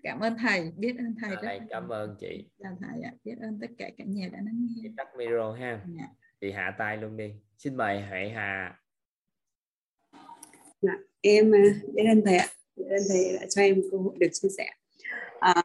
Cảm 0.03 0.19
ơn 0.19 0.35
thầy 0.37 0.71
biết 0.77 0.95
ơn 0.97 1.15
thầy 1.21 1.35
rất 1.35 1.65
cảm 1.69 1.89
ơn 1.89 2.15
chị. 2.19 2.45
Chào 2.63 2.77
thầy 2.81 3.01
ạ 3.01 3.11
biết 3.23 3.35
ơn 3.41 3.57
tất 3.61 3.67
cả 3.77 3.89
cả 3.97 4.03
nhà 4.07 4.29
đã 4.31 4.39
lắng 4.45 4.67
nghe. 4.75 4.89
Tắt 4.97 5.07
micro 5.17 5.51
ha. 5.51 5.85
Dạ. 5.97 6.07
chị 6.41 6.51
hạ 6.51 6.75
tay 6.77 6.97
luôn 6.97 7.17
đi. 7.17 7.33
Xin 7.57 7.75
mời 7.75 8.01
huệ 8.01 8.31
hà. 8.35 8.79
Dạ, 10.81 10.93
em 11.21 11.51
à, 11.55 11.63
biết 11.93 12.03
ơn 12.09 12.21
thầy 12.25 12.37
ạ. 12.37 12.47
Biết 12.75 12.85
ơn 12.89 13.01
thầy 13.09 13.37
đã 13.39 13.45
cho 13.49 13.61
em 13.61 13.81
cơ 13.91 13.97
hội 13.97 14.15
được 14.19 14.29
chia 14.31 14.49
sẻ. 14.57 14.69
À, 15.39 15.63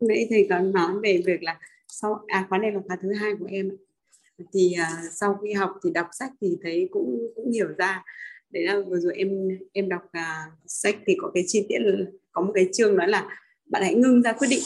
nãy 0.00 0.26
thầy 0.30 0.46
có 0.50 0.58
nói 0.58 0.92
về 1.02 1.22
việc 1.26 1.42
là 1.42 1.60
sau 1.88 2.24
à 2.26 2.46
khóa 2.48 2.58
này 2.58 2.72
là 2.72 2.80
khóa 2.86 2.96
thứ 3.02 3.12
hai 3.12 3.32
của 3.38 3.46
em 3.50 3.70
thì 4.52 4.74
uh, 4.82 5.12
sau 5.12 5.38
khi 5.42 5.52
học 5.52 5.70
thì 5.84 5.90
đọc 5.90 6.06
sách 6.12 6.32
thì 6.40 6.58
thấy 6.62 6.88
cũng 6.92 7.32
cũng 7.36 7.50
hiểu 7.52 7.68
ra. 7.78 8.04
Đấy 8.50 8.64
là 8.64 8.80
vừa 8.86 9.00
rồi 9.00 9.12
em 9.16 9.48
em 9.72 9.88
đọc 9.88 10.02
uh, 10.04 10.52
sách 10.66 10.96
thì 11.06 11.16
có 11.20 11.30
cái 11.34 11.44
chi 11.46 11.66
tiết 11.68 11.78
có 12.32 12.42
một 12.42 12.52
cái 12.54 12.68
chương 12.72 12.96
nói 12.96 13.08
là 13.08 13.38
bạn 13.66 13.82
hãy 13.82 13.94
ngưng 13.94 14.22
ra 14.22 14.32
quyết 14.32 14.48
định. 14.50 14.62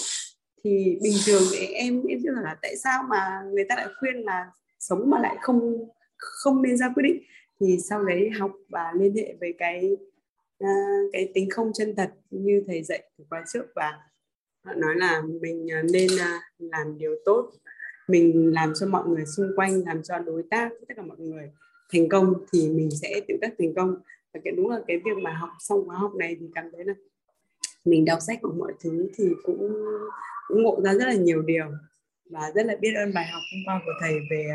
Thì 0.64 0.98
bình 1.02 1.14
thường 1.26 1.42
thì 1.52 1.66
em 1.66 2.02
em 2.08 2.18
chưa 2.22 2.30
là 2.30 2.56
tại 2.62 2.76
sao 2.76 3.02
mà 3.10 3.42
người 3.52 3.64
ta 3.68 3.76
lại 3.76 3.86
khuyên 4.00 4.16
là 4.16 4.50
sống 4.78 5.10
mà 5.10 5.20
lại 5.20 5.36
không 5.40 5.88
không 6.16 6.62
nên 6.62 6.76
ra 6.76 6.92
quyết 6.94 7.02
định? 7.02 7.22
Thì 7.60 7.78
sau 7.88 8.04
đấy 8.04 8.30
học 8.30 8.52
và 8.68 8.92
liên 8.98 9.16
hệ 9.16 9.34
với 9.40 9.54
cái 9.58 9.96
uh, 10.64 11.10
cái 11.12 11.30
tính 11.34 11.50
không 11.50 11.72
chân 11.74 11.94
thật 11.96 12.10
như 12.30 12.62
thầy 12.66 12.82
dạy 12.82 13.10
từ 13.18 13.24
khóa 13.30 13.44
trước 13.52 13.64
và 13.74 13.92
họ 14.64 14.74
nói 14.74 14.94
là 14.96 15.22
mình 15.40 15.72
à, 15.72 15.82
nên 15.92 16.08
à, 16.20 16.40
làm 16.58 16.98
điều 16.98 17.16
tốt. 17.24 17.50
Mình 18.08 18.52
làm 18.54 18.72
cho 18.80 18.86
mọi 18.86 19.08
người 19.08 19.24
xung 19.36 19.50
quanh 19.56 19.82
làm 19.86 20.02
cho 20.02 20.18
đối 20.18 20.42
tác 20.50 20.70
tất 20.88 20.94
cả 20.96 21.02
mọi 21.02 21.18
người 21.18 21.50
thành 21.92 22.08
công 22.08 22.34
thì 22.52 22.68
mình 22.68 22.90
sẽ 23.02 23.20
tự 23.28 23.34
tác 23.40 23.50
thành 23.58 23.74
công. 23.74 23.96
Và 24.34 24.40
cái 24.44 24.52
đúng 24.56 24.68
là 24.70 24.80
cái 24.86 24.96
việc 24.96 25.22
mà 25.22 25.32
học 25.32 25.50
xong 25.60 25.86
khóa 25.86 25.96
học 25.96 26.14
này 26.14 26.36
thì 26.40 26.46
cảm 26.54 26.64
thấy 26.72 26.84
là 26.84 26.94
mình 27.84 28.04
đọc 28.04 28.18
sách 28.26 28.38
của 28.42 28.52
mọi 28.58 28.72
thứ 28.80 29.08
thì 29.14 29.24
cũng 29.42 29.84
cũng 30.48 30.62
ngộ 30.62 30.80
ra 30.84 30.94
rất 30.94 31.06
là 31.06 31.14
nhiều 31.14 31.42
điều. 31.42 31.66
Và 32.30 32.50
rất 32.54 32.66
là 32.66 32.76
biết 32.80 32.92
ơn 32.96 33.14
bài 33.14 33.26
học 33.32 33.42
hôm 33.52 33.60
qua 33.66 33.82
của 33.86 33.92
thầy 34.00 34.14
về 34.30 34.46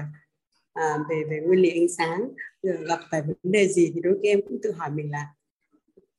à, 0.73 0.97
về 1.09 1.23
về 1.29 1.39
nguyên 1.39 1.59
lý 1.59 1.69
ánh 1.69 1.89
sáng. 1.97 2.29
Giờ 2.63 2.77
gặp 2.87 2.99
phải 3.11 3.21
vấn 3.21 3.35
đề 3.43 3.67
gì 3.67 3.91
thì 3.95 4.01
đôi 4.01 4.19
khi 4.21 4.29
em 4.29 4.41
cũng 4.41 4.59
tự 4.63 4.71
hỏi 4.71 4.91
mình 4.91 5.11
là 5.11 5.27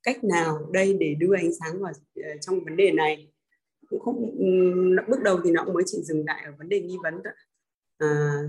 cách 0.02 0.24
nào 0.24 0.70
đây 0.72 0.96
để 1.00 1.14
đưa 1.14 1.34
ánh 1.34 1.50
sáng 1.60 1.80
vào 1.80 1.92
ờ, 2.16 2.30
trong 2.40 2.64
vấn 2.64 2.76
đề 2.76 2.92
này? 2.92 3.28
Cũng 3.88 4.00
không 4.00 4.36
bước 5.08 5.22
đầu 5.22 5.40
thì 5.44 5.50
nó 5.50 5.64
cũng 5.64 5.74
mới 5.74 5.82
chỉ 5.86 6.02
dừng 6.02 6.24
lại 6.26 6.42
ở 6.44 6.52
vấn 6.58 6.68
đề 6.68 6.80
nghi 6.80 6.96
vấn 7.02 7.14
thôi. 7.24 7.32
À, 7.98 8.42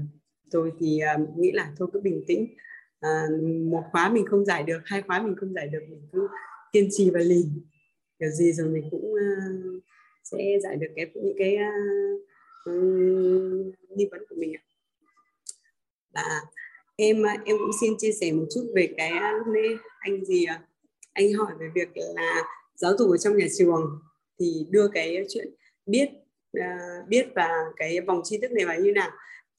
rồi 0.52 0.72
thì 0.80 1.00
à, 1.00 1.18
nghĩ 1.38 1.52
là 1.52 1.74
thôi 1.78 1.88
cứ 1.94 2.00
bình 2.00 2.24
tĩnh. 2.28 2.56
À, 3.00 3.28
một 3.70 3.84
khóa 3.92 4.10
mình 4.10 4.26
không 4.26 4.46
giải 4.46 4.64
được 4.64 4.80
hai 4.86 5.02
khóa 5.02 5.22
mình 5.22 5.36
không 5.36 5.54
giải 5.54 5.68
được 5.68 5.80
mình 5.90 6.02
cứ 6.12 6.28
kiên 6.72 6.88
trì 6.92 7.10
và 7.10 7.20
lì. 7.20 7.46
Kiểu 8.20 8.30
gì 8.30 8.54
rồi 8.54 8.70
mình 8.70 8.88
cũng 8.92 9.12
uh, 9.12 9.84
sẽ 10.24 10.38
giải 10.64 10.76
được 10.76 10.88
cái 10.96 11.12
những 11.14 11.36
cái 11.38 11.58
uh, 12.70 12.76
nghi 13.90 14.08
vấn 14.12 14.22
của 14.30 14.36
mình 14.40 14.54
ạ. 14.54 14.64
Và 16.14 16.42
em 16.96 17.26
à, 17.26 17.38
em 17.46 17.58
cũng 17.58 17.72
xin 17.82 17.94
chia 17.98 18.12
sẻ 18.12 18.32
một 18.32 18.46
chút 18.54 18.72
về 18.76 18.94
cái 18.98 19.12
lúc 19.12 19.48
nãy 19.48 19.76
anh 20.00 20.26
gì 20.26 20.46
anh 21.14 21.34
hỏi 21.34 21.54
về 21.60 21.70
việc 21.76 21.90
là 22.16 22.44
giáo 22.76 22.98
dục 22.98 23.12
ở 23.12 23.18
trong 23.18 23.38
nhà 23.38 23.46
trường 23.58 24.00
thì 24.40 24.66
đưa 24.70 24.88
cái 24.88 25.26
chuyện 25.30 25.48
biết 25.86 26.10
uh, 26.60 27.08
biết 27.08 27.28
và 27.36 27.50
cái 27.76 28.02
vòng 28.02 28.22
tri 28.24 28.38
thức 28.38 28.52
này 28.52 28.66
vào 28.66 28.80
như 28.80 28.92
nào. 28.92 29.12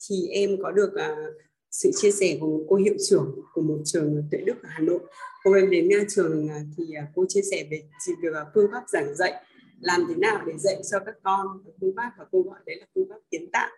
Thì 0.09 0.27
em 0.27 0.57
có 0.63 0.71
được 0.71 0.91
uh, 0.93 1.33
sự 1.71 1.91
chia 1.95 2.11
sẻ 2.11 2.37
của 2.41 2.63
cô 2.69 2.75
hiệu 2.75 2.95
trưởng 3.09 3.41
của 3.53 3.61
một 3.61 3.77
trường 3.85 4.23
tuệ 4.31 4.39
đức 4.45 4.63
ở 4.63 4.69
Hà 4.71 4.79
Nội. 4.79 4.99
Cô 5.43 5.53
em 5.53 5.69
đến 5.69 5.87
uh, 6.01 6.07
trường 6.09 6.45
uh, 6.45 6.51
thì 6.77 6.83
uh, 6.83 7.09
cô 7.15 7.25
chia 7.29 7.41
sẻ 7.51 7.67
về 7.71 7.83
việc 8.21 8.29
uh, 8.29 8.47
phương 8.53 8.67
pháp 8.71 8.83
giảng 8.87 9.15
dạy 9.15 9.43
làm 9.81 10.05
thế 10.09 10.15
nào 10.15 10.43
để 10.47 10.53
dạy 10.57 10.81
cho 10.91 10.99
các 11.05 11.15
con 11.23 11.47
phương 11.81 11.93
pháp 11.95 12.11
và 12.17 12.25
cô 12.31 12.41
gọi 12.41 12.59
đấy 12.65 12.75
là 12.79 12.85
phương 12.95 13.09
pháp 13.09 13.19
kiến 13.31 13.51
tạo. 13.51 13.69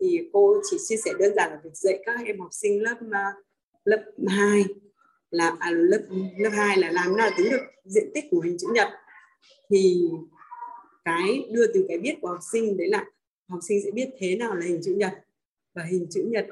Thì 0.00 0.20
cô 0.32 0.60
chỉ 0.70 0.76
chia 0.88 0.96
sẻ 0.96 1.12
đơn 1.18 1.32
giản 1.36 1.50
là 1.50 1.60
việc 1.64 1.74
dạy 1.74 2.02
các 2.06 2.20
em 2.26 2.40
học 2.40 2.50
sinh 2.52 2.82
lớp 2.82 2.96
uh, 3.06 3.46
lớp 3.84 4.04
2 4.28 4.64
là 5.30 5.56
à, 5.58 5.70
lớp 5.70 6.02
lớp 6.38 6.50
2 6.52 6.76
là 6.76 6.90
làm 6.90 7.16
nào 7.16 7.30
tính 7.38 7.50
được 7.50 7.62
diện 7.84 8.10
tích 8.14 8.24
của 8.30 8.40
hình 8.40 8.56
chữ 8.58 8.66
nhật. 8.74 8.88
Thì 9.70 10.08
cái 11.06 11.48
đưa 11.52 11.66
từ 11.74 11.84
cái 11.88 11.98
biết 11.98 12.18
của 12.20 12.28
học 12.28 12.40
sinh, 12.52 12.76
đấy 12.76 12.88
là 12.88 13.04
học 13.48 13.60
sinh 13.68 13.80
sẽ 13.84 13.90
biết 13.90 14.08
thế 14.18 14.36
nào 14.36 14.54
là 14.54 14.66
hình 14.66 14.80
chữ 14.82 14.94
nhật. 14.94 15.12
Và 15.74 15.82
hình 15.82 16.06
chữ 16.10 16.22
nhật 16.30 16.46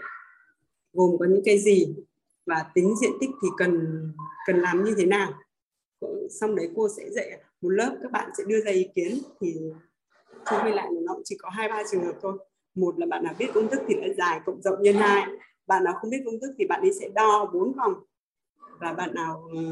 gồm 0.93 1.19
có 1.19 1.27
những 1.27 1.43
cái 1.45 1.59
gì 1.59 1.95
và 2.47 2.67
tính 2.75 2.95
diện 3.01 3.13
tích 3.21 3.31
thì 3.43 3.49
cần 3.57 3.87
cần 4.47 4.61
làm 4.61 4.85
như 4.85 4.95
thế 4.99 5.07
nào. 5.07 5.33
Xong 6.31 6.57
đấy 6.57 6.71
cô 6.77 6.89
sẽ 6.97 7.11
dạy 7.11 7.31
một 7.61 7.69
lớp, 7.69 7.97
các 8.03 8.11
bạn 8.11 8.31
sẽ 8.39 8.45
đưa 8.47 8.61
ra 8.61 8.73
ý 8.73 8.89
kiến 8.95 9.19
thì 9.41 9.55
chung 10.51 10.59
quy 10.65 10.73
lại 10.73 10.89
nó 11.03 11.17
chỉ 11.25 11.37
có 11.39 11.49
hai 11.49 11.69
ba 11.69 11.83
trường 11.93 12.05
hợp 12.05 12.15
thôi. 12.23 12.39
Một 12.75 12.99
là 12.99 13.07
bạn 13.07 13.25
nào 13.25 13.35
biết 13.39 13.47
công 13.55 13.69
thức 13.69 13.81
thì 13.89 13.95
đã 13.95 14.07
dài, 14.19 14.41
cộng 14.47 14.63
rộng 14.63 14.83
nhân 14.83 14.95
hai. 14.95 15.27
Bạn 15.67 15.85
nào 15.85 15.95
không 16.01 16.11
biết 16.11 16.23
công 16.25 16.41
thức 16.41 16.55
thì 16.59 16.67
bạn 16.67 16.81
ấy 16.81 16.93
sẽ 17.01 17.09
đo 17.15 17.51
bốn 17.55 17.73
vòng. 17.73 17.95
Và 18.81 18.93
bạn 18.93 19.15
nào 19.15 19.49
ờ, 19.57 19.63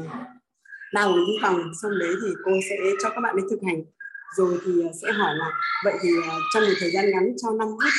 đo 0.93 1.07
bốn 1.07 1.41
vòng 1.41 1.71
xong 1.81 1.91
đấy 1.99 2.15
thì 2.21 2.33
cô 2.45 2.51
sẽ 2.69 2.75
cho 3.03 3.09
các 3.09 3.21
bạn 3.21 3.35
ấy 3.35 3.45
thực 3.49 3.59
hành 3.63 3.83
rồi 4.37 4.59
thì 4.65 4.71
ờ, 4.81 4.89
sẽ 5.01 5.11
hỏi 5.11 5.35
là, 5.35 5.51
vậy 5.83 5.93
thì 6.01 6.09
ờ, 6.29 6.35
trong 6.53 6.63
một 6.63 6.73
thời 6.79 6.91
gian 6.91 7.11
ngắn 7.11 7.35
cho 7.41 7.51
5 7.51 7.67
phút 7.67 7.93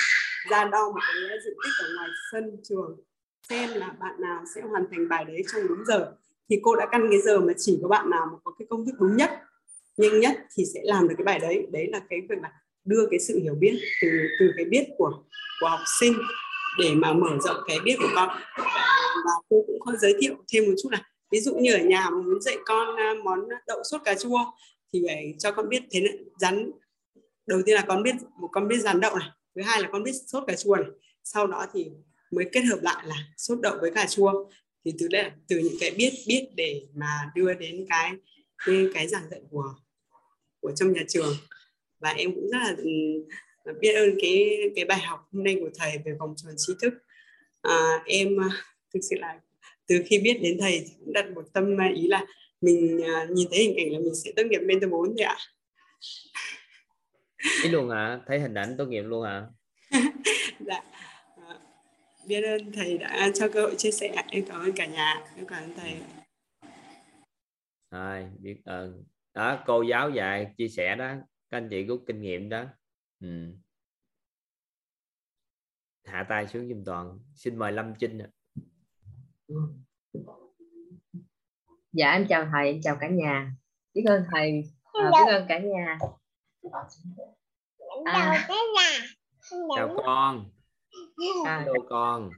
ra 0.50 0.64
đo 0.64 0.90
một 0.90 1.00
cái 1.00 1.38
diện 1.44 1.54
tích 1.64 1.72
ở 1.82 1.86
ngoài 1.96 2.08
sân 2.32 2.56
trường, 2.68 3.00
xem 3.48 3.70
là 3.74 3.94
bạn 4.00 4.14
nào 4.20 4.44
sẽ 4.54 4.60
hoàn 4.60 4.84
thành 4.90 5.08
bài 5.08 5.24
đấy 5.24 5.42
trong 5.52 5.68
đúng 5.68 5.84
giờ? 5.86 6.12
Thì 6.50 6.60
cô 6.62 6.76
đã 6.76 6.86
căn 6.92 7.06
cái 7.10 7.20
giờ 7.20 7.40
mà 7.40 7.52
chỉ 7.58 7.78
có 7.82 7.88
bạn 7.88 8.10
nào 8.10 8.26
mà 8.32 8.38
có 8.44 8.52
cái 8.58 8.66
công 8.70 8.86
thức 8.86 8.94
đúng 9.00 9.16
nhất, 9.16 9.30
nhanh 9.96 10.20
nhất 10.20 10.38
thì 10.56 10.64
sẽ 10.74 10.80
làm 10.82 11.08
được 11.08 11.14
cái 11.18 11.24
bài 11.24 11.38
đấy. 11.38 11.66
Đấy 11.72 11.88
là 11.92 12.00
cái 12.10 12.20
việc 12.28 12.38
là 12.42 12.52
đưa 12.84 13.06
cái 13.10 13.20
sự 13.20 13.38
hiểu 13.42 13.54
biết 13.54 13.80
từ 14.02 14.08
từ 14.40 14.50
cái 14.56 14.64
biết 14.64 14.84
của 14.98 15.12
của 15.60 15.68
học 15.68 15.80
sinh 16.00 16.14
để 16.78 16.94
mà 16.94 17.12
mở 17.12 17.28
rộng 17.44 17.56
cái 17.66 17.78
biết 17.84 17.96
của 17.98 18.08
con. 18.14 18.28
Và 19.24 19.32
cô 19.48 19.64
cũng 19.66 19.80
có 19.80 19.92
giới 20.00 20.14
thiệu 20.20 20.34
thêm 20.52 20.64
một 20.64 20.74
chút 20.82 20.88
là, 20.92 21.02
ví 21.30 21.40
dụ 21.40 21.54
như 21.54 21.72
ở 21.74 21.78
nhà 21.78 22.10
muốn 22.10 22.40
dạy 22.40 22.56
con 22.64 22.96
món 23.24 23.48
đậu 23.66 23.82
sốt 23.90 24.00
cà 24.04 24.14
chua 24.14 24.38
thì 24.94 25.02
phải 25.06 25.34
cho 25.38 25.52
con 25.52 25.68
biết 25.68 25.82
thế 25.90 26.00
này, 26.00 26.18
rắn 26.40 26.70
đầu 27.46 27.62
tiên 27.66 27.74
là 27.74 27.84
con 27.88 28.02
biết 28.02 28.14
một 28.40 28.48
con 28.52 28.68
biết 28.68 28.78
rán 28.78 29.00
đậu 29.00 29.16
này 29.16 29.28
thứ 29.54 29.62
hai 29.62 29.82
là 29.82 29.88
con 29.92 30.02
biết 30.02 30.12
sốt 30.26 30.44
cà 30.46 30.54
chua 30.54 30.76
này. 30.76 30.86
Sau 31.24 31.46
đó 31.46 31.66
thì 31.72 31.86
mới 32.30 32.48
kết 32.52 32.60
hợp 32.60 32.78
lại 32.82 33.04
là 33.06 33.16
sốt 33.36 33.58
đậu 33.60 33.78
với 33.80 33.90
cà 33.90 34.06
chua. 34.06 34.50
Thì 34.84 34.92
từ 34.98 35.08
đây 35.08 35.30
từ 35.48 35.58
những 35.58 35.76
cái 35.80 35.90
biết 35.90 36.12
biết 36.26 36.48
để 36.56 36.86
mà 36.94 37.30
đưa 37.34 37.54
đến 37.54 37.86
cái 37.88 38.12
cái, 38.66 38.86
cái 38.94 39.08
giảng 39.08 39.30
dạy 39.30 39.40
của 39.50 39.74
của 40.60 40.72
trong 40.76 40.92
nhà 40.92 41.02
trường. 41.08 41.36
Và 42.00 42.10
em 42.10 42.34
cũng 42.34 42.50
rất 42.50 42.58
là 42.58 42.74
ừ, 42.76 43.72
biết 43.80 43.92
ơn 43.92 44.14
cái 44.22 44.58
cái 44.76 44.84
bài 44.84 45.00
học 45.00 45.28
hôm 45.32 45.44
nay 45.44 45.56
của 45.60 45.70
thầy 45.78 45.98
về 46.04 46.12
vòng 46.18 46.34
tròn 46.36 46.54
trí 46.56 46.72
thức. 46.82 46.94
À, 47.62 48.02
em 48.06 48.40
à, 48.40 48.48
thực 48.94 49.00
sự 49.10 49.16
là 49.18 49.40
từ 49.86 50.02
khi 50.06 50.18
biết 50.18 50.38
đến 50.42 50.58
thầy 50.60 50.86
cũng 50.98 51.12
đặt 51.12 51.30
một 51.34 51.44
tâm 51.52 51.76
ý 51.94 52.08
là 52.08 52.26
mình 52.64 53.00
à, 53.04 53.26
nhìn 53.30 53.48
thấy 53.50 53.64
hình 53.64 53.76
ảnh 53.76 53.92
là 53.92 53.98
mình 53.98 54.14
sẽ 54.14 54.32
tốt 54.36 54.42
nghiệp 54.50 54.60
mentor 54.66 54.90
4 54.90 55.06
thôi 55.06 55.26
ạ. 55.26 55.36
Ý 57.64 57.70
luôn 57.70 57.90
hả? 57.90 58.20
Thấy 58.26 58.40
hình 58.40 58.54
ảnh 58.54 58.74
tốt 58.78 58.86
nghiệp 58.86 59.02
luôn 59.02 59.24
hả? 59.24 59.46
dạ. 60.66 60.82
À, 61.36 61.58
biết 62.26 62.42
ơn 62.42 62.72
thầy 62.72 62.98
đã 62.98 63.30
cho 63.34 63.48
cơ 63.48 63.60
hội 63.60 63.74
chia 63.78 63.90
sẻ 63.90 64.24
em 64.30 64.44
cảm 64.48 64.60
ơn 64.60 64.72
cả 64.72 64.86
nhà. 64.86 65.24
Em 65.36 65.46
cảm 65.46 65.62
ơn 65.62 65.74
thầy 65.76 65.94
rồi 67.94 68.30
biết 68.38 68.60
ơn 68.64 69.04
đó 69.34 69.62
cô 69.66 69.82
giáo 69.82 70.10
dạy 70.10 70.54
chia 70.56 70.68
sẻ 70.68 70.96
đó. 70.96 71.14
Các 71.50 71.56
anh 71.58 71.68
chị 71.70 71.84
rút 71.84 72.04
kinh 72.06 72.20
nghiệm 72.20 72.48
đó. 72.48 72.64
Ừ. 73.20 73.28
hạ 76.04 76.26
tay 76.28 76.46
xuống 76.48 76.68
giùm 76.68 76.84
toàn. 76.84 77.18
Xin 77.34 77.58
mời 77.58 77.72
lâm 77.72 77.94
trinh 77.98 78.20
dạ 81.94 82.12
em 82.12 82.26
chào 82.28 82.46
thầy 82.52 82.66
em 82.66 82.80
chào 82.82 82.96
cả 83.00 83.08
nhà. 83.08 83.52
Biết 83.94 84.02
ơn 84.06 84.24
thầy 84.32 84.64
à, 84.92 85.10
biết 85.10 85.32
ơn 85.32 85.46
cả 85.48 85.58
nhà. 85.58 85.98
À, 88.04 88.46
chào 89.76 89.96
con. 90.04 90.44
À, 91.44 91.58
hello 91.58 91.74
con. 91.88 92.30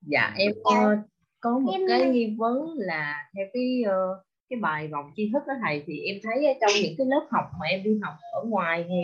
Dạ 0.00 0.32
em 0.36 0.52
có, 0.64 0.96
có 1.40 1.58
một 1.58 1.72
cái 1.88 2.10
nghi 2.10 2.36
vấn 2.38 2.54
là 2.76 3.28
theo 3.36 3.46
cái 3.52 3.82
uh, 3.86 4.26
cái 4.50 4.58
bài 4.60 4.88
vòng 4.88 5.10
tri 5.16 5.30
thức 5.32 5.42
đó 5.46 5.54
thầy 5.66 5.84
thì 5.86 6.00
em 6.00 6.16
thấy 6.22 6.58
trong 6.60 6.70
những 6.82 6.94
cái 6.98 7.06
lớp 7.06 7.26
học 7.30 7.44
mà 7.60 7.66
em 7.66 7.82
đi 7.82 7.98
học 8.02 8.14
ở 8.32 8.42
ngoài 8.48 8.84
thì 8.88 9.02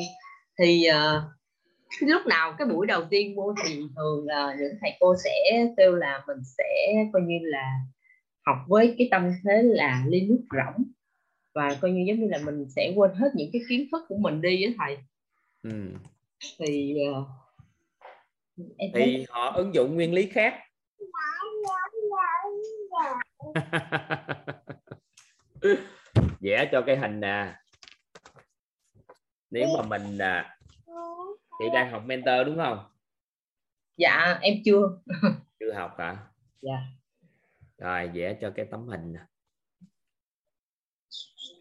thì 0.59 0.87
uh, 0.91 1.23
lúc 2.09 2.27
nào 2.27 2.55
cái 2.59 2.69
buổi 2.69 2.87
đầu 2.87 3.03
tiên 3.11 3.37
vô 3.37 3.55
thì 3.65 3.81
thường 3.97 4.27
là 4.27 4.57
những 4.59 4.73
thầy 4.81 4.91
cô 5.01 5.15
sẽ 5.25 5.67
kêu 5.77 5.95
là 5.95 6.23
mình 6.27 6.39
sẽ 6.59 6.95
coi 7.13 7.23
như 7.23 7.39
là 7.43 7.81
học 8.49 8.59
với 8.69 8.95
cái 8.99 9.09
tâm 9.11 9.33
thế 9.45 9.63
là 9.63 10.05
ly 10.09 10.21
nước 10.21 10.41
rỗng. 10.51 10.85
Và 11.55 11.77
coi 11.81 11.91
như 11.91 12.05
giống 12.09 12.21
như 12.21 12.27
là 12.31 12.39
mình 12.45 12.69
sẽ 12.69 12.93
quên 12.97 13.11
hết 13.15 13.31
những 13.35 13.51
cái 13.53 13.63
kiến 13.69 13.89
thức 13.93 14.05
của 14.09 14.17
mình 14.17 14.41
đi 14.41 14.65
với 14.65 14.75
thầy. 14.79 14.99
Ừ. 15.63 15.93
thì 16.59 16.97
uh, 17.11 17.27
em 18.77 18.91
thì 18.95 19.01
thấy... 19.05 19.27
họ 19.29 19.51
ứng 19.51 19.75
dụng 19.75 19.95
nguyên 19.95 20.15
lý 20.15 20.27
khác. 20.27 20.55
Vẽ 26.41 26.69
cho 26.73 26.83
cái 26.87 26.97
hình 26.97 27.21
nè. 27.21 27.55
Nếu 29.51 29.69
mà 29.77 29.83
mình 29.89 30.19
à, 30.19 30.59
chị 31.59 31.65
đang 31.75 31.91
học 31.91 32.03
mentor 32.07 32.47
đúng 32.47 32.57
không? 32.57 32.79
Dạ 33.97 34.39
em 34.41 34.55
chưa. 34.65 34.99
Chưa 35.61 35.73
học 35.73 35.95
hả? 35.99 36.17
Dạ 36.63 36.98
rồi 37.79 38.11
vẽ 38.15 38.39
cho 38.41 38.53
cái 38.57 38.67
tấm 38.71 38.87
hình 38.87 39.13
nè. 39.13 39.21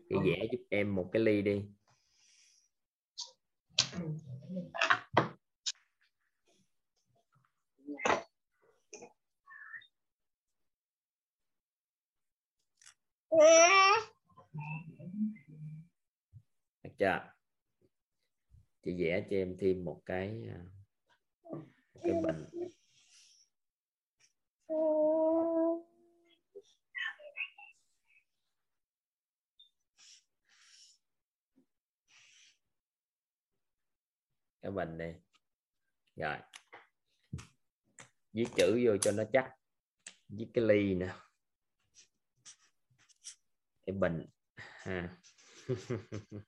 Chị 0.09 0.15
vẽ 0.25 0.47
giúp 0.51 0.65
em 0.69 0.95
một 0.95 1.09
cái 1.13 1.21
ly 1.21 1.41
đi. 1.41 1.65
Được 16.83 16.91
chưa? 16.97 17.33
Chị 18.83 18.93
vẽ 18.99 19.27
cho 19.29 19.35
em 19.35 19.55
thêm 19.59 19.85
một 19.85 20.01
cái 20.05 20.47
à, 20.49 20.59
một 21.93 22.01
cái 22.03 22.13
bình 22.23 22.45
cái 34.61 34.71
bình 34.71 34.97
này 34.97 35.15
rồi. 36.15 36.37
Viết 38.33 38.47
chữ 38.55 38.81
vô 38.85 38.97
cho 38.97 39.11
nó 39.11 39.23
chắc. 39.33 39.51
Viết 40.29 40.47
cái 40.53 40.63
ly 40.63 40.95
nè. 40.95 41.13
Cái 43.85 43.95
bình 43.95 44.25
ha. 44.55 45.17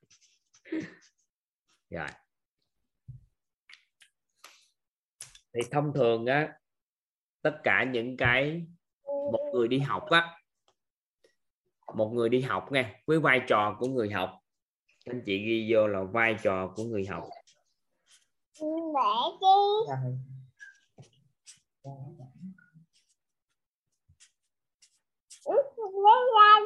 Rồi. 1.89 2.07
Thì 5.53 5.61
thông 5.71 5.93
thường 5.93 6.25
á, 6.25 6.59
tất 7.41 7.59
cả 7.63 7.85
những 7.93 8.17
cái 8.17 8.67
một 9.05 9.51
người 9.53 9.67
đi 9.67 9.79
học 9.79 10.05
á, 10.09 10.39
một 11.95 12.11
người 12.13 12.29
đi 12.29 12.41
học 12.41 12.71
nghe 12.71 13.01
với 13.05 13.19
vai 13.19 13.41
trò 13.47 13.75
của 13.79 13.87
người 13.87 14.11
học, 14.11 14.39
anh 15.05 15.21
chị 15.25 15.37
ghi 15.45 15.73
vô 15.73 15.87
là 15.87 16.03
vai 16.03 16.35
trò 16.43 16.73
của 16.75 16.83
người 16.83 17.05
học 17.05 17.23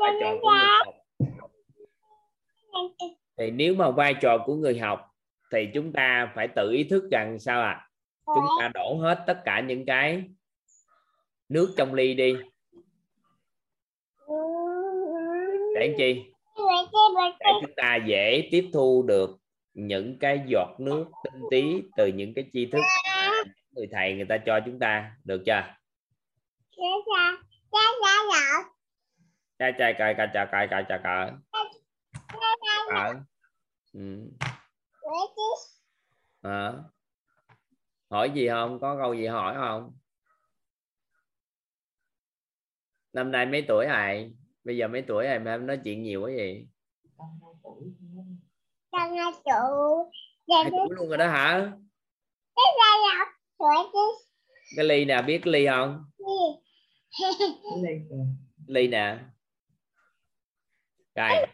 vai 0.01 0.13
trò 0.21 0.37
của 0.37 0.45
người 0.45 0.59
học. 0.69 0.95
Thì 3.37 3.51
nếu 3.51 3.75
mà 3.75 3.91
vai 3.91 4.15
trò 4.21 4.37
của 4.45 4.55
người 4.55 4.79
học 4.79 5.09
thì 5.51 5.67
chúng 5.73 5.93
ta 5.93 6.31
phải 6.35 6.47
tự 6.47 6.71
ý 6.71 6.83
thức 6.83 7.03
rằng 7.11 7.39
sao 7.39 7.61
ạ? 7.61 7.69
À? 7.71 7.89
chúng 8.25 8.45
ta 8.59 8.71
đổ 8.73 8.95
hết 8.95 9.23
tất 9.27 9.41
cả 9.45 9.59
những 9.59 9.85
cái 9.85 10.23
nước 11.49 11.73
trong 11.77 11.93
ly 11.93 12.13
đi. 12.13 12.35
Để 15.75 15.95
chi? 15.97 16.23
Để 17.39 17.51
chúng 17.61 17.71
ta 17.75 17.99
dễ 18.07 18.47
tiếp 18.51 18.69
thu 18.73 19.03
được 19.07 19.37
những 19.73 20.17
cái 20.19 20.43
giọt 20.47 20.75
nước 20.79 21.05
tinh 21.23 21.43
tí 21.51 21.83
từ 21.97 22.07
những 22.07 22.33
cái 22.33 22.49
tri 22.53 22.65
thức 22.71 22.81
người 23.71 23.87
thầy 23.91 24.15
người 24.15 24.25
ta 24.29 24.37
cho 24.45 24.59
chúng 24.65 24.79
ta 24.79 25.15
được 25.23 25.43
chưa? 25.45 25.75
Cha 29.59 29.71
trai 29.79 29.93
cài 29.97 30.13
cà 30.17 30.27
chà 30.33 30.45
cài 30.51 30.67
cà 30.67 30.85
chà 30.89 30.97
cờ 31.03 31.31
cờ 32.89 33.13
ừ. 33.93 34.31
à. 36.41 36.73
hỏi 38.09 38.31
gì 38.35 38.47
không? 38.47 38.79
Có 38.79 38.97
câu 39.01 39.13
gì 39.13 39.27
hỏi 39.27 39.55
không? 39.55 39.93
Năm 43.13 43.31
nay 43.31 43.45
mấy 43.45 43.65
tuổi 43.67 43.85
này 43.85 44.33
bây 44.63 44.77
giờ 44.77 44.87
mấy 44.87 45.01
tuổi 45.07 45.25
này 45.25 45.39
mà 45.39 45.51
em 45.51 45.67
nói 45.67 45.79
chuyện 45.83 46.03
nhiều 46.03 46.21
quá 46.21 46.31
gì 50.47 50.53
hai 50.53 50.71
tuổi 50.71 50.87
luôn 50.89 51.09
rồi 51.09 51.17
đó 51.17 51.27
hả? 51.27 51.71
Cái 54.75 54.85
ly 54.85 55.05
nè 55.05 55.21
biết 55.21 55.47
ly 55.47 55.67
không? 55.67 56.05
ly. 58.67 58.87
Nè. 58.87 59.17
Rồi 61.15 61.45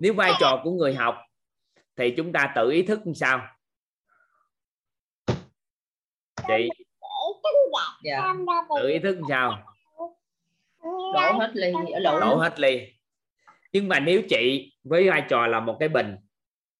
nếu 0.00 0.14
vai 0.14 0.32
trò 0.40 0.60
của 0.64 0.70
người 0.70 0.94
học 0.94 1.16
thì 1.96 2.14
chúng 2.16 2.32
ta 2.32 2.52
tự 2.56 2.70
ý 2.70 2.82
thức 2.82 3.00
làm 3.04 3.14
sao? 3.14 3.46
Chị. 6.48 6.68
Dạ. 8.02 8.34
tự 8.80 8.88
ý 8.88 8.98
thức 8.98 9.14
làm 9.14 9.24
sao? 9.28 9.62
Đổ 11.14 11.38
hết 11.38 11.50
ly 11.54 11.72
đổ 12.04 12.36
hết 12.36 12.60
ly. 12.60 12.92
Nhưng 13.72 13.88
mà 13.88 14.00
nếu 14.00 14.22
chị 14.28 14.72
với 14.84 15.10
vai 15.10 15.22
trò 15.28 15.46
là 15.46 15.60
một 15.60 15.76
cái 15.80 15.88
bình 15.88 16.16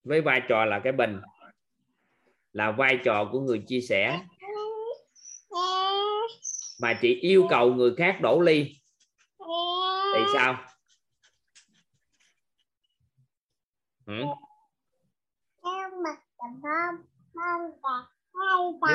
với 0.03 0.21
vai 0.21 0.41
trò 0.47 0.65
là 0.65 0.79
cái 0.83 0.93
bình. 0.93 1.21
Là 2.53 2.71
vai 2.71 2.99
trò 3.03 3.29
của 3.31 3.39
người 3.39 3.63
chia 3.67 3.81
sẻ. 3.81 4.21
Mà 6.81 6.99
chị 7.01 7.15
yêu 7.21 7.47
cầu 7.49 7.73
người 7.73 7.95
khác 7.97 8.17
đổ 8.21 8.41
ly. 8.41 8.75
Thì 10.15 10.21
sao? 10.33 10.57
Ừ? 14.05 14.13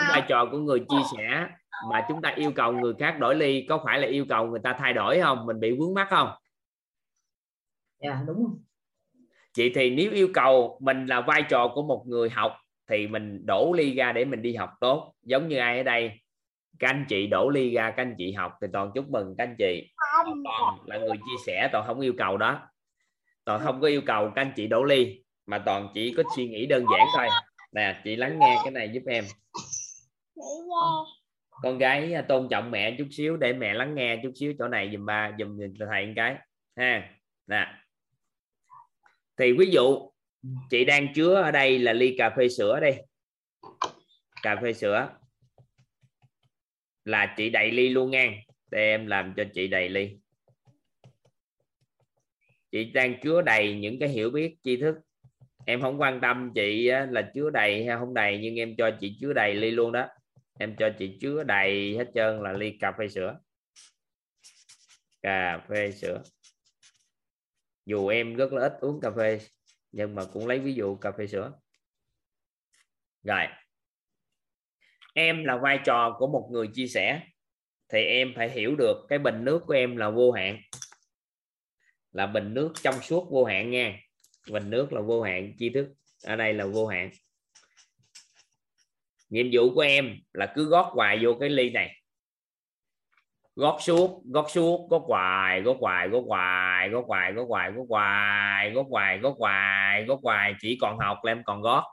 vai 0.09 0.23
trò 0.29 0.49
của 0.51 0.59
người 0.59 0.81
chia 0.89 1.03
sẻ 1.17 1.49
mà 1.91 2.07
chúng 2.09 2.23
ta 2.23 2.33
yêu 2.37 2.53
cầu 2.57 2.73
người 2.73 2.95
khác 2.99 3.17
đổi 3.21 3.35
ly, 3.35 3.67
có 3.69 3.83
phải 3.85 3.99
là 3.99 4.07
yêu 4.07 4.27
cầu 4.29 4.47
người 4.47 4.61
ta 4.65 4.77
thay 4.79 4.93
đổi 4.93 5.21
không? 5.21 5.47
Mình 5.47 5.61
bị 5.61 5.77
vướng 5.79 5.95
mắc 5.95 6.07
không? 6.11 6.31
Dạ 8.03 8.23
đúng 8.27 8.66
chị 9.57 9.73
thì 9.75 9.91
nếu 9.91 10.13
yêu 10.13 10.29
cầu 10.35 10.79
mình 10.83 11.07
là 11.07 11.21
vai 11.21 11.43
trò 11.49 11.69
của 11.69 11.83
một 11.83 12.05
người 12.07 12.31
học 12.31 12.57
thì 12.91 13.07
mình 13.07 13.47
đổ 13.47 13.73
ly 13.77 13.95
ra 13.95 14.13
để 14.13 14.25
mình 14.25 14.43
đi 14.43 14.55
học 14.55 14.71
tốt. 14.81 15.15
Giống 15.23 15.49
như 15.49 15.57
ai 15.57 15.79
ở 15.79 15.83
đây 15.83 16.11
các 16.79 16.89
anh 16.89 17.05
chị 17.09 17.27
đổ 17.27 17.51
ly 17.51 17.75
ra 17.75 17.91
các 17.91 18.03
anh 18.03 18.15
chị 18.19 18.33
học 18.33 18.53
thì 18.63 18.69
toàn 18.73 18.91
chúc 18.95 19.11
mừng 19.11 19.35
các 19.39 19.45
anh 19.45 19.57
chị. 19.59 19.93
Toàn 20.45 20.79
là 20.87 20.99
người 20.99 21.17
chia 21.17 21.43
sẻ 21.47 21.69
toàn 21.73 21.87
không 21.87 22.01
yêu 22.01 22.13
cầu 22.19 22.37
đó. 22.37 22.69
Toàn 23.45 23.61
không 23.65 23.81
có 23.81 23.89
yêu 23.89 24.01
cầu 24.07 24.31
các 24.35 24.43
anh 24.43 24.53
chị 24.57 24.67
đổ 24.67 24.85
ly 24.85 25.25
mà 25.47 25.59
toàn 25.59 25.89
chỉ 25.95 26.15
có 26.17 26.23
suy 26.37 26.49
nghĩ 26.49 26.67
đơn 26.67 26.85
giản 26.93 27.07
thôi. 27.17 27.27
Nè 27.73 28.01
chị 28.05 28.17
lắng 28.17 28.39
nghe 28.39 28.57
cái 28.65 28.71
này 28.71 28.91
giúp 28.93 29.03
em. 29.07 29.25
Con 31.63 31.79
gái 31.79 32.13
à, 32.13 32.23
tôn 32.23 32.49
trọng 32.51 32.71
mẹ 32.71 32.95
chút 32.99 33.07
xíu 33.11 33.37
để 33.37 33.53
mẹ 33.53 33.75
lắng 33.75 33.95
nghe 33.95 34.21
chút 34.23 34.33
xíu 34.35 34.53
chỗ 34.59 34.69
này 34.69 34.91
dùm 34.93 35.07
ba 35.07 35.33
dùm 35.39 35.59
thầy 35.91 36.07
một 36.07 36.13
cái. 36.17 36.37
Ha 36.77 37.11
nè 37.47 37.67
thì 39.39 39.53
ví 39.53 39.71
dụ 39.71 40.11
chị 40.71 40.85
đang 40.85 41.15
chứa 41.15 41.35
ở 41.35 41.51
đây 41.51 41.79
là 41.79 41.93
ly 41.93 42.15
cà 42.19 42.31
phê 42.37 42.49
sữa 42.49 42.81
đây 42.81 43.03
cà 44.43 44.57
phê 44.63 44.73
sữa 44.73 45.09
là 47.05 47.35
chị 47.37 47.51
đầy 47.51 47.71
ly 47.71 47.89
luôn 47.89 48.11
nha 48.11 48.33
để 48.71 48.79
em 48.79 49.07
làm 49.07 49.35
cho 49.37 49.45
chị 49.55 49.69
đầy 49.69 49.89
ly. 49.89 50.17
Chị 52.73 52.85
đang 52.85 53.21
chứa 53.21 53.43
đầy 53.43 53.75
những 53.75 53.99
cái 53.99 54.09
hiểu 54.09 54.31
biết 54.31 54.57
tri 54.63 54.77
thức. 54.77 54.97
Em 55.67 55.81
không 55.81 56.01
quan 56.01 56.21
tâm 56.21 56.53
chị 56.55 56.91
là 57.11 57.31
chứa 57.35 57.51
đầy 57.51 57.85
hay 57.87 57.97
không 57.97 58.15
đầy 58.15 58.39
nhưng 58.43 58.57
em 58.57 58.77
cho 58.77 58.91
chị 59.01 59.17
chứa 59.21 59.33
đầy 59.33 59.55
ly 59.55 59.71
luôn 59.71 59.93
đó. 59.93 60.09
Em 60.59 60.77
cho 60.79 60.91
chị 60.99 61.19
chứa 61.21 61.45
đầy 61.45 61.97
hết 61.97 62.11
trơn 62.15 62.43
là 62.43 62.53
ly 62.53 62.77
cà 62.81 62.93
phê 62.99 63.09
sữa. 63.09 63.39
Cà 65.23 65.61
phê 65.69 65.93
sữa 65.93 66.23
dù 67.87 68.09
em 68.09 68.35
rất 68.35 68.53
là 68.53 68.63
ít 68.63 68.73
uống 68.81 69.01
cà 69.01 69.11
phê, 69.17 69.41
nhưng 69.93 70.15
mà 70.15 70.23
cũng 70.33 70.47
lấy 70.47 70.59
ví 70.59 70.75
dụ 70.75 70.97
cà 70.97 71.13
phê 71.13 71.27
sữa. 71.27 71.53
Rồi. 73.23 73.47
Em 75.15 75.45
là 75.45 75.57
vai 75.57 75.79
trò 75.85 76.17
của 76.19 76.27
một 76.27 76.49
người 76.53 76.69
chia 76.75 76.87
sẻ, 76.87 77.21
thì 77.89 78.05
em 78.05 78.33
phải 78.37 78.51
hiểu 78.51 78.77
được 78.77 79.07
cái 79.09 79.19
bình 79.19 79.45
nước 79.45 79.63
của 79.67 79.75
em 79.75 79.97
là 79.97 80.11
vô 80.11 80.33
hạn. 80.33 80.61
Là 82.13 82.27
bình 82.27 82.55
nước 82.55 82.73
trong 82.83 83.01
suốt 83.03 83.29
vô 83.31 83.45
hạn 83.45 83.71
nha. 83.71 84.01
Bình 84.51 84.71
nước 84.71 84.93
là 84.93 85.01
vô 85.01 85.23
hạn 85.23 85.53
tri 85.59 85.71
thức. 85.71 85.89
Ở 86.25 86.37
đây 86.37 86.55
là 86.55 86.67
vô 86.67 86.87
hạn. 86.87 87.11
Nhiệm 89.29 89.47
vụ 89.53 89.75
của 89.75 89.81
em 89.81 90.19
là 90.33 90.53
cứ 90.55 90.65
gót 90.65 90.91
hoài 90.95 91.19
vô 91.23 91.37
cái 91.41 91.49
ly 91.49 91.71
này 91.71 92.03
gót 93.57 93.79
suốt 93.81 94.23
gót 94.25 94.51
suốt 94.51 94.89
gót 94.91 95.03
hoài 95.07 95.63
gót 95.63 95.77
hoài 95.81 96.09
gót 96.09 96.25
hoài 96.27 96.89
gót 96.89 97.05
hoài 97.07 97.33
gót 97.33 97.45
hoài 97.49 97.73
gót 97.73 97.87
hoài 97.89 98.71
gót 98.71 98.87
hoài 98.89 99.19
gót 99.21 99.37
hoài 99.39 100.05
gót 100.05 100.21
hoài 100.23 100.55
chỉ 100.61 100.79
còn 100.81 100.99
học 100.99 101.19
là 101.23 101.33
em 101.33 101.43
còn 101.45 101.63
gót 101.63 101.85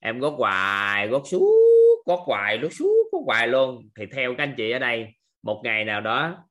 em 0.00 0.18
gót 0.18 0.34
hoài 0.38 1.08
gót 1.08 1.22
suốt 1.26 2.02
gót 2.06 2.20
hoài 2.26 2.58
gót 2.58 2.72
suốt 2.72 3.08
gót 3.12 3.22
hoài 3.26 3.48
luôn 3.48 3.88
thì 3.96 4.06
theo 4.06 4.34
các 4.34 4.42
anh 4.42 4.54
chị 4.56 4.70
ở 4.70 4.78
đây 4.78 5.14
một 5.42 5.60
ngày 5.64 5.84
nào 5.84 6.00
đó 6.00 6.44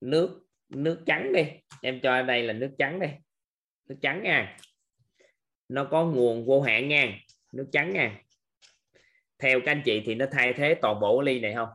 nước 0.00 0.40
nước 0.68 1.02
trắng 1.06 1.32
đi 1.32 1.44
em 1.82 2.00
cho 2.02 2.12
ở 2.12 2.22
đây 2.22 2.42
là 2.42 2.52
nước 2.52 2.70
trắng 2.78 3.00
đi 3.00 3.08
nước 3.88 3.96
trắng 4.02 4.22
nha 4.22 4.56
nó 5.68 5.84
có 5.84 6.04
nguồn 6.04 6.46
vô 6.46 6.60
hạn 6.60 6.88
nha 6.88 7.18
nước 7.52 7.68
trắng 7.72 7.92
nha 7.92 8.20
theo 9.38 9.60
các 9.60 9.72
anh 9.72 9.82
chị 9.84 10.02
thì 10.06 10.14
nó 10.14 10.26
thay 10.32 10.52
thế 10.52 10.74
toàn 10.74 11.00
bộ 11.00 11.22
ly 11.22 11.40
này 11.40 11.54
không 11.54 11.68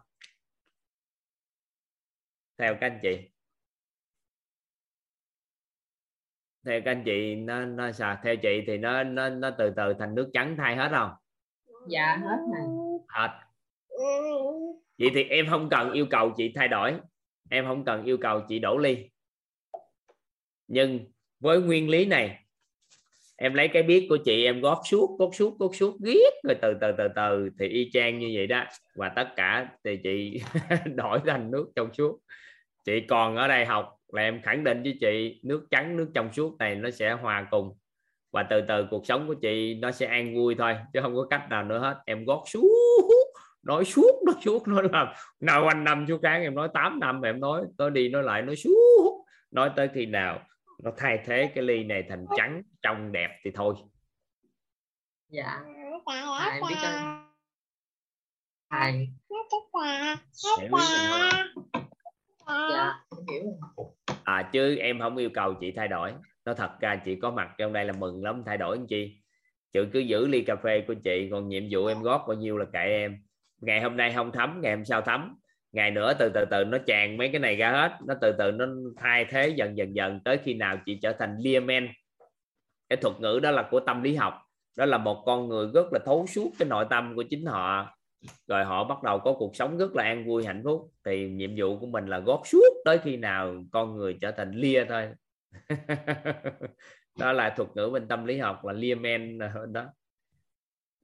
theo 2.64 2.75
các 2.82 2.88
anh 2.88 3.00
chị. 3.01 3.17
Theo 6.66 6.82
các 6.85 6.92
anh 6.92 7.03
chị 7.06 7.35
nó 7.35 7.66
nó 7.66 7.92
sao? 7.92 8.17
Theo 8.24 8.35
chị 8.35 8.64
thì 8.67 8.77
nó 8.77 9.03
nó 9.03 9.30
nó 9.30 9.51
từ 9.58 9.74
từ 9.77 9.93
thành 10.00 10.16
nước 10.16 10.30
trắng 10.33 10.56
thay 10.58 10.75
hết 10.75 10.90
không? 10.92 11.11
Dạ 11.88 12.17
hết 12.22 12.38
này 12.53 12.66
hết. 13.08 13.40
Vậy 14.98 15.09
thì 15.14 15.24
em 15.24 15.45
không 15.50 15.69
cần 15.69 15.92
yêu 15.92 16.06
cầu 16.09 16.33
chị 16.38 16.51
thay 16.56 16.67
đổi. 16.67 16.93
Em 17.50 17.66
không 17.66 17.85
cần 17.85 18.03
yêu 18.03 18.17
cầu 18.22 18.42
chị 18.50 18.59
đổ 18.59 18.77
ly. 18.77 19.09
Nhưng 20.67 21.11
với 21.40 21.61
nguyên 21.61 21.90
lý 21.90 22.06
này 22.06 22.45
em 23.38 23.53
lấy 23.53 23.67
cái 23.67 23.83
biết 23.83 24.06
của 24.09 24.17
chị 24.25 24.45
em 24.45 24.61
gót 24.61 24.82
suốt 24.85 25.16
gót 25.19 25.35
suốt 25.35 25.59
gót 25.59 25.75
suốt 25.75 25.98
ghét 26.01 26.32
rồi 26.43 26.56
từ 26.61 26.74
từ 26.82 26.92
từ 26.98 27.08
từ 27.16 27.50
thì 27.59 27.67
y 27.67 27.90
chang 27.93 28.19
như 28.19 28.32
vậy 28.35 28.48
đó. 28.48 28.66
Và 28.95 29.09
tất 29.09 29.30
cả 29.35 29.69
thì 29.83 29.98
chị 30.03 30.42
đổi 30.95 31.19
thành 31.25 31.51
nước 31.51 31.72
trong 31.75 31.93
suốt 31.93 32.19
chị 32.84 33.00
còn 33.10 33.36
ở 33.36 33.48
đây 33.48 33.66
học 33.66 33.98
là 34.08 34.22
em 34.22 34.42
khẳng 34.42 34.64
định 34.64 34.84
với 34.84 34.98
chị 35.02 35.42
nước 35.44 35.68
trắng 35.72 35.98
nước 35.98 36.12
trong 36.14 36.34
suốt 36.34 36.58
này 36.58 36.76
nó 36.76 36.92
sẽ 36.92 37.12
hòa 37.12 37.48
cùng. 37.52 37.78
Và 38.32 38.44
từ 38.44 38.62
từ 38.68 38.88
cuộc 38.92 39.06
sống 39.06 39.28
của 39.28 39.34
chị 39.34 39.80
nó 39.82 39.92
sẽ 39.92 40.06
an 40.06 40.36
vui 40.36 40.56
thôi 40.58 40.76
chứ 40.94 41.00
không 41.02 41.16
có 41.16 41.28
cách 41.30 41.50
nào 41.50 41.64
nữa 41.64 41.80
hết. 41.80 42.02
Em 42.06 42.26
gót 42.26 42.44
suốt 42.48 42.68
nói 43.64 43.86
suốt 43.86 44.22
nó 44.26 44.34
suốt 44.45 44.68
nó 44.68 44.82
làm. 44.82 45.08
Nào 45.40 45.68
anh 45.68 45.84
năm 45.84 46.06
chú 46.08 46.20
kháng 46.24 46.42
em 46.42 46.56
nói 46.56 46.70
8 46.74 47.00
năm 47.00 47.22
em 47.22 47.40
nói 47.40 47.62
tôi 47.78 47.92
đi 47.92 48.10
nói 48.10 48.24
lại 48.24 48.42
nói 48.42 48.56
suốt. 48.56 49.26
Nói 49.52 49.72
tới 49.76 49.90
khi 49.94 50.06
nào 50.06 50.40
nó 50.84 50.92
thay 50.98 51.20
thế 51.26 51.52
cái 51.56 51.64
ly 51.64 51.84
này 51.84 52.03
thành 52.10 52.26
trắng 52.38 52.62
trong 52.82 53.12
đẹp 53.12 53.30
thì 53.44 53.52
thôi. 53.53 53.76
Dạ. 55.30 55.60
À, 56.06 56.52
em 56.52 56.62
biết 56.70 56.76
ơn 56.84 57.24
thầy 58.70 59.10
dạ 62.48 62.94
hiểu 63.32 63.44
à 64.24 64.50
chứ 64.54 64.76
em 64.76 65.00
không 65.00 65.18
yêu 65.18 65.30
cầu 65.34 65.54
chị 65.54 65.72
thay 65.72 65.88
đổi. 65.88 66.14
Nó 66.46 66.54
thật 66.54 66.72
ra 66.80 66.96
chị 66.96 67.16
có 67.16 67.32
mặt 67.32 67.50
trong 67.58 67.74
đây 67.74 67.86
là 67.86 67.94
mừng 68.00 68.24
lắm 68.24 68.44
thay 68.46 68.58
đổi 68.58 68.78
anh 68.78 68.88
chị 68.88 69.18
chị 69.74 69.80
cứ 69.94 70.00
giữ 70.00 70.28
ly 70.28 70.42
cà 70.42 70.56
phê 70.56 70.84
của 70.88 70.94
chị 70.94 71.28
còn 71.32 71.48
nhiệm 71.48 71.64
vụ 71.72 71.86
em 71.86 72.02
góp 72.02 72.26
bao 72.28 72.38
nhiêu 72.38 72.58
là 72.58 72.66
kệ 72.74 72.86
em. 72.86 73.18
Ngày 73.62 73.82
hôm 73.82 73.98
nay 73.98 74.14
không 74.16 74.32
thấm 74.32 74.60
ngày 74.62 74.76
hôm 74.76 74.86
sau 74.86 75.02
thấm. 75.02 75.36
Ngày 75.72 75.92
nữa 75.92 76.14
từ 76.20 76.32
từ 76.34 76.46
từ 76.52 76.64
nó 76.64 76.78
tràn 76.88 77.18
mấy 77.18 77.30
cái 77.30 77.40
này 77.40 77.56
ra 77.56 77.72
hết. 77.72 77.98
Nó 78.08 78.14
từ 78.22 78.32
từ 78.32 78.52
nó 78.52 78.66
thay 78.98 79.26
thế 79.26 79.48
dần 79.48 79.78
dần 79.78 79.96
dần 79.96 80.20
tới 80.26 80.38
khi 80.44 80.54
nào 80.54 80.78
chị 80.86 81.00
trở 81.02 81.14
thành 81.14 81.38
liamen 81.40 81.90
cái 82.90 82.98
thuật 82.98 83.20
ngữ 83.20 83.40
đó 83.44 83.52
là 83.52 83.68
của 83.72 83.80
tâm 83.80 84.04
lý 84.04 84.16
học. 84.16 84.34
Đó 84.78 84.86
là 84.86 84.98
một 84.98 85.24
con 85.26 85.48
người 85.48 85.68
rất 85.74 85.94
là 85.94 86.00
thấu 86.06 86.26
suốt 86.28 86.52
cái 86.60 86.68
nội 86.68 86.86
tâm 86.90 87.16
của 87.16 87.24
chính 87.30 87.46
họ 87.46 87.98
rồi 88.48 88.66
họ 88.66 88.84
bắt 88.84 89.03
đầu 89.03 89.19
có 89.19 89.34
cuộc 89.34 89.56
sống 89.56 89.77
rất 89.77 89.95
là 89.95 90.03
an 90.03 90.26
vui 90.26 90.45
hạnh 90.45 90.61
phúc. 90.64 90.92
Thì 91.06 91.30
nhiệm 91.30 91.52
vụ 91.58 91.80
của 91.80 91.88
mình 91.88 92.06
là 92.08 92.19
góp 92.19 92.42
suốt 92.45 92.74
tới 92.85 92.98
khi 93.03 93.18
nào 93.18 93.64
con 93.72 93.95
người 93.95 94.18
trở 94.22 94.32
thành 94.32 94.52
lia 94.52 94.85
thôi. 94.90 95.10
Đó 97.19 97.32
là 97.32 97.53
thuật 97.58 97.69
ngữ 97.76 97.90
bên 97.93 98.08
tâm 98.08 98.26
lý 98.26 98.38
học 98.38 98.66
là 98.66 98.74
liamen 98.74 99.40
đó. 99.72 99.85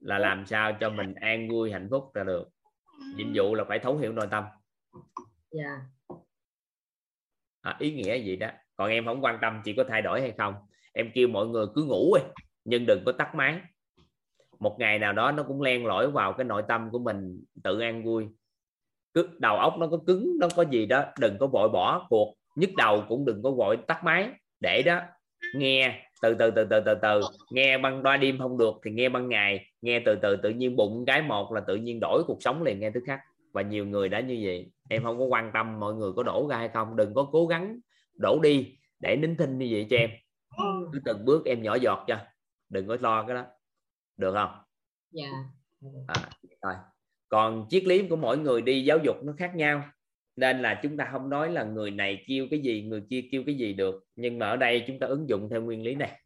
Là 0.00 0.18
làm 0.18 0.46
sao 0.46 0.72
cho 0.80 0.90
mình 0.90 1.14
an 1.14 1.48
vui 1.48 1.72
hạnh 1.72 1.88
phúc 1.90 2.10
là 2.14 2.24
được. 2.24 2.48
Nhiệm 3.16 3.32
vụ 3.34 3.54
là 3.54 3.64
phải 3.64 3.78
thấu 3.78 3.96
hiểu 3.96 4.12
nội 4.12 4.26
tâm. 4.30 4.44
Dạ. 5.50 5.80
À, 7.60 7.76
ý 7.78 7.92
nghĩa 7.94 8.16
gì 8.16 8.36
đó. 8.36 8.48
Còn 8.76 8.90
em 8.90 9.06
không 9.06 9.24
quan 9.24 9.38
tâm 9.42 9.60
chỉ 9.64 9.74
có 9.76 9.84
thay 9.88 10.02
đổi 10.02 10.20
hay 10.20 10.32
không. 10.38 10.54
Em 10.92 11.10
kêu 11.14 11.28
mọi 11.28 11.46
người 11.46 11.66
cứ 11.74 11.84
ngủ 11.84 12.12
ấy, 12.12 12.24
nhưng 12.64 12.86
đừng 12.86 13.02
có 13.06 13.12
tắt 13.12 13.34
máy 13.34 13.60
một 14.60 14.76
ngày 14.78 14.98
nào 14.98 15.12
đó 15.12 15.32
nó 15.32 15.42
cũng 15.42 15.62
len 15.62 15.86
lỏi 15.86 16.10
vào 16.10 16.32
cái 16.32 16.44
nội 16.44 16.62
tâm 16.68 16.90
của 16.90 16.98
mình 16.98 17.44
tự 17.64 17.80
an 17.80 18.04
vui. 18.04 18.26
Cứ, 19.14 19.28
đầu 19.38 19.56
óc 19.56 19.74
nó 19.78 19.86
có 19.86 19.98
cứng, 20.06 20.38
nó 20.40 20.48
có 20.56 20.62
gì 20.62 20.86
đó, 20.86 21.04
đừng 21.20 21.36
có 21.40 21.46
vội 21.46 21.68
bỏ. 21.68 22.06
Cuộc 22.08 22.34
nhức 22.56 22.70
đầu 22.76 23.04
cũng 23.08 23.24
đừng 23.24 23.42
có 23.42 23.50
vội 23.50 23.78
tắt 23.86 24.04
máy. 24.04 24.28
Để 24.60 24.82
đó, 24.82 25.00
nghe, 25.54 26.02
từ 26.22 26.34
từ 26.34 26.50
từ 26.50 26.64
từ 26.64 26.80
từ 26.80 26.94
từ. 27.02 27.20
Nghe 27.52 27.78
băng 27.78 28.02
đoa 28.02 28.16
đêm 28.16 28.38
không 28.38 28.58
được 28.58 28.74
thì 28.84 28.90
nghe 28.90 29.08
ban 29.08 29.28
ngày. 29.28 29.66
Nghe 29.82 30.02
từ 30.06 30.14
từ, 30.22 30.36
tự 30.36 30.50
nhiên 30.50 30.76
bụng 30.76 31.04
cái 31.06 31.22
một 31.22 31.52
là 31.52 31.60
tự 31.60 31.76
nhiên 31.76 32.00
đổi 32.00 32.24
cuộc 32.26 32.42
sống 32.42 32.62
liền, 32.62 32.80
nghe 32.80 32.90
thứ 32.90 33.00
khác. 33.06 33.20
Và 33.52 33.62
nhiều 33.62 33.86
người 33.86 34.08
đã 34.08 34.20
như 34.20 34.40
vậy. 34.42 34.70
Em 34.88 35.02
không 35.02 35.18
có 35.18 35.24
quan 35.24 35.50
tâm 35.54 35.80
mọi 35.80 35.94
người 35.94 36.12
có 36.16 36.22
đổ 36.22 36.46
ra 36.50 36.56
hay 36.56 36.68
không. 36.68 36.96
Đừng 36.96 37.14
có 37.14 37.28
cố 37.32 37.46
gắng 37.46 37.78
đổ 38.18 38.40
đi 38.42 38.76
để 39.00 39.16
nín 39.16 39.36
thinh 39.36 39.58
như 39.58 39.68
vậy 39.70 39.86
cho 39.90 39.96
em. 39.96 40.10
Cứ 40.92 41.00
từng 41.04 41.24
bước 41.24 41.44
em 41.44 41.62
nhỏ 41.62 41.74
giọt 41.74 42.04
cho. 42.06 42.16
Đừng 42.68 42.88
có 42.88 42.96
lo 43.00 43.26
cái 43.26 43.34
đó 43.34 43.44
được 44.20 44.34
không? 44.34 44.50
Dạ. 45.10 45.30
À, 46.06 46.14
rồi. 46.62 46.74
Còn 47.28 47.66
triết 47.70 47.84
lý 47.84 48.08
của 48.08 48.16
mỗi 48.16 48.38
người 48.38 48.62
đi 48.62 48.84
giáo 48.84 48.98
dục 49.04 49.16
nó 49.22 49.32
khác 49.38 49.52
nhau 49.54 49.82
nên 50.36 50.62
là 50.62 50.80
chúng 50.82 50.96
ta 50.96 51.08
không 51.12 51.30
nói 51.30 51.50
là 51.50 51.64
người 51.64 51.90
này 51.90 52.24
kêu 52.28 52.46
cái 52.50 52.60
gì 52.60 52.82
người 52.82 53.02
kia 53.10 53.28
kêu 53.32 53.42
cái 53.46 53.54
gì 53.54 53.72
được. 53.72 54.04
Nhưng 54.16 54.38
mà 54.38 54.48
ở 54.48 54.56
đây 54.56 54.84
chúng 54.86 54.98
ta 54.98 55.06
ứng 55.06 55.28
dụng 55.28 55.48
theo 55.50 55.62
nguyên 55.62 55.82
lý 55.82 55.94
này. 55.94 56.20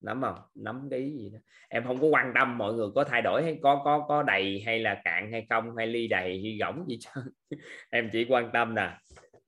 Nắm 0.00 0.22
không? 0.22 0.38
Nắm 0.54 0.88
cái 0.90 1.12
gì 1.18 1.30
đó. 1.32 1.38
Em 1.68 1.84
không 1.86 2.00
có 2.00 2.06
quan 2.06 2.32
tâm 2.34 2.58
mọi 2.58 2.74
người 2.74 2.88
có 2.94 3.04
thay 3.04 3.22
đổi 3.22 3.42
hay 3.42 3.58
có 3.62 3.82
có 3.84 4.04
có 4.08 4.22
đầy 4.22 4.62
hay 4.66 4.78
là 4.78 5.00
cạn 5.04 5.32
hay 5.32 5.46
không 5.50 5.76
hay 5.76 5.86
ly 5.86 6.08
đầy 6.08 6.40
hay 6.42 6.56
gỏng 6.60 6.84
gì 6.88 6.98
chứ 7.00 7.20
em 7.90 8.08
chỉ 8.12 8.26
quan 8.28 8.50
tâm 8.52 8.74
nè 8.74 8.98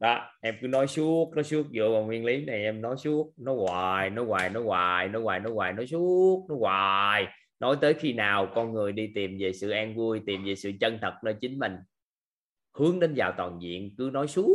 đó 0.00 0.31
em 0.41 0.55
cứ 0.60 0.68
nói 0.68 0.86
suốt 0.86 1.33
nói 1.34 1.44
suốt 1.44 1.66
dựa 1.73 1.89
vào 1.92 2.05
nguyên 2.05 2.25
lý 2.25 2.44
này 2.44 2.62
em 2.62 2.81
nói 2.81 2.97
suốt 2.97 3.33
nó 3.36 3.55
hoài 3.55 4.10
nó 4.10 4.25
hoài 4.25 4.50
nó 4.50 4.62
hoài 4.62 5.08
nó 5.08 5.20
hoài 5.20 5.41
nó 5.41 5.50
hoài 5.50 5.73
nó 5.73 5.84
suốt 5.84 6.47
nó 6.49 6.57
hoài 6.57 7.26
nói 7.60 7.76
tới 7.81 7.94
khi 7.94 8.12
nào 8.12 8.49
con 8.55 8.73
người 8.73 8.92
đi 8.92 9.12
tìm 9.15 9.36
về 9.41 9.52
sự 9.52 9.70
an 9.70 9.94
vui 9.94 10.20
tìm 10.26 10.44
về 10.44 10.55
sự 10.55 10.73
chân 10.81 10.99
thật 11.02 11.15
nơi 11.25 11.34
chính 11.41 11.58
mình 11.58 11.76
hướng 12.78 13.00
đến 13.00 13.12
vào 13.16 13.33
toàn 13.36 13.58
diện 13.62 13.94
cứ 13.99 14.10
nói 14.12 14.28
suốt 14.28 14.55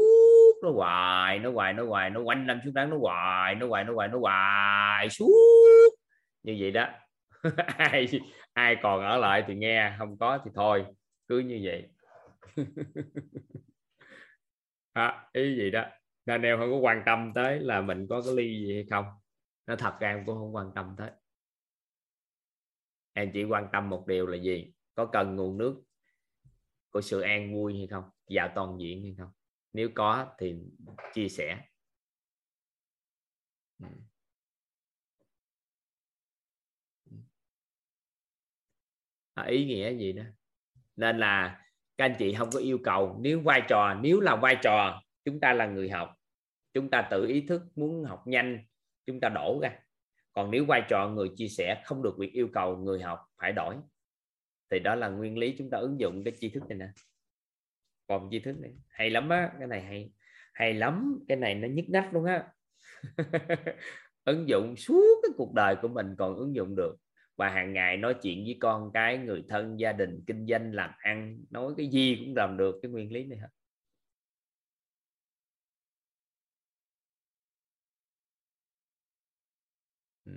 nó 0.63 0.71
hoài 0.71 1.39
nó 1.39 1.51
hoài 1.51 1.73
nó 1.73 1.85
hoài 1.85 2.09
nó 2.09 2.21
quanh 2.21 2.47
năm 2.47 2.59
suốt 2.65 2.71
tháng 2.75 2.89
nó 2.89 2.97
hoài 2.97 3.55
nó 3.55 3.67
hoài 3.67 3.83
nó 3.83 3.93
hoài 3.93 4.07
nó 4.07 4.19
hoài 4.19 5.09
suốt 5.09 5.91
như 6.43 6.57
vậy 6.59 6.71
đó 6.71 6.87
ai 7.77 8.07
ai 8.53 8.75
còn 8.83 9.05
ở 9.05 9.17
lại 9.17 9.43
thì 9.47 9.55
nghe 9.55 9.93
không 9.97 10.17
có 10.17 10.39
thì 10.45 10.51
thôi 10.55 10.85
cứ 11.27 11.39
như 11.39 11.59
vậy 11.63 11.87
à, 14.93 15.29
ý 15.31 15.55
gì 15.55 15.71
đó. 15.71 15.85
Nên 16.25 16.41
em 16.41 16.57
không 16.59 16.71
có 16.71 16.77
quan 16.77 17.03
tâm 17.05 17.31
tới 17.35 17.59
là 17.59 17.81
mình 17.81 18.07
có 18.09 18.21
cái 18.21 18.35
ly 18.35 18.65
gì 18.65 18.73
hay 18.73 18.85
không. 18.89 19.05
Nó 19.67 19.75
thật 19.75 19.97
ra 19.99 20.09
em 20.09 20.25
cũng 20.25 20.35
không 20.37 20.55
quan 20.55 20.71
tâm 20.75 20.95
tới. 20.97 21.11
Em 23.13 23.31
chỉ 23.33 23.43
quan 23.43 23.67
tâm 23.73 23.89
một 23.89 24.07
điều 24.07 24.27
là 24.27 24.37
gì? 24.37 24.73
Có 24.95 25.05
cần 25.05 25.35
nguồn 25.35 25.57
nước 25.57 25.83
của 26.89 27.01
sự 27.01 27.21
an 27.21 27.53
vui 27.55 27.77
hay 27.77 27.87
không? 27.87 28.03
Và 28.29 28.51
toàn 28.55 28.77
diện 28.79 29.03
hay 29.03 29.15
không? 29.17 29.31
Nếu 29.73 29.89
có 29.95 30.35
thì 30.39 30.55
chia 31.13 31.29
sẻ. 31.29 31.61
Ừ. 33.79 33.87
À, 39.33 39.43
ý 39.43 39.65
nghĩa 39.65 39.97
gì 39.97 40.13
đó? 40.13 40.23
Nên 40.95 41.17
là 41.17 41.60
các 42.01 42.05
anh 42.05 42.15
chị 42.19 42.33
không 42.33 42.49
có 42.53 42.59
yêu 42.59 42.77
cầu, 42.83 43.17
nếu 43.21 43.39
vai 43.39 43.61
trò, 43.69 43.93
nếu 43.93 44.19
là 44.19 44.35
vai 44.35 44.57
trò, 44.61 45.01
chúng 45.25 45.39
ta 45.39 45.53
là 45.53 45.65
người 45.65 45.89
học. 45.89 46.13
Chúng 46.73 46.89
ta 46.89 47.07
tự 47.11 47.27
ý 47.27 47.41
thức 47.41 47.61
muốn 47.75 48.03
học 48.03 48.27
nhanh, 48.27 48.65
chúng 49.05 49.19
ta 49.19 49.29
đổ 49.29 49.59
ra. 49.61 49.79
Còn 50.31 50.51
nếu 50.51 50.65
vai 50.65 50.83
trò 50.89 51.07
người 51.07 51.29
chia 51.37 51.47
sẻ 51.47 51.81
không 51.85 52.03
được 52.03 52.17
việc 52.19 52.31
yêu 52.33 52.47
cầu 52.53 52.77
người 52.77 53.01
học, 53.01 53.19
phải 53.37 53.51
đổi. 53.51 53.75
Thì 54.71 54.79
đó 54.79 54.95
là 54.95 55.09
nguyên 55.09 55.37
lý 55.37 55.55
chúng 55.57 55.69
ta 55.69 55.77
ứng 55.77 55.99
dụng 55.99 56.23
cái 56.23 56.33
tri 56.39 56.49
thức 56.49 56.63
này 56.69 56.77
nè. 56.77 56.87
Còn 58.07 58.27
tri 58.31 58.39
thức 58.39 58.59
này, 58.59 58.71
hay 58.89 59.09
lắm 59.09 59.29
á, 59.29 59.51
cái 59.59 59.67
này 59.67 59.81
hay 59.81 60.11
hay 60.53 60.73
lắm, 60.73 61.19
cái 61.27 61.37
này 61.37 61.55
nó 61.55 61.67
nhức 61.67 61.85
nách 61.89 62.13
luôn 62.13 62.25
á. 62.25 62.47
Ứng 64.23 64.49
dụng 64.49 64.75
suốt 64.75 65.19
cái 65.23 65.31
cuộc 65.37 65.53
đời 65.53 65.75
của 65.81 65.87
mình 65.87 66.15
còn 66.17 66.35
ứng 66.35 66.55
dụng 66.55 66.75
được 66.75 66.95
và 67.35 67.49
hàng 67.49 67.73
ngày 67.73 67.97
nói 67.97 68.15
chuyện 68.21 68.43
với 68.45 68.57
con 68.61 68.91
cái, 68.93 69.17
người 69.17 69.43
thân, 69.49 69.79
gia 69.79 69.93
đình, 69.93 70.23
kinh 70.27 70.47
doanh, 70.47 70.73
làm 70.73 70.91
ăn, 70.99 71.45
nói 71.49 71.73
cái 71.77 71.87
gì 71.87 72.15
cũng 72.25 72.35
làm 72.35 72.57
được 72.57 72.79
cái 72.81 72.91
nguyên 72.91 73.11
lý 73.13 73.23
này 73.25 73.39
hết. 73.39 73.47
Ừ. 80.25 80.31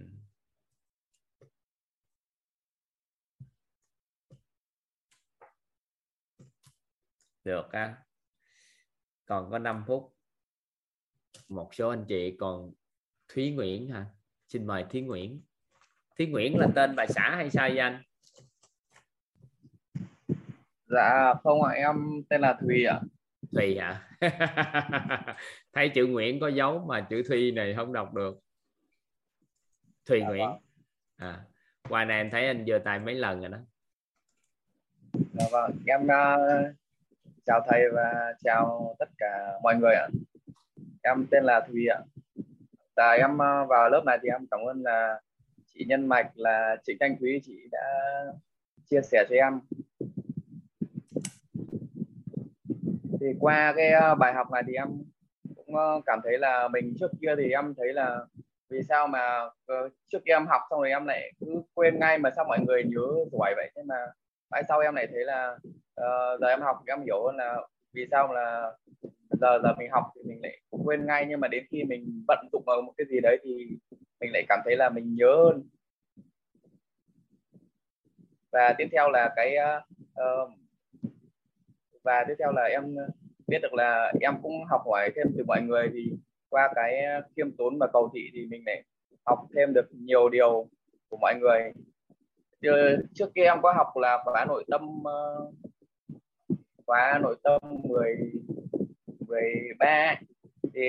Được 7.44 7.73
á. 7.73 7.97
Còn 9.26 9.50
có 9.50 9.58
5 9.58 9.84
phút. 9.86 10.16
Một 11.48 11.74
số 11.74 11.89
anh 11.89 12.05
chị 12.08 12.36
còn 12.39 12.73
Thúy 13.28 13.50
Nguyễn 13.50 13.89
hả? 13.89 14.06
Xin 14.48 14.66
mời 14.66 14.84
Thúy 14.90 15.00
Nguyễn. 15.00 15.42
Thúy 16.18 16.26
Nguyễn 16.26 16.59
là 16.59 16.68
tên 16.75 16.97
bà 16.97 17.07
xã 17.07 17.31
hay 17.36 17.51
sao 17.51 17.68
vậy 17.68 17.78
anh? 17.78 18.02
Dạ 20.86 21.34
không 21.43 21.62
ạ 21.62 21.73
em 21.73 22.23
tên 22.28 22.41
là 22.41 22.57
Thùy 22.60 22.84
ạ. 22.84 23.01
Thùy 23.52 23.78
hả? 23.78 24.09
Thấy 25.73 25.89
chữ 25.89 26.07
Nguyễn 26.07 26.41
có 26.41 26.49
dấu 26.49 26.84
mà 26.89 27.07
chữ 27.10 27.23
Thùy 27.28 27.52
này 27.52 27.75
không 27.76 27.93
đọc 27.93 28.15
được. 28.15 28.39
Thùy 30.07 30.20
dạ, 30.20 30.28
Nguyễn. 30.28 30.49
vâng. 30.49 30.59
à 31.17 31.44
qua 31.89 32.05
này 32.05 32.17
em 32.17 32.31
thấy 32.31 32.47
anh 32.47 32.65
giơ 32.67 32.78
tay 32.84 32.99
mấy 32.99 33.15
lần 33.15 33.41
rồi 33.41 33.49
đó. 33.49 33.59
Dạ 35.33 35.44
vâng 35.52 35.70
em 35.86 36.02
uh, 36.02 36.75
chào 37.47 37.60
thầy 37.68 37.91
và 37.93 38.34
chào 38.44 38.97
tất 38.99 39.09
cả 39.18 39.52
mọi 39.62 39.76
người 39.76 39.94
ạ. 39.94 40.09
Em 41.02 41.26
tên 41.31 41.44
là 41.44 41.60
Thùy 41.68 41.86
ạ. 41.86 41.99
Dạ 42.97 43.10
em 43.10 43.34
uh, 43.34 43.68
vào 43.68 43.91
lớp 43.91 44.02
này 44.07 44.18
thì 44.23 44.28
em 44.28 44.47
cảm 44.51 44.60
ơn 44.60 44.83
là 44.83 45.20
chị 45.75 45.85
Nhân 45.89 46.07
Mạch 46.07 46.31
là 46.35 46.77
chị 46.85 46.97
Thanh 47.01 47.17
Thúy 47.20 47.41
chị 47.44 47.69
đã 47.73 47.81
chia 48.91 49.01
sẻ 49.03 49.25
cho 49.31 49.36
em. 49.36 49.61
Thì 53.20 53.27
qua 53.41 53.73
cái 53.77 53.91
ờ, 53.91 54.15
bài 54.15 54.33
học 54.35 54.51
này 54.53 54.62
thì 54.67 54.75
em 54.75 54.89
cũng 55.57 55.77
ờ, 55.77 56.01
cảm 56.07 56.20
thấy 56.25 56.39
là 56.39 56.69
mình 56.69 56.94
trước 57.01 57.11
kia 57.20 57.35
thì 57.39 57.51
em 57.51 57.75
thấy 57.77 57.93
là 57.93 58.27
vì 58.70 58.83
sao 58.89 59.09
mà 59.09 59.20
ờ, 59.67 59.89
trước 60.09 60.19
kia 60.25 60.33
em 60.33 60.47
học 60.47 60.61
xong 60.70 60.81
rồi 60.81 60.91
em 60.91 61.07
lại 61.07 61.33
cứ 61.41 61.62
quên 61.75 61.99
ngay 61.99 62.19
mà 62.19 62.31
sao 62.36 62.44
mọi 62.49 62.59
người 62.67 62.85
nhớ 62.85 63.07
giỏi 63.33 63.55
vậy? 63.57 63.70
Thế 63.77 63.83
mà 63.83 63.97
mãi 64.51 64.62
sau 64.69 64.81
em 64.81 64.94
lại 64.94 65.07
thấy 65.12 65.25
là 65.25 65.59
uh, 66.01 66.41
giờ 66.41 66.47
em 66.49 66.61
học 66.61 66.77
thì 66.81 66.93
em 66.93 67.03
hiểu 67.03 67.25
hơn 67.27 67.36
là 67.36 67.57
vì 67.93 68.07
sao 68.11 68.33
là 68.33 68.73
giờ 69.41 69.61
giờ 69.62 69.75
mình 69.78 69.91
học 69.91 70.05
thì 70.15 70.23
mình 70.25 70.41
lại 70.43 70.61
quên 70.70 71.07
ngay. 71.07 71.27
Nhưng 71.28 71.41
mà 71.41 71.49
đến 71.49 71.65
khi 71.70 71.85
mình 71.85 72.25
vận 72.28 72.49
dụng 72.53 72.62
vào 72.67 72.83
một 72.83 72.93
cái 72.97 73.07
gì 73.11 73.20
đấy 73.23 73.39
thì 73.44 73.69
mình 74.20 74.33
lại 74.33 74.44
cảm 74.49 74.60
thấy 74.65 74.76
là 74.76 74.91
mình 74.91 75.15
nhớ 75.15 75.36
hơn. 75.44 75.68
Và 78.52 78.75
tiếp 78.78 78.89
theo 78.93 79.10
là 79.10 79.33
cái 79.36 79.57
uh, 80.20 80.52
và 82.02 82.25
tiếp 82.28 82.34
theo 82.39 82.52
là 82.52 82.62
em 82.62 82.97
biết 83.47 83.59
được 83.62 83.75
là 83.75 84.12
em 84.20 84.34
cũng 84.43 84.65
học 84.65 84.83
hỏi 84.86 85.10
thêm 85.17 85.26
từ 85.36 85.44
mọi 85.47 85.62
người 85.62 85.91
thì 85.93 86.12
qua 86.49 86.73
cái 86.75 87.02
khiêm 87.36 87.57
tốn 87.57 87.78
và 87.78 87.86
cầu 87.93 88.10
thị 88.15 88.31
thì 88.33 88.47
mình 88.47 88.62
lại 88.67 88.84
học 89.26 89.39
thêm 89.57 89.73
được 89.75 89.86
nhiều 89.93 90.28
điều 90.28 90.68
của 91.09 91.17
mọi 91.20 91.34
người. 91.41 91.73
Trước 93.15 93.34
kia 93.34 93.44
em 93.44 93.62
có 93.62 93.73
học 93.73 93.97
là 93.97 94.23
khóa 94.25 94.44
nội 94.49 94.65
tâm 94.70 95.05
ờ, 95.05 95.51
khóa 96.86 97.18
nội 97.23 97.36
tâm 97.43 97.60
10 97.89 98.33
13 99.28 100.15
thì, 100.75 100.83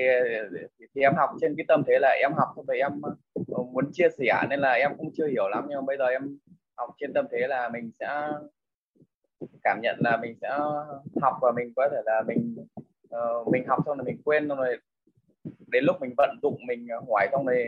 thì 0.94 1.00
em 1.00 1.14
học 1.16 1.30
trên 1.40 1.54
cái 1.56 1.64
tâm 1.68 1.82
thế 1.86 1.98
là 2.00 2.16
em 2.22 2.32
học 2.36 2.48
thì 2.72 2.78
em 2.78 3.02
ờ, 3.02 3.62
muốn 3.72 3.90
chia 3.92 4.08
sẻ 4.18 4.46
nên 4.50 4.60
là 4.60 4.72
em 4.72 4.92
cũng 4.98 5.10
chưa 5.14 5.26
hiểu 5.26 5.48
lắm. 5.48 5.66
Nhưng 5.68 5.78
mà 5.78 5.84
bây 5.86 5.96
giờ 5.96 6.04
em 6.06 6.38
học 6.76 6.90
trên 7.00 7.12
tâm 7.12 7.26
thế 7.32 7.46
là 7.46 7.68
mình 7.68 7.90
sẽ 8.00 8.28
cảm 9.64 9.80
nhận 9.82 9.96
là 9.98 10.16
mình 10.16 10.36
sẽ 10.40 10.48
học 11.22 11.34
và 11.42 11.52
mình 11.56 11.72
có 11.76 11.88
thể 11.92 12.02
là 12.04 12.22
mình 12.26 12.56
uh, 13.14 13.48
mình 13.52 13.66
học 13.66 13.78
xong 13.86 13.98
là 13.98 14.04
mình 14.04 14.20
quên 14.24 14.48
xong 14.48 14.58
rồi 14.58 14.78
đến 15.66 15.84
lúc 15.84 15.96
mình 16.00 16.14
vận 16.16 16.38
dụng 16.42 16.58
mình 16.68 16.86
hỏi 17.08 17.28
xong 17.32 17.46
rồi 17.46 17.64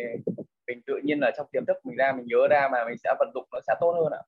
mình 0.67 0.81
tự 0.87 1.01
nhiên 1.05 1.19
là 1.21 1.31
trong 1.37 1.47
tiềm 1.53 1.67
thức 1.67 1.77
mình 1.85 1.97
ra 1.97 2.13
mình 2.13 2.27
nhớ 2.27 2.49
ra 2.51 2.69
mà 2.73 2.85
mình 2.85 2.99
sẽ 3.05 3.15
vận 3.19 3.31
dụng 3.35 3.49
nó 3.53 3.59
sẽ 3.67 3.75
tốt 3.81 3.93
hơn 3.93 4.13
ạ. 4.13 4.23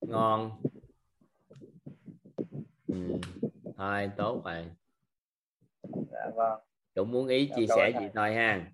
Ngon 0.00 0.50
ừ. 2.86 3.18
thôi 3.76 4.10
tốt 4.16 4.42
rồi. 4.44 4.64
Dạ 5.82 6.30
vâng. 6.36 6.60
Cũng 6.94 7.10
muốn 7.10 7.28
ý 7.28 7.46
dạ, 7.46 7.56
chia 7.56 7.66
sẻ 7.66 7.92
gì 8.00 8.06
thôi 8.14 8.34
ha? 8.34 8.70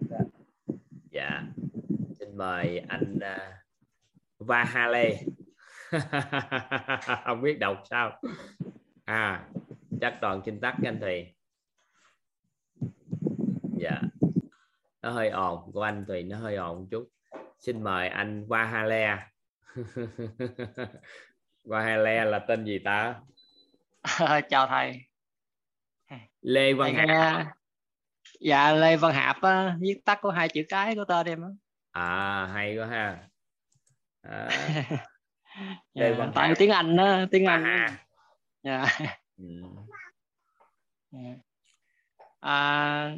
Dạ. 0.00 0.18
dạ. 1.10 1.42
Xin 2.18 2.36
mời 2.36 2.78
anh 2.78 3.16
uh, 3.16 3.54
Vahale. 4.38 5.20
Không 7.24 7.42
biết 7.42 7.58
đọc 7.58 7.82
sao. 7.90 8.20
À 9.04 9.48
chắc 10.00 10.18
toàn 10.20 10.42
kinh 10.44 10.60
tắc 10.60 10.74
anh 10.84 11.00
Thùy. 11.00 11.34
Dạ. 13.76 14.00
Nó 15.02 15.10
hơi 15.10 15.28
ồn 15.28 15.72
của 15.72 15.82
anh 15.82 16.04
Thùy 16.08 16.22
nó 16.22 16.38
hơi 16.38 16.56
ồn 16.56 16.88
chút. 16.90 17.08
Xin 17.58 17.82
mời 17.82 18.08
anh 18.08 18.46
Vahale 18.48 19.18
Vahale 21.68 22.24
là 22.24 22.38
tên 22.38 22.64
gì 22.64 22.78
ta? 22.78 23.20
Chào 24.50 24.66
thầy. 24.66 25.00
Lê 26.40 26.72
Văn 26.72 26.94
thầy 26.96 27.06
Hạp. 27.06 27.46
dạ 28.40 28.72
Lê 28.72 28.96
Văn 28.96 29.14
Hạp 29.14 29.42
á, 29.42 29.76
viết 29.80 30.00
tắt 30.04 30.18
của 30.22 30.30
hai 30.30 30.48
chữ 30.48 30.62
cái 30.68 30.94
của 30.94 31.04
tên 31.04 31.26
em 31.26 31.42
á. 31.42 31.48
À 31.90 32.46
hay 32.52 32.76
quá 32.76 32.86
ha. 32.86 33.28
À. 34.22 34.48
Lê 35.94 36.10
dạ, 36.10 36.14
Văn 36.18 36.32
tại 36.34 36.48
Hạp. 36.48 36.58
tiếng 36.58 36.70
Anh 36.70 36.96
đó 36.96 37.24
tiếng 37.30 37.44
Anh. 37.44 37.86
dạ. 38.62 38.86
ừ. 39.36 39.44
dạ. 41.10 41.20
À, 42.40 43.16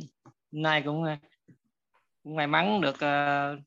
nay 0.51 0.83
cũng 0.83 1.05
cũng 2.23 2.37
may 2.37 2.47
mắn 2.47 2.81
được 2.81 2.95
uh, 2.95 3.63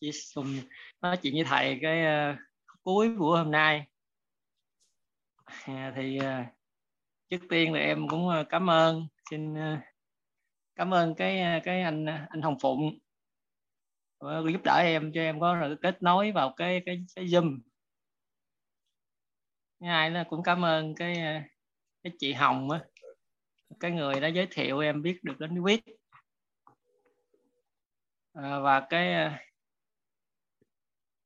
chỉ 0.00 0.10
cùng 0.34 0.60
nói 1.00 1.16
chuyện 1.16 1.34
với 1.34 1.44
thầy 1.44 1.78
cái 1.82 2.30
uh, 2.32 2.38
cuối 2.82 3.08
buổi 3.08 3.38
hôm 3.38 3.50
nay 3.50 3.89
à, 5.64 5.92
thì 5.96 6.18
à, 6.18 6.52
trước 7.28 7.40
tiên 7.48 7.72
là 7.72 7.80
em 7.80 8.08
cũng 8.08 8.28
à, 8.28 8.44
cảm 8.48 8.70
ơn. 8.70 9.06
Xin 9.30 9.54
à, 9.54 9.82
cảm 10.76 10.94
ơn 10.94 11.14
cái 11.14 11.40
à, 11.40 11.60
cái 11.64 11.82
anh 11.82 12.06
anh 12.06 12.42
Hồng 12.42 12.56
Phụng. 12.60 12.98
Giúp 14.20 14.60
đỡ 14.64 14.80
em 14.84 15.12
cho 15.14 15.20
em 15.20 15.40
có 15.40 15.60
được 15.60 15.76
kết 15.82 16.02
nối 16.02 16.32
vào 16.32 16.54
cái 16.56 16.82
cái, 16.86 17.04
cái 17.16 17.24
zoom. 17.24 17.58
Hai 19.80 20.10
là 20.10 20.24
cũng 20.30 20.42
cảm 20.42 20.64
ơn 20.64 20.94
cái 20.94 21.14
cái 22.02 22.12
chị 22.18 22.32
Hồng 22.32 22.70
á. 22.70 22.80
Cái 23.80 23.90
người 23.90 24.20
đã 24.20 24.28
giới 24.28 24.48
thiệu 24.50 24.78
em 24.78 25.02
biết 25.02 25.24
được 25.24 25.38
đến 25.38 25.60
quyết 25.60 25.84
à, 28.32 28.58
và 28.58 28.86
cái 28.90 29.30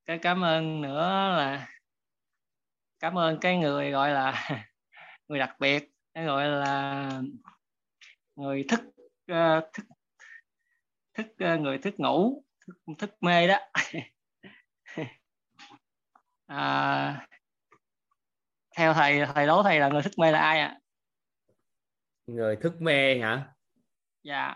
cái 0.06 0.18
cảm 0.18 0.44
ơn 0.44 0.80
nữa 0.80 1.00
là 1.36 1.73
cảm 3.04 3.18
ơn 3.18 3.38
cái 3.40 3.56
người 3.56 3.90
gọi 3.90 4.10
là 4.10 4.48
người 5.28 5.38
đặc 5.38 5.56
biệt 5.58 5.90
cái 6.14 6.24
gọi 6.24 6.48
là 6.48 7.10
người 8.36 8.64
thức 8.68 8.80
uh, 9.32 9.64
thức 9.72 9.86
thức 11.14 11.26
uh, 11.54 11.60
người 11.60 11.78
thức 11.78 11.94
ngủ 12.00 12.44
thức, 12.66 12.74
thức 12.98 13.10
mê 13.20 13.48
đó. 13.48 13.58
À, 16.46 17.26
theo 18.76 18.94
thầy 18.94 19.26
thầy 19.34 19.46
đố 19.46 19.62
thầy 19.62 19.80
là 19.80 19.88
người 19.88 20.02
thức 20.02 20.12
mê 20.18 20.32
là 20.32 20.38
ai 20.38 20.60
ạ? 20.60 20.66
À? 20.66 20.80
người 22.26 22.56
thức 22.56 22.80
mê 22.80 23.18
hả? 23.18 23.46
Dạ. 24.22 24.54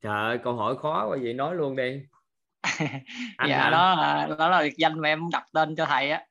Trời 0.00 0.24
ơi 0.24 0.38
câu 0.44 0.54
hỏi 0.54 0.76
khó 0.78 1.06
quá 1.08 1.18
vậy 1.22 1.34
nói 1.34 1.54
luôn 1.54 1.76
đi. 1.76 2.02
Anh 3.36 3.48
dạ 3.48 3.58
hả? 3.58 3.70
đó 3.70 3.94
là 3.94 4.28
đó 4.38 4.48
là 4.48 4.62
biệt 4.62 4.74
danh 4.76 5.00
mà 5.00 5.08
em 5.08 5.30
đặt 5.32 5.46
tên 5.52 5.76
cho 5.76 5.86
thầy 5.86 6.10
á 6.10 6.26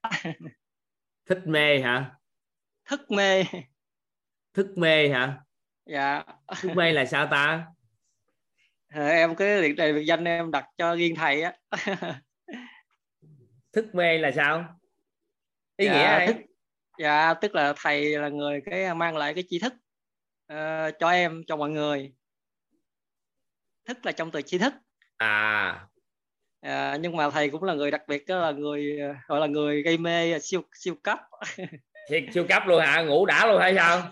thích 1.31 1.47
mê 1.47 1.81
hả? 1.81 2.11
Thức 2.85 3.11
mê. 3.11 3.43
Thức 4.53 4.67
mê 4.77 5.09
hả? 5.09 5.43
Dạ. 5.85 6.23
Thức 6.61 6.71
mê 6.75 6.91
là 6.91 7.05
sao 7.05 7.27
ta? 7.27 7.67
À, 8.87 9.07
em 9.07 9.35
cái 9.35 9.61
biệt 9.61 9.73
đề 9.73 9.93
biệt 9.93 10.05
danh 10.05 10.23
em 10.23 10.51
đặt 10.51 10.65
cho 10.77 10.95
riêng 10.95 11.15
thầy 11.15 11.41
á. 11.41 11.53
Thức 13.73 13.95
mê 13.95 14.17
là 14.17 14.31
sao? 14.31 14.79
Ý 15.77 15.85
dạ, 15.85 15.93
nghĩa 15.93 16.25
ấy? 16.25 16.27
thức, 16.27 16.35
dạ 16.99 17.33
tức 17.33 17.55
là 17.55 17.73
thầy 17.77 18.17
là 18.17 18.29
người 18.29 18.61
cái 18.65 18.95
mang 18.95 19.17
lại 19.17 19.33
cái 19.33 19.43
tri 19.49 19.59
thức 19.59 19.73
uh, 20.53 20.93
cho 20.99 21.09
em 21.09 21.41
cho 21.47 21.55
mọi 21.55 21.69
người. 21.69 22.13
Thức 23.85 24.05
là 24.05 24.11
trong 24.11 24.31
từ 24.31 24.41
tri 24.41 24.57
thức. 24.57 24.73
À 25.17 25.87
à, 26.61 26.97
nhưng 27.01 27.15
mà 27.15 27.29
thầy 27.29 27.49
cũng 27.49 27.63
là 27.63 27.73
người 27.73 27.91
đặc 27.91 28.01
biệt 28.07 28.25
đó 28.27 28.39
là 28.39 28.51
người 28.51 28.99
gọi 29.27 29.39
là 29.39 29.47
người 29.47 29.81
gây 29.81 29.97
mê 29.97 30.39
siêu 30.39 30.61
siêu 30.73 30.95
cấp. 31.03 31.19
Siêu, 32.09 32.19
siêu 32.33 32.45
cấp 32.49 32.63
luôn 32.67 32.81
hả? 32.81 33.01
Ngủ 33.01 33.25
đã 33.25 33.47
luôn 33.47 33.61
hay 33.61 33.75
sao? 33.75 34.11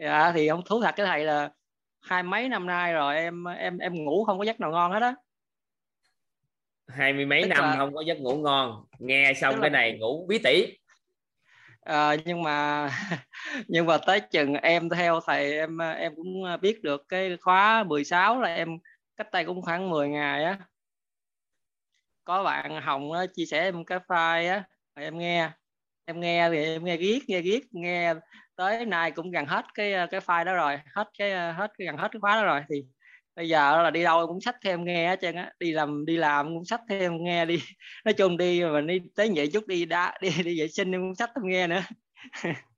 Dạ 0.00 0.32
thì 0.32 0.46
ông 0.46 0.62
thú 0.66 0.80
thật 0.82 0.94
cái 0.96 1.06
thầy 1.06 1.24
là 1.24 1.50
hai 2.02 2.22
mấy 2.22 2.48
năm 2.48 2.66
nay 2.66 2.92
rồi 2.92 3.16
em 3.16 3.44
em 3.44 3.78
em 3.78 3.94
ngủ 3.94 4.24
không 4.24 4.38
có 4.38 4.44
giấc 4.44 4.60
nào 4.60 4.70
ngon 4.70 4.92
hết 4.92 5.02
á. 5.02 5.14
Hai 6.88 7.12
mươi 7.12 7.26
mấy 7.26 7.42
Tức 7.42 7.48
năm 7.48 7.64
là... 7.64 7.76
không 7.76 7.94
có 7.94 8.00
giấc 8.00 8.18
ngủ 8.18 8.36
ngon. 8.36 8.84
Nghe 8.98 9.32
xong 9.40 9.54
Tức 9.54 9.60
cái 9.60 9.70
là... 9.70 9.78
này 9.78 9.98
ngủ 9.98 10.26
bí 10.28 10.38
tỉ. 10.38 10.78
À, 11.80 12.16
nhưng 12.24 12.42
mà 12.42 12.88
nhưng 13.68 13.86
mà 13.86 13.98
tới 13.98 14.20
chừng 14.20 14.54
em 14.54 14.88
theo 14.88 15.20
thầy 15.26 15.52
em 15.52 15.78
em 15.78 16.12
cũng 16.16 16.44
biết 16.60 16.82
được 16.82 17.04
cái 17.08 17.36
khóa 17.40 17.84
16 17.84 18.40
là 18.40 18.54
em 18.54 18.68
cách 19.16 19.28
tay 19.32 19.44
cũng 19.44 19.62
khoảng 19.62 19.90
10 19.90 20.08
ngày 20.08 20.44
á 20.44 20.58
có 22.24 22.44
bạn 22.44 22.82
hồng 22.82 23.12
á, 23.12 23.26
chia 23.34 23.44
sẻ 23.46 23.60
em 23.62 23.84
cái 23.84 23.98
file 24.08 24.50
á 24.50 24.64
em 24.94 25.18
nghe. 25.18 25.50
Em 26.06 26.20
nghe 26.20 26.50
thì 26.50 26.58
em 26.64 26.84
nghe 26.84 26.96
riết 26.96 27.22
nghe 27.28 27.40
riết 27.42 27.64
nghe 27.72 28.14
tới 28.56 28.86
nay 28.86 29.10
cũng 29.10 29.30
gần 29.30 29.46
hết 29.46 29.64
cái 29.74 29.92
cái 30.10 30.20
file 30.20 30.44
đó 30.44 30.54
rồi 30.54 30.78
hết 30.94 31.10
cái 31.18 31.30
hết 31.52 31.72
cái 31.78 31.86
gần 31.86 31.96
hết 31.96 32.08
cái 32.12 32.20
khóa 32.20 32.36
đó 32.36 32.44
rồi. 32.44 32.60
Thì 32.70 32.82
bây 33.36 33.48
giờ 33.48 33.82
là 33.82 33.90
đi 33.90 34.02
đâu 34.02 34.26
cũng 34.26 34.40
sách 34.40 34.56
thêm 34.64 34.84
nghe 34.84 35.08
hết 35.08 35.20
trơn 35.22 35.36
á 35.36 35.52
đi 35.60 35.72
làm 35.72 36.04
đi 36.06 36.16
làm 36.16 36.46
cũng 36.54 36.64
sách 36.64 36.80
thêm 36.88 37.24
nghe 37.24 37.46
đi. 37.46 37.58
Nói 38.04 38.14
chung 38.14 38.36
đi 38.36 38.64
mà 38.64 38.80
đi 38.80 39.00
tới 39.16 39.32
vậy 39.36 39.50
chút 39.52 39.66
đi 39.66 39.84
đã 39.84 40.14
đi 40.22 40.30
đi 40.44 40.60
vệ 40.60 40.68
sinh 40.68 40.92
cũng 40.92 41.14
sách 41.14 41.30
thêm 41.36 41.48
nghe 41.50 41.66
nữa. 41.66 41.82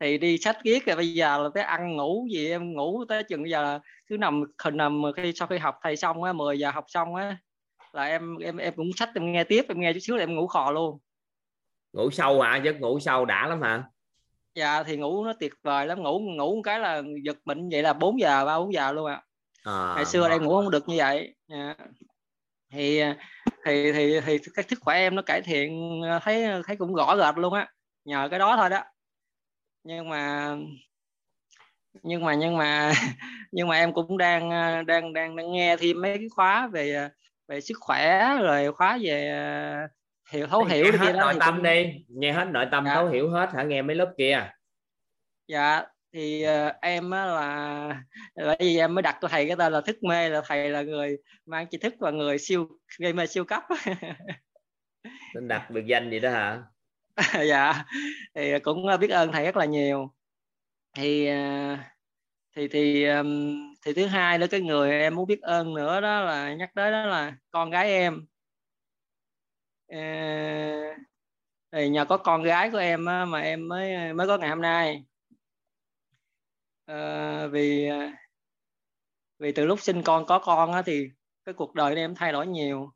Thì 0.00 0.18
đi 0.18 0.38
sách 0.38 0.56
viết 0.64 0.86
rồi 0.86 0.96
bây 0.96 1.14
giờ 1.14 1.42
là 1.42 1.48
tới 1.54 1.64
ăn 1.64 1.96
ngủ 1.96 2.26
gì 2.32 2.50
em 2.50 2.72
ngủ 2.72 3.04
tới 3.08 3.22
chừng 3.22 3.42
bây 3.42 3.50
giờ 3.50 3.62
là 3.62 3.80
cứ 4.06 4.16
nằm 4.16 4.44
nằm 4.72 5.02
khi 5.16 5.32
sau 5.34 5.48
khi 5.48 5.58
học 5.58 5.74
thầy 5.82 5.96
xong 5.96 6.22
á 6.22 6.32
10 6.32 6.58
giờ 6.58 6.70
học 6.70 6.84
xong 6.88 7.14
á 7.14 7.36
là 7.98 8.04
em 8.04 8.36
em 8.36 8.56
em 8.56 8.74
cũng 8.76 8.90
sách 8.96 9.10
em 9.14 9.32
nghe 9.32 9.44
tiếp 9.44 9.64
em 9.68 9.80
nghe 9.80 9.92
chút 9.92 10.00
xíu 10.00 10.16
là 10.16 10.22
em 10.22 10.34
ngủ 10.34 10.46
khò 10.46 10.70
luôn. 10.70 10.98
Ngủ 11.92 12.10
sâu 12.10 12.40
hả 12.40 12.56
giấc 12.56 12.80
ngủ 12.80 13.00
sâu 13.00 13.24
đã 13.24 13.46
lắm 13.48 13.62
hả? 13.62 13.84
Dạ 14.54 14.82
thì 14.82 14.96
ngủ 14.96 15.24
nó 15.24 15.32
tuyệt 15.40 15.52
vời 15.62 15.86
lắm. 15.86 16.02
Ngủ 16.02 16.18
ngủ 16.18 16.56
một 16.56 16.62
cái 16.64 16.80
là 16.80 17.02
giật 17.24 17.36
mình 17.44 17.68
vậy 17.68 17.82
là 17.82 17.92
4 17.92 18.20
giờ 18.20 18.44
ba 18.46 18.58
bốn 18.58 18.72
giờ 18.72 18.92
luôn 18.92 19.06
ạ. 19.06 19.22
À. 19.64 19.72
à, 19.72 19.94
ngày 19.96 20.04
xưa 20.04 20.28
em 20.28 20.42
ngủ 20.42 20.62
không 20.62 20.70
được 20.70 20.88
như 20.88 20.96
vậy. 20.96 21.34
Dạ. 21.48 21.74
thì 22.72 23.00
thì 23.64 23.92
thì 23.92 24.20
thì 24.20 24.38
cái 24.54 24.64
sức 24.68 24.78
khỏe 24.80 24.98
em 24.98 25.14
nó 25.14 25.22
cải 25.22 25.42
thiện 25.42 26.00
thấy 26.22 26.46
thấy 26.66 26.76
cũng 26.76 26.94
rõ 26.94 27.16
rệt 27.16 27.38
luôn 27.38 27.54
á. 27.54 27.68
Nhờ 28.04 28.28
cái 28.30 28.38
đó 28.38 28.56
thôi 28.56 28.70
đó. 28.70 28.82
Nhưng 29.84 30.08
mà 30.08 30.56
nhưng 32.02 32.24
mà 32.24 32.34
nhưng 32.34 32.56
mà 32.56 32.92
nhưng 33.52 33.68
mà 33.68 33.76
em 33.76 33.92
cũng 33.92 34.18
đang 34.18 34.50
đang 34.86 35.12
đang 35.12 35.36
đang 35.36 35.52
nghe 35.52 35.76
thêm 35.76 36.00
mấy 36.00 36.18
cái 36.18 36.28
khóa 36.28 36.66
về 36.66 37.08
về 37.48 37.60
sức 37.60 37.76
khỏe 37.80 38.36
rồi 38.42 38.72
khóa 38.72 38.98
về 39.02 39.28
ờ, 39.28 39.88
hiểu 40.32 40.46
thấu 40.46 40.64
hiểu 40.64 40.84
nghe 40.84 40.98
hết 40.98 41.12
nội 41.12 41.34
tâm 41.40 41.54
cũng... 41.54 41.62
đi 41.62 42.04
nghe 42.08 42.32
hết 42.32 42.44
nội 42.44 42.66
tâm 42.70 42.84
dạ. 42.84 42.94
thấu 42.94 43.08
hiểu 43.08 43.30
hết 43.30 43.50
hả? 43.52 43.62
Nghe 43.62 43.82
mấy 43.82 43.96
lớp 43.96 44.14
kia 44.18 44.50
dạ 45.48 45.84
thì 46.12 46.44
uh, 46.46 46.74
em 46.80 47.10
á 47.10 47.24
là 47.26 48.02
bởi 48.36 48.56
vì 48.60 48.78
em 48.78 48.94
mới 48.94 49.02
đặt 49.02 49.18
cho 49.20 49.28
thầy 49.28 49.46
cái 49.46 49.56
tên 49.56 49.72
là 49.72 49.80
thức 49.80 50.02
mê 50.02 50.28
là 50.28 50.42
thầy 50.46 50.70
là 50.70 50.82
người 50.82 51.16
mang 51.46 51.66
tri 51.70 51.78
thức 51.78 51.94
và 51.98 52.10
người 52.10 52.38
siêu 52.38 52.68
gây 52.98 53.12
mê 53.12 53.26
siêu 53.26 53.44
cấp. 53.44 53.62
Nên 55.34 55.48
đặt 55.48 55.70
biệt 55.70 55.84
danh 55.86 56.10
gì 56.10 56.20
đó 56.20 56.30
hả? 56.30 56.62
Dạ 57.48 57.84
thì 58.34 58.58
cũng 58.58 58.86
biết 59.00 59.10
ơn 59.10 59.32
thầy 59.32 59.44
rất 59.44 59.56
là 59.56 59.64
nhiều. 59.64 60.14
Thì 60.96 61.30
uh, 61.30 61.78
thì 62.56 62.68
thì 62.68 63.04
um, 63.04 63.67
thì 63.88 63.94
thứ 63.94 64.06
hai 64.06 64.38
nữa 64.38 64.46
cái 64.50 64.60
người 64.60 64.90
em 64.90 65.14
muốn 65.14 65.26
biết 65.26 65.40
ơn 65.40 65.74
nữa 65.74 66.00
đó 66.00 66.20
là 66.20 66.54
nhắc 66.54 66.70
tới 66.74 66.92
đó 66.92 67.06
là 67.06 67.36
con 67.50 67.70
gái 67.70 67.90
em. 67.90 68.26
À, 69.88 70.96
thì 71.72 71.88
nhờ 71.88 72.04
có 72.04 72.16
con 72.16 72.42
gái 72.42 72.70
của 72.70 72.78
em 72.78 73.06
á, 73.06 73.24
mà 73.24 73.40
em 73.40 73.68
mới 73.68 74.12
mới 74.12 74.26
có 74.26 74.38
ngày 74.38 74.48
hôm 74.48 74.60
nay. 74.62 75.04
À, 76.86 77.46
vì 77.46 77.88
vì 79.38 79.52
từ 79.52 79.66
lúc 79.66 79.80
sinh 79.80 80.02
con 80.02 80.26
có 80.26 80.38
con 80.38 80.72
á, 80.72 80.82
thì 80.82 81.08
cái 81.44 81.52
cuộc 81.52 81.74
đời 81.74 81.96
em 81.96 82.14
thay 82.14 82.32
đổi 82.32 82.46
nhiều. 82.46 82.92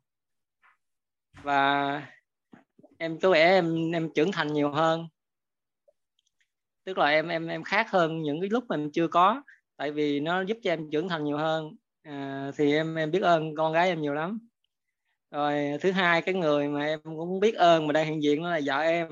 Và 1.43 2.01
em 2.97 3.19
có 3.19 3.31
vẻ 3.31 3.45
em 3.45 3.91
em 3.91 4.09
trưởng 4.15 4.31
thành 4.31 4.53
nhiều 4.53 4.71
hơn. 4.71 5.07
Tức 6.83 6.97
là 6.97 7.07
em 7.07 7.27
em 7.27 7.47
em 7.47 7.63
khác 7.63 7.89
hơn 7.89 8.21
những 8.21 8.41
cái 8.41 8.49
lúc 8.49 8.63
mà 8.69 8.75
em 8.75 8.91
chưa 8.91 9.07
có 9.07 9.43
tại 9.83 9.91
vì 9.91 10.19
nó 10.19 10.41
giúp 10.41 10.57
cho 10.63 10.71
em 10.71 10.89
trưởng 10.91 11.09
thành 11.09 11.23
nhiều 11.23 11.37
hơn. 11.37 11.75
À, 12.03 12.51
thì 12.57 12.73
em 12.73 12.95
em 12.95 13.11
biết 13.11 13.21
ơn 13.21 13.55
con 13.55 13.73
gái 13.73 13.87
em 13.87 14.01
nhiều 14.01 14.13
lắm. 14.13 14.39
Rồi 15.31 15.77
thứ 15.81 15.91
hai 15.91 16.21
cái 16.21 16.35
người 16.35 16.67
mà 16.67 16.85
em 16.85 16.99
cũng 17.03 17.39
biết 17.39 17.55
ơn 17.55 17.87
mà 17.87 17.93
đang 17.93 18.07
hiện 18.07 18.23
diện 18.23 18.43
đó 18.43 18.49
là 18.49 18.59
vợ 18.65 18.79
em. 18.79 19.07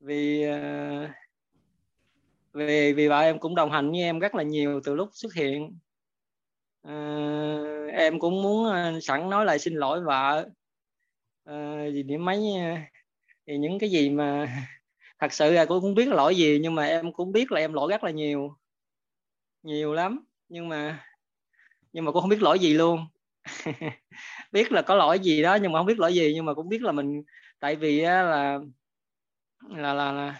Vì 0.00 0.46
uh, 0.48 1.10
vì 2.52 2.92
vì 2.92 3.08
vợ 3.08 3.20
em 3.20 3.38
cũng 3.38 3.54
đồng 3.54 3.70
hành 3.70 3.90
với 3.90 4.00
em 4.00 4.18
rất 4.18 4.34
là 4.34 4.42
nhiều 4.42 4.80
từ 4.84 4.94
lúc 4.94 5.08
xuất 5.12 5.34
hiện. 5.34 5.78
Uh, 6.88 7.92
em 7.92 8.18
cũng 8.18 8.42
muốn 8.42 8.66
uh, 8.66 9.02
sẵn 9.02 9.30
nói 9.30 9.44
lời 9.44 9.58
xin 9.58 9.74
lỗi 9.74 10.00
vợ. 10.00 10.50
Uh, 11.50 11.92
vì 11.92 12.02
điểm 12.02 12.24
mấy 12.24 12.38
uh, 12.38 12.78
thì 13.46 13.58
những 13.58 13.78
cái 13.78 13.90
gì 13.90 14.10
mà 14.10 14.56
thật 15.18 15.32
sự 15.32 15.52
là 15.52 15.64
cũng 15.64 15.80
không 15.80 15.94
biết 15.94 16.08
lỗi 16.08 16.36
gì 16.36 16.58
nhưng 16.62 16.74
mà 16.74 16.84
em 16.84 17.12
cũng 17.12 17.32
biết 17.32 17.52
là 17.52 17.60
em 17.60 17.72
lỗi 17.72 17.90
rất 17.90 18.04
là 18.04 18.10
nhiều 18.10 18.56
nhiều 19.62 19.92
lắm 19.92 20.24
nhưng 20.48 20.68
mà 20.68 21.04
nhưng 21.92 22.04
mà 22.04 22.12
cũng 22.12 22.20
không 22.20 22.30
biết 22.30 22.42
lỗi 22.42 22.58
gì 22.58 22.74
luôn. 22.74 23.06
Biết 24.52 24.72
là 24.72 24.82
có 24.82 24.94
lỗi 24.96 25.18
gì 25.18 25.42
đó 25.42 25.54
nhưng 25.62 25.72
mà 25.72 25.78
không 25.78 25.86
biết 25.86 25.98
lỗi 26.00 26.14
gì 26.14 26.32
nhưng 26.34 26.44
mà 26.44 26.54
cũng 26.54 26.68
biết 26.68 26.82
là 26.82 26.92
mình 26.92 27.22
tại 27.60 27.76
vì 27.76 28.00
là 28.00 28.22
là 29.68 29.94
là, 29.94 30.12
là 30.12 30.34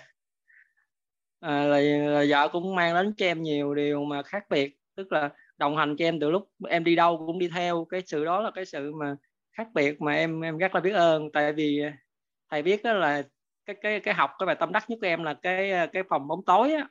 à, 1.40 1.64
là, 1.64 1.80
là 1.80 2.24
vợ 2.28 2.48
cũng 2.52 2.74
mang 2.74 2.94
đến 2.94 3.14
cho 3.16 3.26
em 3.26 3.42
nhiều 3.42 3.74
điều 3.74 4.04
mà 4.04 4.22
khác 4.22 4.44
biệt. 4.50 4.76
Tức 4.96 5.12
là 5.12 5.30
đồng 5.58 5.76
hành 5.76 5.96
cho 5.98 6.04
em 6.04 6.20
từ 6.20 6.30
lúc 6.30 6.50
em 6.68 6.84
đi 6.84 6.96
đâu 6.96 7.24
cũng 7.26 7.38
đi 7.38 7.48
theo 7.48 7.86
cái 7.90 8.02
sự 8.06 8.24
đó 8.24 8.40
là 8.40 8.50
cái 8.54 8.64
sự 8.64 8.92
mà 8.94 9.16
khác 9.52 9.68
biệt 9.74 10.00
mà 10.00 10.14
em 10.14 10.40
em 10.40 10.58
rất 10.58 10.74
là 10.74 10.80
biết 10.80 10.92
ơn. 10.92 11.32
Tại 11.32 11.52
vì 11.52 11.82
thầy 12.50 12.62
biết 12.62 12.82
đó 12.84 12.92
là 12.92 13.22
cái 13.66 13.76
cái 13.82 14.00
cái 14.00 14.14
học 14.14 14.30
cái 14.38 14.46
bài 14.46 14.56
tâm 14.60 14.72
đắc 14.72 14.90
nhất 14.90 14.98
của 15.00 15.06
em 15.06 15.24
là 15.24 15.34
cái 15.42 15.72
cái 15.92 16.02
phòng 16.08 16.28
bóng 16.28 16.44
tối 16.46 16.72
á 16.74 16.88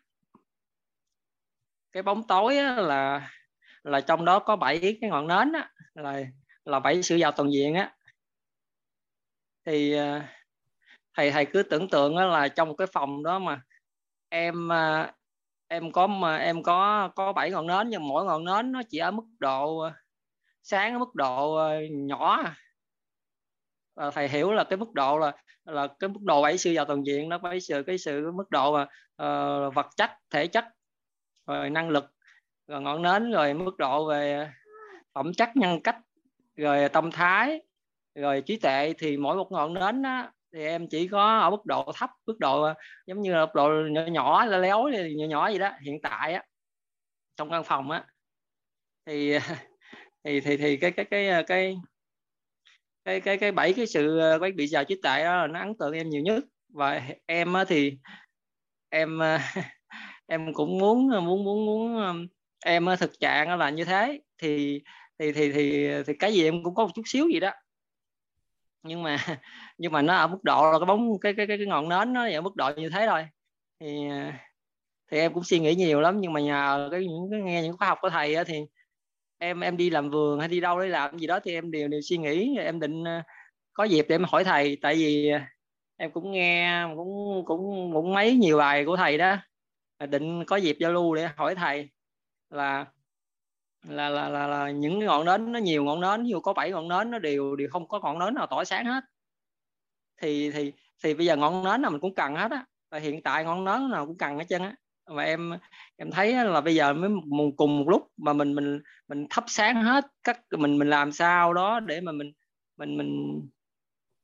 cái 1.92 2.04
bóng 2.04 2.28
tối 2.28 2.58
á, 2.58 2.76
là 2.76 3.32
là 3.84 4.02
trong 4.02 4.26
đó 4.26 4.40
có 4.40 4.56
bảy 4.56 4.98
cái 5.02 5.10
ngọn 5.10 5.28
nến 5.28 5.54
á 5.54 5.70
là 5.94 6.24
là 6.66 6.80
bảy 6.80 7.04
sự 7.04 7.16
giàu 7.16 7.32
toàn 7.32 7.54
diện 7.54 7.76
á. 7.76 7.96
Thì 9.66 9.94
à, 9.94 10.36
thầy 11.14 11.32
thầy 11.32 11.46
cứ 11.46 11.64
tưởng 11.64 11.90
tượng 11.90 12.18
là 12.18 12.48
trong 12.48 12.76
cái 12.76 12.88
phòng 12.94 13.24
đó 13.24 13.40
mà 13.40 13.62
em 14.30 14.72
à, 14.72 15.14
em 15.68 15.92
có 15.92 16.08
mà 16.08 16.38
em 16.38 16.64
có 16.64 17.10
có 17.16 17.34
bảy 17.34 17.52
ngọn 17.52 17.68
nến 17.68 17.90
nhưng 17.90 18.08
mỗi 18.08 18.26
ngọn 18.26 18.46
nến 18.46 18.72
nó 18.72 18.82
chỉ 18.90 18.98
ở 18.98 19.12
mức 19.12 19.24
độ 19.40 19.80
à, 19.80 19.94
sáng 20.64 20.94
ở 20.94 21.00
mức 21.00 21.16
độ 21.16 21.60
nhỏ 21.92 22.44
và 23.96 24.12
thầy 24.12 24.30
hiểu 24.30 24.52
là 24.52 24.64
cái 24.64 24.78
mức 24.78 24.94
độ 24.94 25.18
là 25.18 25.32
là 25.66 25.88
cái 26.00 26.10
mức 26.10 26.20
độ 26.22 26.42
bảy 26.42 26.58
sự 26.58 26.72
giàu 26.72 26.86
toàn 26.86 27.06
diện 27.06 27.30
nó 27.30 27.40
phải 27.42 27.62
sự 27.62 27.84
cái 27.88 27.98
sự 27.98 28.32
mức 28.32 28.50
độ 28.50 28.74
mà 28.74 28.82
uh, 28.84 29.74
vật 29.74 29.88
chất 29.98 30.12
thể 30.30 30.48
chất 30.48 30.66
rồi 31.56 31.70
năng 31.70 31.90
lực 31.90 32.06
rồi 32.68 32.82
ngọn 32.82 33.02
nến 33.02 33.32
rồi 33.32 33.54
mức 33.54 33.78
độ 33.78 34.08
về 34.10 34.50
phẩm 35.14 35.34
chất 35.38 35.50
nhân 35.56 35.82
cách 35.84 35.98
rồi 36.56 36.90
tâm 36.90 37.12
thái 37.12 37.62
rồi 38.16 38.42
trí 38.42 38.58
tuệ 38.58 38.94
thì 38.98 39.18
mỗi 39.18 39.36
một 39.36 39.52
ngọn 39.52 39.74
nến 39.74 40.02
á, 40.04 40.32
thì 40.54 40.66
em 40.66 40.88
chỉ 40.90 41.08
có 41.08 41.40
ở 41.40 41.50
mức 41.50 41.66
độ 41.66 41.92
thấp 41.96 42.10
mức 42.28 42.40
độ 42.40 42.74
giống 43.08 43.22
như 43.22 43.34
là 43.34 43.46
mức 43.46 43.52
độ 43.56 43.70
nhỏ 43.92 44.02
nhỏ 44.02 44.46
léo 44.46 44.90
nhỏ 44.90 45.26
nhỏ 45.30 45.50
gì 45.50 45.58
đó 45.58 45.72
hiện 45.82 46.02
tại 46.02 46.34
á 46.34 46.44
trong 47.38 47.50
căn 47.50 47.64
phòng 47.64 47.92
á. 47.92 48.06
Thì 49.06 49.34
thì 50.24 50.42
thì 50.42 50.58
thì 50.58 50.78
cái 50.78 50.92
cái 50.92 51.06
cái 51.06 51.44
cái 51.48 51.76
cái 53.06 53.22
cái 53.22 53.38
cái 53.38 53.52
bảy 53.52 53.74
cái 53.74 53.88
sự 53.88 54.20
cái 54.42 54.52
bị 54.52 54.68
giàu 54.68 54.84
trí 54.84 54.96
tuệ 55.04 55.24
đó 55.24 55.36
là 55.36 55.48
nó 55.48 55.60
ấn 55.60 55.74
tượng 55.80 55.94
em 55.94 56.10
nhiều 56.10 56.22
nhất. 56.22 56.44
Và 56.74 57.02
em 57.26 57.54
á, 57.54 57.66
thì 57.66 57.98
em 58.90 59.20
em 60.32 60.54
cũng 60.54 60.78
muốn 60.78 61.08
muốn 61.08 61.44
muốn 61.44 61.66
muốn 61.66 62.06
um, 62.06 62.28
em 62.66 62.86
ờ, 62.86 62.96
thực 62.96 63.20
trạng 63.20 63.58
là 63.58 63.70
như 63.70 63.86
thế. 63.86 64.20
Thì 64.42 64.82
thì 65.20 65.32
thì 65.32 65.52
thì 65.52 65.88
thì 66.08 66.14
cái 66.20 66.34
gì 66.34 66.44
em 66.44 66.64
cũng 66.64 66.76
có 66.76 66.86
một 66.86 66.92
chút 66.96 67.02
xíu 67.06 67.30
gì 67.30 67.40
đó. 67.40 67.52
Nhưng 68.84 69.04
mà 69.04 69.18
nhưng 69.78 69.92
mà 69.92 70.02
nó 70.02 70.16
ở 70.16 70.28
mức 70.28 70.44
độ 70.44 70.72
là 70.72 70.80
cái 70.80 70.86
bóng 70.86 71.20
cái 71.20 71.34
cái 71.38 71.48
cái, 71.48 71.58
cái 71.58 71.68
ngọn 71.68 71.90
nến 71.90 72.14
nó 72.14 72.28
ở 72.30 72.42
mức 72.42 72.56
độ 72.56 72.72
như 72.78 72.90
thế 72.90 73.08
thôi. 73.08 73.26
Thì 73.80 74.10
ờ, 74.10 74.32
thì 75.12 75.18
em 75.20 75.34
cũng 75.34 75.44
suy 75.44 75.60
nghĩ 75.60 75.76
nhiều 75.76 76.02
lắm. 76.02 76.22
Nhưng 76.22 76.34
mà 76.34 76.42
nhờ 76.42 76.90
cái 76.92 77.02
những 77.02 77.28
cái 77.32 77.42
nghe 77.42 77.62
những 77.64 77.78
khóa 77.78 77.88
học 77.88 77.98
của 78.02 78.10
thầy 78.10 78.36
á, 78.36 78.44
thì 78.44 78.56
em 79.38 79.60
em 79.60 79.78
đi 79.78 79.90
làm 79.90 80.10
vườn 80.10 80.40
hay 80.40 80.48
đi 80.48 80.60
đâu 80.60 80.80
để 80.80 80.88
làm 80.88 81.20
gì 81.20 81.28
đó 81.28 81.40
thì 81.44 81.54
em 81.54 81.72
đều 81.72 81.88
đều 81.88 82.02
suy 82.02 82.18
nghĩ. 82.18 82.58
Em 82.60 82.80
định 82.80 83.04
ờ, 83.04 83.22
có 83.74 83.84
dịp 83.84 84.06
để 84.10 84.16
em 84.16 84.24
hỏi 84.24 84.44
thầy. 84.44 84.78
Tại 84.82 84.96
vì 84.96 85.32
em 85.98 86.12
cũng 86.12 86.32
nghe 86.32 86.84
cũng 86.96 87.44
cũng 87.46 87.92
cũng 87.94 88.14
mấy 88.14 88.36
nhiều 88.36 88.58
bài 88.58 88.86
của 88.86 88.98
thầy 88.98 89.18
đó. 89.18 89.38
À, 90.02 90.06
định 90.06 90.46
có 90.46 90.56
dịp 90.56 90.78
giao 90.80 90.92
lưu 90.92 91.16
để 91.16 91.30
hỏi 91.36 91.56
thầy 91.56 91.90
là 92.50 92.86
là 93.88 94.10
là 94.10 94.30
là, 94.30 94.48
là 94.48 94.72
những 94.72 95.00
ngọn 95.00 95.26
nến 95.26 95.52
nó 95.52 95.60
nhiều 95.60 95.84
ngọn 95.84 96.02
nến 96.02 96.24
nhiều 96.24 96.42
có 96.42 96.54
bảy 96.54 96.72
ngọn 96.72 96.88
nến 96.88 97.12
nó 97.12 97.20
đều 97.20 97.56
đều 97.56 97.68
không 97.72 97.88
có 97.88 98.00
ngọn 98.00 98.20
nến 98.20 98.34
nào 98.34 98.48
tỏa 98.48 98.66
sáng 98.66 98.86
hết. 98.86 99.04
Thì 100.22 100.52
thì 100.52 100.74
thì 101.04 101.14
bây 101.14 101.26
giờ 101.26 101.36
ngọn 101.36 101.64
nến 101.64 101.82
nào 101.82 101.92
mình 101.92 102.02
cũng 102.02 102.16
cần 102.16 102.36
hết 102.36 102.52
á 102.52 102.66
và 102.92 103.00
hiện 103.00 103.24
tại 103.24 103.44
ngọn 103.46 103.66
nến 103.66 103.90
nào 103.92 104.06
cũng 104.06 104.18
cần 104.18 104.38
hết 104.38 104.46
trơn 104.50 104.62
á. 104.62 104.76
Và 105.06 105.24
em 105.24 105.54
em 105.96 106.12
thấy 106.12 106.34
là 106.34 106.62
bây 106.62 106.76
giờ 106.76 106.94
mới 106.94 107.10
cùng 107.58 107.80
một 107.80 107.90
lúc 107.90 108.08
mà 108.18 108.34
mình 108.34 108.56
mình 108.56 108.80
mình 109.08 109.28
thắp 109.30 109.44
sáng 109.48 109.84
hết 109.84 110.06
các 110.24 110.42
mình 110.58 110.78
mình 110.78 110.90
làm 110.90 111.12
sao 111.12 111.54
đó 111.54 111.80
để 111.80 112.02
mà 112.02 112.12
mình 112.12 112.32
mình 112.78 112.98
mình 112.98 113.42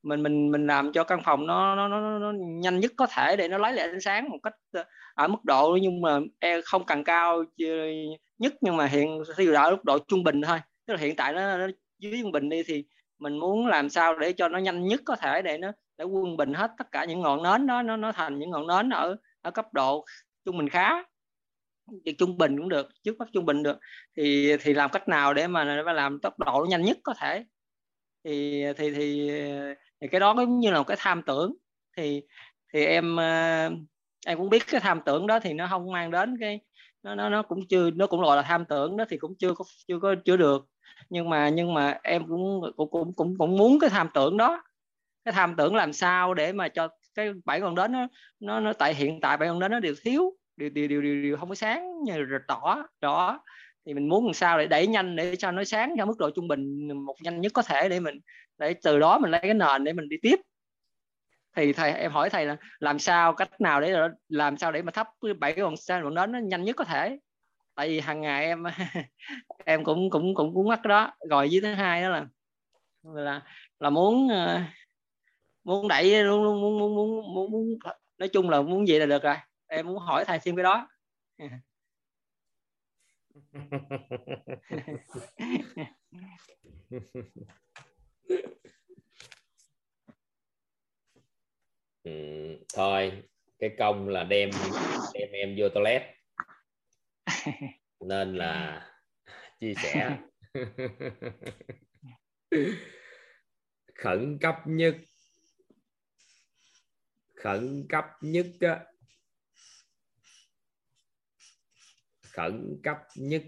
mình 0.03 0.23
mình 0.23 0.51
mình 0.51 0.67
làm 0.67 0.91
cho 0.91 1.03
căn 1.03 1.19
phòng 1.23 1.47
nó 1.47 1.75
nó 1.75 1.87
nó, 1.87 2.19
nó 2.19 2.31
nhanh 2.39 2.79
nhất 2.79 2.91
có 2.97 3.07
thể 3.07 3.35
để 3.35 3.47
nó 3.47 3.57
lấy 3.57 3.73
lại 3.73 3.87
ánh 3.87 4.01
sáng 4.01 4.29
một 4.29 4.37
cách 4.43 4.53
ờ, 4.71 4.83
ở 5.13 5.27
mức 5.27 5.43
độ 5.43 5.77
nhưng 5.81 6.01
mà 6.01 6.19
e 6.39 6.61
không 6.61 6.85
cần 6.85 7.03
cao 7.03 7.43
nhất 8.37 8.53
nhưng 8.61 8.77
mà 8.77 8.85
hiện 8.85 9.21
thì 9.37 9.53
ở 9.53 9.71
mức 9.71 9.83
độ 9.85 9.99
trung 10.07 10.23
bình 10.23 10.41
thôi. 10.41 10.59
Tức 10.85 10.93
là 10.93 10.99
hiện 10.99 11.15
tại 11.15 11.33
nó, 11.33 11.57
nó 11.57 11.67
dưới 11.99 12.19
trung 12.21 12.31
bình 12.31 12.49
đi 12.49 12.63
thì 12.67 12.85
mình 13.19 13.39
muốn 13.39 13.67
làm 13.67 13.89
sao 13.89 14.19
để 14.19 14.33
cho 14.33 14.47
nó 14.47 14.59
nhanh 14.59 14.85
nhất 14.87 15.01
có 15.05 15.15
thể 15.15 15.41
để 15.41 15.57
nó 15.57 15.71
để 15.97 16.05
quân 16.05 16.37
bình 16.37 16.53
hết 16.53 16.71
tất 16.77 16.91
cả 16.91 17.05
những 17.05 17.21
ngọn 17.21 17.43
nến 17.43 17.67
đó 17.67 17.81
nó 17.81 17.97
nó 17.97 18.11
thành 18.11 18.39
những 18.39 18.49
ngọn 18.49 18.67
nến 18.67 18.89
ở 18.89 19.15
ở 19.41 19.51
cấp 19.51 19.65
độ 19.73 20.05
trung 20.45 20.57
bình 20.57 20.69
khá. 20.69 21.03
Thì 22.05 22.11
trung 22.13 22.37
bình 22.37 22.57
cũng 22.57 22.69
được 22.69 22.87
trước 23.03 23.17
mắt 23.19 23.27
trung 23.33 23.45
bình 23.45 23.63
được. 23.63 23.77
Thì 24.17 24.57
thì 24.61 24.73
làm 24.73 24.89
cách 24.89 25.07
nào 25.07 25.33
để 25.33 25.47
mà 25.47 25.63
làm 25.93 26.19
tốc 26.19 26.39
độ 26.39 26.65
nhanh 26.69 26.81
nhất 26.81 26.97
có 27.03 27.13
thể? 27.17 27.45
Thì 28.23 28.63
thì 28.77 28.91
thì 28.91 29.31
thì 30.01 30.07
cái 30.07 30.19
đó 30.19 30.33
cũng 30.35 30.59
như 30.59 30.71
là 30.71 30.77
một 30.77 30.83
cái 30.83 30.97
tham 30.99 31.21
tưởng. 31.23 31.53
Thì 31.97 32.21
thì 32.73 32.85
em 32.85 33.15
ờ, 33.15 33.69
em 34.25 34.37
cũng 34.37 34.49
biết 34.49 34.63
cái 34.67 34.81
tham 34.81 35.01
tưởng 35.05 35.27
đó 35.27 35.39
thì 35.39 35.53
nó 35.53 35.67
không 35.69 35.91
mang 35.91 36.11
đến 36.11 36.37
cái 36.39 36.59
nó 37.03 37.15
nó 37.15 37.29
nó 37.29 37.43
cũng 37.43 37.67
chưa 37.69 37.91
nó 37.91 38.07
cũng 38.07 38.21
gọi 38.21 38.37
là 38.37 38.41
tham 38.41 38.65
tưởng 38.65 38.97
đó 38.97 39.05
thì 39.09 39.17
cũng 39.17 39.35
chưa 39.39 39.53
có 39.53 39.65
chưa 39.87 39.99
có 39.99 40.15
chưa 40.25 40.37
được. 40.37 40.65
Nhưng 41.09 41.29
mà 41.29 41.49
nhưng 41.49 41.73
mà 41.73 41.99
em 42.03 42.27
cũng 42.27 42.61
cũng 42.77 42.89
cũng 42.91 43.13
cũng, 43.15 43.37
cũng 43.37 43.57
muốn 43.57 43.79
cái 43.79 43.89
tham 43.89 44.09
tưởng 44.13 44.37
đó. 44.37 44.63
Cái 45.25 45.31
tham 45.33 45.55
tưởng 45.55 45.75
làm 45.75 45.93
sao 45.93 46.33
để 46.33 46.53
mà 46.53 46.69
cho 46.69 46.87
cái 47.15 47.29
bảy 47.45 47.61
con 47.61 47.75
đến 47.75 47.91
nó 47.91 48.07
nó 48.39 48.59
nó 48.59 48.73
tại 48.73 48.93
hiện 48.95 49.21
tại 49.21 49.37
bảy 49.37 49.49
con 49.49 49.59
đến 49.59 49.71
nó 49.71 49.79
đều 49.79 49.95
thiếu 50.03 50.33
đều 50.57 50.69
đều 50.69 50.87
đều 50.87 51.01
đều, 51.01 51.21
điều 51.21 51.37
không 51.37 51.49
có 51.49 51.55
sáng 51.55 52.03
như 52.03 52.23
rồi 52.23 52.39
tỏ 52.47 52.83
rõ 53.01 53.39
thì 53.87 53.93
mình 53.93 54.09
muốn 54.09 54.25
làm 54.25 54.33
sao 54.33 54.57
để 54.57 54.67
đẩy 54.67 54.87
nhanh 54.87 55.15
để 55.15 55.35
cho 55.35 55.51
nó 55.51 55.63
sáng 55.63 55.93
theo 55.97 56.05
mức 56.05 56.17
độ 56.19 56.29
trung 56.29 56.47
bình 56.47 56.87
một 57.05 57.15
nhanh 57.21 57.41
nhất 57.41 57.51
có 57.53 57.61
thể 57.61 57.89
để 57.89 57.99
mình 57.99 58.19
để 58.57 58.73
từ 58.83 58.99
đó 58.99 59.19
mình 59.19 59.31
lấy 59.31 59.41
cái 59.41 59.53
nền 59.53 59.83
để 59.83 59.93
mình 59.93 60.09
đi 60.09 60.17
tiếp. 60.21 60.35
Thì 61.55 61.73
thầy 61.73 61.91
em 61.91 62.11
hỏi 62.11 62.29
thầy 62.29 62.45
là 62.45 62.57
làm 62.79 62.99
sao 62.99 63.33
cách 63.33 63.61
nào 63.61 63.81
để 63.81 63.95
làm 64.29 64.57
sao 64.57 64.71
để 64.71 64.81
mà 64.81 64.91
thắp 64.91 65.07
bảy 65.39 65.53
cái 65.53 65.61
con 65.63 65.77
sen 65.77 66.15
đó 66.15 66.25
nó 66.25 66.39
nhanh 66.39 66.63
nhất 66.63 66.75
có 66.75 66.83
thể? 66.83 67.19
Tại 67.75 67.87
vì 67.87 67.99
hàng 67.99 68.21
ngày 68.21 68.45
em 68.45 68.63
em 69.65 69.83
cũng 69.83 70.09
cũng 70.09 70.35
cũng 70.35 70.53
cũng 70.53 70.67
mắc 70.67 70.81
đó. 70.85 71.11
Rồi 71.29 71.47
với 71.51 71.61
thứ 71.61 71.73
hai 71.73 72.01
đó 72.01 72.09
là 72.09 72.25
là 73.03 73.41
là 73.79 73.89
muốn 73.89 74.29
ờ, 74.29 74.61
muốn 75.63 75.87
đẩy 75.87 76.23
luôn 76.23 76.43
muốn 76.43 76.79
muốn 76.79 76.95
muốn, 76.95 77.33
muốn, 77.33 77.51
muốn 77.51 77.79
nói 78.17 78.29
chung 78.29 78.49
là 78.49 78.61
muốn 78.61 78.87
gì 78.87 78.99
là 78.99 79.05
được 79.05 79.23
rồi. 79.23 79.35
Em 79.67 79.87
muốn 79.87 79.97
hỏi 79.97 80.25
thầy 80.25 80.39
thêm 80.39 80.55
cái 80.55 80.63
đó. 80.63 80.87
ừ, 92.03 92.11
thôi 92.73 93.23
cái 93.59 93.69
công 93.77 94.09
là 94.09 94.23
đem 94.23 94.49
đem 95.13 95.31
em 95.31 95.55
vô 95.57 95.69
toilet. 95.69 96.01
Nên 97.99 98.35
là 98.35 98.85
chia 99.59 99.73
sẻ. 99.83 100.17
Khẩn 103.95 104.37
cấp 104.41 104.55
nhất 104.65 104.95
khẩn 107.37 107.85
cấp 107.89 108.05
nhất 108.21 108.45
á, 108.59 108.85
khẩn 112.37 112.79
cấp 112.83 112.97
nhất. 113.15 113.43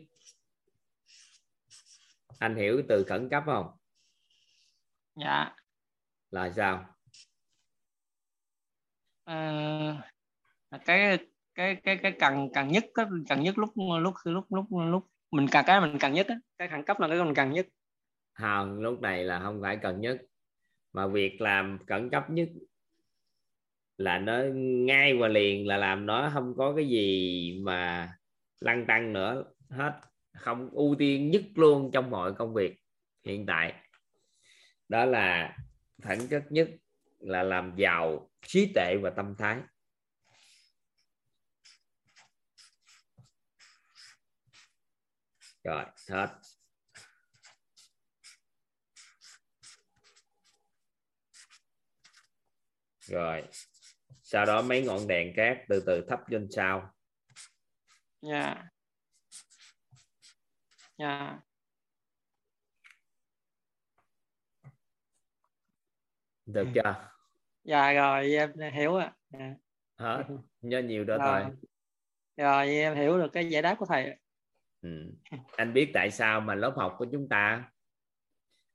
Anh 2.40 2.56
hiểu 2.56 2.84
từ 2.90 3.04
khẩn 3.08 3.30
cấp 3.30 3.44
không? 3.46 3.68
Dạ. 5.16 5.56
Là 6.32 6.52
sao? 6.56 6.86
À, 9.24 10.12
cái 10.86 11.18
cái 11.56 11.76
cái 11.84 12.00
cái 12.04 12.12
cần 12.20 12.50
cần 12.54 12.68
nhất 12.68 12.86
cái 12.94 13.06
cần 13.30 13.44
nhất 13.44 13.58
lúc 13.58 13.70
lúc 14.02 14.14
lúc 14.24 14.46
lúc 14.50 14.66
lúc 14.72 15.08
mình 15.32 15.48
cần 15.52 15.66
cái 15.68 15.82
mình 15.82 15.98
cần 16.00 16.14
nhất 16.14 16.28
cái 16.58 16.68
khẩn 16.68 16.84
cấp 16.84 17.00
là 17.00 17.08
cái 17.08 17.24
mình 17.24 17.36
cần 17.36 17.52
nhất. 17.52 17.68
Không 18.34 18.80
lúc 18.80 19.02
này 19.02 19.24
là 19.24 19.40
không 19.40 19.60
phải 19.62 19.78
cần 19.82 20.02
nhất 20.02 20.22
mà 20.94 21.08
việc 21.08 21.42
làm 21.42 21.80
khẩn 21.88 22.10
cấp 22.10 22.30
nhất 22.30 22.50
là 23.98 24.18
nó 24.18 24.44
ngay 24.86 25.18
và 25.18 25.28
liền 25.28 25.68
là 25.68 25.78
làm 25.78 26.06
nó 26.06 26.32
không 26.34 26.54
có 26.58 26.74
cái 26.76 26.90
gì 26.90 27.60
mà 27.64 28.12
lăn 28.60 28.86
tăng 28.88 29.14
nữa, 29.14 29.44
hết. 29.70 30.02
Không, 30.34 30.70
ưu 30.70 30.96
tiên 31.00 31.32
nhất 31.32 31.42
luôn 31.56 31.92
trong 31.94 32.10
mọi 32.10 32.34
công 32.34 32.54
việc 32.54 32.80
hiện 33.26 33.46
tại. 33.46 33.74
Đó 34.88 35.06
là 35.06 35.58
khẩn 36.02 36.28
chất 36.28 36.44
nhất 36.50 36.70
là 37.20 37.44
làm 37.44 37.74
giàu 37.78 38.30
trí 38.42 38.72
tuệ 38.76 38.96
và 39.02 39.10
tâm 39.10 39.36
thái. 39.38 39.58
Rồi, 45.64 45.86
hết. 46.10 46.28
Rồi, 53.00 53.44
sau 54.24 54.46
đó 54.46 54.62
mấy 54.62 54.82
ngọn 54.82 55.08
đèn 55.08 55.34
cát 55.36 55.58
từ 55.70 55.84
từ 55.86 56.06
thắp 56.10 56.30
lên 56.30 56.48
sau 56.52 56.94
dạ. 58.22 58.70
Dạ. 60.98 61.40
Được 66.46 66.68
chưa? 66.76 67.10
Dạ 67.64 67.94
rồi 67.94 68.32
em 68.32 68.52
hiểu 68.74 68.96
ạ. 68.96 69.16
À. 69.32 69.56
hả? 69.98 70.24
Nhớ 70.62 70.80
nhiều 70.80 71.04
đó 71.04 71.18
rồi. 71.18 71.44
thôi. 71.44 71.52
Rồi 72.38 72.68
em 72.68 72.96
hiểu 72.96 73.18
được 73.18 73.30
cái 73.34 73.50
giải 73.50 73.62
đáp 73.62 73.76
của 73.80 73.86
thầy 73.86 74.16
ừ. 74.82 75.14
anh 75.58 75.74
biết 75.74 75.92
tại 75.94 76.12
sao 76.12 76.42
mà 76.42 76.56
lớp 76.56 76.74
học 76.76 76.96
của 76.98 77.06
chúng 77.12 77.30
ta 77.30 77.72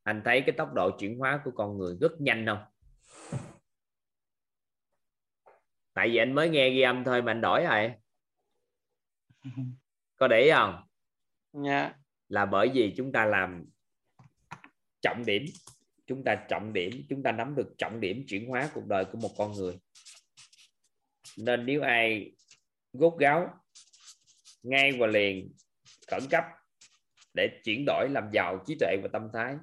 anh 0.02 0.22
thấy 0.24 0.42
cái 0.46 0.54
tốc 0.58 0.72
độ 0.74 0.90
chuyển 0.98 1.18
hóa 1.18 1.40
của 1.44 1.50
con 1.54 1.78
người 1.78 1.96
rất 2.00 2.12
nhanh 2.20 2.46
không? 2.46 2.64
Tại 5.94 6.08
vì 6.08 6.16
anh 6.16 6.32
mới 6.32 6.48
nghe 6.48 6.70
ghi 6.70 6.80
âm 6.80 7.04
thôi 7.04 7.22
mà 7.22 7.32
anh 7.32 7.40
đổi 7.40 7.64
rồi 7.64 7.94
có 10.16 10.28
để 10.28 10.40
ý 10.40 10.50
không? 10.50 10.86
Dạ. 11.52 11.94
Là 12.28 12.46
bởi 12.46 12.70
vì 12.74 12.94
chúng 12.96 13.12
ta 13.12 13.24
làm 13.26 13.64
trọng 15.00 15.24
điểm 15.26 15.44
chúng 16.06 16.24
ta 16.24 16.44
trọng 16.48 16.72
điểm 16.72 17.02
chúng 17.08 17.22
ta 17.22 17.32
nắm 17.32 17.54
được 17.54 17.74
trọng 17.78 18.00
điểm 18.00 18.24
chuyển 18.28 18.48
hóa 18.48 18.70
cuộc 18.74 18.86
đời 18.86 19.04
của 19.04 19.18
một 19.18 19.30
con 19.38 19.52
người. 19.52 19.78
Nên 21.38 21.66
nếu 21.66 21.82
ai 21.82 22.32
gốt 22.92 23.18
gáo 23.18 23.54
ngay 24.62 24.92
và 24.92 25.06
liền 25.06 25.52
khẩn 26.10 26.22
cấp 26.30 26.44
để 27.34 27.60
chuyển 27.64 27.84
đổi 27.86 28.08
làm 28.10 28.30
giàu 28.32 28.64
trí 28.66 28.76
tuệ 28.80 28.96
và 29.02 29.08
tâm 29.12 29.28
thái 29.32 29.56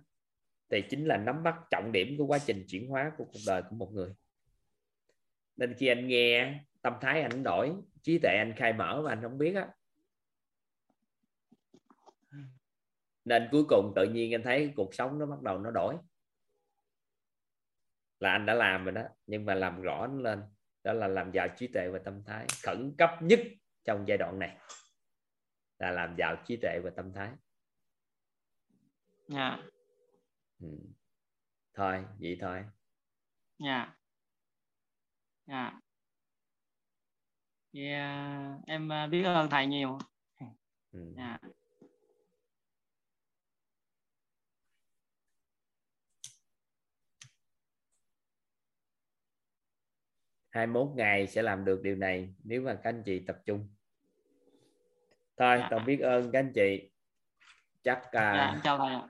thì 0.69 0.83
chính 0.89 1.05
là 1.05 1.17
nắm 1.17 1.43
bắt 1.43 1.55
trọng 1.71 1.91
điểm 1.91 2.15
của 2.17 2.25
quá 2.25 2.39
trình 2.45 2.65
chuyển 2.67 2.87
hóa 2.87 3.11
của 3.17 3.25
cuộc 3.25 3.39
đời 3.47 3.61
của 3.69 3.75
một 3.75 3.91
người. 3.93 4.09
Nên 5.57 5.73
khi 5.77 5.87
anh 5.87 6.07
nghe 6.07 6.59
tâm 6.81 6.93
thái 7.01 7.21
anh 7.21 7.43
đổi 7.43 7.75
trí 8.01 8.19
tuệ 8.19 8.31
anh 8.37 8.53
khai 8.57 8.73
mở 8.73 9.01
mà 9.01 9.11
anh 9.11 9.21
không 9.21 9.37
biết 9.37 9.55
á. 9.55 9.67
Nên 13.25 13.47
cuối 13.51 13.63
cùng 13.69 13.93
tự 13.95 14.09
nhiên 14.09 14.33
anh 14.33 14.43
thấy 14.43 14.73
cuộc 14.75 14.93
sống 14.93 15.19
nó 15.19 15.25
bắt 15.25 15.41
đầu 15.41 15.59
nó 15.59 15.71
đổi. 15.71 15.95
Là 18.19 18.31
anh 18.31 18.45
đã 18.45 18.53
làm 18.53 18.83
rồi 18.83 18.91
đó 18.91 19.03
nhưng 19.25 19.45
mà 19.45 19.55
làm 19.55 19.81
rõ 19.81 20.07
nó 20.07 20.21
lên. 20.21 20.43
Đó 20.83 20.93
là 20.93 21.07
làm 21.07 21.31
giàu 21.31 21.47
trí 21.57 21.67
tuệ 21.67 21.89
và 21.89 21.99
tâm 22.05 22.23
thái 22.23 22.45
khẩn 22.63 22.95
cấp 22.97 23.09
nhất 23.21 23.39
trong 23.83 24.05
giai 24.07 24.17
đoạn 24.17 24.39
này. 24.39 24.57
Là 25.77 25.91
làm 25.91 26.15
giàu 26.17 26.43
trí 26.45 26.57
tuệ 26.61 26.79
và 26.83 26.91
tâm 26.95 27.13
thái. 27.13 27.31
Dạ. 29.27 29.59
Ừ. 30.59 30.67
thôi 31.73 32.05
vậy 32.19 32.37
thôi. 32.41 32.65
Dạ. 33.59 33.95
Dạ. 35.47 35.63
yeah. 35.63 35.73
Em 38.67 38.91
à, 38.91 39.07
biết 39.07 39.23
ơn 39.23 39.49
thầy 39.49 39.67
nhiều 39.67 39.97
ừ. 40.91 41.13
dạ 41.17 41.37
21 50.51 50.87
ngày 50.95 51.27
sẽ 51.27 51.41
làm 51.41 51.65
được 51.65 51.81
điều 51.83 51.95
này 51.95 52.33
nếu 52.43 52.61
mà 52.61 52.73
các 52.73 52.89
anh 52.89 53.03
chị 53.05 53.19
tập 53.27 53.41
trung 53.45 53.73
thôi 55.37 55.57
dạ. 55.59 55.67
toàn 55.69 55.85
biết 55.85 55.99
ơn 55.99 56.31
các 56.31 56.39
anh 56.39 56.51
chị 56.55 56.91
chắc 57.83 57.97
uh, 57.97 58.13
dạ, 58.13 58.61
chào 58.63 58.77
thầy 58.77 58.93
ạ. 58.93 59.07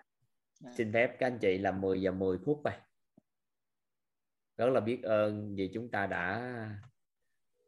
xin 0.77 0.93
phép 0.93 1.15
các 1.19 1.27
anh 1.27 1.39
chị 1.41 1.57
là 1.57 1.71
10 1.71 2.01
giờ 2.01 2.11
10 2.11 2.37
phút 2.45 2.61
vậy 2.63 2.77
rất 4.57 4.69
là 4.69 4.79
biết 4.79 5.03
ơn 5.03 5.55
vì 5.55 5.71
chúng 5.73 5.91
ta 5.91 6.07
đã 6.07 6.41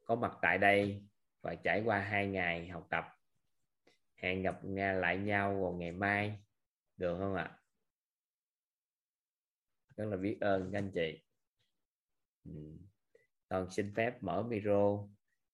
có 0.03 0.15
mặt 0.15 0.31
tại 0.41 0.57
đây 0.57 1.03
và 1.41 1.55
trải 1.55 1.81
qua 1.85 1.99
hai 1.99 2.27
ngày 2.27 2.67
học 2.67 2.87
tập. 2.89 3.05
Hẹn 4.15 4.41
gặp 4.41 4.59
lại 4.63 5.17
nhau 5.17 5.61
vào 5.61 5.73
ngày 5.73 5.91
mai, 5.91 6.37
được 6.97 7.17
không 7.19 7.35
ạ? 7.35 7.59
Rất 9.95 10.05
là 10.05 10.17
biết 10.17 10.37
ơn 10.41 10.69
các 10.71 10.77
anh 10.77 10.91
chị. 10.91 11.23
Ừ. 12.45 12.51
Còn 13.49 13.71
xin 13.71 13.93
phép 13.95 14.23
mở 14.23 14.43
micro, 14.43 15.07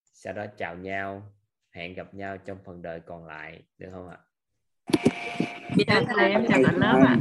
sau 0.03 0.33
đó 0.33 0.45
chào 0.57 0.77
nhau, 0.77 1.33
hẹn 1.71 1.93
gặp 1.93 2.13
nhau 2.13 2.37
trong 2.37 2.63
phần 2.63 2.81
đời 2.81 3.01
còn 3.05 3.25
lại, 3.25 3.63
được 3.77 3.89
không 3.91 4.09
ạ? 4.09 4.19
Dạ 5.87 6.01
thầy 6.15 6.31
em 6.31 6.45
chào 6.49 6.59
cả 6.65 6.71
lớp 6.77 6.99
ạ. 7.07 7.17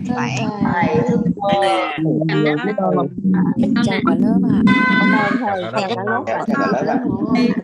Thầy 0.73 0.97
thương 1.09 1.23
cô. 1.37 1.61
Em 3.63 3.75
chào 3.85 4.01
cả 4.07 4.15
lớp 4.19 4.39
ạ. 4.51 4.63
Thầy 5.73 5.89
chào 5.89 5.93
cả 5.97 6.03
lớp 6.07 6.23
ạ. 6.27 6.41
Chào 6.47 6.67
cả 6.73 6.83
lớp 6.83 6.87
ạ. 6.89 6.99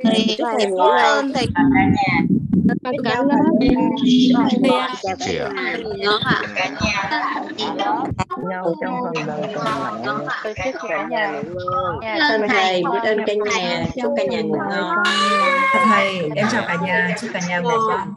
Thầy 0.05 0.37
chúc 0.39 0.49
thầy 0.59 0.67
biết 0.67 0.77
ơn 0.79 1.33
thầy 1.33 1.47
cả 1.55 1.63
nhà. 1.73 2.21
Tất 2.69 2.93
cả 3.05 3.23
lớp 3.23 3.35
em 3.61 3.73
chào 4.33 5.17
cả 5.19 5.29
nhà. 5.31 5.49
nhau 8.49 8.75
trong 8.81 9.01
phần 9.05 9.27
đời 9.27 9.55
còn 9.55 9.65
lại. 9.65 10.55
Chúc 10.65 10.83
cả 10.89 11.07
nhà. 11.11 11.43
Thưa 12.29 12.47
thầy, 12.49 12.83
ơn 12.83 13.19
cả 13.27 13.35
nhà, 13.45 13.85
chúc 14.03 14.15
cả 14.17 14.25
nhà 14.31 14.41
ngủ 14.43 14.57
ngon. 14.71 14.97
thầy 15.91 16.31
em 16.35 16.47
chào 16.53 16.63
cả 16.69 16.77
nhà 16.83 17.17
chúc 17.21 17.31
cả 17.35 17.41
nhà 17.49 17.59
ngủ 17.59 17.71
ngon 17.89 18.15